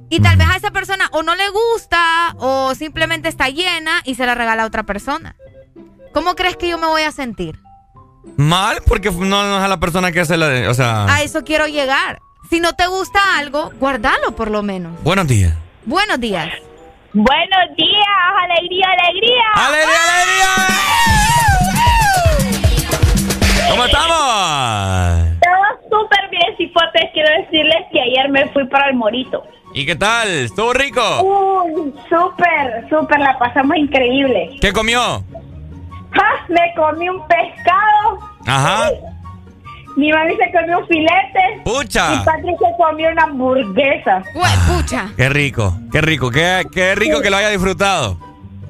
Y 0.09 0.19
tal 0.21 0.37
vez 0.37 0.47
a 0.47 0.55
esa 0.55 0.71
persona 0.71 1.09
o 1.11 1.23
no 1.23 1.35
le 1.35 1.43
gusta 1.49 2.33
o 2.37 2.73
simplemente 2.75 3.27
está 3.27 3.49
llena 3.49 4.01
y 4.05 4.15
se 4.15 4.25
la 4.25 4.35
regala 4.35 4.63
a 4.63 4.67
otra 4.67 4.83
persona. 4.83 5.35
¿Cómo 6.15 6.33
crees 6.33 6.55
que 6.55 6.69
yo 6.69 6.77
me 6.77 6.87
voy 6.87 7.01
a 7.01 7.11
sentir? 7.11 7.59
Mal, 8.37 8.77
porque 8.87 9.11
no, 9.11 9.25
no 9.25 9.57
es 9.57 9.63
a 9.63 9.67
la 9.67 9.81
persona 9.81 10.13
que 10.13 10.21
hace 10.21 10.37
la... 10.37 10.47
de- 10.47 10.69
O 10.69 10.73
sea... 10.73 11.13
A 11.13 11.21
eso 11.23 11.43
quiero 11.43 11.67
llegar. 11.67 12.19
Si 12.49 12.61
no 12.61 12.71
te 12.71 12.87
gusta 12.87 13.19
algo, 13.37 13.69
guardalo 13.81 14.33
por 14.33 14.49
lo 14.49 14.63
menos. 14.63 14.93
Buenos 15.03 15.27
días. 15.27 15.53
Buenos 15.83 16.17
días. 16.21 16.47
Buenos 17.11 17.75
días, 17.77 18.07
alegría, 18.43 18.85
alegría. 18.97 19.43
¡Alegría, 19.55 19.97
alegría! 20.07 20.51
¿Cómo 23.71 23.83
estamos? 23.85 25.39
Todo 25.41 25.99
súper 26.01 26.29
bien, 26.29 26.55
cipotes. 26.57 27.09
Quiero 27.13 27.29
decirles 27.43 27.87
que 27.91 27.99
ayer 28.01 28.29
me 28.29 28.47
fui 28.53 28.65
para 28.69 28.87
el 28.89 28.95
Morito. 28.95 29.43
¿Y 29.73 29.85
qué 29.85 29.97
tal? 29.97 30.29
¿Estuvo 30.29 30.71
rico? 30.71 31.01
Uy, 31.23 31.93
súper, 32.07 32.87
súper, 32.89 33.19
la 33.19 33.37
pasamos 33.37 33.75
increíble. 33.75 34.57
¿Qué 34.61 34.71
comió? 34.71 35.21
¡Ja! 36.15 36.45
Me 36.49 36.73
comí 36.75 37.09
un 37.09 37.21
pescado, 37.27 38.19
Ajá. 38.45 38.89
mi 39.95 40.11
mami 40.11 40.35
se 40.37 40.51
comió 40.51 40.79
un 40.79 40.87
filete. 40.87 41.61
Pucha. 41.63 42.13
Y 42.15 42.25
Patrick 42.25 42.57
se 42.59 42.77
comió 42.77 43.09
una 43.11 43.23
hamburguesa. 43.23 44.23
pucha. 44.67 45.09
Qué 45.17 45.29
rico, 45.29 45.77
qué 45.91 46.01
rico, 46.01 46.29
qué, 46.31 46.63
qué 46.71 46.95
rico 46.95 47.21
que 47.21 47.29
lo 47.29 47.37
haya 47.37 47.49
disfrutado. 47.49 48.17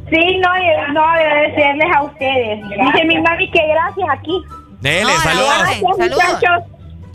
Sí, 0.09 0.37
no, 0.37 0.49
no, 0.93 1.03
agradecerles 1.03 1.87
a 1.95 2.03
ustedes. 2.03 2.59
Dice 2.69 3.05
mi 3.05 3.19
mami 3.21 3.49
que 3.49 3.59
gracias 3.67 4.07
aquí. 4.11 4.43
Dele, 4.81 5.11
saludos. 5.23 5.49
Gracias, 5.57 5.81
muchachos. 5.81 6.63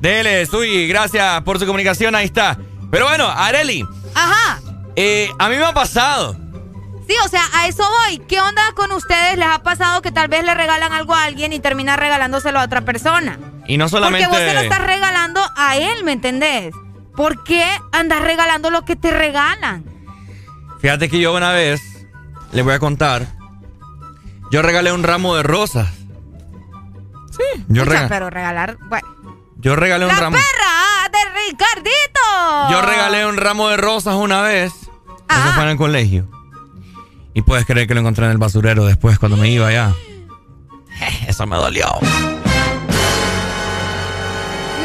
Dele, 0.01 0.47
gracias 0.89 1.43
por 1.43 1.59
su 1.59 1.67
comunicación, 1.67 2.15
ahí 2.15 2.25
está. 2.27 2.57
Pero 2.91 3.07
bueno, 3.07 3.29
Areli, 3.29 3.85
Ajá. 4.15 4.59
eh, 4.97 5.29
a 5.39 5.49
mí 5.49 5.57
me 5.57 5.65
ha 5.65 5.73
pasado. 5.73 6.35
Sí, 7.11 7.17
o 7.25 7.29
sea, 7.29 7.43
a 7.55 7.67
eso 7.67 7.83
voy. 8.07 8.19
¿Qué 8.21 8.41
onda 8.41 8.63
con 8.77 8.93
ustedes? 8.93 9.37
¿Les 9.37 9.49
ha 9.49 9.65
pasado 9.65 10.01
que 10.01 10.13
tal 10.13 10.29
vez 10.29 10.45
le 10.45 10.55
regalan 10.55 10.93
algo 10.93 11.13
a 11.13 11.25
alguien 11.25 11.53
y 11.53 11.59
termina 11.59 11.97
regalándoselo 11.97 12.61
a 12.61 12.63
otra 12.63 12.83
persona? 12.83 13.37
Y 13.67 13.79
no 13.79 13.89
solamente... 13.89 14.29
Porque 14.29 14.45
vos 14.45 14.49
se 14.49 14.55
lo 14.55 14.61
estás 14.61 14.87
regalando 14.87 15.41
a 15.57 15.77
él, 15.77 16.05
¿me 16.05 16.13
entendés? 16.13 16.73
¿Por 17.17 17.43
qué 17.43 17.65
andas 17.91 18.23
regalando 18.23 18.71
lo 18.71 18.85
que 18.85 18.95
te 18.95 19.11
regalan? 19.11 19.85
Fíjate 20.81 21.09
que 21.11 21.19
yo 21.19 21.35
una 21.35 21.51
vez, 21.51 21.81
le 22.53 22.63
voy 22.63 22.75
a 22.75 22.79
contar, 22.79 23.27
yo 24.53 24.63
regalé 24.63 24.93
un 24.93 25.03
ramo 25.03 25.35
de 25.35 25.43
rosas. 25.43 25.89
Sí, 27.33 27.65
yo, 27.67 27.85
rega- 27.87 28.07
pero 28.09 28.31
regalar... 28.31 28.79
Bueno. 28.89 29.09
yo 29.57 29.75
regalé 29.75 30.05
un 30.07 30.13
¡La 30.13 30.21
ramo. 30.21 30.37
perra 30.37 31.09
de 31.11 31.41
Ricardito! 31.51 32.71
Yo 32.71 32.83
regalé 32.83 33.27
un 33.27 33.37
ramo 33.37 33.69
de 33.69 33.79
rosas 33.79 34.15
una 34.15 34.43
vez. 34.43 34.73
Eso 34.73 35.53
fue 35.57 35.65
en 35.65 35.71
el 35.71 35.77
colegio. 35.77 36.29
Y 37.35 37.43
puedes 37.43 37.65
creer 37.67 37.87
que 37.87 37.95
lo 37.95 38.01
encontré 38.01 38.25
en 38.27 38.33
el 38.33 38.39
basurero 38.39 38.85
después 38.87 39.19
cuando 39.19 39.37
me 39.37 39.49
iba 39.51 39.69
allá. 39.69 39.95
Eso 41.29 41.47
me 41.47 41.57
dolió. 41.57 41.87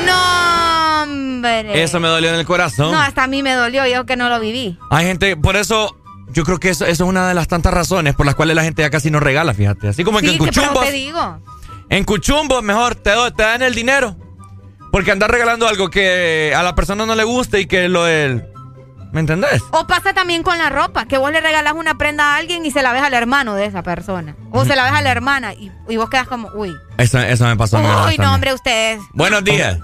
No, 0.06 1.04
hombre. 1.04 1.84
Eso 1.84 2.00
me 2.00 2.08
dolió 2.08 2.30
en 2.30 2.36
el 2.36 2.46
corazón. 2.46 2.92
No, 2.92 3.00
hasta 3.00 3.24
a 3.24 3.28
mí 3.28 3.42
me 3.44 3.54
dolió, 3.54 3.86
yo 3.88 4.06
que 4.06 4.16
no 4.16 4.30
lo 4.30 4.40
viví. 4.40 4.78
Hay 4.90 5.06
gente, 5.06 5.36
por 5.38 5.56
eso, 5.56 5.96
yo 6.30 6.44
creo 6.44 6.60
que 6.60 6.70
eso, 6.70 6.86
eso 6.86 7.04
es 7.04 7.10
una 7.10 7.28
de 7.28 7.34
las 7.34 7.48
tantas 7.48 7.74
razones 7.74 8.16
por 8.16 8.26
las 8.26 8.36
cuales 8.36 8.56
la 8.56 8.64
gente 8.64 8.82
ya 8.82 8.90
casi 8.90 9.10
no 9.12 9.20
regala, 9.20 9.54
fíjate. 9.54 9.88
Así 9.90 10.04
como 10.04 10.20
que 10.20 10.28
en 10.28 10.32
Sí, 10.34 10.38
que 10.40 10.46
pero 10.46 10.62
Cuchumbos, 10.62 10.86
te 10.86 10.92
digo. 10.92 11.40
en 11.90 12.04
Cuchumbos 12.04 12.64
mejor 12.64 12.96
te, 12.96 13.12
do- 13.12 13.32
te 13.34 13.44
dan 13.44 13.62
el 13.62 13.74
dinero. 13.74 14.16
Porque 14.92 15.12
andar 15.12 15.30
regalando 15.32 15.68
algo 15.68 15.90
que 15.90 16.54
a 16.56 16.64
la 16.64 16.74
persona 16.76 17.06
no 17.06 17.16
le 17.16 17.24
gusta 17.26 17.60
y 17.60 17.66
que 17.66 17.90
lo 17.90 18.06
del... 18.06 18.46
¿Me 19.16 19.22
entendés? 19.22 19.64
O 19.72 19.88
pasa 19.88 20.14
también 20.14 20.44
con 20.44 20.58
la 20.58 20.70
ropa, 20.70 21.06
que 21.06 21.18
vos 21.18 21.32
le 21.32 21.40
regalas 21.40 21.72
una 21.72 21.96
prenda 21.96 22.34
a 22.34 22.36
alguien 22.36 22.66
y 22.66 22.72
se 22.72 22.84
la 22.84 22.92
ves 22.92 23.02
al 23.02 23.14
hermano 23.14 23.56
de 23.56 23.64
esa 23.64 23.82
persona. 23.82 24.36
O 24.52 24.66
se 24.66 24.76
la 24.76 24.84
ves 24.84 24.92
a 24.92 25.02
la 25.02 25.10
hermana 25.10 25.54
y, 25.54 25.72
y 25.88 25.96
vos 25.96 26.10
quedas 26.10 26.28
como, 26.28 26.50
uy. 26.50 26.76
Eso, 26.98 27.20
eso 27.20 27.46
me 27.46 27.56
pasó. 27.56 27.78
Uy, 27.78 28.18
no, 28.18 28.34
hombre, 28.34 28.54
ustedes. 28.54 29.00
Buenos 29.14 29.42
días. 29.46 29.80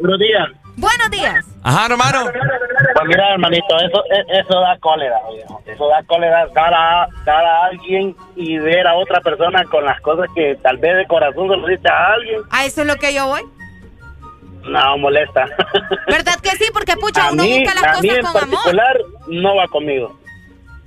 Buenos 0.00 0.18
días. 0.18 0.48
Buenos 0.76 1.08
días. 1.08 1.44
Ajá, 1.62 1.86
hermano. 1.86 2.24
Pues 2.24 3.06
mira, 3.06 3.34
hermanito, 3.34 3.76
eso, 3.78 4.02
e- 4.10 4.40
eso 4.40 4.58
da 4.58 4.76
cólera, 4.80 5.20
viejo. 5.32 5.62
Eso 5.66 5.86
da 5.86 6.02
cólera 6.02 6.48
dar 6.52 6.74
a, 6.74 7.08
dar 7.24 7.44
a 7.44 7.66
alguien 7.66 8.16
y 8.34 8.58
ver 8.58 8.88
a 8.88 8.96
otra 8.96 9.20
persona 9.20 9.62
con 9.66 9.84
las 9.84 10.00
cosas 10.00 10.26
que 10.34 10.58
tal 10.64 10.78
vez 10.78 10.96
de 10.96 11.06
corazón 11.06 11.48
se 11.48 11.56
lo 11.58 11.68
dice 11.68 11.88
a 11.88 12.14
alguien. 12.14 12.40
A 12.50 12.64
eso 12.64 12.80
es 12.80 12.88
lo 12.88 12.96
que 12.96 13.14
yo 13.14 13.28
voy. 13.28 13.42
No, 14.68 14.98
molesta. 14.98 15.46
¿Verdad 16.06 16.34
que 16.42 16.50
sí? 16.50 16.64
Porque, 16.72 16.94
pucha, 16.96 17.28
a 17.28 17.32
uno 17.32 17.42
mí, 17.42 17.60
busca 17.64 17.74
las 17.80 17.98
a 17.98 18.00
mí 18.02 18.08
cosas 18.08 18.18
en 18.24 18.32
con 18.32 18.42
amor. 18.42 18.50
particular 18.62 18.96
no 19.28 19.56
va 19.56 19.68
conmigo. 19.68 20.18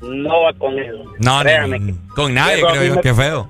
No 0.02 0.42
va 0.42 0.54
conmigo. 0.54 0.98
No, 1.20 1.42
con 2.16 2.34
nadie, 2.34 2.62
creo 2.62 2.82
mí 2.82 2.88
yo. 2.88 2.96
me- 2.96 3.02
Qué 3.02 3.14
feo. 3.14 3.50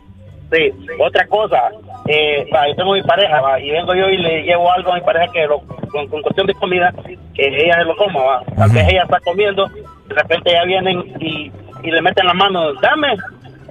Sí, 0.51 0.71
otra 0.99 1.27
cosa, 1.27 1.61
eh, 2.07 2.45
va, 2.55 2.67
yo 2.69 2.75
tengo 2.77 2.93
mi 2.93 3.03
pareja, 3.03 3.41
va, 3.41 3.59
y 3.59 3.69
vengo 3.69 3.93
yo 3.93 4.07
y 4.07 4.17
le 4.17 4.43
llevo 4.43 4.71
algo 4.71 4.93
a 4.93 4.95
mi 4.95 5.01
pareja 5.01 5.29
que 5.33 5.45
lo, 5.45 5.59
con, 5.59 6.07
con 6.07 6.21
cuestión 6.21 6.47
de 6.47 6.53
comida, 6.53 6.93
que 7.35 7.47
ella 7.47 7.75
se 7.79 7.83
lo 7.83 7.97
coma, 7.97 8.21
va. 8.23 8.43
Tal 8.55 8.69
vez 8.71 8.87
ella 8.87 9.03
está 9.03 9.19
comiendo, 9.19 9.67
de 9.67 10.15
repente 10.15 10.51
ya 10.53 10.63
vienen 10.63 11.03
y, 11.19 11.51
y 11.83 11.91
le 11.91 12.01
meten 12.01 12.25
la 12.27 12.33
mano, 12.33 12.73
dame 12.75 13.13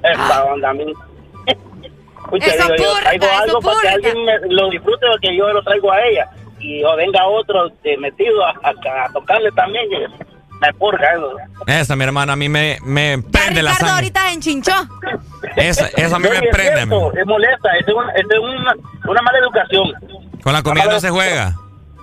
esta 0.03 0.45
onda 0.45 0.69
a 0.69 0.75
mí. 0.75 0.85
Pucha, 2.31 2.47
Eso 2.47 2.65
digo 2.73 2.77
yo, 2.77 3.01
traigo 3.01 3.25
eso 3.25 3.43
algo 3.43 3.61
para 3.61 3.81
que 3.81 3.89
alguien 3.89 4.25
me- 4.25 4.39
lo 4.51 4.69
disfrute 4.69 5.07
porque 5.13 5.35
yo 5.37 5.49
lo 5.53 5.63
traigo 5.63 5.93
a 5.93 6.05
ella. 6.07 6.29
Y 6.61 6.83
o 6.85 6.97
venga 6.97 7.27
otro 7.27 7.71
metido 7.99 8.45
a, 8.45 8.51
a- 8.63 9.05
a 9.05 9.13
tocarle 9.13 9.51
también, 9.53 9.87
me 10.61 10.73
purga 10.75 11.13
eso. 11.13 11.37
Esa, 11.67 11.97
mi 11.97 12.05
hermana, 12.05 12.33
a 12.33 12.37
mí 12.37 12.49
me, 12.49 12.79
me 12.83 13.19
prende 13.31 13.63
la 13.63 13.73
Ricardo 13.73 13.89
sangre. 13.89 13.93
ahorita 13.95 14.33
en 14.33 14.41
chinchó. 14.41 14.73
Esa, 15.57 15.89
esa 15.97 16.17
a 16.17 16.19
mí 16.19 16.29
me 16.29 16.37
es 16.37 16.43
prende. 16.51 16.77
cierto, 16.87 17.13
es 17.15 17.27
molesta, 17.27 17.69
es 17.79 17.87
una, 17.89 18.13
es 18.13 18.25
una, 18.41 18.75
una 19.09 19.23
mala 19.23 19.39
educación. 19.39 19.93
Con 20.43 20.53
la 20.53 20.63
comida 20.63 20.85
no 20.87 20.99
se 21.01 21.11
juega. 21.11 21.55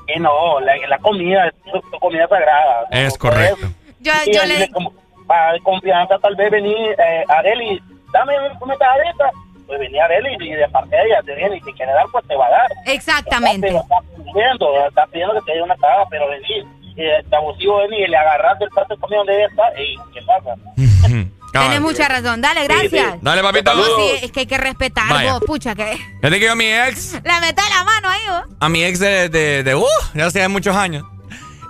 Eh, 0.07 0.19
no, 0.19 0.59
la, 0.59 0.73
la 0.87 0.97
comida 0.99 1.47
es 1.47 1.53
comida 1.99 2.27
sagrada. 2.27 2.87
Es 2.91 3.17
correcto. 3.17 3.67
Yo, 4.01 4.11
Y 4.25 4.33
yo 4.35 4.45
le... 4.45 4.69
como, 4.71 4.93
para 5.25 5.57
confianza 5.59 6.19
tal 6.19 6.35
vez 6.35 6.51
venir 6.51 6.75
eh, 6.77 7.23
Areli, 7.29 7.81
dame 8.11 8.33
una 8.61 8.75
tajadita. 8.75 9.31
Pues 9.73 9.89
venía 9.89 10.05
Areli 10.05 10.37
y 10.39 10.51
de 10.53 10.69
parte 10.69 10.95
de 10.95 11.03
ella 11.03 11.21
te 11.25 11.33
viene 11.33 11.57
y 11.57 11.61
si 11.61 11.73
quiere 11.73 11.91
dar, 11.93 12.05
pues 12.11 12.23
te 12.27 12.35
va 12.35 12.45
a 12.45 12.51
dar. 12.51 12.71
Exactamente. 12.85 13.67
Pero 13.67 13.81
está 13.81 13.95
pidiendo, 14.15 14.87
está 14.87 15.07
pidiendo 15.07 15.33
que 15.33 15.41
te 15.41 15.53
dé 15.53 15.61
una 15.63 15.75
tajada, 15.77 16.05
pero 16.11 16.29
venir, 16.29 16.63
eh, 16.95 17.23
te 17.27 17.35
abusivo 17.35 17.77
venir 17.79 18.07
y 18.07 18.11
le 18.11 18.17
agarras 18.17 18.59
del 18.59 18.69
plato 18.69 18.93
de 18.93 19.01
comida 19.01 19.17
donde 19.17 19.35
ella 19.35 19.47
está, 19.47 19.63
ey, 19.75 19.95
¿qué 20.13 20.21
pasa? 20.21 20.55
Tienes 21.59 21.81
mucha 21.81 22.07
razón. 22.07 22.41
Dale, 22.41 22.63
gracias. 22.65 23.21
Dale, 23.21 23.41
papito. 23.41 23.73
No, 23.73 23.83
sí, 23.83 24.19
es 24.23 24.31
que 24.31 24.41
hay 24.41 24.45
que 24.45 24.57
respetar, 24.57 25.09
Vaya. 25.09 25.33
vos, 25.33 25.43
pucha, 25.45 25.73
que... 25.75 25.97
Yo 26.39 26.51
a 26.51 26.55
mi 26.55 26.65
ex, 26.65 27.13
Le 27.13 27.39
meto 27.41 27.61
la 27.75 27.83
mano 27.83 28.09
ahí, 28.09 28.21
vos. 28.27 28.55
a 28.59 28.69
mi 28.69 28.83
ex 28.83 28.99
de, 28.99 29.29
de, 29.29 29.63
de, 29.63 29.75
uh, 29.75 29.85
ya 30.13 30.25
hace 30.27 30.47
muchos 30.47 30.75
años. 30.75 31.03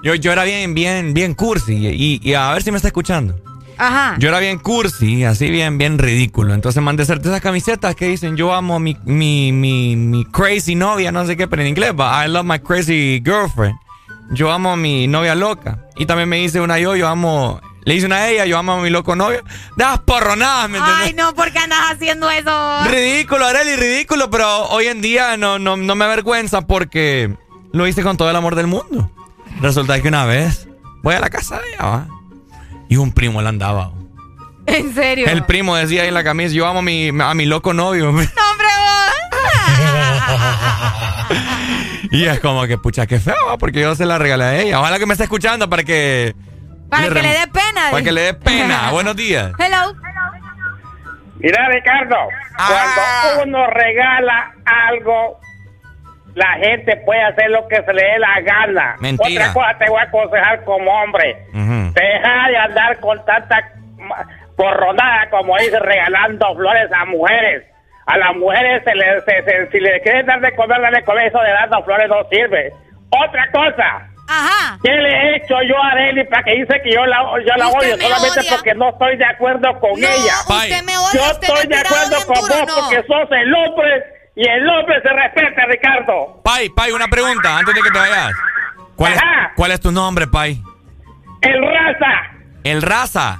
Yo, 0.01 0.15
yo 0.15 0.31
era 0.33 0.43
bien, 0.43 0.73
bien, 0.73 1.13
bien 1.13 1.33
cursi. 1.33 1.73
Y, 1.75 2.19
y 2.21 2.33
a 2.33 2.51
ver 2.51 2.63
si 2.63 2.71
me 2.71 2.77
está 2.77 2.87
escuchando. 2.89 3.35
Ajá. 3.85 4.15
Yo 4.17 4.29
era 4.29 4.39
bien 4.39 4.59
cursi, 4.59 5.23
así 5.25 5.49
bien, 5.49 5.77
bien 5.77 5.97
ridículo. 5.99 6.53
Entonces 6.53 6.81
mandé 6.81 7.03
hacerte 7.03 7.27
esas 7.27 7.41
camisetas 7.41 7.95
que 7.95 8.07
dicen 8.07 8.37
yo 8.37 8.53
amo 8.53 8.79
mi, 8.79 8.97
mi, 9.03 9.51
mi, 9.51 9.95
mi 9.95 10.25
crazy 10.25 10.75
novia, 10.75 11.11
no 11.11 11.25
sé 11.25 11.35
qué, 11.35 11.47
pero 11.47 11.61
en 11.61 11.67
inglés, 11.67 11.91
va, 11.99 12.25
I 12.25 12.29
love 12.29 12.45
my 12.45 12.59
crazy 12.59 13.21
girlfriend. 13.23 13.75
Yo 14.31 14.51
amo 14.51 14.71
a 14.71 14.75
mi 14.75 15.07
novia 15.07 15.35
loca. 15.35 15.79
Y 15.95 16.05
también 16.05 16.29
me 16.29 16.41
hice 16.41 16.61
una 16.61 16.79
yo, 16.79 16.95
yo 16.95 17.07
amo, 17.07 17.59
le 17.83 17.95
hice 17.95 18.05
una 18.05 18.15
a 18.15 18.29
ella, 18.29 18.45
yo 18.45 18.57
amo 18.57 18.73
a 18.73 18.81
mi 18.81 18.89
loco 18.89 19.15
novio. 19.15 19.43
Das 19.75 19.99
porronadas, 19.99 20.69
¿me? 20.69 20.79
Ay, 20.81 21.13
no, 21.13 21.33
¿por 21.35 21.51
qué 21.51 21.59
andas 21.59 21.91
haciendo 21.91 22.29
eso? 22.29 22.83
Ridículo, 22.89 23.45
Areli, 23.45 23.75
ridículo, 23.75 24.29
pero 24.29 24.69
hoy 24.69 24.87
en 24.87 25.01
día 25.01 25.37
no, 25.37 25.59
no, 25.59 25.75
no 25.77 25.95
me 25.95 26.05
avergüenza 26.05 26.61
porque 26.61 27.35
lo 27.73 27.85
hice 27.85 28.01
con 28.01 28.17
todo 28.17 28.29
el 28.29 28.35
amor 28.35 28.55
del 28.55 28.67
mundo. 28.67 29.11
Resulta 29.61 30.01
que 30.01 30.07
una 30.07 30.25
vez 30.25 30.67
voy 31.03 31.15
a 31.15 31.19
la 31.19 31.29
casa 31.29 31.59
de 31.59 31.69
ella, 31.69 31.83
¿va? 31.85 32.07
Y 32.93 32.97
un 32.97 33.11
primo 33.11 33.41
la 33.41 33.49
andaba. 33.49 33.91
En 34.67 34.93
serio. 34.93 35.25
El 35.27 35.45
primo 35.45 35.75
decía 35.75 36.03
ahí 36.03 36.09
en 36.09 36.13
la 36.13 36.23
camisa, 36.23 36.53
yo 36.53 36.67
amo 36.67 36.79
a 36.79 36.81
mi, 36.83 37.09
a 37.09 37.33
mi 37.33 37.45
loco 37.45 37.73
novio. 37.73 38.03
No, 38.03 38.09
hombre, 38.11 38.27
vos. 38.27 39.13
y 42.11 42.25
es 42.25 42.39
como 42.39 42.67
que, 42.67 42.77
pucha, 42.77 43.07
qué 43.07 43.19
feo, 43.19 43.57
porque 43.57 43.81
yo 43.81 43.95
se 43.95 44.05
la 44.05 44.19
regalé 44.19 44.43
a 44.43 44.61
ella. 44.61 44.79
Ojalá 44.79 44.99
que 44.99 45.07
me 45.07 45.13
esté 45.13 45.23
escuchando 45.23 45.67
para 45.71 45.83
que... 45.83 46.35
Para 46.87 47.09
que 47.09 47.21
le 47.23 47.29
dé 47.29 47.47
pena. 47.47 47.89
Para 47.89 48.03
que 48.03 48.11
le 48.11 48.21
dé 48.21 48.33
pena. 48.35 48.91
Buenos 48.91 49.15
días. 49.15 49.53
Hello. 49.57 49.95
Mira, 51.39 51.67
Ricardo, 51.69 52.15
cuando 52.55 53.43
uno 53.43 53.67
regala 53.71 54.53
algo, 54.65 55.39
la 56.35 56.53
gente 56.53 56.97
puede 56.97 57.21
hacer 57.21 57.49
lo 57.51 57.67
que 57.67 57.75
se 57.83 57.93
le 57.93 58.01
dé 58.03 58.19
la 58.19 58.41
gana. 58.41 58.95
Mentira. 58.99 59.49
Otra 59.51 59.53
cosa 59.53 59.77
te 59.77 59.89
voy 59.89 59.99
a 59.99 60.03
aconsejar 60.03 60.63
como 60.63 60.91
hombre. 60.91 61.37
Deja 61.53 62.47
de 62.49 62.57
andar 62.57 62.99
con 62.99 63.23
tanta 63.25 63.71
porronada, 64.55 65.29
como 65.29 65.57
dice, 65.57 65.79
regalando 65.79 66.55
flores 66.55 66.91
a 66.91 67.05
mujeres. 67.05 67.63
A 68.05 68.17
las 68.17 68.35
mujeres, 68.35 68.83
se 68.83 68.93
le, 68.95 69.21
se- 69.21 69.43
se- 69.43 69.71
si 69.71 69.79
le 69.79 70.01
quieren 70.01 70.25
dar 70.25 70.41
de 70.41 70.53
comer, 70.55 70.81
darle 70.81 70.99
de 70.99 71.05
comer, 71.05 71.27
eso 71.27 71.39
de 71.39 71.51
dando 71.51 71.83
flores 71.83 72.09
no 72.09 72.23
sirve. 72.29 72.73
Otra 73.09 73.49
cosa. 73.51 74.07
Ajá. 74.27 74.77
¿Qué 74.83 74.91
le 74.91 75.09
he 75.09 75.35
hecho 75.37 75.55
yo 75.63 75.77
a 75.81 75.91
Arely 75.91 76.23
para 76.25 76.43
que 76.43 76.55
dice 76.55 76.81
que 76.81 76.91
yo 76.91 77.05
la, 77.05 77.19
yo 77.45 77.55
la 77.57 77.67
odio? 77.69 77.95
me 77.97 78.03
Solamente 78.03 78.39
odia. 78.39 78.49
porque 78.51 78.73
no 78.73 78.89
estoy 78.89 79.17
de 79.17 79.25
acuerdo 79.25 79.79
con 79.79 79.91
No, 79.99 80.07
ella. 80.07 80.35
usted 80.47 80.83
me 80.83 80.97
odia, 80.97 81.13
Yo 81.13 81.31
usted 81.31 81.47
me 81.47 81.53
estoy 81.53 81.67
de 81.67 81.75
ha 81.75 81.83
tirado 81.83 82.05
acuerdo 82.05 82.25
con 82.27 82.35
duro, 82.35 82.59
vos 82.59 82.67
no. 82.67 82.75
porque 82.89 83.07
sos 83.07 83.31
el 83.31 83.53
hombre 83.53 84.03
y 84.35 84.47
el 84.47 84.67
hombre 84.67 85.01
se 85.01 85.09
respeta, 85.09 85.65
Ricardo. 85.67 86.41
Pai, 86.43 86.69
Pai, 86.69 86.91
una 86.91 87.07
pregunta 87.07 87.57
antes 87.57 87.73
de 87.75 87.81
que 87.81 87.89
te 87.91 87.99
vayas. 87.99 88.31
¿Cuál 88.95 89.13
es, 89.13 89.21
cuál 89.55 89.71
es 89.71 89.79
tu 89.79 89.91
nombre, 89.91 90.27
Pai? 90.27 90.61
El 91.41 91.61
raza, 91.61 92.31
El 92.63 92.81
Raza. 92.81 93.39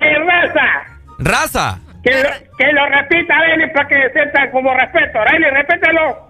el 0.00 0.26
raza. 0.26 0.84
Raza. 1.18 1.78
Que 2.02 2.10
lo, 2.22 2.30
que 2.56 2.72
lo 2.72 2.86
repita 2.86 3.36
Arely 3.36 3.72
para 3.72 3.88
que 3.88 4.10
sienta 4.12 4.50
como 4.52 4.72
respeto. 4.72 5.18
Arely, 5.20 5.50
repítelo. 5.50 6.28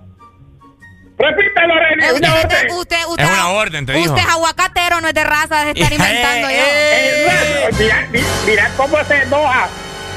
Repítelo, 1.18 1.74
Arely. 1.74 2.04
Eh, 2.04 2.12
una 2.14 2.34
usted, 2.34 2.44
orden. 2.44 2.70
usted, 2.78 2.96
usted, 3.08 3.24
Es 3.24 3.30
una 3.30 3.48
orden, 3.50 3.86
te 3.86 3.92
dijo. 3.92 4.12
Usted 4.14 4.22
es 4.26 4.34
aguacatero, 4.34 5.00
no 5.00 5.08
es 5.08 5.14
de 5.14 5.24
raza 5.24 5.64
de 5.64 5.70
estar 5.72 5.92
inventando 5.92 6.48
yo. 6.50 6.56
El 6.56 7.26
raza. 7.26 7.78
Mira, 7.78 8.06
mi- 8.10 8.50
mira 8.50 8.70
cómo 8.76 9.04
se 9.04 9.22
enoja. 9.22 9.68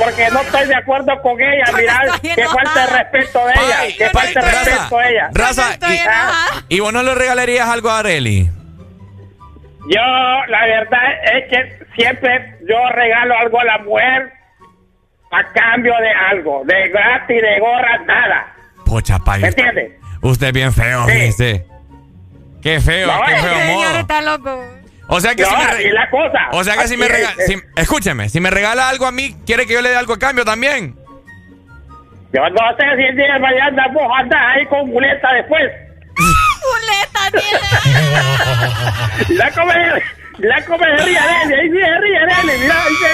Porque 0.03 0.29
no 0.31 0.41
estoy 0.41 0.67
de 0.67 0.75
acuerdo 0.75 1.21
con 1.21 1.39
ella. 1.39 1.65
Mira, 1.77 2.01
que 2.21 2.45
falta 2.47 2.85
de 2.87 2.97
respeto 2.97 3.45
de 3.45 3.53
ella. 3.53 3.97
Que 3.97 4.09
falta 4.09 4.41
de 4.41 4.51
respeto 4.51 4.97
de 4.97 5.09
ella. 5.09 5.29
Raza, 5.33 5.77
y, 6.69 6.75
¿y 6.75 6.79
vos 6.79 6.91
no 6.93 7.03
le 7.03 7.13
regalarías 7.15 7.67
algo 7.69 7.89
a 7.89 7.99
Areli? 7.99 8.49
Yo, 9.87 10.01
la 10.47 10.65
verdad 10.65 10.99
es 11.35 11.49
que 11.49 11.85
siempre 11.95 12.57
yo 12.69 12.77
regalo 12.93 13.37
algo 13.37 13.59
a 13.59 13.63
la 13.65 13.77
mujer 13.79 14.31
a 15.31 15.43
cambio 15.53 15.93
de 16.01 16.11
algo. 16.31 16.61
De 16.65 16.89
gratis, 16.89 17.41
de 17.41 17.59
gorra, 17.59 17.97
nada. 18.05 18.53
Pocha, 18.85 19.19
Pai. 19.19 19.41
¿Me 19.41 19.49
usted- 19.49 19.63
entiendes? 19.67 19.99
Usted 20.21 20.47
es 20.47 20.53
bien 20.53 20.73
feo, 20.73 21.05
Sí. 21.07 21.11
dice. 21.13 21.65
Qué 22.61 22.79
feo, 22.79 23.07
No, 23.07 23.21
qué 23.25 23.35
feo 23.37 23.53
modo. 23.55 23.81
Señor, 23.83 23.95
está 24.01 24.21
loco. 24.21 24.63
O 25.13 25.19
sea 25.19 25.35
que 25.35 25.41
No, 25.43 25.49
si 25.49 25.55
me 25.57 25.63
así 25.63 25.83
es 25.83 25.91
la 25.93 26.09
cosa. 26.09 26.39
O 26.53 26.63
sea 26.63 26.77
que 26.77 26.87
si 26.87 26.95
me 26.95 27.05
es, 27.05 27.11
regala, 27.11 27.35
es. 27.37 27.53
escúcheme, 27.75 28.29
si 28.29 28.39
me 28.39 28.49
regala 28.49 28.87
algo 28.87 29.05
a 29.05 29.11
mí, 29.11 29.35
quiere 29.45 29.67
que 29.67 29.73
yo 29.73 29.81
le 29.81 29.89
dé 29.89 29.97
algo 29.97 30.13
a 30.13 30.19
cambio 30.19 30.45
también. 30.45 30.95
Yo 32.31 32.49
no 32.49 32.59
sé 32.77 32.85
si 32.95 33.03
el 33.03 33.17
día 33.17 33.33
de 33.33 33.39
mañana 33.39 33.89
vos 33.89 34.09
andás 34.17 34.39
ahí 34.55 34.65
con 34.67 34.87
muleta 34.89 35.33
después. 35.33 35.69
Muleta 36.63 37.29
tiene. 37.31 37.59
la 39.37 39.51
come, 39.51 39.75
la 40.37 40.63
come 40.65 40.85
se 40.85 40.95
ríe 41.03 41.19
de 41.19 41.41
él, 41.43 41.53
ahí 41.59 41.69
sí 41.69 41.77
se 41.77 41.99
ríe 41.99 42.17
él, 42.17 42.29
mira, 42.61 42.83
ahí 42.83 42.95
se 42.95 43.09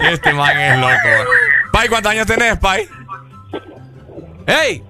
ríe. 0.00 0.12
Este 0.12 0.32
man 0.32 0.58
es 0.58 0.78
loco. 0.78 1.08
Pai, 1.70 1.86
¿cuántos 1.88 2.12
años 2.12 2.26
tenés, 2.26 2.56
Pai? 2.58 2.88
¡Ey! 4.46 4.82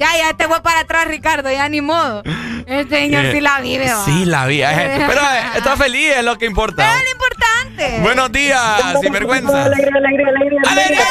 Ya, 0.00 0.08
ya 0.16 0.34
te 0.34 0.46
voy 0.46 0.58
para 0.62 0.80
atrás, 0.80 1.06
Ricardo, 1.06 1.50
ya 1.52 1.68
ni 1.68 1.82
modo. 1.82 2.22
Este 2.66 3.00
señor 3.02 3.26
Eh, 3.26 3.32
sí 3.32 3.40
la 3.42 3.60
vive, 3.60 3.92
va. 3.92 4.04
Sí, 4.06 4.24
la 4.24 4.46
vi. 4.46 4.62
es 4.62 4.70
esto. 4.78 5.04
Pero 5.08 5.20
eh, 5.20 5.42
está 5.56 5.76
feliz, 5.76 6.16
es 6.16 6.24
lo 6.24 6.38
que 6.38 6.46
importa. 6.46 6.88
Es 6.96 7.04
lo 7.04 7.10
importante. 7.12 8.00
Buenos 8.00 8.32
días, 8.32 8.60
sinvergüenza. 9.02 9.64
Alegría, 9.64 9.92
alegría, 9.96 10.62
alegría. 10.66 11.02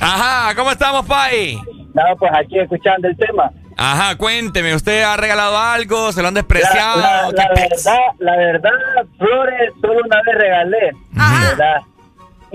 Ajá, 0.00 0.54
¿cómo 0.54 0.70
estamos, 0.72 1.06
Pai? 1.06 1.58
No, 1.94 2.02
pues 2.18 2.30
aquí 2.38 2.58
escuchando 2.58 3.08
el 3.08 3.16
tema. 3.16 3.50
Ajá, 3.78 4.16
cuénteme, 4.16 4.74
¿usted 4.74 5.02
ha 5.04 5.16
regalado 5.16 5.56
algo? 5.58 6.12
¿Se 6.12 6.20
lo 6.20 6.28
han 6.28 6.34
despreciado? 6.34 7.00
La, 7.00 7.30
verdad, 7.32 7.96
la 8.18 8.36
verdad, 8.36 8.70
flores 9.18 9.72
solo 9.80 10.00
una 10.04 10.16
vez 10.26 10.34
regalé, 10.36 10.92
¿verdad? 11.12 11.76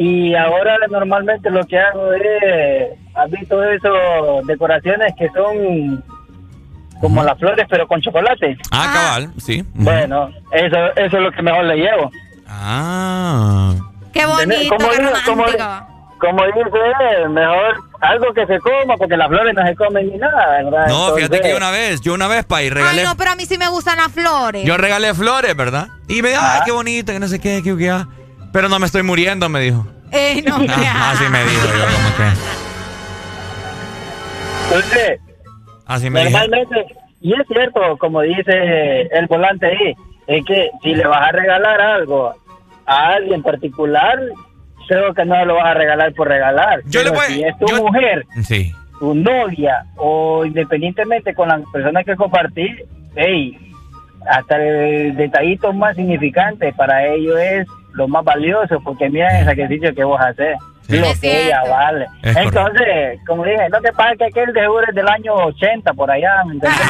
Y 0.01 0.33
ahora 0.33 0.77
normalmente 0.89 1.49
lo 1.49 1.61
que 1.65 1.77
hago 1.77 2.13
es, 2.13 2.97
¿has 3.15 3.29
visto 3.29 3.61
eso? 3.61 4.41
Decoraciones 4.45 5.13
que 5.17 5.27
son 5.31 6.01
como 7.01 7.21
las 7.21 7.37
flores, 7.37 7.65
pero 7.69 7.85
con 7.85 7.99
chocolate. 7.99 8.57
Ah, 8.71 8.91
cabal, 8.93 9.33
sí. 9.37 9.61
Bueno, 9.73 10.29
eso, 10.53 10.77
eso 10.95 11.17
es 11.17 11.21
lo 11.21 11.31
que 11.33 11.41
mejor 11.41 11.65
le 11.65 11.75
llevo. 11.75 12.09
Ah. 12.47 13.75
Qué 14.13 14.25
bonito, 14.25 14.73
Como 14.77 14.89
qué 14.89 15.11
como-. 15.25 15.89
Como 16.17 16.45
dice 16.45 17.27
mejor 17.29 17.81
algo 17.99 18.33
que 18.33 18.45
se 18.45 18.59
coma, 18.59 18.95
porque 18.97 19.17
las 19.17 19.27
flores 19.27 19.53
no 19.53 19.65
se 19.65 19.75
comen 19.75 20.09
ni 20.09 20.17
nada, 20.17 20.63
¿verdad? 20.63 20.87
No, 20.87 21.13
fíjate 21.13 21.41
que 21.41 21.55
una 21.55 21.71
vez, 21.71 21.99
yo 21.99 22.13
una 22.13 22.27
vez, 22.29 22.45
Pai, 22.45 22.69
regalé. 22.69 23.01
Ay, 23.01 23.07
no, 23.07 23.15
pero 23.17 23.31
a 23.31 23.35
mí 23.35 23.45
sí 23.45 23.57
me 23.57 23.67
gustan 23.67 23.97
las 23.97 24.11
flores. 24.13 24.65
Yo 24.65 24.77
regalé 24.77 25.13
flores, 25.13 25.55
¿verdad? 25.57 25.87
Y 26.07 26.21
me 26.21 26.29
dijo, 26.29 26.41
ay, 26.41 26.61
qué 26.65 26.71
bonito, 26.71 27.11
que 27.11 27.19
no 27.19 27.27
sé 27.27 27.39
qué, 27.39 27.61
que, 27.61 27.75
que, 27.77 27.89
ah. 27.89 28.07
Pero 28.51 28.69
no 28.69 28.79
me 28.79 28.85
estoy 28.85 29.03
muriendo, 29.03 29.47
me 29.49 29.59
dijo. 29.59 29.85
Ey, 30.11 30.41
no, 30.41 30.55
hombre. 30.55 30.73
Ah, 30.77 31.11
así 31.11 31.23
me 31.29 31.43
dijo 31.43 31.65
yo, 31.67 31.85
como 31.95 32.15
que. 32.17 32.29
Entonces, 34.75 35.19
Así 35.85 36.09
me 36.09 36.19
dijo. 36.25 36.31
Normalmente, 36.37 36.85
y 37.21 37.33
es 37.33 37.47
cierto, 37.47 37.97
como 37.97 38.21
dice 38.21 39.01
el 39.11 39.25
volante 39.27 39.65
ahí, 39.67 39.95
es 40.27 40.45
que 40.45 40.69
si 40.83 40.93
le 40.93 41.05
vas 41.07 41.27
a 41.27 41.31
regalar 41.31 41.81
algo 41.81 42.33
a 42.85 43.07
alguien 43.13 43.41
particular, 43.41 44.19
creo 44.87 45.13
que 45.15 45.25
no 45.25 45.43
lo 45.45 45.55
vas 45.55 45.65
a 45.67 45.73
regalar 45.73 46.13
por 46.13 46.27
regalar. 46.27 46.81
Yo 46.85 47.03
le 47.03 47.09
Pero 47.11 47.21
voy- 47.21 47.33
si 47.33 47.43
es 47.43 47.57
tu 47.57 47.65
yo- 47.67 47.83
mujer, 47.83 48.25
Sí. 48.43 48.71
tu 48.99 49.15
novia, 49.15 49.85
o 49.95 50.45
independientemente 50.45 51.33
con 51.33 51.47
la 51.49 51.59
persona 51.73 52.03
que 52.03 52.15
compartís, 52.15 52.75
hey, 53.15 53.57
hasta 54.29 54.57
el 54.63 55.15
detallito 55.15 55.73
más 55.73 55.95
significante 55.95 56.71
para 56.73 57.07
ellos 57.07 57.39
es 57.39 57.67
lo 57.99 58.07
más 58.07 58.23
valioso, 58.23 58.79
porque 58.83 59.09
mira 59.09 59.39
el 59.39 59.45
sacrificio 59.45 59.93
que 59.93 60.03
vos 60.03 60.19
haces. 60.19 60.57
Lo 60.87 61.05
Es 61.05 61.19
que 61.19 61.45
ella 61.45 61.61
vale. 61.69 62.07
Es 62.23 62.35
Entonces, 62.35 63.19
como 63.27 63.43
dije, 63.45 63.69
lo 63.69 63.79
que 63.81 63.91
pasa 63.91 64.15
que 64.17 64.25
aquel 64.25 64.51
de 64.53 64.61
seguro 64.61 64.85
es 64.89 64.95
del 64.95 65.07
año 65.07 65.33
80 65.35 65.93
por 65.93 66.09
allá. 66.09 66.43
¿me 66.45 66.53
entiendes? 66.53 66.79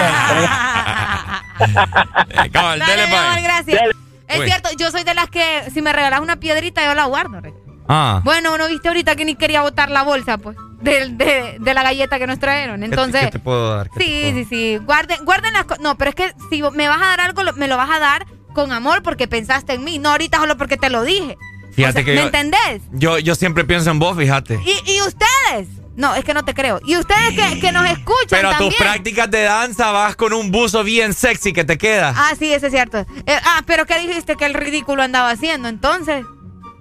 Eh, 1.60 2.50
cabal, 2.52 2.80
Dale, 2.80 3.42
gracias. 3.42 3.82
Es 4.30 4.40
Uy. 4.40 4.46
cierto, 4.46 4.70
yo 4.78 4.92
soy 4.92 5.04
de 5.04 5.14
las 5.14 5.30
que 5.30 5.64
si 5.74 5.82
me 5.82 5.92
regalas 5.92 6.22
una 6.22 6.38
piedrita 6.38 6.86
yo 6.86 6.94
la 6.94 7.06
guardo. 7.06 7.42
Ah. 7.90 8.22
Bueno, 8.24 8.58
¿no 8.58 8.68
viste 8.68 8.88
ahorita 8.88 9.16
que 9.18 9.26
ni 9.26 9.36
quería 9.36 9.62
botar 9.62 9.90
la 9.90 10.04
bolsa, 10.04 10.38
pues? 10.38 10.56
De, 10.80 11.10
de, 11.10 11.58
de 11.60 11.74
la 11.74 11.84
galleta 11.84 12.18
que 12.20 12.28
nos 12.28 12.40
trajeron. 12.40 12.76
¿Qué 12.80 12.86
te- 12.88 12.92
Entonces, 12.92 13.26
¿Qué 13.26 13.32
te 13.32 13.40
puedo 13.40 13.76
dar? 13.76 13.90
¿Qué 13.90 14.00
te 14.00 14.06
sí, 14.06 14.32
sí, 14.34 14.46
sí. 14.46 14.78
Guarden, 14.86 15.26
guarden 15.26 15.52
las 15.54 15.64
cosas. 15.66 15.82
No, 15.84 15.98
pero 15.98 16.10
es 16.10 16.16
que 16.16 16.32
si 16.50 16.62
me 16.74 16.88
vas 16.88 17.02
a 17.02 17.08
dar 17.08 17.22
algo, 17.22 17.44
lo- 17.44 17.54
me 17.54 17.68
lo 17.68 17.76
vas 17.76 17.90
a 17.90 18.00
dar 18.00 18.26
con 18.54 18.72
amor 18.72 19.04
porque 19.04 19.28
pensaste 19.28 19.74
en 19.74 19.84
mí. 19.84 20.00
No 20.00 20.10
ahorita 20.12 20.38
solo 20.38 20.58
porque 20.58 20.78
te 20.78 20.90
lo 20.90 21.04
dije. 21.04 21.38
Fíjate 21.74 21.90
O 21.90 21.94
sea, 21.94 22.04
que 22.06 22.12
¿Me 22.12 22.18
yo, 22.18 22.26
entendés? 22.26 22.82
yo, 22.92 23.20
yo 23.20 23.36
siempre 23.36 23.64
pienso 23.64 23.90
en 23.92 24.00
vos, 24.00 24.18
fíjate. 24.18 24.60
¿Y, 24.66 24.92
y 24.92 25.02
ustedes? 25.02 25.68
No, 25.96 26.16
es 26.16 26.24
que 26.24 26.34
no 26.34 26.44
te 26.46 26.54
creo. 26.54 26.80
¿Y 26.86 26.96
ustedes 26.98 27.32
que, 27.36 27.60
que 27.60 27.72
nos 27.72 27.86
escuchan 27.86 28.28
Pero 28.30 28.50
a 28.52 28.58
tus 28.58 28.74
prácticas 28.76 29.30
de 29.30 29.44
danza 29.44 29.92
vas 29.92 30.16
con 30.16 30.32
un 30.34 30.50
buzo 30.52 30.84
bien 30.84 31.14
sexy 31.14 31.52
que 31.54 31.64
te 31.66 31.78
queda. 31.78 32.14
Ah, 32.16 32.34
sí, 32.40 32.54
eso 32.54 32.68
es 32.68 32.72
cierto. 32.72 33.00
Eh, 33.26 33.38
ah, 33.46 33.62
pero 33.66 33.86
¿qué 33.86 34.00
dijiste 34.00 34.36
que 34.38 34.46
el 34.46 34.54
ridículo 34.54 35.04
andaba 35.04 35.30
haciendo 35.32 35.68
entonces? 35.68 36.26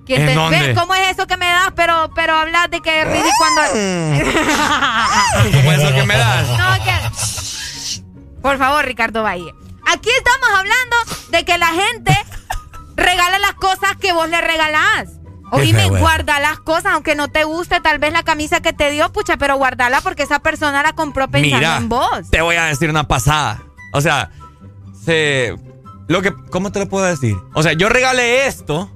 ¿Quién 0.07 0.23
¿En 0.23 0.29
te- 0.29 0.35
dónde? 0.35 0.59
¿Ves 0.61 0.79
cómo 0.79 0.95
es 0.95 1.11
eso 1.11 1.27
que 1.27 1.37
me 1.37 1.47
das? 1.47 1.73
Pero, 1.75 2.11
pero 2.15 2.35
hablas 2.37 2.71
de 2.71 2.81
que 2.81 3.05
ridículo 3.05 3.63
¿Cómo 5.53 5.73
es 5.73 5.81
eso 5.83 5.95
que 5.95 6.05
me 6.05 6.17
das? 6.17 6.49
No, 6.49 6.85
que... 6.85 8.41
Por 8.41 8.57
favor, 8.57 8.85
Ricardo 8.85 9.23
Valle. 9.23 9.53
Aquí 9.87 10.11
estamos 10.17 10.49
hablando 10.57 10.97
de 11.31 11.45
que 11.45 11.59
la 11.59 11.69
gente 11.69 12.17
regala 12.97 13.39
las 13.39 13.55
cosas 13.55 13.97
que 14.01 14.13
vos 14.13 14.29
le 14.29 14.41
regalás. 14.41 15.09
Oíme, 15.51 15.89
guarda 15.89 16.41
las 16.41 16.59
cosas, 16.59 16.93
aunque 16.93 17.15
no 17.15 17.29
te 17.29 17.45
guste 17.45 17.81
tal 17.81 17.99
vez 17.99 18.13
la 18.13 18.23
camisa 18.23 18.61
que 18.61 18.75
te 18.75 18.91
dio, 18.91 19.11
pucha, 19.13 19.39
pero 19.39 19.57
guardala 19.57 20.01
porque 20.03 20.23
esa 20.25 20.41
persona 20.41 20.83
la 20.83 20.93
compró 20.93 21.29
pensando 21.29 21.57
Mira, 21.57 21.77
en 21.79 21.89
vos. 21.89 22.31
te 22.31 22.43
voy 22.43 22.57
a 22.57 22.65
decir 22.65 22.91
una 22.91 23.09
pasada. 23.09 23.63
O 23.95 24.03
sea, 24.03 24.31
se, 25.05 25.57
lo 26.07 26.21
que, 26.21 26.35
¿cómo 26.51 26.71
te 26.71 26.81
lo 26.81 26.89
puedo 26.89 27.07
decir? 27.07 27.37
O 27.55 27.63
sea, 27.63 27.73
yo 27.73 27.89
regalé 27.89 28.47
esto 28.47 28.91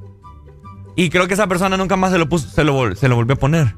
y 0.94 1.08
creo 1.08 1.26
que 1.26 1.34
esa 1.34 1.46
persona 1.46 1.78
nunca 1.78 1.96
más 1.96 2.12
se 2.12 2.18
lo 2.18 2.28
puso, 2.28 2.48
se 2.48 2.64
lo, 2.64 2.94
se 2.94 3.08
lo 3.08 3.16
volvió 3.16 3.34
a 3.34 3.38
poner. 3.38 3.76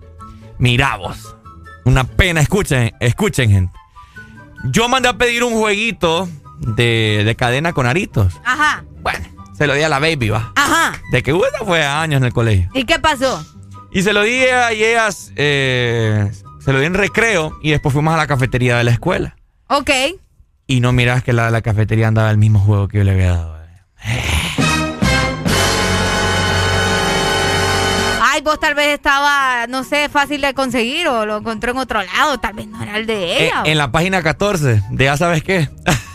Mira 0.58 0.97
vos. 0.97 1.36
Una 1.84 2.05
pena, 2.05 2.41
escuchen, 2.41 2.92
escuchen, 2.99 3.50
gente. 3.50 3.78
Yo 4.65 4.89
mandé 4.89 5.08
a 5.08 5.18
pedir 5.18 5.44
un 5.44 5.52
jueguito 5.52 6.28
de, 6.58 7.23
de 7.24 7.36
cadena 7.36 7.73
con 7.73 7.86
aritos. 7.86 8.34
Ajá, 8.44 8.84
Se 9.57 9.66
lo 9.66 9.74
di 9.74 9.83
a 9.83 9.89
la 9.89 9.99
baby, 9.99 10.31
va. 10.31 10.52
ajá. 10.57 10.92
De 11.12 11.23
que 11.23 11.31
eso 11.31 11.65
fue 11.65 11.84
años 11.84 12.18
en 12.18 12.24
el 12.24 12.33
colegio. 12.33 12.68
¿Y 12.74 12.84
qué 12.84 12.99
pasó? 12.99 13.44
Y 13.92 14.02
se 14.02 14.12
lo 14.12 14.23
di 14.23 14.41
a 14.42 14.73
ellas, 14.73 15.33
eh, 15.36 16.31
se 16.65 16.73
lo 16.73 16.81
di 16.81 16.86
en 16.86 16.94
recreo 16.94 17.57
y 17.62 17.70
después 17.70 17.92
fuimos 17.92 18.12
a 18.15 18.16
la 18.16 18.26
cafetería 18.26 18.76
de 18.76 18.84
la 18.84 18.91
escuela. 18.91 19.36
Ok. 19.68 19.91
Y 20.66 20.81
no 20.81 20.92
miras 20.92 21.23
que 21.23 21.33
la, 21.33 21.50
la 21.50 21.62
cafetería 21.62 22.08
andaba 22.08 22.31
el 22.31 22.39
mismo 22.39 22.58
juego 22.58 22.89
que 22.89 22.99
yo 22.99 23.05
le 23.05 23.12
había 23.12 23.31
dado. 23.36 23.55
Ay, 28.26 28.41
vos 28.42 28.58
tal 28.58 28.74
vez 28.74 28.89
estaba, 28.94 29.66
no 29.68 29.84
sé, 29.84 30.08
fácil 30.08 30.41
de 30.41 30.55
conseguir 30.55 31.07
o 31.07 31.24
lo 31.24 31.36
encontró 31.39 31.70
en 31.70 31.78
otro 31.78 32.02
lado. 32.02 32.39
Tal 32.39 32.55
vez 32.55 32.66
no 32.66 32.83
era 32.83 32.97
el 32.97 33.07
de 33.07 33.15
Eh, 33.33 33.44
ella. 33.47 33.62
en 33.65 33.78
la 33.78 33.92
página 33.92 34.23
14 34.23 34.83
de 34.91 35.05
ya 35.05 35.16
sabes 35.16 35.42
qué. 35.44 35.68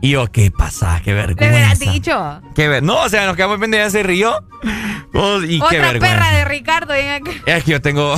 y 0.00 0.10
yo, 0.10 0.26
¿qué 0.30 0.50
pasa? 0.50 1.00
Qué 1.04 1.10
Le 1.10 1.16
vergüenza. 1.16 1.54
hubieras 1.56 1.78
dicho. 1.80 2.40
Qué 2.54 2.68
ver 2.68 2.82
no, 2.82 3.02
o 3.02 3.08
sea, 3.08 3.26
nos 3.26 3.34
quedamos 3.36 3.58
pendientes, 3.58 3.92
se 3.92 4.02
rió. 4.04 4.38
Oh, 5.14 5.40
y 5.42 5.58
qué 5.58 5.64
Otra 5.64 5.78
vergüenza. 5.92 6.16
perra 6.18 6.30
de 6.36 6.44
Ricardo. 6.44 6.94
y 6.96 7.00
Es 7.46 7.64
que 7.64 7.70
yo 7.72 7.80
tengo. 7.82 8.14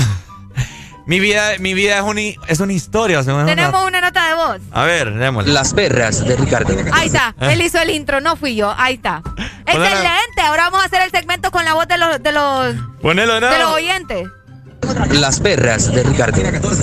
mi 1.07 1.21
vida, 1.21 1.53
mi 1.59 1.73
vida 1.73 1.97
es, 1.97 2.03
una, 2.03 2.21
es 2.49 2.61
una 2.61 2.73
historia. 2.75 3.21
o 3.21 3.23
sea, 3.23 3.33
es 3.33 3.37
una- 3.43 3.47
Tenemos 3.47 3.83
una 3.87 4.01
nota 4.03 4.29
de 4.29 4.35
voz. 4.35 4.61
A 4.73 4.85
ver, 4.85 5.15
démosle. 5.15 5.53
Las 5.53 5.73
perras 5.73 6.23
de 6.25 6.37
Ricardo. 6.37 6.75
Ahí 6.93 7.07
está. 7.07 7.35
Eh. 7.41 7.53
Él 7.53 7.63
hizo 7.63 7.79
el 7.81 7.91
intro, 7.91 8.21
no 8.21 8.37
fui 8.37 8.55
yo. 8.57 8.75
Ahí 8.77 8.95
está. 8.97 9.23
Excelente. 9.67 10.43
Ahora 10.45 10.65
vamos 10.65 10.83
a 10.83 10.87
hacer 10.87 11.03
el 11.03 11.11
segmento 11.11 11.51
con 11.51 11.65
la 11.65 11.73
voz 11.75 11.89
de 11.89 11.97
los, 11.97 12.23
de 12.23 12.33
los, 12.33 12.75
Ponelo, 13.01 13.35
de 13.35 13.41
los 13.41 13.59
no. 13.59 13.73
oyentes. 13.73 14.29
Las 15.13 15.41
perras 15.41 15.93
de 15.93 16.03
Ricardo. 16.03 16.43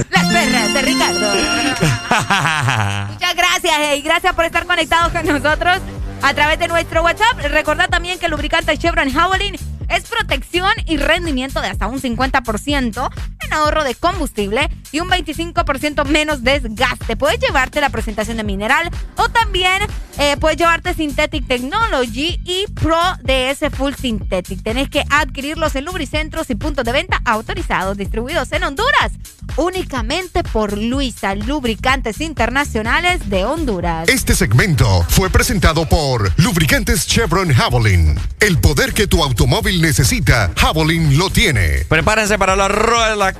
Las 0.09 0.25
perras 0.25 0.73
de 0.73 0.81
Ricardo. 0.81 1.29
Muchas 3.13 3.35
gracias 3.35 3.79
eh, 3.79 3.97
y 3.97 4.01
gracias 4.01 4.33
por 4.33 4.45
estar 4.45 4.65
conectados 4.65 5.11
con 5.11 5.25
nosotros 5.25 5.79
a 6.21 6.33
través 6.33 6.59
de 6.59 6.67
nuestro 6.67 7.03
WhatsApp. 7.03 7.37
Recordad 7.49 7.89
también 7.89 8.17
que 8.19 8.25
el 8.25 8.31
lubricante 8.31 8.77
Chevron 8.77 9.11
Javelin 9.11 9.57
es 9.89 10.03
protección 10.05 10.71
y 10.85 10.97
rendimiento 10.97 11.61
de 11.61 11.67
hasta 11.67 11.87
un 11.87 12.01
50% 12.01 13.09
en 13.43 13.53
ahorro 13.53 13.83
de 13.83 13.95
combustible 13.95 14.69
y 14.91 14.99
un 14.99 15.09
25% 15.09 16.05
menos 16.05 16.43
desgaste. 16.43 17.15
Puedes 17.15 17.39
llevarte 17.39 17.81
la 17.81 17.89
presentación 17.89 18.37
de 18.37 18.43
mineral 18.43 18.89
o 19.15 19.29
también 19.29 19.81
eh, 20.17 20.35
puedes 20.37 20.57
llevarte 20.57 20.93
Synthetic 20.93 21.47
Technology 21.47 22.39
y 22.43 22.65
Pro 22.73 22.99
DS 23.23 23.69
Full 23.75 23.93
Synthetic. 23.93 24.63
Tenés 24.63 24.89
que 24.89 25.03
adquirirlos 25.09 25.75
en 25.75 25.85
lubricentros 25.85 26.49
y 26.49 26.55
puntos 26.55 26.83
de 26.85 26.91
venta 26.91 27.21
autorizados 27.25 27.97
distribuidos 27.97 28.51
en 28.51 28.63
Honduras 28.63 29.11
únicamente 29.57 30.43
por 30.43 30.77
Luisa 30.77 31.35
Lubricantes 31.35 32.21
Internacionales 32.21 33.29
de 33.29 33.45
Honduras. 33.45 34.07
Este 34.07 34.35
segmento 34.35 35.05
fue 35.09 35.29
presentado 35.29 35.87
por 35.87 36.31
Lubricantes 36.37 37.07
Chevron 37.07 37.51
Javelin. 37.53 38.15
El 38.39 38.59
poder 38.59 38.93
que 38.93 39.07
tu 39.07 39.23
automóvil 39.23 39.76
necesita, 39.81 40.51
Javelin 40.55 41.17
lo 41.17 41.29
tiene. 41.29 41.85
Prepárense 41.87 42.37
para 42.37 42.55
la 42.55 42.67
rola, 42.67 43.15
la, 43.15 43.35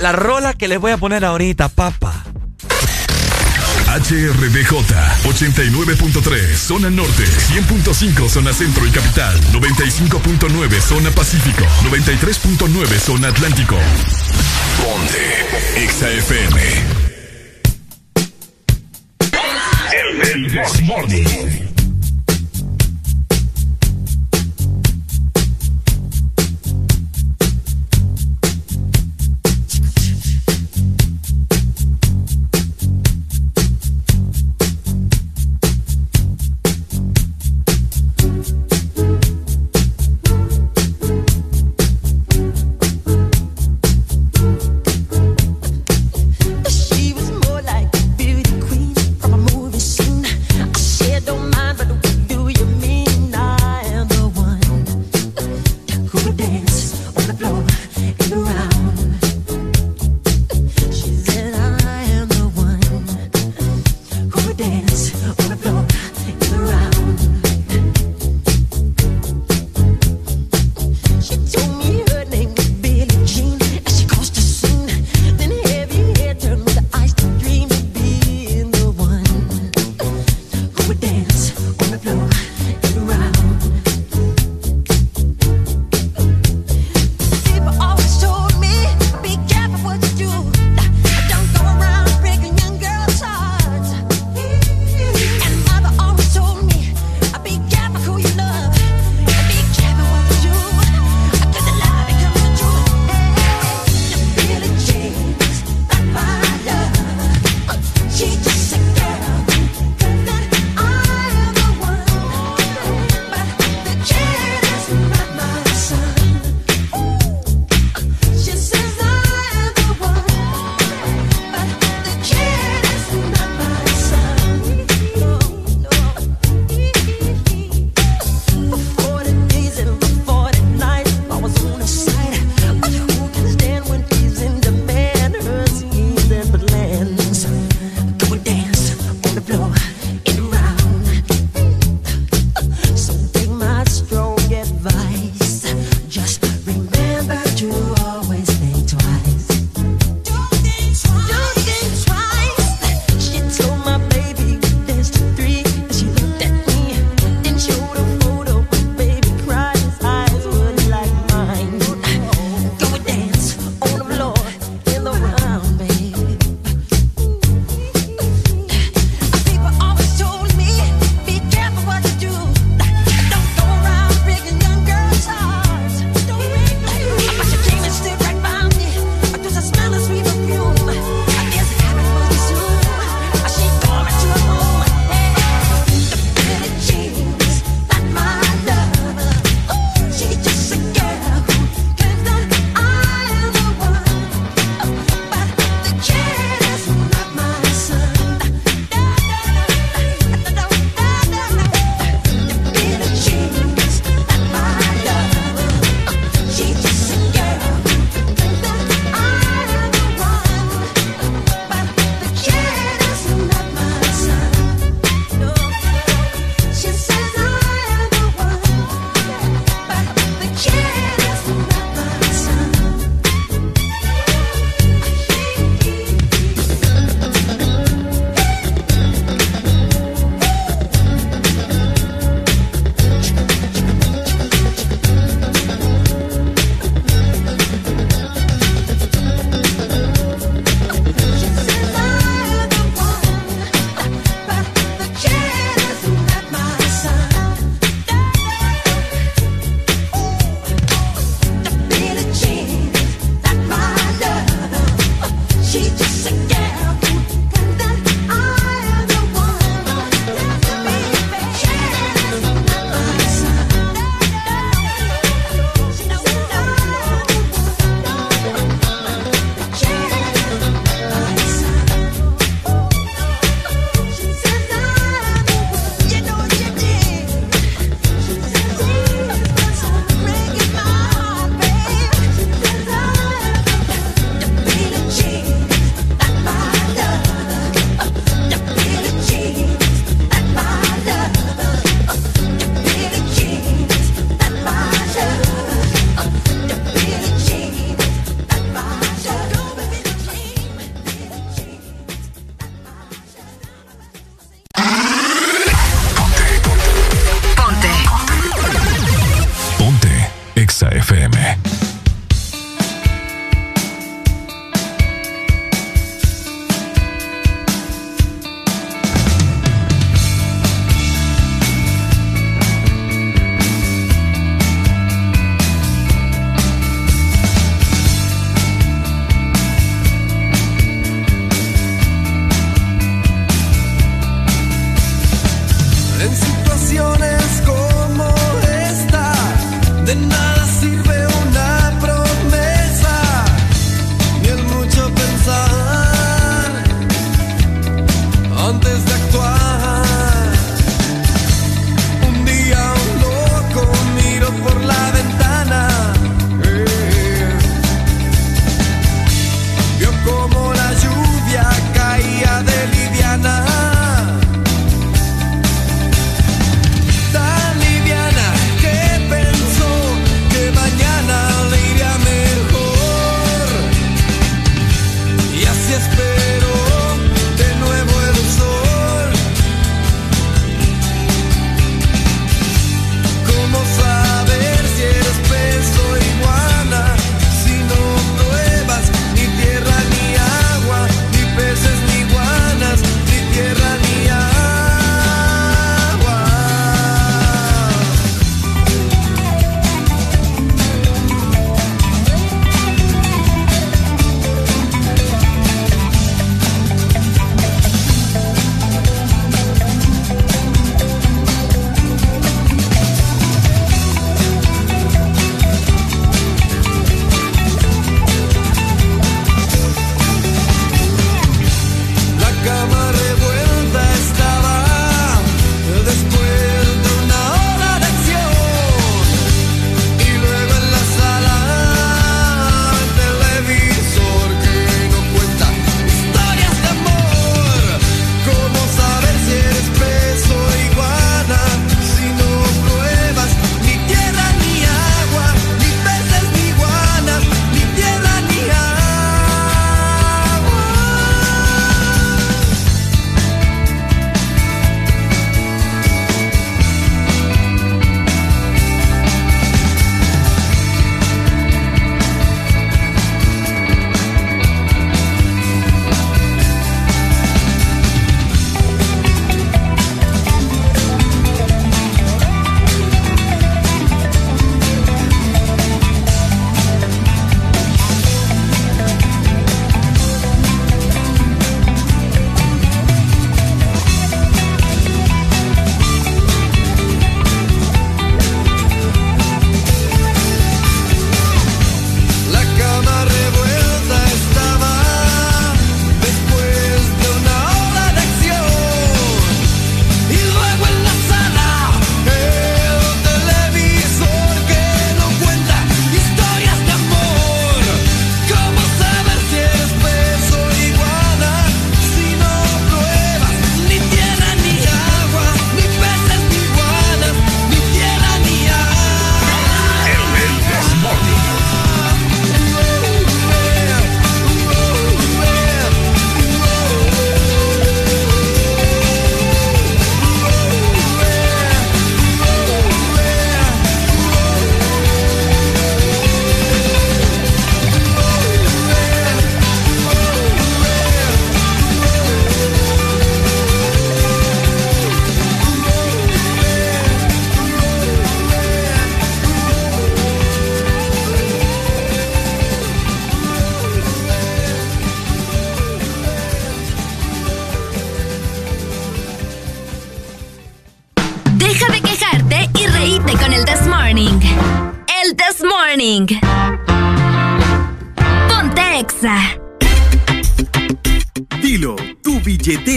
la 0.00 0.12
rola 0.12 0.54
que 0.54 0.68
les 0.68 0.78
voy 0.78 0.92
a 0.92 0.96
poner 0.96 1.24
ahorita, 1.24 1.68
papa. 1.68 2.24
HRDJ 3.90 4.70
89.3 5.24 6.54
Zona 6.54 6.90
Norte 6.90 7.24
100.5 7.24 8.28
Zona 8.28 8.52
Centro 8.52 8.86
y 8.86 8.90
Capital 8.90 9.40
95.9 9.52 10.80
Zona 10.80 11.10
Pacífico 11.10 11.64
93.9 11.82 12.86
Zona 12.98 13.28
Atlántico 13.28 13.76
Ponte 14.80 15.82
Exa 15.82 16.08
FM 16.08 16.60
El, 19.92 20.44
el 20.44 21.69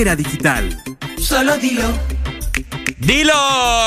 billetera 0.04 0.16
digital. 0.16 0.84
Solo 1.18 1.58
dilo. 1.58 1.84
Dilo, 2.98 3.34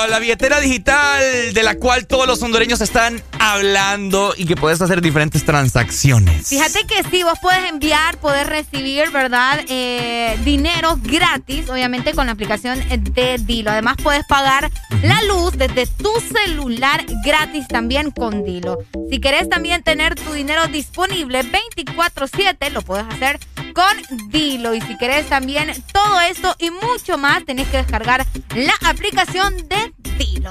la 0.09 0.19
billetera 0.19 0.61
digital 0.61 1.53
de 1.53 1.62
la 1.62 1.77
cual 1.77 2.07
todos 2.07 2.27
los 2.27 2.43
hondureños 2.43 2.81
están 2.81 3.23
hablando 3.39 4.35
y 4.36 4.45
que 4.45 4.57
puedes 4.57 4.81
hacer 4.83 5.01
diferentes 5.01 5.45
transacciones. 5.45 6.49
Fíjate 6.49 6.81
que 6.86 7.03
sí, 7.11 7.23
vos 7.23 7.39
puedes 7.41 7.70
enviar, 7.70 8.19
puedes 8.19 8.47
recibir, 8.47 9.11
¿verdad? 9.11 9.61
Eh, 9.69 10.39
dinero 10.45 10.99
gratis, 11.03 11.69
obviamente 11.70 12.12
con 12.12 12.27
la 12.27 12.33
aplicación 12.33 12.78
de 12.89 13.36
Dilo. 13.39 13.70
Además 13.70 13.97
puedes 14.03 14.25
pagar 14.27 14.70
la 15.03 15.23
luz 15.23 15.57
desde 15.57 15.86
tu 15.86 16.12
celular 16.20 17.05
gratis 17.25 17.69
también 17.69 18.11
con 18.11 18.45
Dilo. 18.45 18.78
Si 19.11 19.19
querés 19.19 19.49
también 19.49 19.83
tener 19.83 20.15
tu 20.15 20.33
dinero 20.33 20.67
disponible 20.67 21.43
24/7, 21.43 22.70
lo 22.70 22.83
puedes 22.83 23.07
hacer 23.07 23.39
con 23.77 24.31
Dilo. 24.31 24.75
Y 24.75 24.81
si 24.81 24.97
querés 24.99 25.27
también 25.28 25.70
todo 26.07 26.20
esto 26.20 26.55
y 26.59 26.70
mucho 26.70 27.18
más, 27.18 27.44
tenés 27.44 27.68
que 27.68 27.78
descargar 27.78 28.25
la 28.55 28.75
aplicación 28.89 29.57
de 29.68 29.93
Dilo. 30.18 30.51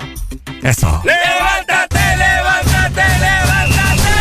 Eso. 0.62 1.02
¡Levántate, 1.04 2.18
levántate, 2.18 3.04
levántate! 3.20 4.12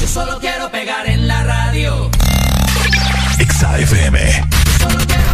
Yo 0.00 0.08
solo 0.08 0.38
quiero 0.40 0.70
pegar 0.70 1.06
en 1.06 1.26
la 1.26 1.44
radio. 1.44 2.10
Exa 3.38 3.78
FM. 3.78 4.20
Estoy 4.20 5.33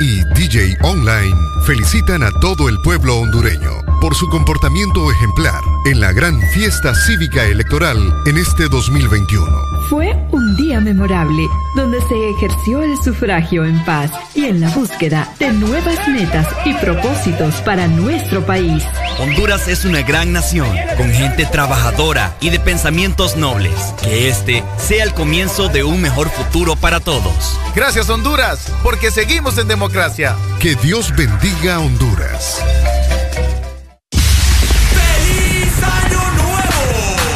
Y 0.00 0.24
DJ 0.34 0.76
Online 0.82 1.36
felicitan 1.64 2.22
a 2.22 2.30
todo 2.40 2.68
el 2.68 2.78
pueblo 2.80 3.18
hondureño 3.18 3.70
por 4.00 4.14
su 4.14 4.28
comportamiento 4.28 5.10
ejemplar 5.10 5.60
en 5.86 6.00
la 6.00 6.12
gran 6.12 6.40
fiesta 6.52 6.94
cívica 6.94 7.44
electoral 7.44 7.98
en 8.26 8.38
este 8.38 8.68
2021. 8.68 9.46
Fue 9.88 10.14
un 10.32 10.56
día 10.56 10.80
memorable 10.80 11.42
donde 11.74 12.00
se 12.02 12.30
ejerció 12.30 12.82
el 12.82 12.96
sufragio 12.98 13.64
en 13.64 13.82
paz 13.84 14.12
y 14.34 14.44
en 14.44 14.60
la 14.60 14.70
búsqueda 14.70 15.32
de 15.38 15.52
nuevas 15.52 16.06
metas 16.08 16.46
y 16.64 16.74
propósitos 16.74 17.56
para 17.62 17.88
nuestro 17.88 18.44
país. 18.44 18.84
Honduras 19.18 19.66
es 19.66 19.84
una 19.84 20.02
gran 20.02 20.32
nación 20.32 20.68
con 20.96 21.10
gente 21.10 21.46
trabajadora 21.46 22.36
y 22.40 22.50
de 22.50 22.60
pensamientos 22.60 23.36
nobles. 23.36 23.74
Que 24.02 24.28
este 24.28 24.62
sea 24.76 25.04
el 25.04 25.14
comienzo 25.14 25.68
de 25.68 25.84
un 25.84 26.00
mejor 26.00 26.28
futuro 26.28 26.76
para 26.76 27.00
todos. 27.00 27.57
Gracias 27.74 28.08
Honduras, 28.10 28.72
porque 28.82 29.10
seguimos 29.10 29.58
en 29.58 29.68
democracia. 29.68 30.36
Que 30.60 30.74
Dios 30.76 31.14
bendiga 31.14 31.76
a 31.76 31.80
Honduras. 31.80 32.62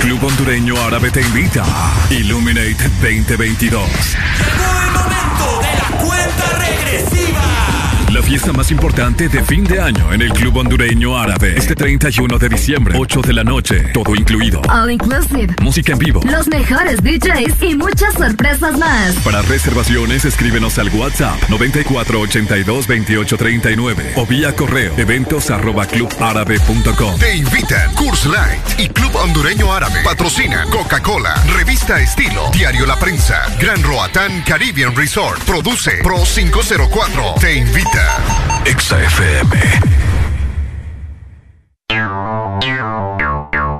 Club 0.01 0.25
Hondureño 0.25 0.75
Árabe 0.83 1.11
te 1.11 1.21
invita. 1.23 1.65
Illuminate 2.11 2.77
2022. 3.01 3.83
Llegó 3.83 4.81
el 4.81 4.91
momento 4.91 5.61
de 5.61 5.77
la 5.79 6.03
cuenta 6.03 6.59
regresiva. 6.59 7.82
La 8.13 8.21
fiesta 8.21 8.53
más 8.53 8.71
importante 8.71 9.31
de 9.31 9.43
fin 9.43 9.65
de 9.65 9.81
año 9.81 10.13
en 10.13 10.21
el 10.21 10.35
Club 10.35 10.59
Hondureño 10.59 11.17
Árabe. 11.17 11.55
Este 11.57 11.75
31 11.75 12.39
de 12.39 12.51
diciembre, 12.51 12.95
8 12.99 13.23
de 13.23 13.33
la 13.33 13.43
noche, 13.43 13.85
todo 13.95 14.15
incluido. 14.15 14.61
All 14.69 14.91
inclusive. 14.91 15.57
Música 15.63 15.93
en 15.93 15.99
vivo. 15.99 16.21
Los 16.31 16.47
mejores 16.47 17.03
DJs 17.03 17.63
y 17.63 17.75
muchas 17.75 18.13
sorpresas 18.13 18.79
más. 18.79 19.15
Para 19.25 19.41
reservaciones, 19.41 20.27
escríbenos 20.27 20.79
al 20.79 20.91
WhatsApp 20.91 21.41
94822839 21.49 24.13
o 24.17 24.27
vía 24.27 24.55
correo 24.55 24.93
eventos 24.99 25.51
arroba 25.51 25.87
clubárabe.com. 25.87 27.19
Te 27.19 27.37
invitan 27.37 27.95
Curse 27.95 28.29
Light 28.29 28.61
y 28.79 28.91
Club 28.91 29.17
Hondureño 29.17 29.73
Árabe. 29.73 30.03
Patrocinan 30.05 30.69
Coca-Cola, 30.69 31.35
Revista 31.57 31.99
Estilo, 31.99 32.51
Diario 32.53 32.85
La 32.85 32.99
Prensa, 32.99 33.41
Gran 33.59 33.83
Roatán 33.83 34.43
Caribbean 34.47 34.95
Resort. 34.95 35.43
Produce 35.45 35.93
Pro 36.03 36.23
504. 36.23 37.37
Te 37.41 37.57
invita. 37.57 38.02
Exa 38.67 38.97
FM. 38.97 39.53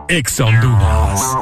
Exa 0.09 0.45
Honduras. 0.45 1.42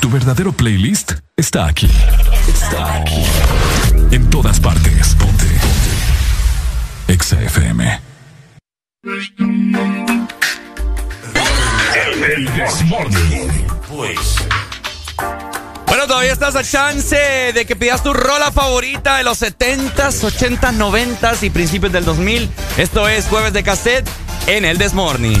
Tu 0.00 0.10
verdadero 0.10 0.52
playlist 0.52 1.12
está 1.36 1.66
aquí. 1.66 1.90
Está 2.48 2.96
aquí. 2.96 3.22
En 4.10 4.28
todas 4.30 4.58
partes. 4.60 5.14
Ponte. 5.18 5.46
Ponte. 5.46 5.94
Exa 7.08 7.40
FM. 7.42 8.00
El. 9.04 9.34
Pues. 13.88 14.18
Bueno, 15.86 16.06
todavía 16.06 16.32
estás 16.32 16.56
a 16.56 16.64
chance 16.64 17.16
de 17.16 17.66
que 17.66 17.76
pidas 17.76 18.02
tu 18.02 18.12
rola 18.12 18.50
favorita 18.50 19.18
de 19.18 19.24
los 19.24 19.42
70s, 19.42 20.22
80s, 20.22 20.76
90s 20.76 21.42
y 21.42 21.50
principios 21.50 21.92
del 21.92 22.04
2000. 22.04 22.50
Esto 22.78 23.08
es 23.08 23.26
Jueves 23.26 23.52
de 23.52 23.62
Cassette 23.62 24.08
en 24.46 24.64
el 24.64 24.78
Desmorning. 24.78 25.40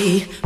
Llegará 0.00 0.39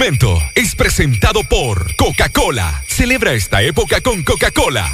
segmento 0.00 0.42
es 0.54 0.74
presentado 0.74 1.42
por 1.44 1.94
Coca-Cola. 1.96 2.82
Celebra 2.88 3.34
esta 3.34 3.60
época 3.60 4.00
con 4.00 4.24
Coca-Cola. 4.24 4.88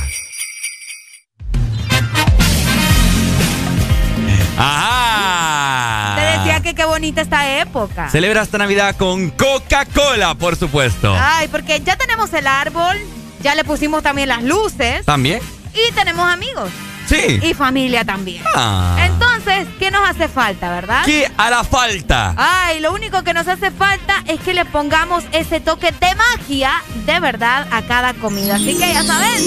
Ajá. 4.59 6.17
Te 6.17 6.39
decía 6.39 6.61
que 6.61 6.75
qué 6.75 6.85
bonita 6.85 7.21
esta 7.21 7.61
época. 7.61 8.11
Celebra 8.11 8.43
esta 8.43 8.59
Navidad 8.59 8.97
con 8.97 9.31
Coca-Cola, 9.31 10.35
por 10.35 10.57
supuesto. 10.57 11.15
Ay, 11.17 11.47
porque 11.47 11.81
ya 11.85 11.95
tenemos 11.95 12.33
el 12.33 12.49
árbol, 12.49 12.97
ya 13.45 13.55
le 13.55 13.63
pusimos 13.63 14.03
también 14.03 14.29
las 14.29 14.43
luces 14.43 15.05
También. 15.05 15.41
y 15.73 15.95
tenemos 15.95 16.29
amigos. 16.29 16.69
Sí. 17.07 17.41
Y 17.43 17.55
familia 17.55 18.05
también. 18.05 18.43
Ah. 18.55 18.97
Entonces, 19.01 19.69
¿qué 19.79 19.91
nos 19.91 20.09
hace 20.09 20.29
falta, 20.29 20.71
verdad? 20.71 21.03
¿Qué 21.05 21.31
hará 21.37 21.63
falta? 21.65 22.35
Ay, 22.37 22.81
lo 22.81 22.93
único 22.93 23.23
que 23.23 23.33
nos 23.33 23.47
hace 23.47 23.71
falta 23.71 24.23
es 24.27 24.41
que 24.41 24.55
le 24.55 24.65
pongamos 24.65 25.25
ese 25.33 25.61
toque 25.61 25.93
de 25.93 26.15
magia 26.15 26.71
de 27.07 27.21
verdad 27.21 27.67
a 27.71 27.83
cada 27.83 28.15
comida. 28.15 28.57
Así 28.57 28.77
que 28.77 28.93
ya 28.93 29.03
saben, 29.03 29.39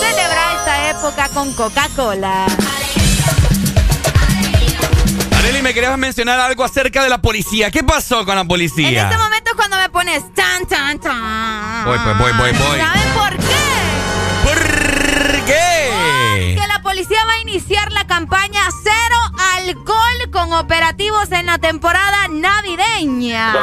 celebra 0.00 0.52
esta 0.58 0.90
época 0.90 1.28
con 1.28 1.52
Coca-Cola. 1.54 2.46
Areli, 5.38 5.62
me 5.62 5.72
querías 5.74 5.96
mencionar 5.96 6.40
algo 6.40 6.64
acerca 6.64 7.02
de 7.04 7.08
la 7.08 7.18
policía. 7.18 7.70
¿Qué 7.70 7.84
pasó 7.84 8.24
con 8.24 8.34
la 8.34 8.44
policía? 8.44 8.88
En 8.88 8.96
este 8.96 9.18
momento 9.18 9.50
es 9.50 9.56
cuando 9.56 9.76
me 9.76 9.88
pones 9.90 10.24
chan, 10.34 10.66
chan, 10.68 10.98
chan. 10.98 11.84
Voy, 11.84 11.98
pues, 12.02 12.18
voy, 12.18 12.32
voy, 12.32 12.50
voy. 12.50 12.78
¿Saben 12.80 13.12
por 13.14 13.36
qué? 13.36 13.45
Policía 16.86 17.18
va 17.26 17.32
a 17.32 17.40
iniciar 17.40 17.90
la 17.90 18.06
campaña 18.06 18.60
Cero 18.84 19.16
Alcohol 19.56 20.30
con 20.30 20.52
operativos 20.52 21.32
en 21.32 21.46
la 21.46 21.58
temporada 21.58 22.28
navideña. 22.30 23.54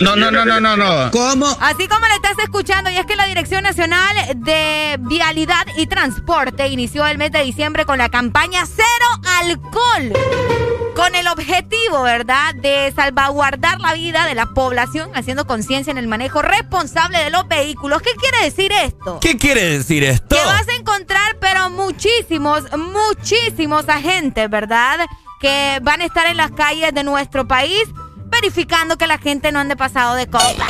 No, 0.00 0.16
no, 0.16 0.28
no, 0.28 0.44
no, 0.44 0.60
no, 0.60 0.76
no. 0.76 1.10
¿Cómo? 1.12 1.46
Así 1.60 1.86
como 1.86 2.04
le 2.08 2.14
estás 2.14 2.36
escuchando, 2.42 2.90
y 2.90 2.96
es 2.96 3.06
que 3.06 3.14
la 3.14 3.26
Dirección 3.26 3.62
Nacional 3.62 4.16
de 4.34 4.96
Vialidad 5.02 5.68
y 5.76 5.86
Transporte 5.86 6.66
inició 6.66 7.06
el 7.06 7.16
mes 7.16 7.30
de 7.30 7.44
diciembre 7.44 7.84
con 7.84 7.98
la 7.98 8.08
campaña 8.08 8.64
Cero 8.66 9.06
Alcohol. 9.38 10.67
Con 10.98 11.14
el 11.14 11.28
objetivo, 11.28 12.02
¿verdad?, 12.02 12.56
de 12.56 12.92
salvaguardar 12.94 13.80
la 13.80 13.94
vida 13.94 14.26
de 14.26 14.34
la 14.34 14.46
población, 14.46 15.10
haciendo 15.14 15.46
conciencia 15.46 15.92
en 15.92 15.96
el 15.98 16.08
manejo 16.08 16.42
responsable 16.42 17.20
de 17.20 17.30
los 17.30 17.46
vehículos. 17.46 18.02
¿Qué 18.02 18.10
quiere 18.20 18.42
decir 18.42 18.72
esto? 18.72 19.20
¿Qué 19.20 19.36
quiere 19.36 19.78
decir 19.78 20.02
esto? 20.02 20.34
Que 20.34 20.44
vas 20.44 20.66
a 20.66 20.74
encontrar, 20.74 21.36
pero 21.40 21.70
muchísimos, 21.70 22.64
muchísimos 22.76 23.88
agentes, 23.88 24.50
¿verdad? 24.50 25.06
Que 25.40 25.78
van 25.82 26.00
a 26.00 26.04
estar 26.04 26.26
en 26.26 26.36
las 26.36 26.50
calles 26.50 26.92
de 26.92 27.04
nuestro 27.04 27.46
país 27.46 27.84
verificando 28.26 28.98
que 28.98 29.06
la 29.06 29.18
gente 29.18 29.52
no 29.52 29.60
ande 29.60 29.76
pasado 29.76 30.16
de 30.16 30.26
copa. 30.26 30.66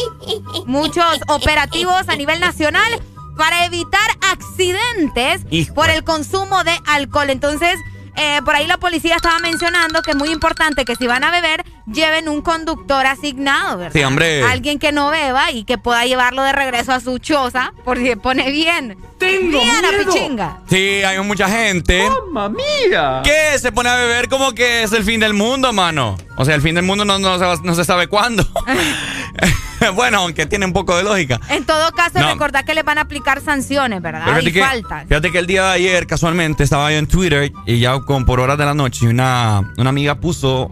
Muchos 0.66 1.18
operativos 1.28 2.08
a 2.08 2.16
nivel 2.16 2.40
nacional 2.40 3.00
para 3.38 3.64
evitar 3.64 4.10
accidentes 4.30 5.46
Hijo. 5.50 5.74
por 5.74 5.88
el 5.88 6.04
consumo 6.04 6.62
de 6.62 6.78
alcohol. 6.86 7.30
Entonces, 7.30 7.78
eh, 8.16 8.40
por 8.44 8.54
ahí 8.54 8.66
la 8.66 8.78
policía 8.78 9.16
estaba 9.16 9.38
mencionando 9.38 10.02
que 10.02 10.10
es 10.12 10.16
muy 10.16 10.30
importante 10.30 10.84
que 10.84 10.96
si 10.96 11.06
van 11.06 11.24
a 11.24 11.30
beber, 11.30 11.64
lleven 11.92 12.28
un 12.28 12.42
conductor 12.42 13.06
asignado, 13.06 13.78
¿verdad? 13.78 13.92
Sí, 13.92 14.02
hombre. 14.04 14.42
Alguien 14.44 14.78
que 14.78 14.92
no 14.92 15.10
beba 15.10 15.50
y 15.50 15.64
que 15.64 15.78
pueda 15.78 16.04
llevarlo 16.04 16.42
de 16.42 16.52
regreso 16.52 16.92
a 16.92 17.00
su 17.00 17.18
choza, 17.18 17.72
porque 17.84 18.06
se 18.06 18.16
pone 18.16 18.50
bien. 18.50 18.96
bien 19.20 19.84
a 19.84 20.04
pichinga. 20.04 20.60
Sí, 20.68 21.02
hay 21.04 21.18
mucha 21.20 21.48
gente. 21.48 22.08
¡Mamma 22.08 22.48
mía! 22.48 23.20
Que 23.24 23.58
se 23.58 23.70
pone 23.72 23.88
a 23.88 23.96
beber 23.96 24.28
como 24.28 24.52
que 24.52 24.82
es 24.82 24.92
el 24.92 25.04
fin 25.04 25.20
del 25.20 25.34
mundo, 25.34 25.72
mano. 25.72 26.16
O 26.36 26.44
sea, 26.44 26.54
el 26.54 26.62
fin 26.62 26.74
del 26.74 26.84
mundo 26.84 27.04
no, 27.04 27.18
no, 27.18 27.38
se, 27.38 27.62
no 27.62 27.74
se 27.74 27.84
sabe 27.84 28.06
cuándo. 28.08 28.44
bueno, 29.94 30.18
aunque 30.18 30.46
tiene 30.46 30.66
un 30.66 30.72
poco 30.72 30.96
de 30.96 31.02
lógica. 31.02 31.40
En 31.48 31.64
todo 31.64 31.90
caso, 31.92 32.18
No. 32.18 32.30
recordad 32.32 32.64
que 32.64 32.74
le 32.74 32.82
van 32.82 32.98
a 32.98 33.02
aplicar 33.02 33.40
sanciones, 33.40 34.00
¿verdad? 34.02 34.22
Pero 34.26 34.40
Y 34.40 34.50
fíjate, 34.50 34.52
que, 34.52 34.60
faltas. 34.82 35.08
fíjate 35.08 35.32
que 35.32 35.38
el 35.38 35.46
día 35.46 35.64
de 35.64 35.72
ayer, 35.72 36.06
casualmente, 36.06 36.62
estaba 36.64 36.90
yo 36.92 36.98
en 36.98 37.06
Twitter 37.06 37.52
y 37.66 37.78
ya 37.78 37.98
con 38.00 38.24
por 38.24 38.40
horas 38.40 38.58
de 38.58 38.64
la 38.64 38.74
noche, 38.74 39.06
una 39.06 39.62
amiga 39.76 40.16
puso 40.16 40.70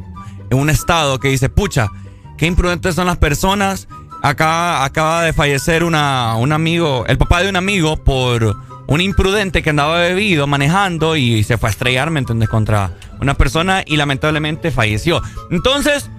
en 0.50 0.58
un 0.58 0.70
estado 0.70 1.18
que 1.18 1.28
dice, 1.28 1.48
pucha, 1.48 1.88
qué 2.36 2.46
imprudentes 2.46 2.94
son 2.94 3.06
las 3.06 3.18
personas. 3.18 3.88
Acá 4.22 4.84
acaba 4.84 5.22
de 5.22 5.32
fallecer 5.32 5.82
una, 5.84 6.36
un 6.36 6.52
amigo, 6.52 7.04
el 7.06 7.16
papá 7.16 7.42
de 7.42 7.48
un 7.48 7.56
amigo 7.56 7.96
por 7.96 8.56
un 8.86 9.00
imprudente 9.00 9.62
que 9.62 9.70
andaba 9.70 9.98
bebido 9.98 10.46
manejando 10.46 11.16
y 11.16 11.44
se 11.44 11.56
fue 11.56 11.68
a 11.68 11.72
estrellar, 11.72 12.10
¿me 12.10 12.18
entiendes? 12.18 12.48
Contra 12.48 12.92
una 13.20 13.34
persona 13.34 13.82
y 13.86 13.96
lamentablemente 13.96 14.70
falleció. 14.70 15.22
Entonces, 15.50 16.10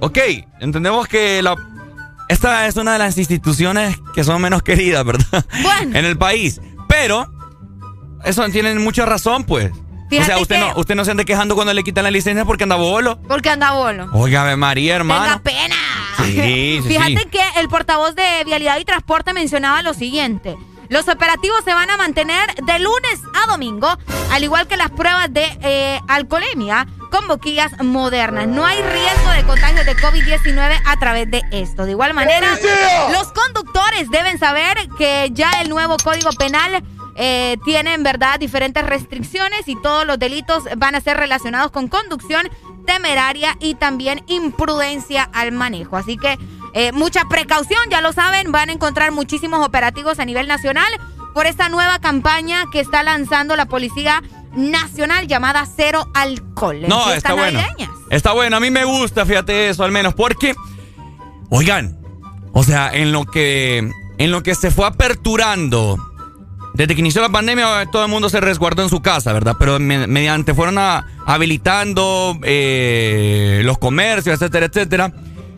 ok, 0.00 0.18
entendemos 0.60 1.06
que 1.06 1.40
la, 1.42 1.56
esta 2.28 2.66
es 2.66 2.76
una 2.76 2.92
de 2.92 2.98
las 2.98 3.16
instituciones 3.16 3.98
que 4.14 4.22
son 4.24 4.42
menos 4.42 4.62
queridas, 4.62 5.04
¿verdad? 5.04 5.44
Bueno. 5.62 5.98
en 5.98 6.04
el 6.04 6.18
país. 6.18 6.60
Pero, 6.88 7.32
eso 8.24 8.46
tienen 8.50 8.82
mucha 8.82 9.06
razón, 9.06 9.44
pues. 9.44 9.70
O 10.08 10.20
Fíjate 10.20 10.26
sea, 10.26 10.38
usted 10.38 10.54
que- 10.56 10.60
no, 10.60 10.72
usted 10.76 10.94
no 10.94 11.04
se 11.04 11.10
ande 11.10 11.24
quejando 11.24 11.54
cuando 11.54 11.72
le 11.74 11.84
quitan 11.84 12.04
la 12.04 12.10
licencia 12.10 12.44
porque 12.44 12.64
anda 12.64 12.76
bolo. 12.76 13.20
Porque 13.28 13.50
anda 13.50 13.72
bolo. 13.72 14.08
Oiga, 14.12 14.42
Ave 14.42 14.56
María, 14.56 14.96
hermano. 14.96 15.24
Tenga 15.24 15.38
pena. 15.42 15.76
Sí, 16.24 16.80
sí, 16.82 16.88
Fíjate 16.88 17.18
sí. 17.18 17.28
que 17.30 17.40
el 17.60 17.68
portavoz 17.68 18.14
de 18.14 18.42
Vialidad 18.44 18.78
y 18.78 18.84
Transporte 18.84 19.32
mencionaba 19.32 19.82
lo 19.82 19.94
siguiente. 19.94 20.56
Los 20.88 21.06
operativos 21.08 21.58
se 21.64 21.74
van 21.74 21.90
a 21.90 21.96
mantener 21.98 22.54
de 22.64 22.78
lunes 22.78 23.20
a 23.44 23.46
domingo, 23.50 23.98
al 24.32 24.42
igual 24.42 24.66
que 24.66 24.76
las 24.78 24.90
pruebas 24.90 25.32
de 25.32 25.44
eh, 25.62 26.00
alcoholemia 26.08 26.86
con 27.10 27.28
boquillas 27.28 27.72
modernas. 27.82 28.46
No 28.48 28.64
hay 28.64 28.78
riesgo 28.82 29.30
de 29.36 29.42
contagio 29.44 29.84
de 29.84 29.94
COVID-19 29.96 30.80
a 30.86 30.96
través 30.98 31.30
de 31.30 31.42
esto. 31.52 31.84
De 31.84 31.90
igual 31.92 32.14
manera, 32.14 32.48
los 33.12 33.32
conductores 33.32 34.10
deben 34.10 34.38
saber 34.38 34.76
que 34.96 35.28
ya 35.32 35.50
el 35.62 35.68
nuevo 35.68 35.96
Código 36.02 36.30
Penal 36.32 36.82
eh, 37.20 37.56
tiene 37.64 37.94
en 37.94 38.04
verdad 38.04 38.38
diferentes 38.38 38.86
restricciones 38.86 39.66
y 39.66 39.74
todos 39.82 40.06
los 40.06 40.20
delitos 40.20 40.64
van 40.76 40.94
a 40.94 41.00
ser 41.00 41.16
relacionados 41.16 41.72
con 41.72 41.88
conducción 41.88 42.48
temeraria 42.86 43.56
y 43.60 43.74
también 43.74 44.22
imprudencia 44.28 45.28
al 45.32 45.50
manejo. 45.50 45.96
Así 45.96 46.16
que 46.16 46.38
eh, 46.74 46.92
mucha 46.92 47.24
precaución, 47.24 47.80
ya 47.90 48.00
lo 48.00 48.12
saben, 48.12 48.52
van 48.52 48.68
a 48.68 48.72
encontrar 48.72 49.10
muchísimos 49.10 49.66
operativos 49.66 50.20
a 50.20 50.24
nivel 50.24 50.46
nacional 50.46 50.86
por 51.34 51.46
esta 51.46 51.68
nueva 51.68 51.98
campaña 51.98 52.64
que 52.72 52.78
está 52.78 53.02
lanzando 53.02 53.56
la 53.56 53.66
Policía 53.66 54.22
Nacional 54.54 55.26
llamada 55.26 55.66
Cero 55.66 56.08
Alcohol. 56.14 56.82
No, 56.88 57.12
está 57.12 57.34
bueno. 57.34 57.60
Está 58.10 58.32
bueno, 58.32 58.56
a 58.56 58.60
mí 58.60 58.70
me 58.70 58.84
gusta, 58.84 59.26
fíjate 59.26 59.68
eso 59.68 59.82
al 59.82 59.90
menos, 59.90 60.14
porque, 60.14 60.54
oigan, 61.50 61.98
o 62.52 62.62
sea, 62.62 62.90
en 62.92 63.12
lo 63.12 63.24
que, 63.24 63.90
en 64.18 64.30
lo 64.30 64.42
que 64.42 64.54
se 64.54 64.70
fue 64.70 64.86
aperturando, 64.86 65.98
desde 66.78 66.94
que 66.94 67.00
inició 67.00 67.20
la 67.20 67.28
pandemia, 67.28 67.84
todo 67.92 68.04
el 68.04 68.10
mundo 68.10 68.30
se 68.30 68.40
resguardó 68.40 68.82
en 68.82 68.88
su 68.88 69.02
casa, 69.02 69.32
¿verdad? 69.34 69.56
Pero 69.58 69.78
me- 69.78 70.06
mediante 70.06 70.54
fueron 70.54 70.78
a- 70.78 71.04
habilitando 71.26 72.38
eh, 72.44 73.60
los 73.64 73.76
comercios, 73.78 74.34
etcétera, 74.40 74.66
etcétera, 74.66 75.12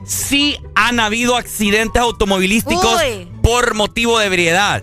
sí 0.05 0.57
han 0.75 0.99
habido 0.99 1.37
accidentes 1.37 2.01
automovilísticos 2.03 3.01
Uy. 3.03 3.29
por 3.43 3.75
motivo 3.75 4.19
de 4.19 4.27
ebriedad. 4.27 4.83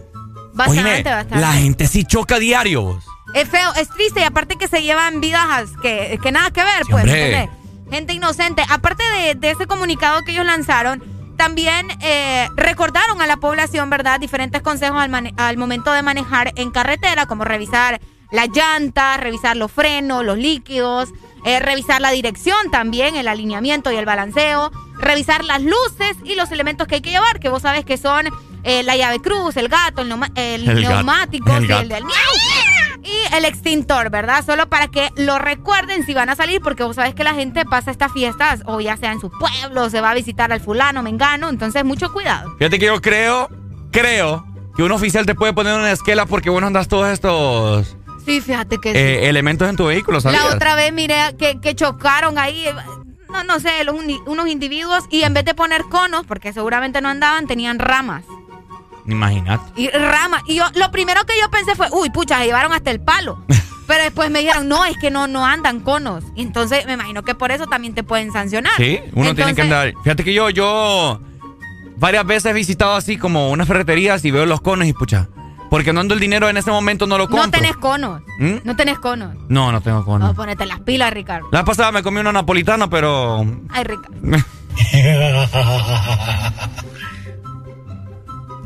Bastante, 0.53 0.79
Oíme, 0.89 1.03
bastante. 1.03 1.35
la 1.39 1.53
gente 1.53 1.87
sí 1.87 2.03
choca 2.05 2.39
diario. 2.39 2.81
vos. 2.83 3.03
Es 3.33 3.49
feo, 3.49 3.73
es 3.75 3.89
triste 3.89 4.21
y 4.21 4.23
aparte 4.23 4.55
que 4.55 4.67
se 4.67 4.81
llevan 4.81 5.19
vidas 5.19 5.69
que, 5.81 6.17
que 6.23 6.31
nada 6.31 6.49
que 6.51 6.63
ver, 6.63 6.83
pues. 6.89 7.03
hombre. 7.03 7.25
¿entendés? 7.35 7.57
Gente 7.91 8.13
inocente. 8.13 8.63
Aparte 8.69 9.03
de, 9.03 9.35
de 9.35 9.51
ese 9.51 9.65
comunicado 9.67 10.23
que 10.23 10.31
ellos 10.31 10.45
lanzaron, 10.45 11.03
también 11.37 11.87
eh, 12.01 12.47
recordaron 12.55 13.21
a 13.21 13.27
la 13.27 13.37
población, 13.37 13.89
¿verdad? 13.89 14.19
Diferentes 14.19 14.61
consejos 14.61 15.01
al, 15.01 15.33
al 15.37 15.57
momento 15.57 15.91
de 15.91 16.01
manejar 16.01 16.51
en 16.55 16.71
carretera, 16.71 17.25
como 17.25 17.45
revisar 17.45 18.01
las 18.31 18.49
llantas, 18.49 19.19
revisar 19.19 19.55
los 19.55 19.71
frenos, 19.71 20.25
los 20.25 20.37
líquidos, 20.37 21.09
eh, 21.45 21.59
revisar 21.59 22.01
la 22.01 22.11
dirección 22.11 22.71
también, 22.71 23.15
el 23.15 23.27
alineamiento 23.27 23.91
y 23.91 23.95
el 23.95 24.05
balanceo, 24.05 24.71
revisar 24.99 25.43
las 25.45 25.61
luces 25.61 26.17
y 26.25 26.35
los 26.35 26.51
elementos 26.51 26.87
que 26.87 26.95
hay 26.95 27.01
que 27.01 27.11
llevar, 27.11 27.39
que 27.39 27.49
vos 27.49 27.61
sabes 27.61 27.85
que 27.85 27.97
son 27.97 28.27
eh, 28.63 28.83
la 28.83 28.97
llave 28.97 29.21
cruz, 29.21 29.55
el 29.57 29.69
gato, 29.69 30.01
el, 30.01 30.09
neumático, 30.09 31.51
el 31.55 31.67
gato. 31.67 31.81
el 31.81 31.89
del 31.89 32.03
miau. 32.03 32.76
Y 33.07 33.35
el 33.35 33.45
extintor, 33.45 34.09
¿verdad? 34.09 34.43
Solo 34.45 34.67
para 34.67 34.89
que 34.89 35.09
lo 35.15 35.39
recuerden 35.39 36.05
si 36.05 36.13
van 36.13 36.29
a 36.29 36.35
salir, 36.35 36.59
porque 36.61 36.83
vos 36.83 36.97
sabés 36.97 37.15
que 37.15 37.23
la 37.23 37.33
gente 37.33 37.63
pasa 37.63 37.89
estas 37.89 38.11
fiestas, 38.11 38.63
o 38.65 38.81
ya 38.81 38.97
sea 38.97 39.13
en 39.13 39.21
su 39.21 39.29
pueblo, 39.31 39.89
se 39.89 40.01
va 40.01 40.11
a 40.11 40.13
visitar 40.13 40.51
al 40.51 40.59
fulano, 40.59 41.01
mengano, 41.03 41.47
entonces 41.49 41.85
mucho 41.85 42.11
cuidado. 42.11 42.53
Fíjate 42.57 42.79
que 42.79 42.85
yo 42.87 43.01
creo, 43.01 43.49
creo 43.91 44.45
que 44.75 44.83
un 44.83 44.91
oficial 44.91 45.25
te 45.25 45.35
puede 45.35 45.53
poner 45.53 45.73
una 45.75 45.91
esquela 45.91 46.25
porque 46.25 46.49
vos 46.49 46.59
no 46.59 46.67
andas 46.67 46.87
todos 46.89 47.07
estos 47.09 47.95
Sí, 48.25 48.41
fíjate 48.41 48.77
que 48.77 48.91
sí. 48.91 48.97
eh, 48.97 49.29
elementos 49.29 49.69
en 49.69 49.77
tu 49.77 49.85
vehículo, 49.85 50.19
¿sabías? 50.19 50.43
La 50.43 50.53
otra 50.55 50.75
vez 50.75 50.91
miré 50.91 51.15
que, 51.39 51.61
que 51.61 51.75
chocaron 51.75 52.37
ahí, 52.37 52.67
eh, 52.67 52.73
no, 53.29 53.45
no 53.45 53.61
sé, 53.61 53.85
los 53.85 53.95
unos 54.25 54.47
individuos, 54.49 55.05
y 55.09 55.21
en 55.23 55.33
vez 55.33 55.45
de 55.45 55.53
poner 55.53 55.83
conos, 55.83 56.25
porque 56.27 56.51
seguramente 56.51 56.99
no 56.99 57.07
andaban, 57.07 57.47
tenían 57.47 57.79
ramas. 57.79 58.25
Imagínate. 59.07 59.63
Y 59.75 59.89
ramas. 59.89 60.43
Y 60.47 60.55
yo, 60.55 60.65
lo 60.75 60.91
primero 60.91 61.25
que 61.25 61.33
yo 61.39 61.49
pensé 61.49 61.75
fue, 61.75 61.87
uy, 61.91 62.09
pucha, 62.09 62.39
se 62.39 62.45
llevaron 62.45 62.73
hasta 62.73 62.91
el 62.91 62.99
palo. 62.99 63.43
Pero 63.87 64.03
después 64.03 64.29
me 64.29 64.39
dijeron, 64.39 64.67
no, 64.67 64.83
es 64.83 64.97
que 64.97 65.09
no, 65.09 65.27
no 65.27 65.45
andan 65.45 65.79
conos. 65.79 66.23
Y 66.35 66.41
entonces 66.41 66.85
me 66.85 66.93
imagino 66.93 67.23
que 67.23 67.35
por 67.35 67.51
eso 67.51 67.67
también 67.67 67.93
te 67.93 68.03
pueden 68.03 68.33
sancionar. 68.33 68.73
Sí, 68.75 68.99
uno 69.13 69.33
tiene 69.33 69.55
que 69.55 69.61
andar. 69.61 69.93
Fíjate 70.03 70.25
que 70.25 70.33
yo, 70.33 70.49
yo 70.49 71.21
varias 71.95 72.25
veces 72.25 72.51
he 72.51 72.53
visitado 72.53 72.95
así 72.95 73.17
como 73.17 73.49
unas 73.49 73.65
ferreterías 73.65 74.25
y 74.25 74.31
veo 74.31 74.45
los 74.45 74.59
conos 74.59 74.87
y 74.87 74.93
pucha. 74.93 75.29
Porque 75.69 75.93
no 75.93 76.01
ando 76.01 76.13
el 76.13 76.19
dinero 76.19 76.49
en 76.49 76.57
ese 76.57 76.71
momento, 76.71 77.07
no 77.07 77.17
lo 77.17 77.27
compro. 77.27 77.45
No 77.45 77.51
tenés 77.51 77.75
conos. 77.77 78.21
¿Mm? 78.39 78.57
No 78.63 78.75
tenés 78.75 78.99
conos. 78.99 79.35
No, 79.49 79.71
no 79.71 79.81
tengo 79.81 80.03
conos. 80.03 80.21
Vamos 80.21 80.33
a 80.33 80.35
ponerte 80.35 80.65
las 80.65 80.79
pilas, 80.81 81.11
Ricardo. 81.11 81.47
La 81.51 81.65
pasada 81.65 81.91
me 81.91 82.03
comí 82.03 82.19
una 82.19 82.31
napolitana, 82.31 82.89
pero. 82.89 83.45
Ay, 83.69 83.83
Ricardo. 83.83 84.17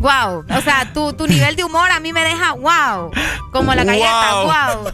Wow. 0.01 0.45
O 0.57 0.61
sea, 0.61 0.91
tu, 0.93 1.13
tu 1.13 1.27
nivel 1.27 1.55
de 1.55 1.63
humor 1.63 1.89
a 1.91 1.99
mí 1.99 2.11
me 2.11 2.23
deja 2.23 2.53
wow. 2.53 3.11
Como 3.51 3.73
la 3.75 3.83
galleta, 3.83 4.33
Wow. 4.43 4.83
wow. 4.83 4.93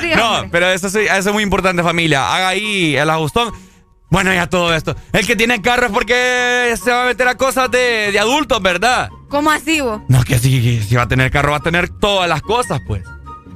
Sí, 0.00 0.10
no, 0.16 0.42
pero 0.50 0.66
eso, 0.70 0.88
sí, 0.90 1.00
eso 1.00 1.28
es 1.30 1.32
muy 1.32 1.42
importante, 1.42 1.82
familia. 1.82 2.34
Haga 2.34 2.48
ahí 2.48 2.96
el 2.96 3.08
ajustón. 3.08 3.52
Bueno, 4.10 4.32
ya 4.34 4.46
todo 4.46 4.74
esto. 4.74 4.94
El 5.12 5.26
que 5.26 5.36
tiene 5.36 5.62
carro 5.62 5.86
es 5.86 5.92
porque 5.92 6.74
se 6.82 6.90
va 6.90 7.04
a 7.04 7.06
meter 7.06 7.26
a 7.28 7.36
cosas 7.36 7.70
de, 7.70 8.10
de 8.12 8.18
adultos, 8.18 8.60
¿verdad? 8.60 9.08
¿Cómo 9.28 9.50
así 9.50 9.80
vos? 9.80 10.02
No, 10.08 10.22
que 10.24 10.38
si, 10.38 10.82
si 10.82 10.94
va 10.96 11.02
a 11.02 11.08
tener 11.08 11.30
carro, 11.30 11.52
va 11.52 11.56
a 11.58 11.60
tener 11.60 11.88
todas 11.88 12.28
las 12.28 12.42
cosas, 12.42 12.80
pues. 12.86 13.04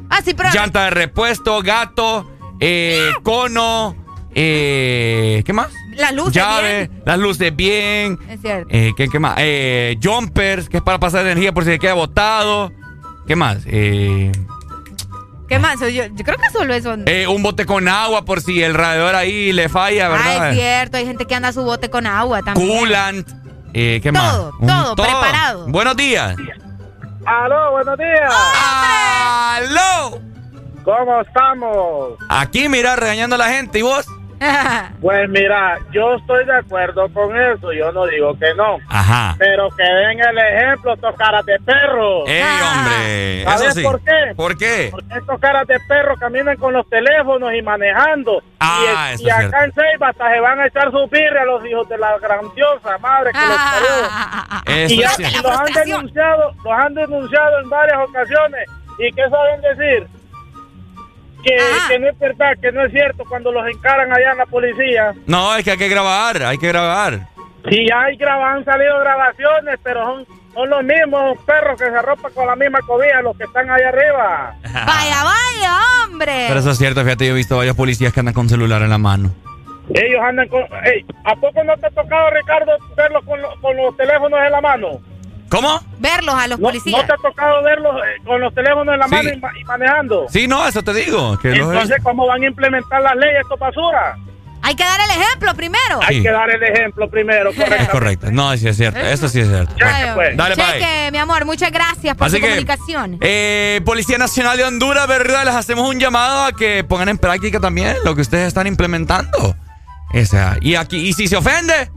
Ah, 0.09 0.21
sí, 0.25 0.33
pero. 0.33 0.49
Llanta 0.55 0.85
de 0.85 0.91
repuesto, 0.91 1.61
gato, 1.63 2.31
eh, 2.61 3.11
cono, 3.23 3.95
eh, 4.35 5.43
¿qué 5.45 5.53
más? 5.53 5.69
Las 5.97 6.13
luces 6.15 6.35
Llave, 6.35 6.91
las 7.05 7.19
luces 7.19 7.55
bien. 7.55 8.19
Es 8.29 8.41
cierto. 8.41 8.69
Eh, 8.71 8.93
¿qué, 8.97 9.09
qué 9.09 9.19
más? 9.19 9.35
Eh, 9.39 9.99
jumpers, 10.03 10.69
que 10.69 10.77
es 10.79 10.83
para 10.83 10.99
pasar 10.99 11.23
energía 11.27 11.53
por 11.53 11.65
si 11.65 11.71
se 11.73 11.79
queda 11.79 11.95
botado. 11.95 12.73
¿Qué 13.27 13.35
más? 13.37 13.59
Eh, 13.67 14.31
¿Qué 15.49 15.59
más? 15.59 15.79
Yo, 15.81 15.87
yo 15.89 16.07
creo 16.25 16.37
que 16.37 16.51
solo 16.53 16.75
eso. 16.75 16.95
eh, 17.07 17.27
un 17.29 17.43
bote 17.43 17.67
con 17.67 17.87
agua 17.89 18.25
por 18.25 18.41
si 18.41 18.63
el 18.63 18.75
radiador 18.75 19.15
ahí 19.15 19.53
le 19.53 19.69
falla, 19.69 20.07
Ah, 20.07 20.09
¿verdad? 20.11 20.51
es 20.51 20.57
cierto. 20.57 20.97
Hay 20.99 21.07
gente 21.07 21.25
que 21.27 21.35
anda 21.35 21.53
su 21.53 21.63
bote 21.63 21.89
con 21.89 22.07
agua 22.07 22.43
también. 22.43 22.69
Coolant. 22.79 23.29
Eh, 23.73 24.01
¿Qué 24.03 24.11
Todo, 24.13 24.53
más? 24.61 24.69
todo, 24.95 24.97
preparado. 24.97 25.67
Buenos 25.69 25.97
días. 25.97 26.35
Aló, 27.27 27.73
buenos 27.73 27.99
días. 27.99 28.33
Aló. 29.57 30.21
¿Cómo 30.85 31.21
estamos? 31.21 32.15
Aquí, 32.29 32.69
mira, 32.69 32.95
regañando 32.97 33.35
a 33.35 33.39
la 33.39 33.49
gente. 33.49 33.81
¿Y 33.81 33.83
vos? 33.83 34.07
Pues 35.01 35.29
mira, 35.29 35.79
yo 35.93 36.15
estoy 36.15 36.45
de 36.47 36.57
acuerdo 36.57 37.09
con 37.13 37.37
eso, 37.39 37.73
yo 37.73 37.93
no 37.93 38.07
digo 38.07 38.37
que 38.39 38.55
no. 38.55 38.79
Ajá. 38.89 39.37
Pero 39.39 39.69
que 39.71 39.83
den 39.83 40.19
el 40.21 40.39
ejemplo 40.39 40.95
estos 40.95 41.15
caras 41.17 41.45
de 41.47 41.59
perro. 41.61 42.27
¡Ey, 42.27 42.43
hombre! 42.43 43.43
Eso 43.43 43.51
¿Sabes 43.51 43.75
sí. 43.75 43.83
por 43.83 44.01
qué? 44.03 44.35
¿Por 44.35 44.59
qué? 44.59 44.89
Porque 44.91 45.19
estos 45.19 45.39
caras 45.39 45.67
de 45.67 45.79
perro 45.87 46.17
caminan 46.17 46.57
con 46.57 46.73
los 46.73 46.89
teléfonos 46.89 47.53
y 47.55 47.63
manejando. 47.63 48.43
Ah, 48.59 49.11
y, 49.11 49.15
eso 49.15 49.23
y 49.25 49.29
es 49.29 49.35
acá 49.35 49.65
en 49.65 49.73
hasta 50.03 50.33
se 50.33 50.41
van 50.41 50.61
a 50.61 50.67
echar 50.67 50.91
su 50.91 51.07
birria 51.09 51.43
a 51.43 51.45
los 51.45 51.65
hijos 51.67 51.89
de 51.89 51.99
la 51.99 52.19
grandiosa 52.19 52.99
madre 52.99 53.31
que 53.33 53.47
los 53.47 53.57
parió. 53.57 54.67
Eso 54.85 54.95
y 54.95 54.99
ya 54.99 55.07
es 55.07 55.17
cierto. 55.17 55.49
los 55.49 55.61
han 55.61 55.73
denunciado, 55.73 56.53
los 56.65 56.73
han 56.73 56.95
denunciado 56.95 57.61
en 57.61 57.71
varias 57.71 57.99
ocasiones. 57.99 58.69
¿Y 58.99 59.13
qué 59.13 59.23
saben 59.29 59.61
decir? 59.61 60.09
Que, 61.43 61.57
que 61.89 61.99
no 61.99 62.09
es 62.09 62.19
verdad, 62.19 62.53
que 62.61 62.73
no 62.73 62.85
es 62.85 62.93
cierto 62.93 63.25
cuando 63.29 63.53
los 63.53 63.67
encaran 63.69 64.13
allá 64.13 64.33
en 64.33 64.39
la 64.39 64.47
policía. 64.47 65.15
No, 65.27 65.55
es 65.57 65.65
que 65.65 65.73
hay 65.73 65.77
que 65.79 65.89
grabar, 65.89 66.43
hay 66.43 66.59
que 66.59 66.69
grabar. 66.69 67.21
Sí, 67.71 67.87
hay 67.95 68.17
graba, 68.17 68.53
han 68.53 68.65
salido 68.65 68.99
grabaciones, 69.01 69.79
pero 69.83 70.05
son, 70.05 70.27
son 70.55 70.71
los 70.71 70.83
mismos 70.85 71.39
perros 71.47 71.79
que 71.81 71.89
se 71.89 71.97
arropan 71.97 72.33
con 72.33 72.47
la 72.47 72.57
misma 72.57 72.79
cobija, 72.87 73.21
los 73.23 73.37
que 73.37 73.45
están 73.45 73.69
allá 73.71 73.89
arriba. 73.89 74.55
Vaya, 74.63 75.23
vaya, 75.25 75.79
hombre. 76.05 76.45
Pero 76.49 76.61
eso 76.61 76.71
es 76.71 76.79
cierto, 76.79 77.03
fíjate, 77.03 77.27
yo 77.27 77.33
he 77.33 77.37
visto 77.37 77.57
varios 77.57 77.77
policías 77.77 78.13
que 78.13 78.21
andan 78.21 78.35
con 78.35 78.49
celular 78.49 78.83
en 78.83 78.91
la 78.91 78.99
mano. 78.99 79.33
Ellos 79.95 80.21
andan 80.23 80.49
con... 80.49 80.63
Ey, 80.85 81.05
¿A 81.25 81.37
poco 81.37 81.63
no 81.63 81.77
te 81.77 81.87
ha 81.87 81.91
tocado, 81.91 82.31
Ricardo, 82.31 82.73
verlos 82.97 83.25
con, 83.25 83.41
lo- 83.41 83.55
con 83.61 83.77
los 83.77 83.97
teléfonos 83.97 84.41
en 84.45 84.51
la 84.53 84.61
mano? 84.61 85.01
¿Cómo? 85.49 85.81
Verlos 85.99 86.35
a 86.35 86.49
los 86.49 86.59
¿No, 86.59 86.67
policías. 86.69 87.01
¿No 87.01 87.07
te 87.07 87.13
ha 87.13 87.17
tocado 87.17 87.63
verlos 87.63 87.95
eh, 88.05 88.23
con 88.25 88.41
los 88.41 88.53
teléfonos 88.55 88.93
en 88.95 88.99
la 89.01 89.07
Sí. 89.07 89.15
mano 89.15 89.31
y, 89.31 89.37
ma- 89.41 89.53
y 89.61 89.65
manejando? 89.65 90.27
Sí, 90.29 90.49
no, 90.49 90.67
eso 90.67 90.83
te 90.83 90.93
digo. 90.93 91.39
Que 91.39 91.51
los- 91.51 91.73
Entonces, 91.73 91.97
¿cómo 92.03 92.27
van 92.27 92.43
a 92.43 92.47
implementar 92.47 93.01
las 93.03 93.15
leyes 93.17 93.41
estos 93.43 93.59
basura? 93.59 94.17
Hay 94.63 94.75
que 94.75 94.83
dar 94.83 94.99
el 95.01 95.11
ejemplo 95.23 95.55
primero. 95.55 96.01
Hay 96.03 96.23
que 96.23 96.31
dar 96.33 96.51
el 96.51 96.61
ejemplo 96.61 97.09
primero, 97.09 97.51
Es 97.57 97.57
correcto. 97.57 97.93
correcto. 97.93 98.31
No, 98.33 98.57
sí 98.57 98.67
es 98.67 98.77
cierto. 98.77 98.99
Eso 98.99 99.29
sí 99.29 99.39
es 99.41 99.47
cierto. 99.49 99.73
Ay, 99.85 100.35
Dale, 100.35 100.57
bye. 100.57 100.65
Cheque, 100.65 101.11
mi 101.13 101.19
amor, 101.19 101.45
muchas 101.45 101.71
gracias 101.71 102.17
por 102.17 102.27
Así 102.27 102.37
su 102.37 102.43
que, 102.43 102.49
comunicación. 102.49 103.19
Eh, 103.21 103.81
Policía 103.85 104.19
Nacional 104.19 104.57
de 104.57 104.65
Honduras, 104.65 105.07
¿verdad? 105.07 105.45
Les 105.45 105.55
hacemos 105.55 105.89
un 105.89 106.01
llamado 106.01 106.47
a 106.47 106.53
que 106.53 106.83
pongan 106.83 107.09
en 107.11 107.19
práctica 107.19 107.61
también 107.61 107.95
lo 108.05 108.17
que 108.17 108.23
ustedes 108.23 108.49
están 108.49 108.67
implementando. 108.67 109.55
Esa. 110.13 110.57
Y 110.61 110.75
aquí, 110.75 110.97
y 110.97 111.13
si 111.13 111.29
se 111.29 111.37
ofende, 111.37 111.91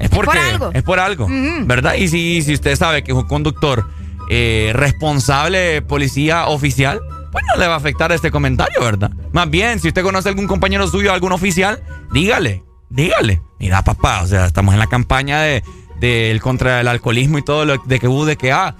es 0.00 0.10
porque 0.10 0.38
algo. 0.38 0.70
es 0.72 0.82
por 0.82 0.98
algo. 0.98 1.28
¿verdad? 1.62 1.94
Y 1.94 2.08
si, 2.08 2.42
si 2.42 2.54
usted 2.54 2.74
sabe 2.76 3.04
que 3.04 3.12
es 3.12 3.16
un 3.16 3.28
conductor 3.28 3.86
eh, 4.28 4.72
responsable, 4.74 5.82
policía 5.82 6.46
oficial, 6.46 7.00
pues 7.30 7.44
no 7.52 7.60
le 7.60 7.68
va 7.68 7.74
a 7.74 7.76
afectar 7.76 8.10
este 8.12 8.30
comentario, 8.30 8.80
¿verdad? 8.82 9.10
Más 9.32 9.48
bien, 9.48 9.78
si 9.78 9.88
usted 9.88 10.02
conoce 10.02 10.28
a 10.28 10.30
algún 10.30 10.46
compañero 10.46 10.86
suyo, 10.88 11.12
algún 11.12 11.32
oficial, 11.32 11.82
dígale, 12.12 12.64
dígale. 12.88 13.42
Mira, 13.58 13.82
papá, 13.82 14.22
o 14.22 14.26
sea, 14.26 14.46
estamos 14.46 14.74
en 14.74 14.80
la 14.80 14.86
campaña 14.86 15.40
de 15.40 15.62
del 16.00 16.40
contra 16.40 16.80
el 16.80 16.88
alcoholismo 16.88 17.38
y 17.38 17.42
todo 17.42 17.64
lo 17.64 17.76
de 17.76 17.98
que 18.00 18.08
U, 18.08 18.24
de 18.24 18.36
que 18.36 18.52
A. 18.52 18.74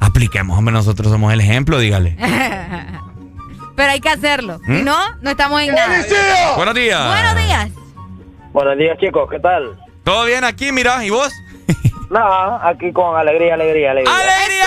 Apliquemos, 0.00 0.58
hombre, 0.58 0.72
nosotros 0.72 1.10
somos 1.10 1.32
el 1.32 1.40
ejemplo, 1.40 1.78
dígale. 1.78 2.16
Pero 3.76 3.90
hay 3.90 4.00
que 4.00 4.08
hacerlo. 4.08 4.60
¿Mm? 4.66 4.76
Si 4.76 4.82
no, 4.82 4.96
no 5.20 5.30
estamos 5.30 5.60
en 5.60 5.74
nada. 5.74 6.04
Buenos 6.56 6.74
días. 6.74 7.06
Buenos 7.06 7.44
días. 7.44 7.70
Buenos 8.52 8.78
días, 8.78 8.98
chicos, 8.98 9.28
¿qué 9.30 9.38
tal? 9.40 9.78
¿Todo 10.04 10.24
bien 10.26 10.44
aquí, 10.44 10.70
mira? 10.72 11.04
¿Y 11.04 11.10
vos? 11.10 11.32
No, 12.10 12.56
aquí 12.62 12.92
con 12.92 13.16
alegría, 13.16 13.54
alegría, 13.54 13.90
alegría. 13.92 14.14
¡Alegría, 14.14 14.64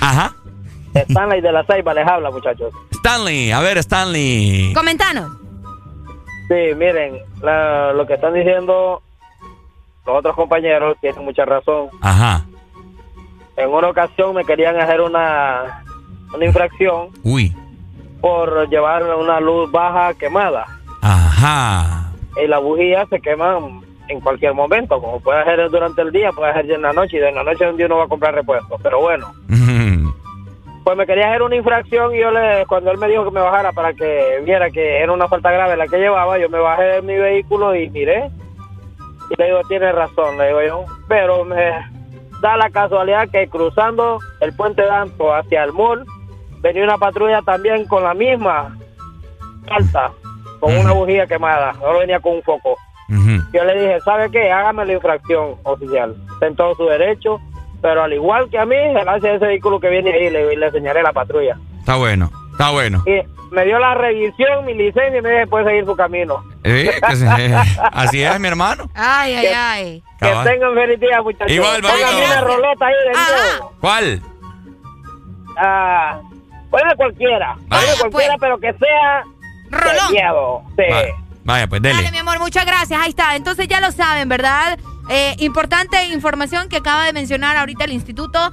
Ajá. 0.00 0.34
Stanley 0.94 1.40
de 1.40 1.52
la 1.52 1.64
Ceiba 1.64 1.92
les 1.94 2.06
habla, 2.06 2.30
muchachos. 2.30 2.72
Stanley, 2.92 3.52
a 3.52 3.60
ver, 3.60 3.78
Stanley. 3.78 4.72
Comentanos. 4.74 5.30
Sí, 6.48 6.74
miren, 6.76 7.18
la- 7.42 7.92
lo 7.92 8.06
que 8.06 8.14
están 8.14 8.32
diciendo 8.34 9.02
los 10.06 10.18
otros 10.18 10.34
compañeros 10.34 10.96
tienen 11.00 11.22
mucha 11.24 11.44
razón. 11.44 11.88
Ajá. 12.00 12.44
En 13.56 13.68
una 13.68 13.88
ocasión 13.88 14.34
me 14.34 14.44
querían 14.44 14.80
hacer 14.80 15.00
una, 15.02 15.84
una 16.32 16.44
infracción 16.46 17.08
Uy. 17.22 17.54
por 18.20 18.68
llevar 18.70 19.02
una 19.14 19.38
luz 19.40 19.70
baja 19.70 20.14
quemada. 20.14 20.77
Ajá. 21.02 22.12
Y 22.42 22.46
las 22.46 22.62
bujías 22.62 23.08
se 23.08 23.20
queman 23.20 23.82
en 24.08 24.20
cualquier 24.20 24.54
momento, 24.54 25.00
como 25.00 25.20
puede 25.20 25.44
ser 25.44 25.68
durante 25.70 26.02
el 26.02 26.12
día, 26.12 26.32
puede 26.32 26.52
ser 26.54 26.70
en 26.70 26.82
la 26.82 26.92
noche, 26.92 27.18
y 27.18 27.20
de 27.20 27.32
la 27.32 27.42
noche 27.42 27.64
es 27.64 27.70
donde 27.70 27.84
uno 27.84 27.98
va 27.98 28.04
a 28.04 28.08
comprar 28.08 28.34
repuestos. 28.34 28.80
Pero 28.82 29.00
bueno, 29.00 29.32
pues 30.84 30.96
me 30.96 31.06
quería 31.06 31.28
hacer 31.28 31.42
una 31.42 31.56
infracción 31.56 32.14
y 32.14 32.20
yo 32.20 32.30
le, 32.30 32.64
cuando 32.66 32.90
él 32.90 32.96
me 32.96 33.08
dijo 33.08 33.24
que 33.24 33.30
me 33.30 33.42
bajara 33.42 33.72
para 33.72 33.92
que 33.92 34.40
viera 34.42 34.70
que 34.70 35.02
era 35.02 35.12
una 35.12 35.28
falta 35.28 35.50
grave 35.50 35.76
la 35.76 35.86
que 35.86 35.98
llevaba, 35.98 36.38
yo 36.38 36.48
me 36.48 36.58
bajé 36.58 36.82
de 36.82 37.02
mi 37.02 37.14
vehículo 37.14 37.74
y 37.74 37.90
miré. 37.90 38.30
Y 39.30 39.34
le 39.36 39.46
digo, 39.48 39.60
tiene 39.68 39.92
razón, 39.92 40.38
le 40.38 40.46
digo 40.46 40.62
yo. 40.62 40.84
Pero 41.06 41.44
me 41.44 41.72
da 42.40 42.56
la 42.56 42.70
casualidad 42.70 43.28
que 43.28 43.48
cruzando 43.48 44.18
el 44.40 44.54
puente 44.54 44.82
Danto 44.82 45.34
hacia 45.34 45.64
el 45.64 45.74
mall, 45.74 46.06
venía 46.60 46.84
una 46.84 46.96
patrulla 46.96 47.42
también 47.42 47.84
con 47.84 48.02
la 48.02 48.14
misma 48.14 48.74
falta, 49.66 50.12
con 50.60 50.76
una 50.76 50.92
bujía 50.92 51.26
quemada, 51.26 51.72
no 51.80 51.98
venía 51.98 52.20
con 52.20 52.34
un 52.34 52.42
foco. 52.42 52.76
Yo 53.54 53.64
le 53.64 53.80
dije, 53.80 54.00
¿sabe 54.02 54.30
qué? 54.30 54.50
Hágame 54.52 54.84
la 54.84 54.92
infracción 54.92 55.54
oficial. 55.62 56.14
Está 56.34 56.46
en 56.46 56.56
todo 56.56 56.74
su 56.74 56.84
derecho, 56.84 57.40
pero 57.80 58.02
al 58.02 58.12
igual 58.12 58.50
que 58.50 58.58
a 58.58 58.66
mí, 58.66 58.76
él 58.76 59.08
hace 59.08 59.34
ese 59.34 59.46
vehículo 59.46 59.80
que 59.80 59.88
viene 59.88 60.12
ahí, 60.12 60.28
le, 60.30 60.54
le 60.56 60.70
señalé 60.70 61.02
la 61.02 61.12
patrulla. 61.12 61.56
Está 61.78 61.96
bueno, 61.96 62.30
está 62.52 62.70
bueno. 62.70 63.02
Y 63.06 63.22
me 63.54 63.64
dio 63.64 63.78
la 63.78 63.94
revisión, 63.94 64.66
mi 64.66 64.74
licencia 64.74 65.16
y 65.18 65.22
me 65.22 65.30
dije, 65.30 65.46
puede 65.46 65.64
seguir 65.64 65.86
su 65.86 65.96
camino. 65.96 66.44
Eh, 66.64 66.90
que 67.08 67.16
se- 67.16 67.26
eh, 67.26 67.54
así 67.92 68.22
es, 68.22 68.38
mi 68.40 68.48
hermano. 68.48 68.84
Ay, 68.94 69.34
ay, 69.36 69.46
ay. 69.56 70.02
Que 70.20 70.28
Cabal. 70.28 70.46
tengan 70.46 70.74
feliz 70.74 71.00
día, 71.00 71.22
muchachos. 71.22 71.50
Igual, 71.50 71.80
manito. 71.82 72.06
una 72.26 72.40
rolota 72.42 72.86
ahí 72.86 72.94
de 73.06 73.12
nuevo. 73.12 73.72
¿Cuál? 73.80 74.22
Ah, 75.56 76.20
ponle 76.70 76.94
cualquiera. 76.96 77.56
Ponle 77.68 77.86
cualquiera, 78.00 78.34
pero 78.38 78.58
que 78.58 78.72
sea 78.74 79.22
de 79.70 80.12
miedo. 80.14 80.62
Sí. 80.76 80.84
Vaya, 80.90 81.14
vaya, 81.44 81.66
pues 81.66 81.82
dele. 81.82 81.94
Dale, 81.96 82.10
mi 82.10 82.18
amor, 82.18 82.38
muchas 82.38 82.64
gracias. 82.64 83.00
Ahí 83.00 83.10
está. 83.10 83.36
Entonces 83.36 83.68
ya 83.68 83.80
lo 83.80 83.92
saben, 83.92 84.28
¿verdad? 84.28 84.78
Eh, 85.10 85.36
importante 85.38 86.04
información 86.08 86.68
que 86.68 86.76
acaba 86.78 87.04
de 87.06 87.12
mencionar 87.12 87.56
ahorita 87.56 87.84
el 87.84 87.92
instituto 87.92 88.52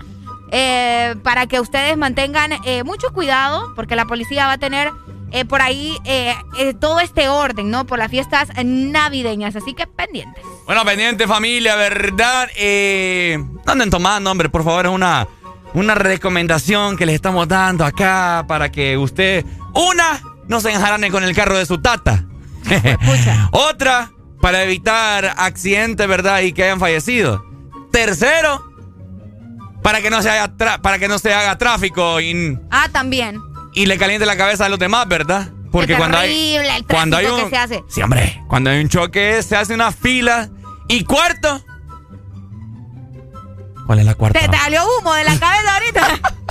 eh, 0.51 1.15
para 1.23 1.47
que 1.47 1.59
ustedes 1.59 1.97
mantengan 1.97 2.51
eh, 2.63 2.83
mucho 2.83 3.11
cuidado, 3.11 3.73
porque 3.75 3.95
la 3.95 4.05
policía 4.05 4.45
va 4.45 4.53
a 4.53 4.57
tener 4.57 4.89
eh, 5.31 5.43
por 5.43 5.61
ahí 5.61 5.97
eh, 6.05 6.33
eh, 6.59 6.73
todo 6.73 7.01
este 7.01 7.27
orden, 7.27 7.69
¿no? 7.71 7.85
Por 7.85 7.99
las 7.99 8.09
fiestas 8.09 8.49
navideñas. 8.63 9.55
Así 9.55 9.73
que 9.73 9.85
pendientes. 9.87 10.43
Bueno, 10.65 10.85
pendiente 10.85 11.27
familia, 11.27 11.75
¿verdad? 11.75 12.47
Eh, 12.55 13.37
no 13.65 13.71
anden 13.71 13.89
tomando, 13.89 14.31
hombre, 14.31 14.47
por 14.47 14.63
favor, 14.63 14.85
es 14.85 14.91
una, 14.91 15.27
una 15.73 15.95
recomendación 15.95 16.95
que 16.95 17.05
les 17.05 17.15
estamos 17.15 17.47
dando 17.49 17.83
acá 17.83 18.45
para 18.47 18.71
que 18.71 18.97
usted, 18.97 19.43
una, 19.73 20.21
no 20.47 20.61
se 20.61 20.71
enjarane 20.71 21.11
con 21.11 21.23
el 21.23 21.35
carro 21.35 21.57
de 21.57 21.65
su 21.65 21.79
tata. 21.79 22.25
Otra, 23.51 24.11
para 24.41 24.63
evitar 24.63 25.33
accidentes, 25.37 26.07
¿verdad? 26.07 26.41
Y 26.41 26.53
que 26.53 26.63
hayan 26.63 26.79
fallecido. 26.79 27.43
Tercero, 27.91 28.63
para 29.81 30.01
que 30.01 30.09
no 30.09 30.21
se 30.21 30.29
haga, 30.29 30.53
para 30.81 30.99
que 30.99 31.07
no 31.07 31.19
se 31.19 31.33
haga 31.33 31.57
tráfico 31.57 32.19
y, 32.19 32.57
Ah, 32.71 32.89
también. 32.91 33.39
y 33.73 33.85
le 33.85 33.97
caliente 33.97 34.25
la 34.25 34.35
cabeza 34.37 34.65
a 34.65 34.69
los 34.69 34.79
demás, 34.79 35.07
¿verdad? 35.07 35.49
Porque 35.71 35.93
Qué 35.93 35.97
cuando 35.97 36.17
hay, 36.17 36.55
el 36.55 36.85
cuando 36.85 37.17
hay 37.17 37.25
un, 37.25 37.43
que 37.43 37.49
se 37.49 37.57
hace. 37.57 37.83
Sí, 37.89 38.01
hombre. 38.01 38.41
Cuando 38.47 38.69
hay 38.69 38.79
un 38.79 38.87
choque, 38.89 39.43
se 39.43 39.55
hace 39.57 39.73
una 39.73 39.91
fila. 39.91 40.49
Y 40.87 41.03
cuarto. 41.03 41.63
¿Cuál 43.85 43.99
es 43.99 44.05
la 44.05 44.15
cuarta? 44.15 44.39
Te 44.39 44.57
salió 44.57 44.81
humo 44.99 45.13
de 45.13 45.23
la 45.25 45.37
cabeza 45.37 45.73
ahorita. 45.73 46.19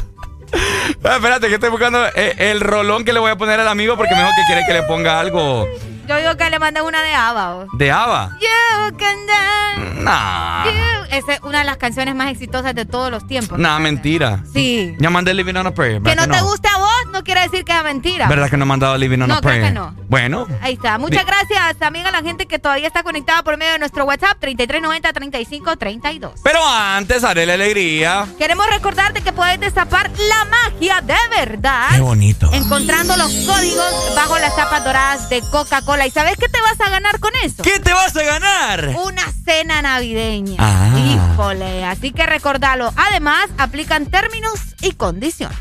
Ah, 1.05 1.17
espérate, 1.17 1.49
que 1.49 1.55
estoy 1.55 1.69
buscando 1.69 2.03
eh, 2.15 2.35
el 2.39 2.61
rolón 2.61 3.05
que 3.05 3.13
le 3.13 3.21
voy 3.21 3.31
a 3.31 3.37
poner 3.37 3.61
al 3.61 3.69
amigo 3.69 3.97
porque 3.97 4.15
mejor 4.15 4.31
que 4.35 4.43
quiere 4.47 4.63
que 4.67 4.73
le 4.73 4.83
ponga 4.85 5.21
algo 5.21 5.69
Yo 6.07 6.17
digo 6.19 6.37
que 6.37 6.51
le 6.51 6.59
mandé 6.59 6.83
una 6.83 7.01
de 7.03 7.15
Ava. 7.15 7.67
de 7.73 7.91
Ava. 7.91 8.31
You 8.41 8.97
can 8.99 9.27
dance. 9.27 10.03
Nah. 10.03 10.65
You- 10.67 10.71
Esa 11.11 11.35
es 11.35 11.41
una 11.43 11.61
de 11.61 11.65
las 11.65 11.77
canciones 11.77 12.15
más 12.17 12.29
exitosas 12.31 12.75
de 12.75 12.85
todos 12.85 13.09
los 13.11 13.27
tiempos. 13.27 13.57
Nah, 13.59 13.79
mentira. 13.79 14.41
Sí. 14.53 14.95
Ya 14.99 15.11
mandé 15.11 15.33
Living 15.33 15.55
on 15.55 15.67
a 15.69 15.71
Prayer. 15.73 16.03
Que 16.03 16.09
¿verdad 16.11 16.27
no 16.27 16.35
te 16.35 16.41
guste 16.43 16.69
a 16.69 16.77
vos 16.79 16.91
no 17.13 17.23
quiere 17.23 17.43
decir 17.43 17.65
que 17.65 17.73
es 17.77 17.85
mentira. 17.85 18.27
¿Verdad 18.27 18.51
que 18.51 18.57
no 18.57 18.65
he 18.65 18.67
mandado 18.67 18.97
Living 18.99 19.21
on 19.21 19.29
No, 19.29 19.35
a 19.37 19.41
creo 19.41 19.53
Prayer? 19.53 19.65
que 19.69 19.73
no. 19.73 19.95
Bueno. 20.09 20.47
Ahí 20.61 20.75
está. 20.75 20.99
Muchas 20.99 21.25
gracias 21.25 21.77
también 21.79 22.07
a 22.07 22.11
la 22.11 22.21
gente 22.23 22.47
que 22.47 22.59
todavía 22.59 22.89
está 22.89 23.03
conectada 23.05 23.43
por 23.45 23.57
medio 23.57 23.73
de 23.73 23.79
nuestro 23.79 24.05
WhatsApp 24.05 24.37
3390-3532. 24.43 26.33
Pero 26.43 26.59
antes 26.67 27.23
haré 27.25 27.47
la 27.47 27.55
alegría. 27.55 28.27
Queremos 28.39 28.67
recordarte 28.69 29.23
que 29.23 29.33
puedes 29.33 29.61
destapar 29.61 30.11
la 30.29 30.45
magia 30.47 31.01
de 31.01 31.15
verdad. 31.37 31.91
Qué 31.93 32.01
bonito. 32.01 32.51
Encontrando 32.53 33.17
los 33.17 33.33
códigos 33.47 34.13
bajo 34.17 34.37
las 34.41 34.55
tapas 34.57 34.85
doradas 34.85 35.29
de 35.31 35.41
Coca-Cola. 35.51 35.94
¿Y 36.03 36.11
sabes 36.11 36.37
qué 36.37 36.49
te 36.49 36.61
vas 36.61 36.81
a 36.81 36.91
ganar 36.91 37.19
con 37.21 37.33
eso? 37.43 37.63
¿Qué 37.63 37.79
te 37.79 37.93
vas 37.93 38.15
a 38.17 38.23
ganar? 38.23 38.95
Una 39.05 39.23
cena 39.45 39.81
navideña. 39.81 40.57
Ah. 40.59 40.99
Híjole, 40.99 41.85
así 41.85 42.13
que 42.13 42.27
recordalo. 42.27 42.93
Además, 42.97 43.49
aplican 43.57 44.07
términos 44.07 44.61
y 44.83 44.93
condiciones. 44.93 45.57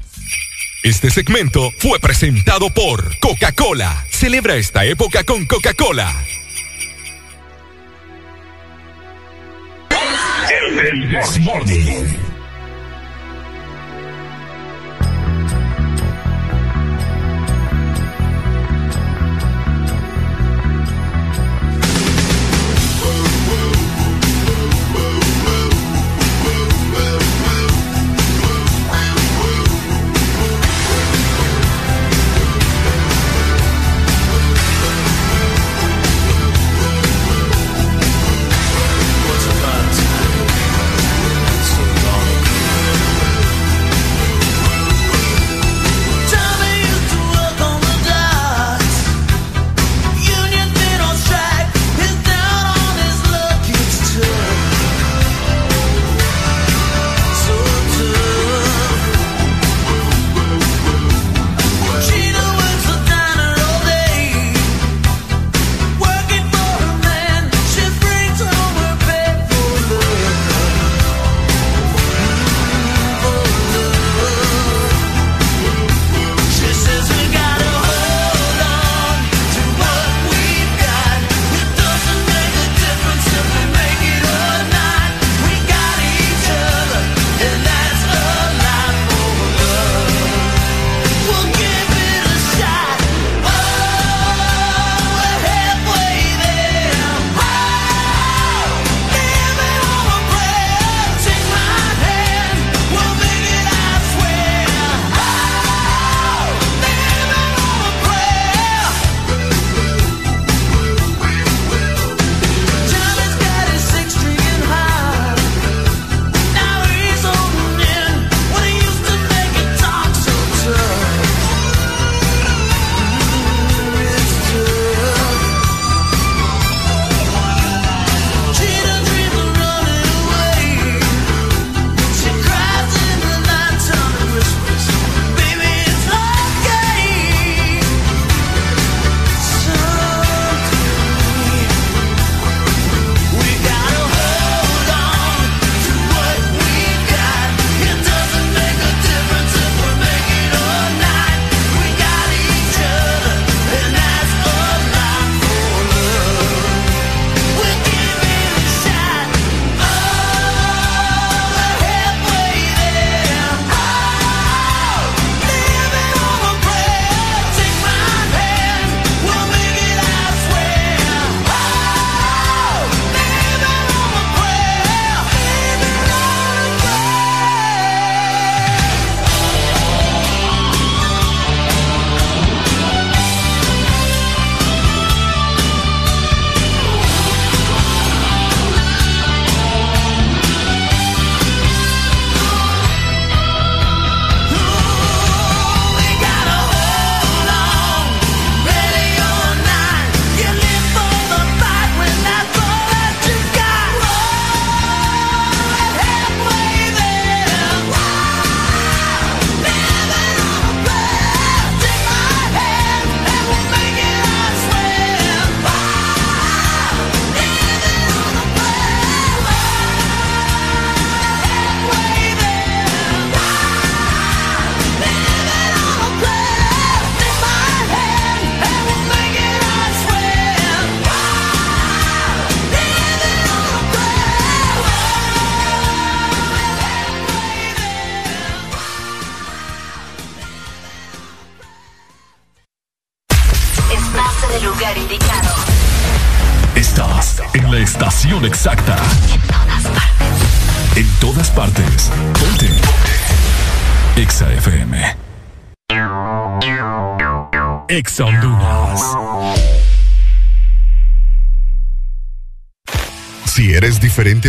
Este 0.83 1.09
segmento 1.11 1.69
fue 1.79 1.99
presentado 1.99 2.69
por 2.73 3.17
Coca-Cola. 3.19 4.05
Celebra 4.11 4.55
esta 4.55 4.83
época 4.83 5.23
con 5.23 5.45
Coca-Cola. 5.45 6.11
El. 10.49 11.15
Once 11.15 12.32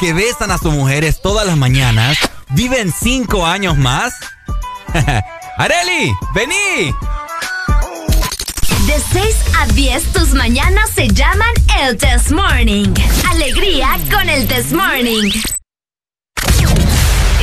Que 0.00 0.12
besan 0.14 0.50
a 0.50 0.56
sus 0.56 0.72
mujeres 0.72 1.20
todas 1.20 1.46
las 1.46 1.58
mañanas 1.58 2.16
viven 2.50 2.90
cinco 2.90 3.46
años 3.46 3.76
más? 3.76 4.14
¡Areli! 5.58 6.12
¡Vení! 6.34 6.94
De 8.86 9.02
6 9.12 9.36
a 9.58 9.66
10, 9.66 10.12
tus 10.12 10.32
mañanas 10.32 10.88
se 10.94 11.06
llaman 11.08 11.50
el 11.80 11.98
Test 11.98 12.30
Morning. 12.30 12.94
Alegría 13.30 13.98
con 14.10 14.26
el 14.30 14.48
Test 14.48 14.72
Morning. 14.72 15.30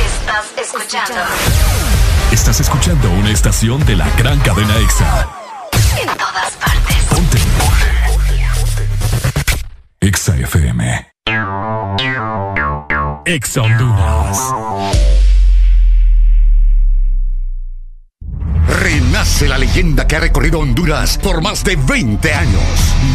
Estás 0.04 0.46
escuchando. 0.60 1.20
Estás 2.32 2.60
escuchando 2.60 3.10
una 3.12 3.30
estación 3.30 3.86
de 3.86 3.96
la 3.96 4.10
gran 4.16 4.40
cadena 4.40 4.76
EXA. 4.78 5.28
En 6.02 6.08
todas 6.08 6.52
partes. 6.54 6.96
Ponte. 7.08 7.38
EXA 10.00 10.36
FM. 10.38 11.07
EXA 13.28 13.60
Honduras. 13.60 14.38
Renace 18.80 19.46
la 19.46 19.58
leyenda 19.58 20.06
que 20.06 20.16
ha 20.16 20.20
recorrido 20.20 20.60
Honduras 20.60 21.18
por 21.18 21.42
más 21.42 21.62
de 21.62 21.76
20 21.76 22.32
años. 22.32 22.62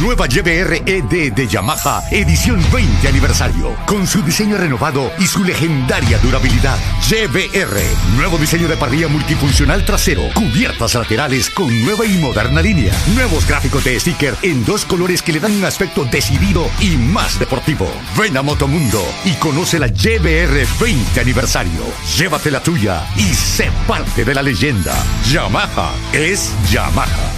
Nueva 0.03 0.27
YBR 0.27 0.83
ED 0.85 1.33
de 1.33 1.47
Yamaha, 1.47 2.03
edición 2.11 2.63
20 2.71 3.07
aniversario, 3.07 3.75
con 3.87 4.05
su 4.05 4.21
diseño 4.21 4.55
renovado 4.57 5.11
y 5.17 5.25
su 5.25 5.43
legendaria 5.43 6.19
durabilidad. 6.19 6.77
YBR, 7.13 7.77
nuevo 8.15 8.39
diseño 8.39 8.67
de 8.67 8.75
parrilla 8.75 9.07
multifuncional 9.07 9.85
trasero, 9.85 10.23
cubiertas 10.33 10.95
laterales 10.95 11.47
con 11.51 11.67
nueva 11.85 12.07
y 12.07 12.17
moderna 12.17 12.59
línea, 12.59 12.91
nuevos 13.13 13.47
gráficos 13.47 13.83
de 13.83 13.99
sticker 13.99 14.33
en 14.41 14.65
dos 14.65 14.83
colores 14.83 15.21
que 15.21 15.31
le 15.31 15.39
dan 15.39 15.51
un 15.51 15.63
aspecto 15.63 16.05
decidido 16.05 16.65
y 16.79 16.97
más 16.97 17.37
deportivo. 17.37 17.87
Ven 18.17 18.35
a 18.35 18.41
Motomundo 18.41 18.99
y 19.25 19.33
conoce 19.33 19.77
la 19.77 19.89
YBR 19.89 20.65
20 20.81 21.19
aniversario. 21.21 21.83
Llévate 22.17 22.49
la 22.49 22.63
tuya 22.63 23.05
y 23.15 23.31
sé 23.35 23.69
parte 23.87 24.25
de 24.25 24.33
la 24.33 24.41
leyenda. 24.41 24.95
Yamaha 25.31 25.93
es 26.13 26.51
Yamaha. 26.71 27.31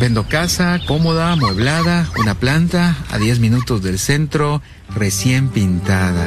Vendo 0.00 0.28
casa, 0.28 0.80
cómoda, 0.88 1.30
amueblada, 1.30 2.08
una 2.18 2.34
planta 2.34 2.96
a 3.12 3.18
10 3.18 3.38
minutos 3.38 3.82
del 3.82 4.00
centro, 4.00 4.60
recién 4.94 5.48
pintada. 5.48 6.26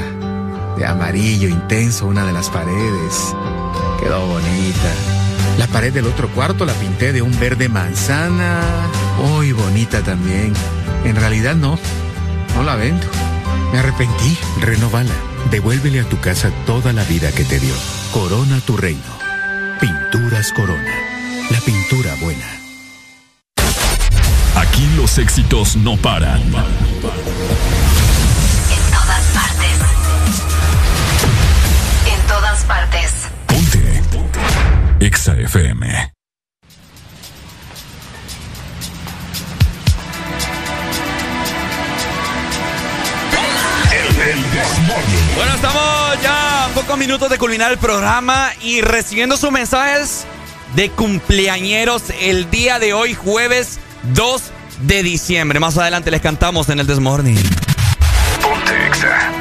De 0.79 0.85
amarillo 0.85 1.49
intenso 1.49 2.07
una 2.07 2.25
de 2.25 2.31
las 2.31 2.49
paredes. 2.49 3.35
Quedó 3.99 4.25
bonita. 4.25 4.93
La 5.57 5.67
pared 5.67 5.91
del 5.91 6.05
otro 6.05 6.29
cuarto 6.29 6.63
la 6.63 6.71
pinté 6.71 7.11
de 7.11 7.21
un 7.21 7.37
verde 7.37 7.67
manzana. 7.67 8.61
Muy 9.17 9.51
bonita 9.51 10.01
también. 10.03 10.53
En 11.03 11.17
realidad 11.17 11.55
no. 11.55 11.77
No 12.55 12.63
la 12.63 12.77
vendo. 12.77 13.05
Me 13.73 13.79
arrepentí. 13.79 14.37
Renovala. 14.61 15.13
Devuélvele 15.51 15.99
a 15.99 16.05
tu 16.05 16.17
casa 16.21 16.49
toda 16.65 16.93
la 16.93 17.03
vida 17.03 17.29
que 17.33 17.43
te 17.43 17.59
dio. 17.59 17.75
Corona 18.13 18.61
tu 18.61 18.77
reino. 18.77 19.01
Pinturas 19.81 20.53
Corona. 20.53 20.95
La 21.51 21.59
pintura 21.59 22.15
buena. 22.21 22.45
Aquí 24.55 24.87
los 24.95 25.17
éxitos 25.17 25.75
no 25.75 25.97
paran. 25.97 26.41
En 32.69 32.89
todas 32.89 32.89
partes. 32.89 33.29
EXA 34.99 35.33
FM. 35.33 36.13
Bueno, 45.35 45.53
estamos 45.55 46.21
ya 46.21 46.65
a 46.65 46.67
pocos 46.69 46.97
minutos 46.97 47.29
de 47.29 47.37
culminar 47.37 47.71
el 47.71 47.77
programa 47.77 48.51
y 48.61 48.81
recibiendo 48.81 49.37
sus 49.37 49.51
mensajes 49.51 50.25
de 50.75 50.89
cumpleañeros 50.89 52.03
el 52.21 52.51
día 52.51 52.79
de 52.79 52.93
hoy, 52.93 53.13
jueves 53.15 53.79
2 54.13 54.43
de 54.81 55.03
diciembre. 55.03 55.59
Más 55.59 55.77
adelante 55.77 56.11
les 56.11 56.21
cantamos 56.21 56.69
en 56.69 56.79
el 56.79 56.87
Desmorning. 56.87 57.41
Ponte 58.41 58.87
Exa. 58.87 59.38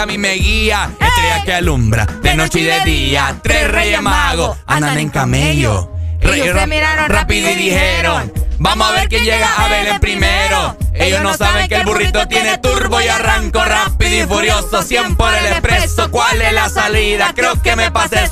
A 0.00 0.06
mí 0.06 0.16
me 0.16 0.34
guía. 0.34 0.90
Estrella 0.98 1.44
que 1.44 1.52
alumbra 1.52 2.06
de 2.06 2.34
noche 2.34 2.60
y 2.60 2.64
de 2.64 2.80
día. 2.80 3.36
Tres 3.42 3.70
reyes 3.70 4.00
magos 4.00 4.56
andan 4.66 4.98
en 4.98 5.10
camello. 5.10 5.92
Ellos 6.20 6.58
se 6.58 6.66
miraron 6.66 7.08
rápido 7.08 7.50
y 7.50 7.54
dijeron, 7.54 8.32
Vamos 8.58 8.88
a 8.88 8.92
ver 8.92 9.08
quién 9.08 9.24
llega 9.24 9.48
a 9.56 9.68
Belén 9.68 10.00
primero. 10.00 10.76
Ellos 10.94 11.22
no 11.22 11.34
saben 11.34 11.66
que 11.68 11.76
el 11.76 11.84
burrito 11.84 12.26
tiene 12.28 12.58
turbo 12.58 13.00
y 13.00 13.08
arranco 13.08 13.64
rápido 13.64 14.24
y 14.24 14.26
furioso. 14.26 14.82
100 14.82 15.16
por 15.16 15.34
el 15.34 15.46
expreso. 15.46 16.10
¿Cuál 16.10 16.42
es 16.42 16.52
la 16.52 16.68
salida? 16.68 17.32
Creo 17.34 17.60
que 17.62 17.74
me 17.74 17.90
pasé. 17.90 18.28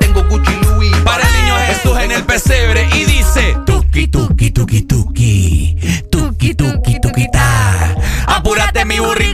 Tengo 0.00 0.24
Gucci 0.24 0.54
Louis. 0.62 0.96
Para 1.04 1.24
el 1.26 1.42
niño 1.42 1.56
Jesús 1.66 1.98
en 1.98 2.12
el 2.12 2.24
pesebre 2.24 2.88
y 2.94 3.04
dice: 3.04 3.56
Tuki, 3.66 4.06
tuki, 4.06 4.50
tuki, 4.52 4.82
tuki. 4.82 5.76
Tuki, 6.10 6.54
tuki, 6.54 7.00
tuki, 7.00 7.30
ta. 7.32 7.96
Apúrate, 8.26 8.84
mi 8.84 8.98
burrito, 8.98 9.31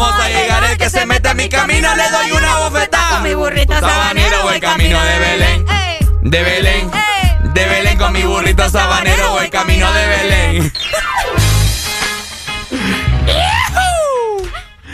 vamos 0.00 0.20
a 0.20 0.28
llegar. 0.28 0.64
El 0.64 0.78
que 0.78 0.90
se 0.90 1.06
mete 1.06 1.28
en 1.28 1.36
mi 1.36 1.48
camino 1.48 1.94
le 1.94 2.10
doy 2.10 2.32
una 2.32 2.58
bofetada. 2.58 3.10
Con 3.10 3.22
mi 3.22 3.34
burrito 3.34 3.78
Sabanero 3.78 4.42
voy 4.42 4.60
camino 4.60 5.00
de 5.00 5.18
Belén. 5.18 5.66
De 6.22 6.42
Belén. 6.42 6.90
De 7.54 7.64
Belén 7.66 7.98
con 7.98 8.12
mi 8.12 8.22
burrito 8.22 8.68
sabanero 8.68 9.30
voy 9.32 9.50
camino 9.50 9.92
de 9.92 10.06
Belén. 10.06 10.72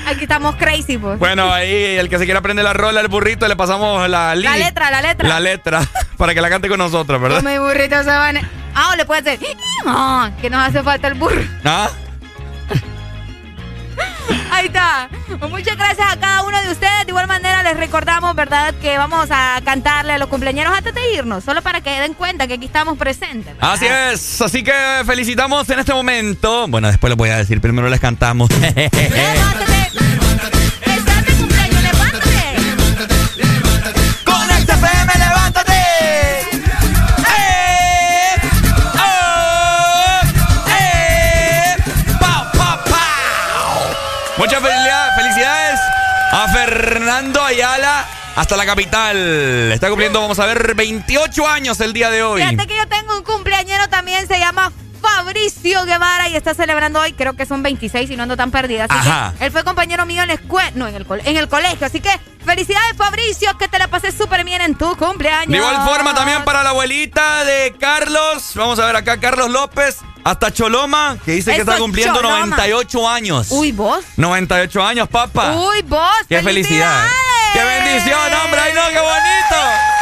Aquí 0.06 0.22
estamos 0.22 0.54
crazy, 0.54 0.98
pues. 0.98 1.18
Bueno, 1.18 1.52
ahí 1.52 1.96
el 1.96 2.08
que 2.08 2.18
se 2.18 2.24
quiera 2.24 2.38
aprender 2.38 2.64
la 2.64 2.72
rola 2.72 3.02
del 3.02 3.10
burrito 3.10 3.48
le 3.48 3.56
pasamos 3.56 4.08
la 4.08 4.34
La 4.36 4.56
letra, 4.56 4.90
la 4.90 5.02
letra. 5.02 5.28
La 5.28 5.40
letra 5.40 5.82
para 6.16 6.32
que 6.32 6.40
la 6.40 6.48
cante 6.48 6.68
con 6.68 6.78
nosotros, 6.78 7.20
¿verdad? 7.20 7.42
Con 7.42 7.52
mi 7.52 7.58
burrito 7.58 8.02
sabanero. 8.04 8.46
Ah, 8.74 8.90
o 8.92 8.96
le 8.96 9.04
puede 9.04 9.20
hacer. 9.32 9.40
Ah, 9.84 10.30
que 10.40 10.48
nos 10.48 10.66
hace 10.66 10.82
falta 10.82 11.08
el 11.08 11.14
burro. 11.14 11.42
¿Ah? 11.64 11.88
Ahí 14.56 14.66
está. 14.68 15.10
Muchas 15.50 15.76
gracias 15.76 16.12
a 16.12 16.18
cada 16.18 16.42
uno 16.42 16.58
de 16.62 16.72
ustedes. 16.72 17.04
De 17.04 17.10
igual 17.10 17.26
manera 17.26 17.62
les 17.62 17.76
recordamos, 17.76 18.34
¿verdad?, 18.34 18.74
que 18.80 18.96
vamos 18.96 19.28
a 19.30 19.60
cantarle 19.62 20.14
a 20.14 20.18
los 20.18 20.28
cumpleaños 20.28 20.66
antes 20.74 20.94
de 20.94 21.12
irnos, 21.12 21.44
solo 21.44 21.60
para 21.60 21.82
que 21.82 21.90
den 22.00 22.14
cuenta 22.14 22.46
que 22.46 22.54
aquí 22.54 22.64
estamos 22.64 22.96
presentes. 22.96 23.54
¿verdad? 23.54 23.72
Así 23.74 23.86
es, 23.86 24.40
así 24.40 24.64
que 24.64 24.72
felicitamos 25.04 25.68
en 25.68 25.80
este 25.80 25.92
momento. 25.92 26.66
Bueno, 26.68 26.88
después 26.88 27.10
les 27.10 27.18
voy 27.18 27.28
a 27.28 27.36
decir, 27.36 27.60
primero 27.60 27.90
les 27.90 28.00
cantamos. 28.00 28.48
Muchas 44.46 44.62
felicidades, 45.16 45.80
a 46.30 46.46
Fernando 46.46 47.42
Ayala 47.42 48.04
hasta 48.36 48.56
la 48.56 48.64
capital. 48.64 49.72
Está 49.72 49.88
cumpliendo, 49.88 50.20
vamos 50.20 50.38
a 50.38 50.46
ver, 50.46 50.76
28 50.76 51.48
años 51.48 51.80
el 51.80 51.92
día 51.92 52.10
de 52.12 52.22
hoy. 52.22 52.42
Fíjate 52.42 52.68
que 52.68 52.76
yo 52.76 52.86
tengo 52.86 53.16
un 53.16 53.24
cumpleañero 53.24 53.88
también, 53.88 54.28
se 54.28 54.38
llama 54.38 54.70
Fabricio 55.14 55.84
Guevara 55.84 56.28
y 56.28 56.36
está 56.36 56.54
celebrando 56.54 57.00
hoy, 57.00 57.12
creo 57.12 57.34
que 57.34 57.46
son 57.46 57.62
26 57.62 58.10
y 58.10 58.16
no 58.16 58.24
ando 58.24 58.36
tan 58.36 58.50
perdida. 58.50 58.84
Así 58.84 58.94
Ajá. 59.08 59.34
que 59.38 59.46
él 59.46 59.52
fue 59.52 59.62
compañero 59.64 60.04
mío 60.04 60.22
en 60.22 60.28
la 60.28 60.34
escuela, 60.34 60.72
no, 60.74 60.88
en 60.88 60.94
el, 60.96 61.06
en 61.24 61.36
el 61.36 61.48
colegio. 61.48 61.86
Así 61.86 62.00
que 62.00 62.10
felicidades, 62.44 62.96
Fabricio, 62.96 63.56
que 63.58 63.68
te 63.68 63.78
la 63.78 63.88
pases 63.88 64.14
súper 64.14 64.44
bien 64.44 64.60
en 64.62 64.74
tu 64.74 64.96
cumpleaños. 64.96 65.50
De 65.50 65.56
igual 65.56 65.84
forma 65.86 66.14
también 66.14 66.44
para 66.44 66.62
la 66.62 66.70
abuelita 66.70 67.44
de 67.44 67.74
Carlos. 67.78 68.52
Vamos 68.54 68.78
a 68.78 68.86
ver 68.86 68.96
acá, 68.96 69.18
Carlos 69.18 69.50
López, 69.50 69.98
hasta 70.24 70.52
Choloma, 70.52 71.16
que 71.24 71.32
dice 71.32 71.52
que 71.54 71.60
está 71.60 71.78
cumpliendo 71.78 72.16
Choloma. 72.16 72.46
98 72.46 73.08
años. 73.08 73.46
Uy, 73.50 73.72
vos. 73.72 74.04
98 74.16 74.82
años, 74.84 75.08
papá. 75.08 75.52
Uy, 75.52 75.82
vos. 75.82 76.10
Qué 76.28 76.42
felicidad. 76.42 77.06
Qué 77.52 77.64
bendición, 77.64 78.20
hombre. 78.44 78.60
Ay, 78.60 78.72
no, 78.74 78.88
qué 78.88 79.00
bonito. 79.00 79.95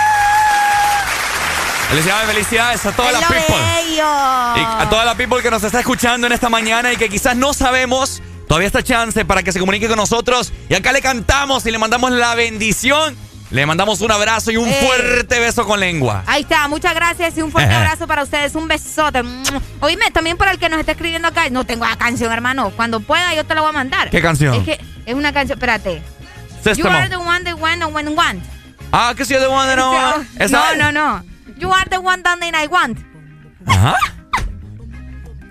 Felicidades, 1.94 2.26
felicidades 2.28 2.86
a 2.86 2.90
todas 2.90 3.12
las 3.12 3.22
people. 3.26 3.54
Y 3.94 4.00
a 4.00 4.86
toda 4.90 5.04
la 5.04 5.14
people 5.14 5.40
que 5.40 5.48
nos 5.48 5.62
está 5.62 5.78
escuchando 5.78 6.26
en 6.26 6.32
esta 6.32 6.48
mañana 6.48 6.92
y 6.92 6.96
que 6.96 7.08
quizás 7.08 7.36
no 7.36 7.54
sabemos, 7.54 8.20
todavía 8.48 8.66
está 8.66 8.82
chance 8.82 9.24
para 9.24 9.44
que 9.44 9.52
se 9.52 9.60
comunique 9.60 9.86
con 9.86 9.96
nosotros. 9.96 10.52
Y 10.68 10.74
acá 10.74 10.90
le 10.90 11.00
cantamos 11.00 11.64
y 11.66 11.70
le 11.70 11.78
mandamos 11.78 12.10
la 12.10 12.34
bendición. 12.34 13.16
Le 13.52 13.64
mandamos 13.64 14.00
un 14.00 14.10
abrazo 14.10 14.50
y 14.50 14.56
un 14.56 14.68
Eh. 14.68 14.80
fuerte 14.84 15.38
beso 15.38 15.64
con 15.66 15.78
lengua. 15.78 16.24
Ahí 16.26 16.42
está, 16.42 16.66
muchas 16.66 16.96
gracias 16.96 17.38
y 17.38 17.42
un 17.42 17.52
fuerte 17.52 17.72
abrazo 17.76 18.08
para 18.08 18.24
ustedes, 18.24 18.56
un 18.56 18.66
besote. 18.66 19.22
Oíme, 19.78 20.10
también 20.10 20.36
para 20.36 20.50
el 20.50 20.58
que 20.58 20.68
nos 20.68 20.80
está 20.80 20.92
escribiendo 20.92 21.28
acá, 21.28 21.48
no 21.50 21.64
tengo 21.64 21.86
la 21.86 21.94
canción, 21.96 22.32
hermano. 22.32 22.70
Cuando 22.74 22.98
pueda 22.98 23.32
yo 23.36 23.44
te 23.44 23.54
la 23.54 23.60
voy 23.60 23.70
a 23.70 23.72
mandar. 23.72 24.10
¿Qué 24.10 24.20
canción? 24.20 24.54
Es 24.54 24.64
que 24.64 24.80
es 25.06 25.14
una 25.14 25.32
canción, 25.32 25.56
espérate. 25.58 26.02
System 26.64 26.76
You 26.78 26.88
are 26.88 27.08
the 27.08 27.16
one 27.18 27.44
that 27.44 27.54
when 27.54 27.80
and 27.84 27.94
when 27.94 28.16
want. 28.18 28.42
Ah, 28.90 29.14
que 29.16 29.24
sí, 29.24 29.34
de 29.34 29.46
one 29.46 29.76
no. 29.76 30.24
No, 30.50 30.74
no, 30.74 30.90
no. 30.90 31.33
You 31.58 31.72
are 31.72 31.88
the 31.88 31.98
one 31.98 32.22
that 32.22 32.38
I 32.54 32.66
want. 32.66 32.98
Ajá. 33.66 33.94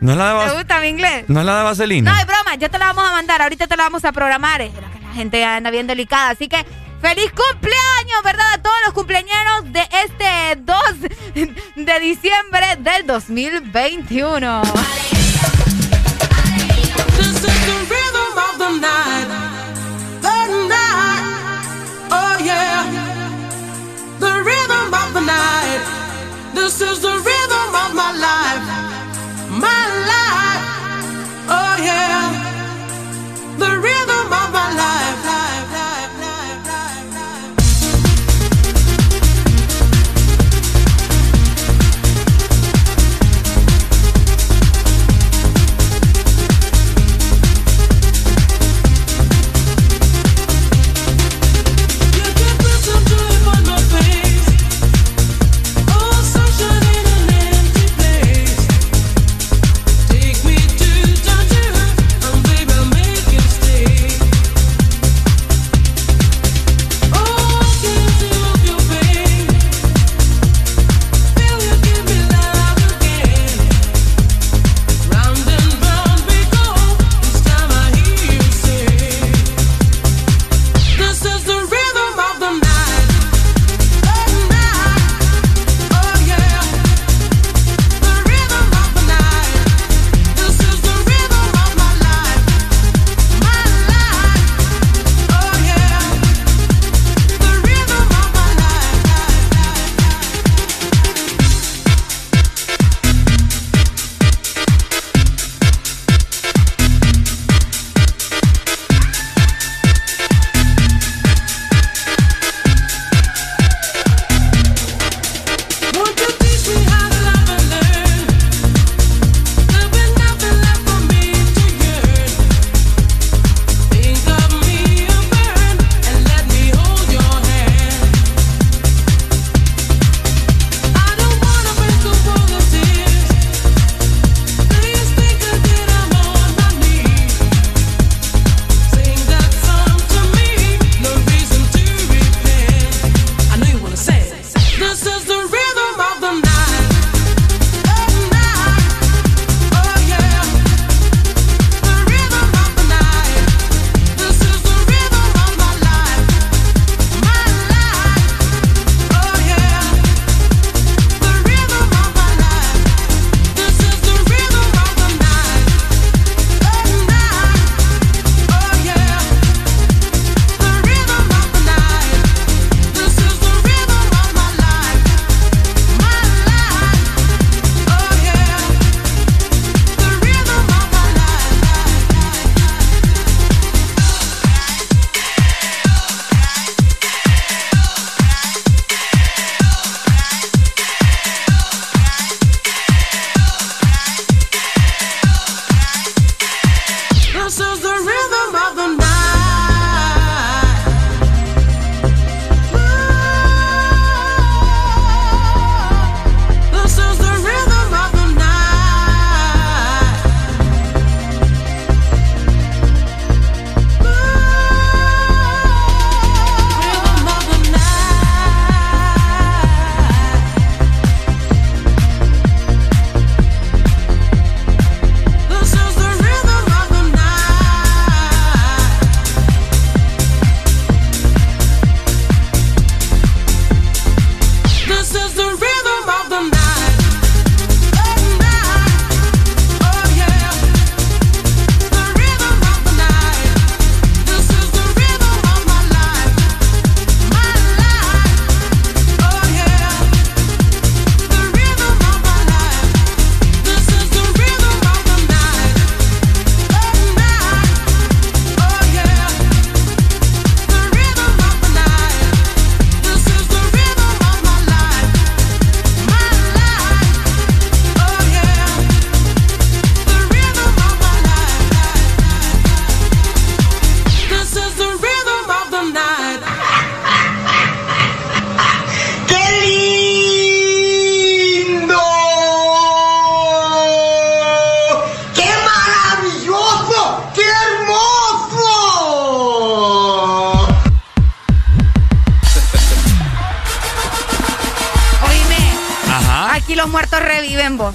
No 0.02 0.12
es 0.12 0.18
la 0.18 0.26
de, 0.26 0.32
¿Te 0.32 0.46
vas- 0.46 0.54
gusta 0.58 0.80
mi 0.82 0.88
inglés? 0.90 1.26
no 1.30 1.40
es 1.40 1.46
la 1.46 1.58
de 1.60 1.64
Vaselina. 1.64 2.12
No, 2.14 2.20
es 2.20 2.28
broma, 2.28 2.56
ya 2.56 2.68
te 2.70 2.78
la 2.78 2.88
vamos 2.88 3.06
a 3.08 3.12
mandar, 3.14 3.42
ahorita 3.42 3.68
te 3.68 3.78
la 3.78 3.84
vamos 3.84 4.04
a 4.04 4.12
programar. 4.12 4.62
Es 4.62 4.74
que 4.74 4.82
la 4.82 5.14
gente 5.14 5.44
anda 5.46 5.72
bien 5.72 5.88
delicada, 5.88 6.32
así 6.32 6.48
que 6.50 6.66
feliz 7.02 7.32
cumpleaños, 7.32 8.22
¿verdad? 8.24 8.54
A 8.54 8.58
todos 8.62 8.76
los 8.86 8.94
cumpleaños 8.94 9.32
de 9.72 9.88
este 10.06 10.56
2 10.62 10.76
de 11.76 12.00
diciembre 12.02 12.76
del 12.80 13.08
2021. 13.08 14.62
This 25.14 26.82
is 26.82 27.00
the 27.02 27.12
rhythm 27.12 27.76
of 27.76 27.94
the 27.94 28.12
night. 28.18 28.64
The 29.46 29.78
night. 30.10 30.62
Oh, 31.48 31.76
yeah. 31.80 32.34
The 33.60 33.72
rhythm 33.78 33.92
of 33.92 33.92
the 33.94 34.13
night. 34.13 34.13
This 34.13 34.13
is 34.13 34.13
the 34.13 34.13
rhythm 34.13 34.13
of 34.13 34.13
my 34.13 34.13
life. 34.13 34.13
My 34.13 34.13
life. 34.13 34.13
Oh, 34.13 34.13
yeah. 34.13 34.13
The 34.13 34.13
rhythm 34.13 34.13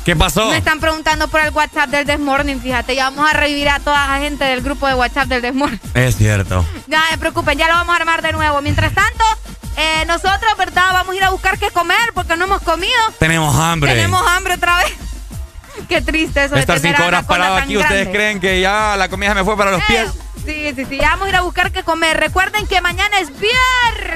¿Qué 0.09 0.17
pasó? 0.17 0.49
Me 0.49 0.57
están 0.57 0.81
preguntando 0.81 1.29
por 1.29 1.43
el 1.43 1.51
WhatsApp 1.51 1.91
del 1.91 2.07
Desmorning, 2.07 2.63
fíjate. 2.63 2.95
Ya 2.95 3.11
vamos 3.11 3.29
a 3.29 3.35
revivir 3.35 3.69
a 3.69 3.79
toda 3.79 4.07
la 4.07 4.19
gente 4.21 4.43
del 4.43 4.63
grupo 4.63 4.89
de 4.89 4.95
WhatsApp 4.95 5.27
del 5.27 5.43
Desmorning. 5.43 5.79
Es 5.93 6.17
cierto. 6.17 6.65
No 6.87 6.97
se 7.11 7.19
preocupen, 7.19 7.59
ya 7.59 7.69
lo 7.69 7.75
vamos 7.75 7.93
a 7.93 7.97
armar 7.97 8.23
de 8.23 8.33
nuevo. 8.33 8.63
Mientras 8.63 8.95
tanto, 8.95 9.23
eh, 9.77 10.07
nosotros, 10.07 10.51
¿verdad? 10.57 10.95
Vamos 10.95 11.13
a 11.13 11.17
ir 11.19 11.25
a 11.25 11.29
buscar 11.29 11.59
qué 11.59 11.71
comer 11.73 12.15
porque 12.15 12.39
no 12.39 12.47
hemos 12.47 12.63
comido. 12.63 12.95
Tenemos 13.19 13.55
hambre. 13.55 13.93
Tenemos 13.93 14.27
hambre 14.27 14.55
otra 14.55 14.79
vez. 14.79 14.95
Qué 15.91 16.01
triste 16.01 16.43
eso 16.43 16.55
de 16.55 16.65
tener 16.65 16.81
cinco 16.81 17.05
horas 17.05 17.27
parado 17.27 17.57
aquí, 17.57 17.77
¿ustedes 17.77 18.09
creen 18.09 18.41
que 18.41 18.63
ya 18.63 18.97
la 18.97 19.11
comida 19.11 19.35
me 19.35 19.45
fue 19.45 19.59
para 19.59 19.73
los 19.73 19.83
pies? 19.85 20.11
Sí, 20.43 20.73
sí, 20.75 20.87
sí. 20.87 20.97
Ya 20.97 21.11
vamos 21.11 21.27
a 21.27 21.29
ir 21.29 21.37
a 21.37 21.43
buscar 21.43 21.71
qué 21.71 21.83
comer. 21.83 22.17
Recuerden 22.17 22.67
que 22.67 22.81
mañana 22.81 23.19
es 23.19 23.29
viernes. 23.39 24.08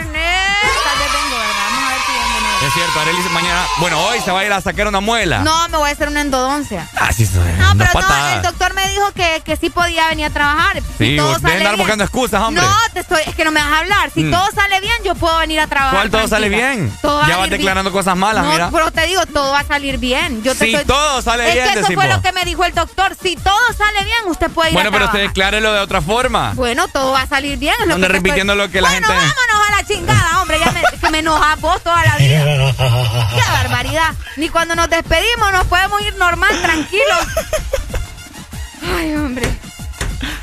Es 2.74 2.76
cierto, 2.78 3.00
Arely 3.00 3.18
mañana. 3.34 3.66
Bueno, 3.80 4.00
hoy 4.06 4.18
se 4.22 4.30
va 4.30 4.40
a 4.40 4.44
ir 4.46 4.52
a 4.52 4.58
sacar 4.62 4.88
una 4.88 5.00
muela. 5.00 5.40
No, 5.40 5.68
me 5.68 5.76
voy 5.76 5.90
a 5.90 5.92
hacer 5.92 6.08
una 6.08 6.22
endodoncia. 6.22 6.88
Ah, 6.98 7.12
sí, 7.12 7.28
No, 7.34 7.74
dos 7.74 7.88
pero 7.92 8.00
no, 8.08 8.28
el 8.36 8.40
doctor 8.42 8.72
me 8.72 8.88
dijo 8.88 9.12
que, 9.12 9.42
que 9.44 9.56
sí 9.56 9.68
podía 9.68 10.08
venir 10.08 10.24
a 10.24 10.30
trabajar. 10.30 10.80
Sí, 10.96 11.10
si 11.10 11.16
todo 11.18 11.26
deben 11.34 11.42
sale 11.42 11.54
andar 11.56 11.72
bien. 11.72 11.78
buscando 11.80 12.04
excusas, 12.04 12.40
hombre. 12.40 12.62
No, 12.64 12.74
te 12.94 13.00
estoy, 13.00 13.20
es 13.26 13.34
que 13.34 13.44
no 13.44 13.50
me 13.52 13.60
vas 13.62 13.70
a 13.72 13.78
hablar. 13.80 14.10
Si 14.14 14.24
Mm. 14.24 14.30
todo 14.30 14.46
sale 14.54 14.80
bien, 14.80 14.94
yo 15.04 15.14
puedo 15.16 15.36
venir 15.40 15.60
a 15.60 15.66
trabajar. 15.66 15.94
¿Cuál 15.98 16.10
todo 16.10 16.26
sale 16.28 16.48
bien? 16.48 16.90
Todo 17.02 17.18
va 17.18 17.28
ya 17.28 17.36
vas 17.36 17.48
bien. 17.50 17.58
declarando 17.60 17.92
cosas 17.92 18.16
malas, 18.16 18.42
no, 18.42 18.52
mira. 18.52 18.70
pero 18.72 18.90
te 18.90 19.06
digo, 19.06 19.26
todo 19.26 19.52
va 19.52 19.60
a 19.60 19.64
salir 19.66 19.98
bien. 19.98 20.42
Yo 20.42 20.54
te 20.54 20.64
Si 20.64 20.74
estoy- 20.74 20.86
todo 20.86 21.20
sale 21.20 21.48
es 21.48 21.52
bien, 21.54 21.66
que 21.66 21.70
eso 21.72 21.80
decimos. 21.80 22.04
fue 22.06 22.14
lo 22.14 22.22
que 22.22 22.32
me 22.32 22.44
dijo 22.46 22.64
el 22.64 22.72
doctor. 22.74 23.14
Si 23.22 23.36
todo 23.36 23.58
sale 23.76 24.02
bien, 24.06 24.16
usted 24.28 24.50
puede 24.50 24.70
ir 24.70 24.74
Bueno, 24.74 24.88
a 24.88 24.92
pero 24.92 25.04
usted 25.04 25.18
trabajar. 25.18 25.28
declárelo 25.34 25.72
de 25.74 25.80
otra 25.80 26.00
forma. 26.00 26.52
Bueno, 26.54 26.88
todo 26.88 27.12
va 27.12 27.20
a 27.20 27.26
salir 27.26 27.58
bien. 27.58 27.74
Es 27.80 27.86
lo 27.86 27.94
Anda 27.96 28.06
que 28.08 28.12
estoy- 28.14 28.18
repitiendo 28.30 28.54
lo 28.54 28.70
que 28.70 28.80
la 28.80 28.88
bueno, 28.88 29.06
gente- 29.08 29.22
vámonos 29.22 29.51
enojas 31.36 31.60
vos 31.60 31.82
toda 31.82 32.04
la 32.04 32.16
vida. 32.16 32.44
Qué 33.34 33.50
barbaridad. 33.50 34.10
Ni 34.36 34.48
cuando 34.48 34.74
nos 34.74 34.88
despedimos 34.90 35.52
nos 35.52 35.64
podemos 35.66 36.00
ir 36.02 36.14
normal, 36.16 36.50
tranquilos. 36.62 37.18
Ay, 38.96 39.14
hombre. 39.14 39.46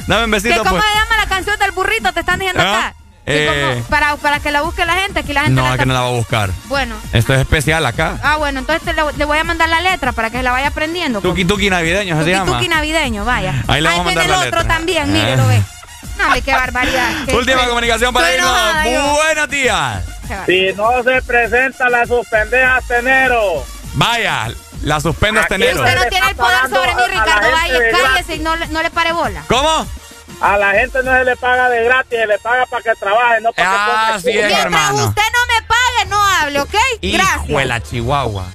Dame 0.07 0.25
un 0.25 0.31
¿Qué, 0.31 0.35
besito, 0.39 0.63
¿Cómo 0.63 0.71
pues. 0.77 0.83
se 0.83 0.97
llama 0.99 1.17
la 1.17 1.25
canción 1.27 1.59
del 1.59 1.71
burrito? 1.71 2.11
Te 2.13 2.21
están 2.21 2.39
diciendo 2.39 2.63
¿Ah? 2.63 2.87
acá. 2.87 2.95
Eh. 3.31 3.73
como- 3.75 3.83
para, 3.89 4.15
para 4.17 4.39
que 4.39 4.49
la 4.49 4.61
busque 4.61 4.85
la 4.85 4.93
gente. 4.95 5.19
Aquí 5.19 5.33
la 5.33 5.41
gente 5.41 5.55
No, 5.61 5.67
la 5.67 5.73
es 5.75 5.79
que 5.79 5.85
no 5.85 5.93
la 5.93 6.01
va 6.01 6.07
a 6.07 6.11
buscar. 6.11 6.49
Bueno. 6.65 6.95
Esto 7.13 7.33
es 7.35 7.41
especial 7.41 7.85
acá. 7.85 8.17
Ah, 8.23 8.37
bueno, 8.37 8.59
entonces 8.59 8.83
te 8.83 8.93
le, 8.93 9.03
le 9.17 9.25
voy 9.25 9.37
a 9.37 9.43
mandar 9.43 9.69
la 9.69 9.81
letra 9.81 10.11
para 10.13 10.29
que 10.31 10.37
se 10.37 10.43
la 10.43 10.51
vaya 10.51 10.67
aprendiendo. 10.69 11.21
Tuki 11.21 11.45
tuki 11.45 11.69
navideño, 11.69 12.15
¿se 12.15 12.21
Tuki 12.21 12.31
llama? 12.31 12.53
tuki 12.53 12.67
navideño, 12.69 13.25
vaya. 13.25 13.63
Ahí 13.67 13.81
le 13.81 13.89
vamos 13.89 14.07
a 14.07 14.09
tiene 14.09 14.21
mandar 14.21 14.37
la 14.39 14.43
el 14.43 14.47
otro 14.47 14.59
letra. 14.61 14.75
también, 14.75 15.03
Eh. 15.03 15.11
mire, 15.19 15.37
lo 15.37 15.47
ve. 15.47 15.61
No, 16.17 16.25
hombre, 16.25 16.41
qué 16.41 16.51
barbaridad. 16.53 17.11
Qué- 17.25 17.35
Última 17.35 17.61
qué- 17.61 17.67
comunicación 17.67 18.13
para 18.13 18.29
Estoy 18.31 18.45
irnos. 18.45 18.59
enojada. 18.59 19.13
Buenos 19.23 19.49
días. 19.49 20.03
Si 20.45 20.73
no 20.73 21.03
se 21.03 21.21
presenta 21.21 21.89
la 21.89 22.05
suspendeja 22.05 22.79
Tenero. 22.87 23.63
Vaya, 23.93 24.47
la 24.83 24.99
suspendo 24.99 25.41
este 25.41 25.55
enero. 25.55 25.81
Usted 25.81 25.95
no 25.95 26.05
tiene 26.05 26.29
el 26.29 26.35
poder 26.35 26.61
sobre 26.69 26.95
mí, 26.95 27.01
a 27.01 27.07
la 27.07 27.07
Ricardo 27.07 27.49
gente 27.57 27.73
Valle. 27.73 27.91
Cállese 27.91 28.35
y 28.35 28.39
no, 28.39 28.55
le- 28.55 28.67
no 28.67 28.81
le 28.83 28.91
pare 28.91 29.11
bola. 29.11 29.43
¿Cómo? 29.47 29.87
A 30.41 30.57
la 30.57 30.71
gente 30.71 31.03
no 31.03 31.11
se 31.17 31.25
le 31.25 31.35
paga 31.35 31.69
de 31.69 31.83
gratis, 31.83 32.17
se 32.17 32.25
le 32.27 32.39
paga 32.39 32.65
para 32.67 32.81
que 32.83 32.91
trabaje, 32.99 33.41
no 33.41 33.51
para 33.51 33.69
Ah, 33.71 33.85
que 34.07 34.13
compre 34.13 34.31
sí 34.31 34.37
es, 34.39 34.57
hermano. 34.57 35.05
Usted 35.07 35.21
no 35.33 35.53
me 35.53 35.67
pague, 35.67 36.09
no 36.09 36.27
hable, 36.27 36.59
¿ok? 36.61 36.75
Gracias. 37.01 37.65
La 37.67 37.81
chihuahua. 37.81 38.45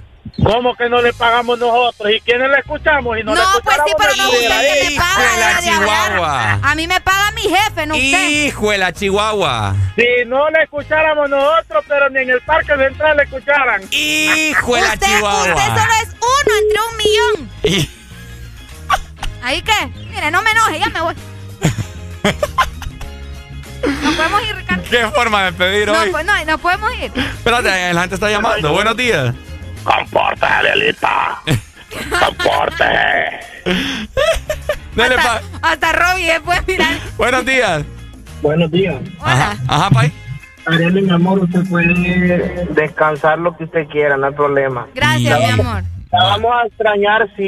¿Cómo 0.43 0.75
que 0.75 0.89
no 0.89 1.01
le 1.01 1.13
pagamos 1.13 1.59
nosotros? 1.59 2.11
¿Y 2.11 2.21
quiénes 2.21 2.51
le 2.51 2.59
escuchamos? 2.59 3.19
Y 3.19 3.23
no, 3.23 3.35
le 3.35 3.41
No, 3.41 3.47
pues 3.63 3.77
sí, 3.87 3.93
pero 3.99 4.17
no 4.17 4.31
usted 4.31 4.41
que 4.83 4.91
me 4.91 4.97
paga. 4.97 5.23
De 5.35 5.41
la 5.41 5.61
chihuahua. 5.61 6.53
A 6.63 6.75
mí 6.75 6.87
me 6.89 7.01
paga 7.03 7.24
mi 7.45 7.55
jefe, 7.57 7.87
no 7.87 7.95
usted. 7.95 8.29
Hijo 8.31 8.71
de 8.71 8.79
la 8.79 8.93
chihuahua. 8.93 9.75
Si 9.97 10.07
no 10.27 10.49
le 10.51 10.63
escucháramos 10.63 11.29
nosotros, 11.31 11.85
pero 11.89 12.09
ni 12.11 12.21
en 12.21 12.31
el 12.31 12.41
Parque 12.43 12.75
Central 12.77 13.17
le 13.17 13.23
escucharan. 13.25 13.83
Hijo 13.91 14.75
de 14.75 14.81
la 14.83 14.89
Usted, 14.95 15.07
chihuahua. 15.07 15.55
usted 15.55 15.69
solo 15.69 15.93
es 16.03 16.09
uno 16.21 16.57
entre 16.63 16.79
un 16.91 16.97
millón. 16.97 17.51
Y- 17.65 17.91
¿Ahí 19.43 19.61
qué? 19.63 19.87
Mire, 20.11 20.31
no 20.31 20.41
me 20.43 20.51
enoje, 20.53 20.79
ya 20.79 20.89
me 20.89 21.01
voy. 21.03 21.15
Nos 24.03 24.15
podemos 24.15 24.43
ir, 24.49 24.57
Ricardo. 24.57 24.83
¿Qué 24.89 25.07
forma 25.15 25.45
de 25.45 25.53
pedir 25.53 25.89
No, 25.89 26.01
hoy? 26.01 26.11
pues, 26.11 26.25
no, 26.25 26.45
nos 26.47 26.59
podemos 26.61 26.91
ir. 26.95 27.13
Espérate, 27.15 27.93
la 27.93 28.01
gente 28.01 28.15
está 28.15 28.31
llamando. 28.31 28.73
Buenos 28.73 28.97
días. 28.97 29.35
Compórtate, 29.85 30.75
Lelita. 30.77 31.43
Dale, 34.95 35.17
pa. 35.17 35.41
Hasta 35.63 35.93
Robbie 35.93 36.27
después, 36.27 36.61
mira. 36.67 36.87
Buenos 37.17 37.45
días. 37.45 37.85
Buenos 38.43 38.71
días. 38.71 38.97
Ajá, 39.21 39.57
ajá, 39.69 39.91
pay. 39.91 40.13
Ariel, 40.67 41.03
mi 41.03 41.11
amor, 41.11 41.41
usted 41.41 41.63
puede 41.69 42.67
descansar 42.71 43.39
lo 43.39 43.57
que 43.57 43.65
usted 43.65 43.87
quiera, 43.89 44.17
no 44.17 44.27
hay 44.27 44.35
problema. 44.35 44.87
Gracias, 44.95 45.39
mi 45.39 45.61
amor. 45.61 45.83
La 46.11 46.25
vamos 46.25 46.53
a 46.55 46.67
extrañar, 46.67 47.29
sí, 47.37 47.43